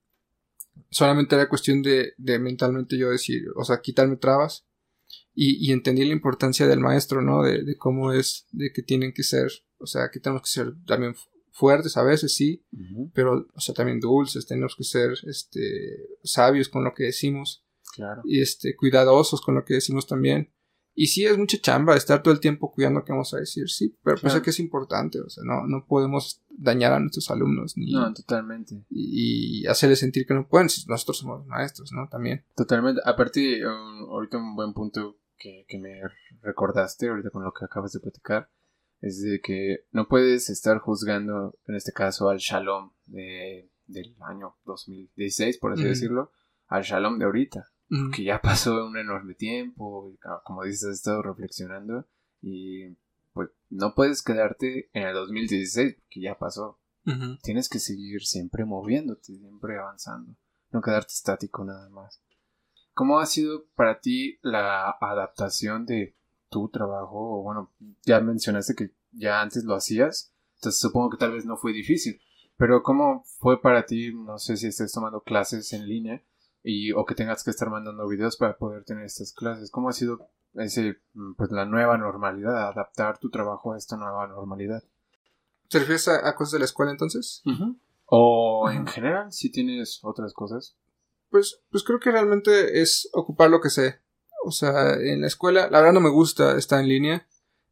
solamente 0.90 1.36
era 1.36 1.50
cuestión 1.50 1.82
de, 1.82 2.14
de 2.18 2.40
mentalmente 2.40 2.98
yo 2.98 3.10
decir, 3.10 3.44
o 3.56 3.64
sea, 3.64 3.82
quitarme 3.82 4.16
trabas. 4.16 4.66
Y, 5.34 5.66
y 5.66 5.72
entendí 5.72 6.04
la 6.06 6.14
importancia 6.14 6.68
del 6.68 6.80
maestro, 6.80 7.22
¿no? 7.22 7.44
De, 7.44 7.64
de, 7.64 7.78
cómo 7.78 8.12
es, 8.12 8.48
de 8.52 8.72
que 8.72 8.82
tienen 8.82 9.14
que 9.14 9.24
ser, 9.24 9.50
o 9.78 9.86
sea, 9.86 10.10
que 10.12 10.20
tenemos 10.20 10.44
que 10.44 10.50
ser 10.50 10.74
también 10.86 11.16
fuertes 11.51 11.97
a 11.97 12.03
veces, 12.03 12.34
sí, 12.34 12.63
pero, 13.13 13.47
o 13.53 13.59
sea, 13.59 13.73
también 13.76 13.99
dulces, 13.99 14.45
tenemos 14.45 14.76
que 14.76 14.84
ser, 14.84 15.13
este, 15.27 16.17
sabios 16.23 16.69
con 16.69 16.84
lo 16.84 16.93
que 16.93 17.05
decimos. 17.05 17.65
Claro. 17.95 18.21
Y, 18.26 18.41
este, 18.41 18.76
cuidadosos 18.76 19.41
con 19.41 19.55
lo 19.55 19.65
que 19.65 19.76
decimos 19.76 20.07
también. 20.07 20.51
Y 20.95 21.07
sí, 21.07 21.26
es 21.26 21.38
mucha 21.38 21.57
chamba 21.59 21.95
estar 21.95 22.21
todo 22.21 22.34
el 22.34 22.41
tiempo 22.41 22.73
cuidando 22.73 23.05
qué 23.05 23.13
vamos 23.13 23.34
a 23.34 23.38
decir, 23.38 23.69
sí, 23.69 23.95
pero 24.03 24.17
pues 24.19 24.38
que 24.41 24.49
es 24.49 24.59
importante, 24.59 25.21
o 25.21 25.30
sea, 25.30 25.45
no, 25.45 25.65
no 25.65 25.85
podemos 25.85 26.41
dañar 26.49 26.91
a 26.91 26.99
nuestros 26.99 27.31
alumnos 27.31 27.77
ni... 27.77 27.93
No, 27.93 28.13
totalmente. 28.13 28.84
Y, 28.89 29.65
hacerles 29.67 29.99
sentir 29.99 30.26
que 30.26 30.34
no 30.34 30.47
pueden, 30.47 30.67
si 30.67 30.85
nosotros 30.88 31.19
somos 31.19 31.45
maestros, 31.47 31.93
¿no? 31.93 32.09
También. 32.09 32.43
Totalmente. 32.53 33.01
Aparte, 33.05 33.61
ahorita 33.63 34.38
un 34.38 34.55
buen 34.55 34.73
punto 34.73 35.17
que, 35.38 35.65
que 35.69 35.80
me 35.80 36.01
recordaste, 36.41 37.07
ahorita 37.07 37.30
con 37.30 37.43
lo 37.43 37.53
que 37.53 37.63
acabas 37.63 37.93
de 37.93 38.01
platicar, 38.01 38.49
es 39.01 39.21
de 39.21 39.39
que 39.41 39.85
no 39.91 40.07
puedes 40.07 40.49
estar 40.49 40.80
juzgando, 40.80 41.57
en 41.67 41.76
este 41.76 41.93
caso, 41.93 42.30
al 42.30 42.38
Shalom 42.38 42.91
de, 43.05 43.71
del 43.88 44.15
año 44.21 44.57
2016, 44.65 45.57
por 45.57 45.73
así 45.73 45.84
decirlo, 45.84 46.31
al 46.67 46.84
Shalom 46.84 47.17
de 47.17 47.26
ahorita, 47.26 47.67
que 48.15 48.23
ya 48.23 48.41
pasó 48.41 48.85
un 48.85 48.97
enorme 48.97 49.35
tiempo, 49.35 50.09
y 50.11 50.19
como 50.43 50.63
dices, 50.63 50.85
has 50.85 50.95
estado 50.97 51.21
reflexionando 51.21 52.07
y 52.41 52.95
pues 53.34 53.49
no 53.69 53.93
puedes 53.95 54.21
quedarte 54.23 54.89
en 54.93 55.03
el 55.03 55.13
2016 55.13 55.97
que 56.09 56.21
ya 56.21 56.38
pasó. 56.38 56.80
Tienes 57.41 57.69
que 57.69 57.80
seguir 57.80 58.21
siempre 58.21 58.65
moviéndote, 58.65 59.35
siempre 59.35 59.80
avanzando, 59.80 60.35
no 60.69 60.81
quedarte 60.81 61.13
estático 61.13 61.65
nada 61.65 61.89
más. 61.89 62.21
¿Cómo 62.93 63.19
ha 63.19 63.26
sido 63.26 63.65
para 63.76 63.99
ti 63.99 64.38
la 64.43 64.91
adaptación 65.01 65.88
de 65.88 66.15
tu 66.49 66.69
trabajo, 66.69 67.39
o 67.39 67.43
bueno, 67.43 67.71
ya 68.05 68.19
mencionaste 68.19 68.76
que 68.76 68.91
ya 69.11 69.41
antes 69.41 69.63
lo 69.63 69.76
hacías, 69.76 70.34
entonces 70.55 70.80
supongo 70.80 71.11
que 71.11 71.17
tal 71.17 71.34
vez 71.34 71.45
no 71.45 71.57
fue 71.57 71.73
difícil, 71.73 72.19
pero 72.57 72.84
¿cómo 72.84 73.23
fue 73.39 73.61
para 73.61 73.85
ti, 73.85 74.13
no 74.13 74.38
sé 74.38 74.57
si 74.57 74.67
estés 74.67 74.91
tomando 74.91 75.21
clases 75.21 75.71
en 75.71 75.88
línea 75.88 76.21
y 76.61 76.91
o 76.91 77.05
que 77.05 77.15
tengas 77.15 77.43
que 77.43 77.51
estar 77.51 77.69
mandando 77.69 78.05
videos 78.07 78.35
para 78.35 78.57
poder 78.57 78.84
tener 78.84 79.05
estas 79.05 79.31
clases? 79.31 79.71
¿Cómo 79.71 79.88
ha 79.88 79.93
sido 79.93 80.27
ese 80.55 80.97
pues 81.38 81.51
la 81.51 81.65
nueva 81.65 81.97
normalidad, 81.97 82.67
adaptar 82.67 83.17
tu 83.17 83.30
trabajo 83.30 83.71
a 83.71 83.77
esta 83.77 83.95
nueva 83.95 84.27
normalidad? 84.27 84.84
¿Te 85.69 85.80
refieres 85.80 86.09
a, 86.09 86.35
cosas 86.35 86.53
de 86.53 86.59
la 86.59 86.65
escuela 86.65 86.91
entonces? 86.91 87.43
O 88.05 88.69
en 88.69 88.88
general, 88.88 89.31
si 89.31 89.51
tienes 89.51 89.99
otras 90.03 90.34
cosas. 90.34 90.76
Pues, 91.30 91.61
pues 91.69 91.84
creo 91.84 91.99
que 91.99 92.11
realmente 92.11 92.81
es 92.81 93.07
ocupar 93.13 93.51
lo 93.51 93.61
que 93.61 93.69
sé. 93.69 94.01
O 94.44 94.52
sea, 94.52 94.94
en 94.94 95.22
la 95.22 95.28
escuela, 95.28 95.70
la 95.70 95.80
verdad 95.80 95.94
no 95.94 96.02
me 96.02 96.10
gusta 96.10 96.57
estar 96.57 96.80
en 96.80 96.88
línea, 96.88 97.28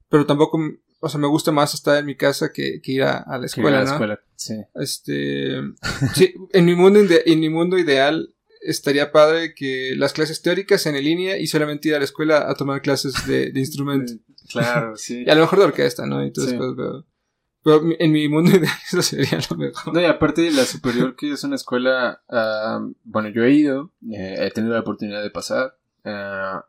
pero 0.09 0.25
tampoco, 0.25 0.59
o 0.99 1.09
sea, 1.09 1.19
me 1.19 1.27
gusta 1.27 1.51
más 1.51 1.73
estar 1.73 1.97
en 1.97 2.05
mi 2.05 2.15
casa 2.15 2.51
que, 2.51 2.81
ir 2.83 3.03
a, 3.03 3.37
la 3.37 3.45
escuela, 3.45 3.83
¿no? 3.83 3.91
Escuela, 3.91 4.19
sí. 4.35 4.55
Este, 4.75 5.61
sí, 6.13 6.33
en 6.51 6.65
mi 6.65 6.75
mundo, 6.75 6.99
en 7.25 7.39
mi 7.39 7.49
mundo 7.49 7.77
ideal 7.77 8.33
estaría 8.61 9.11
padre 9.11 9.53
que 9.53 9.93
las 9.95 10.13
clases 10.13 10.41
teóricas 10.41 10.85
en 10.85 11.01
línea 11.01 11.37
y 11.37 11.47
solamente 11.47 11.89
ir 11.89 11.95
a 11.95 11.99
la 11.99 12.05
escuela 12.05 12.49
a 12.49 12.55
tomar 12.55 12.81
clases 12.81 13.13
de, 13.27 13.51
de 13.51 13.59
instrumento. 13.59 14.13
Claro, 14.49 14.95
sí. 14.95 15.25
y 15.27 15.29
a 15.29 15.35
lo 15.35 15.41
mejor 15.41 15.59
de 15.59 15.65
orquesta, 15.65 16.05
¿no? 16.05 16.25
Y 16.25 16.31
todo 16.31 17.03
pero 17.67 17.81
en 17.99 18.11
mi 18.13 18.29
mundo 18.29 18.51
ideal 18.57 18.77
eso 18.87 19.01
sería 19.01 19.39
lo 19.49 19.57
mejor. 19.57 19.93
No, 19.93 19.99
y 19.99 20.05
aparte 20.05 20.41
de 20.41 20.51
la 20.51 20.63
superior, 20.63 21.17
que 21.17 21.33
es 21.33 21.43
una 21.43 21.57
escuela, 21.57 22.21
ah, 22.29 22.79
bueno, 23.03 23.27
yo 23.27 23.43
he 23.43 23.51
ido, 23.51 23.91
eh, 24.09 24.35
he 24.39 24.51
tenido 24.51 24.73
la 24.73 24.79
oportunidad 24.79 25.21
de 25.21 25.31
pasar. 25.31 25.76
Ah, 26.07 26.65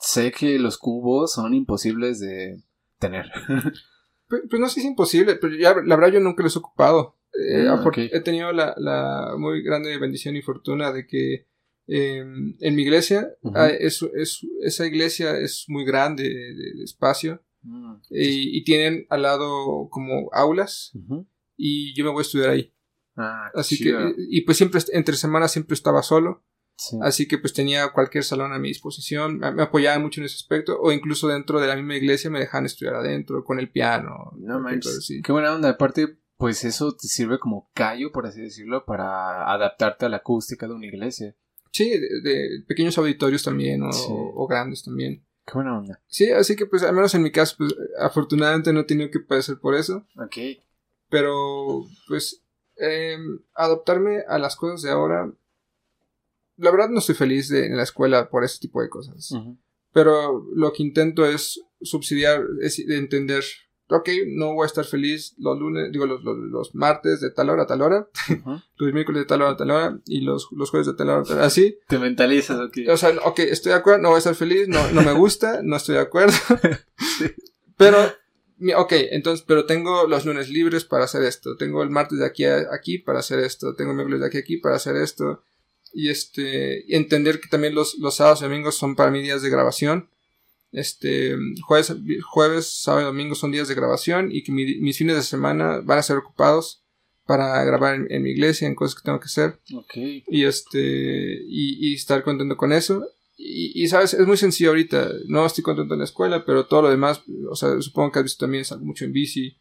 sé 0.00 0.32
que 0.32 0.58
los 0.58 0.78
cubos 0.78 1.32
son 1.32 1.54
imposibles 1.54 2.20
de 2.20 2.62
tener. 2.98 3.26
pues, 4.28 4.42
no 4.60 4.68
sé 4.68 4.74
si 4.74 4.80
es 4.80 4.86
imposible, 4.86 5.36
pero 5.36 5.54
ya, 5.54 5.74
la 5.84 5.96
verdad 5.96 6.12
yo 6.12 6.20
nunca 6.20 6.42
los 6.42 6.54
he 6.56 6.58
ocupado. 6.58 7.16
Eh, 7.38 7.66
ah, 7.68 7.82
he 7.96 8.20
tenido 8.20 8.52
la, 8.52 8.74
la, 8.78 9.34
muy 9.38 9.62
grande 9.62 9.96
bendición 9.98 10.36
y 10.36 10.42
fortuna 10.42 10.92
de 10.92 11.06
que 11.06 11.46
em, 11.86 12.56
en 12.58 12.74
mi 12.74 12.82
iglesia, 12.82 13.28
es, 13.78 14.04
esa 14.62 14.86
iglesia 14.86 15.38
es 15.38 15.66
muy 15.68 15.84
grande 15.84 16.24
de 16.24 16.84
espacio 16.84 17.42
Mm, 17.62 17.96
y, 18.10 18.64
tienen 18.64 19.06
al 19.10 19.22
lado 19.22 19.88
como 19.90 20.30
aulas 20.32 20.92
y 21.56 21.94
yo 21.94 22.04
me 22.04 22.10
voy 22.10 22.20
a 22.20 22.22
estudiar 22.22 22.50
ahí. 22.50 22.72
Ah, 23.16 23.50
Así 23.54 23.78
que, 23.78 24.14
y 24.30 24.42
pues 24.42 24.56
siempre, 24.56 24.80
entre 24.92 25.16
semanas 25.16 25.52
siempre 25.52 25.74
estaba 25.74 26.02
solo. 26.02 26.44
Así 27.02 27.26
que 27.26 27.38
pues 27.38 27.52
tenía 27.52 27.88
cualquier 27.88 28.24
salón 28.24 28.52
a 28.52 28.58
mi 28.58 28.68
disposición, 28.68 29.38
me, 29.38 29.62
apoyaban 29.62 30.02
mucho 30.02 30.20
en 30.20 30.26
ese 30.26 30.36
aspecto, 30.36 30.78
o 30.80 30.92
incluso 30.92 31.28
dentro 31.28 31.60
de 31.60 31.66
la 31.66 31.76
misma 31.76 31.96
iglesia 31.96 32.30
me 32.30 32.38
dejaban 32.38 32.66
estudiar 32.66 32.94
adentro, 32.94 33.44
con 33.44 33.58
el 33.58 33.70
piano. 33.70 34.32
No 34.36 34.62
Qué 35.24 35.32
buena 35.32 35.54
onda. 35.54 35.70
Aparte, 35.70 36.18
pues 36.36 36.64
eso 36.64 36.94
te 36.94 37.08
sirve 37.08 37.38
como 37.38 37.70
callo, 37.74 38.12
por 38.12 38.26
así 38.26 38.40
decirlo, 38.40 38.84
para 38.84 39.52
adaptarte 39.52 40.06
a 40.06 40.08
la 40.08 40.18
acústica 40.18 40.68
de 40.68 40.74
una 40.74 40.86
iglesia. 40.86 41.34
Sí, 41.72 41.90
de, 41.90 42.62
pequeños 42.66 42.96
auditorios 42.96 43.42
también, 43.42 43.82
o 43.82 44.46
grandes 44.46 44.84
también. 44.84 45.24
Qué 45.48 45.54
buena 45.54 45.78
onda. 45.78 45.98
Sí, 46.06 46.30
así 46.30 46.56
que 46.56 46.66
pues 46.66 46.82
al 46.82 46.94
menos 46.94 47.14
en 47.14 47.22
mi 47.22 47.32
caso, 47.32 47.56
pues 47.56 47.74
afortunadamente 47.98 48.70
no 48.72 48.80
he 48.80 48.84
tenido 48.84 49.10
que 49.10 49.20
padecer 49.20 49.58
por 49.58 49.74
eso. 49.74 50.06
Ok. 50.18 50.36
Pero 51.08 51.86
pues 52.06 52.44
em, 52.76 53.40
adaptarme 53.54 54.24
a 54.28 54.38
las 54.38 54.56
cosas 54.56 54.82
de 54.82 54.90
ahora, 54.90 55.32
la 56.58 56.70
verdad 56.70 56.90
no 56.90 56.98
estoy 56.98 57.14
feliz 57.14 57.48
de, 57.48 57.66
en 57.66 57.76
la 57.76 57.82
escuela 57.82 58.28
por 58.28 58.44
ese 58.44 58.58
tipo 58.58 58.82
de 58.82 58.88
cosas. 58.88 59.32
Pero 59.92 60.46
lo 60.54 60.72
que 60.72 60.82
intento 60.82 61.24
es 61.24 61.60
subsidiar, 61.80 62.44
es 62.60 62.78
entender 62.78 63.44
ok, 63.90 64.08
no 64.26 64.54
voy 64.54 64.64
a 64.64 64.66
estar 64.66 64.84
feliz 64.84 65.34
los 65.38 65.58
lunes, 65.58 65.90
digo, 65.90 66.06
los, 66.06 66.22
los, 66.22 66.74
martes 66.74 67.20
de 67.20 67.30
tal 67.30 67.50
hora 67.50 67.62
a 67.62 67.66
tal 67.66 67.82
hora, 67.82 68.08
los 68.76 68.92
miércoles 68.92 69.22
de 69.22 69.26
tal 69.26 69.42
hora 69.42 69.52
a 69.52 69.56
tal 69.56 69.70
hora, 69.70 69.98
y 70.06 70.20
los, 70.20 70.48
los 70.52 70.70
jueves 70.70 70.86
de 70.86 70.94
tal 70.94 71.08
hora 71.08 71.20
a 71.20 71.24
tal 71.24 71.36
hora, 71.38 71.46
así. 71.46 71.78
Te 71.88 71.98
mentalizas, 71.98 72.58
ok. 72.58 72.78
O 72.90 72.96
sea, 72.96 73.10
ok, 73.24 73.40
estoy 73.40 73.72
de 73.72 73.78
acuerdo, 73.78 74.02
no 74.02 74.08
voy 74.08 74.16
a 74.16 74.18
estar 74.18 74.34
feliz, 74.34 74.68
no, 74.68 74.90
no 74.92 75.02
me 75.02 75.12
gusta, 75.12 75.60
no 75.62 75.76
estoy 75.76 75.96
de 75.96 76.02
acuerdo. 76.02 76.36
Pero, 77.76 77.96
ok, 78.76 78.92
entonces, 79.12 79.44
pero 79.46 79.64
tengo 79.64 80.08
los 80.08 80.26
lunes 80.26 80.48
libres 80.48 80.84
para 80.84 81.04
hacer 81.04 81.22
esto, 81.22 81.56
tengo 81.56 81.84
el 81.84 81.90
martes 81.90 82.18
de 82.18 82.26
aquí 82.26 82.44
a 82.44 82.74
aquí 82.74 82.98
para 82.98 83.20
hacer 83.20 83.38
esto, 83.38 83.76
tengo 83.76 83.92
el 83.92 83.96
miércoles 83.96 84.20
de 84.20 84.26
aquí 84.26 84.38
a 84.38 84.40
aquí 84.40 84.56
para 84.56 84.74
hacer 84.74 84.96
esto, 84.96 85.44
y 85.98 86.10
este, 86.10 86.84
y 86.86 86.94
entender 86.94 87.40
que 87.40 87.48
también 87.48 87.74
los, 87.74 87.96
los 87.98 88.16
sábados 88.16 88.40
y 88.40 88.44
domingos 88.44 88.76
son 88.76 88.94
para 88.94 89.10
mí 89.10 89.20
días 89.20 89.42
de 89.42 89.50
grabación 89.50 90.08
este, 90.72 91.34
jueves, 91.66 91.94
jueves, 92.30 92.82
sábado 92.82 93.02
y 93.02 93.06
domingo 93.06 93.34
son 93.34 93.52
días 93.52 93.68
de 93.68 93.74
grabación 93.74 94.30
y 94.30 94.42
que 94.42 94.52
mis 94.52 94.98
fines 94.98 95.16
de 95.16 95.22
semana 95.22 95.80
van 95.80 95.98
a 95.98 96.02
ser 96.02 96.18
ocupados 96.18 96.84
para 97.26 97.62
grabar 97.64 98.06
en, 98.08 98.22
mi 98.22 98.30
iglesia, 98.30 98.66
en 98.66 98.74
cosas 98.74 98.94
que 98.94 99.04
tengo 99.04 99.20
que 99.20 99.26
hacer. 99.26 99.60
Y 100.26 100.44
este, 100.44 101.42
y, 101.46 101.94
estar 101.94 102.22
contento 102.22 102.56
con 102.56 102.72
eso. 102.72 103.06
Y, 103.36 103.86
sabes, 103.88 104.14
es 104.14 104.26
muy 104.26 104.36
sencillo 104.36 104.70
ahorita. 104.70 105.10
No 105.26 105.46
estoy 105.46 105.62
contento 105.62 105.94
en 105.94 106.00
la 106.00 106.06
escuela, 106.06 106.44
pero 106.44 106.66
todo 106.66 106.82
lo 106.82 106.90
demás, 106.90 107.22
o 107.50 107.54
sea, 107.54 107.80
supongo 107.80 108.12
que 108.12 108.18
has 108.20 108.24
visto 108.24 108.44
también, 108.44 108.64
salgo 108.64 108.84
mucho 108.84 109.04
en 109.04 109.12
bici. 109.12 109.56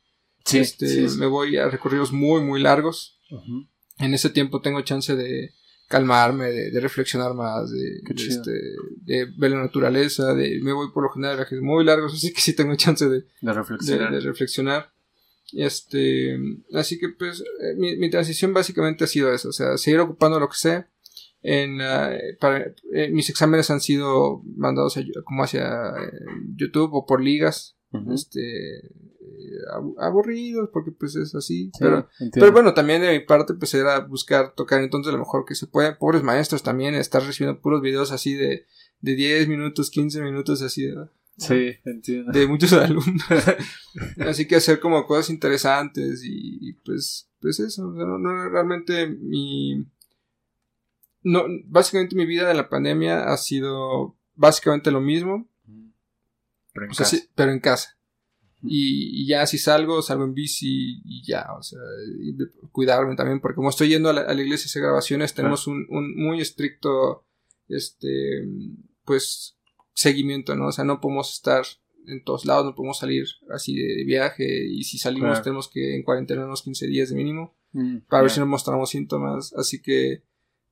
este, 0.51 1.07
me 1.17 1.25
voy 1.25 1.57
a 1.57 1.69
recorridos 1.69 2.11
muy, 2.11 2.41
muy 2.41 2.61
largos. 2.61 3.19
En 3.99 4.13
ese 4.13 4.29
tiempo 4.29 4.61
tengo 4.61 4.81
chance 4.81 5.15
de, 5.15 5.51
calmarme, 5.87 6.51
de, 6.51 6.79
reflexionar 6.79 7.33
más, 7.33 7.71
de, 7.71 8.01
este, 8.15 8.51
de 9.01 9.25
ver 9.37 9.51
la 9.51 9.61
naturaleza, 9.61 10.33
de 10.33 10.59
me 10.61 10.73
voy 10.73 10.91
por 10.93 11.03
lo 11.03 11.09
general 11.09 11.35
a 11.35 11.37
viajes 11.37 11.61
muy 11.61 11.85
largos, 11.85 12.13
así 12.15 12.33
que 12.33 12.41
sí 12.41 12.53
tengo 12.53 12.75
chance 12.75 13.07
de, 13.07 13.23
reflexionar. 13.41 14.11
De, 14.11 14.19
reflexionar. 14.19 14.91
Este, 15.53 16.37
así 16.73 16.99
que 16.99 17.07
pues 17.09 17.41
eh, 17.41 17.75
mi, 17.77 18.09
transición 18.09 18.53
básicamente 18.53 19.05
ha 19.05 19.07
sido 19.07 19.33
eso, 19.33 19.49
o 19.49 19.53
sea, 19.53 19.77
seguir 19.77 20.01
ocupando 20.01 20.39
lo 20.39 20.49
que 20.49 20.57
sé. 20.57 20.85
En, 21.41 21.77
para, 22.39 22.73
eh, 22.93 23.09
mis 23.11 23.29
exámenes 23.29 23.69
han 23.69 23.79
sido 23.79 24.41
mandados 24.57 24.99
como 25.23 25.43
hacia 25.43 25.89
eh, 25.89 26.11
YouTube 26.55 26.89
o 26.93 27.05
por 27.05 27.21
ligas. 27.21 27.75
Este, 28.13 28.41
aburridos 29.99 30.69
porque 30.71 30.91
pues 30.91 31.15
es 31.15 31.35
así. 31.35 31.71
pero, 31.79 32.09
pero 32.33 32.51
bueno, 32.51 32.73
también 32.73 33.01
de 33.01 33.11
mi 33.11 33.25
parte 33.25 33.53
pues 33.53 33.73
era 33.73 33.99
buscar 33.99 34.53
tocar 34.55 34.81
entonces 34.81 35.13
lo 35.13 35.19
mejor 35.19 35.45
que 35.45 35.55
se 35.55 35.67
puede. 35.67 35.95
Pobres 35.95 36.23
maestros 36.23 36.63
también, 36.63 36.95
estar 36.95 37.23
recibiendo 37.23 37.61
puros 37.61 37.81
videos 37.81 38.11
así 38.11 38.33
de, 38.33 38.65
de 39.01 39.15
10 39.15 39.47
minutos, 39.47 39.89
15 39.89 40.21
minutos 40.21 40.61
así 40.61 40.83
de... 40.83 40.95
Sí, 41.37 41.75
entiendo. 41.85 42.31
De 42.31 42.47
muchos 42.47 42.73
alumnos. 42.73 43.23
así 44.17 44.47
que 44.47 44.55
hacer 44.55 44.79
como 44.79 45.05
cosas 45.05 45.29
interesantes 45.29 46.21
y, 46.23 46.73
pues, 46.83 47.29
pues 47.39 47.59
eso. 47.59 47.91
no, 47.91 48.17
no, 48.17 48.49
realmente 48.49 49.07
mi... 49.07 49.85
No, 51.23 51.43
básicamente 51.65 52.15
mi 52.15 52.25
vida 52.25 52.47
de 52.47 52.53
la 52.53 52.69
pandemia 52.69 53.25
ha 53.31 53.37
sido 53.37 54.15
básicamente 54.35 54.91
lo 54.91 55.01
mismo. 55.01 55.47
Pero 56.73 56.85
en 56.85 56.93
casa. 56.93 57.17
pero 57.35 57.51
en 57.51 57.59
casa. 57.59 57.96
Y, 58.63 59.27
ya 59.27 59.45
si 59.45 59.57
salgo, 59.57 60.01
salgo 60.01 60.23
en 60.23 60.33
bici 60.33 61.01
y 61.05 61.23
ya, 61.23 61.47
o 61.57 61.61
sea, 61.61 61.79
cuidarme 62.71 63.15
también, 63.15 63.39
porque 63.39 63.55
como 63.55 63.69
estoy 63.69 63.89
yendo 63.89 64.09
a 64.09 64.13
la, 64.13 64.33
iglesia 64.33 64.65
a 64.65 64.69
hacer 64.69 64.81
grabaciones, 64.81 65.33
tenemos 65.33 65.67
un, 65.67 65.85
un, 65.89 66.15
muy 66.15 66.41
estricto, 66.41 67.25
este, 67.67 68.47
pues, 69.05 69.57
seguimiento, 69.93 70.55
¿no? 70.55 70.67
O 70.67 70.71
sea, 70.71 70.85
no 70.85 70.99
podemos 70.99 71.33
estar 71.33 71.63
en 72.07 72.23
todos 72.23 72.45
lados, 72.45 72.65
no 72.65 72.75
podemos 72.75 72.99
salir 72.99 73.25
así 73.49 73.75
de 73.75 74.03
viaje 74.05 74.65
y 74.65 74.83
si 74.83 74.97
salimos 74.97 75.41
tenemos 75.41 75.67
que 75.67 75.95
en 75.95 76.03
cuarentena 76.03 76.45
unos 76.45 76.63
15 76.63 76.87
días 76.87 77.09
de 77.09 77.15
mínimo 77.15 77.55
mm, 77.73 77.97
para 78.07 78.23
ver 78.23 78.31
si 78.31 78.39
no 78.39 78.45
mostramos 78.45 78.89
síntomas, 78.89 79.53
así 79.53 79.81
que, 79.81 80.23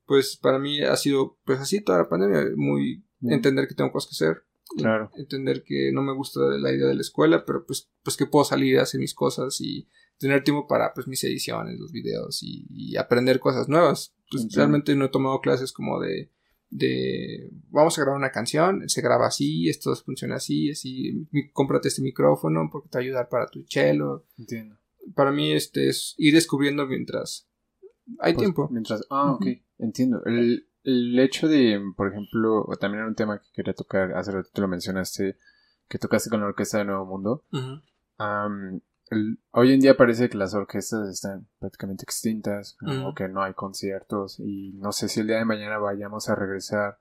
pues, 0.05 0.37
para 0.37 0.59
mí 0.59 0.81
ha 0.81 0.95
sido, 0.95 1.37
pues, 1.43 1.59
así 1.59 1.81
toda 1.81 1.99
la 1.99 2.09
pandemia, 2.09 2.51
muy 2.55 3.03
mm. 3.19 3.31
entender 3.31 3.67
que 3.67 3.75
tengo 3.75 3.91
cosas 3.91 4.09
que 4.09 4.25
hacer 4.25 4.44
Claro. 4.77 5.09
Entender 5.15 5.63
que 5.63 5.91
no 5.93 6.01
me 6.01 6.13
gusta 6.13 6.41
la 6.41 6.71
idea 6.71 6.87
de 6.87 6.95
la 6.95 7.01
escuela, 7.01 7.45
pero 7.45 7.65
pues, 7.65 7.89
pues 8.03 8.17
que 8.17 8.25
puedo 8.25 8.45
salir 8.45 8.79
a 8.79 8.83
hacer 8.83 8.99
mis 8.99 9.13
cosas 9.13 9.59
y 9.61 9.87
tener 10.17 10.43
tiempo 10.43 10.67
para 10.67 10.93
pues 10.93 11.07
mis 11.07 11.23
ediciones, 11.23 11.79
los 11.79 11.91
videos 11.91 12.39
y, 12.41 12.95
aprender 12.97 13.39
cosas 13.39 13.69
nuevas. 13.69 14.15
Pues 14.29 14.47
realmente 14.53 14.95
no 14.95 15.05
he 15.05 15.09
tomado 15.09 15.39
clases 15.39 15.71
como 15.71 15.99
de, 15.99 16.31
de 16.69 17.49
vamos 17.69 17.97
a 17.97 18.01
grabar 18.01 18.17
una 18.17 18.31
canción, 18.31 18.87
se 18.89 19.01
graba 19.01 19.27
así, 19.27 19.69
esto 19.69 19.95
funciona 19.95 20.35
así, 20.35 20.71
así, 20.71 21.27
cómprate 21.53 21.89
este 21.89 22.01
micrófono 22.01 22.69
porque 22.71 22.89
te 22.89 22.97
va 22.97 23.01
a 23.01 23.05
ayudar 23.05 23.29
para 23.29 23.47
tu 23.47 23.63
cello. 23.67 24.25
Entiendo. 24.37 24.77
Para 25.13 25.31
mí 25.31 25.53
este 25.53 25.89
es 25.89 26.15
ir 26.17 26.33
descubriendo 26.33 26.87
mientras 26.87 27.47
hay 28.19 28.33
pues, 28.33 28.43
tiempo. 28.43 28.69
Mientras, 28.71 29.05
ah, 29.09 29.33
ok, 29.33 29.45
entiendo. 29.77 30.23
El, 30.25 30.67
el 30.85 31.19
hecho 31.19 31.47
de, 31.47 31.81
por 31.97 32.11
ejemplo, 32.11 32.65
también 32.79 32.99
era 33.01 33.09
un 33.09 33.15
tema 33.15 33.39
que 33.39 33.51
quería 33.53 33.73
tocar, 33.73 34.13
hace 34.13 34.31
rato 34.31 34.49
lo 34.61 34.67
mencionaste, 34.67 35.37
que 35.87 35.99
tocaste 35.99 36.29
con 36.29 36.41
la 36.41 36.47
Orquesta 36.47 36.77
de 36.77 36.85
Nuevo 36.85 37.05
Mundo. 37.05 37.43
hoy 39.51 39.73
en 39.73 39.79
día 39.79 39.97
parece 39.97 40.29
que 40.29 40.37
las 40.37 40.53
orquestas 40.53 41.09
están 41.09 41.47
prácticamente 41.59 42.03
extintas, 42.03 42.77
o 43.03 43.13
que 43.13 43.27
no 43.27 43.41
hay 43.41 43.53
conciertos, 43.53 44.39
y 44.39 44.73
no 44.73 44.91
sé 44.91 45.09
si 45.09 45.19
el 45.19 45.27
día 45.27 45.37
de 45.37 45.45
mañana 45.45 45.79
vayamos 45.79 46.29
a 46.29 46.35
regresar 46.35 46.99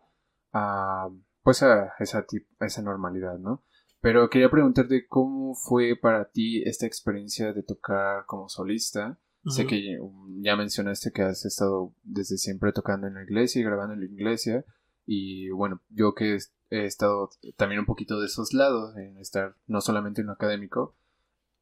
a, 0.52 1.08
pues 1.42 1.62
a 1.62 1.94
esa, 1.98 2.26
a 2.58 2.66
esa 2.66 2.82
normalidad, 2.82 3.38
¿no? 3.38 3.62
Pero 4.00 4.28
quería 4.28 4.50
preguntarte 4.50 5.06
cómo 5.06 5.54
fue 5.54 5.96
para 5.96 6.30
ti 6.30 6.62
esta 6.62 6.86
experiencia 6.86 7.52
de 7.52 7.62
tocar 7.62 8.26
como 8.26 8.48
solista 8.48 9.18
Sé 9.46 9.66
que 9.66 9.98
ya 10.40 10.56
mencionaste 10.56 11.12
que 11.12 11.22
has 11.22 11.44
estado 11.44 11.92
desde 12.02 12.38
siempre 12.38 12.72
tocando 12.72 13.06
en 13.06 13.14
la 13.14 13.22
iglesia 13.22 13.60
y 13.60 13.64
grabando 13.64 13.94
en 13.94 14.00
la 14.00 14.06
iglesia. 14.06 14.64
Y 15.06 15.50
bueno, 15.50 15.82
yo 15.90 16.14
que 16.14 16.38
he 16.70 16.86
estado 16.86 17.30
también 17.56 17.80
un 17.80 17.86
poquito 17.86 18.20
de 18.20 18.26
esos 18.26 18.54
lados, 18.54 18.96
en 18.96 19.18
estar 19.18 19.54
no 19.66 19.80
solamente 19.80 20.22
en 20.22 20.28
lo 20.28 20.32
académico, 20.32 20.96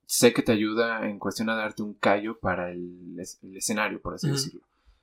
sé 0.07 0.33
que 0.33 0.43
te 0.43 0.53
ayuda 0.53 1.09
en 1.09 1.19
cuestión 1.19 1.51
a 1.51 1.57
darte 1.57 1.83
un 1.83 1.95
callo 1.95 2.39
para 2.39 2.71
el, 2.71 3.19
escenario, 3.19 4.01
por 4.01 4.15
así 4.15 4.31
decirlo. 4.31 4.61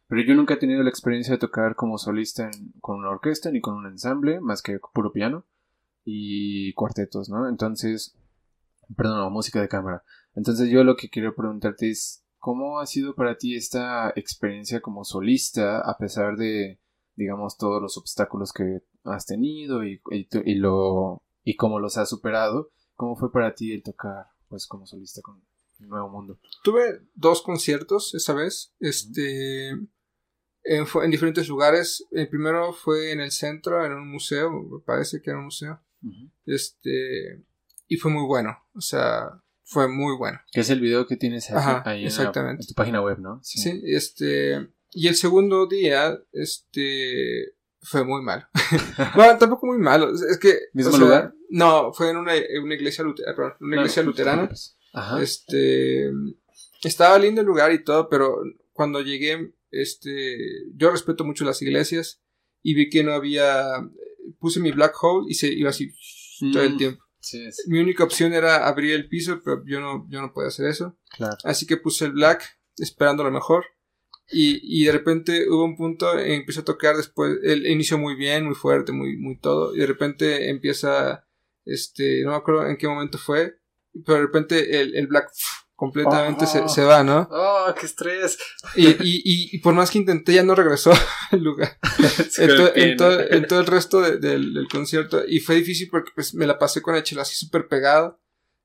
Pero 0.07 0.23
yo 0.23 0.35
nunca 0.35 0.55
he 0.55 0.57
tenido 0.57 0.81
la 0.81 0.89
experiencia 0.89 1.33
de 1.33 1.39
tocar 1.39 1.75
como 1.75 1.97
solista 1.97 2.49
con 2.81 2.97
una 2.97 3.09
orquesta 3.09 3.51
ni 3.51 3.61
con 3.61 3.75
un 3.75 3.87
ensamble, 3.87 4.39
más 4.39 4.61
que 4.61 4.79
puro 4.93 5.11
piano 5.11 5.45
y 6.03 6.73
cuartetos, 6.73 7.29
¿no? 7.29 7.47
Entonces, 7.47 8.15
perdón, 8.95 9.31
música 9.31 9.61
de 9.61 9.67
cámara. 9.67 10.03
Entonces 10.35 10.69
yo 10.69 10.83
lo 10.83 10.95
que 10.95 11.09
quiero 11.09 11.35
preguntarte 11.35 11.89
es, 11.89 12.23
¿cómo 12.39 12.79
ha 12.79 12.85
sido 12.85 13.13
para 13.15 13.37
ti 13.37 13.55
esta 13.55 14.11
experiencia 14.15 14.81
como 14.81 15.03
solista 15.03 15.79
a 15.79 15.97
pesar 15.97 16.37
de, 16.37 16.79
digamos, 17.15 17.57
todos 17.57 17.81
los 17.81 17.97
obstáculos 17.97 18.51
que 18.51 18.81
has 19.03 19.25
tenido 19.25 19.83
y, 19.85 20.01
y, 20.11 20.55
lo, 20.55 21.21
y 21.43 21.55
cómo 21.55 21.79
los 21.79 21.97
has 21.97 22.09
superado? 22.09 22.71
¿Cómo 22.95 23.15
fue 23.15 23.31
para 23.31 23.53
ti 23.53 23.73
el 23.73 23.83
tocar, 23.83 24.27
pues, 24.47 24.67
como 24.67 24.85
solista 24.85 25.21
con 25.21 25.43
Nuevo 25.79 26.09
Mundo? 26.09 26.39
Tuve 26.63 27.01
dos 27.13 27.41
conciertos 27.41 28.13
esa 28.15 28.33
vez, 28.33 28.73
este, 28.79 29.69
en, 29.69 30.85
en 31.03 31.11
diferentes 31.11 31.47
lugares. 31.47 32.05
El 32.11 32.29
primero 32.29 32.73
fue 32.73 33.11
en 33.11 33.21
el 33.21 33.31
centro, 33.31 33.85
en 33.85 33.93
un 33.93 34.09
museo, 34.11 34.51
me 34.51 34.79
parece 34.79 35.21
que 35.21 35.29
era 35.29 35.39
un 35.39 35.45
museo. 35.45 35.79
Este, 36.45 37.43
y 37.87 37.97
fue 37.97 38.11
muy 38.11 38.25
bueno, 38.25 38.57
o 38.73 38.81
sea, 38.81 39.43
fue 39.69 39.87
muy 39.87 40.17
bueno. 40.17 40.39
Que 40.51 40.61
es 40.61 40.69
el 40.71 40.81
video 40.81 41.05
que 41.05 41.15
tienes 41.15 41.49
ahí 41.51 42.05
en, 42.05 42.57
tu 42.57 42.73
página 42.73 43.01
web, 43.01 43.19
¿no? 43.19 43.39
Sí. 43.43 43.81
este, 43.85 44.67
y 44.91 45.07
el 45.07 45.15
segundo 45.15 45.67
día, 45.67 46.19
este, 46.31 47.53
fue 47.81 48.03
muy 48.03 48.23
malo. 48.23 48.47
bueno, 49.15 49.37
tampoco 49.37 49.67
muy 49.67 49.77
malo, 49.77 50.11
es 50.11 50.39
que... 50.39 50.57
¿Mismo 50.73 50.97
lugar? 50.97 51.35
No, 51.49 51.93
fue 51.93 52.09
en 52.09 52.17
una, 52.17 52.35
iglesia, 52.35 53.03
luterana, 53.03 53.55
una 53.61 53.75
iglesia 53.75 54.01
luterana. 54.01 54.49
Ajá. 54.91 55.21
Este, 55.21 56.09
estaba 56.81 57.19
lindo 57.19 57.41
el 57.41 57.47
lugar 57.47 57.71
y 57.71 57.83
todo, 57.83 58.09
pero 58.09 58.37
cuando 58.73 59.01
llegué, 59.01 59.53
este, 59.69 60.35
yo 60.73 60.89
respeto 60.89 61.23
mucho 61.23 61.45
las 61.45 61.61
iglesias 61.61 62.23
y 62.63 62.73
vi 62.73 62.89
que 62.89 63.03
no 63.03 63.13
había 63.13 63.87
puse 64.39 64.59
mi 64.59 64.71
black 64.71 64.95
hole 65.01 65.27
y 65.29 65.35
se 65.35 65.53
iba 65.53 65.69
así 65.69 65.93
todo 66.51 66.63
el 66.63 66.97
Mi 67.67 67.79
única 67.79 68.03
opción 68.03 68.33
era 68.33 68.67
abrir 68.67 68.93
el 68.93 69.07
piso, 69.09 69.41
pero 69.43 69.63
yo 69.65 69.79
no, 69.79 70.07
yo 70.09 70.21
no 70.21 70.33
podía 70.33 70.47
hacer 70.47 70.67
eso. 70.67 70.97
Así 71.43 71.65
que 71.65 71.77
puse 71.77 72.05
el 72.05 72.13
black, 72.13 72.43
esperando 72.77 73.23
lo 73.23 73.31
mejor. 73.31 73.65
Y, 74.31 74.59
y 74.61 74.85
de 74.85 74.91
repente 74.91 75.49
hubo 75.49 75.63
un 75.63 75.75
punto 75.75 76.17
en 76.17 76.25
que 76.25 76.35
empezó 76.35 76.61
a 76.61 76.65
tocar 76.65 76.95
después, 76.95 77.37
el 77.43 77.65
inicio 77.65 77.97
muy 77.97 78.15
bien, 78.15 78.45
muy 78.45 78.55
fuerte, 78.55 78.91
muy, 78.91 79.17
muy 79.17 79.39
todo. 79.39 79.75
Y 79.75 79.79
de 79.79 79.87
repente 79.87 80.49
empieza, 80.49 81.27
este, 81.65 82.23
no 82.23 82.31
me 82.31 82.37
acuerdo 82.37 82.67
en 82.67 82.77
qué 82.77 82.87
momento 82.87 83.17
fue, 83.17 83.55
pero 84.05 84.19
de 84.19 84.25
repente 84.25 84.81
el, 84.81 84.95
el 84.95 85.07
black 85.07 85.31
completamente 85.79 86.45
se, 86.45 86.67
se, 86.67 86.83
va, 86.83 87.05
¿no? 87.05 87.29
¡Oh, 87.31 87.73
qué 87.79 87.85
estrés! 87.85 88.37
Y, 88.75 88.87
y, 88.87 89.49
y, 89.53 89.59
por 89.59 89.73
más 89.73 89.89
que 89.89 89.97
intenté, 89.97 90.33
ya 90.33 90.43
no 90.43 90.53
regresó 90.53 90.91
al 91.31 91.41
lugar. 91.41 91.79
en, 92.37 92.97
todo, 92.97 93.25
en, 93.25 93.47
todo, 93.47 93.59
el 93.61 93.65
resto 93.65 94.01
del, 94.01 94.19
del, 94.53 94.67
concierto. 94.69 95.23
Y 95.25 95.39
fue 95.39 95.55
difícil 95.55 95.87
porque 95.89 96.11
pues, 96.13 96.33
me 96.33 96.45
la 96.45 96.59
pasé 96.59 96.81
con 96.81 96.95
el 96.95 97.03
chelo 97.03 97.21
así 97.21 97.33
súper 97.33 97.69
pegado. 97.69 98.19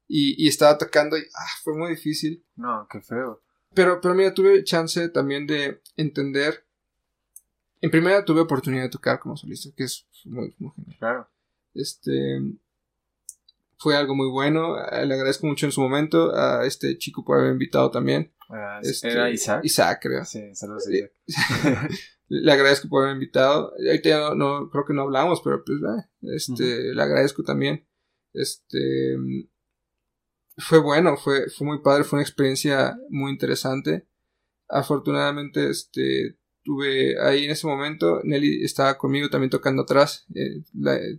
Y, 0.09 0.45
y 0.45 0.49
estaba 0.49 0.77
tocando 0.77 1.17
y 1.17 1.21
ah, 1.21 1.47
fue 1.63 1.75
muy 1.79 1.91
difícil. 1.91 2.45
No, 2.57 2.89
qué 2.91 3.01
feo. 3.01 3.43
Pero, 3.75 4.01
pero 4.01 4.15
mira, 4.15 4.35
tuve 4.35 4.65
chance 4.65 5.09
también 5.11 5.47
de 5.47 5.81
entender. 5.97 6.67
En 7.81 7.93
primera 7.93 8.25
tuve 8.25 8.41
oportunidad 8.41 8.83
de 8.83 8.91
tocar 8.91 9.21
como 9.21 9.37
solista, 9.37 9.71
que 9.77 9.85
es 9.85 10.07
muy, 10.25 10.53
muy 10.59 10.73
genial. 10.75 10.97
Claro. 10.99 11.31
Este, 11.75 12.41
fue 13.85 13.97
algo 13.97 14.15
muy 14.15 14.31
bueno. 14.31 14.79
Eh, 14.79 15.05
le 15.05 15.13
agradezco 15.13 15.47
mucho 15.47 15.67
en 15.67 15.73
su 15.73 15.83
momento 15.83 16.35
a 16.35 16.65
este 16.65 16.97
chico 16.97 17.23
por 17.23 17.39
haber 17.39 17.53
invitado 17.53 17.91
también. 17.91 18.33
Uh, 18.49 18.81
¿Era 19.03 19.31
Isaac? 19.31 19.61
Isaac, 19.63 19.99
creo. 20.01 20.25
Sí, 20.25 20.55
saludos 20.55 20.89
a 20.89 20.91
Isaac. 20.91 21.91
le 22.29 22.51
agradezco 22.51 22.89
por 22.89 23.03
haber 23.03 23.17
invitado. 23.17 23.75
Ahorita 23.87 24.35
no, 24.35 24.71
creo 24.71 24.87
que 24.87 24.95
no 24.95 25.03
hablamos, 25.03 25.43
pero 25.45 25.63
pues, 25.63 25.79
eh, 25.83 26.35
este, 26.35 26.95
le 26.95 27.03
agradezco 27.03 27.43
también. 27.43 27.87
Este, 28.33 29.19
fue 30.57 30.79
bueno, 30.79 31.19
fue, 31.19 31.51
fue 31.51 31.67
muy 31.67 31.83
padre, 31.83 32.05
fue 32.05 32.17
una 32.17 32.25
experiencia 32.25 32.97
muy 33.11 33.33
interesante. 33.33 34.09
Afortunadamente, 34.67 35.69
este, 35.69 36.39
tuve 36.65 37.21
ahí 37.21 37.45
en 37.45 37.51
ese 37.51 37.67
momento, 37.67 38.21
Nelly 38.25 38.65
estaba 38.65 38.97
conmigo 38.99 39.29
también 39.29 39.51
tocando 39.51 39.83
atrás, 39.83 40.27
eh, 40.35 40.63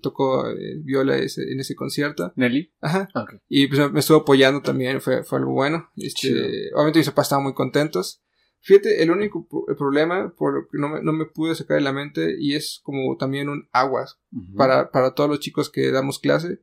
tocó 0.02 0.50
eh, 0.50 0.78
viola 0.84 1.18
en 1.18 1.60
ese 1.60 1.76
concierto. 1.76 2.34
¿Nelly? 2.36 2.74
Ajá. 2.82 3.08
Y 3.48 3.68
pues 3.68 3.92
me 3.92 4.00
estuvo 4.00 4.18
apoyando 4.18 4.62
también, 4.62 5.00
fue, 5.00 5.24
fue 5.24 5.38
algo 5.40 5.54
bueno. 5.54 5.90
Este, 5.96 6.74
obviamente 6.74 7.00
mis 7.00 7.10
papás 7.10 7.28
estaban 7.28 7.44
muy 7.44 7.54
contentos. 7.54 8.22
Fíjate, 8.62 9.04
el 9.04 9.12
único 9.12 9.48
problema 9.78 10.34
por 10.36 10.56
lo 10.56 10.68
que 10.68 10.80
no 10.80 10.90
me, 10.90 11.04
no 11.04 11.14
me, 11.14 11.26
pude 11.26 11.54
sacar 11.54 11.78
de 11.78 11.84
la 11.84 11.94
mente 11.94 12.36
y 12.40 12.56
es 12.56 12.80
como 12.82 13.16
también 13.16 13.48
un 13.48 13.70
aguas 13.72 14.20
para, 14.58 14.90
para 14.90 15.14
todos 15.14 15.30
los 15.30 15.40
chicos 15.40 15.70
que 15.70 15.92
damos 15.92 16.18
clase. 16.18 16.62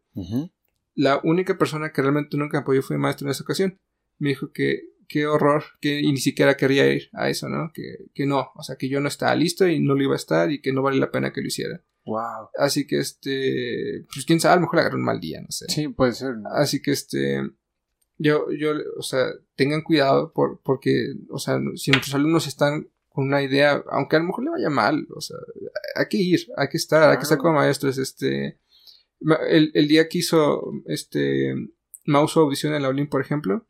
La 0.95 1.21
única 1.23 1.57
persona 1.57 1.93
que 1.93 2.03
realmente 2.03 2.37
nunca 2.37 2.59
me 2.59 2.63
apoyó 2.63 2.83
fue 2.83 2.97
mi 2.97 3.03
maestro 3.03 3.29
en 3.29 3.31
esa 3.31 3.45
ocasión. 3.45 3.79
Me 4.19 4.31
dijo 4.31 4.51
que 4.51 4.91
qué 5.12 5.26
horror, 5.26 5.62
que 5.78 6.00
y 6.00 6.10
ni 6.10 6.16
siquiera 6.16 6.57
quería 6.57 6.91
ir 6.91 7.10
a 7.12 7.28
eso, 7.28 7.49
¿no? 7.49 7.70
Que, 7.74 8.07
que 8.15 8.24
no, 8.24 8.50
o 8.55 8.62
sea, 8.62 8.76
que 8.76 8.89
yo 8.89 8.99
no 8.99 9.08
estaba 9.08 9.34
listo 9.34 9.68
y 9.68 9.78
no 9.78 9.94
lo 9.94 10.02
iba 10.02 10.15
a 10.15 10.16
estar 10.16 10.50
y 10.50 10.62
que 10.62 10.73
no 10.73 10.81
vale 10.81 10.99
la 10.99 11.10
pena 11.10 11.32
que 11.32 11.42
lo 11.42 11.49
hiciera. 11.49 11.82
Wow. 12.07 12.49
Así 12.57 12.86
que 12.86 12.99
este, 12.99 14.07
pues 14.12 14.24
quién 14.24 14.41
sabe, 14.41 14.55
a 14.55 14.57
lo 14.57 14.62
mejor 14.62 14.76
le 14.76 14.81
agarró 14.81 14.97
un 14.97 15.05
mal 15.05 15.20
día, 15.20 15.42
no 15.42 15.50
sé. 15.50 15.66
Sí, 15.68 15.89
puede 15.89 16.12
ser. 16.12 16.36
Así 16.55 16.81
que 16.81 16.92
este, 16.92 17.42
yo, 18.16 18.47
yo, 18.58 18.73
o 18.99 19.02
sea, 19.02 19.26
tengan 19.55 19.82
cuidado 19.82 20.32
por, 20.32 20.60
porque, 20.62 21.12
o 21.28 21.39
sea, 21.39 21.60
si 21.76 21.91
nuestros 21.91 22.15
alumnos 22.15 22.47
están 22.47 22.89
con 23.10 23.26
una 23.26 23.42
idea, 23.42 23.84
aunque 23.91 24.16
a 24.16 24.20
lo 24.20 24.24
mejor 24.24 24.44
le 24.44 24.50
vaya 24.50 24.70
mal, 24.70 25.07
o 25.15 25.20
sea, 25.20 25.36
hay 25.94 26.07
que 26.08 26.16
ir, 26.16 26.41
hay 26.57 26.68
que 26.68 26.78
estar, 26.78 27.10
hay 27.10 27.18
que 27.18 27.24
estar 27.24 27.36
como 27.36 27.58
maestros, 27.58 27.99
este, 27.99 28.58
el, 29.50 29.70
el 29.74 29.89
día 29.89 30.08
que 30.08 30.18
hizo, 30.18 30.73
este, 30.86 31.55
Mouse 32.07 32.36
audición 32.36 32.74
en 32.74 32.82
la 32.82 32.89
Olin, 32.89 33.08
por 33.08 33.20
ejemplo, 33.20 33.66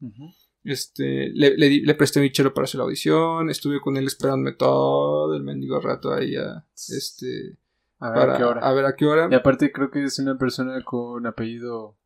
este, 0.65 1.31
le, 1.31 1.57
le, 1.57 1.81
le, 1.81 1.95
presté 1.95 2.21
mi 2.21 2.31
chelo 2.31 2.55
para 2.55 2.65
hacer 2.65 2.79
la 2.79 2.85
audición, 2.85 3.51
estuve 3.51 3.81
con 3.81 3.97
él 3.97 4.07
esperándome 4.07 4.53
todo 4.53 5.35
el 5.35 5.43
mendigo 5.43 5.81
rato 5.81 6.13
ahí 6.13 6.37
a, 6.37 6.65
este, 6.75 7.59
a 7.99 8.11
ver 8.11 8.31
a 8.31 8.37
qué 8.37 8.45
hora. 8.45 8.61
A 8.61 8.73
ver 8.73 8.85
a 8.85 8.97
qué 8.97 9.07
hora. 9.07 9.29
Y 9.31 9.35
aparte 9.35 9.73
creo 9.73 9.91
que 9.91 10.05
es 10.05 10.19
una 10.19 10.39
persona 10.39 10.83
con 10.85 11.27
apellido 11.27 11.97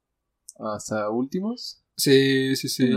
hasta 0.59 1.11
últimos. 1.11 1.83
Sí, 1.97 2.57
sí, 2.57 2.69
sí. 2.69 2.91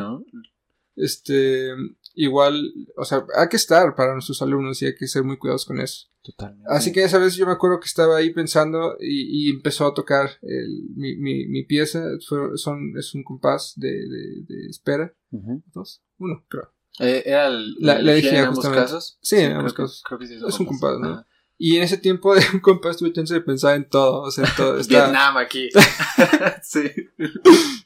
Este, 0.96 1.72
igual, 2.20 2.74
o 2.98 3.06
sea, 3.06 3.26
hay 3.38 3.48
que 3.48 3.56
estar 3.56 3.96
para 3.96 4.14
nuestros 4.14 4.42
alumnos 4.42 4.82
y 4.82 4.88
hay 4.88 4.96
que 4.96 5.08
ser 5.08 5.24
muy 5.24 5.38
cuidadosos 5.38 5.68
con 5.68 5.80
eso. 5.80 6.08
Totalmente. 6.22 6.68
Así 6.70 6.92
que 6.92 7.04
esa 7.04 7.18
vez 7.18 7.36
yo 7.36 7.46
me 7.46 7.54
acuerdo 7.54 7.80
que 7.80 7.88
estaba 7.88 8.18
ahí 8.18 8.32
pensando 8.34 8.98
y, 9.00 9.48
y 9.48 9.50
empezó 9.50 9.88
a 9.88 9.94
tocar 9.94 10.30
el, 10.42 10.90
mi, 10.96 11.16
mi, 11.16 11.48
mi, 11.48 11.64
pieza. 11.64 12.04
son, 12.20 12.94
es 12.98 13.16
un 13.16 13.24
compás 13.24 13.74
de, 13.78 13.90
de, 13.90 14.44
de 14.46 14.68
espera. 14.70 15.14
Dos, 15.74 16.04
uno, 16.18 16.44
creo. 16.50 16.74
Eh, 17.00 17.24
¿Era 17.26 17.48
el, 17.48 17.76
la, 17.80 18.02
la 18.02 18.18
en 18.18 18.36
ambos 18.36 18.68
casos? 18.68 19.18
Sí, 19.22 19.38
en 19.38 19.54
ambos 19.54 19.74
casos. 19.74 20.04
Creo 20.06 20.20
que 20.20 20.28
sí 20.28 20.36
es, 20.36 20.60
un 20.60 20.66
compás, 20.66 21.00
¿no? 21.00 21.26
Y 21.62 21.76
en 21.76 21.84
ese 21.84 21.98
tiempo 21.98 22.34
de 22.34 22.42
un 22.54 22.62
compás 22.62 22.96
tuve 22.96 23.12
chance 23.12 23.34
de 23.34 23.42
pensar 23.42 23.76
en 23.76 23.88
todo, 23.90 24.22
o 24.22 24.32
sea, 24.32 24.46
en 24.46 24.56
todo. 24.56 24.82
Vietnam 24.88 25.36
aquí. 25.36 25.68
sí. 26.64 26.90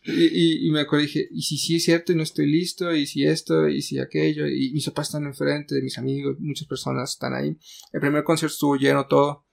Y, 0.06 0.68
y, 0.68 0.72
me 0.72 0.82
acuerdo 0.82 1.04
y 1.04 1.08
dije, 1.08 1.28
y 1.32 1.42
si 1.42 1.58
sí 1.58 1.78
es 1.78 1.84
cierto 1.84 2.12
y 2.12 2.16
no 2.16 2.22
estoy 2.22 2.46
listo, 2.46 2.96
y 2.96 3.08
si 3.08 3.26
esto, 3.26 3.68
y 3.68 3.82
si 3.82 3.98
aquello, 3.98 4.48
y 4.48 4.72
mis 4.74 4.86
papás 4.86 5.08
están 5.08 5.26
enfrente, 5.26 5.82
mis 5.82 5.98
amigos, 5.98 6.38
muchas 6.40 6.68
personas 6.68 7.14
están 7.14 7.34
ahí. 7.34 7.58
El 7.92 8.00
primer 8.00 8.24
concierto 8.24 8.54
estuvo 8.54 8.76
lleno 8.76 9.08
todo, 9.08 9.48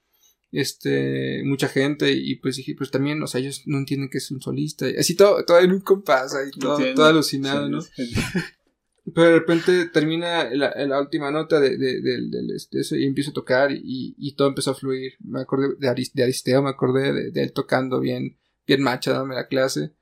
este, 0.51 1.41
mucha 1.43 1.67
gente, 1.67 2.11
y 2.11 2.35
pues 2.35 2.57
dije, 2.57 2.75
pues 2.77 2.91
también, 2.91 3.23
o 3.23 3.27
sea, 3.27 3.41
ellos 3.41 3.63
no 3.65 3.79
entienden 3.79 4.09
que 4.09 4.19
es 4.19 4.29
un 4.29 4.39
solista, 4.39 4.87
y 4.87 4.97
así 4.97 5.15
todo, 5.15 5.43
todo 5.45 5.57
en 5.59 5.71
un 5.71 5.81
compás, 5.81 6.35
ahí 6.35 6.51
todo, 6.51 6.77
todo 6.93 7.05
alucinado, 7.05 7.69
¿no? 7.69 7.79
Pero 9.03 9.27
de 9.27 9.39
repente 9.39 9.85
termina 9.87 10.49
la, 10.51 10.73
la 10.85 11.01
última 11.01 11.31
nota 11.31 11.59
de, 11.59 11.77
de, 11.77 12.01
de, 12.01 12.55
eso 12.73 12.95
y 12.95 13.05
empiezo 13.05 13.31
a 13.31 13.33
tocar 13.33 13.71
y, 13.71 14.15
y, 14.17 14.35
todo 14.35 14.49
empezó 14.49 14.71
a 14.71 14.75
fluir. 14.75 15.13
Me 15.19 15.41
acordé 15.41 15.75
de, 15.79 15.89
Aristeo, 16.23 16.61
me 16.61 16.69
acordé 16.69 17.31
de, 17.31 17.41
él 17.41 17.51
tocando 17.51 17.99
bien, 17.99 18.37
bien 18.67 18.81
macha, 18.81 19.11
dándome 19.11 19.35
la 19.35 19.47
clase. 19.47 19.93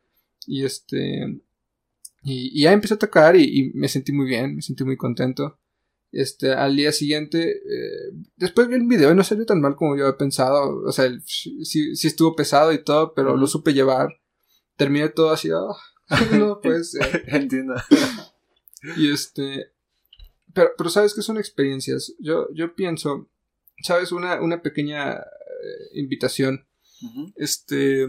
Y 0.45 0.65
este. 0.65 1.41
Y, 2.23 2.61
ya 2.61 2.73
empecé 2.73 2.95
a 2.95 2.99
tocar 2.99 3.37
y, 3.37 3.71
me 3.73 3.87
sentí 3.87 4.11
muy 4.11 4.25
bien, 4.27 4.57
me 4.57 4.61
sentí 4.61 4.83
muy 4.83 4.97
contento. 4.97 5.57
Este, 6.11 6.51
al 6.51 6.75
día 6.75 6.91
siguiente, 6.91 7.51
eh, 7.51 8.11
después 8.35 8.67
vi 8.67 8.75
el 8.75 8.87
video 8.87 9.11
y 9.11 9.15
no 9.15 9.23
salió 9.23 9.45
tan 9.45 9.61
mal 9.61 9.77
como 9.77 9.95
yo 9.95 10.07
había 10.07 10.17
pensado. 10.17 10.81
O 10.85 10.91
sea, 10.91 11.09
sí, 11.25 11.95
sí 11.95 12.07
estuvo 12.07 12.35
pesado 12.35 12.73
y 12.73 12.83
todo, 12.83 13.13
pero 13.13 13.37
lo 13.37 13.47
supe 13.47 13.73
llevar. 13.73 14.09
Terminé 14.75 15.07
todo 15.09 15.29
así, 15.29 15.51
oh, 15.51 15.77
no 16.37 16.59
puede 16.59 16.83
ser. 16.83 17.23
Entiendo. 17.27 17.75
Y 18.97 19.11
este. 19.11 19.71
Pero, 20.53 20.71
pero 20.77 20.89
sabes 20.89 21.13
que 21.13 21.21
son 21.21 21.37
experiencias. 21.37 22.15
Yo, 22.19 22.47
yo 22.53 22.75
pienso, 22.75 23.29
sabes, 23.81 24.11
una, 24.11 24.41
una 24.41 24.61
pequeña 24.61 25.13
eh, 25.13 25.89
invitación. 25.93 26.65
Este. 27.35 28.07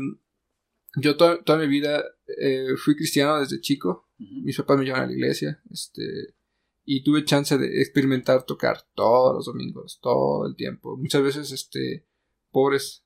Yo 0.96 1.16
toda 1.16 1.56
mi 1.56 1.68
vida 1.68 2.04
eh, 2.26 2.74
fui 2.76 2.96
cristiano 2.96 3.40
desde 3.40 3.60
chico. 3.60 4.08
mis 4.18 4.56
papás 4.56 4.78
me 4.78 4.84
llevan 4.84 5.02
a 5.02 5.06
la 5.06 5.12
iglesia, 5.12 5.62
este, 5.70 6.34
y 6.84 7.02
tuve 7.02 7.24
chance 7.24 7.56
de 7.56 7.80
experimentar 7.80 8.44
tocar 8.44 8.82
todos 8.94 9.34
los 9.34 9.46
domingos, 9.46 9.98
todo 10.02 10.46
el 10.46 10.56
tiempo. 10.56 10.96
Muchas 10.96 11.22
veces, 11.22 11.52
este, 11.52 12.06
pobres, 12.50 13.04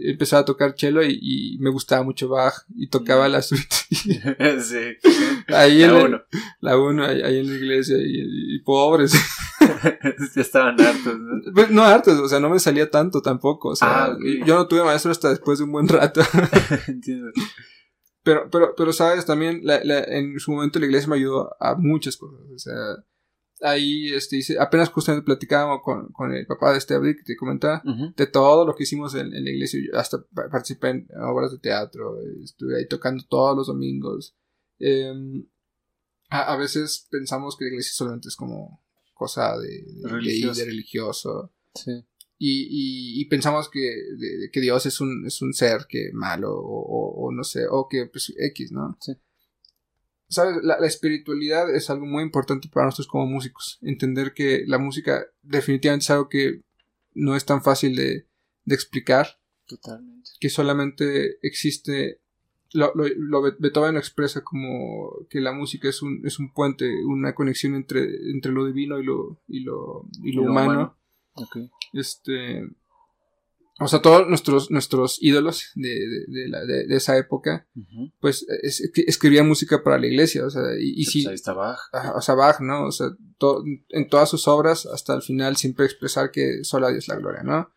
empezaba 0.00 0.42
a 0.42 0.44
tocar 0.44 0.74
cello 0.76 1.02
y, 1.02 1.56
me 1.60 1.70
gustaba 1.70 2.02
mucho 2.02 2.28
Bach 2.28 2.64
y 2.74 2.88
tocaba 2.88 3.28
la 3.28 3.42
suite. 3.42 3.76
sí. 3.90 4.96
Ahí 5.48 5.78
la 5.80 5.94
uno. 5.94 6.22
La 6.60 6.78
uno, 6.78 7.04
ahí, 7.04 7.38
en 7.38 7.48
la 7.48 7.54
iglesia 7.54 7.96
y, 7.98 8.58
pobres. 8.60 9.12
ya 10.34 10.42
estaban 10.42 10.80
hartos, 10.80 11.18
¿no? 11.18 11.52
Pues, 11.54 11.70
no 11.70 11.82
hartos, 11.84 12.18
o 12.18 12.28
sea, 12.28 12.40
no 12.40 12.50
me 12.50 12.60
salía 12.60 12.90
tanto 12.90 13.20
tampoco. 13.22 13.70
O 13.70 13.76
sea, 13.76 14.06
ah, 14.06 14.18
yo 14.44 14.56
no 14.56 14.66
tuve 14.66 14.84
maestro 14.84 15.10
hasta 15.10 15.30
después 15.30 15.58
de 15.58 15.64
un 15.64 15.72
buen 15.72 15.88
rato. 15.88 16.20
Entiendo. 16.86 17.30
Pero, 18.22 18.48
pero, 18.50 18.74
pero, 18.76 18.92
sabes, 18.92 19.24
también 19.24 19.60
la, 19.62 19.80
la, 19.84 20.00
en 20.00 20.38
su 20.38 20.52
momento 20.52 20.78
la 20.78 20.86
iglesia 20.86 21.08
me 21.08 21.16
ayudó 21.16 21.50
a 21.60 21.76
muchas 21.76 22.16
cosas. 22.16 22.40
O 22.54 22.58
sea, 22.58 22.74
ahí 23.62 24.12
este, 24.12 24.40
apenas 24.58 24.90
justamente 24.90 25.24
platicábamos 25.24 25.82
con, 25.82 26.08
con 26.12 26.32
el 26.32 26.46
papá 26.46 26.72
de 26.72 26.78
este 26.78 26.94
Abril 26.94 27.16
que 27.16 27.24
te 27.24 27.36
comentaba 27.36 27.82
de 28.16 28.26
todo 28.26 28.66
lo 28.66 28.74
que 28.74 28.84
hicimos 28.84 29.14
en, 29.14 29.30
la 29.30 29.50
iglesia. 29.50 29.80
Yo 29.80 29.98
hasta 29.98 30.24
participé 30.50 30.90
en 30.90 31.08
obras 31.20 31.52
de 31.52 31.58
teatro, 31.58 32.18
estuve 32.42 32.78
ahí 32.78 32.86
tocando 32.86 33.24
todos 33.24 33.56
los 33.56 33.66
domingos. 33.66 34.36
Em, 34.78 35.46
a, 36.30 36.52
a, 36.52 36.56
veces 36.56 37.06
pensamos 37.10 37.56
que 37.56 37.64
la 37.64 37.70
iglesia 37.70 37.92
solamente 37.94 38.28
es 38.28 38.36
como 38.36 38.80
cosa 39.14 39.58
de, 39.58 39.84
de, 40.02 40.08
religioso. 40.64 41.52
Sí. 41.74 42.04
Y, 42.40 43.20
y, 43.20 43.24
pensamos 43.24 43.68
que, 43.68 43.90
que 44.52 44.60
Dios 44.60 44.86
es 44.86 45.00
un, 45.00 45.26
es 45.26 45.42
un 45.42 45.52
ser 45.52 45.86
que 45.88 46.12
malo 46.12 46.54
o, 46.56 47.26
o, 47.26 47.32
no 47.32 47.42
sé, 47.42 47.66
o 47.68 47.88
que 47.88 48.06
pues 48.06 48.32
X, 48.36 48.70
¿no? 48.70 48.96
Sí. 49.00 49.12
¿Sabes? 50.28 50.58
La, 50.62 50.74
espiritualidad 50.86 51.74
es 51.74 51.88
algo 51.88 52.04
muy 52.04 52.22
importante 52.22 52.68
para 52.68 52.86
nosotros 52.86 53.08
como 53.08 53.26
músicos. 53.26 53.78
Entender 53.80 54.34
que 54.34 54.64
la 54.66 54.78
música 54.78 55.24
definitivamente 55.42 56.04
es 56.04 56.10
algo 56.10 56.28
que 56.28 56.62
no 57.14 57.34
es 57.34 57.46
tan 57.46 57.62
fácil 57.62 57.96
de, 57.96 58.26
de 58.64 58.74
explicar. 58.74 59.40
Totalmente. 59.66 60.30
Que 60.38 60.50
solamente 60.50 61.38
existe. 61.42 62.20
Lo, 62.72 62.92
lo, 62.94 63.06
lo, 63.16 63.56
Beethoven 63.58 63.94
lo 63.94 64.00
expresa 64.00 64.44
como 64.44 65.26
que 65.30 65.40
la 65.40 65.52
música 65.52 65.88
es 65.88 66.02
un, 66.02 66.20
es 66.26 66.38
un 66.38 66.52
puente, 66.52 67.02
una 67.06 67.34
conexión 67.34 67.74
entre, 67.74 68.02
entre 68.30 68.52
lo 68.52 68.66
divino 68.66 68.98
y 68.98 69.04
lo, 69.04 69.40
y 69.48 69.60
lo, 69.60 70.06
y 70.22 70.32
lo, 70.32 70.42
humano. 70.42 70.98
Este. 71.94 72.68
O 73.80 73.86
sea, 73.86 74.02
todos 74.02 74.28
nuestros, 74.28 74.72
nuestros 74.72 75.18
ídolos 75.22 75.70
de, 75.76 75.88
de, 76.26 76.48
la, 76.48 76.64
de, 76.64 76.96
esa 76.96 77.16
época, 77.16 77.68
pues 78.18 78.44
escribían 79.06 79.46
música 79.46 79.84
para 79.84 79.98
la 79.98 80.08
iglesia, 80.08 80.44
o 80.44 80.50
sea, 80.50 80.62
y, 80.80 81.04
si... 81.04 81.22
Pues 81.22 81.28
ahí 81.28 81.34
está 81.34 81.52
Bach. 81.52 81.78
o 82.14 82.20
sea, 82.20 82.34
Bach, 82.34 82.60
¿no? 82.60 82.86
O 82.86 82.90
sea, 82.90 83.06
en 83.90 84.08
todas 84.08 84.30
sus 84.30 84.48
obras, 84.48 84.84
hasta 84.86 85.14
el 85.14 85.22
final, 85.22 85.56
siempre 85.56 85.84
expresar 85.84 86.32
que 86.32 86.64
solo 86.64 86.88
a 86.88 86.90
Dios 86.90 87.06
la 87.06 87.16
gloria, 87.16 87.42
¿no? 87.44 87.72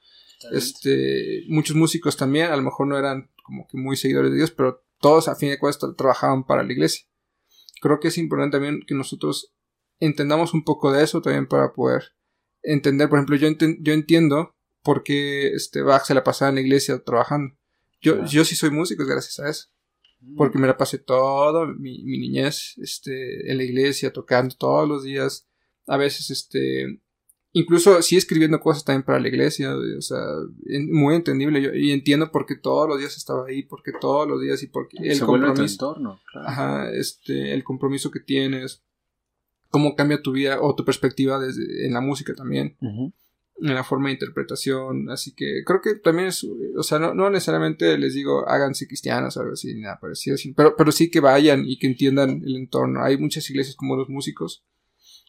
Este, 0.51 1.43
muchos 1.49 1.75
músicos 1.75 2.17
también, 2.17 2.47
a 2.47 2.55
lo 2.55 2.63
mejor 2.63 2.87
no 2.87 2.97
eran 2.97 3.29
como 3.43 3.67
que 3.67 3.77
muy 3.77 3.95
seguidores 3.95 4.31
de 4.31 4.37
Dios, 4.37 4.49
pero 4.49 4.83
todos 4.99 5.27
a 5.27 5.35
fin 5.35 5.49
de 5.49 5.59
cuentas 5.59 5.87
trabajaban 5.95 6.45
para 6.45 6.63
la 6.63 6.71
iglesia. 6.71 7.05
Creo 7.79 7.99
que 7.99 8.07
es 8.07 8.17
importante 8.17 8.57
también 8.57 8.81
que 8.87 8.95
nosotros 8.95 9.53
entendamos 9.99 10.55
un 10.55 10.63
poco 10.63 10.91
de 10.91 11.03
eso 11.03 11.21
también 11.21 11.47
para 11.47 11.73
poder 11.73 12.13
entender, 12.63 13.07
por 13.07 13.19
ejemplo, 13.19 13.35
yo, 13.35 13.49
yo 13.81 13.93
entiendo 13.93 14.55
por 14.83 15.03
qué 15.03 15.53
este 15.53 15.81
Bach 15.81 16.05
se 16.05 16.13
la 16.13 16.23
pasaba 16.23 16.49
en 16.49 16.55
la 16.55 16.61
iglesia 16.61 16.99
trabajando. 17.03 17.55
Yo, 18.01 18.25
yo 18.25 18.43
sí 18.45 18.55
soy 18.55 18.71
músico 18.71 19.05
gracias 19.05 19.39
a 19.39 19.49
eso. 19.49 19.67
Mm. 20.21 20.35
Porque 20.35 20.57
me 20.57 20.67
la 20.67 20.77
pasé 20.77 20.97
toda 20.97 21.65
mi, 21.67 22.03
mi, 22.03 22.17
niñez 22.17 22.77
este, 22.77 23.49
en 23.51 23.57
la 23.57 23.63
iglesia, 23.63 24.11
tocando 24.11 24.55
todos 24.55 24.87
los 24.87 25.03
días. 25.03 25.47
A 25.87 25.97
veces, 25.97 26.29
este, 26.29 27.01
incluso 27.53 28.01
sí 28.01 28.17
escribiendo 28.17 28.59
cosas 28.59 28.83
también 28.83 29.03
para 29.03 29.19
la 29.19 29.27
iglesia. 29.27 29.75
O 29.75 30.01
sea, 30.01 30.19
muy 30.89 31.15
entendible. 31.15 31.61
Yo, 31.61 31.73
y 31.73 31.91
entiendo 31.91 32.31
por 32.31 32.45
qué 32.45 32.55
todos 32.55 32.87
los 32.87 32.99
días 32.99 33.17
estaba 33.17 33.45
ahí, 33.47 33.63
porque 33.63 33.91
todos 33.99 34.27
los 34.27 34.41
días 34.41 34.63
y 34.63 34.67
porque 34.67 34.97
el 34.99 35.19
compromiso. 35.19 35.95
Ajá, 36.33 36.91
este, 36.91 37.53
el 37.53 37.63
compromiso 37.63 38.09
que 38.09 38.19
tienes 38.19 38.83
cómo 39.71 39.95
cambia 39.95 40.21
tu 40.21 40.33
vida 40.33 40.61
o 40.61 40.75
tu 40.75 40.85
perspectiva 40.85 41.39
desde, 41.39 41.87
en 41.87 41.93
la 41.93 42.01
música 42.01 42.35
también. 42.35 42.77
En 43.61 43.75
la 43.75 43.83
forma 43.83 44.09
de 44.09 44.13
interpretación. 44.13 45.09
Así 45.11 45.33
que 45.35 45.63
creo 45.65 45.81
que 45.81 45.95
también 45.95 46.29
es. 46.29 46.43
O 46.75 46.83
sea, 46.83 46.97
no, 46.99 47.29
necesariamente 47.29 47.97
les 47.97 48.13
digo 48.13 48.47
háganse 48.49 48.87
cristianos 48.87 49.37
o 49.37 49.41
algo 49.41 49.53
así, 49.53 49.75
nada 49.75 49.99
parecido. 49.99 50.35
Pero, 50.55 50.75
pero 50.75 50.91
sí 50.91 51.11
que 51.11 51.19
vayan 51.19 51.63
y 51.65 51.77
que 51.77 51.87
entiendan 51.87 52.41
el 52.43 52.55
entorno. 52.55 53.03
Hay 53.03 53.17
muchas 53.17 53.47
iglesias 53.49 53.75
como 53.75 53.95
los 53.95 54.09
músicos. 54.09 54.65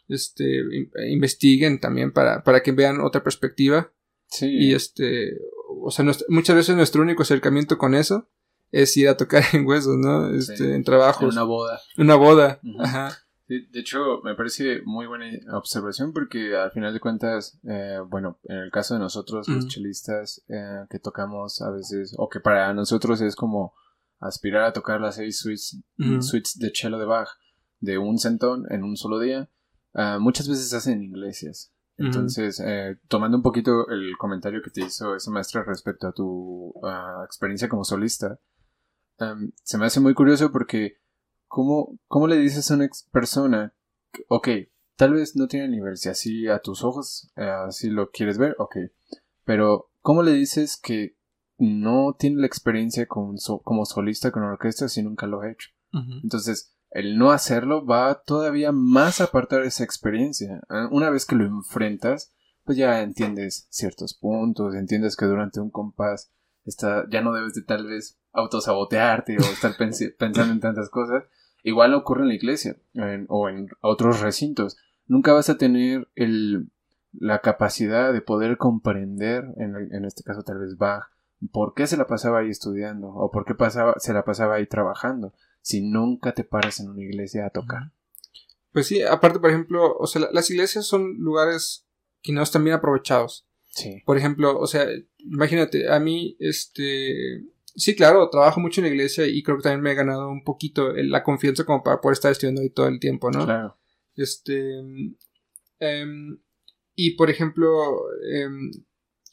Este. 0.09 0.63
Investiguen 1.11 1.79
también 1.79 2.13
para, 2.13 2.43
para 2.43 2.63
que 2.63 2.73
vean 2.73 3.01
otra 3.01 3.23
perspectiva. 3.23 3.93
Sí. 4.29 4.47
Y 4.49 4.75
este. 4.75 5.37
O 5.83 5.91
sea, 5.91 6.05
muchas 6.29 6.57
veces 6.57 6.75
nuestro 6.75 7.03
único 7.03 7.23
acercamiento 7.23 7.77
con 7.77 7.95
eso 7.95 8.31
es 8.71 8.97
ir 8.97 9.09
a 9.09 9.17
tocar 9.17 9.45
en 9.53 9.67
huesos, 9.67 9.97
¿no? 9.99 10.35
Este, 10.35 10.75
en 10.75 10.85
trabajos. 10.85 11.23
En 11.23 11.39
una 11.39 11.43
boda. 11.43 11.81
Una 11.99 12.15
boda. 12.15 12.61
Ajá 12.79 13.22
de 13.61 13.81
hecho, 13.81 14.21
me 14.23 14.35
parece 14.35 14.83
muy 14.85 15.07
buena 15.07 15.27
observación 15.57 16.13
porque 16.13 16.57
al 16.57 16.71
final 16.71 16.93
de 16.93 17.01
cuentas, 17.01 17.59
eh, 17.65 17.99
bueno, 18.09 18.39
en 18.45 18.59
el 18.59 18.71
caso 18.71 18.95
de 18.95 19.01
nosotros, 19.01 19.49
los 19.49 19.69
chelistas 19.69 20.45
eh, 20.49 20.85
que 20.89 20.99
tocamos 20.99 21.61
a 21.61 21.71
veces, 21.71 22.15
o 22.19 22.29
que 22.29 22.41
para 22.41 22.73
nosotros 22.73 23.21
es 23.21 23.37
como 23.37 23.75
aspirar 24.21 24.65
a 24.65 24.73
tocar 24.73 25.01
las 25.01 25.17
seis 25.17 25.41
suites, 25.41 25.77
suites 26.21 26.59
de 26.59 26.71
cello 26.73 26.99
de 26.99 27.05
Bach 27.05 27.29
de 27.81 27.99
un 27.99 28.19
centón 28.19 28.65
en 28.71 28.85
un 28.85 28.97
solo 28.97 29.19
día, 29.19 29.51
eh, 29.95 30.17
muchas 30.21 30.49
veces 30.49 30.71
se 30.71 30.77
hacen 30.77 30.95
en 30.95 31.05
iglesias. 31.05 31.73
Entonces, 31.99 32.61
tomando 33.07 33.37
un 33.37 33.45
poquito 33.45 33.89
el 33.89 34.17
comentario 34.19 34.61
que 34.61 34.71
te 34.71 34.81
hizo 34.81 35.15
esa 35.15 35.31
maestra 35.31 35.63
respecto 35.63 36.09
a 36.09 36.13
tu 36.13 36.73
experiencia 37.25 37.69
como 37.69 37.85
solista, 37.85 38.41
em, 39.19 39.53
se 39.63 39.79
me 39.79 39.87
hace 39.87 40.01
muy 40.01 40.15
curioso 40.15 40.51
porque 40.51 41.02
¿Cómo, 41.53 41.99
¿Cómo 42.09 42.29
le 42.29 42.39
dices 42.39 42.71
a 42.71 42.77
una 42.77 42.89
persona, 43.11 43.75
ok, 44.29 44.49
tal 44.97 45.13
vez 45.13 45.37
no 45.37 45.49
tiene 45.49 45.69
nivel, 45.69 45.99
si 45.99 46.09
así 46.09 46.49
a 46.49 46.61
tus 46.61 46.83
ojos, 46.83 47.31
eh, 47.37 47.45
así 47.45 47.91
lo 47.91 48.11
quieres 48.11 48.39
ver, 48.39 48.57
ok, 48.59 48.77
pero 49.45 49.91
¿cómo 50.01 50.23
le 50.23 50.33
dices 50.33 50.81
que 50.83 51.15
no 51.59 52.17
tiene 52.19 52.41
la 52.41 52.47
experiencia 52.47 53.05
como, 53.05 53.35
como 53.65 53.85
solista 53.85 54.31
con 54.31 54.45
orquesta 54.45 54.89
si 54.89 55.03
nunca 55.03 55.27
lo 55.27 55.43
ha 55.43 55.51
hecho? 55.51 55.69
Entonces, 56.23 56.75
el 56.89 57.19
no 57.19 57.33
hacerlo 57.33 57.85
va 57.85 58.23
todavía 58.23 58.73
más 58.73 59.21
a 59.21 59.25
apartar 59.25 59.61
esa 59.65 59.85
experiencia. 59.85 60.63
¿eh? 60.71 60.87
Una 60.91 61.11
vez 61.11 61.27
que 61.27 61.37
lo 61.37 61.45
enfrentas, 61.45 62.33
pues 62.65 62.79
ya 62.79 63.03
entiendes 63.03 63.67
ciertos 63.69 64.15
puntos, 64.15 64.75
entiendes 64.75 65.17
que 65.17 65.27
durante 65.27 65.61
un 65.61 65.71
compás 65.71 66.33
está, 66.65 67.05
ya 67.11 67.21
no 67.21 67.35
debes 67.35 67.53
de 67.53 67.63
tal 67.63 67.89
vez 67.89 68.19
autosabotearte 68.33 69.37
o 69.37 69.43
estar 69.43 69.77
pensando 70.19 70.55
en 70.55 70.61
tantas 70.61 70.89
cosas, 70.89 71.25
Igual 71.63 71.95
ocurre 71.95 72.23
en 72.23 72.29
la 72.29 72.35
iglesia 72.35 72.77
o 73.29 73.49
en 73.49 73.69
otros 73.81 74.21
recintos. 74.21 74.77
Nunca 75.07 75.33
vas 75.33 75.49
a 75.49 75.59
tener 75.59 76.09
el, 76.17 76.71
la 77.13 77.41
capacidad 77.41 78.13
de 78.13 78.21
poder 78.21 78.57
comprender, 78.57 79.45
en, 79.57 79.77
en, 79.77 80.05
este 80.05 80.23
caso 80.23 80.43
tal 80.43 80.59
vez 80.59 80.77
Bach, 80.77 81.11
por 81.53 81.75
qué 81.75 81.87
se 81.87 81.97
la 81.97 82.07
pasaba 82.07 82.41
ahí 82.41 82.51
estudiando 82.51 83.09
o 83.09 83.31
por 83.31 83.45
qué 83.45 83.55
pasaba, 83.55 83.95
se 83.99 84.13
la 84.13 84.25
pasaba 84.25 84.57
ahí 84.57 84.67
trabajando 84.67 85.33
si 85.61 85.83
nunca 85.83 86.33
te 86.33 86.45
paras 86.45 86.81
en 86.81 86.91
una 86.91 87.03
iglesia 87.03 87.47
a 87.47 87.51
tocar. 87.51 87.93
Pues 88.73 88.87
sí, 88.87 89.03
aparte, 89.03 89.39
por 89.39 89.51
ejemplo, 89.51 89.97
o 89.97 90.07
sea, 90.07 90.29
las 90.33 90.51
iglesias 90.51 90.87
son 90.87 91.19
lugares 91.19 91.87
que 92.23 92.33
no 92.33 92.43
están 92.43 92.65
bien 92.65 92.77
aprovechados. 92.77 93.47
Sí. 93.69 94.03
Por 94.05 94.17
ejemplo, 94.17 94.59
o 94.59 94.67
sea, 94.67 94.87
imagínate, 95.19 95.91
a 95.91 96.01
mí, 96.01 96.37
este, 96.41 97.45
Sí, 97.75 97.95
claro, 97.95 98.29
trabajo 98.29 98.61
mucho 98.61 98.81
en 98.81 98.87
la 98.87 98.93
iglesia 98.93 99.27
y 99.27 99.43
creo 99.43 99.57
que 99.57 99.63
también 99.63 99.81
me 99.81 99.93
he 99.93 99.95
ganado 99.95 100.29
un 100.29 100.45
poquito 100.45 100.93
la 100.93 101.23
confianza 101.23 101.65
como 101.65 101.83
para 101.83 102.01
poder 102.01 102.15
estar 102.15 102.33
estudiando 102.33 102.61
ahí 102.61 102.71
todo 102.71 102.87
el 102.87 103.01
tiempo, 103.01 103.31
¿no? 103.31 103.45
Claro. 103.45 103.79
Este. 104.15 104.79
Em, 105.79 106.39
y 106.95 107.17
por 107.17 107.31
ejemplo, 107.31 107.71
em, 108.31 108.71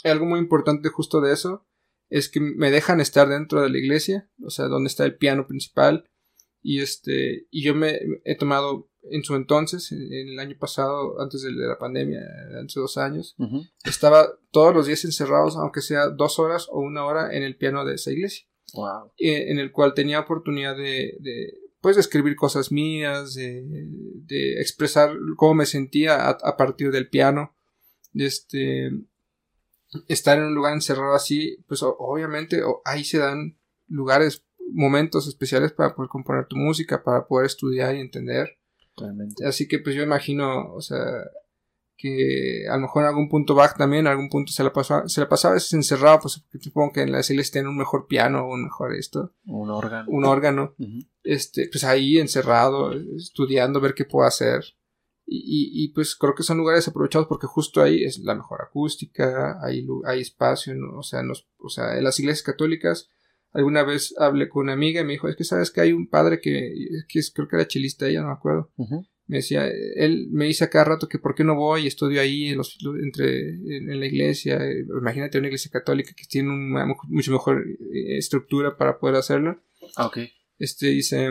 algo 0.03 0.25
muy 0.25 0.39
importante 0.39 0.89
justo 0.89 1.21
de 1.21 1.33
eso 1.33 1.67
es 2.09 2.29
que 2.29 2.39
me 2.39 2.71
dejan 2.71 2.99
estar 3.01 3.27
dentro 3.27 3.61
de 3.61 3.69
la 3.69 3.77
iglesia, 3.77 4.29
o 4.43 4.49
sea, 4.49 4.65
donde 4.65 4.87
está 4.87 5.05
el 5.05 5.17
piano 5.17 5.45
principal. 5.47 6.09
Y 6.61 6.81
este, 6.81 7.47
y 7.51 7.63
yo 7.63 7.75
me 7.75 7.99
he 8.25 8.35
tomado 8.35 8.88
en 9.03 9.23
su 9.23 9.35
entonces, 9.35 9.91
en, 9.91 10.29
el 10.29 10.39
año 10.39 10.57
pasado, 10.59 11.19
antes 11.21 11.41
de 11.41 11.51
la 11.51 11.77
pandemia, 11.77 12.21
hace 12.63 12.79
dos 12.79 12.97
años, 12.97 13.35
estaba 13.83 14.27
todos 14.51 14.73
los 14.73 14.87
días 14.87 15.05
encerrados, 15.05 15.55
aunque 15.55 15.81
sea 15.81 16.09
dos 16.09 16.39
horas 16.39 16.67
o 16.69 16.79
una 16.79 17.05
hora, 17.05 17.33
en 17.35 17.43
el 17.43 17.55
piano 17.55 17.85
de 17.85 17.95
esa 17.95 18.11
iglesia. 18.11 18.45
Wow. 18.71 19.11
en 19.17 19.57
el 19.57 19.71
cual 19.71 19.95
tenía 19.95 20.19
oportunidad 20.19 20.77
de, 20.77 21.17
de 21.21 21.57
pues, 21.81 21.95
de 21.95 22.01
escribir 22.01 22.35
cosas 22.35 22.71
mías, 22.71 23.33
de, 23.33 23.63
de 23.63 24.61
expresar 24.61 25.11
cómo 25.37 25.55
me 25.55 25.65
sentía 25.65 26.29
a, 26.29 26.57
partir 26.57 26.91
del 26.91 27.09
piano. 27.09 27.55
Este, 28.13 28.91
estar 30.07 30.37
en 30.37 30.45
un 30.45 30.55
lugar 30.55 30.73
encerrado 30.73 31.13
así, 31.13 31.63
pues 31.67 31.81
obviamente 31.83 32.61
ahí 32.85 33.03
se 33.03 33.19
dan 33.19 33.57
lugares 33.87 34.45
momentos 34.71 35.27
especiales 35.27 35.71
para 35.71 35.95
poder 35.95 36.09
componer 36.09 36.45
tu 36.47 36.57
música, 36.57 37.03
para 37.03 37.25
poder 37.25 37.45
estudiar 37.45 37.95
y 37.95 38.01
entender. 38.01 38.58
Totalmente. 38.99 39.45
Así 39.45 39.67
que 39.67 39.79
pues 39.79 39.95
yo 39.95 40.03
imagino, 40.03 40.73
o 40.73 40.81
sea, 40.81 40.99
que 41.99 42.65
a 42.69 42.75
lo 42.75 42.83
mejor 42.83 43.03
en 43.03 43.09
algún 43.09 43.27
punto 43.27 43.55
Bach 43.55 43.75
también, 43.77 44.05
en 44.05 44.11
algún 44.11 44.29
punto 44.29 44.53
se 44.53 44.63
la 44.63 44.71
pasaba, 44.71 45.07
se 45.09 45.19
la 45.19 45.27
pasaba 45.27 45.51
a 45.51 45.55
veces 45.55 45.73
encerrado, 45.73 46.21
pues 46.21 46.41
supongo 46.61 46.93
que 46.93 47.01
en 47.01 47.11
las 47.11 47.29
iglesias 47.29 47.51
tienen 47.51 47.69
un 47.69 47.77
mejor 47.77 48.07
piano 48.07 48.47
un 48.47 48.63
mejor 48.63 48.95
esto. 48.95 49.33
Un 49.45 49.69
órgano. 49.69 50.09
Un 50.09 50.25
órgano. 50.25 50.75
Este, 51.23 51.67
pues 51.69 51.83
ahí 51.83 52.17
encerrado, 52.17 52.93
estudiando, 52.93 53.81
ver 53.81 53.93
qué 53.93 54.05
puedo 54.05 54.25
hacer. 54.25 54.63
Y, 55.31 55.83
y, 55.83 55.89
pues 55.89 56.15
creo 56.15 56.33
que 56.33 56.41
son 56.41 56.57
lugares 56.57 56.87
aprovechados 56.87 57.27
porque 57.27 57.45
justo 57.45 57.83
ahí 57.83 58.03
es 58.03 58.17
la 58.17 58.33
mejor 58.33 58.63
acústica, 58.63 59.59
hay, 59.63 59.85
hay 60.05 60.21
espacio, 60.21 60.73
o, 60.97 61.03
sea, 61.03 61.21
o 61.59 61.69
sea, 61.69 61.97
en 61.99 62.03
las 62.03 62.19
iglesias 62.19 62.41
católicas, 62.41 63.09
alguna 63.51 63.83
vez 63.83 64.13
hablé 64.17 64.49
con 64.49 64.63
una 64.63 64.73
amiga 64.73 65.01
y 65.01 65.05
me 65.05 65.13
dijo, 65.13 65.27
es 65.27 65.35
que 65.35 65.43
sabes 65.43 65.71
que 65.71 65.81
hay 65.81 65.93
un 65.93 66.07
padre 66.07 66.39
que, 66.39 66.73
que 67.07 67.21
creo 67.33 67.47
que 67.47 67.55
era 67.55 67.67
chilista 67.67 68.07
ella, 68.07 68.21
no 68.21 68.27
me 68.27 68.33
acuerdo. 68.33 68.71
Me 69.25 69.37
decía, 69.37 69.67
él 69.67 70.27
me 70.31 70.45
dice 70.45 70.63
a 70.63 70.69
cada 70.69 70.85
rato 70.85 71.07
que 71.07 71.19
por 71.19 71.35
qué 71.35 71.43
no 71.43 71.55
voy 71.55 71.83
y 71.83 71.87
estudio 71.87 72.19
ahí 72.19 72.47
en, 72.47 72.57
los, 72.57 72.77
entre, 73.03 73.49
en, 73.49 73.99
la 73.99 74.05
iglesia. 74.07 74.59
Imagínate 74.99 75.37
una 75.37 75.47
iglesia 75.47 75.69
católica 75.71 76.13
que 76.15 76.25
tiene 76.25 76.49
una 76.49 76.87
mucho 77.07 77.31
mejor 77.31 77.63
eh, 77.93 78.17
estructura 78.17 78.75
para 78.75 78.97
poder 78.97 79.17
hacerlo. 79.17 79.61
Ah, 79.95 80.07
ok. 80.07 80.17
Este 80.57 80.87
dice, 80.87 81.29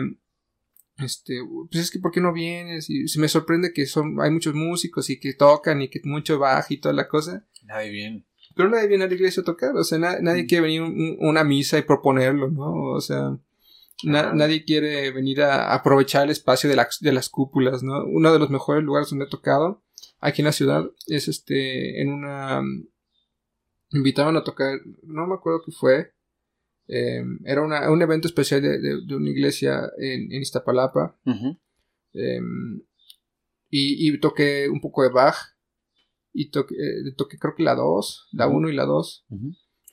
este, 0.97 1.39
pues 1.69 1.83
es 1.83 1.91
que 1.91 1.99
¿por 1.99 2.11
qué 2.11 2.21
no 2.21 2.31
vienes? 2.31 2.89
Y 2.89 3.07
se 3.09 3.19
me 3.19 3.27
sorprende 3.27 3.73
que 3.73 3.85
son, 3.85 4.21
hay 4.21 4.31
muchos 4.31 4.53
músicos 4.53 5.09
y 5.09 5.19
que 5.19 5.33
tocan 5.33 5.81
y 5.81 5.89
que 5.89 5.99
mucho 6.05 6.39
baja 6.39 6.67
y 6.69 6.77
toda 6.77 6.93
la 6.93 7.09
cosa. 7.09 7.47
Nadie 7.63 7.89
viene. 7.91 8.28
Pero 8.59 8.71
nadie 8.71 8.87
viene 8.87 9.05
a 9.05 9.07
la 9.07 9.13
iglesia 9.13 9.41
a 9.41 9.45
tocar, 9.45 9.75
o 9.75 9.83
sea, 9.83 9.97
nadie 9.97 10.43
mm. 10.43 10.47
quiere 10.47 10.61
venir 10.63 10.81
a 10.81 10.85
una 11.29 11.43
misa 11.43 11.77
y 11.77 11.83
proponerlo, 11.83 12.49
¿no? 12.49 12.91
O 12.91 12.99
sea, 12.99 13.37
nadie 14.03 14.65
quiere 14.65 15.11
venir 15.11 15.41
a 15.41 15.73
aprovechar 15.73 16.25
el 16.25 16.31
espacio 16.31 16.69
de, 16.69 16.75
de 16.75 17.11
las 17.13 17.29
cúpulas, 17.29 17.83
¿no? 17.83 18.03
Uno 18.05 18.33
de 18.33 18.39
los 18.39 18.49
mejores 18.49 18.83
lugares 18.83 19.09
donde 19.09 19.25
he 19.25 19.29
tocado 19.29 19.81
aquí 20.19 20.41
en 20.41 20.47
la 20.47 20.51
ciudad 20.51 20.83
es 21.07 21.27
este, 21.27 22.01
en 22.01 22.11
una... 22.11 22.61
Me 22.61 23.97
invitaban 23.97 24.35
a 24.35 24.43
tocar, 24.43 24.79
no 25.03 25.25
me 25.25 25.35
acuerdo 25.35 25.61
qué 25.65 25.71
fue, 25.71 26.11
Em, 26.91 27.39
era 27.45 27.61
un 27.61 28.01
evento 28.01 28.27
especial 28.27 28.63
de, 28.63 29.15
una 29.15 29.29
iglesia 29.29 29.91
en, 29.99 30.33
Iztapalapa. 30.33 31.15
Em, 32.13 32.81
y, 33.69 34.17
toqué 34.19 34.67
un 34.67 34.81
poco 34.81 35.03
de 35.03 35.09
Bach. 35.09 35.35
Y 36.33 36.51
toqué, 36.51 36.75
eh, 36.75 37.13
toqué 37.17 37.37
creo 37.37 37.55
que 37.55 37.63
la 37.63 37.75
2, 37.75 38.29
la 38.31 38.47
1 38.47 38.69
y 38.69 38.73
la 38.73 38.85
2. 38.85 39.25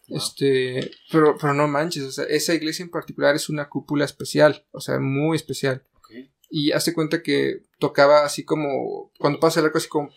Este, 0.09 0.91
pero, 1.11 1.37
pero 1.41 1.55
no 1.55 1.67
manches, 1.67 2.19
esa 2.19 2.55
iglesia 2.55 2.85
en 2.85 2.91
particular 2.91 3.35
es 3.35 3.49
una 3.49 3.69
cúpula 3.69 4.05
especial, 4.05 4.65
o 4.71 4.81
sea, 4.81 5.01
muy 5.01 5.37
especial. 5.37 5.85
Y 6.49 6.71
hace 6.71 6.95
cuenta 6.95 7.23
que 7.23 7.65
tocaba 7.81 8.25
así 8.25 8.45
como, 8.45 9.11
cuando 9.19 9.41
pasa 9.41 9.59
el 9.59 9.67
arco 9.67 9.79
así 9.79 9.89
como 9.89 10.11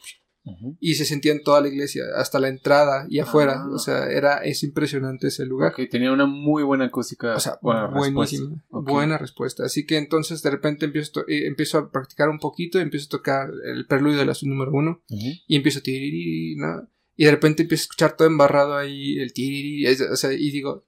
y 0.80 0.95
se 0.95 1.06
sentía 1.06 1.32
en 1.32 1.43
toda 1.43 1.61
la 1.61 1.68
iglesia, 1.68 2.03
hasta 2.16 2.40
la 2.40 2.48
entrada 2.48 3.06
y 3.09 3.19
afuera. 3.19 3.64
Ah. 3.64 3.69
O 3.72 3.77
sea, 3.77 4.09
era, 4.09 4.38
es 4.38 4.64
impresionante 4.64 5.27
ese 5.27 5.45
lugar. 5.45 5.74
tenía 5.90 6.11
una 6.11 6.26
muy 6.26 6.64
buena 6.64 6.85
acústica. 6.85 7.35
O 7.35 7.40
sea, 7.40 7.59
buena 7.61 7.88
buenísima. 7.88 8.50
Respuesta. 8.50 8.92
Buena 8.92 9.18
respuesta. 9.18 9.66
Así 9.66 9.85
que 9.85 9.98
entonces 9.98 10.42
de 10.42 10.50
repente 10.50 10.85
empiezo, 10.85 11.22
eh, 11.27 11.48
empiezo 11.48 11.77
a 11.77 11.92
practicar 11.92 12.30
un 12.30 12.40
poquito, 12.40 12.80
empiezo 12.80 13.08
a 13.08 13.18
tocar 13.18 13.51
el 13.66 13.85
preludio 13.85 14.19
de 14.19 14.26
la 14.26 14.34
número 14.43 14.72
uno 14.72 15.03
y 15.08 15.56
empiezo 15.56 15.80
a 15.80 15.84
tiriri, 15.84 16.56
¿no? 16.56 16.88
Y 17.16 17.26
de 17.26 17.32
repente 17.32 17.64
empiezo 17.64 17.82
a 17.82 17.85
escuchar 17.85 18.16
todo 18.16 18.27
embarrado 18.27 18.77
ahí, 18.77 19.19
el 19.19 19.34
tiriri, 19.34 19.85
o 19.88 20.16
sea, 20.16 20.32
y 20.32 20.51
digo, 20.51 20.88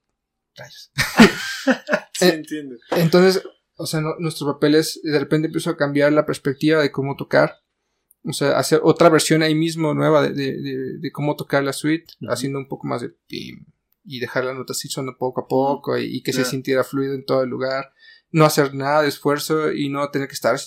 rayos. 0.55 0.91
sí, 2.13 2.25
entiendo. 2.25 2.77
Entonces, 2.91 3.43
o 3.75 3.85
sea, 3.85 4.01
nuestro 4.19 4.47
papel 4.47 4.75
es, 4.75 4.99
de 5.03 5.19
repente 5.19 5.47
empiezo 5.47 5.69
a 5.69 5.77
cambiar 5.77 6.13
la 6.13 6.25
perspectiva 6.25 6.81
de 6.81 6.91
cómo 6.91 7.15
tocar 7.17 7.57
o 8.23 8.33
sea, 8.33 8.57
hacer 8.57 8.81
otra 8.83 9.09
versión 9.09 9.41
ahí 9.41 9.55
mismo 9.55 9.93
nueva 9.93 10.21
de, 10.21 10.33
de, 10.33 10.97
de, 10.99 11.11
cómo 11.11 11.35
tocar 11.35 11.63
la 11.63 11.73
suite, 11.73 12.13
haciendo 12.29 12.59
un 12.59 12.67
poco 12.67 12.87
más 12.87 13.01
de 13.01 13.09
pim, 13.09 13.65
y 14.03 14.19
dejar 14.19 14.45
la 14.45 14.53
nota 14.53 14.73
así 14.73 14.87
sonando 14.87 15.17
poco 15.17 15.41
a 15.41 15.47
poco 15.47 15.97
y, 15.97 16.21
que 16.21 16.33
se 16.33 16.45
sintiera 16.45 16.83
fluido 16.83 17.13
en 17.13 17.25
todo 17.25 17.43
el 17.43 17.49
lugar. 17.49 17.93
No 18.31 18.45
hacer 18.45 18.73
nada 18.73 19.01
de 19.01 19.09
esfuerzo 19.09 19.73
y 19.73 19.89
no 19.89 20.09
tener 20.09 20.27
que 20.27 20.35
estar 20.35 20.57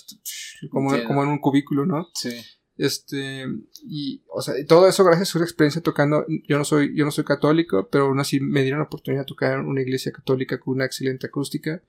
como, 0.69 0.91
como 1.07 1.23
en 1.23 1.29
un 1.29 1.39
cubículo, 1.39 1.85
¿no? 1.85 2.09
Sí. 2.13 2.29
Este, 2.77 3.45
y, 3.87 4.23
o 4.29 4.41
sea, 4.41 4.53
todo 4.67 4.87
eso 4.87 5.03
gracias 5.03 5.29
a 5.29 5.31
su 5.31 5.39
experiencia 5.39 5.81
tocando. 5.81 6.25
Yo 6.47 6.57
no 6.57 6.65
soy, 6.65 6.95
yo 6.95 7.05
no 7.05 7.11
soy 7.11 7.23
católico, 7.23 7.89
pero 7.89 8.05
aún 8.05 8.19
así 8.19 8.39
me 8.39 8.61
dieron 8.61 8.79
la 8.79 8.85
oportunidad 8.85 9.23
de 9.23 9.27
tocar 9.27 9.59
en 9.59 9.65
una 9.65 9.81
iglesia 9.81 10.11
católica 10.11 10.59
con 10.59 10.75
una 10.75 10.85
excelente 10.85 11.27
acústica. 11.27 11.81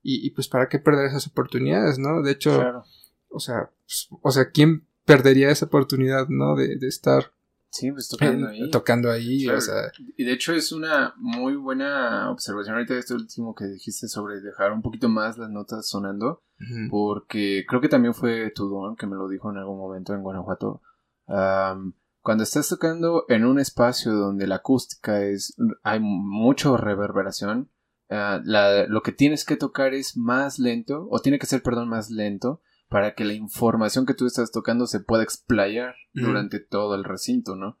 Y, 0.00 0.26
y 0.26 0.30
pues, 0.30 0.48
¿para 0.48 0.68
qué 0.68 0.78
perder 0.78 1.06
esas 1.06 1.26
oportunidades, 1.26 1.98
no? 1.98 2.22
De 2.22 2.32
hecho, 2.32 2.84
o 3.28 3.40
sea, 3.40 3.70
pues, 3.84 4.08
o 4.22 4.30
sea, 4.30 4.50
¿quién 4.50 4.87
perdería 5.08 5.50
esa 5.50 5.66
oportunidad, 5.66 6.28
¿no? 6.28 6.54
De, 6.54 6.76
de 6.76 6.86
estar 6.86 7.32
Sí, 7.70 7.92
pues 7.92 8.08
tocando 8.08 8.48
ahí. 8.48 8.70
Tocando 8.70 9.10
ahí, 9.10 9.46
o 9.48 9.60
sea. 9.60 9.92
Y 10.16 10.24
de 10.24 10.32
hecho 10.32 10.54
es 10.54 10.72
una 10.72 11.14
muy 11.18 11.54
buena 11.54 12.30
observación 12.30 12.76
ahorita 12.76 12.94
de 12.94 13.00
este 13.00 13.14
último 13.14 13.54
que 13.54 13.66
dijiste 13.66 14.08
sobre 14.08 14.40
dejar 14.40 14.72
un 14.72 14.82
poquito 14.82 15.08
más 15.08 15.36
las 15.36 15.50
notas 15.50 15.88
sonando, 15.88 16.42
porque 16.90 17.64
creo 17.68 17.80
que 17.80 17.88
también 17.88 18.14
fue 18.14 18.50
tu 18.50 18.68
don 18.68 18.96
que 18.96 19.06
me 19.06 19.16
lo 19.16 19.28
dijo 19.28 19.50
en 19.50 19.58
algún 19.58 19.78
momento 19.78 20.14
en 20.14 20.22
Guanajuato. 20.22 20.80
cuando 21.26 22.42
estás 22.42 22.68
tocando 22.68 23.26
en 23.28 23.44
un 23.44 23.60
espacio 23.60 24.12
donde 24.12 24.46
la 24.46 24.56
acústica 24.56 25.22
es, 25.22 25.54
hay 25.82 26.00
mucho 26.00 26.76
reverberación, 26.78 27.70
ah, 28.08 28.40
lo 28.44 29.02
que 29.02 29.12
tienes 29.12 29.44
que 29.44 29.56
tocar 29.56 29.92
es 29.92 30.16
más 30.16 30.58
lento, 30.58 31.06
o 31.10 31.20
tiene 31.20 31.38
que 31.38 31.46
ser, 31.46 31.62
perdón, 31.62 31.90
más 31.90 32.10
lento, 32.10 32.62
para 32.88 33.14
que 33.14 33.24
la 33.24 33.34
información 33.34 34.06
que 34.06 34.14
tú 34.14 34.26
estás 34.26 34.50
tocando 34.50 34.86
se 34.86 35.00
pueda 35.00 35.22
explayar 35.22 35.94
durante 36.14 36.58
todo 36.58 36.94
el 36.94 37.04
recinto, 37.04 37.54
¿no? 37.54 37.78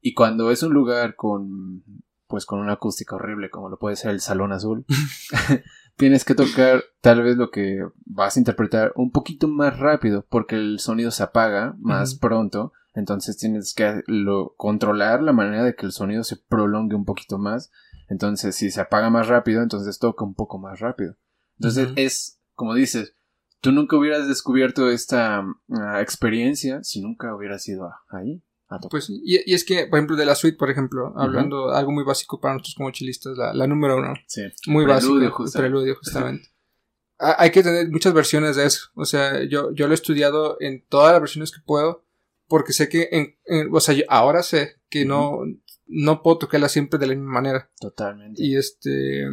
Y 0.00 0.14
cuando 0.14 0.50
es 0.50 0.62
un 0.62 0.72
lugar 0.72 1.14
con, 1.16 1.84
pues 2.26 2.44
con 2.44 2.58
una 2.60 2.74
acústica 2.74 3.16
horrible, 3.16 3.50
como 3.50 3.68
lo 3.68 3.78
puede 3.78 3.96
ser 3.96 4.10
el 4.10 4.20
Salón 4.20 4.52
Azul, 4.52 4.84
tienes 5.96 6.24
que 6.24 6.34
tocar 6.34 6.84
tal 7.00 7.22
vez 7.22 7.36
lo 7.36 7.50
que 7.50 7.80
vas 8.04 8.36
a 8.36 8.40
interpretar 8.40 8.92
un 8.96 9.10
poquito 9.10 9.48
más 9.48 9.78
rápido, 9.78 10.24
porque 10.28 10.56
el 10.56 10.78
sonido 10.78 11.10
se 11.10 11.22
apaga 11.22 11.76
más 11.78 12.16
pronto, 12.16 12.72
entonces 12.94 13.36
tienes 13.36 13.74
que 13.74 14.02
lo, 14.06 14.54
controlar 14.56 15.22
la 15.22 15.32
manera 15.32 15.64
de 15.64 15.74
que 15.74 15.86
el 15.86 15.92
sonido 15.92 16.24
se 16.24 16.36
prolongue 16.36 16.96
un 16.96 17.04
poquito 17.04 17.38
más, 17.38 17.70
entonces 18.08 18.56
si 18.56 18.70
se 18.70 18.80
apaga 18.80 19.10
más 19.10 19.28
rápido, 19.28 19.62
entonces 19.62 19.98
toca 19.98 20.24
un 20.24 20.34
poco 20.34 20.58
más 20.58 20.80
rápido. 20.80 21.16
Entonces 21.58 21.90
es, 21.96 22.40
como 22.54 22.74
dices, 22.74 23.14
tú 23.60 23.72
nunca 23.72 23.96
hubieras 23.96 24.28
descubierto 24.28 24.90
esta 24.90 25.44
ah, 25.70 26.00
experiencia 26.00 26.82
si 26.82 27.00
nunca 27.00 27.34
hubieras 27.34 27.66
ido 27.68 27.90
ahí. 28.10 28.42
A 28.70 28.78
pues, 28.80 29.08
y, 29.08 29.40
y, 29.46 29.54
es 29.54 29.64
que, 29.64 29.86
por 29.86 29.98
ejemplo, 29.98 30.14
de 30.14 30.26
la 30.26 30.34
suite, 30.34 30.58
por 30.58 30.70
ejemplo, 30.70 31.14
hablando 31.16 31.70
algo 31.70 31.90
muy 31.90 32.04
básico 32.04 32.38
para 32.38 32.52
nosotros 32.52 32.74
como 32.76 32.90
chilistas, 32.90 33.34
la, 33.34 33.54
la 33.54 33.66
número 33.66 33.96
uno. 33.96 34.12
Sí. 34.26 34.42
Muy 34.66 34.84
preludio, 34.84 35.30
básico. 35.30 35.58
Preludio, 35.58 35.94
justamente. 35.96 36.50
Hay 37.18 37.50
que 37.50 37.62
tener 37.62 37.88
muchas 37.90 38.12
versiones 38.12 38.56
de 38.56 38.66
eso. 38.66 38.90
O 38.94 39.06
sea, 39.06 39.42
yo, 39.44 39.72
yo 39.72 39.86
lo 39.86 39.92
he 39.92 39.94
estudiado 39.94 40.58
en 40.60 40.84
todas 40.86 41.12
las 41.12 41.20
versiones 41.20 41.50
que 41.50 41.62
puedo, 41.64 42.04
porque 42.46 42.74
sé 42.74 42.90
que, 42.90 43.08
en, 43.10 43.74
o 43.74 43.80
sea, 43.80 43.96
ahora 44.08 44.42
sé 44.42 44.76
que 44.90 45.06
no, 45.06 45.40
no 45.86 46.22
puedo 46.22 46.38
tocarla 46.38 46.68
siempre 46.68 46.98
de 46.98 47.06
la 47.06 47.14
misma 47.14 47.32
manera. 47.32 47.70
Totalmente. 47.80 48.44
Y 48.44 48.54
este, 48.54 49.24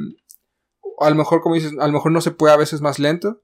a 0.99 1.09
lo 1.09 1.15
mejor, 1.15 1.41
como 1.41 1.55
dices, 1.55 1.73
a 1.77 1.87
lo 1.87 1.93
mejor 1.93 2.13
no 2.13 2.21
se 2.21 2.31
puede 2.31 2.53
a 2.53 2.57
veces 2.57 2.79
más 2.79 2.99
lento, 2.99 3.43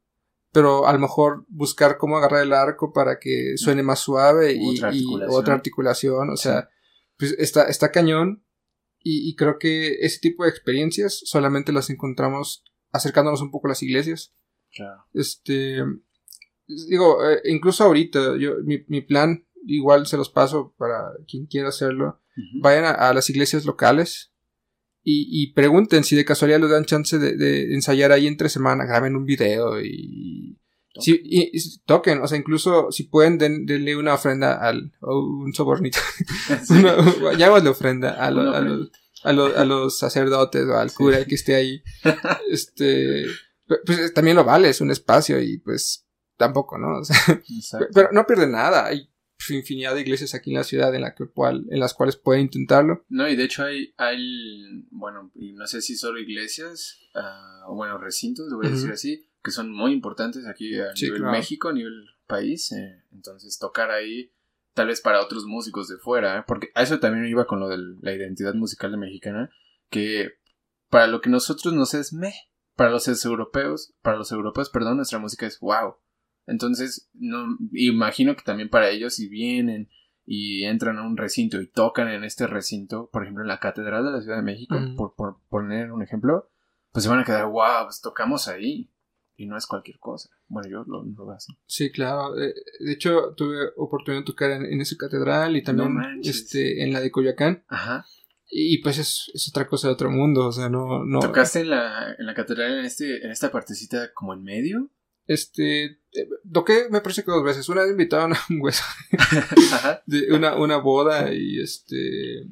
pero 0.51 0.87
a 0.87 0.93
lo 0.93 0.99
mejor 0.99 1.45
buscar 1.47 1.97
cómo 1.97 2.17
agarrar 2.17 2.43
el 2.43 2.53
arco 2.53 2.91
para 2.91 3.19
que 3.19 3.53
suene 3.55 3.83
más 3.83 3.99
suave 3.99 4.53
y 4.53 4.79
otra 5.29 5.53
articulación, 5.53 6.29
o 6.29 6.37
sea, 6.37 6.69
pues 7.17 7.35
está, 7.37 7.65
está 7.65 7.91
cañón 7.91 8.43
y, 9.03 9.35
creo 9.35 9.57
que 9.57 9.95
ese 10.01 10.19
tipo 10.19 10.43
de 10.43 10.51
experiencias 10.51 11.21
solamente 11.25 11.71
las 11.71 11.89
encontramos 11.89 12.63
acercándonos 12.91 13.41
un 13.41 13.49
poco 13.49 13.67
a 13.67 13.69
las 13.69 13.81
iglesias. 13.81 14.35
Este, 15.13 15.83
digo, 16.87 17.27
eh, 17.27 17.41
incluso 17.45 17.83
ahorita, 17.83 18.37
yo, 18.37 18.57
mi, 18.63 18.83
mi, 18.87 19.01
plan, 19.01 19.47
igual 19.65 20.05
se 20.05 20.17
los 20.17 20.29
paso 20.29 20.75
para 20.77 21.13
quien 21.27 21.47
quiera 21.47 21.69
hacerlo, 21.69 22.21
vayan 22.61 22.85
a 22.85 23.11
las 23.13 23.29
iglesias 23.29 23.65
locales, 23.65 24.30
y, 25.03 25.27
y, 25.29 25.53
pregunten 25.53 26.03
si 26.03 26.15
de 26.15 26.25
casualidad 26.25 26.59
les 26.59 26.69
dan 26.69 26.85
chance 26.85 27.17
de, 27.17 27.35
de, 27.35 27.73
ensayar 27.73 28.11
ahí 28.11 28.27
entre 28.27 28.49
semana, 28.49 28.85
graben 28.85 29.15
un 29.15 29.25
video 29.25 29.81
y, 29.81 30.59
si, 30.99 31.21
y, 31.23 31.51
toquen, 31.85 32.21
o 32.21 32.27
sea, 32.27 32.37
incluso 32.37 32.91
si 32.91 33.03
pueden 33.03 33.37
denle 33.37 33.95
una 33.95 34.13
ofrenda 34.13 34.55
al, 34.55 34.91
o 34.99 35.19
un 35.19 35.53
sobornito, 35.53 35.99
llamémosle 37.37 37.69
ofrenda 37.69 38.11
a, 38.11 38.27
a, 38.27 38.31
los, 38.31 39.55
a, 39.55 39.65
los 39.65 39.97
sacerdotes 39.97 40.65
o 40.67 40.77
al 40.77 40.93
cura 40.93 41.25
que 41.25 41.35
esté 41.35 41.55
ahí, 41.55 41.81
este, 42.51 43.25
pues 43.85 44.13
también 44.13 44.35
lo 44.35 44.43
vale, 44.43 44.69
es 44.69 44.81
un 44.81 44.91
espacio 44.91 45.41
y 45.41 45.59
pues 45.59 46.05
tampoco, 46.37 46.77
¿no? 46.77 46.99
O 46.99 47.03
sea, 47.03 47.17
pero 47.93 48.09
no 48.11 48.25
pierde 48.25 48.47
nada, 48.47 48.93
y 48.93 49.10
infinidad 49.49 49.95
de 49.95 50.01
iglesias 50.01 50.33
aquí 50.35 50.51
en 50.51 50.57
la 50.57 50.63
ciudad 50.63 50.93
en, 50.93 51.01
la 51.01 51.15
que, 51.15 51.25
en 51.25 51.79
las 51.79 51.93
cuales 51.93 52.15
pueden 52.15 52.43
intentarlo. 52.43 53.05
No, 53.09 53.27
y 53.27 53.35
de 53.35 53.43
hecho 53.43 53.63
hay, 53.63 53.93
hay 53.97 54.85
bueno, 54.91 55.31
no 55.35 55.67
sé 55.67 55.81
si 55.81 55.95
solo 55.95 56.19
iglesias, 56.19 56.99
uh, 57.15 57.71
o 57.71 57.75
bueno, 57.75 57.97
recintos, 57.97 58.47
lo 58.49 58.57
voy 58.57 58.67
a 58.67 58.71
decir 58.71 58.91
así, 58.91 59.25
que 59.43 59.51
son 59.51 59.71
muy 59.71 59.91
importantes 59.91 60.45
aquí 60.47 60.79
a 60.79 60.93
nivel 60.93 61.23
México, 61.23 61.69
a 61.69 61.73
nivel 61.73 62.05
país. 62.27 62.71
Eh, 62.71 63.03
entonces 63.11 63.57
tocar 63.59 63.91
ahí, 63.91 64.31
tal 64.73 64.87
vez 64.87 65.01
para 65.01 65.21
otros 65.21 65.45
músicos 65.45 65.87
de 65.87 65.97
fuera, 65.97 66.39
¿eh? 66.39 66.43
porque 66.47 66.69
a 66.75 66.83
eso 66.83 66.99
también 66.99 67.25
iba 67.25 67.45
con 67.45 67.59
lo 67.59 67.67
de 67.67 67.77
la 68.01 68.13
identidad 68.13 68.53
musical 68.53 68.91
de 68.91 68.97
mexicana, 68.97 69.49
que 69.89 70.29
para 70.89 71.07
lo 71.07 71.21
que 71.21 71.29
nosotros 71.29 71.73
nos 71.73 71.93
es 71.93 72.13
me, 72.13 72.33
para 72.75 72.91
los 72.91 73.07
europeos, 73.25 73.93
para 74.01 74.17
los 74.17 74.31
europeos, 74.31 74.69
perdón, 74.69 74.97
nuestra 74.97 75.19
música 75.19 75.45
es 75.45 75.59
wow. 75.59 75.95
Entonces, 76.47 77.09
no, 77.13 77.57
imagino 77.73 78.35
que 78.35 78.43
también 78.43 78.69
para 78.69 78.89
ellos 78.89 79.15
si 79.15 79.27
vienen 79.27 79.89
y 80.25 80.63
entran 80.65 80.97
a 80.97 81.03
un 81.03 81.17
recinto 81.17 81.61
y 81.61 81.67
tocan 81.67 82.07
en 82.07 82.23
este 82.23 82.47
recinto, 82.47 83.09
por 83.11 83.23
ejemplo 83.23 83.43
en 83.43 83.47
la 83.47 83.59
Catedral 83.59 84.05
de 84.05 84.11
la 84.11 84.21
Ciudad 84.21 84.37
de 84.37 84.43
México, 84.43 84.75
por, 84.95 85.15
por, 85.15 85.39
poner 85.49 85.91
un 85.91 86.01
ejemplo, 86.01 86.49
pues 86.91 87.03
se 87.03 87.09
van 87.09 87.19
a 87.19 87.23
quedar, 87.23 87.45
wow, 87.47 87.85
pues 87.85 88.01
tocamos 88.01 88.47
ahí. 88.47 88.89
Y 89.37 89.47
no 89.47 89.57
es 89.57 89.65
cualquier 89.65 89.97
cosa. 89.97 90.29
Bueno, 90.47 90.69
yo 90.69 90.83
lo, 90.85 91.03
veo 91.03 91.31
así. 91.31 91.51
Sí, 91.65 91.91
claro. 91.91 92.39
Eh, 92.39 92.53
de 92.79 92.91
hecho, 92.91 93.33
tuve 93.35 93.69
oportunidad 93.75 94.21
de 94.21 94.25
tocar 94.25 94.51
en, 94.51 94.79
esa 94.79 94.95
catedral 94.97 95.57
y 95.57 95.63
también 95.63 95.97
este, 96.21 96.83
en 96.83 96.93
la 96.93 96.99
de 96.99 97.09
Coyoacán. 97.09 97.63
Ajá. 97.67 98.05
Y 98.51 98.83
pues 98.83 98.99
es, 98.99 99.31
es, 99.33 99.47
otra 99.47 99.67
cosa 99.67 99.87
de 99.87 99.93
otro 99.93 100.11
mundo, 100.11 100.45
o 100.45 100.51
sea, 100.51 100.69
no... 100.69 101.05
no 101.05 101.21
¿Tocaste 101.21 101.61
en 101.61 101.69
la, 101.71 102.13
en 102.19 102.25
la 102.25 102.35
catedral 102.35 102.79
en, 102.79 102.85
este, 102.85 103.25
en 103.25 103.31
esta 103.31 103.49
partecita 103.49 104.13
como 104.13 104.33
en 104.33 104.43
medio? 104.43 104.91
Este, 105.27 105.83
eh, 105.85 106.27
toqué 106.51 106.87
me 106.89 107.01
parece 107.01 107.23
que 107.23 107.31
dos 107.31 107.43
veces. 107.43 107.67
Una 107.69 107.81
vez 107.81 107.91
invitaron 107.91 108.33
a 108.33 108.39
un 108.49 108.61
hueso 108.61 108.83
de 110.05 110.33
una, 110.33 110.55
una 110.55 110.77
boda 110.77 111.33
y 111.33 111.61
este... 111.61 112.45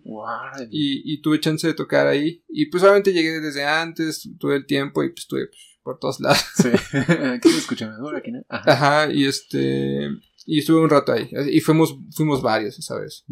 Y, 0.70 1.14
y, 1.14 1.22
tuve 1.22 1.40
chance 1.40 1.68
de 1.68 1.74
tocar 1.74 2.08
ahí. 2.08 2.44
Y 2.48 2.68
pues 2.68 2.84
obviamente 2.84 3.14
llegué 3.14 3.40
desde 3.40 3.66
antes, 3.66 4.30
tuve 4.40 4.56
el 4.56 4.66
tiempo 4.66 5.04
y 5.04 5.10
pues 5.10 5.22
estuve 5.22 5.48
pues, 5.48 5.80
por 5.84 6.00
todos 6.00 6.20
lados. 6.20 6.44
Sí, 6.56 6.70
aquí 7.00 7.50
se 7.50 7.58
escucha 7.58 7.90
mejor, 7.90 8.16
aquí 8.16 8.32
no. 8.32 8.44
Ajá. 8.50 9.12
y 9.12 9.26
este... 9.26 10.10
Y 10.46 10.60
estuve 10.60 10.82
un 10.82 10.90
rato 10.90 11.12
ahí. 11.12 11.30
Y 11.52 11.60
fuimos, 11.60 11.96
fuimos 12.16 12.42
varios 12.42 12.80
esa 12.80 13.00
vez. 13.00 13.24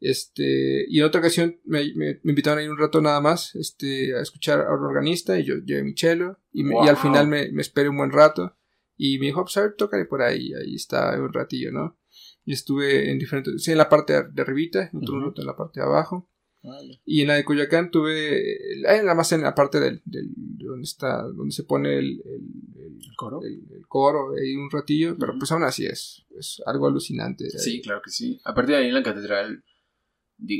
Este, 0.00 0.84
y 0.88 0.98
en 0.98 1.04
otra 1.04 1.20
ocasión 1.20 1.60
me, 1.64 1.92
me, 1.94 2.20
invitaron 2.24 2.58
a 2.58 2.62
ir 2.62 2.70
un 2.70 2.78
rato 2.78 3.00
nada 3.00 3.20
más, 3.20 3.54
este, 3.54 4.14
a 4.14 4.20
escuchar 4.20 4.60
a 4.60 4.74
un 4.74 4.84
organista 4.84 5.38
y 5.38 5.44
yo 5.44 5.54
llevé 5.64 5.82
mi 5.82 5.96
cello 5.96 6.38
y, 6.52 6.68
y 6.68 6.88
al 6.88 6.96
final 6.96 7.26
me, 7.26 7.50
me, 7.52 7.62
esperé 7.62 7.88
un 7.88 7.96
buen 7.96 8.12
rato 8.12 8.56
y 8.96 9.18
me 9.18 9.26
dijo, 9.26 9.42
pues 9.42 9.56
a 9.56 9.62
ver, 9.62 9.74
tócale 9.76 10.04
por 10.04 10.22
ahí, 10.22 10.52
ahí 10.52 10.74
está 10.74 11.18
un 11.18 11.32
ratillo, 11.32 11.72
¿no? 11.72 11.98
Y 12.44 12.52
estuve 12.52 13.10
en 13.10 13.18
diferentes, 13.18 13.62
sí, 13.62 13.72
en 13.72 13.78
la 13.78 13.88
parte 13.88 14.12
de 14.30 14.42
arribita, 14.42 14.90
en 14.92 14.98
otro 14.98 15.24
rato 15.24 15.40
en 15.40 15.46
la 15.46 15.56
parte 15.56 15.80
de 15.80 15.86
abajo. 15.86 16.30
Y 17.04 17.20
en 17.20 17.28
la 17.28 17.34
de 17.34 17.44
Coyoacán 17.44 17.90
tuve, 17.90 18.42
nada 18.82 19.14
más 19.14 19.32
en 19.32 19.42
la 19.42 19.54
parte 19.54 19.80
del, 19.80 20.00
del 20.06 20.30
donde 20.34 20.84
está, 20.84 21.22
donde 21.22 21.52
se 21.52 21.64
pone 21.64 21.98
el, 21.98 22.22
el, 22.24 23.16
coro, 23.16 23.42
el, 23.42 23.86
coro, 23.86 24.34
ahí 24.34 24.56
un 24.56 24.70
ratillo, 24.70 25.16
pero 25.18 25.34
pues 25.38 25.52
aún 25.52 25.64
así 25.64 25.84
es, 25.84 26.24
es 26.38 26.62
algo 26.64 26.86
alucinante. 26.86 27.50
Sí, 27.50 27.82
claro 27.82 28.00
que 28.02 28.10
sí. 28.10 28.40
Aparte 28.44 28.72
de 28.72 28.78
ahí 28.78 28.88
en 28.88 28.94
la 28.94 29.02
catedral 29.02 29.62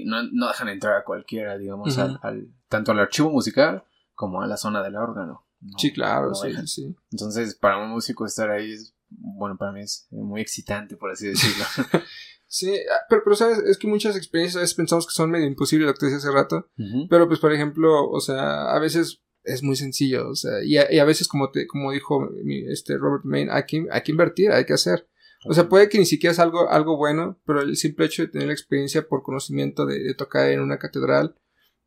no, 0.05 0.23
no 0.33 0.49
dejan 0.49 0.69
entrar 0.69 0.97
a 0.97 1.05
cualquiera, 1.05 1.59
digamos, 1.59 1.97
al, 1.99 2.49
tanto 2.69 2.93
al 2.93 2.99
archivo 3.01 3.31
musical 3.31 3.85
como 4.15 4.43
a 4.43 4.47
la 4.47 4.57
zona 4.57 4.83
del 4.83 4.97
órgano. 4.97 5.47
sí, 5.79 5.93
claro, 5.93 6.35
sí, 6.35 6.53
sí. 6.67 6.97
Entonces, 7.11 7.55
para 7.55 7.79
un 7.79 7.91
músico 7.91 8.27
estar 8.27 8.51
ahí 8.51 8.73
es, 8.73 8.95
bueno, 9.09 9.57
para 9.57 9.73
mí 9.73 9.81
es 9.81 10.07
muy 10.11 10.41
excitante, 10.41 10.97
por 10.97 11.11
así 11.11 11.29
decirlo. 11.29 11.65
sí, 12.47 12.73
ah, 12.75 13.05
pero, 13.09 13.23
pero, 13.25 13.37
sabes, 13.37 13.59
es 13.59 13.79
que 13.79 13.87
muchas 13.87 14.17
experiencias 14.17 14.57
a 14.57 14.61
veces 14.61 14.75
pensamos 14.75 15.07
que 15.07 15.13
son 15.13 15.31
medio 15.31 15.47
imposibles, 15.47 15.87
lo 15.87 15.95
que 15.95 16.01
te 16.01 16.07
decía 16.07 16.19
hace 16.19 16.31
rato, 16.31 16.69
pero 17.09 17.29
pues, 17.29 17.41
por 17.41 17.53
ejemplo, 17.53 18.09
o 18.09 18.21
sea, 18.21 18.73
a 18.73 18.79
veces 18.79 19.23
es 19.45 19.63
muy 19.63 19.77
sencillo, 19.77 20.31
o 20.31 20.35
sea, 20.35 20.65
y 20.65 20.79
a, 20.79 21.05
veces 21.05 21.29
como 21.29 21.51
te, 21.51 21.67
como 21.67 21.93
dijo 21.93 22.31
este 22.69 22.97
Robert 22.97 23.25
Main, 23.25 23.51
hay 23.51 23.65
que, 23.67 23.87
hay 23.91 24.03
que 24.03 24.13
invertir, 24.13 24.51
hay 24.51 24.65
que 24.65 24.73
hacer. 24.73 25.07
O 25.45 25.53
sea, 25.53 25.69
puede 25.69 25.89
que 25.89 25.99
ni 25.99 26.07
siquiera 26.07 26.33
es 26.33 26.39
algo, 26.39 26.71
algo 26.71 26.97
bueno, 26.97 27.41
pero 27.45 27.61
el 27.61 27.77
simple 27.77 28.07
hecho 28.07 28.23
de 28.23 28.29
tener 28.29 28.47
la 28.47 28.53
experiencia 28.53 29.07
por 29.07 29.23
conocimiento 29.23 29.87
de, 29.87 30.15
tocar 30.15 30.51
en 30.51 30.61
una 30.61 30.79
catedral 30.79 31.35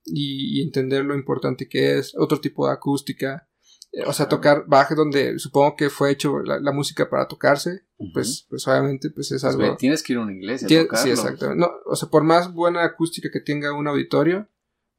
y, 0.06 0.62
entender 0.62 1.04
lo 1.06 1.16
importante 1.16 1.68
que 1.68 1.98
es, 1.98 2.14
otro 2.18 2.40
tipo 2.40 2.68
de 2.68 2.74
acústica, 2.74 3.50
eh, 3.92 4.04
o 4.06 4.14
sea, 4.14 4.28
tocar 4.28 4.66
baje 4.68 4.96
donde 4.96 5.40
supongo 5.40 5.76
que 5.76 5.90
fue 5.90 6.12
hecho 6.12 6.40
la, 6.40 6.72
música 6.72 7.10
para 7.10 7.28
tocarse, 7.28 7.86
pues, 8.14 8.46
pues 8.50 8.68
obviamente 8.68 9.10
pues 9.10 9.32
es 9.32 9.42
pues 9.42 9.56
algo... 9.56 9.78
tienes 9.78 10.04
que 10.04 10.14
ir 10.14 10.20
a 10.20 10.22
una 10.22 10.34
iglesia 10.34 10.68
a 10.68 10.84
tocarlo. 10.84 11.04
Sí, 11.04 11.10
exacto. 11.10 11.56
No, 11.56 11.72
o 11.86 11.96
sea, 11.96 12.10
por 12.10 12.24
más 12.24 12.54
buena 12.54 12.84
acústica 12.84 13.30
que 13.32 13.42
tenga 13.42 13.74
un 13.74 13.88
auditorio, 13.88 14.50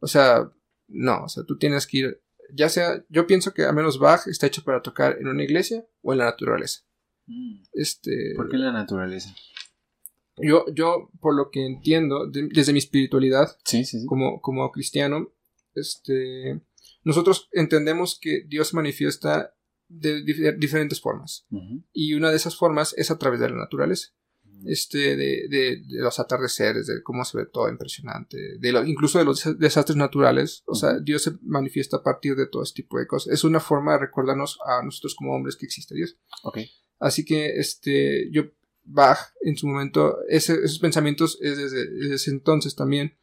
o 0.01 0.07
sea, 0.07 0.51
no, 0.89 1.25
o 1.25 1.29
sea, 1.29 1.45
tú 1.45 1.59
tienes 1.59 1.87
que 1.87 1.99
ir, 1.99 2.23
ya 2.53 2.69
sea, 2.69 3.05
yo 3.09 3.27
pienso 3.27 3.53
que 3.53 3.65
a 3.65 3.73
menos 3.73 3.99
Bach 3.99 4.27
está 4.27 4.47
hecho 4.47 4.65
para 4.65 4.83
tocar 4.83 5.19
en 5.21 5.29
una 5.29 5.45
iglesia 5.45 5.87
o 6.03 6.13
en 6.13 6.19
la 6.19 6.25
naturaleza. 6.25 6.88
Mm. 7.29 7.63
Este, 7.75 8.33
¿Por 8.35 8.49
qué 8.49 8.57
la 8.57 8.73
naturaleza? 8.73 9.35
Yo, 10.41 10.65
yo, 10.73 11.11
por 11.21 11.35
lo 11.35 11.51
que 11.51 11.65
entiendo, 11.65 12.27
desde 12.29 12.73
mi 12.73 12.79
espiritualidad, 12.79 13.57
Como, 14.07 14.41
como 14.41 14.71
cristiano, 14.71 15.33
este, 15.75 16.61
nosotros 17.05 17.49
entendemos 17.53 18.19
que 18.21 18.45
Dios 18.47 18.69
se 18.69 18.77
manifiesta 18.77 19.55
de 19.89 20.23
diferentes 20.57 21.01
formas. 21.01 21.47
Y 21.93 22.15
una 22.15 22.31
de 22.31 22.37
esas 22.37 22.57
formas 22.57 22.95
es 22.97 23.11
a 23.11 23.19
través 23.19 23.41
de 23.41 23.51
la 23.51 23.57
naturaleza. 23.57 24.09
Este, 24.67 25.17
de, 25.17 25.47
de, 25.49 25.83
los 25.87 26.19
atardeceres, 26.19 26.89
de 26.89 27.01
cómo 27.05 27.25
se 27.25 27.39
ve 27.39 27.47
todo 27.47 27.69
impresionante, 27.69 28.59
de 28.59 28.73
lo, 28.73 28.85
incluso 28.85 29.21
de 29.21 29.25
los 29.25 29.57
desastres 29.57 29.97
naturales. 29.97 30.65
O 30.67 30.75
sea, 30.75 30.99
Dios 30.99 31.23
se 31.23 31.33
manifiesta 31.43 31.99
a 31.99 32.03
partir 32.03 32.35
de 32.35 32.49
todo 32.49 32.65
este 32.65 32.83
tipo 32.83 32.99
de 32.99 33.07
cosas. 33.07 33.33
Es 33.33 33.45
una 33.45 33.61
forma 33.61 33.93
de 33.93 34.01
recordarnos 34.01 34.59
a 34.67 34.83
nosotros 34.83 35.15
como 35.15 35.35
hombres 35.35 35.55
que 35.55 35.67
existe 35.67 35.95
Dios. 35.95 36.17
Okay. 36.43 36.69
Así 36.99 37.25
que 37.25 37.59
este, 37.59 38.31
yo, 38.31 38.45
Bach, 38.85 39.19
en 39.43 39.57
su 39.57 39.67
momento, 39.67 40.19
esos 40.29 40.79
pensamientos 40.79 41.39
es 41.41 41.57
desde, 41.57 42.15
ese 42.15 42.31
entonces 42.31 42.75
también. 42.75 43.19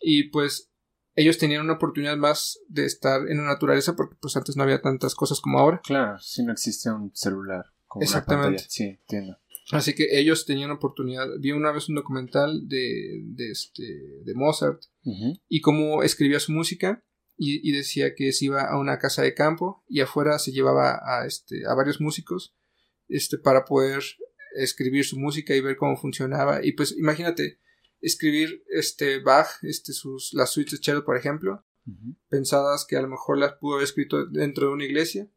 Y 0.00 0.30
pues 0.30 0.72
ellos 1.14 1.38
tenían 1.38 1.62
una 1.62 1.74
oportunidad 1.74 2.16
más 2.16 2.58
de 2.68 2.84
estar 2.84 3.28
en 3.28 3.38
la 3.38 3.44
naturaleza 3.44 3.94
porque 3.94 4.16
pues 4.20 4.36
antes 4.36 4.56
no 4.56 4.62
había 4.62 4.82
tantas 4.82 5.14
cosas 5.14 5.40
como 5.40 5.58
ahora. 5.58 5.80
Claro, 5.84 6.18
si 6.18 6.44
no 6.44 6.52
existía 6.52 6.94
un 6.94 7.14
celular. 7.14 7.66
Exactamente. 8.00 8.64
sí, 8.68 8.84
entiendo. 8.84 9.38
Así 9.70 9.94
que 9.94 10.18
ellos 10.18 10.44
tenían 10.44 10.70
oportunidad. 10.70 11.26
Vi 11.40 11.52
una 11.52 11.72
vez 11.72 11.88
un 11.88 11.94
documental 11.94 12.68
de, 12.68 13.22
de, 13.24 13.50
este, 13.50 13.82
de 14.22 14.34
Mozart 14.34 14.82
y 15.48 15.60
cómo 15.60 16.02
escribía 16.02 16.40
su 16.40 16.52
música 16.52 17.02
y, 17.36 17.66
y, 17.68 17.72
decía 17.72 18.14
que 18.14 18.32
se 18.32 18.44
iba 18.44 18.62
a 18.62 18.78
una 18.78 18.98
casa 18.98 19.22
de 19.22 19.34
campo 19.34 19.82
y 19.88 20.00
afuera 20.00 20.38
se 20.38 20.52
llevaba 20.52 21.00
a, 21.04 21.26
este, 21.26 21.66
a 21.66 21.74
varios 21.74 22.00
músicos 22.00 22.54
este, 23.08 23.38
para 23.38 23.64
poder 23.64 24.02
escribir 24.56 25.04
su 25.04 25.18
música 25.18 25.54
y 25.54 25.60
ver 25.60 25.76
cómo 25.76 25.96
funcionaba. 25.96 26.64
Y 26.64 26.72
pues 26.72 26.96
imagínate, 26.96 27.58
escribir 28.00 28.64
este 28.68 29.20
Bach, 29.20 29.48
este, 29.62 29.92
sus, 29.92 30.32
las 30.34 30.50
suites 30.50 30.80
de 30.80 30.84
cello, 30.84 31.04
por 31.04 31.16
ejemplo, 31.16 31.64
pensadas 32.28 32.86
que 32.86 32.96
a 32.96 33.02
lo 33.02 33.08
mejor 33.08 33.38
las 33.38 33.54
pudo 33.54 33.74
haber 33.74 33.84
escrito 33.84 34.26
dentro 34.26 34.68
de 34.68 34.72
una 34.72 34.84
iglesia, 34.84 35.28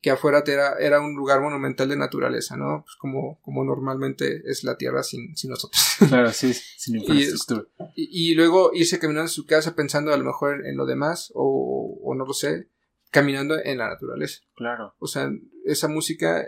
que 0.00 0.10
afuera 0.10 0.44
era, 0.46 0.78
era 0.78 1.00
un 1.00 1.14
lugar 1.14 1.40
monumental 1.40 1.88
de 1.88 1.96
naturaleza, 1.96 2.56
¿no? 2.56 2.82
Pues 2.84 2.96
como, 2.96 3.40
como 3.40 3.64
normalmente 3.64 4.42
es 4.44 4.62
la 4.62 4.76
tierra 4.76 5.02
sin, 5.02 5.36
sin 5.36 5.50
nosotros. 5.50 5.82
Claro, 6.08 6.30
sí, 6.32 6.52
sin 6.54 6.96
infraestructura. 6.96 7.64
Y, 7.94 8.30
y, 8.30 8.34
luego 8.34 8.70
irse 8.74 8.98
caminando 8.98 9.28
en 9.28 9.34
su 9.34 9.46
casa 9.46 9.74
pensando 9.74 10.12
a 10.12 10.16
lo 10.16 10.24
mejor 10.24 10.66
en, 10.66 10.76
lo 10.76 10.86
demás, 10.86 11.32
o, 11.34 11.98
o 12.02 12.14
no 12.14 12.24
lo 12.24 12.34
sé, 12.34 12.68
caminando 13.10 13.56
en 13.58 13.78
la 13.78 13.88
naturaleza. 13.88 14.42
Claro. 14.54 14.94
O 14.98 15.06
sea, 15.06 15.30
esa 15.64 15.88
música 15.88 16.46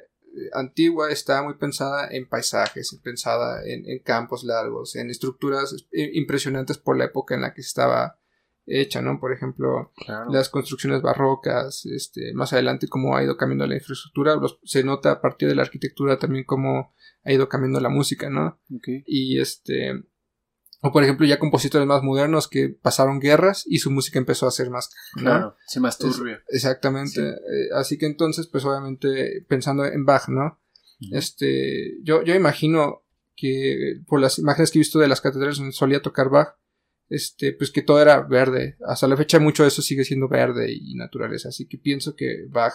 antigua 0.53 1.11
estaba 1.11 1.43
muy 1.43 1.55
pensada 1.55 2.09
en 2.11 2.29
paisajes, 2.29 2.99
pensada 3.03 3.63
en, 3.65 3.99
campos 4.01 4.45
largos, 4.45 4.97
en 4.97 5.11
estructuras 5.11 5.75
impresionantes 5.93 6.79
por 6.79 6.97
la 6.97 7.07
época 7.07 7.35
en 7.35 7.43
la 7.43 7.55
que 7.55 7.61
estaba 7.61 8.19
hecha, 8.67 9.01
¿no? 9.01 9.19
Por 9.19 9.33
ejemplo, 9.33 9.93
las 10.31 10.49
construcciones 10.49 11.03
barrocas, 11.03 11.87
este, 11.87 12.35
más 12.35 12.53
adelante 12.53 12.89
cómo 12.89 13.17
ha 13.17 13.25
ido 13.25 13.37
cambiando 13.37 13.67
la 13.67 13.77
infraestructura, 13.77 14.37
se 14.65 14.85
nota 14.85 15.13
a 15.13 15.21
partir 15.21 15.49
de 15.49 15.55
la 15.55 15.63
arquitectura 15.63 16.19
también 16.19 16.45
cómo 16.45 16.95
ha 17.25 17.33
ido 17.33 17.49
cambiando 17.49 17.81
la 17.81 17.89
música, 17.89 18.31
¿no? 18.31 18.61
Y 19.07 19.39
este, 19.39 20.05
o 20.81 20.93
por 20.93 21.03
ejemplo 21.03 21.27
ya 21.27 21.39
compositores 21.39 21.87
más 21.87 22.03
modernos 22.03 22.49
que 22.49 22.69
pasaron 22.69 23.19
guerras 23.19 23.65
y 23.67 23.79
su 23.79 23.91
música 23.91 24.19
empezó 24.19 24.47
a 24.47 24.53
ser 24.53 24.71
más... 24.71 24.91
Claro, 25.15 25.57
sí, 25.67 25.81
más 25.81 25.99
turbia. 25.99 26.43
exactamente. 26.49 27.21
Eh, 27.21 27.69
así 27.75 27.99
que 27.99 28.07
entonces, 28.07 28.47
pues 28.47 28.65
obviamente 28.65 29.45
pensando 29.49 29.85
en 29.85 30.05
Bach, 30.05 30.29
¿no? 30.29 30.61
Este, 31.13 31.99
yo, 32.03 32.23
yo 32.23 32.35
imagino 32.35 33.05
que 33.37 34.01
por 34.07 34.21
las 34.21 34.39
imágenes 34.39 34.71
que 34.71 34.79
he 34.79 34.81
visto 34.81 34.99
de 34.99 35.09
las 35.09 35.21
catedrales 35.21 35.59
donde 35.59 35.73
solía 35.73 36.03
tocar 36.03 36.29
Bach, 36.29 36.57
este, 37.09 37.53
pues 37.53 37.71
que 37.71 37.83
todo 37.83 38.01
era 38.01 38.21
verde. 38.21 38.77
Hasta 38.87 39.09
la 39.09 39.17
fecha 39.17 39.39
mucho 39.39 39.63
de 39.63 39.69
eso 39.69 39.83
sigue 39.83 40.05
siendo 40.05 40.29
verde 40.29 40.73
y 40.73 40.95
naturaleza. 40.95 41.49
Así 41.49 41.67
que 41.67 41.79
pienso 41.79 42.15
que 42.15 42.47
Bach 42.49 42.75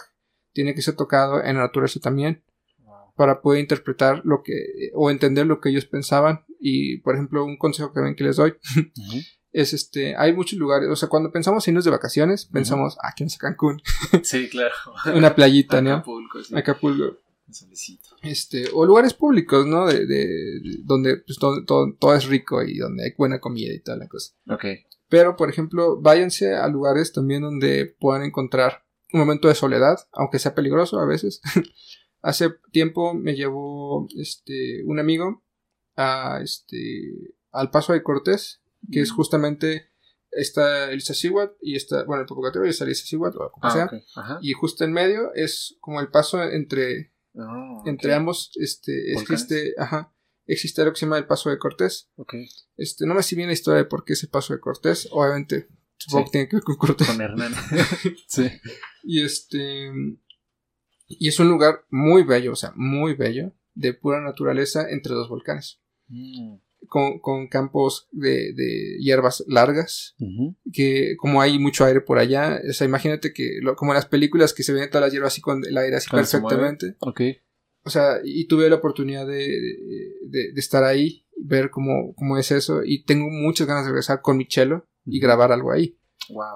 tiene 0.52 0.74
que 0.74 0.82
ser 0.82 0.96
tocado 0.96 1.42
en 1.42 1.56
la 1.56 1.62
naturaleza 1.62 2.00
también. 2.00 2.42
para 3.16 3.40
poder 3.42 3.60
interpretar 3.60 4.22
lo 4.24 4.42
que 4.42 4.90
o 4.92 5.08
entender 5.08 5.46
lo 5.46 5.60
que 5.60 5.68
ellos 5.68 5.86
pensaban 5.86 6.44
y 6.66 6.96
por 7.00 7.14
ejemplo 7.14 7.44
un 7.44 7.58
consejo 7.58 7.92
que 7.92 8.00
ven 8.00 8.16
que 8.16 8.24
les 8.24 8.36
doy 8.36 8.54
es 9.52 9.74
este 9.74 10.16
hay 10.16 10.32
muchos 10.32 10.58
lugares 10.58 10.88
o 10.88 10.96
sea 10.96 11.10
cuando 11.10 11.30
pensamos 11.30 11.68
en 11.68 11.72
irnos 11.72 11.84
de 11.84 11.90
vacaciones 11.90 12.46
pensamos 12.46 12.96
aquí 13.02 13.22
en 13.22 13.28
Cancún 13.38 13.82
sí 14.22 14.48
claro. 14.48 14.74
Una 15.14 15.34
playita 15.34 15.82
no 15.82 15.96
Acapulco 15.96 16.42
sí. 16.42 16.56
Acapulco. 16.56 17.18
Este 18.22 18.64
o 18.72 18.86
lugares 18.86 19.12
públicos 19.12 19.66
no 19.66 19.86
de, 19.86 20.06
de, 20.06 20.60
donde 20.84 21.18
pues, 21.18 21.38
todo, 21.38 21.62
todo, 21.66 22.14
es 22.14 22.24
rico 22.24 22.62
y 22.62 22.78
donde 22.78 23.04
hay 23.04 23.10
buena 23.18 23.38
comida 23.38 23.74
y 23.74 23.80
toda 23.80 23.98
la 23.98 24.08
cosa. 24.08 24.32
Ok. 24.48 24.64
pero 25.10 25.36
por 25.36 25.50
ejemplo 25.50 26.00
váyanse 26.00 26.54
a 26.54 26.66
lugares 26.68 27.12
también 27.12 27.42
donde 27.42 27.94
puedan 28.00 28.22
encontrar 28.22 28.86
un 29.12 29.20
momento 29.20 29.48
de 29.48 29.54
soledad 29.54 29.98
aunque 30.12 30.38
sea 30.38 30.54
peligroso 30.54 30.98
a 30.98 31.04
veces. 31.04 31.42
Hace 32.22 32.54
tiempo 32.72 33.12
me 33.12 33.34
llevó 33.34 34.08
este 34.16 34.82
un 34.86 34.98
amigo 34.98 35.44
a 35.96 36.40
este 36.42 37.34
al 37.50 37.70
paso 37.70 37.92
de 37.92 38.02
Cortés, 38.02 38.62
que 38.90 39.00
es 39.00 39.12
mm. 39.12 39.16
justamente 39.16 39.90
está 40.30 40.90
el 40.90 40.98
Iztaccíhuatl 40.98 41.54
y 41.60 41.76
está 41.76 42.04
bueno 42.04 42.22
el 42.22 42.26
Popocatépetl 42.26 42.66
y 42.66 42.70
está 42.70 42.84
el 42.84 42.90
Iztaccíhuatl 42.90 43.38
o 43.38 43.50
como 43.52 43.66
ah, 43.66 43.70
sea 43.70 43.90
y 44.40 44.52
justo 44.52 44.84
en 44.84 44.92
medio 44.92 45.32
es 45.34 45.76
como 45.80 46.00
el 46.00 46.08
paso 46.08 46.42
entre 46.42 47.12
ah, 47.38 47.82
entre 47.86 48.14
ambos 48.14 48.50
este 48.56 49.12
existe 49.12 49.74
ajá 49.78 50.12
existe 50.46 50.84
lo 50.84 50.92
que 50.92 50.98
se 50.98 51.06
llama 51.06 51.18
el 51.18 51.26
paso 51.26 51.50
de 51.50 51.58
Cortés. 51.58 52.10
Este 52.76 53.06
no 53.06 53.14
me 53.14 53.22
sé 53.22 53.36
bien 53.36 53.48
la 53.48 53.54
historia 53.54 53.78
de 53.78 53.88
por 53.88 54.04
qué 54.04 54.14
ese 54.14 54.28
paso 54.28 54.52
de 54.52 54.60
Cortés 54.60 55.08
obviamente 55.10 55.68
supongo 55.96 56.26
que 56.26 56.30
tiene 56.32 56.48
que 56.48 56.56
ver 56.56 56.64
con 56.64 56.76
Cortés. 56.76 57.06
Con 57.06 57.20
Hernán. 57.20 57.54
Sí. 58.28 58.50
Y 59.02 59.22
este 59.22 59.90
y 61.06 61.28
es 61.28 61.38
un 61.38 61.48
lugar 61.48 61.84
muy 61.90 62.24
bello, 62.24 62.52
o 62.52 62.56
sea, 62.56 62.72
muy 62.74 63.14
bello, 63.14 63.52
de 63.74 63.94
pura 63.94 64.20
naturaleza 64.20 64.88
entre 64.90 65.14
dos 65.14 65.28
volcanes. 65.28 65.80
Mm. 66.08 66.56
Con, 66.86 67.18
con, 67.18 67.48
campos 67.48 68.08
de, 68.12 68.52
de 68.52 68.98
hierbas 69.00 69.42
largas, 69.48 70.14
que 70.70 71.16
como 71.16 71.40
hay 71.40 71.58
mucho 71.58 71.86
aire 71.86 72.02
por 72.02 72.18
allá, 72.18 72.60
o 72.68 72.72
sea, 72.74 72.86
imagínate 72.86 73.32
que, 73.32 73.60
como 73.76 73.92
en 73.92 73.96
las 73.96 74.04
películas 74.04 74.52
que 74.52 74.62
se 74.62 74.74
ven 74.74 74.90
todas 74.90 75.06
las 75.06 75.12
hierbas 75.12 75.32
así 75.32 75.40
con 75.40 75.64
el 75.64 75.78
aire 75.78 75.96
así 75.96 76.10
perfectamente. 76.10 76.96
O 77.84 77.90
sea, 77.90 78.18
y 78.22 78.46
tuve 78.48 78.68
la 78.68 78.76
oportunidad 78.76 79.26
de, 79.26 79.48
de, 80.26 80.52
de, 80.52 80.60
estar 80.60 80.84
ahí, 80.84 81.26
ver 81.38 81.70
cómo, 81.70 82.14
cómo 82.16 82.36
es 82.36 82.50
eso, 82.50 82.82
y 82.84 83.04
tengo 83.04 83.30
muchas 83.30 83.66
ganas 83.66 83.84
de 83.84 83.90
regresar 83.90 84.20
con 84.20 84.36
mi 84.36 84.46
chelo 84.46 84.86
y 85.06 85.20
grabar 85.20 85.52
algo 85.52 85.72
ahí. 85.72 85.98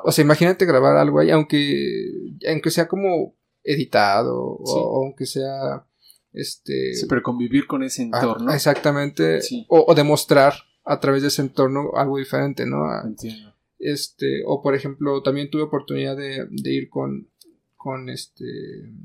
O 0.04 0.12
sea, 0.12 0.24
imagínate 0.24 0.66
grabar 0.66 0.96
algo 0.96 1.20
ahí, 1.20 1.30
aunque, 1.30 2.10
aunque 2.48 2.70
sea 2.70 2.86
como 2.86 3.36
editado 3.62 4.34
o, 4.36 5.04
aunque 5.04 5.26
sea 5.26 5.86
este 6.32 6.94
sí, 6.94 7.06
pero 7.08 7.22
convivir 7.22 7.66
con 7.66 7.82
ese 7.82 8.02
entorno 8.02 8.52
exactamente 8.52 9.40
o, 9.68 9.94
demostrar 9.94 10.54
a 10.84 11.00
través 11.00 11.22
de 11.22 11.28
ese 11.28 11.42
entorno 11.42 11.90
algo 11.94 12.18
diferente 12.18 12.66
no 12.66 12.84
Entiendo. 13.04 13.54
este 13.78 14.42
o 14.46 14.62
por 14.62 14.74
ejemplo 14.74 15.22
también 15.22 15.50
tuve 15.50 15.62
oportunidad 15.62 16.16
de, 16.16 16.46
ir 16.64 16.88
con 16.88 17.28
con 17.76 18.08
este 18.08 18.44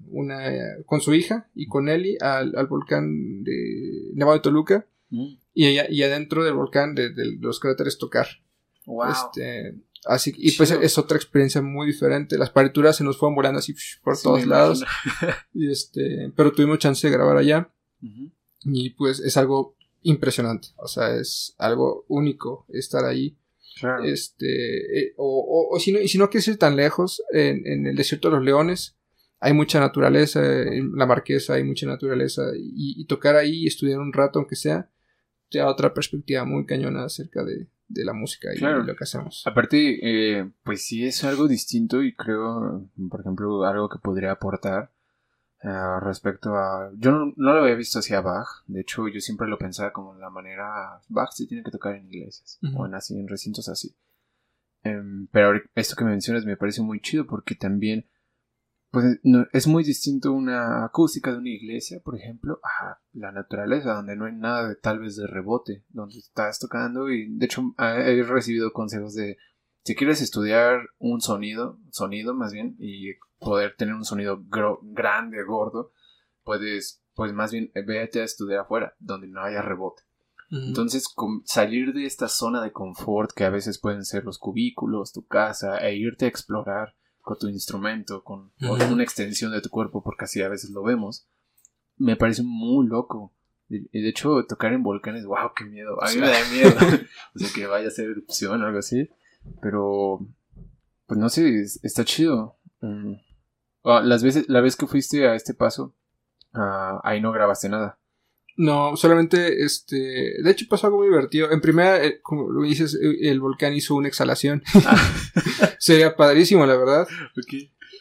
una 0.09 0.51
con 0.85 0.99
su 0.99 1.13
hija 1.13 1.49
y 1.55 1.67
con 1.67 1.89
Eli 1.89 2.17
al, 2.19 2.51
volcán 2.67 3.43
de 3.43 4.11
Nevado 4.13 4.37
de 4.37 4.41
Toluca 4.41 4.87
mm. 5.09 5.27
y, 5.53 5.67
y 5.67 6.03
adentro 6.03 6.43
del 6.43 6.55
volcán 6.55 6.95
de, 6.95 7.09
de 7.09 7.37
los 7.39 7.59
cráteres 7.59 7.97
tocar 7.97 8.27
wow. 8.85 9.11
este 9.11 9.75
Así, 10.05 10.33
y 10.37 10.51
pues 10.53 10.71
es 10.71 10.97
otra 10.97 11.17
experiencia 11.17 11.61
muy 11.61 11.87
diferente. 11.87 12.37
Las 12.37 12.49
partituras 12.49 12.97
se 12.97 13.03
nos 13.03 13.17
fueron 13.17 13.35
volando 13.35 13.59
así 13.59 13.75
por 14.03 14.19
todos 14.19 14.45
lados. 14.45 14.83
y 15.53 15.71
este, 15.71 16.31
pero 16.35 16.51
tuvimos 16.51 16.79
chance 16.79 17.07
de 17.07 17.13
grabar 17.13 17.37
allá. 17.37 17.69
Y 18.65 18.89
pues 18.91 19.19
es 19.19 19.37
algo 19.37 19.75
impresionante. 20.01 20.69
O 20.77 20.87
sea, 20.87 21.15
es 21.15 21.55
algo 21.57 22.05
único 22.07 22.65
estar 22.69 23.05
ahí. 23.05 23.37
Este, 24.05 24.99
eh, 24.99 25.13
o, 25.17 25.69
o, 25.71 25.79
si 25.79 25.91
no, 25.91 25.99
y 25.99 26.07
si 26.07 26.17
no 26.17 26.29
quieres 26.29 26.47
ir 26.47 26.57
tan 26.57 26.75
lejos, 26.75 27.23
en, 27.31 27.65
en, 27.65 27.87
el 27.87 27.95
desierto 27.95 28.29
de 28.29 28.35
los 28.35 28.45
leones 28.45 28.95
hay 29.39 29.51
mucha 29.51 29.81
naturaleza, 29.81 30.39
en 30.41 30.95
la 30.95 31.05
marquesa 31.05 31.55
hay 31.55 31.65
mucha 31.65 31.85
naturaleza. 31.85 32.43
Y, 32.55 33.01
y 33.01 33.05
tocar 33.05 33.35
ahí 33.35 33.63
y 33.63 33.67
estudiar 33.67 33.99
un 33.99 34.13
rato, 34.13 34.39
aunque 34.39 34.55
sea, 34.55 34.89
te 35.49 35.59
da 35.59 35.67
otra 35.67 35.93
perspectiva 35.93 36.45
muy 36.45 36.65
cañona 36.65 37.03
acerca 37.03 37.43
de, 37.43 37.67
de 37.93 38.05
la 38.05 38.13
música 38.13 38.49
y 38.53 38.59
lo 38.59 38.95
que 38.95 39.03
hacemos. 39.03 39.43
Aparte, 39.45 39.99
eh, 40.01 40.49
pues 40.63 40.85
sí 40.85 41.05
es 41.05 41.23
algo 41.23 41.47
distinto 41.47 42.01
y 42.01 42.13
creo, 42.13 42.89
por 43.09 43.21
ejemplo, 43.21 43.63
algo 43.65 43.89
que 43.89 43.99
podría 43.99 44.31
aportar 44.31 44.91
uh, 45.63 45.99
respecto 45.99 46.55
a... 46.55 46.91
Yo 46.97 47.11
no, 47.11 47.33
lo 47.35 47.63
había 47.63 47.75
visto 47.75 47.99
hacia 47.99 48.21
Bach, 48.21 48.63
de 48.67 48.81
hecho 48.81 49.07
yo 49.07 49.19
siempre 49.19 49.47
lo 49.47 49.57
pensaba 49.57 49.93
como 49.93 50.15
la 50.15 50.29
manera... 50.29 50.99
Bach 51.07 51.31
se 51.31 51.47
tiene 51.47 51.63
que 51.63 51.71
tocar 51.71 51.95
en 51.95 52.07
iglesias 52.07 52.59
o 52.75 52.85
en, 52.85 52.95
así, 52.95 53.17
en 53.17 53.27
recintos 53.27 53.69
así. 53.69 53.95
Um, 54.85 55.27
pero 55.31 55.61
esto 55.75 55.95
que 55.95 56.03
mencionas 56.03 56.45
me 56.45 56.57
parece 56.57 56.81
muy 56.81 56.99
chido 56.99 57.25
porque 57.25 57.55
también 57.55 58.05
pues 58.93 59.19
no, 59.23 59.47
es 59.53 59.65
muy 59.65 59.83
distinto 59.83 60.31
una 60.31 60.85
acústica 60.85 61.31
de 61.31 61.39
una 61.39 61.49
iglesia, 61.49 61.99
por 61.99 62.15
ejemplo, 62.15 62.59
a 62.63 62.99
la 63.13 63.31
naturaleza, 63.31 63.95
donde 63.95 64.15
no 64.15 64.25
hay 64.25 64.35
nada 64.35 64.69
de 64.69 64.75
tal 64.75 64.99
vez 64.99 65.15
de 65.15 65.25
rebote, 65.25 65.83
donde 65.89 66.19
estás 66.19 66.59
tocando 66.59 67.09
y 67.09 67.25
de 67.35 67.45
hecho 67.47 67.73
he 67.79 68.21
recibido 68.21 68.71
consejos 68.71 69.15
de 69.15 69.37
si 69.83 69.95
quieres 69.95 70.21
estudiar 70.21 70.89
un 70.99 71.21
sonido, 71.21 71.79
sonido 71.89 72.35
más 72.35 72.53
bien, 72.53 72.75
y 72.77 73.13
poder 73.39 73.75
tener 73.75 73.95
un 73.95 74.05
sonido 74.05 74.43
grande, 74.83 75.43
gordo, 75.43 75.91
puedes, 76.43 77.03
pues 77.15 77.33
más 77.33 77.51
bien 77.51 77.71
vete 77.73 78.21
a 78.21 78.25
estudiar 78.25 78.59
afuera, 78.59 78.93
donde 78.99 79.25
no 79.25 79.41
haya 79.41 79.63
rebote. 79.63 80.03
Entonces, 80.51 81.07
salir 81.45 81.93
de 81.93 82.05
esta 82.05 82.27
zona 82.27 82.61
de 82.61 82.71
confort 82.71 83.31
que 83.35 83.43
a 83.43 83.49
veces 83.49 83.79
pueden 83.79 84.05
ser 84.05 84.23
los 84.23 84.37
cubículos, 84.37 85.11
tu 85.11 85.25
casa, 85.25 85.79
e 85.79 85.95
irte 85.95 86.25
a 86.25 86.27
explorar 86.27 86.93
con 87.23 87.37
tu 87.37 87.47
instrumento, 87.47 88.21
con, 88.23 88.51
una 88.59 89.03
extensión 89.03 89.51
de 89.53 89.61
tu 89.61 89.69
cuerpo, 89.69 90.03
porque 90.03 90.25
así 90.25 90.41
a 90.41 90.49
veces 90.49 90.69
lo 90.71 90.83
vemos, 90.83 91.25
me 91.97 92.17
parece 92.17 92.43
muy 92.43 92.85
loco. 92.85 93.31
Y 93.69 94.01
de 94.01 94.09
hecho, 94.09 94.45
tocar 94.45 94.73
en 94.73 94.83
volcanes, 94.83 95.25
wow, 95.25 95.51
qué 95.55 95.63
miedo. 95.63 95.97
A 96.03 96.09
mí 96.11 96.17
me 96.17 96.27
da 96.27 96.49
miedo. 96.51 96.69
o 97.35 97.39
sea, 97.39 97.49
que 97.55 97.65
vaya 97.65 97.87
a 97.87 97.91
ser 97.91 98.09
erupción 98.09 98.61
o 98.61 98.65
algo 98.67 98.77
así. 98.77 99.09
Pero, 99.61 100.19
pues 101.07 101.19
no 101.19 101.29
sé, 101.29 101.63
está 101.81 102.03
chido. 102.05 102.57
Mm. 102.81 103.13
Ah, 103.85 104.01
las 104.03 104.21
veces, 104.21 104.47
la 104.47 104.61
vez 104.61 104.75
que 104.75 104.85
fuiste 104.85 105.27
a 105.27 105.33
este 105.33 105.55
paso, 105.55 105.95
ah, 106.53 106.99
ahí 107.03 107.19
no 107.19 107.31
grabaste 107.31 107.69
nada. 107.69 107.97
No, 108.55 108.95
solamente 108.95 109.63
este. 109.63 109.95
De 110.43 110.51
hecho, 110.51 110.65
pasó 110.69 110.87
algo 110.87 110.99
muy 110.99 111.07
divertido. 111.07 111.51
En 111.51 111.61
primera, 111.61 112.03
eh, 112.03 112.19
como 112.21 112.49
lo 112.49 112.61
dices, 112.63 112.93
eh, 112.95 113.29
el 113.29 113.39
volcán 113.39 113.73
hizo 113.73 113.95
una 113.95 114.07
exhalación. 114.07 114.63
Ah. 114.85 115.13
Sería 115.79 116.15
padrísimo, 116.15 116.65
la 116.65 116.75
verdad. 116.75 117.07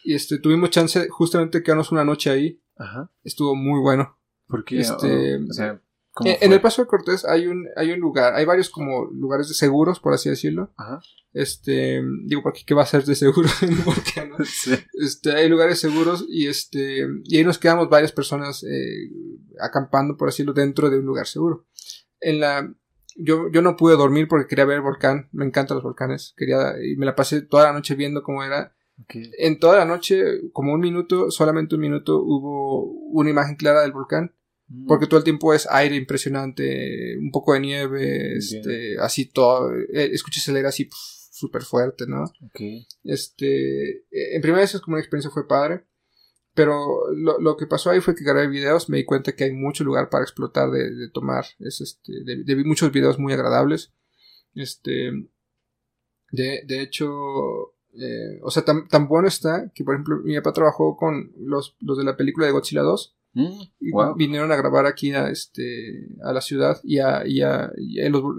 Y 0.05 0.15
este, 0.15 0.39
tuvimos 0.39 0.71
chance 0.71 1.09
justamente 1.09 1.59
de 1.59 1.65
quedarnos 1.65 1.93
una 1.93 2.05
noche 2.05 2.31
ahí. 2.31 2.61
Ajá. 2.77 3.11
Estuvo 3.25 3.55
muy 3.55 3.81
bueno. 3.81 4.19
Porque, 4.47 4.81
este, 4.81 5.37
o 5.37 5.53
sea, 5.53 5.81
eh, 6.25 6.39
en, 6.43 6.53
el 6.53 6.61
Paso 6.61 6.83
de 6.83 6.89
Cortés 6.89 7.25
hay 7.25 7.47
un, 7.47 7.67
hay 7.77 7.93
un 7.93 8.01
lugar, 8.01 8.35
hay 8.35 8.45
varios 8.45 8.69
como 8.69 9.07
lugares 9.07 9.49
de 9.49 9.55
seguros, 9.55 10.01
por 10.01 10.13
así 10.13 10.29
decirlo. 10.29 10.73
Ajá. 10.77 11.01
Este, 11.33 12.03
digo, 12.25 12.43
porque 12.43 12.63
qué 12.67 12.75
va 12.75 12.83
a 12.83 12.87
ser 12.87 13.05
de 13.05 13.15
seguro 13.15 13.49
Este, 14.93 15.33
hay 15.33 15.49
lugares 15.49 15.81
seguros 15.81 16.27
y 16.29 16.47
este, 16.47 17.07
y 17.25 17.37
ahí 17.37 17.45
nos 17.45 17.59
quedamos 17.59 17.89
varias 17.89 18.13
personas 18.13 18.63
eh, 18.65 19.11
acampando, 19.59 20.17
por 20.17 20.29
así 20.29 20.43
decirlo, 20.43 20.53
dentro 20.53 20.91
de 20.91 20.99
un 20.99 21.07
lugar 21.07 21.27
seguro. 21.27 21.67
En 22.21 22.41
la, 22.41 22.71
yo, 23.17 23.51
yo 23.51 23.63
no 23.63 23.77
pude 23.77 23.97
dormir 23.97 24.29
porque 24.29 24.47
quería 24.47 24.67
ver 24.67 24.77
el 24.77 24.83
volcán, 24.83 25.29
me 25.33 25.47
encantan 25.47 25.77
los 25.77 25.85
volcanes, 25.85 26.35
quería, 26.37 26.75
y 26.83 26.97
me 26.97 27.07
la 27.07 27.17
pasé 27.17 27.43
toda 27.43 27.65
la 27.65 27.73
noche 27.73 27.95
viendo 27.95 28.23
cómo 28.23 28.45
era. 28.45 28.75
En 29.09 29.59
toda 29.59 29.79
la 29.79 29.85
noche, 29.85 30.23
como 30.53 30.75
un 30.75 30.81
minuto, 30.81 31.31
solamente 31.31 31.75
un 31.75 31.81
minuto, 31.81 32.23
hubo 32.23 32.85
una 32.85 33.31
imagen 33.31 33.57
clara 33.57 33.81
del 33.83 33.93
volcán. 33.93 34.33
Porque 34.87 35.07
todo 35.07 35.19
el 35.19 35.25
tiempo 35.25 35.53
es 35.55 35.67
aire 35.71 35.97
impresionante, 35.97 37.17
un 37.19 37.31
poco 37.31 37.55
de 37.55 37.61
nieve, 37.61 38.37
este, 38.37 38.97
así 38.99 39.27
todo, 39.27 39.73
eh, 39.75 40.11
escuchas 40.13 40.47
el 40.49 40.57
aire 40.57 40.69
así 40.69 40.89
súper 41.31 41.63
fuerte, 41.63 42.07
¿no? 42.07 42.25
Este, 43.03 43.91
eh, 43.91 44.37
en 44.37 44.43
primera 44.43 44.63
vez 44.63 44.75
es 44.75 44.81
como 44.81 44.95
una 44.95 45.01
experiencia 45.01 45.31
fue 45.31 45.49
padre, 45.49 45.85
pero 46.55 47.11
lo, 47.15 47.41
lo, 47.41 47.57
que 47.57 47.67
pasó 47.67 47.91
ahí 47.91 48.01
fue 48.01 48.15
que 48.15 48.25
grabé 48.25 48.47
videos, 48.47 48.89
me 48.89 48.99
di 48.99 49.05
cuenta 49.05 49.35
que 49.35 49.45
hay 49.45 49.53
mucho 49.53 49.85
lugar 49.85 50.11
para 50.11 50.25
explotar, 50.25 50.71
de, 50.71 50.91
de 50.91 51.09
tomar, 51.11 51.45
es 51.59 51.81
este, 51.81 52.13
de, 52.25 52.45
de, 52.45 52.65
muchos 52.65 52.93
videos 52.93 53.19
muy 53.19 53.33
agradables, 53.33 53.93
este, 54.55 55.11
de, 56.31 56.63
de 56.67 56.81
hecho, 56.81 57.09
eh, 57.95 58.41
o 58.43 58.51
sea, 58.51 58.65
tan, 58.65 58.87
tan 58.89 59.09
bueno 59.09 59.29
está 59.29 59.71
que, 59.75 59.85
por 59.85 59.95
ejemplo, 59.95 60.19
mi 60.23 60.37
papá 60.37 60.53
trabajó 60.53 60.97
con 60.97 61.33
los, 61.37 61.77
los 61.81 61.99
de 61.99 62.05
la 62.05 62.17
película 62.17 62.47
de 62.47 62.53
Godzilla 62.53 62.83
2, 62.83 63.17
Mm, 63.35 63.63
y 63.81 63.91
vinieron 64.17 64.53
a 64.53 64.57
grabar 64.57 64.85
aquí 64.85 65.13
a, 65.13 65.29
este, 65.29 66.07
a 66.23 66.33
la 66.33 66.43
ciudad 66.43 66.79
y 66.85 66.99
a, 66.99 67.23
y 67.27 67.41
a, 67.41 67.73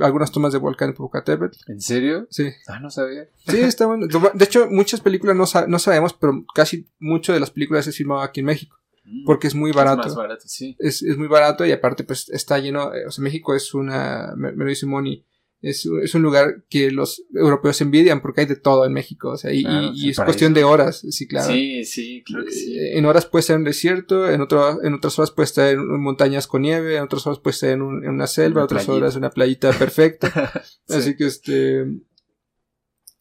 algunas 0.01 0.31
tomas 0.31 0.53
de 0.53 0.59
volcán 0.59 0.89
de 0.89 0.93
Popocatépetl. 0.93 1.57
¿En 1.67 1.81
serio? 1.81 2.27
Sí. 2.30 2.49
Ah, 2.67 2.80
no 2.80 2.89
sabía. 2.91 3.27
Sí, 3.47 3.59
está 3.59 3.88
bueno. 3.88 4.05
De 4.33 4.45
hecho, 4.45 4.67
muchas 4.69 5.01
películas 5.01 5.35
no, 5.35 5.45
no 5.67 5.80
sabemos, 5.80 6.13
pero 6.13 6.45
casi 6.53 6.88
mucho 6.99 7.33
de 7.33 7.39
las 7.39 7.49
películas 7.49 7.85
se 7.85 7.91
filmado 7.91 8.22
aquí 8.22 8.41
en 8.41 8.47
México. 8.47 8.77
porque 9.25 9.47
es 9.47 9.55
muy 9.55 9.72
barato. 9.72 10.07
Es 10.07 10.15
barato, 10.15 10.43
sí. 10.45 10.75
Es, 10.80 11.01
es, 11.01 11.17
muy 11.17 11.27
barato 11.27 11.65
y 11.65 11.72
aparte 11.72 12.03
pues 12.03 12.30
está 12.30 12.59
lleno, 12.59 12.93
eh, 12.93 13.05
o 13.07 13.11
sea, 13.11 13.23
México 13.23 13.55
es 13.55 13.73
una, 13.73 14.33
me, 14.38 14.51
lo 14.51 14.65
dice 14.65 14.85
Moni, 14.85 15.25
es, 15.64 15.88
es, 16.03 16.14
un 16.14 16.22
lugar 16.22 16.66
que 16.69 16.92
los 16.92 17.24
europeos 17.33 17.80
envidian 17.80 18.22
porque 18.22 18.42
hay 18.42 18.48
de 18.48 18.58
todo 18.58 18.85
en 18.85 18.92
México, 18.92 19.30
o 19.30 19.38
sea, 19.38 19.53
y, 19.53 19.64
y, 19.95 20.09
es 20.09 20.19
cuestión 20.19 20.53
de 20.53 20.66
horas, 20.66 21.06
sí, 21.09 21.25
claro. 21.25 21.53
Sí, 21.53 21.85
sí, 21.85 22.22
claro 22.25 22.43
que 22.43 22.51
sí. 22.51 22.77
Eh, 22.77 22.98
en 22.98 23.06
horas 23.06 23.25
puede 23.25 23.40
estar 23.40 23.56
en 23.56 23.64
desierto, 23.64 24.30
en, 24.30 24.42
otro, 24.42 24.83
en 24.83 24.93
otras 24.93 25.17
horas 25.17 25.32
puede 25.32 25.45
estar 25.45 25.69
en 25.69 26.01
montañas 26.01 26.48
con 26.48 26.64
nieve, 26.64 26.98
en 26.98 27.03
otras 27.03 27.25
horas 27.25 27.40
puede 27.40 27.53
estar 27.53 27.69
en, 27.69 27.82
en 27.82 28.09
una 28.09 28.27
selva, 28.27 28.59
en 28.59 28.66
otras 28.66 28.90
horas 28.90 29.16
una 29.16 29.30
playita 29.30 29.72
perfecta. 29.72 30.51
Así 30.90 31.16
que 31.16 31.27
este, 31.27 31.85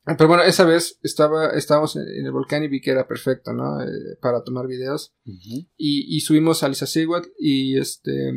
pero 0.05 0.27
bueno, 0.27 0.43
esa 0.43 0.65
vez 0.65 0.99
estaba, 1.05 1.51
estábamos 1.51 1.95
en 1.95 2.27
el 2.27 2.33
volcán 2.33 2.65
y 2.65 2.69
vi 2.69 2.81
que 2.81 2.91
era 2.91 3.07
perfecto, 3.07 3.53
¿no? 3.53 3.81
Eh, 3.83 4.17
para 4.21 4.43
tomar 4.43 4.67
videos. 4.67 5.15
y, 5.25 5.69
y, 5.77 6.21
subimos 6.23 6.65
a 6.65 6.69
Lizasigüat 6.69 7.25
y 7.39 7.79
este, 7.79 8.33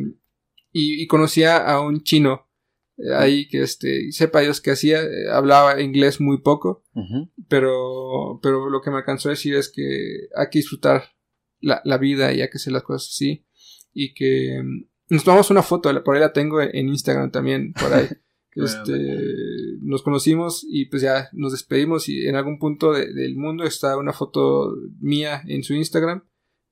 y, 0.72 1.02
y 1.02 1.08
conocía 1.08 1.58
a 1.58 1.82
un 1.82 2.04
chino 2.04 2.46
ahí 3.18 3.48
que 3.48 3.62
este, 3.62 4.12
sepa 4.12 4.42
Dios 4.42 4.62
qué 4.62 4.72
hacía, 4.72 5.02
eh, 5.02 5.30
hablaba 5.32 5.82
inglés 5.82 6.22
muy 6.22 6.42
poco, 6.42 6.84
pero, 7.50 8.40
pero 8.42 8.70
lo 8.70 8.82
que 8.82 8.92
me 8.92 8.98
alcanzó 8.98 9.30
a 9.30 9.32
decir 9.32 9.56
es 9.56 9.72
que 9.72 10.28
hay 10.36 10.48
que 10.50 10.60
disfrutar 10.60 11.04
la, 11.60 11.82
la 11.84 11.98
vida 11.98 12.34
y 12.34 12.42
hay 12.42 12.50
que 12.50 12.58
hacer 12.58 12.74
las 12.74 12.84
cosas 12.84 13.10
así. 13.14 13.46
Y 13.94 14.14
que 14.14 14.62
mm, 14.62 15.14
nos 15.14 15.24
tomamos 15.24 15.50
una 15.52 15.64
foto, 15.64 16.04
por 16.04 16.16
ahí 16.16 16.22
la 16.22 16.34
tengo 16.34 16.62
en 16.62 16.90
Instagram 16.90 17.32
también, 17.32 17.74
por 17.74 17.94
ahí. 17.94 18.08
Este, 18.58 18.94
nos 19.82 20.02
conocimos 20.02 20.66
y 20.66 20.86
pues 20.86 21.02
ya 21.02 21.28
nos 21.34 21.52
despedimos 21.52 22.08
y 22.08 22.26
en 22.26 22.38
algún 22.38 22.58
punto 22.58 22.94
del 22.94 23.36
mundo 23.36 23.66
está 23.66 23.98
una 23.98 24.14
foto 24.14 24.74
mía 25.02 25.42
en 25.46 25.62
su 25.64 25.74
Instagram. 25.74 26.24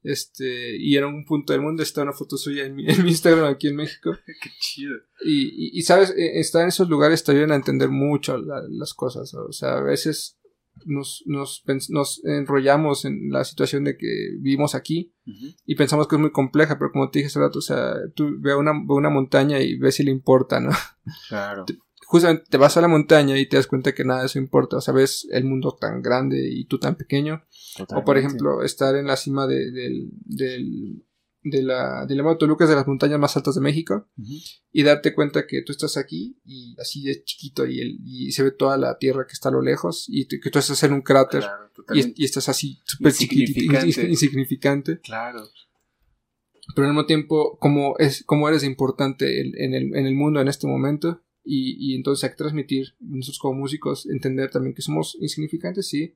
Este, 0.03 0.75
y 0.77 0.97
en 0.97 1.05
algún 1.05 1.25
punto 1.25 1.53
del 1.53 1.61
mundo 1.61 1.81
está 1.81 2.03
una 2.03 2.11
foto 2.11 2.35
suya 2.37 2.65
en 2.65 2.75
mi, 2.75 2.85
Instagram 3.07 3.45
aquí 3.45 3.69
en 3.69 3.77
México. 3.77 4.11
Qué 4.25 4.49
chido. 4.59 4.95
Y, 5.25 5.77
y, 5.77 5.81
sabes, 5.83 6.11
e, 6.11 6.39
estar 6.39 6.61
en 6.61 6.67
esos 6.67 6.89
lugares 6.89 7.23
te 7.23 7.31
ayudan 7.31 7.53
a 7.53 7.55
entender 7.55 7.89
mucho 7.89 8.37
las 8.37 8.93
cosas. 8.93 9.33
O 9.33 9.51
sea, 9.53 9.77
a 9.77 9.81
veces 9.81 10.37
nos, 10.85 11.23
nos, 11.25 11.63
nos, 11.89 12.23
enrollamos 12.25 13.05
en 13.05 13.31
la 13.31 13.43
situación 13.43 13.83
de 13.83 13.97
que 13.97 14.07
vivimos 14.39 14.75
aquí 14.75 15.13
y 15.65 15.75
pensamos 15.75 16.07
que 16.07 16.15
es 16.15 16.21
muy 16.21 16.31
compleja, 16.31 16.77
pero 16.77 16.91
como 16.91 17.09
te 17.09 17.19
dije 17.19 17.27
hace 17.27 17.39
rato, 17.39 17.59
o 17.59 17.61
sea, 17.61 17.93
tú 18.15 18.35
ve 18.39 18.55
una, 18.55 18.71
una 18.87 19.09
montaña 19.09 19.61
y 19.61 19.77
ves 19.77 19.95
si 19.95 20.03
le 20.03 20.11
importa, 20.11 20.59
¿no? 20.59 20.71
Claro. 21.29 21.65
Justamente 22.13 22.45
te 22.47 22.57
vas 22.57 22.77
a 22.77 22.81
la 22.81 22.87
montaña 22.87 23.39
y 23.39 23.47
te 23.47 23.57
das 23.57 23.65
cuenta 23.65 23.95
que 23.95 24.05
nada 24.05 24.19
de 24.19 24.27
eso 24.27 24.37
importa, 24.37 24.77
o 24.77 24.81
sea, 24.81 24.93
ves 24.93 25.27
el 25.31 25.45
mundo 25.45 25.75
tan 25.81 26.03
grande 26.03 26.47
y 26.47 26.65
tú 26.65 26.77
tan 26.77 26.93
pequeño. 26.93 27.43
O 27.89 28.03
por 28.03 28.19
ejemplo, 28.19 28.61
estar 28.61 28.95
en 28.95 29.07
la 29.07 29.17
cima 29.17 29.47
de, 29.47 29.71
del, 29.71 30.09
del 30.23 31.03
de 31.41 31.63
la, 31.63 32.05
de 32.05 32.15
la 32.15 32.37
Toluca 32.37 32.65
es 32.65 32.69
de 32.69 32.75
las 32.75 32.85
montañas 32.85 33.19
más 33.19 33.35
altas 33.35 33.55
de 33.55 33.61
México 33.61 34.07
y 34.71 34.83
darte 34.83 35.15
cuenta 35.15 35.47
que 35.47 35.63
tú 35.63 35.71
estás 35.71 35.97
aquí 35.97 36.37
y 36.45 36.75
así 36.79 37.01
de 37.01 37.23
chiquito 37.23 37.65
y, 37.65 37.81
el, 37.81 37.97
y 38.05 38.31
se 38.31 38.43
ve 38.43 38.51
toda 38.51 38.77
la 38.77 38.99
tierra 38.99 39.25
que 39.25 39.33
está 39.33 39.49
a 39.49 39.53
lo 39.53 39.63
lejos 39.63 40.05
y 40.07 40.27
que 40.27 40.51
tú 40.51 40.59
estás 40.59 40.83
en 40.83 40.93
un 40.93 41.01
cráter 41.01 41.43
y, 41.95 42.23
estás 42.23 42.47
así 42.47 42.79
súper 42.85 43.11
chiquitito 43.11 43.73
insignificante. 44.07 44.99
Claro. 44.99 45.49
Pero 46.75 46.87
al 46.87 46.93
mismo 46.93 47.07
tiempo, 47.07 47.57
como, 47.57 47.97
es, 47.97 48.23
como 48.23 48.47
eres 48.47 48.63
importante 48.63 49.41
en, 49.41 49.73
el, 49.73 49.95
en 49.95 50.05
el 50.05 50.13
mundo 50.13 50.41
en 50.41 50.47
este 50.47 50.67
momento 50.67 51.22
y, 51.43 51.75
y 51.93 51.95
entonces 51.95 52.23
hay 52.23 52.29
que 52.31 52.37
transmitir, 52.37 52.95
nosotros 52.99 53.39
como 53.39 53.59
músicos, 53.59 54.05
entender 54.05 54.49
también 54.49 54.73
que 54.73 54.81
somos 54.81 55.17
insignificantes, 55.19 55.87
sí, 55.87 56.15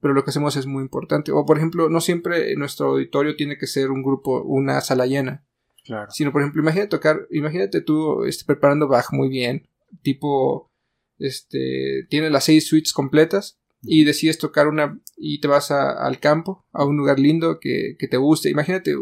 pero 0.00 0.14
lo 0.14 0.24
que 0.24 0.30
hacemos 0.30 0.56
es 0.56 0.66
muy 0.66 0.82
importante. 0.82 1.32
O 1.32 1.44
por 1.44 1.56
ejemplo, 1.56 1.88
no 1.88 2.00
siempre 2.00 2.54
nuestro 2.56 2.88
auditorio 2.88 3.36
tiene 3.36 3.58
que 3.58 3.66
ser 3.66 3.90
un 3.90 4.02
grupo, 4.02 4.42
una 4.42 4.80
sala 4.80 5.06
llena. 5.06 5.44
Claro. 5.84 6.10
Sino, 6.10 6.32
por 6.32 6.42
ejemplo, 6.42 6.62
imagínate 6.62 6.88
tocar, 6.88 7.26
imagínate 7.30 7.80
tú 7.80 8.24
este, 8.24 8.44
preparando 8.44 8.88
Bach 8.88 9.06
muy 9.10 9.28
bien, 9.28 9.68
tipo, 10.02 10.70
este, 11.18 12.06
tiene 12.10 12.30
las 12.30 12.44
seis 12.44 12.68
suites 12.68 12.92
completas 12.92 13.58
y 13.82 14.04
decides 14.04 14.38
tocar 14.38 14.68
una 14.68 15.00
y 15.16 15.40
te 15.40 15.48
vas 15.48 15.70
al 15.70 16.20
campo, 16.20 16.66
a 16.72 16.84
un 16.84 16.96
lugar 16.96 17.18
lindo 17.18 17.58
que, 17.58 17.96
que 17.98 18.08
te 18.08 18.16
guste. 18.16 18.50
Imagínate 18.50 18.94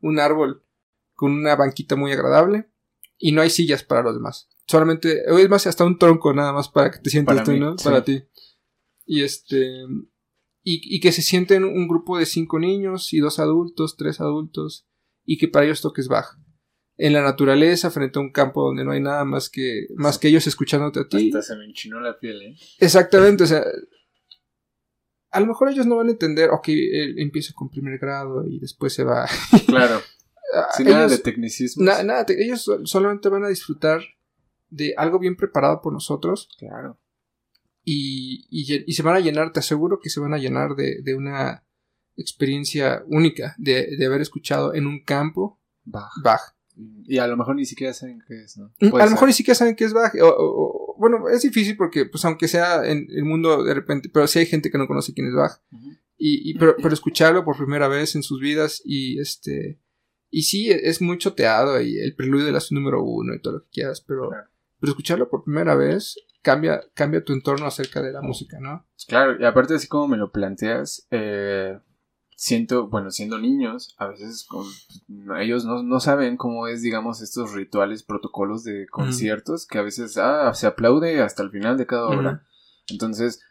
un 0.00 0.18
árbol 0.20 0.62
con 1.14 1.32
una 1.32 1.56
banquita 1.56 1.96
muy 1.96 2.12
agradable 2.12 2.68
y 3.18 3.32
no 3.32 3.42
hay 3.42 3.50
sillas 3.50 3.82
para 3.82 4.02
los 4.02 4.14
demás. 4.14 4.48
Solamente, 4.68 5.22
es 5.26 5.48
más, 5.48 5.66
hasta 5.66 5.84
un 5.84 5.98
tronco 5.98 6.34
nada 6.34 6.52
más 6.52 6.68
para 6.68 6.90
que 6.90 6.98
te 6.98 7.08
sientas 7.08 7.42
tú, 7.42 7.52
¿no? 7.56 7.74
Para 7.76 8.04
ti. 8.04 8.22
Y 9.06 9.22
este, 9.22 9.66
y, 10.62 11.00
que 11.00 11.10
se 11.10 11.22
sienten 11.22 11.64
un 11.64 11.88
grupo 11.88 12.18
de 12.18 12.26
cinco 12.26 12.58
niños 12.58 13.14
y 13.14 13.20
dos 13.20 13.38
adultos, 13.38 13.96
tres 13.96 14.20
adultos, 14.20 14.86
y 15.24 15.38
que 15.38 15.48
para 15.48 15.64
ellos 15.64 15.80
toques 15.80 16.08
baja. 16.08 16.38
En 16.98 17.14
la 17.14 17.22
naturaleza, 17.22 17.90
frente 17.90 18.18
a 18.18 18.22
un 18.22 18.30
campo 18.30 18.62
donde 18.62 18.84
no 18.84 18.92
hay 18.92 19.00
nada 19.00 19.24
más 19.24 19.48
que, 19.48 19.86
más 19.96 20.18
que 20.18 20.28
ellos 20.28 20.46
escuchándote 20.46 21.00
a 21.00 21.08
ti. 21.08 21.28
Hasta 21.28 21.54
se 21.54 21.56
me 21.56 21.64
enchinó 21.64 22.00
la 22.00 22.18
piel, 22.18 22.42
¿eh? 22.42 22.56
Exactamente, 22.78 23.44
o 23.44 23.46
sea, 23.46 23.64
a 25.30 25.40
lo 25.40 25.46
mejor 25.46 25.70
ellos 25.70 25.86
no 25.86 25.96
van 25.96 26.08
a 26.08 26.12
entender, 26.12 26.50
ok, 26.50 26.68
él 26.68 27.18
empieza 27.18 27.54
con 27.54 27.70
primer 27.70 27.98
grado 27.98 28.46
y 28.46 28.58
después 28.58 28.92
se 28.92 29.04
va. 29.04 29.26
Claro. 29.66 30.02
Sin 30.76 30.86
nada 30.86 31.08
de 31.08 31.18
tecnicismo. 31.18 31.84
nada, 31.84 32.26
ellos 32.28 32.70
solamente 32.84 33.30
van 33.30 33.44
a 33.44 33.48
disfrutar 33.48 34.02
de 34.70 34.94
algo 34.96 35.18
bien 35.18 35.36
preparado 35.36 35.80
por 35.82 35.92
nosotros. 35.92 36.48
Claro 36.58 36.98
y, 37.90 38.92
se 38.92 39.02
van 39.02 39.16
a 39.16 39.20
llenar, 39.20 39.52
te 39.52 39.60
aseguro 39.60 40.00
que 40.00 40.10
se 40.10 40.20
van 40.20 40.34
a 40.34 40.38
llenar 40.38 40.74
de, 40.74 41.14
una 41.14 41.64
experiencia 42.16 43.04
única 43.06 43.54
de, 43.58 44.04
haber 44.04 44.20
escuchado 44.20 44.74
en 44.74 44.86
un 44.86 45.02
campo 45.04 45.60
Bach. 45.84 46.54
Y 47.06 47.18
a 47.18 47.26
lo 47.26 47.36
mejor 47.36 47.56
ni 47.56 47.64
siquiera 47.64 47.92
saben 47.92 48.22
qué 48.26 48.42
es, 48.44 48.56
¿no? 48.56 48.72
Mm, 48.80 48.94
a 48.94 49.04
lo 49.06 49.10
mejor 49.10 49.26
ni 49.26 49.34
siquiera 49.34 49.56
saben 49.56 49.74
qué 49.74 49.84
es 49.84 49.92
Bach. 49.92 50.12
O, 50.22 50.94
bueno, 50.98 51.28
es 51.28 51.42
difícil 51.42 51.76
porque, 51.76 52.06
pues, 52.06 52.24
aunque 52.24 52.46
sea 52.46 52.88
en 52.88 53.08
el 53.10 53.24
mundo 53.24 53.64
de 53.64 53.74
repente, 53.74 54.10
pero 54.12 54.26
sí 54.28 54.38
hay 54.38 54.46
gente 54.46 54.70
que 54.70 54.78
no 54.78 54.86
conoce 54.86 55.14
quién 55.14 55.26
es 55.26 55.34
Bach. 55.34 55.60
y, 56.16 56.56
pero, 56.58 56.76
pero, 56.76 56.92
escucharlo 56.92 57.44
por 57.44 57.56
primera 57.56 57.88
vez 57.88 58.14
en 58.14 58.22
sus 58.22 58.40
vidas 58.40 58.82
y 58.84 59.18
este. 59.18 59.80
Y 60.30 60.42
sí, 60.42 60.70
es 60.70 61.00
muy 61.00 61.16
choteado 61.16 61.80
y 61.80 61.98
el 61.98 62.14
preludio 62.14 62.44
de 62.44 62.52
la 62.52 62.60
número 62.70 63.02
uno 63.02 63.34
y 63.34 63.40
todo 63.40 63.54
lo 63.54 63.62
que 63.62 63.70
quieras, 63.70 64.02
pero, 64.02 64.30
pero 64.80 64.92
escucharlo 64.92 65.28
por 65.28 65.44
primera 65.44 65.74
vez 65.74 66.16
cambia, 66.42 66.80
cambia 66.94 67.24
tu 67.24 67.32
entorno 67.32 67.66
acerca 67.66 68.02
de 68.02 68.12
la 68.12 68.22
música, 68.22 68.58
¿no? 68.60 68.86
Claro, 69.06 69.40
y 69.40 69.44
aparte 69.44 69.74
así 69.74 69.88
como 69.88 70.08
me 70.08 70.16
lo 70.16 70.30
planteas, 70.30 71.06
eh, 71.10 71.78
siento, 72.36 72.88
bueno, 72.88 73.10
siendo 73.10 73.38
niños, 73.38 73.94
a 73.98 74.06
veces 74.06 74.46
con, 74.48 74.64
ellos 75.38 75.64
no, 75.64 75.82
no, 75.82 76.00
saben 76.00 76.36
cómo 76.36 76.68
es, 76.68 76.82
digamos, 76.82 77.20
estos 77.20 77.52
rituales, 77.52 78.04
protocolos 78.04 78.62
de 78.62 78.86
conciertos, 78.86 79.66
que 79.66 79.78
a 79.78 79.82
veces 79.82 80.16
ah, 80.18 80.54
se 80.54 80.66
aplaude 80.66 81.20
hasta 81.20 81.42
el 81.42 81.50
final 81.50 81.76
de 81.76 81.86
cada 81.86 82.06
obra. 82.06 82.44
Entonces, 82.88 83.42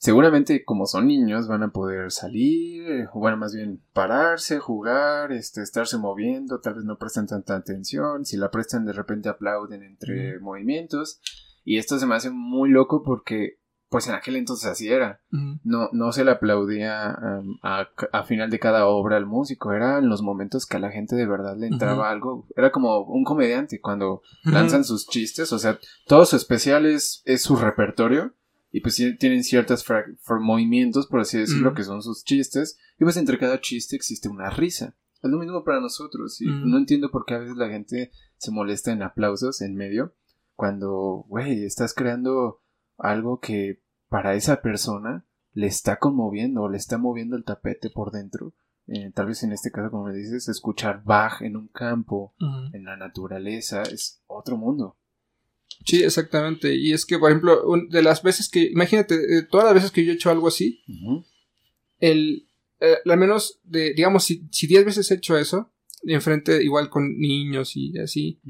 seguramente 0.00 0.64
como 0.64 0.86
son 0.86 1.06
niños 1.06 1.46
van 1.46 1.62
a 1.62 1.72
poder 1.72 2.10
salir, 2.10 3.08
bueno, 3.12 3.36
más 3.36 3.54
bien 3.54 3.82
pararse, 3.92 4.58
jugar, 4.58 5.30
este, 5.30 5.62
estarse 5.62 5.98
moviendo, 5.98 6.58
tal 6.60 6.74
vez 6.74 6.84
no 6.84 6.96
prestan 6.96 7.26
tanta 7.26 7.54
atención, 7.54 8.24
si 8.24 8.38
la 8.38 8.50
prestan 8.50 8.86
de 8.86 8.94
repente 8.94 9.28
aplauden 9.28 9.82
entre 9.82 10.40
movimientos. 10.40 11.20
Y 11.64 11.76
esto 11.76 11.98
se 11.98 12.06
me 12.06 12.14
hace 12.14 12.30
muy 12.30 12.70
loco 12.70 13.02
porque, 13.02 13.58
pues 13.90 14.08
en 14.08 14.14
aquel 14.14 14.36
entonces 14.36 14.70
así 14.70 14.88
era. 14.88 15.20
no, 15.30 15.90
no 15.92 16.12
se 16.12 16.24
le 16.24 16.30
aplaudía 16.30 17.18
a, 17.62 18.24
final 18.24 18.48
de 18.48 18.58
cada 18.58 18.86
obra 18.86 19.18
al 19.18 19.26
músico. 19.26 19.74
Era 19.74 19.98
en 19.98 20.08
los 20.08 20.22
momentos 20.22 20.64
que 20.64 20.78
a 20.78 20.80
la 20.80 20.90
gente 20.90 21.14
de 21.14 21.26
verdad 21.26 21.58
le 21.58 21.66
entraba 21.66 22.08
algo. 22.08 22.46
Era 22.56 22.72
como 22.72 23.00
un 23.00 23.24
comediante 23.24 23.82
cuando 23.82 24.22
lanzan 24.44 24.84
sus 24.84 25.06
chistes. 25.06 25.52
O 25.52 25.58
sea, 25.58 25.78
todo 26.06 26.24
su 26.24 26.36
especial 26.36 26.86
es, 26.86 27.22
su 27.36 27.56
repertorio. 27.56 28.32
Y 28.72 28.80
pues 28.80 28.96
tienen 29.18 29.42
ciertos 29.42 29.84
movimientos, 30.40 31.06
por 31.08 31.20
así 31.20 31.38
decirlo, 31.38 31.74
que 31.74 31.82
son 31.82 32.02
sus 32.02 32.24
chistes. 32.24 32.78
Y 32.98 33.04
pues 33.04 33.16
entre 33.16 33.38
cada 33.38 33.60
chiste 33.60 33.96
existe 33.96 34.28
una 34.28 34.50
risa. 34.50 34.96
Es 35.22 35.30
lo 35.30 35.38
mismo 35.38 35.64
para 35.64 35.80
nosotros. 35.80 36.40
Y 36.40 36.46
no 36.46 36.78
entiendo 36.78 37.10
por 37.10 37.24
qué 37.24 37.34
a 37.34 37.38
veces 37.38 37.56
la 37.56 37.68
gente 37.68 38.12
se 38.36 38.50
molesta 38.52 38.92
en 38.92 39.02
aplausos 39.02 39.60
en 39.60 39.74
medio 39.74 40.14
cuando, 40.54 41.24
güey, 41.26 41.64
estás 41.64 41.94
creando 41.94 42.60
algo 42.98 43.40
que 43.40 43.82
para 44.10 44.34
esa 44.34 44.60
persona 44.60 45.26
le 45.52 45.66
está 45.66 45.98
conmoviendo, 45.98 46.68
le 46.68 46.76
está 46.76 46.98
moviendo 46.98 47.34
el 47.36 47.44
tapete 47.44 47.88
por 47.88 48.12
dentro. 48.12 48.54
Eh, 48.86 49.10
tal 49.14 49.26
vez 49.26 49.42
en 49.42 49.52
este 49.52 49.70
caso, 49.70 49.90
como 49.90 50.04
me 50.04 50.14
dices, 50.14 50.48
escuchar 50.48 51.02
Bach 51.02 51.40
en 51.40 51.56
un 51.56 51.68
campo, 51.68 52.34
en 52.74 52.84
la 52.84 52.96
naturaleza, 52.96 53.82
es 53.82 54.22
otro 54.26 54.56
mundo. 54.56 54.98
Sí, 55.84 56.02
exactamente. 56.02 56.74
Y 56.76 56.92
es 56.92 57.06
que, 57.06 57.18
por 57.18 57.30
ejemplo, 57.30 57.62
de 57.88 58.02
las 58.02 58.22
veces 58.22 58.48
que, 58.48 58.64
imagínate, 58.64 59.42
todas 59.50 59.66
las 59.66 59.74
veces 59.74 59.90
que 59.90 60.04
yo 60.04 60.12
he 60.12 60.14
hecho 60.14 60.30
algo 60.30 60.48
así, 60.48 60.82
el, 61.98 62.48
eh, 62.80 62.96
al 63.04 63.18
menos, 63.18 63.60
de, 63.64 63.94
digamos, 63.94 64.24
si, 64.24 64.48
si 64.50 64.66
diez 64.66 64.84
veces 64.84 65.10
he 65.10 65.14
hecho 65.14 65.36
eso, 65.36 65.72
enfrente 66.02 66.62
igual 66.62 66.88
con 66.88 67.18
niños 67.18 67.76
y 67.76 67.98
así, 67.98 68.40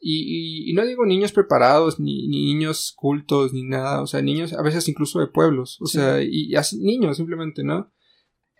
y, 0.00 0.70
y, 0.70 0.72
no 0.74 0.86
digo 0.86 1.04
niños 1.04 1.32
preparados, 1.32 2.00
ni, 2.00 2.28
niños 2.28 2.92
cultos, 2.96 3.52
ni 3.52 3.62
nada, 3.62 4.02
o 4.02 4.06
sea, 4.06 4.22
niños 4.22 4.52
a 4.52 4.62
veces 4.62 4.88
incluso 4.88 5.20
de 5.20 5.26
pueblos, 5.26 5.78
o 5.80 5.86
sea, 5.86 6.22
y, 6.22 6.54
así, 6.56 6.78
niños 6.78 7.16
simplemente, 7.16 7.62
¿no? 7.62 7.90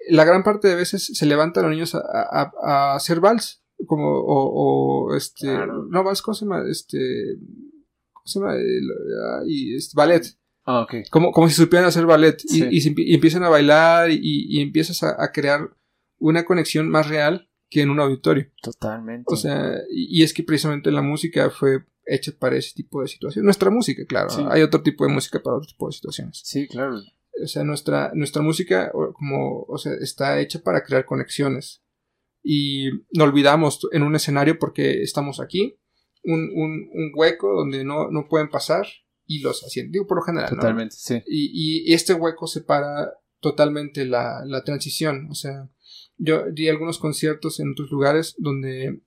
la 0.09 0.25
gran 0.25 0.43
parte 0.43 0.69
de 0.69 0.75
veces 0.75 1.07
se 1.07 1.27
levantan 1.27 1.65
los 1.65 1.73
niños 1.73 1.95
a, 1.95 2.53
a, 2.63 2.95
hacer 2.95 3.21
vals, 3.21 3.63
como, 3.87 4.09
o, 4.09 5.15
este, 5.15 5.47
no, 5.47 6.05
vals, 6.05 6.23
¿cómo 6.23 6.35
se 6.35 6.45
llama? 6.45 6.65
Este, 6.69 6.99
¿cómo 6.99 7.70
se 8.31 8.41
llama? 8.41 8.55
y, 9.47 9.75
este, 9.75 9.93
ballet. 9.97 10.23
Ah. 10.67 10.87
Como, 11.11 11.33
como 11.33 11.49
si 11.49 11.55
supieran 11.55 11.89
hacer 11.89 12.07
ballet 12.07 12.43
y, 12.45 13.15
empiezan 13.15 13.43
a 13.43 13.49
bailar 13.49 14.11
y, 14.11 14.61
empiezas 14.61 15.03
a, 15.03 15.33
crear 15.33 15.71
una 16.19 16.45
conexión 16.45 16.89
más 16.89 17.09
real 17.09 17.49
que 17.69 17.83
en 17.83 17.91
un 17.91 18.01
auditorio. 18.01 18.51
Totalmente. 18.63 19.25
O 19.27 19.37
sea, 19.37 19.75
y, 19.91 20.23
es 20.23 20.33
que 20.35 20.43
precisamente 20.43 20.91
la 20.91 21.03
música 21.03 21.51
fue 21.51 21.85
hecha 22.07 22.33
para 22.39 22.57
ese 22.57 22.75
tipo 22.75 23.03
de 23.03 23.09
situaciones. 23.09 23.45
Nuestra 23.45 23.71
música, 23.71 24.05
claro. 24.07 24.29
Hay 24.51 24.63
otro 24.63 24.83
tipo 24.83 25.07
de 25.07 25.13
música 25.13 25.43
para 25.43 25.57
otro 25.57 25.69
tipo 25.69 25.87
de 25.87 25.93
situaciones. 25.93 26.41
Sí, 26.45 26.67
claro. 26.69 27.01
O 27.43 27.47
sea, 27.47 27.65
nuestra, 27.65 28.13
nuestra 28.15 28.43
música 28.43 28.93
como, 29.15 29.63
o 29.63 29.79
sea, 29.79 29.93
está 30.01 30.41
hecha 30.41 30.61
para 30.61 30.83
crear 30.83 31.05
conexiones. 31.05 31.83
Y 32.43 32.91
no 33.13 33.25
olvidamos 33.25 33.87
en 33.93 34.03
un 34.03 34.15
escenario 34.15 34.59
porque 34.59 35.03
estamos 35.03 35.41
aquí, 35.41 35.80
un, 36.23 36.51
un, 36.55 36.91
un 36.93 37.13
hueco 37.15 37.55
donde 37.55 37.85
no, 37.85 38.11
no, 38.11 38.29
pueden 38.29 38.49
pasar 38.49 38.87
y 39.27 39.41
los 39.41 39.65
asientos. 39.65 39.93
Digo, 39.93 40.07
por 40.07 40.19
lo 40.19 40.23
general. 40.23 40.51
Totalmente, 40.51 40.95
sí. 40.99 41.23
Y, 41.27 41.91
y, 41.91 41.95
este 41.95 42.15
hueco 42.15 42.47
separa 42.47 43.13
totalmente 43.41 44.05
la, 44.05 44.43
la 44.45 44.65
transición. 44.65 45.29
O 45.31 45.35
sea, 45.35 45.71
yo 46.17 46.51
di 46.51 46.69
algunos 46.69 46.99
conciertos 46.99 47.61
en 47.61 47.73
otros 47.73 47.91
lugares 47.91 48.35
donde 48.39 49.03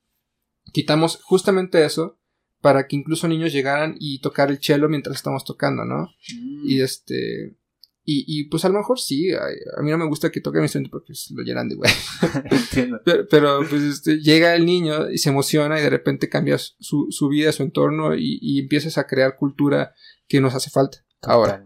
quitamos 0.71 1.21
justamente 1.23 1.83
eso 1.85 2.19
para 2.61 2.87
que 2.87 2.95
incluso 2.95 3.27
niños 3.27 3.51
llegaran 3.51 3.95
y 3.99 4.21
tocar 4.21 4.49
el 4.49 4.59
cello 4.61 4.87
mientras 4.87 5.17
estamos 5.17 5.43
tocando, 5.43 5.83
¿no? 5.83 6.09
Mm. 6.33 6.65
Y 6.65 6.81
este 6.81 7.57
y, 8.05 8.25
y 8.27 8.49
pues 8.49 8.65
a 8.65 8.69
lo 8.69 8.77
mejor 8.77 8.99
sí, 8.99 9.31
a, 9.33 9.81
mí 9.81 9.89
no 9.89 9.97
me 9.97 10.07
gusta 10.07 10.29
que 10.29 10.41
toque 10.41 10.57
mi 10.59 10.65
instrumento 10.65 10.91
porque 10.91 11.13
lo 11.33 11.43
llenan 11.43 11.69
de 11.69 11.75
güey. 11.75 11.91
Entiendo. 12.51 12.99
Pero, 13.29 13.59
pues 13.69 13.81
este, 13.81 14.19
llega 14.19 14.55
el 14.55 14.65
niño 14.65 15.09
y 15.09 15.17
se 15.17 15.29
emociona 15.29 15.79
y 15.79 15.83
de 15.83 15.89
repente 15.89 16.27
cambias 16.27 16.75
su, 16.79 17.07
su 17.11 17.29
vida, 17.29 17.51
su 17.53 17.63
entorno 17.63 18.15
y, 18.15 18.39
y, 18.41 18.59
empiezas 18.59 18.97
a 18.97 19.07
crear 19.07 19.37
cultura 19.37 19.93
que 20.27 20.41
nos 20.41 20.53
hace 20.53 20.69
falta 20.69 20.99
ahora. 21.21 21.65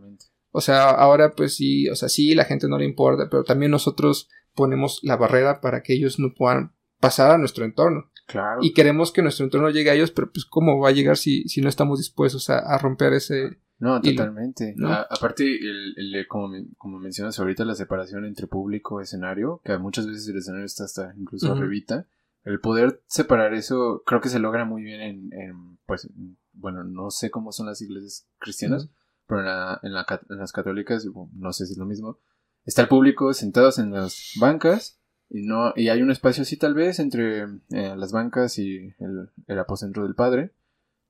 O 0.52 0.62
sea, 0.62 0.90
ahora 0.90 1.34
pues 1.36 1.56
sí, 1.56 1.90
o 1.90 1.96
sea, 1.96 2.10
sí, 2.10 2.36
la 2.36 2.46
gente 2.46 2.68
no 2.68 2.78
le 2.78 2.86
importa, 2.86 3.28
pero 3.30 3.44
también 3.44 3.72
nosotros 3.72 4.30
ponemos 4.54 5.00
la 5.04 5.16
barrera 5.16 5.60
para 5.60 5.82
que 5.82 5.94
ellos 5.94 6.20
no 6.20 6.34
puedan 6.36 6.76
pasar 7.00 7.32
a 7.32 7.38
nuestro 7.38 7.66
entorno. 7.66 8.12
Claro. 8.28 8.60
Y 8.62 8.74
queremos 8.74 9.12
que 9.12 9.22
nuestro 9.22 9.46
entorno 9.46 9.70
llegue 9.70 9.90
a 9.90 9.94
ellos, 9.94 10.12
pero 10.12 10.32
pues 10.32 10.46
cómo 10.46 10.80
va 10.80 10.90
a 10.90 10.94
llegar 10.94 11.18
si, 11.18 11.44
si 11.48 11.62
no 11.62 11.70
estamos 11.70 12.00
dispuestos 12.00 12.50
a, 12.50 12.60
a 12.60 12.78
romper 12.78 13.14
ese, 13.14 13.58
no, 13.80 14.02
totalmente. 14.02 14.76
aparte, 15.10 15.46
el, 15.46 16.26
como, 16.28 16.52
como, 16.78 17.00
mencionas 17.00 17.38
ahorita, 17.40 17.64
la 17.64 17.76
separación 17.76 18.26
entre 18.26 18.48
público 18.48 19.00
y 19.00 19.04
escenario, 19.04 19.62
que 19.64 19.78
muchas 19.78 20.08
veces 20.08 20.28
el 20.28 20.38
escenario 20.38 20.66
está 20.66 20.86
hasta 20.86 21.14
incluso 21.16 21.52
arribita, 21.52 22.08
el 22.44 22.60
poder 22.60 23.02
separar 23.08 23.54
eso 23.54 24.04
creo 24.06 24.22
que 24.22 24.30
se 24.30 24.40
logra 24.40 24.66
muy 24.66 24.82
bien 24.82 25.32
en, 25.32 25.78
pues, 25.86 26.10
bueno, 26.54 26.84
no 26.84 27.12
sé 27.12 27.30
cómo 27.30 27.52
son 27.52 27.68
las 27.68 27.82
iglesias 27.82 28.28
cristianas, 28.40 28.90
pero 29.28 29.42
en, 29.42 29.46
la, 29.46 29.80
en, 29.84 30.38
las 30.38 30.52
católicas, 30.52 31.06
no 31.34 31.54
sé 31.54 31.66
si 31.68 31.74
es 31.74 31.78
lo 31.78 31.86
mismo, 31.86 32.20
está 32.66 32.82
el 32.82 32.88
público 32.88 33.34
sentados 33.34 33.78
en 33.78 33.92
las 33.92 34.32
bancas 34.40 35.00
y 35.30 35.46
no 35.46 35.74
y 35.76 35.90
hay 35.90 36.02
un 36.02 36.10
espacio 36.10 36.44
así 36.44 36.56
tal 36.56 36.74
vez 36.74 37.00
entre 37.00 37.42
eh, 37.72 37.96
las 37.98 38.14
bancas 38.14 38.58
y 38.58 38.94
el, 39.00 39.30
el 39.46 39.60
aposento 39.60 40.04
del 40.04 40.16
padre, 40.16 40.54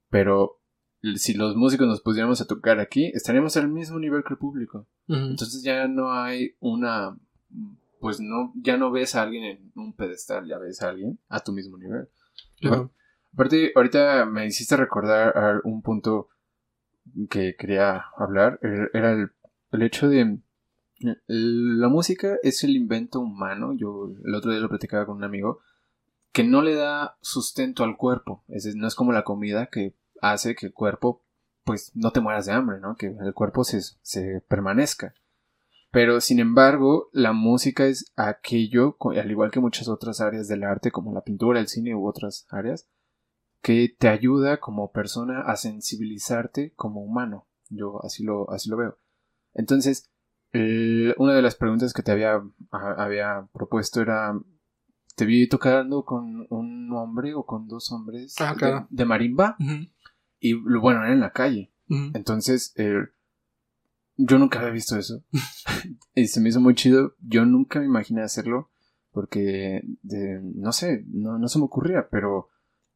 pero 0.09 0.56
si 1.15 1.33
los 1.33 1.55
músicos 1.55 1.87
nos 1.87 2.01
pusiéramos 2.01 2.41
a 2.41 2.47
tocar 2.47 2.79
aquí, 2.79 3.11
estaríamos 3.13 3.55
al 3.57 3.69
mismo 3.69 3.99
nivel 3.99 4.23
que 4.23 4.33
el 4.33 4.39
público. 4.39 4.87
Entonces 5.07 5.63
ya 5.63 5.87
no 5.87 6.11
hay 6.11 6.55
una, 6.59 7.17
pues 7.99 8.19
no, 8.19 8.53
ya 8.55 8.77
no 8.77 8.91
ves 8.91 9.15
a 9.15 9.21
alguien 9.21 9.43
en 9.43 9.71
un 9.75 9.93
pedestal, 9.93 10.47
ya 10.47 10.57
ves 10.57 10.81
a 10.81 10.89
alguien 10.89 11.19
a 11.29 11.39
tu 11.39 11.51
mismo 11.51 11.77
nivel. 11.77 12.07
aparte, 13.33 13.71
ahorita 13.75 14.25
me 14.25 14.47
hiciste 14.47 14.75
recordar 14.75 15.61
un 15.63 15.81
punto 15.81 16.29
que 17.29 17.55
quería 17.55 18.05
hablar, 18.17 18.59
er, 18.61 18.91
era 18.93 19.11
el, 19.13 19.31
el 19.71 19.81
hecho 19.81 20.09
de 20.09 20.39
la 21.27 21.89
música 21.89 22.37
es 22.41 22.63
el 22.63 22.75
invento 22.75 23.19
humano. 23.19 23.73
Yo 23.73 24.11
el 24.25 24.33
otro 24.33 24.51
día 24.51 24.59
lo 24.59 24.69
platicaba 24.69 25.05
con 25.05 25.17
un 25.17 25.23
amigo 25.23 25.59
que 26.31 26.43
no 26.43 26.61
le 26.61 26.75
da 26.75 27.17
sustento 27.21 27.83
al 27.83 27.97
cuerpo. 27.97 28.43
Es, 28.47 28.75
no 28.75 28.87
es 28.87 28.95
como 28.95 29.11
la 29.11 29.23
comida 29.23 29.67
que 29.67 29.93
hace 30.21 30.55
que 30.55 30.67
el 30.67 30.73
cuerpo, 30.73 31.23
pues, 31.63 31.91
no 31.95 32.11
te 32.11 32.21
mueras 32.21 32.45
de 32.45 32.53
hambre, 32.53 32.79
¿no? 32.79 32.95
Que 32.95 33.07
el 33.07 33.33
cuerpo 33.33 33.63
se, 33.63 33.81
se 34.01 34.41
permanezca. 34.47 35.13
Pero, 35.91 36.21
sin 36.21 36.39
embargo, 36.39 37.09
la 37.13 37.33
música 37.33 37.85
es 37.85 38.11
aquello, 38.15 38.97
al 38.99 39.31
igual 39.31 39.51
que 39.51 39.59
muchas 39.59 39.87
otras 39.87 40.21
áreas 40.21 40.47
del 40.47 40.63
arte, 40.63 40.91
como 40.91 41.13
la 41.13 41.21
pintura, 41.21 41.59
el 41.59 41.67
cine 41.67 41.95
u 41.95 42.07
otras 42.07 42.45
áreas, 42.49 42.87
que 43.61 43.95
te 43.97 44.07
ayuda 44.07 44.59
como 44.59 44.91
persona 44.91 45.41
a 45.41 45.55
sensibilizarte 45.55 46.73
como 46.75 47.01
humano. 47.01 47.47
Yo 47.69 48.03
así 48.03 48.23
lo, 48.23 48.49
así 48.51 48.69
lo 48.69 48.77
veo. 48.77 48.99
Entonces, 49.53 50.09
una 50.53 51.33
de 51.33 51.41
las 51.41 51.55
preguntas 51.55 51.93
que 51.93 52.03
te 52.03 52.11
había, 52.11 52.41
había 52.71 53.47
propuesto 53.53 54.01
era 54.01 54.33
te 55.17 55.25
vi 55.25 55.49
tocando 55.49 56.05
con 56.05 56.45
un 56.51 56.93
hombre 56.93 57.33
o 57.33 57.43
con 57.43 57.67
dos 57.67 57.91
hombres 57.91 58.35
ah, 58.39 58.87
de, 58.89 59.05
marimba. 59.05 59.57
Y 60.39 60.53
bueno, 60.53 61.03
era 61.03 61.13
en 61.13 61.19
la 61.19 61.31
calle. 61.31 61.71
Entonces, 62.13 62.73
eh, 62.75 63.07
yo 64.17 64.37
nunca 64.37 64.59
había 64.59 64.71
visto 64.71 64.97
eso. 64.97 65.23
y 66.15 66.27
se 66.27 66.41
me 66.41 66.49
hizo 66.49 66.59
muy 66.59 66.75
chido. 66.75 67.15
Yo 67.21 67.45
nunca 67.45 67.79
me 67.79 67.85
imaginé 67.85 68.21
hacerlo. 68.21 68.69
Porque, 69.11 69.81
no 70.03 70.71
sé, 70.71 71.03
no, 71.07 71.39
no, 71.39 71.47
se 71.47 71.59
me 71.59 71.65
ocurría. 71.65 72.07
Pero 72.09 72.49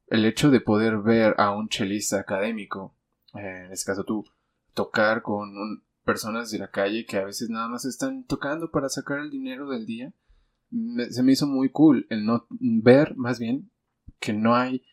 el 0.07 0.25
hecho 0.25 0.51
de 0.51 0.61
poder 0.61 0.97
ver 0.99 1.35
a 1.37 1.55
un 1.55 1.69
chelista 1.69 2.19
académico, 2.19 2.95
eh, 3.33 3.63
en 3.65 3.71
este 3.71 3.85
caso 3.85 4.03
tú, 4.03 4.25
tocar 4.73 5.21
con 5.21 5.51
personas 6.03 6.51
de 6.51 6.59
la 6.59 6.69
calle 6.69 7.05
que 7.05 7.17
a 7.17 7.25
veces 7.25 7.49
nada 7.49 7.67
más 7.67 7.85
están 7.85 8.25
tocando 8.25 8.71
para 8.71 8.89
sacar 8.89 9.19
el 9.19 9.29
dinero 9.29 9.69
del 9.69 9.85
día, 9.85 10.13
se 11.09 11.23
me 11.23 11.33
hizo 11.33 11.47
muy 11.47 11.69
cool 11.69 12.07
el 12.09 12.25
no 12.25 12.47
ver 12.49 13.15
más 13.17 13.39
bien 13.39 13.71
que 14.19 14.33
no 14.33 14.55
hay 14.55 14.83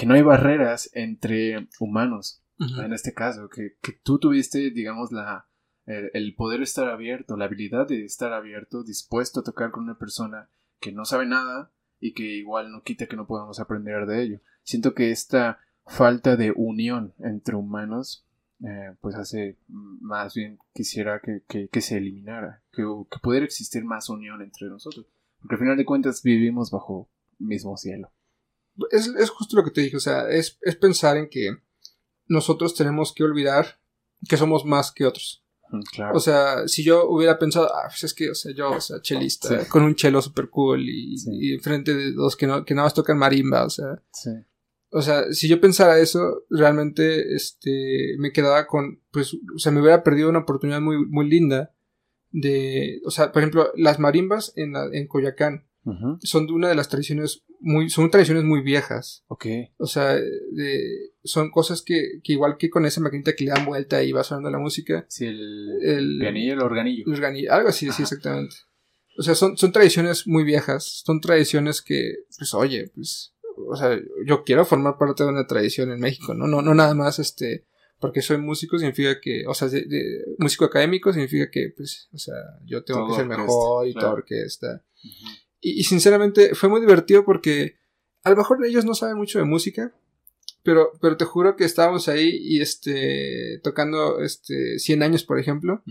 que 0.00 0.06
no 0.06 0.14
hay 0.14 0.22
barreras 0.22 0.88
entre 0.94 1.68
humanos, 1.78 2.42
en 2.58 2.94
este 2.94 3.12
caso, 3.12 3.50
que, 3.50 3.76
tú 4.02 4.18
tuviste, 4.18 4.70
digamos, 4.70 5.12
la, 5.12 5.46
el, 5.84 6.34
poder 6.36 6.62
estar 6.62 6.88
abierto, 6.88 7.36
la 7.36 7.44
habilidad 7.44 7.86
de 7.86 8.06
estar 8.06 8.32
abierto, 8.32 8.82
dispuesto 8.82 9.40
a 9.40 9.42
tocar 9.42 9.70
con 9.70 9.84
una 9.84 9.98
persona 9.98 10.48
que 10.80 10.90
no 10.90 11.04
sabe 11.04 11.26
nada 11.26 11.70
y 11.98 12.14
que 12.14 12.22
igual 12.22 12.72
no 12.72 12.82
quita 12.82 13.08
que 13.08 13.16
no 13.16 13.26
podamos 13.26 13.60
aprender 13.60 14.06
de 14.06 14.22
ello. 14.22 14.40
Siento 14.62 14.94
que 14.94 15.10
esta 15.10 15.58
falta 15.84 16.34
de 16.36 16.54
unión 16.56 17.12
entre 17.18 17.56
humanos, 17.56 18.26
eh, 18.64 18.94
pues 19.02 19.16
hace 19.16 19.58
más 19.68 20.32
bien 20.32 20.58
quisiera 20.72 21.20
que, 21.20 21.42
que, 21.68 21.80
se 21.82 21.98
eliminara, 21.98 22.62
que, 22.72 22.84
que 23.10 23.18
pudiera 23.18 23.44
existir 23.44 23.84
más 23.84 24.08
unión 24.08 24.40
entre 24.40 24.68
nosotros, 24.68 25.04
porque 25.42 25.56
al 25.56 25.60
final 25.60 25.76
de 25.76 25.84
cuentas 25.84 26.22
vivimos 26.22 26.70
bajo 26.70 27.10
mismo 27.38 27.76
cielo 27.76 28.10
es, 28.90 29.30
justo 29.30 29.56
lo 29.56 29.64
que 29.64 29.70
te 29.70 29.80
dije, 29.80 29.96
o 29.96 30.00
sea, 30.00 30.28
es, 30.28 30.58
pensar 30.80 31.16
en 31.16 31.28
que 31.28 31.56
nosotros 32.26 32.74
tenemos 32.74 33.12
que 33.12 33.24
olvidar 33.24 33.80
que 34.28 34.36
somos 34.36 34.64
más 34.64 34.92
que 34.92 35.06
otros. 35.06 35.44
Mm, 35.70 35.80
claro. 35.92 36.16
O 36.16 36.20
sea, 36.20 36.68
si 36.68 36.82
yo 36.82 37.08
hubiera 37.08 37.38
pensado, 37.38 37.68
ah, 37.74 37.88
pues 37.88 38.04
es 38.04 38.14
que, 38.14 38.30
o 38.30 38.34
sea, 38.34 38.52
yo, 38.54 38.70
o 38.72 38.80
sea, 38.80 39.00
chelista, 39.00 39.68
con 39.68 39.82
un 39.82 39.94
chelo 39.94 40.20
super 40.22 40.48
cool 40.48 40.88
y, 40.88 41.16
y 41.30 41.58
frente 41.58 41.94
de 41.94 42.12
dos 42.12 42.36
que, 42.36 42.46
no, 42.46 42.64
que 42.64 42.74
nada 42.74 42.86
más 42.86 42.94
tocan 42.94 43.18
marimba, 43.18 43.64
o 43.64 43.70
sea. 43.70 44.02
Sí. 44.12 44.30
O 44.92 45.02
sea, 45.02 45.32
si 45.32 45.48
yo 45.48 45.60
pensara 45.60 46.00
eso, 46.00 46.44
realmente, 46.50 47.34
este, 47.34 48.16
me 48.18 48.32
quedaba 48.32 48.66
con, 48.66 49.00
pues, 49.12 49.34
o 49.54 49.58
sea, 49.58 49.70
me 49.70 49.80
hubiera 49.80 50.02
perdido 50.02 50.28
una 50.28 50.40
oportunidad 50.40 50.80
muy, 50.80 51.06
muy 51.06 51.30
linda 51.30 51.72
de, 52.32 53.00
o 53.04 53.10
sea, 53.10 53.30
por 53.32 53.42
ejemplo, 53.42 53.70
las 53.76 54.00
marimbas 54.00 54.52
en, 54.56 54.74
en 54.76 55.06
Coyacán 55.06 55.69
son 56.22 56.46
de 56.46 56.52
una 56.52 56.68
de 56.68 56.74
las 56.74 56.88
tradiciones 56.88 57.44
muy, 57.60 57.90
son 57.90 58.10
tradiciones 58.10 58.44
muy 58.44 58.62
viejas. 58.62 59.24
Ok. 59.28 59.46
O 59.78 59.86
sea, 59.86 60.14
de, 60.14 61.12
son 61.24 61.50
cosas 61.50 61.82
que, 61.82 62.20
que, 62.22 62.32
igual 62.32 62.56
que 62.58 62.70
con 62.70 62.86
esa 62.86 63.00
maquinita 63.00 63.34
que 63.34 63.44
le 63.44 63.50
dan 63.50 63.66
vuelta 63.66 64.02
y 64.02 64.12
va 64.12 64.24
sonando 64.24 64.50
la 64.50 64.58
música. 64.58 65.04
Sí, 65.08 65.26
el, 65.26 65.78
el 65.82 66.18
pianillo, 66.20 66.54
el 66.54 66.60
organillo. 66.60 67.04
El 67.06 67.14
organillo, 67.14 67.52
algo 67.52 67.68
así, 67.68 67.90
sí, 67.92 68.02
exactamente. 68.02 68.56
O 69.18 69.22
sea, 69.22 69.34
son, 69.34 69.56
son 69.56 69.72
tradiciones 69.72 70.26
muy 70.26 70.44
viejas, 70.44 71.02
son 71.04 71.20
tradiciones 71.20 71.82
que, 71.82 72.14
pues, 72.38 72.54
oye, 72.54 72.90
pues, 72.94 73.34
o 73.68 73.76
sea, 73.76 73.98
yo 74.26 74.44
quiero 74.44 74.64
formar 74.64 74.96
parte 74.98 75.24
de 75.24 75.28
una 75.28 75.46
tradición 75.46 75.90
en 75.90 76.00
México, 76.00 76.32
¿no? 76.32 76.46
No, 76.46 76.62
no 76.62 76.74
nada 76.74 76.94
más, 76.94 77.18
este, 77.18 77.66
porque 77.98 78.22
soy 78.22 78.38
músico 78.38 78.78
significa 78.78 79.20
que, 79.20 79.44
o 79.46 79.52
sea, 79.52 79.68
de, 79.68 80.24
músico 80.38 80.64
académico 80.64 81.12
significa 81.12 81.50
que, 81.50 81.72
pues, 81.76 82.08
o 82.14 82.18
sea, 82.18 82.34
yo 82.64 82.82
tengo 82.82 83.08
que 83.08 83.16
ser 83.16 83.26
mejor 83.26 83.86
y 83.86 83.92
todo 83.92 84.12
orquesta. 84.12 84.82
Y, 85.60 85.84
sinceramente 85.84 86.54
fue 86.54 86.68
muy 86.68 86.80
divertido 86.80 87.24
porque 87.24 87.76
a 88.22 88.30
lo 88.30 88.36
mejor 88.36 88.64
ellos 88.64 88.84
no 88.84 88.94
saben 88.94 89.16
mucho 89.16 89.38
de 89.38 89.44
música, 89.44 89.94
pero, 90.62 90.92
pero 91.00 91.16
te 91.16 91.24
juro 91.24 91.56
que 91.56 91.64
estábamos 91.64 92.08
ahí 92.08 92.36
y 92.40 92.60
este, 92.60 93.60
tocando 93.62 94.20
este, 94.20 94.78
100 94.78 95.02
años, 95.02 95.24
por 95.24 95.38
ejemplo. 95.38 95.82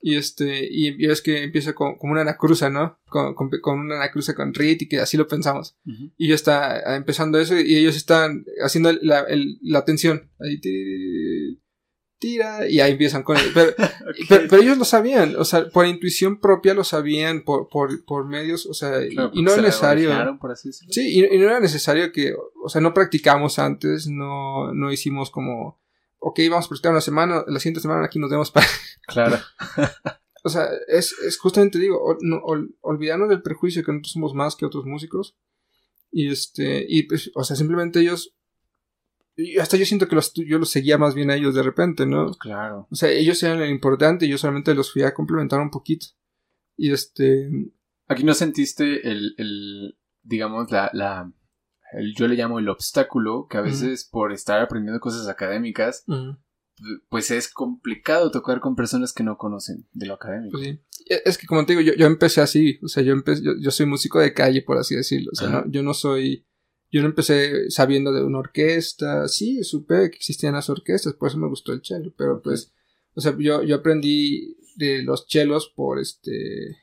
Y 0.00 0.16
este, 0.16 0.66
y, 0.70 1.06
es 1.06 1.22
que 1.22 1.42
empieza 1.42 1.74
con, 1.74 1.96
como 1.96 2.12
una 2.12 2.22
anacruza, 2.22 2.70
¿no? 2.70 2.98
Con, 3.06 3.34
con, 3.34 3.78
una 3.80 3.96
anacruza 3.96 4.34
con 4.34 4.54
Rit 4.54 4.82
y 4.82 4.88
que 4.88 5.00
así 5.00 5.16
lo 5.16 5.26
pensamos. 5.26 5.76
Y 6.16 6.28
yo 6.28 6.34
está 6.34 6.96
empezando 6.96 7.38
eso 7.38 7.58
y 7.58 7.76
ellos 7.76 7.96
están 7.96 8.44
haciendo 8.62 8.92
la, 9.02 9.26
la 9.62 9.84
tensión. 9.84 10.30
Ahí, 10.38 10.60
tira 12.18 12.68
y 12.68 12.80
ahí 12.80 12.92
empiezan 12.92 13.22
con 13.22 13.36
pero, 13.54 13.74
pero, 14.28 14.56
ellos 14.62 14.78
lo 14.78 14.84
sabían, 14.84 15.36
o 15.36 15.44
sea, 15.44 15.68
por 15.68 15.86
intuición 15.86 16.40
propia 16.40 16.74
lo 16.74 16.84
sabían, 16.84 17.42
por, 17.42 17.68
por, 17.68 18.04
por 18.04 18.26
medios, 18.26 18.66
o 18.66 18.74
sea, 18.74 19.04
y, 19.04 19.14
no 19.14 19.52
era 19.52 19.62
necesario. 19.62 20.10
sí, 20.90 21.20
y, 21.20 21.24
y, 21.24 21.38
no 21.38 21.44
era 21.44 21.60
necesario 21.60 22.12
que, 22.12 22.34
o 22.62 22.68
sea, 22.68 22.80
no 22.80 22.92
practicamos 22.92 23.58
antes, 23.58 24.06
no, 24.08 24.72
no 24.72 24.92
hicimos 24.92 25.30
como 25.30 25.78
ok, 26.20 26.40
vamos 26.50 26.66
a 26.66 26.68
practicar 26.68 26.92
una 26.92 27.00
semana, 27.00 27.44
la 27.46 27.58
siguiente 27.60 27.80
semana 27.80 28.04
aquí 28.04 28.18
nos 28.18 28.30
vemos 28.30 28.50
para... 28.50 28.66
Claro. 29.06 29.38
o 30.44 30.48
sea, 30.50 30.68
es, 30.86 31.14
es 31.24 31.38
justamente 31.38 31.78
digo, 31.78 32.18
no, 32.20 32.42
olvidarnos 32.82 33.30
del 33.30 33.40
prejuicio 33.40 33.82
que 33.82 33.92
nosotros 33.92 34.12
somos 34.12 34.34
más 34.34 34.54
que 34.54 34.66
otros 34.66 34.84
músicos. 34.84 35.36
Y 36.10 36.30
este, 36.30 36.84
y 36.86 37.04
pues, 37.04 37.30
o 37.34 37.42
sea, 37.42 37.56
simplemente 37.56 38.00
ellos 38.00 38.34
hasta 39.60 39.76
yo 39.76 39.84
siento 39.84 40.08
que 40.08 40.16
los, 40.16 40.32
yo 40.34 40.58
los 40.58 40.70
seguía 40.70 40.98
más 40.98 41.14
bien 41.14 41.30
a 41.30 41.36
ellos 41.36 41.54
de 41.54 41.62
repente, 41.62 42.06
¿no? 42.06 42.32
Claro. 42.32 42.88
O 42.90 42.94
sea, 42.94 43.10
ellos 43.10 43.42
eran 43.42 43.58
lo 43.58 43.66
importante 43.66 44.26
y 44.26 44.28
yo 44.28 44.38
solamente 44.38 44.74
los 44.74 44.92
fui 44.92 45.02
a 45.02 45.14
complementar 45.14 45.60
un 45.60 45.70
poquito. 45.70 46.06
Y 46.76 46.92
este... 46.92 47.50
Aquí 48.08 48.24
no 48.24 48.34
sentiste 48.34 49.08
el, 49.08 49.34
el 49.36 49.98
digamos, 50.22 50.70
la, 50.70 50.90
la, 50.92 51.32
yo 52.16 52.26
le 52.26 52.36
llamo 52.36 52.58
el 52.58 52.68
obstáculo, 52.68 53.46
que 53.48 53.58
a 53.58 53.62
veces 53.62 54.08
por 54.10 54.32
estar 54.32 54.60
aprendiendo 54.60 55.00
cosas 55.00 55.28
académicas, 55.28 56.04
pues 57.08 57.30
es 57.30 57.52
complicado 57.52 58.30
tocar 58.30 58.60
con 58.60 58.76
personas 58.76 59.12
que 59.12 59.24
no 59.24 59.36
conocen 59.36 59.86
de 59.92 60.06
lo 60.06 60.14
académico. 60.14 60.58
Pues 60.58 60.68
sí. 60.68 60.80
E, 61.08 61.22
es 61.24 61.38
que 61.38 61.46
como 61.46 61.64
te 61.64 61.74
digo, 61.74 61.82
yo, 61.82 61.94
yo 61.94 62.06
empecé 62.06 62.40
así, 62.40 62.78
o 62.82 62.88
sea, 62.88 63.02
yo 63.02 63.12
empecé, 63.12 63.42
yo, 63.42 63.70
soy 63.70 63.86
músico 63.86 64.20
de 64.20 64.34
calle, 64.34 64.62
por 64.62 64.78
así 64.78 64.94
decirlo, 64.94 65.30
o 65.32 65.36
sea, 65.36 65.48
no, 65.48 65.70
yo 65.70 65.82
no 65.82 65.94
soy, 65.94 66.46
yo 66.90 67.02
no 67.02 67.08
empecé 67.08 67.70
sabiendo 67.70 68.12
de 68.12 68.22
una 68.22 68.38
orquesta, 68.38 69.28
sí, 69.28 69.62
supe 69.62 70.10
que 70.10 70.16
existían 70.16 70.54
las 70.54 70.70
orquestas, 70.70 71.14
por 71.14 71.28
eso 71.28 71.38
me 71.38 71.48
gustó 71.48 71.72
el 71.72 71.82
cello, 71.84 72.12
pero 72.16 72.40
pues, 72.42 72.72
o 73.14 73.20
sea, 73.20 73.36
yo, 73.38 73.62
yo 73.62 73.76
aprendí 73.76 74.56
de 74.76 75.02
los 75.02 75.26
chelos 75.26 75.72
por 75.74 75.98
este, 75.98 76.76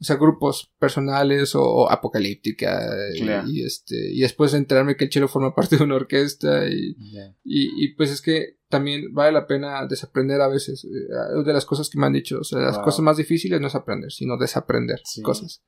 o 0.00 0.04
sea, 0.04 0.16
grupos 0.16 0.72
personales 0.78 1.54
o, 1.54 1.90
apocalíptica 1.90 2.80
y, 3.46 3.62
este 3.62 4.12
y 4.12 4.20
después 4.20 4.54
enterarme 4.54 4.96
que 4.96 5.04
el 5.04 5.10
chelo 5.10 5.28
forma 5.28 5.54
parte 5.54 5.76
de 5.76 5.84
una 5.84 5.96
orquesta 5.96 6.68
y, 6.68 6.96
y, 7.44 7.94
pues 7.94 8.10
es 8.10 8.22
que 8.22 8.58
también 8.68 9.12
vale 9.12 9.32
la 9.32 9.46
pena 9.46 9.86
desaprender 9.86 10.40
a 10.40 10.48
veces 10.48 10.84
eh, 10.84 11.42
de 11.44 11.52
las 11.52 11.64
cosas 11.64 11.88
que 11.90 11.98
me 11.98 12.06
han 12.06 12.12
dicho 12.12 12.38
o 12.40 12.44
sea 12.44 12.60
las 12.60 12.78
cosas 12.78 13.00
más 13.00 13.16
difíciles 13.16 13.60
no 13.60 13.66
es 13.66 13.74
aprender 13.74 14.12
sino 14.12 14.36
desaprender 14.36 15.00
cosas 15.22 15.62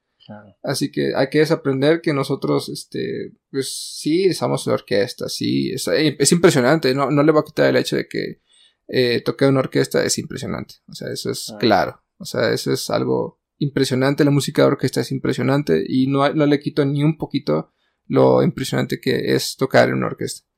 así 0.62 0.90
que 0.90 1.12
hay 1.14 1.28
que 1.28 1.40
desaprender 1.40 2.00
que 2.00 2.12
nosotros 2.12 2.68
este 2.68 3.32
pues 3.50 3.96
sí 3.98 4.32
somos 4.34 4.64
de 4.64 4.72
orquesta 4.72 5.28
sí 5.28 5.70
es, 5.70 5.88
es 5.88 6.32
impresionante 6.32 6.94
no, 6.94 7.10
no 7.10 7.22
le 7.22 7.32
voy 7.32 7.40
a 7.40 7.44
quitar 7.44 7.68
el 7.68 7.76
hecho 7.76 7.96
de 7.96 8.08
que 8.08 8.42
eh, 8.88 9.20
tocar 9.22 9.48
una 9.48 9.60
orquesta 9.60 10.04
es 10.04 10.18
impresionante 10.18 10.76
o 10.88 10.94
sea 10.94 11.10
eso 11.12 11.30
es 11.30 11.54
claro. 11.58 12.02
o 12.18 12.24
sea 12.24 12.52
eso 12.52 12.72
es 12.72 12.90
algo 12.90 13.40
impresionante, 13.60 14.24
la 14.24 14.30
música 14.30 14.62
de 14.62 14.68
orquesta 14.68 15.02
es 15.02 15.12
impresionante 15.12 15.84
y 15.86 16.06
no, 16.06 16.28
no 16.32 16.46
le 16.46 16.58
quito 16.58 16.84
ni 16.84 17.04
un 17.04 17.16
poquito 17.16 17.72
lo 18.06 18.42
impresionante 18.42 19.00
que 19.00 19.34
es 19.34 19.56
tocar 19.56 19.88
en 19.88 19.96
una 19.96 20.06
orquesta. 20.06 20.48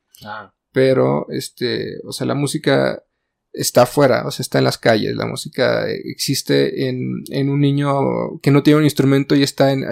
Pero, 0.73 1.27
este, 1.29 1.99
o 2.07 2.13
sea, 2.13 2.27
la 2.27 2.35
música 2.35 3.05
está 3.53 3.83
afuera, 3.83 4.27
o 4.27 4.31
sea, 4.31 4.43
está 4.43 4.59
en 4.59 4.65
las 4.65 4.79
calles, 4.79 5.15
la 5.15 5.27
música 5.27 5.87
existe 5.89 6.89
en, 6.89 7.23
en 7.31 7.49
un 7.49 7.61
niño 7.61 8.41
que 8.41 8.51
no 8.51 8.63
tiene 8.63 8.79
un 8.79 8.85
instrumento 8.85 9.35
y 9.35 9.43
está 9.43 9.73
en, 9.73 9.85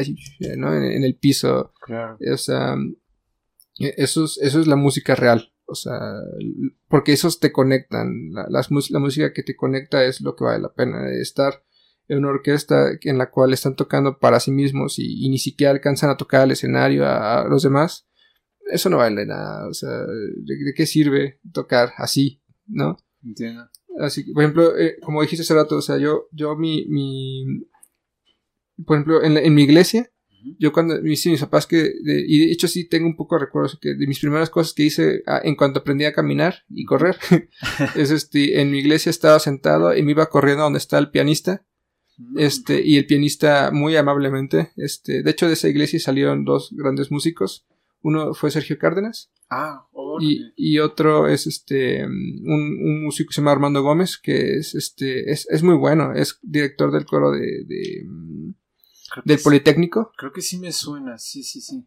¿no? 0.57 0.75
en, 0.75 1.05
el 1.05 1.17
piso. 1.17 1.73
Claro. 1.81 2.17
O 2.33 2.37
sea, 2.37 2.77
eso 3.79 4.25
es, 4.25 4.39
eso 4.43 4.61
es 4.61 4.67
la 4.67 4.77
música 4.77 5.15
real. 5.15 5.53
O 5.67 5.75
sea, 5.75 6.01
porque 6.89 7.13
esos 7.13 7.39
te 7.39 7.53
conectan. 7.53 8.33
La, 8.33 8.47
la, 8.49 8.67
la 8.69 8.99
música 8.99 9.33
que 9.33 9.45
te 9.45 9.55
conecta 9.55 10.05
es 10.05 10.21
lo 10.21 10.35
que 10.35 10.45
vale 10.45 10.63
la 10.63 10.73
pena. 10.73 11.09
Estar 11.13 11.63
en 12.11 12.19
una 12.19 12.31
orquesta 12.31 12.91
en 13.03 13.19
la 13.19 13.31
cual 13.31 13.53
están 13.53 13.77
tocando 13.77 14.19
para 14.19 14.41
sí 14.41 14.51
mismos 14.51 14.99
y, 14.99 15.29
ni 15.29 15.39
siquiera 15.39 15.71
alcanzan 15.71 16.11
a 16.11 16.17
tocar 16.17 16.41
al 16.41 16.51
escenario 16.51 17.07
a, 17.07 17.47
los 17.49 17.63
demás, 17.63 18.09
eso 18.73 18.91
no 18.91 18.97
vale 18.97 19.25
nada. 19.25 19.69
O 19.69 19.73
sea, 19.73 19.91
¿de, 19.91 20.75
qué 20.75 20.87
sirve 20.87 21.39
tocar 21.53 21.93
así? 21.99 22.43
¿No? 22.67 22.97
Entiendo. 23.25 23.69
Así 23.99 24.25
que, 24.25 24.33
por 24.33 24.43
ejemplo, 24.43 24.77
eh, 24.79 24.97
como 25.03 25.21
dijiste 25.23 25.43
hace 25.43 25.55
rato, 25.55 25.77
o 25.77 25.83
sea, 25.83 25.99
yo, 25.99 26.29
yo 26.33 26.57
mi, 26.57 26.87
mi 26.87 27.45
por 28.87 28.97
ejemplo, 28.97 29.23
en, 29.23 29.37
en 29.37 29.55
mi 29.55 29.63
iglesia, 29.63 30.11
yo 30.59 30.73
cuando 30.73 31.07
hice 31.07 31.31
mis 31.31 31.41
papás 31.41 31.67
que, 31.67 31.93
y 32.05 32.47
de 32.47 32.53
hecho 32.53 32.67
sí 32.67 32.89
tengo 32.89 33.07
un 33.07 33.17
poco 33.17 33.35
de 33.35 33.45
recuerdos 33.45 33.79
que 33.79 33.95
de 33.95 34.07
mis 34.07 34.21
primeras 34.21 34.49
cosas 34.49 34.73
que 34.73 34.85
hice 34.85 35.23
ah, 35.27 35.41
en 35.45 35.55
cuanto 35.55 35.81
aprendí 35.81 36.05
a 36.05 36.13
caminar 36.13 36.65
y 36.71 36.85
correr, 36.85 37.19
es 37.97 38.11
este, 38.11 38.61
en 38.61 38.71
mi 38.71 38.79
iglesia 38.79 39.11
estaba 39.11 39.39
sentado 39.39 39.95
y 39.95 40.03
me 40.03 40.13
iba 40.13 40.31
corriendo 40.31 40.65
donde 40.65 40.79
está 40.79 40.99
el 40.99 41.11
pianista 41.11 41.65
este, 42.37 42.83
y 42.85 42.99
el 42.99 43.07
pianista 43.07 43.71
muy 43.73 43.97
amablemente, 43.97 44.73
este, 44.77 45.23
de 45.23 45.31
hecho 45.31 45.47
de 45.47 45.55
esa 45.55 45.69
iglesia 45.69 45.99
salieron 45.99 46.45
dos 46.45 46.71
grandes 46.73 47.11
músicos. 47.11 47.67
Uno 48.03 48.35
fue 48.35 48.51
Sergio 48.51 48.79
Cárdenas. 48.79 49.31
Ah, 49.51 49.87
y, 50.21 50.53
y, 50.57 50.79
otro 50.79 51.27
es 51.27 51.47
este 51.47 52.05
un, 52.05 52.45
un, 52.45 53.05
músico 53.05 53.29
que 53.29 53.35
se 53.35 53.41
llama 53.41 53.53
Armando 53.53 53.83
Gómez, 53.83 54.17
que 54.17 54.57
es 54.57 54.75
este, 54.75 55.31
es, 55.33 55.49
es 55.51 55.63
muy 55.63 55.75
bueno, 55.75 56.13
es 56.15 56.39
director 56.43 56.93
del 56.93 57.05
coro 57.05 57.33
de, 57.33 57.65
de 57.67 58.07
del 59.25 59.41
Politécnico. 59.41 60.13
Creo 60.17 60.33
que 60.33 60.41
sí 60.41 60.59
me 60.59 60.73
suena, 60.73 61.19
sí, 61.19 61.43
sí, 61.43 61.61
sí. 61.61 61.85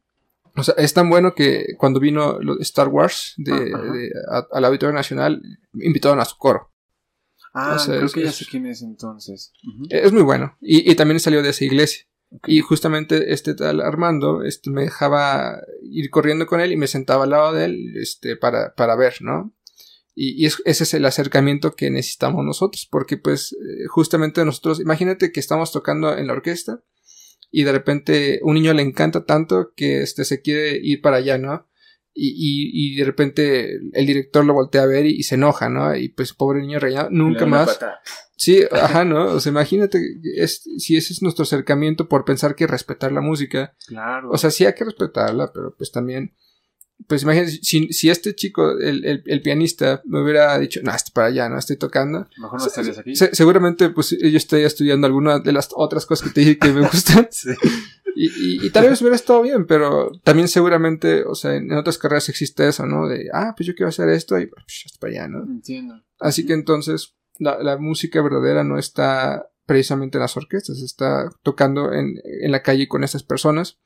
O 0.56 0.64
sea, 0.64 0.76
es 0.78 0.94
tan 0.94 1.10
bueno 1.10 1.34
que 1.34 1.76
cuando 1.78 2.00
vino 2.00 2.40
Star 2.60 2.90
Wars 2.90 3.34
de, 3.38 3.54
de 3.54 4.12
al 4.52 4.66
Auditorio 4.66 4.94
Nacional, 4.94 5.42
invitaron 5.74 6.20
a 6.20 6.26
su 6.26 6.38
coro. 6.38 6.74
Ah, 7.54 7.82
creo 7.86 8.10
que 8.10 8.24
ya 8.24 8.32
sé 8.32 8.46
quién 8.50 8.66
es 8.66 8.82
entonces. 8.82 9.54
Es 9.90 10.12
muy 10.12 10.24
bueno. 10.24 10.58
Y, 10.60 10.94
también 10.96 11.20
salió 11.20 11.42
de 11.44 11.50
esa 11.50 11.64
iglesia. 11.64 12.06
Y 12.48 12.62
justamente 12.62 13.34
este 13.34 13.54
tal 13.54 13.82
Armando 13.82 14.44
este, 14.44 14.70
me 14.70 14.84
dejaba 14.84 15.62
ir 15.84 16.10
corriendo 16.10 16.48
con 16.48 16.60
él 16.60 16.72
y 16.72 16.78
me 16.78 16.88
sentaba 16.88 17.26
al 17.26 17.30
lado 17.30 17.54
de 17.54 17.66
él 17.66 17.94
este, 17.96 18.36
para, 18.36 18.74
para 18.76 18.96
ver, 18.96 19.16
¿no? 19.22 19.54
Y, 20.16 20.46
ese 20.46 20.62
es 20.66 20.94
el 20.94 21.06
acercamiento 21.06 21.76
que 21.76 21.90
necesitamos 21.90 22.46
nosotros, 22.46 22.88
porque 22.90 23.18
pues 23.18 23.54
eh, 23.54 23.88
justamente 23.88 24.46
nosotros, 24.46 24.80
imagínate 24.80 25.32
que 25.32 25.40
estamos 25.40 25.72
tocando 25.72 26.16
en 26.16 26.28
la 26.28 26.34
orquesta 26.34 26.84
y 27.52 27.64
de 27.64 27.72
repente 27.72 28.40
un 28.44 28.56
niño 28.56 28.74
le 28.74 28.84
encanta 28.84 29.26
tanto 29.26 29.74
que 29.76 30.02
este, 30.02 30.26
se 30.26 30.42
quiere 30.42 30.80
ir 30.82 31.02
para 31.02 31.18
allá, 31.18 31.38
¿no? 31.38 31.68
Y, 32.16 32.94
y, 32.94 32.96
de 32.96 33.06
repente 33.06 33.80
el 33.94 34.06
director 34.06 34.46
lo 34.46 34.54
voltea 34.54 34.84
a 34.84 34.88
ver 34.88 35.06
y, 35.06 35.24
se 35.24 35.36
enoja, 35.36 35.70
¿no? 35.70 35.96
Y 35.96 36.10
pues 36.10 36.34
pobre 36.34 36.62
niño 36.62 36.80
reñado, 36.80 37.10
nunca 37.10 37.46
más. 37.46 37.80
Sí, 38.36 38.64
ajá, 38.72 39.04
¿no? 39.04 39.26
O 39.28 39.40
sea, 39.40 39.52
imagínate 39.52 40.00
es, 40.36 40.64
si 40.78 40.98
ese 40.98 41.14
es 41.14 41.22
nuestro 41.22 41.44
acercamiento 41.44 42.08
por 42.08 42.26
pensar 42.26 42.56
que 42.56 42.68
respetar 42.68 43.12
la 43.12 43.22
música. 43.22 43.76
Claro. 43.88 44.30
O 44.32 44.38
sea, 44.38 44.52
sí 44.52 44.66
hay 44.66 44.74
que 44.74 44.86
respetarla, 44.86 45.52
pero 45.54 45.76
pues 45.76 45.92
también, 45.92 46.36
pues 47.08 47.24
imagínate, 47.24 47.52
si, 47.52 47.92
si 47.94 48.10
este 48.10 48.36
chico, 48.36 48.78
el, 48.80 49.06
el, 49.06 49.24
el, 49.26 49.42
pianista, 49.42 50.02
me 50.06 50.22
hubiera 50.22 50.58
dicho, 50.60 50.82
no, 50.84 50.94
estoy 50.94 51.14
para 51.14 51.28
allá, 51.28 51.50
no 51.50 51.58
estoy 51.58 51.78
tocando. 51.78 52.28
Mejor 52.38 52.60
no 52.60 52.68
estarías 52.68 52.98
aquí. 52.98 53.16
seguramente, 53.16 53.90
pues 53.90 54.12
yo 54.12 54.38
estaría 54.38 54.68
estudiando 54.68 55.08
alguna 55.08 55.40
de 55.40 55.52
las 55.52 55.70
otras 55.74 56.06
cosas 56.06 56.28
que 56.28 56.34
te 56.34 56.42
dije 56.42 56.58
que 56.60 56.74
me 56.74 56.82
gustan. 56.82 57.28
sí. 57.32 57.50
Y, 58.16 58.66
y, 58.66 58.70
tal 58.70 58.90
vez 58.90 59.02
hubiera 59.02 59.16
estado 59.16 59.42
bien, 59.42 59.66
pero 59.66 60.12
también 60.24 60.48
seguramente, 60.48 61.24
o 61.24 61.36
sea, 61.36 61.56
en 61.56 61.72
otras 61.74 61.98
carreras 61.98 62.30
existe 62.30 62.68
eso, 62.68 62.86
¿no? 62.86 63.08
De, 63.08 63.30
ah, 63.34 63.54
pues 63.58 63.66
yo 63.68 63.76
quiero 63.76 63.90
hacer 63.90 64.10
esto 64.10 64.38
y 64.40 64.48
pues 64.48 64.84
hasta 64.86 65.00
para 65.00 65.14
allá, 65.14 65.28
¿no? 65.28 65.44
Entiendo. 65.44 65.96
Así 66.20 66.46
que 66.46 66.54
entonces, 66.54 67.16
la, 67.40 67.62
la, 67.62 67.78
música 67.78 68.22
verdadera 68.22 68.64
no 68.64 68.78
está 68.78 69.50
precisamente 69.66 70.18
en 70.18 70.22
las 70.22 70.38
orquestas, 70.38 70.82
está 70.82 71.30
tocando 71.42 71.92
en, 71.92 72.16
en 72.24 72.52
la 72.52 72.62
calle 72.62 72.88
con 72.88 73.04
esas 73.04 73.24
personas. 73.24 73.80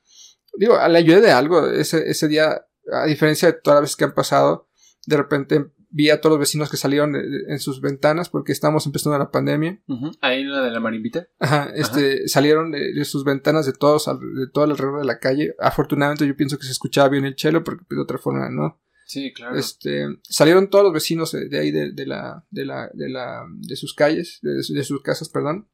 Digo, 0.56 0.76
a 0.76 0.88
la 0.88 0.98
ayuda 0.98 1.20
de 1.20 1.30
algo, 1.30 1.66
ese, 1.68 2.10
ese 2.10 2.28
día, 2.28 2.66
a 2.92 3.06
diferencia 3.06 3.48
de 3.50 3.58
todas 3.60 3.76
las 3.76 3.82
veces 3.82 3.96
que 3.96 4.04
han 4.04 4.14
pasado, 4.14 4.68
de 5.06 5.16
repente 5.16 5.70
vi 5.90 6.10
a 6.10 6.20
todos 6.20 6.32
los 6.32 6.40
vecinos 6.40 6.70
que 6.70 6.76
salieron 6.76 7.14
en 7.16 7.58
sus 7.58 7.80
ventanas 7.80 8.28
porque 8.28 8.52
estábamos 8.52 8.86
empezando 8.86 9.18
la 9.18 9.30
pandemia. 9.30 9.80
Ahí 10.20 10.40
en 10.40 10.52
la 10.52 10.62
de 10.62 10.70
la 10.70 10.80
marimbita. 10.80 11.28
Ajá, 11.38 11.70
este, 11.74 12.28
salieron 12.28 12.70
de, 12.72 13.04
sus 13.04 13.24
ventanas 13.24 13.66
de 13.66 13.72
todos, 13.72 14.06
de 14.06 14.46
todo 14.52 14.64
alrededor 14.64 15.00
de 15.00 15.06
la 15.06 15.18
calle. 15.18 15.54
Afortunadamente 15.58 16.26
yo 16.26 16.36
pienso 16.36 16.58
que 16.58 16.66
se 16.66 16.72
escuchaba 16.72 17.08
bien 17.08 17.24
el 17.24 17.36
chelo 17.36 17.64
porque 17.64 17.84
de 17.88 18.00
otra 18.00 18.18
forma 18.18 18.48
no. 18.50 18.80
Sí, 19.06 19.32
claro. 19.32 19.56
Este, 19.56 20.06
salieron 20.22 20.68
todos 20.68 20.84
los 20.84 20.92
vecinos 20.92 21.32
de, 21.32 21.58
ahí 21.58 21.70
de, 21.70 22.06
la, 22.06 22.44
de 22.50 22.66
la, 22.66 22.90
de 22.92 23.08
la, 23.08 23.46
de 23.56 23.76
sus 23.76 23.94
calles, 23.94 24.38
de, 24.42 24.84
sus 24.84 25.02
casas, 25.02 25.30
perdón. 25.30 25.68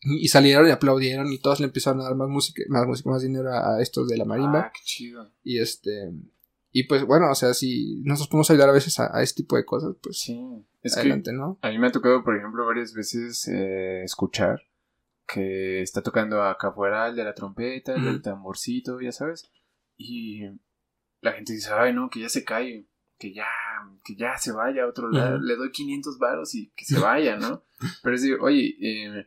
Y 0.00 0.28
salieron 0.28 0.66
y 0.66 0.70
aplaudieron 0.70 1.32
y 1.32 1.38
todos 1.38 1.60
le 1.60 1.66
empezaron 1.66 2.00
a 2.00 2.04
dar 2.04 2.16
más 2.16 2.28
música, 2.28 2.62
más 2.68 2.86
música, 2.86 3.10
más 3.10 3.22
dinero 3.22 3.50
a, 3.52 3.80
estos 3.80 4.08
de 4.08 4.16
la 4.16 4.24
marimba. 4.24 4.60
Ah, 4.60 4.72
qué 4.74 4.80
chido. 4.84 5.32
Y 5.44 5.58
este, 5.58 6.12
y 6.70 6.84
pues 6.84 7.04
bueno, 7.04 7.30
o 7.30 7.34
sea, 7.34 7.54
si 7.54 8.02
nosotros 8.04 8.28
podemos 8.28 8.50
ayudar 8.50 8.68
a 8.68 8.72
veces 8.72 8.98
a, 9.00 9.22
este 9.22 9.42
tipo 9.42 9.56
de 9.56 9.64
cosas, 9.64 9.96
pues 10.02 10.18
sí, 10.18 10.38
es 10.82 10.96
adelante, 10.96 11.32
¿no? 11.32 11.58
A 11.62 11.70
mí 11.70 11.78
me 11.78 11.86
ha 11.86 11.92
tocado, 11.92 12.22
por 12.22 12.36
ejemplo, 12.36 12.66
varias 12.66 12.92
veces 12.94 13.48
eh, 13.48 14.02
escuchar 14.04 14.60
que 15.26 15.82
está 15.82 16.02
tocando 16.02 16.42
acá 16.42 16.68
afuera 16.68 17.08
el 17.08 17.16
de 17.16 17.24
la 17.24 17.34
trompeta, 17.34 17.94
el 17.94 18.04
del 18.04 18.22
tamborcito, 18.22 19.00
ya 19.00 19.12
sabes. 19.12 19.50
Y 19.96 20.42
la 21.20 21.32
gente 21.32 21.52
dice, 21.52 21.70
ay, 21.72 21.92
no, 21.92 22.08
que 22.08 22.20
ya 22.20 22.28
se 22.28 22.44
cae, 22.44 22.86
que 23.18 23.34
ya, 23.34 23.46
que 24.04 24.16
ya 24.16 24.38
se 24.38 24.52
vaya 24.52 24.84
a 24.84 24.88
otro 24.88 25.10
lado, 25.10 25.38
le 25.38 25.56
doy 25.56 25.70
500 25.70 26.18
varos 26.18 26.54
y 26.54 26.70
que 26.74 26.84
se 26.84 26.98
vaya, 26.98 27.36
¿no? 27.36 27.62
Pero 28.02 28.14
es 28.14 28.22
decir, 28.22 28.38
oye, 28.40 28.76
eh, 28.80 29.26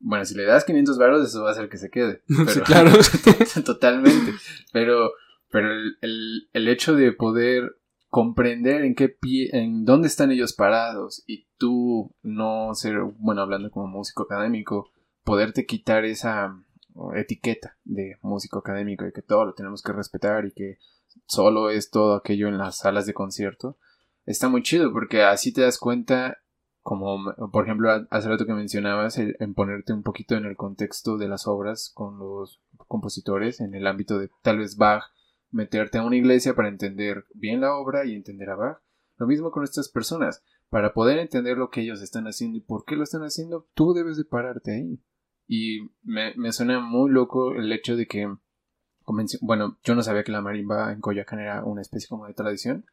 bueno, 0.00 0.24
si 0.24 0.34
le 0.34 0.44
das 0.44 0.64
500 0.64 0.98
varos, 0.98 1.28
eso 1.28 1.42
va 1.42 1.50
a 1.50 1.52
hacer 1.52 1.68
que 1.68 1.76
se 1.78 1.90
quede. 1.90 2.22
Pero, 2.46 2.64
claro. 2.64 2.90
totalmente. 3.64 4.32
Pero 4.72 5.12
pero 5.50 5.72
el, 5.72 6.48
el, 6.52 6.68
hecho 6.68 6.94
de 6.94 7.12
poder 7.12 7.76
comprender 8.08 8.82
en 8.82 8.94
qué 8.94 9.08
pie, 9.08 9.50
en 9.52 9.84
dónde 9.84 10.08
están 10.08 10.30
ellos 10.30 10.52
parados 10.52 11.22
y 11.26 11.46
tú 11.58 12.14
no 12.22 12.74
ser, 12.74 13.00
bueno, 13.18 13.42
hablando 13.42 13.70
como 13.70 13.86
músico 13.86 14.24
académico, 14.24 14.90
poderte 15.24 15.66
quitar 15.66 16.04
esa 16.04 16.56
etiqueta 17.14 17.76
de 17.84 18.16
músico 18.22 18.58
académico 18.58 19.06
y 19.06 19.12
que 19.12 19.22
todo 19.22 19.44
lo 19.44 19.54
tenemos 19.54 19.82
que 19.82 19.92
respetar 19.92 20.44
y 20.44 20.52
que 20.52 20.78
solo 21.26 21.70
es 21.70 21.90
todo 21.90 22.14
aquello 22.14 22.48
en 22.48 22.58
las 22.58 22.78
salas 22.78 23.06
de 23.06 23.14
concierto, 23.14 23.78
está 24.26 24.48
muy 24.48 24.62
chido 24.62 24.92
porque 24.92 25.22
así 25.22 25.52
te 25.52 25.62
das 25.62 25.78
cuenta, 25.78 26.38
como 26.82 27.32
por 27.52 27.64
ejemplo 27.64 27.90
hace 28.10 28.28
rato 28.28 28.46
que 28.46 28.54
mencionabas, 28.54 29.18
en 29.18 29.54
ponerte 29.54 29.92
un 29.92 30.02
poquito 30.02 30.36
en 30.36 30.44
el 30.44 30.56
contexto 30.56 31.16
de 31.16 31.28
las 31.28 31.46
obras 31.46 31.90
con 31.94 32.18
los 32.18 32.60
compositores 32.88 33.60
en 33.60 33.74
el 33.74 33.86
ámbito 33.86 34.18
de 34.18 34.30
tal 34.42 34.58
vez 34.58 34.76
Bach 34.76 35.04
meterte 35.50 35.98
a 35.98 36.04
una 36.04 36.16
iglesia 36.16 36.54
para 36.54 36.68
entender 36.68 37.26
bien 37.34 37.60
la 37.60 37.74
obra 37.74 38.04
y 38.04 38.14
entender 38.14 38.50
a 38.50 38.56
Bach. 38.56 38.78
Lo 39.16 39.26
mismo 39.26 39.50
con 39.50 39.64
estas 39.64 39.88
personas. 39.88 40.42
Para 40.68 40.94
poder 40.94 41.18
entender 41.18 41.58
lo 41.58 41.70
que 41.70 41.82
ellos 41.82 42.00
están 42.00 42.26
haciendo 42.26 42.56
y 42.56 42.60
por 42.60 42.84
qué 42.84 42.96
lo 42.96 43.02
están 43.02 43.22
haciendo, 43.22 43.68
tú 43.74 43.92
debes 43.92 44.16
de 44.16 44.24
pararte 44.24 44.72
ahí. 44.72 45.00
Y 45.46 45.90
me, 46.02 46.34
me 46.36 46.52
suena 46.52 46.80
muy 46.80 47.10
loco 47.10 47.54
el 47.54 47.72
hecho 47.72 47.96
de 47.96 48.06
que, 48.06 48.32
bueno, 49.40 49.78
yo 49.82 49.94
no 49.94 50.02
sabía 50.02 50.22
que 50.22 50.32
la 50.32 50.40
marimba 50.40 50.92
en 50.92 51.00
Coyacán 51.00 51.40
era 51.40 51.64
una 51.64 51.82
especie 51.82 52.08
como 52.08 52.26
de 52.26 52.34
tradición. 52.34 52.86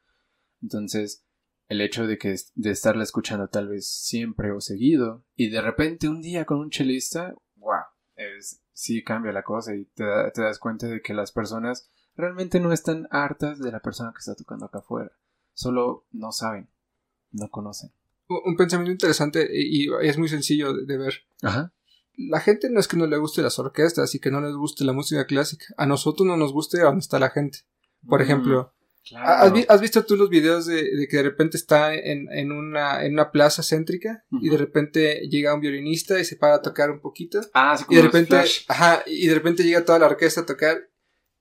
Entonces, 0.62 1.24
el 1.70 1.82
hecho 1.82 2.08
de 2.08 2.18
que 2.18 2.36
de 2.56 2.72
estarla 2.72 3.04
escuchando 3.04 3.48
tal 3.50 3.68
vez 3.68 3.88
siempre 3.88 4.52
o 4.52 4.62
seguido 4.62 5.26
y 5.36 5.50
de 5.50 5.62
repente 5.62 6.08
un 6.10 6.22
día 6.22 6.46
con 6.46 6.60
un 6.60 6.70
chelista, 6.70 7.36
wow, 7.58 7.84
es, 8.16 8.62
sí 8.74 9.04
cambia 9.04 9.32
la 9.32 9.44
cosa 9.44 9.76
y 9.76 9.86
te, 9.86 10.04
te 10.34 10.42
das 10.42 10.60
cuenta 10.60 10.88
de 10.88 11.02
que 11.02 11.14
las 11.14 11.32
personas 11.32 11.90
realmente 12.18 12.60
no 12.60 12.74
están 12.74 13.08
hartas 13.12 13.60
de 13.60 13.72
la 13.72 13.80
persona 13.80 14.12
que 14.12 14.20
está 14.20 14.36
tocando 14.36 14.66
acá 14.66 14.80
afuera. 14.80 15.12
Solo 15.54 16.06
no 16.12 16.32
saben, 16.32 16.70
no 17.32 17.50
conocen. 17.50 17.92
Un 18.28 18.58
pensamiento 18.58 18.92
interesante 18.92 19.48
y 19.50 19.88
es 20.02 20.18
muy 20.18 20.28
sencillo 20.28 20.74
de 20.74 20.98
ver. 20.98 21.14
Ajá. 21.42 21.72
La 22.18 22.42
gente 22.42 22.70
no 22.70 22.80
es 22.80 22.88
que 22.88 22.98
no 22.98 23.06
le 23.06 23.18
guste 23.18 23.42
las 23.42 23.58
orquestas 23.60 24.14
y 24.16 24.20
que 24.20 24.32
no 24.32 24.42
les 24.42 24.54
guste 24.56 24.84
la 24.84 24.92
música 24.92 25.26
clásica. 25.26 25.66
A 25.78 25.86
nosotros 25.86 26.28
no 26.28 26.36
nos 26.36 26.52
guste 26.52 26.82
a 26.82 26.86
donde 26.86 27.00
está 27.00 27.20
la 27.20 27.30
gente. 27.30 27.60
Por 28.06 28.20
mm, 28.20 28.24
ejemplo, 28.24 28.74
¿has, 29.16 29.80
visto 29.80 30.04
tú 30.04 30.18
los 30.18 30.30
videos 30.30 30.66
de, 30.66 31.08
que 31.10 31.18
de 31.18 31.24
repente 31.24 31.56
está 31.56 31.94
en, 31.94 32.52
una, 32.52 33.06
en 33.06 33.14
una 33.14 33.32
plaza 33.32 33.62
céntrica 33.64 34.26
y 34.42 34.50
de 34.50 34.58
repente 34.58 35.28
llega 35.30 35.54
un 35.54 35.62
violinista 35.62 36.20
y 36.20 36.26
se 36.26 36.36
para 36.36 36.56
a 36.56 36.62
tocar 36.62 36.90
un 36.90 37.00
poquito? 37.00 37.40
Ah, 37.54 37.78
sí, 37.78 37.86
y 37.88 37.96
de 37.96 38.02
repente, 38.02 38.36
ajá, 38.68 39.04
y 39.06 39.28
de 39.28 39.36
repente 39.36 39.64
llega 39.64 39.86
toda 39.86 40.00
la 40.00 40.08
orquesta 40.08 40.42
a 40.42 40.46
tocar 40.46 40.90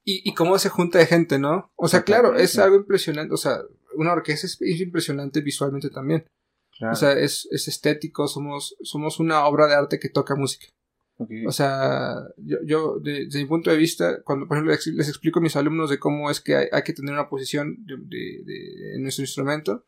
y, 0.09 0.23
y 0.25 0.35
cómo 0.35 0.57
se 0.59 0.69
junta 0.69 1.01
de 1.01 1.07
gente, 1.07 1.39
¿no? 1.39 1.73
O 1.75 1.89
sea, 1.89 2.05
claro, 2.05 2.37
es 2.37 2.57
algo 2.59 2.77
impresionante. 2.77 3.35
O 3.35 3.37
sea, 3.37 3.59
una 3.97 4.13
orquesta 4.13 4.47
es, 4.47 4.81
impresionante 4.81 5.41
visualmente 5.41 5.91
también. 5.91 6.25
O 6.81 6.95
sea, 6.95 7.13
es, 7.13 7.49
es, 7.51 7.67
estético, 7.69 8.29
somos, 8.29 8.77
somos 8.83 9.19
una 9.19 9.45
obra 9.47 9.67
de 9.67 9.75
arte 9.75 9.99
que 9.99 10.09
toca 10.09 10.37
música. 10.37 10.69
O 11.47 11.51
sea, 11.51 12.15
yo, 12.37 12.59
yo 12.65 13.01
desde 13.01 13.41
mi 13.41 13.47
punto 13.47 13.71
de 13.71 13.79
vista, 13.79 14.23
cuando 14.23 14.47
por 14.47 14.59
ejemplo 14.59 14.75
les, 14.75 15.09
explico 15.09 15.41
a 15.41 15.43
mis 15.43 15.57
alumnos 15.57 15.91
de 15.91 15.99
cómo 15.99 16.31
es 16.31 16.41
que 16.41 16.55
hay, 16.55 16.67
hay 16.71 16.83
que 16.83 16.93
tener 16.93 17.13
una 17.13 17.29
posición 17.29 17.77
de, 17.87 17.97
de, 17.97 18.95
en 18.95 19.03
nuestro 19.03 19.25
instrumento, 19.25 19.87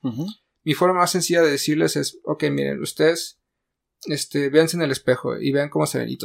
mi 0.64 0.74
forma 0.74 1.00
más 1.00 1.12
sencilla 1.12 1.42
de 1.42 1.50
decirles 1.50 1.96
es, 1.96 2.18
ok, 2.24 2.44
miren, 2.50 2.80
ustedes 2.80 3.37
este, 4.06 4.48
véanse 4.48 4.76
en 4.76 4.82
el 4.82 4.90
espejo 4.90 5.38
y 5.38 5.52
vean 5.52 5.68
cómo 5.68 5.86
se 5.86 5.98
ven 5.98 6.08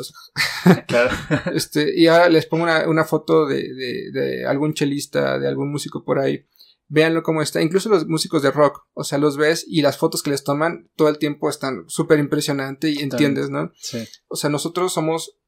Claro. 0.87 1.15
este, 1.53 1.99
y 1.99 2.07
ahora 2.07 2.29
les 2.29 2.45
pongo 2.45 2.63
una, 2.63 2.87
una 2.87 3.05
foto 3.05 3.47
de, 3.47 3.73
de, 3.73 4.11
de, 4.11 4.45
algún 4.45 4.73
chelista, 4.73 5.39
de 5.39 5.47
algún 5.47 5.71
músico 5.71 6.03
por 6.03 6.19
ahí. 6.19 6.45
Véanlo 6.87 7.23
cómo 7.23 7.41
está. 7.41 7.61
Incluso 7.61 7.89
los 7.89 8.05
músicos 8.07 8.43
de 8.43 8.51
rock. 8.51 8.85
O 8.93 9.03
sea, 9.03 9.17
los 9.17 9.37
ves 9.37 9.65
y 9.67 9.81
las 9.81 9.97
fotos 9.97 10.21
que 10.21 10.29
les 10.29 10.43
toman 10.43 10.91
todo 10.95 11.09
el 11.09 11.17
tiempo 11.17 11.49
están 11.49 11.85
súper 11.87 12.19
impresionantes 12.19 12.95
y 12.95 13.01
entiendes, 13.01 13.49
¿no? 13.49 13.71
Sí. 13.75 14.05
O 14.27 14.35
sea, 14.35 14.49
nosotros 14.49 14.93
somos, 14.93 15.39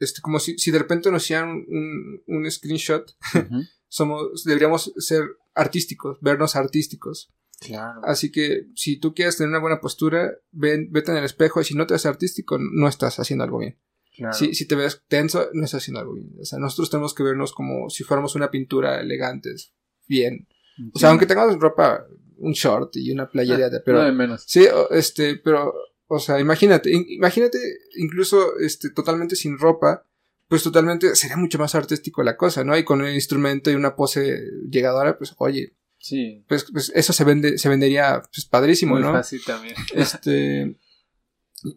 este, 0.00 0.20
como 0.20 0.40
si, 0.40 0.58
si 0.58 0.70
de 0.70 0.78
repente 0.78 1.10
nos 1.10 1.24
hicieran 1.24 1.50
un, 1.50 2.22
un 2.26 2.50
screenshot, 2.50 3.08
somos, 3.88 4.44
deberíamos 4.44 4.92
ser 4.96 5.22
artísticos, 5.54 6.18
vernos 6.22 6.56
artísticos. 6.56 7.32
Claro. 7.60 8.00
Así 8.04 8.32
que 8.32 8.68
si 8.74 8.98
tú 8.98 9.14
quieres 9.14 9.36
tener 9.36 9.50
una 9.50 9.60
buena 9.60 9.80
postura, 9.80 10.32
ven, 10.50 10.88
vete 10.90 11.12
en 11.12 11.18
el 11.18 11.24
espejo 11.24 11.60
y 11.60 11.64
si 11.64 11.74
no 11.74 11.86
te 11.86 11.94
ves 11.94 12.06
artístico, 12.06 12.58
no 12.58 12.88
estás 12.88 13.20
haciendo 13.20 13.44
algo 13.44 13.58
bien. 13.58 13.78
Claro. 14.16 14.34
Si, 14.34 14.54
si 14.54 14.66
te 14.66 14.74
ves 14.74 15.02
tenso, 15.08 15.48
no 15.52 15.64
estás 15.64 15.82
haciendo 15.82 16.00
algo 16.00 16.14
bien. 16.14 16.34
O 16.40 16.44
sea, 16.44 16.58
nosotros 16.58 16.90
tenemos 16.90 17.14
que 17.14 17.22
vernos 17.22 17.52
como 17.52 17.90
si 17.90 18.02
fuéramos 18.02 18.34
una 18.34 18.50
pintura 18.50 19.00
elegantes, 19.00 19.74
bien. 20.08 20.48
O 20.94 20.98
sea, 20.98 21.10
aunque 21.10 21.26
tengamos 21.26 21.58
ropa, 21.58 22.06
un 22.38 22.52
short 22.52 22.96
y 22.96 23.12
una 23.12 23.28
playera, 23.28 23.68
de, 23.68 23.80
pero... 23.80 24.02
No 24.02 24.12
menos. 24.14 24.44
Sí, 24.46 24.66
este, 24.90 25.36
pero, 25.36 25.74
o 26.06 26.18
sea, 26.18 26.40
imagínate, 26.40 26.90
imagínate 26.90 27.58
incluso, 27.96 28.58
este, 28.58 28.90
totalmente 28.90 29.36
sin 29.36 29.58
ropa, 29.58 30.06
pues 30.48 30.62
totalmente 30.62 31.14
sería 31.14 31.36
mucho 31.36 31.58
más 31.58 31.74
artístico 31.74 32.22
la 32.22 32.36
cosa, 32.36 32.64
¿no? 32.64 32.76
Y 32.76 32.84
con 32.84 33.00
un 33.02 33.10
instrumento 33.10 33.70
y 33.70 33.74
una 33.74 33.94
pose 33.94 34.40
llegadora, 34.68 35.16
pues, 35.16 35.34
oye, 35.38 35.76
Sí. 36.00 36.44
Pues, 36.48 36.66
pues 36.72 36.90
eso 36.94 37.12
se 37.12 37.24
vende, 37.24 37.58
se 37.58 37.68
vendería 37.68 38.22
pues 38.32 38.46
padrísimo, 38.46 38.94
Muy 38.94 39.02
¿no? 39.02 39.12
fácil 39.12 39.40
también. 39.46 39.74
Este. 39.94 40.76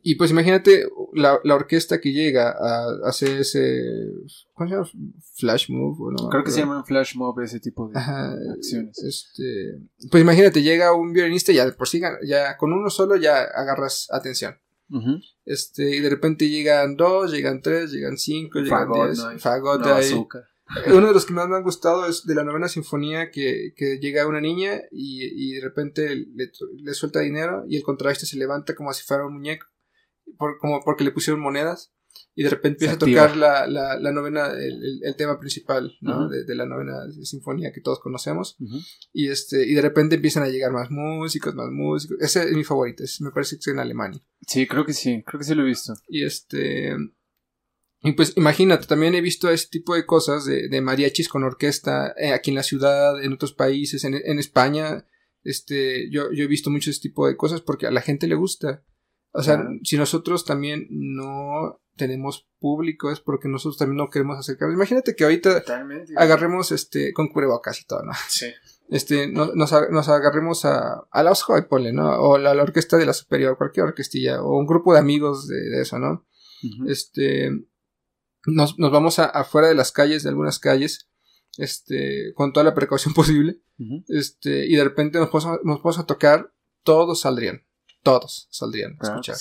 Y 0.02 0.16
pues 0.16 0.32
imagínate 0.32 0.88
la, 1.14 1.42
la 1.44 1.56
orquesta 1.56 2.00
que 2.00 2.14
llega 2.14 2.52
a, 2.52 2.86
hacer 3.06 3.42
ese. 3.42 3.84
¿Cómo 4.54 4.70
se 4.70 4.76
llama? 4.76 4.90
Flash 5.36 5.70
move. 5.70 6.14
no? 6.18 6.30
Creo 6.30 6.44
que 6.46 6.52
se 6.52 6.62
llama 6.62 6.86
flash 6.86 7.16
move 7.16 7.44
ese 7.44 7.60
tipo 7.60 7.90
de 7.90 8.00
acciones. 8.00 8.98
Este. 9.04 9.82
Pues 10.10 10.24
imagínate, 10.24 10.62
llega 10.62 10.96
un 10.96 11.12
violinista 11.12 11.52
y 11.52 11.56
ya 11.56 11.70
por 11.72 11.90
sí, 11.90 12.02
ya 12.26 12.56
con 12.56 12.72
uno 12.72 12.90
solo 12.90 13.18
ya 13.18 13.42
agarras 13.44 14.08
atención. 14.10 14.56
Este, 15.44 15.96
y 15.96 16.00
de 16.00 16.10
repente 16.10 16.48
llegan 16.48 16.96
dos, 16.96 17.32
llegan 17.32 17.62
tres, 17.62 17.92
llegan 17.92 18.18
cinco, 18.18 18.60
llegan 18.60 18.90
diez. 18.92 19.42
Fagot, 19.42 19.86
ahí. 19.88 20.14
Uno 20.88 21.08
de 21.08 21.14
los 21.14 21.26
que 21.26 21.34
más 21.34 21.48
me 21.48 21.56
han 21.56 21.64
gustado 21.64 22.08
es 22.08 22.26
de 22.26 22.36
la 22.36 22.44
novena 22.44 22.68
sinfonía 22.68 23.32
que, 23.32 23.74
que 23.76 24.00
llega 24.00 24.28
una 24.28 24.42
niña 24.42 24.82
y, 24.92 25.24
y 25.24 25.54
de 25.54 25.62
repente 25.62 26.16
le, 26.16 26.52
le, 26.76 26.94
suelta 26.94 27.20
dinero 27.20 27.64
y 27.68 27.78
el 27.78 27.84
contraste 27.84 28.26
se 28.26 28.38
levanta 28.38 28.76
como 28.76 28.94
si 28.94 29.04
fuera 29.04 29.26
un 29.26 29.34
muñeco, 29.34 29.68
por, 30.38 30.58
como 30.58 30.82
porque 30.84 31.04
le 31.04 31.12
pusieron 31.12 31.42
monedas 31.42 31.94
y 32.36 32.44
de 32.44 32.50
repente 32.50 32.86
empieza 32.86 32.96
a 32.96 33.00
tocar 33.00 33.38
la, 33.38 33.68
la, 33.68 34.00
la 34.00 34.12
novena, 34.12 34.52
el, 34.52 35.02
el, 35.04 35.16
tema 35.16 35.40
principal 35.40 35.96
¿no? 36.02 36.28
de, 36.28 36.46
de, 36.46 36.56
la 36.56 36.66
novena 36.66 37.12
sinfonía 37.24 37.72
que 37.72 37.82
todos 37.82 38.00
conocemos 38.00 38.58
y 39.12 39.30
este 39.30 39.68
y 39.68 39.74
de 39.74 39.82
repente 39.82 40.16
empiezan 40.16 40.44
a 40.44 40.50
llegar 40.50 40.72
más 40.72 40.90
músicos, 40.90 41.54
más 41.56 41.70
músicos. 41.72 42.18
Ese 42.20 42.44
es 42.44 42.56
mi 42.56 42.64
favorito, 42.64 43.04
me 43.20 43.32
parece 43.32 43.56
que 43.56 43.62
es 43.62 43.68
en 43.68 43.80
Alemania. 43.80 44.22
Sí, 44.48 44.68
creo 44.68 44.86
que 44.86 44.94
sí, 44.94 45.24
creo 45.26 45.40
que 45.40 45.46
sí 45.46 45.56
lo 45.56 45.64
he 45.64 45.68
visto. 45.68 45.94
Y 46.08 46.24
este 46.24 46.96
y 48.04 48.14
pues 48.14 48.34
imagínate, 48.36 48.86
también 48.86 49.16
he 49.16 49.22
visto 49.22 49.50
este 49.50 49.80
tipo 49.80 49.96
de 49.96 50.06
cosas 50.06 50.46
de, 50.46 50.68
de 50.68 50.82
mariachis 50.82 51.30
con 51.30 51.44
orquesta 51.44 52.14
eh, 52.18 52.34
aquí 52.34 52.52
en 52.52 52.56
la 52.56 52.64
ciudad, 52.64 53.24
en 53.24 53.32
otros 53.34 53.54
países, 53.54 54.04
en, 54.04 54.16
en 54.16 54.40
España. 54.40 55.08
Este, 55.44 56.10
yo, 56.12 56.32
yo 56.34 56.44
he 56.44 56.48
visto 56.48 56.70
mucho 56.70 56.90
este 56.90 57.10
tipo 57.10 57.28
de 57.28 57.38
cosas 57.38 57.62
porque 57.62 57.88
a 57.88 57.92
la 57.92 58.02
gente 58.02 58.28
le 58.28 58.36
gusta. 58.36 58.84
O 59.32 59.42
sea, 59.42 59.66
si 59.84 59.98
nosotros 59.98 60.46
también 60.46 60.88
no 60.90 61.82
tenemos 61.96 62.48
público 62.60 63.12
es 63.12 63.20
porque 63.20 63.48
nosotros 63.48 63.78
también 63.78 63.98
no 63.98 64.10
queremos 64.10 64.38
acercarnos. 64.38 64.76
Imagínate 64.76 65.16
que 65.16 65.24
ahorita 65.24 65.64
agarremos 66.18 66.72
este 66.72 67.14
con 67.14 67.30
cubrebocas 67.30 67.80
y 67.82 67.86
todo, 67.86 68.04
¿no? 68.04 68.12
Sí. 68.28 68.48
Este, 68.90 69.28
nos, 69.28 69.56
nos 69.56 70.10
agarremos 70.10 70.66
a, 70.66 71.08
a 71.10 71.24
la 71.24 71.32
Osjoy, 71.32 71.68
ponle, 71.68 71.94
¿no? 71.94 72.20
O 72.20 72.38
la, 72.38 72.54
la, 72.54 72.64
orquesta 72.64 72.98
de 72.98 73.06
la 73.06 73.14
superior, 73.14 73.58
cualquier 73.58 73.86
orquestilla, 73.86 74.44
o 74.44 74.58
un 74.60 74.68
grupo 74.68 74.94
de 74.94 75.00
amigos 75.00 75.48
de, 75.48 75.56
de 75.56 75.82
eso, 75.82 76.00
¿no? 76.00 76.28
Este, 76.88 77.50
nos, 78.46 78.78
nos 78.80 78.92
vamos 78.92 79.20
a, 79.20 79.26
afuera 79.26 79.68
de 79.68 79.76
las 79.76 79.92
calles, 79.92 80.24
de 80.24 80.30
algunas 80.30 80.60
calles, 80.60 81.10
este, 81.58 82.34
con 82.36 82.54
toda 82.54 82.64
la 82.64 82.74
precaución 82.74 83.14
posible, 83.16 83.62
este, 84.08 84.66
y 84.66 84.76
de 84.76 84.84
repente 84.84 85.20
nos 85.20 85.32
vamos, 85.32 86.00
a, 86.00 86.06
tocar, 86.06 86.54
todos 86.84 87.22
saldrían, 87.22 87.66
todos 88.02 88.48
saldrían 88.52 88.98
a 89.00 89.08
escuchar. 89.08 89.36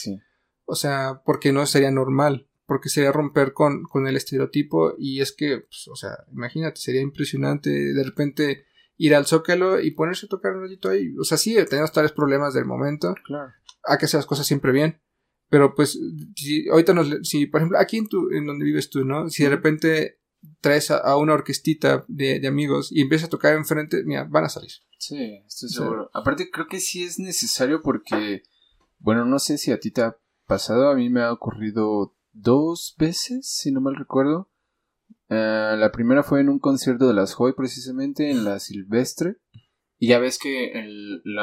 O 0.64 0.74
sea, 0.74 1.22
porque 1.24 1.52
no 1.52 1.66
sería 1.66 1.90
normal, 1.90 2.48
porque 2.66 2.88
sería 2.88 3.12
romper 3.12 3.52
con, 3.52 3.82
con 3.84 4.06
el 4.06 4.16
estereotipo, 4.16 4.94
y 4.98 5.20
es 5.20 5.32
que, 5.32 5.58
pues, 5.58 5.88
o 5.88 5.96
sea, 5.96 6.24
imagínate, 6.32 6.80
sería 6.80 7.02
impresionante 7.02 7.70
de 7.70 8.04
repente 8.04 8.66
ir 8.96 9.14
al 9.14 9.26
Zócalo 9.26 9.80
y 9.80 9.90
ponerse 9.90 10.26
a 10.26 10.28
tocar 10.28 10.54
un 10.54 10.62
ratito 10.62 10.88
ahí. 10.88 11.14
O 11.18 11.24
sea, 11.24 11.36
sí, 11.36 11.56
tenemos 11.68 11.92
tales 11.92 12.12
problemas 12.12 12.54
del 12.54 12.66
momento. 12.66 13.14
Claro. 13.24 13.52
Hay 13.84 13.98
que 13.98 14.04
hacer 14.04 14.18
las 14.18 14.26
cosas 14.26 14.46
siempre 14.46 14.70
bien. 14.70 15.00
Pero 15.52 15.74
pues, 15.74 16.00
si 16.34 16.66
ahorita 16.70 16.94
nos, 16.94 17.28
si 17.28 17.44
por 17.44 17.60
ejemplo, 17.60 17.78
aquí 17.78 17.98
en 17.98 18.08
tu, 18.08 18.30
en 18.30 18.46
donde 18.46 18.64
vives 18.64 18.88
tú, 18.88 19.04
¿no? 19.04 19.28
Si 19.28 19.42
de 19.42 19.50
repente 19.50 20.18
traes 20.62 20.90
a, 20.90 21.14
una 21.18 21.34
orquestita 21.34 22.06
de, 22.08 22.40
amigos 22.48 22.90
y 22.90 23.02
empiezas 23.02 23.26
a 23.26 23.30
tocar 23.30 23.54
enfrente, 23.54 24.02
mira, 24.02 24.24
van 24.24 24.44
a 24.44 24.48
salir. 24.48 24.70
Sí, 24.96 25.42
estoy 25.46 25.68
seguro. 25.68 26.10
Aparte, 26.14 26.50
creo 26.50 26.68
que 26.68 26.80
sí 26.80 27.04
es 27.04 27.18
necesario 27.18 27.82
porque, 27.82 28.44
bueno, 28.98 29.26
no 29.26 29.38
sé 29.38 29.58
si 29.58 29.72
a 29.72 29.78
ti 29.78 29.90
te 29.90 30.00
ha 30.00 30.16
pasado, 30.46 30.88
a 30.88 30.94
mí 30.94 31.10
me 31.10 31.20
ha 31.20 31.30
ocurrido 31.30 32.16
dos 32.32 32.94
veces, 32.96 33.46
si 33.46 33.72
no 33.72 33.82
mal 33.82 33.96
recuerdo. 33.96 34.50
Eh, 35.28 35.76
la 35.78 35.92
primera 35.92 36.22
fue 36.22 36.40
en 36.40 36.48
un 36.48 36.60
concierto 36.60 37.06
de 37.08 37.12
las 37.12 37.34
Joy, 37.34 37.52
precisamente, 37.52 38.30
en 38.30 38.46
la 38.46 38.58
Silvestre. 38.58 39.36
Y 39.98 40.08
ya 40.08 40.18
ves 40.18 40.38
que 40.38 40.72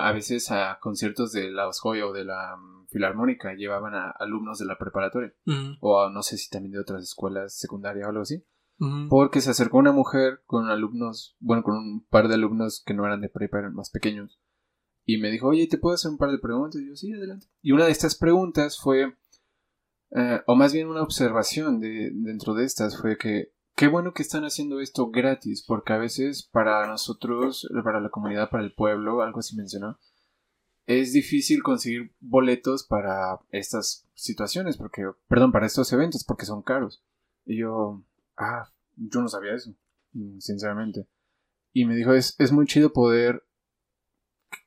a 0.02 0.12
veces 0.14 0.50
a 0.50 0.80
conciertos 0.82 1.32
de 1.32 1.52
la 1.52 1.70
Joy 1.80 2.02
o 2.02 2.12
de 2.12 2.26
la 2.26 2.58
Filarmónica 2.90 3.54
llevaban 3.54 3.96
a 3.96 4.10
alumnos 4.12 4.60
de 4.60 4.66
la 4.66 4.78
preparatoria. 4.78 5.34
O 5.80 6.10
no 6.10 6.22
sé 6.24 6.38
si 6.38 6.50
también 6.50 6.74
de 6.74 6.80
otras 6.80 7.04
escuelas 7.04 7.58
secundarias 7.58 8.06
o 8.06 8.10
algo 8.10 8.22
así. 8.22 8.44
Porque 9.10 9.42
se 9.42 9.50
acercó 9.50 9.78
una 9.78 9.92
mujer 9.92 10.42
con 10.46 10.70
alumnos, 10.70 11.36
bueno, 11.40 11.64
con 11.64 11.76
un 11.76 12.06
par 12.10 12.30
de 12.30 12.36
alumnos 12.36 12.82
que 12.86 12.94
no 12.94 13.06
eran 13.06 13.20
de 13.20 13.30
prepa, 13.30 13.60
eran 13.60 13.74
más 13.74 13.90
pequeños. 13.90 14.40
Y 15.06 15.18
me 15.18 15.32
dijo, 15.32 15.48
oye, 15.48 15.68
¿te 15.68 15.78
puedo 15.78 15.96
hacer 15.96 16.12
un 16.12 16.18
par 16.18 16.32
de 16.32 16.40
preguntas? 16.40 16.80
Y 16.82 16.88
yo, 16.88 16.96
sí, 16.96 17.12
adelante. 17.12 17.48
Y 17.62 17.74
una 17.74 17.86
de 17.86 17.92
estas 17.92 18.16
preguntas 18.16 18.80
fue, 18.80 19.18
eh, 20.12 20.42
o 20.48 20.56
más 20.56 20.72
bien 20.72 20.88
una 20.88 21.04
observación 21.04 21.82
de, 21.82 22.12
dentro 22.14 22.54
de 22.54 22.64
estas, 22.66 23.00
fue 23.00 23.18
que 23.18 23.52
Qué 23.80 23.88
bueno 23.88 24.14
que 24.14 24.24
están 24.24 24.44
haciendo 24.44 24.82
esto 24.82 25.10
gratis, 25.10 25.64
porque 25.66 25.94
a 25.94 25.98
veces 25.98 26.44
para 26.44 26.86
nosotros, 26.86 27.66
para 27.82 28.02
la 28.02 28.10
comunidad, 28.10 28.50
para 28.50 28.62
el 28.62 28.74
pueblo, 28.74 29.22
algo 29.22 29.40
así 29.40 29.56
mencionó, 29.56 29.98
es 30.90 31.14
difícil 31.14 31.62
conseguir 31.62 32.12
boletos 32.20 32.84
para 32.84 33.40
estas 33.52 34.08
situaciones, 34.16 34.76
porque, 34.76 35.08
perdón, 35.28 35.52
para 35.52 35.68
estos 35.68 35.94
eventos, 35.94 36.24
porque 36.24 36.48
son 36.48 36.64
caros. 36.64 37.04
Y 37.46 37.58
yo, 37.58 38.04
ah, 38.36 38.72
yo 38.96 39.22
no 39.22 39.28
sabía 39.28 39.54
eso, 39.54 39.76
sinceramente. 40.40 41.06
Y 41.74 41.86
me 41.86 41.96
dijo, 41.96 42.14
es, 42.14 42.36
es 42.40 42.52
muy 42.52 42.66
chido 42.66 42.92
poder 42.92 43.44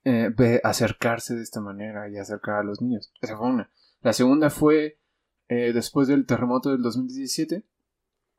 eh, 0.04 0.32
acercarse 0.62 1.34
de 1.34 1.42
esta 1.42 1.60
manera 1.60 2.08
y 2.08 2.16
acercar 2.16 2.60
a 2.60 2.64
los 2.64 2.80
niños. 2.80 3.12
Esa 3.20 3.36
fue 3.36 3.48
una. 3.48 3.72
La 4.00 4.12
segunda 4.12 4.48
fue 4.48 5.00
eh, 5.48 5.72
después 5.72 6.06
del 6.06 6.24
terremoto 6.24 6.70
del 6.70 6.82
2017 6.82 7.66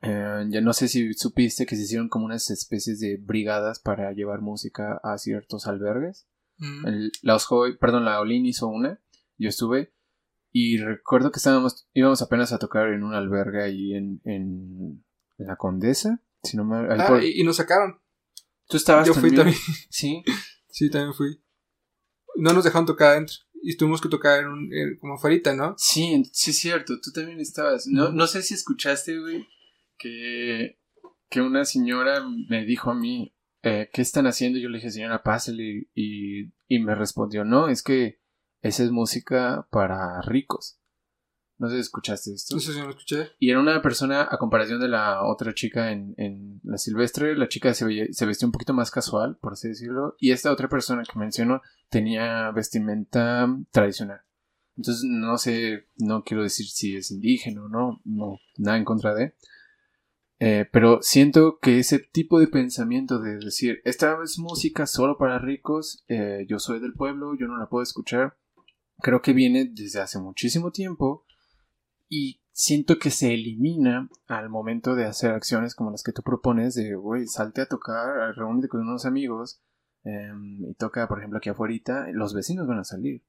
eh, 0.06 0.46
ya 0.50 0.60
no 0.60 0.74
sé 0.74 0.88
si 0.88 1.14
supiste 1.14 1.64
que 1.64 1.76
se 1.76 1.82
hicieron 1.82 2.08
como 2.10 2.26
unas 2.26 2.50
especies 2.50 3.00
de 3.00 3.16
brigadas 3.16 3.78
para 3.78 4.12
llevar 4.12 4.42
música 4.42 5.00
a 5.02 5.16
ciertos 5.16 5.66
albergues. 5.66 6.26
Mm. 6.58 7.08
la 7.22 7.38
perdón, 7.80 8.04
la 8.04 8.20
Olin 8.20 8.46
hizo 8.46 8.68
una. 8.68 9.00
Yo 9.38 9.48
estuve. 9.48 9.92
Y 10.52 10.78
recuerdo 10.78 11.32
que 11.32 11.38
estábamos, 11.38 11.88
íbamos 11.94 12.22
apenas 12.22 12.52
a 12.52 12.58
tocar 12.58 12.88
en 12.88 13.02
un 13.02 13.14
albergue 13.14 13.62
ahí 13.62 13.94
en, 13.94 14.20
en, 14.24 15.04
la 15.38 15.56
Condesa. 15.56 16.22
Si 16.42 16.56
no 16.56 16.64
me, 16.64 16.76
ah, 16.76 17.20
y, 17.24 17.42
nos 17.42 17.56
sacaron. 17.56 18.00
Tú 18.68 18.76
estabas 18.76 19.06
Yo 19.06 19.14
fui 19.14 19.34
también. 19.34 19.56
Sí. 19.90 20.22
sí, 20.68 20.90
también 20.90 21.14
fui. 21.14 21.42
No 22.36 22.52
nos 22.52 22.64
dejaron 22.64 22.86
tocar 22.86 23.12
adentro. 23.12 23.36
Y 23.62 23.76
tuvimos 23.76 24.00
que 24.00 24.08
tocar 24.08 24.40
en 24.40 24.48
un, 24.48 24.70
como 25.00 25.14
afuera, 25.14 25.54
¿no? 25.54 25.74
Sí, 25.76 26.22
sí 26.32 26.50
es 26.50 26.58
cierto. 26.58 27.00
Tú 27.02 27.10
también 27.12 27.40
estabas. 27.40 27.86
No, 27.86 28.10
no 28.10 28.26
sé 28.26 28.42
si 28.42 28.54
escuchaste, 28.54 29.18
güey 29.18 29.46
que, 29.98 30.78
que 31.30 31.40
una 31.40 31.64
señora 31.64 32.24
me 32.48 32.64
dijo 32.64 32.90
a 32.90 32.94
mí, 32.94 33.34
eh, 33.64 33.90
¿qué 33.92 34.02
están 34.02 34.26
haciendo? 34.26 34.58
Yo 34.58 34.68
le 34.68 34.78
dije, 34.78 34.90
señora, 34.90 35.22
pásale. 35.22 35.88
Y, 35.94 36.52
y 36.68 36.78
me 36.80 36.94
respondió, 36.94 37.44
no, 37.44 37.68
es 37.68 37.82
que 37.82 38.20
esa 38.60 38.84
es 38.84 38.90
música 38.90 39.66
para 39.70 40.20
ricos. 40.22 40.78
No 41.56 41.68
sé 41.68 41.76
si 41.76 41.80
escuchaste 41.80 42.32
esto. 42.32 42.58
Sé 42.58 42.72
si 42.72 42.80
lo 42.80 42.90
escuché. 42.90 43.30
Y 43.38 43.50
era 43.50 43.60
una 43.60 43.80
persona, 43.80 44.26
a 44.28 44.38
comparación 44.38 44.80
de 44.80 44.88
la 44.88 45.24
otra 45.24 45.54
chica 45.54 45.92
en, 45.92 46.14
en 46.16 46.60
la 46.64 46.78
silvestre, 46.78 47.36
la 47.36 47.48
chica 47.48 47.72
se, 47.74 48.12
se 48.12 48.26
vestía 48.26 48.46
un 48.46 48.52
poquito 48.52 48.74
más 48.74 48.90
casual, 48.90 49.36
por 49.36 49.52
así 49.52 49.68
decirlo. 49.68 50.16
Y 50.18 50.32
esta 50.32 50.50
otra 50.50 50.68
persona 50.68 51.04
que 51.04 51.18
menciono 51.18 51.62
tenía 51.88 52.50
vestimenta 52.50 53.48
tradicional. 53.70 54.20
Entonces, 54.76 55.04
no 55.06 55.38
sé, 55.38 55.86
no 55.96 56.24
quiero 56.24 56.42
decir 56.42 56.66
si 56.66 56.96
es 56.96 57.12
indígena 57.12 57.64
o 57.64 57.68
no, 57.68 58.00
no, 58.04 58.40
nada 58.56 58.76
en 58.76 58.84
contra 58.84 59.14
de. 59.14 59.34
Eh, 60.40 60.66
pero 60.72 61.00
siento 61.00 61.58
que 61.60 61.78
ese 61.78 62.00
tipo 62.00 62.40
de 62.40 62.48
pensamiento 62.48 63.20
de 63.20 63.36
decir, 63.36 63.80
esta 63.84 64.18
es 64.22 64.38
música 64.38 64.86
solo 64.86 65.16
para 65.16 65.38
ricos, 65.38 66.04
eh, 66.08 66.44
yo 66.48 66.58
soy 66.58 66.80
del 66.80 66.92
pueblo, 66.92 67.34
yo 67.38 67.46
no 67.46 67.56
la 67.56 67.68
puedo 67.68 67.82
escuchar, 67.82 68.36
creo 68.98 69.22
que 69.22 69.32
viene 69.32 69.70
desde 69.72 70.00
hace 70.00 70.18
muchísimo 70.18 70.72
tiempo 70.72 71.24
y 72.08 72.42
siento 72.52 72.98
que 72.98 73.10
se 73.10 73.34
elimina 73.34 74.08
al 74.26 74.48
momento 74.48 74.94
de 74.94 75.04
hacer 75.04 75.32
acciones 75.32 75.74
como 75.74 75.90
las 75.90 76.02
que 76.02 76.12
tú 76.12 76.22
propones 76.22 76.74
de, 76.74 76.94
güey, 76.94 77.26
salte 77.26 77.62
a 77.62 77.66
tocar, 77.66 78.34
reúnete 78.36 78.68
con 78.68 78.80
unos 78.80 79.06
amigos 79.06 79.62
em, 80.04 80.64
y 80.64 80.74
toca, 80.74 81.08
por 81.08 81.18
ejemplo, 81.18 81.38
aquí 81.38 81.48
afuera, 81.48 82.06
los 82.12 82.34
vecinos 82.34 82.66
van 82.66 82.78
a 82.78 82.84
salir. 82.84 83.24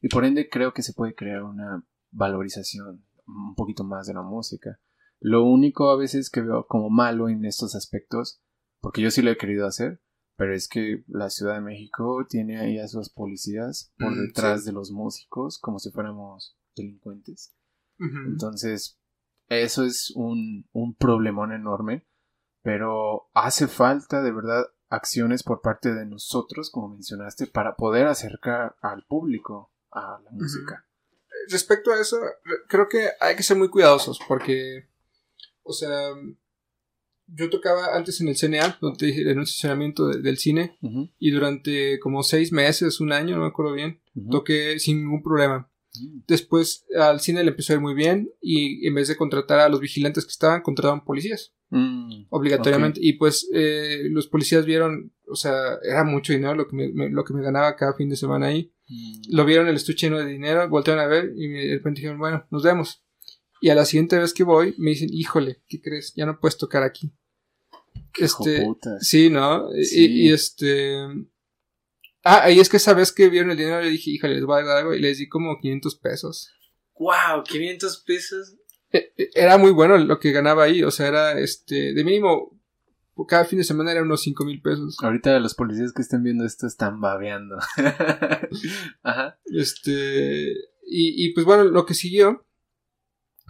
Y 0.00 0.08
por 0.08 0.24
ende 0.24 0.48
creo 0.48 0.72
que 0.72 0.82
se 0.82 0.92
puede 0.92 1.14
crear 1.14 1.42
una 1.42 1.84
valorización 2.10 3.04
un 3.26 3.54
poquito 3.54 3.84
más 3.84 4.06
de 4.06 4.14
la 4.14 4.22
música. 4.22 4.80
Lo 5.20 5.44
único 5.44 5.90
a 5.90 5.96
veces 5.96 6.30
que 6.30 6.42
veo 6.42 6.66
como 6.66 6.90
malo 6.90 7.28
en 7.28 7.44
estos 7.44 7.74
aspectos, 7.74 8.40
porque 8.80 9.02
yo 9.02 9.10
sí 9.10 9.22
lo 9.22 9.30
he 9.30 9.36
querido 9.36 9.66
hacer, 9.66 10.00
pero 10.36 10.54
es 10.54 10.68
que 10.68 11.04
la 11.08 11.30
Ciudad 11.30 11.54
de 11.54 11.60
México 11.60 12.24
tiene 12.28 12.58
ahí 12.60 12.78
a 12.78 12.86
sus 12.86 13.10
policías 13.10 13.92
por 13.98 14.12
mm, 14.12 14.26
detrás 14.26 14.64
de 14.64 14.72
los 14.72 14.92
músicos, 14.92 15.58
como 15.58 15.80
si 15.80 15.90
fuéramos 15.90 16.56
delincuentes. 16.76 17.54
Entonces, 17.98 19.00
eso 19.48 19.84
es 19.84 20.12
un, 20.14 20.68
un 20.72 20.94
problemón 20.94 21.52
enorme, 21.52 22.06
pero 22.62 23.28
hace 23.34 23.66
falta 23.66 24.22
de 24.22 24.30
verdad 24.30 24.66
acciones 24.88 25.42
por 25.42 25.60
parte 25.60 25.92
de 25.92 26.06
nosotros, 26.06 26.70
como 26.70 26.90
mencionaste, 26.90 27.48
para 27.48 27.74
poder 27.74 28.06
acercar 28.06 28.76
al 28.80 29.04
público 29.06 29.72
a 29.90 30.20
la 30.22 30.30
música. 30.30 30.86
Respecto 31.48 31.92
a 31.92 32.00
eso, 32.00 32.18
creo 32.68 32.88
que 32.88 33.08
hay 33.20 33.34
que 33.34 33.42
ser 33.42 33.56
muy 33.56 33.68
cuidadosos 33.68 34.20
porque 34.28 34.88
o 35.68 35.72
sea, 35.72 36.14
yo 37.26 37.50
tocaba 37.50 37.94
antes 37.94 38.20
en 38.20 38.28
el 38.28 38.36
CNA, 38.36 38.78
donde 38.80 39.10
en 39.10 39.36
un 39.36 39.42
estacionamiento 39.42 40.08
del 40.08 40.38
cine, 40.38 40.78
y 41.18 41.30
durante 41.30 41.98
como 42.00 42.22
seis 42.22 42.52
meses, 42.52 43.00
un 43.00 43.12
año, 43.12 43.36
no 43.36 43.42
me 43.42 43.48
acuerdo 43.48 43.74
bien, 43.74 44.00
toqué 44.30 44.78
sin 44.78 45.02
ningún 45.02 45.22
problema. 45.22 45.70
Mm. 45.94 46.20
Después 46.26 46.86
al 46.98 47.20
cine 47.20 47.44
le 47.44 47.50
empezó 47.50 47.72
a 47.72 47.76
ir 47.76 47.82
muy 47.82 47.94
bien 47.94 48.30
y 48.40 48.86
en 48.86 48.94
vez 48.94 49.08
de 49.08 49.16
contratar 49.16 49.60
a 49.60 49.68
los 49.68 49.80
vigilantes 49.80 50.24
que 50.24 50.30
estaban, 50.30 50.62
contrataban 50.62 51.04
policías. 51.04 51.54
Mm, 51.70 52.26
obligatoriamente. 52.30 52.98
Y 53.02 53.14
pues 53.14 53.48
eh, 53.52 54.04
los 54.10 54.26
policías 54.26 54.64
vieron, 54.64 55.12
o 55.26 55.36
sea, 55.36 55.78
era 55.82 56.04
mucho 56.04 56.32
dinero 56.32 56.54
lo 56.54 56.66
que 56.66 56.76
me, 56.76 57.10
lo 57.10 57.24
que 57.24 57.34
me 57.34 57.42
ganaba 57.42 57.76
cada 57.76 57.94
fin 57.94 58.08
de 58.08 58.16
semana 58.16 58.46
ahí. 58.46 58.72
Mm. 58.88 59.36
Lo 59.36 59.44
vieron 59.44 59.68
el 59.68 59.76
estuche 59.76 60.06
lleno 60.06 60.18
de 60.18 60.26
dinero, 60.26 60.68
voltearon 60.68 61.04
a 61.04 61.08
ver 61.08 61.32
y 61.36 61.48
de 61.48 61.74
repente 61.74 62.00
dijeron, 62.00 62.18
bueno, 62.18 62.46
nos 62.50 62.62
vemos. 62.62 63.04
Y 63.60 63.70
a 63.70 63.74
la 63.74 63.84
siguiente 63.84 64.18
vez 64.18 64.32
que 64.32 64.44
voy, 64.44 64.74
me 64.78 64.90
dicen, 64.90 65.08
híjole, 65.12 65.62
¿qué 65.68 65.80
crees? 65.80 66.12
Ya 66.14 66.26
no 66.26 66.38
puedes 66.38 66.56
tocar 66.56 66.82
aquí. 66.82 67.12
este, 68.18 68.66
sí, 69.00 69.30
¿no? 69.30 69.68
Y, 69.74 70.32
este... 70.32 71.06
Ah, 72.24 72.50
y 72.50 72.60
es 72.60 72.68
que 72.68 72.76
esa 72.76 72.94
vez 72.94 73.12
que 73.12 73.28
vieron 73.28 73.50
el 73.50 73.56
dinero, 73.56 73.80
le 73.80 73.90
dije, 73.90 74.10
híjole, 74.10 74.34
les 74.34 74.44
voy 74.44 74.60
a 74.60 74.64
dar 74.64 74.78
algo, 74.78 74.94
y 74.94 75.00
les 75.00 75.18
di 75.18 75.28
como 75.28 75.58
500 75.58 75.96
pesos. 75.96 76.52
¡Wow! 76.98 77.44
¿500 77.44 78.04
pesos? 78.04 78.56
E, 78.92 79.12
e, 79.16 79.30
era 79.34 79.56
muy 79.56 79.70
bueno 79.70 79.96
lo 79.96 80.18
que 80.18 80.32
ganaba 80.32 80.64
ahí, 80.64 80.82
o 80.82 80.90
sea, 80.90 81.08
era, 81.08 81.38
este, 81.38 81.94
de 81.94 82.04
mínimo, 82.04 82.58
cada 83.26 83.44
fin 83.44 83.58
de 83.58 83.64
semana 83.64 83.92
era 83.92 84.02
unos 84.02 84.20
5 84.22 84.44
mil 84.44 84.60
pesos. 84.60 84.96
Ahorita 85.02 85.38
los 85.40 85.54
policías 85.54 85.92
que 85.92 86.02
estén 86.02 86.22
viendo 86.22 86.44
esto 86.44 86.66
están 86.66 87.00
babeando. 87.00 87.56
Ajá. 89.02 89.38
Este, 89.46 90.50
y, 90.86 91.26
y 91.26 91.32
pues 91.32 91.44
bueno, 91.44 91.64
lo 91.64 91.84
que 91.86 91.94
siguió 91.94 92.46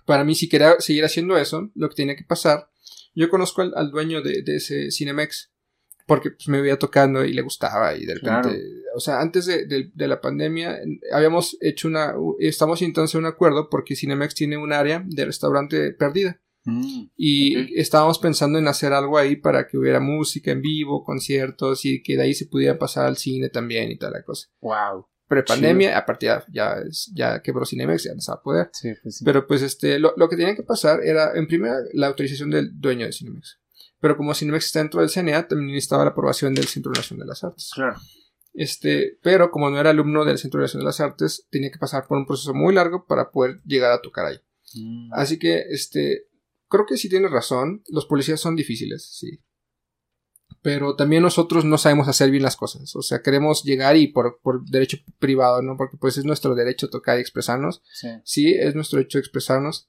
para 0.09 0.25
mí, 0.25 0.35
si 0.35 0.49
quería 0.49 0.81
seguir 0.81 1.05
haciendo 1.05 1.37
eso, 1.37 1.71
lo 1.75 1.91
que 1.91 1.97
tenía 1.97 2.17
que 2.17 2.25
pasar, 2.25 2.71
yo 3.15 3.29
conozco 3.29 3.61
al, 3.61 3.91
dueño 3.91 4.23
de, 4.23 4.43
ese 4.47 4.91
Cinemex, 4.91 5.53
porque 6.07 6.31
pues, 6.31 6.49
me 6.49 6.63
veía 6.63 6.79
tocando 6.79 7.27
y 7.27 7.35
le 7.35 7.43
gustaba 7.43 7.95
y 7.95 8.07
de 8.07 8.15
repente, 8.15 8.59
o 8.97 9.01
sea, 9.01 9.21
antes 9.21 9.45
de, 9.45 9.93
la 9.95 10.23
pandemia 10.23 10.81
habíamos 11.13 11.59
hecho 11.61 11.89
una, 11.89 12.15
estamos 12.39 12.81
entonces 12.81 13.17
un 13.17 13.27
acuerdo 13.27 13.69
porque 13.69 13.97
Cinemex 13.97 14.35
tiene 14.35 14.57
un 14.57 14.73
área 14.73 15.05
de 15.07 15.27
restaurante 15.27 15.93
perdida. 15.93 16.41
Mm, 16.65 17.09
y 17.15 17.79
estábamos 17.79 18.19
pensando 18.19 18.59
en 18.59 18.67
hacer 18.67 18.95
algo 18.95 19.19
ahí 19.19 19.37
para 19.37 19.67
que 19.67 19.77
hubiera 19.77 20.01
música 20.01 20.53
en 20.53 20.63
vivo, 20.63 21.05
conciertos 21.05 21.85
y 21.85 22.03
que 22.03 22.17
de 22.17 22.23
ahí 22.23 22.33
se 22.33 22.47
pudiera 22.47 22.79
pasar 22.79 23.05
al 23.05 23.19
cine 23.19 23.51
también 23.51 23.91
y 23.91 23.99
toda 23.99 24.13
la 24.13 24.23
cosa. 24.23 24.49
Wow 24.63 25.05
prepandemia, 25.29 25.97
a 25.97 26.07
partir 26.07 26.31
ya, 26.51 26.83
ya 27.13 27.41
quebró 27.43 27.65
Cinemex, 27.65 28.05
ya 28.05 28.15
no 28.15 28.21
se 28.21 28.33
va 28.33 28.39
a 28.39 28.43
poder. 28.43 28.71
Pues 29.03 29.23
Pero 29.25 29.47
pues 29.47 29.63
este, 29.63 29.99
lo, 29.99 30.15
que 30.29 30.37
tenía 30.37 30.57
que 30.57 30.63
pasar 30.63 31.05
era, 31.05 31.37
en 31.37 31.47
primera, 31.47 31.77
la 31.93 32.09
autorización 32.09 32.51
del 32.51 32.71
dueño 32.81 33.07
de 33.07 33.13
Cinemex. 33.13 33.59
pero 34.01 34.17
como 34.17 34.35
Cinemex 34.35 34.67
está 34.67 34.81
dentro 34.81 35.01
del 35.01 35.11
CNA, 35.11 35.47
también 35.47 35.73
necesitaba 35.73 36.05
la 36.05 36.11
aprobación 36.11 36.55
del 36.55 36.67
Centro 36.67 36.93
Nacional 36.93 37.27
de 37.27 37.29
las 37.29 37.45
Artes. 37.45 37.71
Claro. 37.75 37.97
Este, 38.55 39.19
pero 39.23 39.51
como 39.51 39.71
no 39.71 39.79
era 39.79 39.91
alumno 39.91 40.25
del 40.25 40.39
Centro 40.39 40.61
Nacional 40.61 40.85
de 40.85 40.89
las 40.89 41.01
Artes, 41.01 41.47
tenía 41.51 41.71
que 41.71 41.79
pasar 41.79 42.07
por 42.09 42.19
un 42.19 42.27
proceso 42.27 42.55
muy 42.55 42.75
largo 42.75 43.07
para 43.07 43.31
poder 43.31 43.61
llegar 43.65 43.93
a 43.93 44.01
tocar 44.01 44.27
ahí. 44.27 44.39
Mm. 44.75 45.13
Así 45.13 45.39
que, 45.39 45.65
este, 45.71 46.27
creo 46.69 46.87
que 46.87 46.97
sí 46.97 47.09
tienes 47.09 47.31
razón, 47.31 47.83
los 47.89 48.07
policías 48.07 48.41
son 48.41 48.57
difíciles, 48.57 49.17
sí. 49.19 49.41
Pero 50.69 50.97
también 50.97 51.23
nosotros 51.23 51.65
no 51.65 51.79
sabemos 51.79 52.09
hacer 52.09 52.31
bien 52.31 52.43
las 52.43 52.55
cosas. 52.55 52.95
O 52.95 53.01
sea, 53.01 53.23
queremos 53.23 53.65
llegar 53.65 53.97
y 53.97 54.09
por, 54.09 54.39
por 54.43 54.69
derecho 54.69 54.99
privado, 55.19 55.63
¿no? 55.63 55.79
Porque 55.79 55.97
pues 55.97 56.19
es 56.19 56.27
nuestro 56.27 56.55
derecho 56.55 56.91
tocar 56.91 57.17
y 57.17 57.23
expresarnos. 57.23 57.81
Sí. 57.91 58.09
sí, 58.23 58.53
es 58.53 58.75
nuestro 58.75 58.99
derecho 58.99 59.19
expresarnos. 59.19 59.89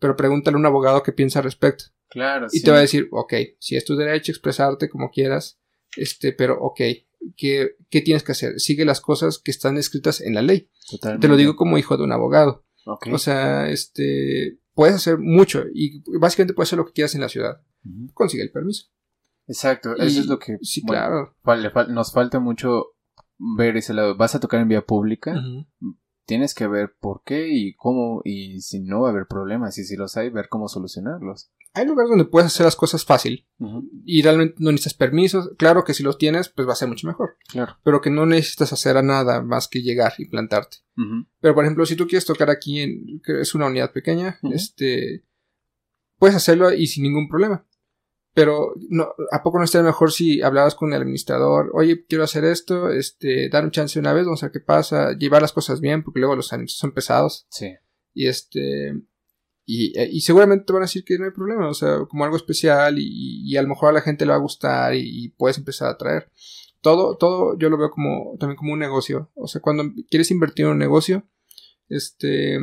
Pero 0.00 0.16
pregúntale 0.16 0.56
a 0.56 0.58
un 0.58 0.66
abogado 0.66 1.04
qué 1.04 1.12
piensa 1.12 1.38
al 1.38 1.44
respecto. 1.44 1.84
Claro. 2.08 2.48
Y 2.50 2.62
te 2.62 2.72
va 2.72 2.78
a 2.78 2.80
decir, 2.80 3.06
ok, 3.12 3.34
si 3.60 3.76
es 3.76 3.84
tu 3.84 3.94
derecho 3.94 4.32
expresarte 4.32 4.88
como 4.88 5.12
quieras, 5.12 5.60
este, 5.96 6.32
pero 6.32 6.58
ok, 6.60 6.80
¿qué, 7.36 7.76
¿qué, 7.88 8.00
tienes 8.00 8.24
que 8.24 8.32
hacer? 8.32 8.58
Sigue 8.58 8.84
las 8.84 9.00
cosas 9.00 9.38
que 9.38 9.52
están 9.52 9.76
escritas 9.76 10.20
en 10.20 10.34
la 10.34 10.42
ley. 10.42 10.72
Te 11.20 11.28
lo 11.28 11.36
digo 11.36 11.54
como 11.54 11.78
hijo 11.78 11.96
de 11.96 12.02
un 12.02 12.10
abogado. 12.10 12.66
O 12.84 13.18
sea, 13.18 13.70
este, 13.70 14.58
puedes 14.74 14.96
hacer 14.96 15.18
mucho 15.18 15.66
y 15.72 16.02
básicamente 16.18 16.52
puedes 16.52 16.70
hacer 16.70 16.78
lo 16.78 16.86
que 16.86 16.94
quieras 16.94 17.14
en 17.14 17.20
la 17.20 17.28
ciudad. 17.28 17.60
Consigue 18.12 18.42
el 18.42 18.50
permiso. 18.50 18.88
Exacto, 19.46 19.94
eso 19.96 20.20
es 20.20 20.26
lo 20.26 20.38
que... 20.38 20.58
Sí, 20.62 20.82
claro. 20.82 21.34
nos 21.88 22.12
falta 22.12 22.40
mucho 22.40 22.96
ver 23.38 23.76
ese 23.76 23.94
lado. 23.94 24.16
Vas 24.16 24.34
a 24.34 24.40
tocar 24.40 24.60
en 24.60 24.68
vía 24.68 24.84
pública, 24.84 25.34
tienes 26.26 26.54
que 26.54 26.66
ver 26.66 26.94
por 27.00 27.22
qué 27.24 27.48
y 27.48 27.74
cómo, 27.74 28.20
y 28.24 28.60
si 28.60 28.80
no 28.80 29.02
va 29.02 29.08
a 29.08 29.12
haber 29.12 29.26
problemas, 29.26 29.78
y 29.78 29.84
si 29.84 29.96
los 29.96 30.16
hay, 30.16 30.30
ver 30.30 30.48
cómo 30.48 30.68
solucionarlos. 30.68 31.50
Hay 31.72 31.86
lugares 31.86 32.08
donde 32.08 32.24
puedes 32.24 32.46
hacer 32.46 32.64
las 32.64 32.74
cosas 32.74 33.04
fácil 33.04 33.46
y 34.04 34.22
realmente 34.22 34.54
no 34.58 34.72
necesitas 34.72 34.94
permisos. 34.94 35.50
Claro 35.58 35.84
que 35.84 35.92
si 35.92 36.02
los 36.02 36.16
tienes, 36.16 36.48
pues 36.48 36.66
va 36.66 36.72
a 36.72 36.76
ser 36.76 36.88
mucho 36.88 37.06
mejor. 37.06 37.36
Claro. 37.48 37.76
Pero 37.84 38.00
que 38.00 38.08
no 38.08 38.24
necesitas 38.24 38.72
hacer 38.72 38.96
a 38.96 39.02
nada 39.02 39.42
más 39.42 39.68
que 39.68 39.82
llegar 39.82 40.14
y 40.16 40.24
plantarte. 40.26 40.78
Pero 41.40 41.54
por 41.54 41.64
ejemplo, 41.64 41.84
si 41.84 41.94
tú 41.94 42.06
quieres 42.06 42.24
tocar 42.24 42.48
aquí 42.48 42.80
en, 42.80 43.20
que 43.22 43.42
es 43.42 43.54
una 43.54 43.66
unidad 43.66 43.92
pequeña, 43.92 44.38
este, 44.52 45.26
puedes 46.18 46.34
hacerlo 46.34 46.72
y 46.72 46.86
sin 46.86 47.02
ningún 47.02 47.28
problema. 47.28 47.66
Pero 48.36 48.74
no, 48.90 49.14
¿a 49.32 49.42
poco 49.42 49.56
no 49.56 49.64
estaría 49.64 49.86
mejor 49.86 50.12
si 50.12 50.42
hablaras 50.42 50.74
con 50.74 50.92
el 50.92 51.00
administrador? 51.00 51.70
Oye, 51.72 52.04
quiero 52.06 52.22
hacer 52.22 52.44
esto, 52.44 52.90
este, 52.90 53.48
dar 53.48 53.64
un 53.64 53.70
chance 53.70 53.98
una 53.98 54.12
vez, 54.12 54.26
vamos 54.26 54.42
a 54.42 54.46
ver 54.48 54.52
qué 54.52 54.60
pasa, 54.60 55.16
llevar 55.16 55.40
las 55.40 55.54
cosas 55.54 55.80
bien, 55.80 56.02
porque 56.02 56.20
luego 56.20 56.36
los 56.36 56.52
anuncios 56.52 56.78
son 56.78 56.92
pesados. 56.92 57.46
Sí. 57.48 57.72
Y 58.12 58.26
este, 58.26 58.92
y, 59.64 59.98
y, 59.98 60.20
seguramente 60.20 60.66
te 60.66 60.74
van 60.74 60.82
a 60.82 60.84
decir 60.84 61.02
que 61.02 61.18
no 61.18 61.24
hay 61.24 61.30
problema, 61.30 61.66
o 61.66 61.72
sea, 61.72 62.00
como 62.10 62.24
algo 62.24 62.36
especial 62.36 62.98
y, 62.98 63.40
y 63.50 63.56
a 63.56 63.62
lo 63.62 63.68
mejor 63.68 63.88
a 63.88 63.92
la 63.92 64.02
gente 64.02 64.26
le 64.26 64.32
va 64.32 64.36
a 64.36 64.40
gustar 64.40 64.94
y, 64.94 65.30
puedes 65.38 65.56
empezar 65.56 65.88
a 65.88 65.96
traer. 65.96 66.30
Todo, 66.82 67.16
todo 67.16 67.56
yo 67.56 67.70
lo 67.70 67.78
veo 67.78 67.88
como, 67.88 68.36
también 68.38 68.58
como 68.58 68.74
un 68.74 68.80
negocio. 68.80 69.30
O 69.34 69.48
sea, 69.48 69.62
cuando 69.62 69.84
quieres 70.10 70.30
invertir 70.30 70.66
en 70.66 70.72
un 70.72 70.78
negocio, 70.78 71.26
este, 71.88 72.58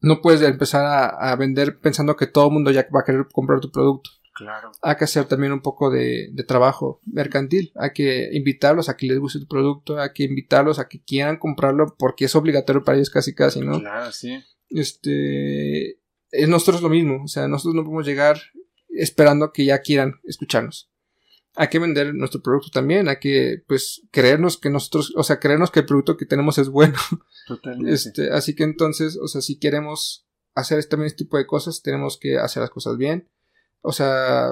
no 0.00 0.22
puedes 0.22 0.40
empezar 0.40 0.86
a, 0.86 1.32
a 1.32 1.36
vender 1.36 1.80
pensando 1.80 2.16
que 2.16 2.26
todo 2.26 2.46
el 2.46 2.54
mundo 2.54 2.70
ya 2.70 2.88
va 2.94 3.00
a 3.00 3.04
querer 3.04 3.26
comprar 3.30 3.60
tu 3.60 3.70
producto. 3.70 4.08
Claro. 4.40 4.72
Hay 4.80 4.96
que 4.96 5.04
hacer 5.04 5.26
también 5.26 5.52
un 5.52 5.60
poco 5.60 5.90
de, 5.90 6.32
trabajo 6.48 7.02
mercantil. 7.04 7.72
Hay 7.74 7.90
que 7.90 8.30
invitarlos 8.32 8.88
a 8.88 8.96
que 8.96 9.06
les 9.06 9.18
guste 9.18 9.38
tu 9.38 9.46
producto, 9.46 10.00
hay 10.00 10.14
que 10.14 10.24
invitarlos 10.24 10.78
a 10.78 10.88
que 10.88 11.02
quieran 11.02 11.36
comprarlo 11.36 11.94
porque 11.98 12.24
es 12.24 12.34
obligatorio 12.34 12.82
para 12.82 12.96
ellos 12.96 13.10
casi 13.10 13.34
casi, 13.34 13.60
¿no? 13.60 13.78
Claro, 13.78 14.10
sí. 14.12 14.42
Este, 14.70 15.98
es 16.30 16.48
nosotros 16.48 16.80
lo 16.80 16.88
mismo, 16.88 17.22
o 17.24 17.28
sea, 17.28 17.48
nosotros 17.48 17.74
no 17.74 17.84
podemos 17.84 18.06
llegar 18.06 18.40
esperando 18.88 19.52
que 19.52 19.66
ya 19.66 19.82
quieran 19.82 20.14
escucharnos. 20.24 20.90
Hay 21.54 21.68
que 21.68 21.78
vender 21.78 22.14
nuestro 22.14 22.40
producto 22.40 22.70
también, 22.72 23.08
hay 23.08 23.18
que, 23.18 23.62
pues, 23.68 24.06
creernos 24.10 24.56
que 24.56 24.70
nosotros, 24.70 25.12
o 25.16 25.22
sea, 25.22 25.38
creernos 25.38 25.70
que 25.70 25.80
el 25.80 25.86
producto 25.86 26.16
que 26.16 26.24
tenemos 26.24 26.56
es 26.56 26.70
bueno. 26.70 26.94
Totalmente. 27.46 27.92
Este, 27.92 28.30
así 28.30 28.54
que 28.54 28.62
entonces, 28.62 29.18
o 29.20 29.28
sea, 29.28 29.42
si 29.42 29.58
queremos 29.58 30.26
hacer 30.54 30.82
también 30.86 31.08
este 31.08 31.24
tipo 31.24 31.36
de 31.36 31.46
cosas, 31.46 31.82
tenemos 31.82 32.18
que 32.18 32.38
hacer 32.38 32.62
las 32.62 32.70
cosas 32.70 32.96
bien 32.96 33.28
o 33.82 33.92
sea, 33.92 34.50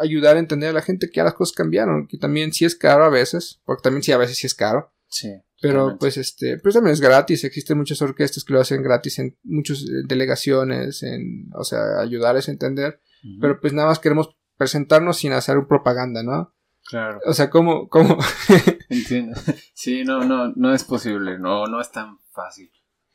ayudar 0.00 0.36
a 0.36 0.40
entender 0.40 0.70
a 0.70 0.74
la 0.74 0.82
gente 0.82 1.08
que 1.08 1.16
ya 1.16 1.24
las 1.24 1.34
cosas 1.34 1.54
cambiaron, 1.54 2.06
que 2.06 2.18
también 2.18 2.52
sí 2.52 2.64
es 2.64 2.76
caro 2.76 3.04
a 3.04 3.10
veces, 3.10 3.60
porque 3.64 3.82
también 3.82 4.02
sí 4.02 4.12
a 4.12 4.18
veces 4.18 4.36
sí 4.38 4.46
es 4.46 4.54
caro. 4.54 4.92
Sí. 5.08 5.32
Pero 5.60 5.98
pues 5.98 6.16
este, 6.16 6.58
pues 6.58 6.74
también 6.74 6.94
es 6.94 7.00
gratis, 7.00 7.44
existen 7.44 7.76
muchas 7.76 8.00
orquestas 8.00 8.44
que 8.44 8.54
lo 8.54 8.60
hacen 8.60 8.82
gratis 8.82 9.18
en 9.18 9.36
muchas 9.42 9.82
eh, 9.82 10.04
delegaciones, 10.06 11.02
en, 11.02 11.50
o 11.54 11.64
sea, 11.64 12.00
ayudarles 12.00 12.48
a 12.48 12.52
entender, 12.52 13.00
pero 13.40 13.60
pues 13.60 13.74
nada 13.74 13.88
más 13.88 13.98
queremos 13.98 14.34
presentarnos 14.56 15.18
sin 15.18 15.32
hacer 15.32 15.58
un 15.58 15.68
propaganda, 15.68 16.22
¿no? 16.22 16.54
Claro. 16.86 17.20
O 17.26 17.34
sea, 17.34 17.50
¿cómo, 17.50 17.88
cómo? 17.88 18.16
Entiendo. 18.88 19.38
Sí, 19.74 20.02
no, 20.04 20.24
no, 20.24 20.52
no 20.56 20.72
es 20.72 20.84
posible, 20.84 21.38
no, 21.38 21.66
no 21.66 21.80
es 21.80 21.90
tan 21.90 22.18
fácil. 22.30 22.70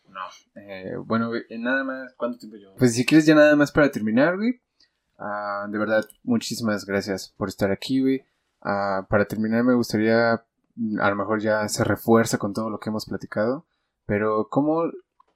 No. 0.07 0.21
Eh, 0.61 0.93
bueno, 1.03 1.31
nada 1.49 1.83
más, 1.83 2.13
¿cuánto 2.15 2.37
tiempo 2.37 2.57
llevo? 2.57 2.75
Pues 2.75 2.93
si 2.93 3.05
quieres 3.05 3.25
ya 3.25 3.33
nada 3.33 3.55
más 3.55 3.71
para 3.71 3.89
terminar, 3.89 4.37
güey, 4.37 4.61
Ah, 5.17 5.67
de 5.69 5.77
verdad, 5.77 6.05
muchísimas 6.23 6.85
gracias 6.85 7.33
por 7.37 7.47
estar 7.49 7.71
aquí, 7.71 8.01
güey. 8.01 8.25
Ah, 8.61 9.05
para 9.09 9.25
terminar, 9.25 9.63
me 9.63 9.73
gustaría, 9.75 10.43
mm, 10.75 10.99
a 10.99 11.09
lo 11.09 11.15
mejor 11.15 11.41
ya 11.41 11.67
se 11.69 11.83
refuerza 11.83 12.37
con 12.37 12.53
todo 12.53 12.69
lo 12.69 12.79
que 12.79 12.89
hemos 12.89 13.05
platicado, 13.05 13.65
pero 14.05 14.49
¿cómo, 14.49 14.83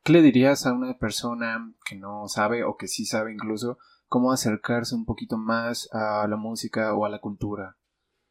qué 0.03 0.13
le 0.13 0.21
dirías 0.21 0.65
a 0.65 0.73
una 0.73 0.97
persona 0.97 1.73
que 1.85 1.95
no 1.95 2.27
sabe 2.27 2.63
o 2.63 2.77
que 2.77 2.87
sí 2.87 3.05
sabe 3.05 3.33
incluso 3.33 3.77
cómo 4.07 4.31
acercarse 4.31 4.95
un 4.95 5.05
poquito 5.05 5.37
más 5.37 5.89
a 5.93 6.27
la 6.27 6.35
música 6.37 6.93
o 6.93 7.05
a 7.05 7.09
la 7.09 7.19
cultura? 7.19 7.77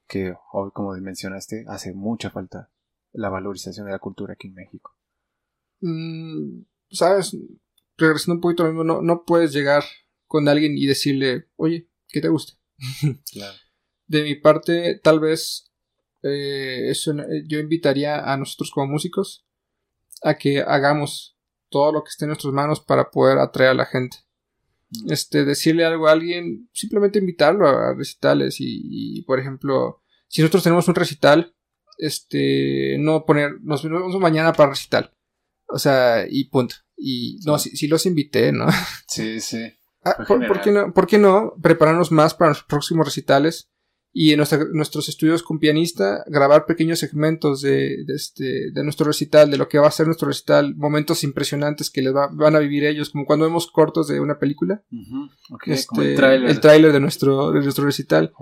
Que 0.07 0.35
hoy, 0.53 0.71
como 0.73 0.93
mencionaste, 0.95 1.65
hace 1.69 1.93
mucha 1.95 2.31
falta 2.31 2.71
la 3.13 3.29
valorización 3.31 3.87
de 3.87 3.93
la 3.93 3.99
cultura 3.99 4.35
aquí 4.35 4.49
en 4.49 4.55
México. 4.55 4.95
Mm, 5.81 6.63
Sabes, 6.91 7.37
regresando 7.97 8.37
un 8.37 8.41
poquito 8.41 8.73
no, 8.73 9.03
no 9.03 9.25
puedes 9.25 9.53
llegar 9.53 9.85
con 10.29 10.49
alguien 10.49 10.79
y 10.79 10.87
decirle, 10.87 11.49
oye, 11.57 11.89
¿qué 12.07 12.21
te 12.21 12.29
gusta? 12.29 12.55
De 14.07 14.23
mi 14.23 14.37
parte, 14.37 15.01
tal 15.03 15.21
vez 15.21 15.73
eh, 16.23 16.91
eso, 16.91 17.13
eh, 17.13 17.45
yo 17.47 17.59
invitaría 17.59 18.33
a 18.33 18.37
nosotros 18.37 18.71
como 18.71 18.93
músicos 18.93 19.47
a 20.23 20.37
que 20.37 20.61
hagamos 20.61 21.37
todo 21.71 21.93
lo 21.93 22.03
que 22.03 22.09
esté 22.09 22.25
en 22.25 22.31
nuestras 22.31 22.53
manos 22.53 22.81
para 22.81 23.11
poder 23.11 23.39
atraer 23.39 23.71
a 23.71 23.75
la 23.75 23.87
gente. 23.87 24.19
Mm. 24.91 25.13
Este, 25.13 25.45
decirle 25.45 25.85
algo 25.85 26.09
a 26.09 26.13
alguien, 26.13 26.69
simplemente 26.73 27.19
invitarlo 27.19 27.69
a 27.69 27.95
recitales 27.95 28.57
y, 28.59 29.23
por 29.23 29.39
ejemplo, 29.39 30.03
si 30.29 30.41
nosotros 30.41 30.63
tenemos 30.63 30.89
un 30.89 30.95
recital, 30.95 31.55
este, 31.99 32.97
no 32.99 33.25
poner, 33.25 33.61
nos 33.63 33.83
vemos 33.83 34.19
mañana 34.19 34.53
para 34.53 34.71
recital. 34.71 35.13
O 35.69 35.79
sea, 35.79 36.27
y 36.29 36.45
punto. 36.45 36.77
Y 36.97 37.39
no, 37.45 37.59
si, 37.59 37.71
si 37.77 37.87
los 37.87 38.07
invité, 38.07 38.53
¿no? 38.53 38.67
Sí, 39.07 39.41
sí. 39.41 39.78
Ah, 40.05 40.25
por, 40.27 40.61
qué 40.61 40.71
no, 40.71 40.93
¿Por 40.93 41.07
qué 41.07 41.19
no 41.19 41.55
prepararnos 41.61 42.13
más 42.13 42.35
para 42.35 42.51
los 42.51 42.63
próximos 42.63 43.07
recitales? 43.07 43.69
Y 44.13 44.33
en 44.33 44.39
nuestros 44.73 45.09
estudios 45.09 45.43
con 45.43 45.59
pianista 45.59 46.25
grabar 46.27 46.67
pequeños 46.67 46.99
segmentos 46.99 47.61
de, 47.61 48.05
este, 48.09 48.71
de 48.73 48.83
nuestro 48.83 49.07
recital, 49.07 49.51
de 49.51 49.59
lo 49.59 49.69
que 49.69 49.79
va 49.79 49.87
a 49.87 49.93
ser 49.93 50.07
nuestro 50.07 50.29
recital, 50.29 50.75
momentos 50.77 51.25
impresionantes 51.25 51.91
que 51.91 52.03
les 52.03 52.13
van 52.13 52.57
a 52.57 52.59
vivir 52.59 52.85
ellos, 52.85 53.11
como 53.11 53.27
cuando 53.27 53.45
vemos 53.45 53.71
cortos 53.71 54.09
de 54.09 54.21
una 54.21 54.39
película. 54.39 54.83
este, 55.67 56.15
el 56.15 56.61
tráiler 56.61 56.93
de 56.93 57.01
nuestro, 57.01 57.53
de 57.53 57.61
nuestro 57.61 57.85
recital. 57.85 58.33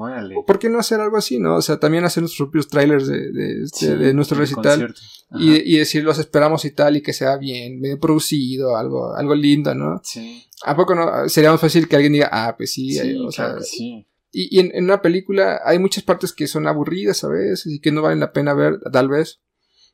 ¿Por 0.47 0.59
qué 0.59 0.69
no 0.69 0.79
hacer 0.79 1.01
algo 1.01 1.17
así, 1.17 1.39
no? 1.39 1.57
O 1.57 1.63
sea, 1.63 1.79
también 1.79 2.05
hacer 2.05 2.23
nuestros 2.23 2.47
propios 2.49 2.69
trailers 2.69 3.09
de, 3.09 3.33
de, 3.33 3.63
este, 3.65 4.15
nuestro 4.15 4.39
recital 4.39 4.95
y, 5.39 5.75
y, 5.75 5.79
decir 5.79 6.05
los 6.05 6.19
esperamos 6.19 6.65
y 6.65 6.71
tal 6.71 6.97
y 6.97 7.03
que 7.03 7.13
sea 7.13 7.37
bien, 7.37 7.81
bien 7.81 7.99
producido, 7.99 8.77
algo, 8.77 9.15
algo 9.15 9.35
lindo, 9.35 9.75
¿no? 9.75 10.01
Sí. 10.05 10.45
¿A 10.65 10.77
poco 10.77 10.95
no? 10.95 11.29
Sería 11.29 11.51
más 11.51 11.61
fácil 11.61 11.89
que 11.89 11.97
alguien 11.97 12.13
diga, 12.13 12.31
ah, 12.33 12.55
pues 12.57 12.73
sí, 12.73 12.99
o 13.19 13.31
sea, 13.33 13.61
sí. 13.61 14.07
Y, 14.39 14.61
en, 14.61 14.85
una 14.85 15.01
película 15.01 15.63
hay 15.65 15.79
muchas 15.79 16.05
partes 16.05 16.35
que 16.35 16.47
son 16.47 16.67
aburridas 16.67 17.25
a 17.25 17.29
veces 17.29 17.67
y 17.67 17.81
que 17.81 17.91
no 17.91 18.03
valen 18.03 18.21
la 18.21 18.33
pena 18.33 18.53
ver, 18.53 18.79
tal 18.93 19.09
vez. 19.09 19.41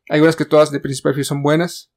Hay 0.08 0.20
unas 0.20 0.34
que 0.34 0.44
todas 0.44 0.72
de 0.72 0.80
principio 0.80 1.12
a 1.12 1.14
fin 1.14 1.24
son 1.24 1.42
buenas. 1.44 1.92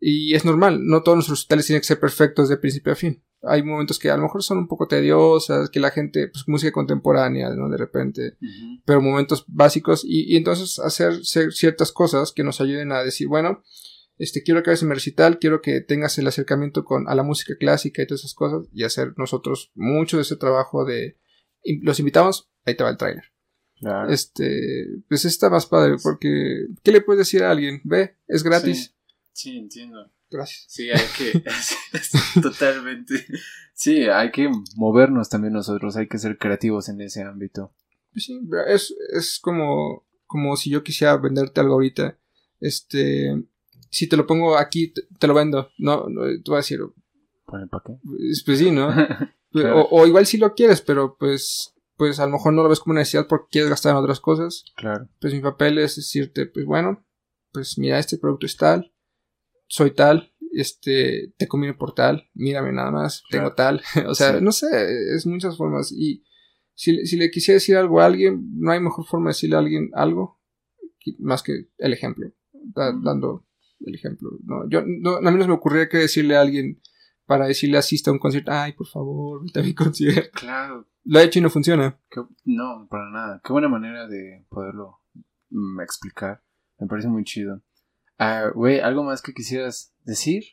Y 0.00 0.34
es 0.34 0.46
normal, 0.46 0.80
no 0.82 1.02
todos 1.02 1.16
nuestros 1.16 1.40
recitales 1.40 1.66
tienen 1.66 1.82
que 1.82 1.86
ser 1.86 2.00
perfectos 2.00 2.48
de 2.48 2.56
principio 2.56 2.92
a 2.92 2.96
fin. 2.96 3.22
Hay 3.42 3.62
momentos 3.62 3.98
que 3.98 4.10
a 4.10 4.16
lo 4.16 4.22
mejor 4.22 4.42
son 4.42 4.58
un 4.58 4.66
poco 4.66 4.88
tediosas, 4.88 5.68
que 5.68 5.78
la 5.78 5.90
gente, 5.90 6.28
pues 6.28 6.44
música 6.46 6.72
contemporánea, 6.72 7.50
¿no? 7.50 7.68
De 7.68 7.76
repente, 7.76 8.38
pero 8.86 9.02
momentos 9.02 9.44
básicos 9.46 10.04
y, 10.06 10.36
entonces 10.36 10.78
hacer 10.78 11.22
ciertas 11.22 11.92
cosas 11.92 12.32
que 12.32 12.44
nos 12.44 12.62
ayuden 12.62 12.92
a 12.92 13.04
decir, 13.04 13.28
bueno, 13.28 13.62
este, 14.16 14.42
quiero 14.42 14.62
que 14.62 14.70
hagas 14.70 14.82
mi 14.84 14.94
recital, 14.94 15.38
quiero 15.38 15.60
que 15.60 15.82
tengas 15.82 16.16
el 16.16 16.26
acercamiento 16.26 16.82
con, 16.84 17.08
a 17.08 17.14
la 17.14 17.22
música 17.22 17.56
clásica 17.58 18.02
y 18.02 18.06
todas 18.06 18.22
esas 18.22 18.34
cosas 18.34 18.68
y 18.72 18.84
hacer 18.84 19.12
nosotros 19.18 19.70
mucho 19.74 20.16
de 20.16 20.22
ese 20.22 20.36
trabajo 20.36 20.86
de, 20.86 21.18
los 21.82 21.98
invitamos, 21.98 22.50
ahí 22.64 22.76
te 22.76 22.84
va 22.84 22.90
el 22.90 22.96
trailer. 22.96 23.24
Este, 24.08 25.02
pues 25.08 25.24
está 25.24 25.50
más 25.50 25.66
padre 25.66 25.96
porque 26.02 26.68
¿qué 26.82 26.92
le 26.92 27.02
puedes 27.02 27.18
decir 27.18 27.42
a 27.42 27.50
alguien? 27.50 27.80
Ve, 27.84 28.16
es 28.26 28.42
gratis. 28.42 28.94
Sí, 29.32 29.58
entiendo. 29.58 30.10
Gracias. 30.30 30.64
Sí, 30.68 30.90
hay 30.90 31.06
que. 31.16 31.42
totalmente. 32.40 33.26
Sí, 33.74 34.04
hay 34.04 34.30
que 34.30 34.50
movernos 34.76 35.28
también 35.28 35.52
nosotros, 35.52 35.96
hay 35.96 36.08
que 36.08 36.18
ser 36.18 36.38
creativos 36.38 36.88
en 36.88 37.00
ese 37.00 37.22
ámbito. 37.22 37.72
Pues 38.12 38.24
sí, 38.24 38.40
es, 38.68 38.94
es 39.12 39.38
como, 39.40 40.06
como 40.26 40.56
si 40.56 40.70
yo 40.70 40.82
quisiera 40.82 41.16
venderte 41.16 41.60
algo 41.60 41.74
ahorita. 41.74 42.18
Este. 42.60 43.44
Si 43.90 44.08
te 44.08 44.16
lo 44.16 44.26
pongo 44.26 44.56
aquí, 44.56 44.92
te, 44.92 45.26
lo 45.26 45.34
vendo. 45.34 45.70
No, 45.78 46.08
no, 46.08 46.22
tú 46.42 46.52
vas 46.52 46.58
a 46.58 46.64
decir. 46.64 46.80
¿Para 47.46 47.68
qué? 47.84 47.92
Pues 48.44 48.58
sí, 48.58 48.70
¿no? 48.70 48.88
o, 49.54 49.88
o, 49.90 50.06
igual 50.06 50.26
si 50.26 50.38
lo 50.38 50.54
quieres, 50.54 50.80
pero 50.80 51.16
pues 51.18 51.74
pues 51.96 52.18
a 52.18 52.26
lo 52.26 52.32
mejor 52.32 52.52
no 52.52 52.62
lo 52.62 52.68
ves 52.68 52.80
como 52.80 52.94
necesidad 52.94 53.26
porque 53.28 53.46
quieres 53.50 53.70
gastar 53.70 53.92
en 53.92 53.98
otras 53.98 54.20
cosas. 54.20 54.64
Claro. 54.76 55.08
Pues 55.20 55.32
mi 55.32 55.40
papel 55.40 55.78
es 55.78 55.96
decirte, 55.96 56.46
pues 56.46 56.66
bueno, 56.66 57.06
pues 57.52 57.78
mira, 57.78 57.98
este 57.98 58.18
producto 58.18 58.46
es 58.46 58.56
tal, 58.56 58.92
soy 59.68 59.92
tal, 59.92 60.34
este, 60.52 61.32
te 61.36 61.48
conviene 61.48 61.76
por 61.76 61.94
tal, 61.94 62.28
mírame 62.34 62.72
nada 62.72 62.90
más, 62.90 63.22
tengo 63.30 63.54
tal. 63.54 63.82
o 64.08 64.14
sea, 64.14 64.40
no 64.40 64.52
sé, 64.52 64.66
es 65.14 65.26
muchas 65.26 65.56
formas. 65.56 65.92
Y 65.92 66.24
si, 66.74 67.06
si, 67.06 67.16
le 67.16 67.30
quisiera 67.30 67.56
decir 67.56 67.76
algo 67.76 68.00
a 68.00 68.06
alguien, 68.06 68.50
no 68.58 68.72
hay 68.72 68.80
mejor 68.80 69.06
forma 69.06 69.26
de 69.26 69.34
decirle 69.34 69.56
a 69.56 69.60
alguien 69.60 69.90
algo 69.94 70.40
más 71.18 71.42
que 71.42 71.68
el 71.78 71.92
ejemplo, 71.92 72.32
dando 72.52 73.46
el 73.80 73.94
ejemplo. 73.94 74.30
No, 74.42 74.68
yo, 74.68 74.82
no, 74.86 75.16
a 75.16 75.30
mí 75.30 75.38
no 75.38 75.46
me 75.46 75.52
ocurría 75.52 75.88
que 75.88 75.98
decirle 75.98 76.36
a 76.36 76.40
alguien 76.40 76.80
para 77.26 77.46
decirle 77.46 77.78
asista 77.78 78.10
a 78.10 78.12
un 78.12 78.18
concierto, 78.18 78.50
ay, 78.52 78.72
por 78.72 78.86
favor, 78.86 79.42
vete 79.42 79.60
a 79.60 79.62
mi 79.62 79.74
concierto. 79.74 80.38
Claro. 80.38 80.86
Lo 81.04 81.20
he 81.20 81.24
hecho 81.24 81.38
y 81.38 81.42
no 81.42 81.50
funciona. 81.50 81.98
no, 82.44 82.86
para 82.90 83.10
nada. 83.10 83.40
Qué 83.44 83.52
buena 83.52 83.68
manera 83.68 84.06
de 84.06 84.44
poderlo 84.48 85.00
mm, 85.50 85.80
explicar. 85.80 86.42
Me 86.78 86.86
parece 86.86 87.08
muy 87.08 87.24
chido. 87.24 87.62
Ah, 88.18 88.50
güey, 88.54 88.80
¿algo 88.80 89.02
más 89.02 89.22
que 89.22 89.34
quisieras 89.34 89.92
decir? 90.04 90.44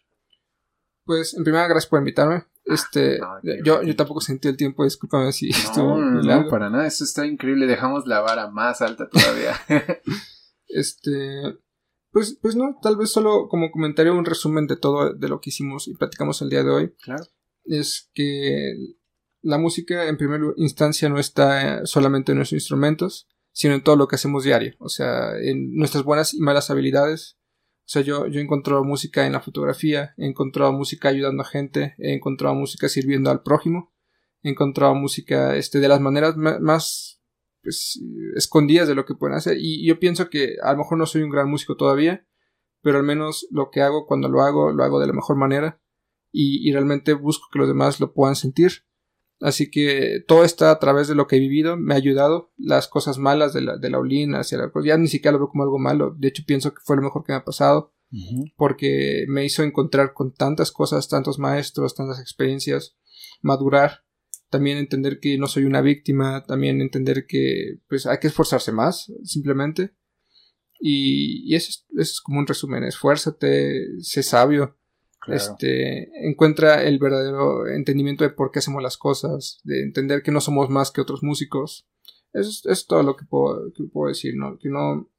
Pues, 1.06 1.33
en 1.33 1.43
primera, 1.43 1.67
gracias 1.67 1.90
por 1.90 2.00
invitarme. 2.00 2.35
Ah, 2.35 2.48
este, 2.66 3.19
yo, 3.64 3.82
yo 3.82 3.95
tampoco 3.95 4.22
sentí 4.22 4.48
el 4.48 4.58
tiempo, 4.58 4.83
discúlpame 4.83 5.32
si 5.32 5.50
no, 5.75 5.98
No, 5.98 6.22
no, 6.22 6.50
para 6.50 6.69
nada, 6.69 6.85
eso 6.85 7.03
está 7.03 7.25
increíble. 7.25 7.66
Dejamos 7.66 8.06
la 8.06 8.22
vara 8.22 8.50
más 8.50 8.82
alta 8.82 9.09
todavía. 9.09 9.56
este, 10.67 11.58
pues, 12.11 12.38
pues 12.41 12.56
no, 12.56 12.77
tal 12.81 12.98
vez 12.98 13.11
solo 13.11 13.48
como 13.49 13.72
comentario 13.72 14.14
un 14.14 14.25
resumen 14.25 14.67
de 14.67 14.77
todo 14.77 15.14
de 15.14 15.30
lo 15.30 15.40
que 15.40 15.49
hicimos 15.49 15.88
y 15.88 15.95
platicamos 15.95 16.41
el 16.41 16.49
día 16.49 16.64
de 16.64 16.69
hoy. 16.69 16.95
Claro. 17.01 17.23
Es 17.64 18.09
que 18.14 18.73
la 19.41 19.57
música 19.57 20.07
en 20.07 20.17
primera 20.17 20.43
instancia 20.57 21.09
no 21.09 21.19
está 21.19 21.85
solamente 21.85 22.31
en 22.31 22.40
nuestros 22.40 22.61
instrumentos, 22.61 23.27
sino 23.51 23.73
en 23.73 23.83
todo 23.83 23.95
lo 23.95 24.07
que 24.07 24.15
hacemos 24.15 24.43
diario. 24.43 24.75
O 24.80 24.90
sea, 24.90 25.38
en 25.40 25.73
nuestras 25.75 26.03
buenas 26.03 26.33
y 26.33 26.41
malas 26.41 26.69
habilidades. 26.69 27.38
O 27.80 27.90
sea, 27.91 28.01
yo, 28.01 28.27
yo 28.27 28.40
he 28.40 28.43
encontrado 28.43 28.83
música 28.83 29.25
en 29.25 29.33
la 29.33 29.41
fotografía, 29.41 30.14
he 30.17 30.25
encontrado 30.25 30.72
música 30.72 31.09
ayudando 31.09 31.43
a 31.43 31.45
gente, 31.45 31.95
he 31.98 32.14
encontrado 32.14 32.56
música 32.56 32.88
sirviendo 32.88 33.31
al 33.31 33.41
prójimo, 33.41 33.93
he 34.43 34.49
encontrado 34.49 34.95
música 34.95 35.56
este, 35.56 35.80
de 35.80 35.88
las 35.88 35.99
maneras 35.99 36.35
más 36.38 37.20
pues, 37.61 38.01
escondidas 38.35 38.88
de 38.88 38.95
lo 38.95 39.06
que 39.06 39.15
pueden 39.15 39.35
hacer. 39.35 39.57
Y 39.59 39.85
yo 39.85 39.99
pienso 39.99 40.30
que 40.30 40.56
a 40.61 40.72
lo 40.72 40.80
mejor 40.80 40.98
no 40.98 41.06
soy 41.06 41.22
un 41.22 41.30
gran 41.30 41.49
músico 41.49 41.75
todavía, 41.75 42.25
pero 42.81 42.98
al 42.98 43.03
menos 43.03 43.48
lo 43.51 43.69
que 43.69 43.81
hago 43.81 44.06
cuando 44.06 44.30
lo 44.30 44.41
hago, 44.41 44.72
lo 44.72 44.83
hago 44.83 44.99
de 44.99 45.07
la 45.07 45.14
mejor 45.14 45.38
manera. 45.38 45.81
Y, 46.31 46.67
y 46.67 46.72
realmente 46.72 47.14
busco 47.14 47.48
que 47.51 47.59
los 47.59 47.67
demás 47.67 47.99
lo 47.99 48.14
puedan 48.14 48.35
sentir. 48.35 48.85
Así 49.41 49.72
que 49.72 50.23
todo 50.27 50.43
está 50.43 50.69
a 50.69 50.80
través 50.80 51.07
de 51.07 51.15
lo 51.15 51.25
que 51.25 51.35
he 51.35 51.40
vivido, 51.40 51.75
me 51.75 51.95
ha 51.95 51.98
ayudado. 51.98 52.53
Las 52.57 52.88
cosas 52.88 53.17
malas 53.17 53.53
de 53.53 53.61
la, 53.61 53.77
de 53.77 53.90
la 53.90 53.98
Olin 53.98 54.35
hacia 54.35 54.59
la 54.59 54.72
ya 54.85 54.98
ni 54.98 55.07
siquiera 55.07 55.33
lo 55.33 55.40
veo 55.40 55.49
como 55.49 55.64
algo 55.64 55.80
malo. 55.80 56.15
De 56.15 56.27
hecho, 56.27 56.43
pienso 56.45 56.73
que 56.73 56.81
fue 56.83 56.95
lo 56.95 57.01
mejor 57.01 57.23
que 57.23 57.33
me 57.33 57.38
ha 57.38 57.45
pasado. 57.45 57.93
Porque 58.57 59.23
me 59.30 59.45
hizo 59.45 59.64
encontrar 59.64 60.14
con 60.14 60.33
tantas 60.33 60.73
cosas, 60.73 61.07
tantos 61.07 61.40
maestros, 61.40 61.95
tantas 61.95 62.19
experiencias, 62.19 62.98
madurar 63.41 64.03
también 64.52 64.78
entender 64.78 65.20
que 65.20 65.38
no 65.38 65.48
soy 65.48 65.64
una 65.64 65.82
víctima, 65.82 66.44
también 66.46 66.82
entender 66.82 67.26
que 67.26 67.80
pues 67.88 68.06
hay 68.06 68.20
que 68.20 68.28
esforzarse 68.28 68.72
más, 68.72 69.12
simplemente. 69.24 69.96
Y, 70.80 71.56
eso, 71.56 71.70
es, 71.70 71.86
eso, 71.92 72.02
es, 72.02 72.22
como 72.22 72.40
un 72.40 72.48
resumen, 72.48 72.84
esfuérzate, 72.84 74.02
sé 74.02 74.24
sabio, 74.24 74.78
este, 75.28 76.10
encuentra 76.28 76.84
el 76.84 76.98
verdadero 77.00 77.68
entendimiento 77.68 78.24
de 78.24 78.32
por 78.32 78.52
qué 78.52 78.60
hacemos 78.60 78.82
las 78.82 78.98
cosas, 78.98 79.62
de 79.64 79.84
entender 79.84 80.24
que 80.24 80.32
no 80.32 80.42
somos 80.42 80.70
más 80.70 80.92
que 80.92 81.02
otros 81.02 81.24
músicos. 81.24 81.88
Eso 82.34 82.70
es, 82.70 82.88
todo 82.88 83.04
lo 83.04 83.16
que 83.16 83.26
puedo, 83.26 83.72
que 83.74 83.84
puedo 83.84 84.10
decir, 84.10 84.36
¿no? 84.36 84.58
Que 84.58 84.70
no, 84.70 85.10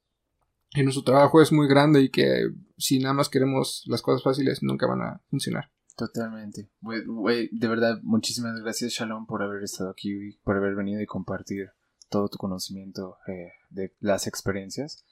que 0.71 0.83
nuestro 0.83 1.03
trabajo 1.03 1.41
es 1.41 1.51
muy 1.51 1.67
grande 1.67 2.01
y 2.01 2.09
que 2.09 2.49
si 2.77 2.99
nada 2.99 3.13
más 3.13 3.29
queremos 3.29 3.83
las 3.87 4.01
cosas 4.01 4.21
fáciles 4.21 4.61
nunca 4.61 4.87
van 4.87 5.01
a 5.01 5.21
funcionar. 5.29 5.71
Totalmente. 5.95 6.69
de 6.81 7.67
verdad, 7.67 7.99
muchísimas 8.01 8.59
gracias, 8.61 8.93
Shalom, 8.93 9.25
por 9.27 9.43
haber 9.43 9.63
estado 9.63 9.91
aquí, 9.91 10.37
por 10.43 10.57
haber 10.57 10.75
venido 10.75 11.01
y 11.01 11.05
compartir 11.05 11.69
todo 12.09 12.29
tu 12.29 12.37
conocimiento 12.37 13.17
eh, 13.27 13.51
de 13.69 13.93
las 13.99 14.27
experiencias. 14.27 15.05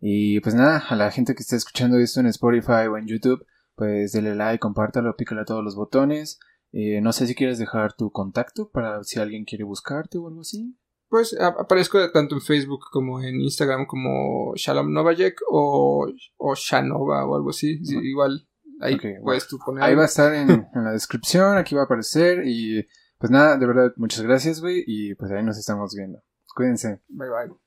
Y 0.00 0.40
pues 0.40 0.54
nada, 0.54 0.84
a 0.88 0.96
la 0.96 1.10
gente 1.10 1.34
que 1.34 1.42
está 1.42 1.56
escuchando 1.56 1.98
esto 1.98 2.20
en 2.20 2.26
Spotify 2.26 2.86
o 2.90 2.96
en 2.96 3.06
YouTube, 3.06 3.46
pues 3.74 4.12
dele 4.12 4.34
like, 4.34 4.58
compártalo, 4.58 5.16
pícale 5.16 5.42
a 5.42 5.44
todos 5.44 5.62
los 5.62 5.76
botones. 5.76 6.40
Eh, 6.72 7.00
no 7.02 7.12
sé 7.12 7.26
si 7.26 7.34
quieres 7.34 7.58
dejar 7.58 7.92
tu 7.92 8.10
contacto 8.10 8.70
para 8.70 9.04
si 9.04 9.20
alguien 9.20 9.44
quiere 9.44 9.64
buscarte 9.64 10.18
o 10.18 10.28
algo 10.28 10.40
así. 10.40 10.76
Pues 11.08 11.38
aparezco 11.38 12.10
tanto 12.10 12.36
en 12.36 12.40
Facebook 12.40 12.86
como 12.90 13.22
en 13.22 13.38
Instagram 13.42 13.84
como 13.84 14.54
Shalom 14.56 14.92
Novajek 14.94 15.38
o, 15.50 16.10
o 16.38 16.54
Shanova 16.54 17.26
o 17.26 17.36
algo 17.36 17.50
así. 17.50 17.78
igual 18.02 18.48
Ahí 18.82 18.98
Ahí 19.80 19.94
va 19.94 20.02
a 20.02 20.06
estar 20.06 20.34
en, 20.34 20.50
en, 20.50 20.84
la 20.84 20.92
descripción, 20.92 21.56
aquí 21.56 21.74
va 21.74 21.82
a 21.82 21.84
aparecer. 21.84 22.42
Y 22.44 22.86
pues 23.18 23.30
nada, 23.30 23.56
de 23.56 23.66
verdad, 23.66 23.92
muchas 23.96 24.22
gracias, 24.22 24.60
güey. 24.60 24.82
Y 24.86 25.14
pues 25.14 25.30
ahí 25.30 25.44
nos 25.44 25.58
estamos 25.58 25.94
viendo. 25.94 26.20
Cuídense. 26.54 27.00
Bye 27.08 27.28
bye. 27.28 27.61